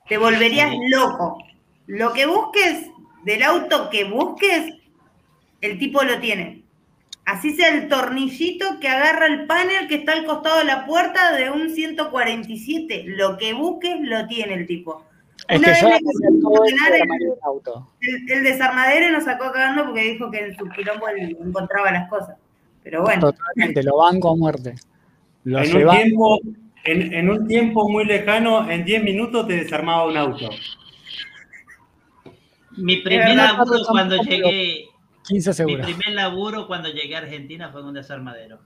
Te 0.07 0.17
volverías 0.17 0.71
loco. 0.89 1.37
Lo 1.87 2.13
que 2.13 2.25
busques, 2.25 2.87
del 3.25 3.43
auto 3.43 3.89
que 3.89 4.05
busques, 4.05 4.73
el 5.65 5.79
tipo 5.79 6.03
lo 6.03 6.19
tiene. 6.19 6.63
Así 7.25 7.55
sea 7.55 7.69
el 7.69 7.87
tornillito 7.87 8.79
que 8.79 8.87
agarra 8.87 9.25
el 9.25 9.45
panel 9.47 9.87
que 9.87 9.95
está 9.95 10.13
al 10.13 10.25
costado 10.25 10.59
de 10.59 10.65
la 10.65 10.85
puerta 10.85 11.31
de 11.35 11.49
un 11.49 11.69
147. 11.71 13.03
Lo 13.07 13.37
que 13.37 13.53
busques, 13.53 13.95
lo 14.01 14.27
tiene 14.27 14.53
el 14.53 14.67
tipo. 14.67 15.03
Es 15.47 15.59
Una 15.59 15.65
que 15.67 15.71
vez 15.71 15.81
yo 15.81 15.87
el- 15.89 17.33
auto. 17.43 17.91
desarmadero 18.43 19.11
nos 19.11 19.23
sacó 19.25 19.51
cagando 19.51 19.85
porque 19.85 20.11
dijo 20.11 20.29
que 20.31 20.39
en 20.45 20.57
su 20.57 20.65
quilombo 20.69 21.07
él 21.09 21.35
encontraba 21.43 21.91
las 21.91 22.07
cosas. 22.09 22.35
Pero 22.83 23.01
bueno, 23.01 23.31
Totalmente, 23.31 23.81
lo 23.83 23.97
banco 23.97 24.29
a 24.31 24.35
muerte. 24.35 24.75
Lo 25.45 25.59
En 25.59 25.75
un, 25.87 25.89
tiempo, 25.91 26.39
en, 26.83 27.13
en 27.13 27.29
un 27.29 27.47
tiempo 27.47 27.89
muy 27.89 28.05
lejano, 28.05 28.69
en 28.69 28.85
10 28.85 29.03
minutos 29.03 29.47
te 29.47 29.53
desarmaba 29.57 30.05
un 30.07 30.17
auto. 30.17 30.49
Mi 32.77 32.97
primer 32.97 33.35
Pato, 33.57 33.83
cuando 33.89 34.17
llegué, 34.23 34.85
15 35.27 35.65
mi 35.65 35.77
primer 35.77 36.09
laburo 36.09 36.67
cuando 36.67 36.89
llegué 36.89 37.15
a 37.15 37.19
Argentina 37.19 37.69
fue 37.71 37.81
en 37.81 37.87
un 37.87 37.93
desarmadero. 37.93 38.59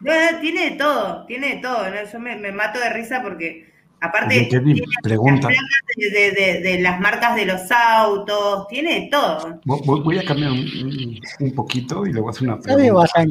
no, 0.00 0.32
no, 0.32 0.40
tiene 0.40 0.70
de 0.70 0.76
todo, 0.76 1.26
tiene 1.26 1.56
de 1.56 1.62
todo. 1.62 1.88
¿no? 1.90 1.96
Yo 2.10 2.18
me, 2.20 2.36
me 2.36 2.52
mato 2.52 2.78
de 2.80 2.90
risa 2.90 3.22
porque, 3.22 3.70
aparte, 4.00 4.34
Oye, 4.36 4.48
Kevin, 4.48 4.74
tiene 4.76 4.92
pregunta. 5.02 5.48
las 5.48 5.58
de, 5.96 6.10
de- 6.10 6.32
de- 6.32 6.60
de 6.60 6.80
las 6.80 7.00
marcas 7.00 7.36
de 7.36 7.46
los 7.46 7.60
autos, 7.70 8.66
tiene 8.68 9.00
de 9.02 9.08
todo. 9.10 9.60
Voy, 9.64 10.18
a 10.18 10.24
cambiar 10.24 10.50
un, 10.52 11.52
poquito 11.54 12.06
y 12.06 12.12
le 12.12 12.20
voy 12.20 12.28
a 12.28 12.30
hacer 12.30 12.48
una 12.48 12.60
pregunta. 12.60 13.24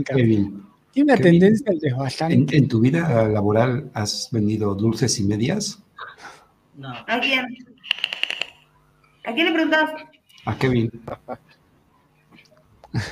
Tiene 0.93 1.13
una 1.13 1.21
tendencia 1.21 1.67
al 1.71 1.75
¿en, 1.75 1.79
desbalance. 1.81 2.57
en 2.57 2.67
tu 2.67 2.81
vida 2.81 3.27
laboral 3.29 3.89
has 3.93 4.27
vendido 4.31 4.75
dulces 4.75 5.17
y 5.19 5.23
medias? 5.23 5.81
No, 6.75 6.89
¿A 6.89 7.19
quién? 7.21 7.45
¿A 9.23 9.33
quién 9.33 9.45
le 9.45 9.53
preguntabas? 9.53 9.93
A 10.45 10.55
Kevin. 10.57 10.91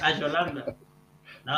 a 0.01 0.11
Yolanda. 0.19 0.75
No, 1.45 1.57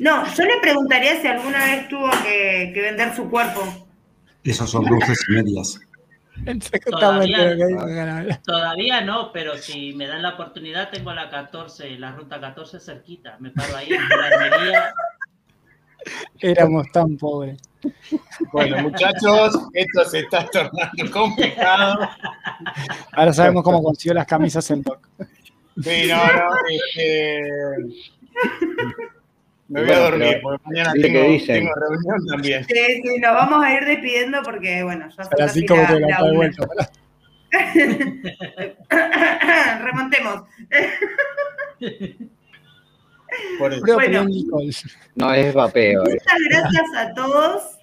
No, 0.00 0.26
yo 0.34 0.44
le 0.44 0.58
preguntaría 0.60 1.20
si 1.20 1.26
alguna 1.28 1.64
vez 1.64 1.88
tuvo 1.88 2.10
que, 2.24 2.72
que 2.74 2.80
vender 2.82 3.14
su 3.14 3.30
cuerpo. 3.30 3.62
Esos 4.42 4.68
son 4.70 4.84
dulces 4.86 5.18
y 5.28 5.32
medias. 5.32 5.80
Exactamente 6.46 6.90
Todavía- 6.90 7.38
lo 7.44 7.56
que 7.56 7.66
dijo 7.66 7.86
Ganabela. 7.86 8.42
todavía 8.44 9.00
no, 9.02 9.30
pero 9.32 9.56
si 9.56 9.92
me 9.94 10.06
dan 10.08 10.22
la 10.22 10.30
oportunidad, 10.34 10.90
tengo 10.90 11.12
la 11.12 11.30
14, 11.30 11.96
la 11.98 12.10
ruta 12.12 12.40
14 12.40 12.80
cerquita. 12.80 13.36
Me 13.38 13.50
paro 13.50 13.76
ahí 13.76 13.88
en 13.92 14.08
la 14.08 14.26
armería. 14.26 14.94
Éramos 16.40 16.90
tan 16.92 17.16
pobres. 17.16 17.58
Bueno, 18.52 18.78
muchachos, 18.82 19.56
esto 19.72 20.04
se 20.04 20.20
está 20.20 20.46
tornando 20.46 21.10
complicado. 21.12 22.08
Ahora 23.12 23.32
sabemos 23.32 23.62
cómo 23.62 23.82
consiguió 23.82 24.14
las 24.14 24.26
camisas 24.26 24.68
en 24.70 24.82
TOC. 24.82 25.08
Sí, 25.82 26.06
no, 26.08 26.16
no, 26.16 26.50
este, 26.70 27.40
Me 29.68 29.82
voy 29.82 29.90
a 29.90 29.98
dormir, 29.98 30.28
pero, 30.28 30.40
porque 30.42 30.62
mañana 30.66 30.92
¿viste 30.92 31.08
tengo, 31.08 31.20
tengo 31.46 31.72
reunión 31.74 32.26
también. 32.28 32.64
Sí, 32.64 32.74
sí, 33.02 33.18
nos 33.20 33.34
vamos 33.34 33.64
a 33.64 33.74
ir 33.74 33.84
despidiendo 33.84 34.42
porque, 34.44 34.82
bueno, 34.84 35.08
ya 35.08 35.22
A 35.22 35.24
son 35.24 35.32
las 35.38 35.46
casi 35.48 35.60
5 35.60 35.74
la, 35.74 36.22
de 36.22 36.36
vuelta. 36.36 36.66
Remontemos. 39.82 40.42
Por 43.58 43.72
eso. 43.72 43.82
Propio 43.82 44.24
Bueno. 44.24 44.70
No, 45.16 45.34
es 45.34 45.52
vapeo. 45.54 46.04
eh. 46.06 46.12
Muchas 46.12 46.38
gracias 46.50 46.84
a 46.96 47.14
todos. 47.14 47.73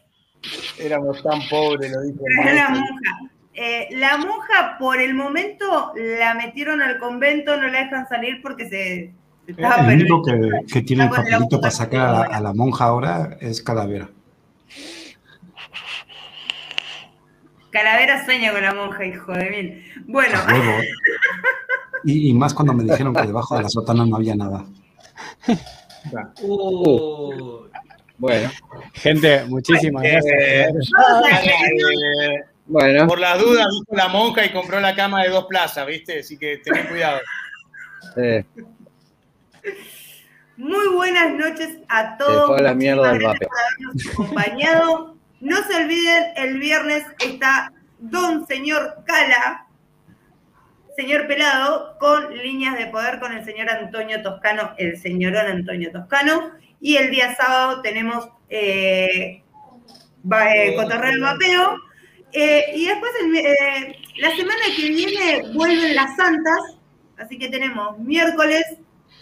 Éramos 0.79 1.21
tan 1.23 1.41
pobres, 1.49 1.91
lo 1.91 2.01
Traje 2.35 2.55
la 2.55 2.69
monja. 2.69 3.19
Eh, 3.53 3.89
la 3.91 4.17
monja, 4.17 4.77
por 4.79 4.99
el 4.99 5.13
momento, 5.13 5.93
la 5.95 6.33
metieron 6.33 6.81
al 6.81 6.99
convento, 6.99 7.57
no 7.57 7.67
la 7.67 7.83
dejan 7.83 8.07
salir 8.07 8.41
porque 8.41 8.69
se, 8.69 9.13
estaba 9.45 9.91
El 9.91 10.01
único 10.01 10.23
que, 10.23 10.49
que 10.71 10.81
tiene 10.81 11.03
el 11.03 11.09
papelito 11.09 11.59
para 11.59 11.71
sacar 11.71 11.99
a 12.01 12.11
la, 12.11 12.21
a 12.23 12.41
la 12.41 12.53
monja 12.53 12.85
ahora 12.85 13.37
es 13.41 13.61
Calavera. 13.61 14.09
Calavera 17.71 18.25
sueña 18.25 18.51
con 18.51 18.61
la 18.61 18.73
monja, 18.73 19.05
hijo 19.05 19.31
de 19.33 19.49
mil. 19.49 19.85
Bueno. 20.07 20.37
Y, 22.03 22.29
y 22.29 22.33
más 22.33 22.51
cuando 22.55 22.73
me 22.73 22.83
dijeron 22.83 23.13
que 23.13 23.27
debajo 23.27 23.55
de 23.55 23.61
la 23.61 23.69
sotana 23.69 24.03
no 24.03 24.15
había 24.15 24.35
nada. 24.35 24.65
Uh, 26.41 27.67
Bueno, 28.21 28.51
Gente, 28.93 29.45
muchísimas 29.45 30.03
Eh, 30.05 30.67
gracias. 30.71 30.91
Eh, 31.43 32.43
bueno. 32.67 33.07
por 33.07 33.17
las 33.19 33.39
dudas, 33.39 33.65
dijo 33.71 33.95
la 33.97 34.09
monja 34.09 34.45
y 34.45 34.51
compró 34.51 34.79
la 34.79 34.93
cama 34.95 35.23
de 35.23 35.29
dos 35.29 35.45
plazas, 35.49 35.87
¿viste? 35.87 36.19
Así 36.19 36.37
que 36.37 36.57
tened 36.57 36.87
cuidado. 36.87 37.19
eh, 38.17 38.45
Muy 40.55 40.87
buenas 40.89 41.33
noches 41.33 41.79
a 41.89 42.15
todos. 42.17 42.61
la 42.61 42.75
mierda 42.75 43.11
el 43.11 43.21
Muchísimas 43.21 43.33
vape. 43.39 43.47
gracias 43.47 44.15
por 44.15 44.27
habernos 44.29 44.45
acompañado. 44.53 45.17
No 45.39 45.57
se 45.63 45.75
olviden, 45.83 46.23
el 46.35 46.59
viernes 46.59 47.03
está 47.25 47.73
Don 47.97 48.45
Señor 48.45 48.97
Cala, 49.07 49.65
señor 50.95 51.25
Pelado, 51.25 51.97
con 51.99 52.37
líneas 52.37 52.77
de 52.77 52.85
poder 52.87 53.19
con 53.19 53.33
el 53.33 53.43
señor 53.43 53.67
Antonio 53.69 54.21
Toscano, 54.21 54.75
el 54.77 54.99
señorón 54.99 55.47
Antonio 55.47 55.91
Toscano. 55.91 56.51
Y 56.81 56.97
el 56.97 57.11
día 57.11 57.35
sábado 57.35 57.81
tenemos 57.81 58.27
eh, 58.49 59.43
eh, 60.23 60.75
Cotorreo 60.75 61.11
del 61.11 61.21
Vapeo. 61.21 61.75
Eh, 62.33 62.65
y 62.75 62.85
después, 62.87 63.11
el 63.21 63.35
eh, 63.37 63.95
la 64.17 64.35
semana 64.35 64.61
que 64.75 64.89
viene 64.89 65.53
vuelven 65.53 65.95
las 65.95 66.15
Santas. 66.15 66.77
Así 67.17 67.37
que 67.37 67.49
tenemos 67.49 67.99
miércoles 67.99 68.63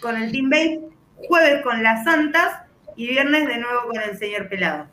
con 0.00 0.16
el 0.16 0.32
Team 0.32 0.48
Base, 0.48 0.80
jueves 1.28 1.62
con 1.62 1.82
las 1.82 2.04
Santas 2.04 2.62
y 2.96 3.08
viernes 3.08 3.46
de 3.46 3.58
nuevo 3.58 3.88
con 3.88 4.00
el 4.00 4.16
señor 4.18 4.48
Pelado. 4.48 4.86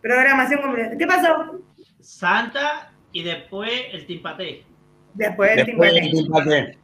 Programación 0.00 0.62
completa. 0.62 0.96
¿Qué 0.96 1.06
pasó? 1.06 1.60
Santa 2.00 2.92
y 3.12 3.22
después 3.22 3.72
el 3.92 4.06
timpaté. 4.06 4.64
Después 5.14 5.56
del 5.56 5.66
Team 5.66 5.78
Después 5.78 5.94
Base. 5.94 6.00
del 6.02 6.18
empate. 6.18 6.78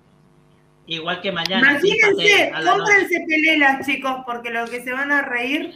Igual 0.86 1.20
que 1.20 1.30
mañana. 1.32 1.72
Imagínense, 1.72 2.52
cómprense 2.64 3.24
pelelas, 3.28 3.86
chicos, 3.86 4.16
porque 4.26 4.50
lo 4.50 4.66
que 4.66 4.82
se 4.82 4.92
van 4.92 5.12
a 5.12 5.22
reír 5.22 5.72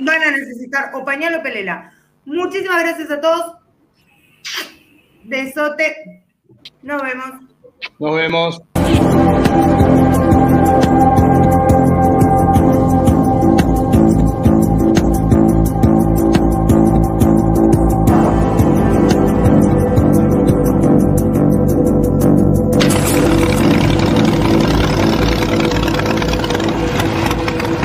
van 0.00 0.22
a 0.22 0.30
necesitar 0.30 0.90
o 0.94 1.04
pañal 1.04 1.34
o 1.34 1.42
pelela. 1.42 1.92
Muchísimas 2.24 2.82
gracias 2.82 3.10
a 3.10 3.20
todos. 3.20 3.56
Besote. 5.24 6.24
Nos 6.82 7.02
vemos. 7.02 7.30
Nos 7.98 8.16
vemos. 8.16 8.62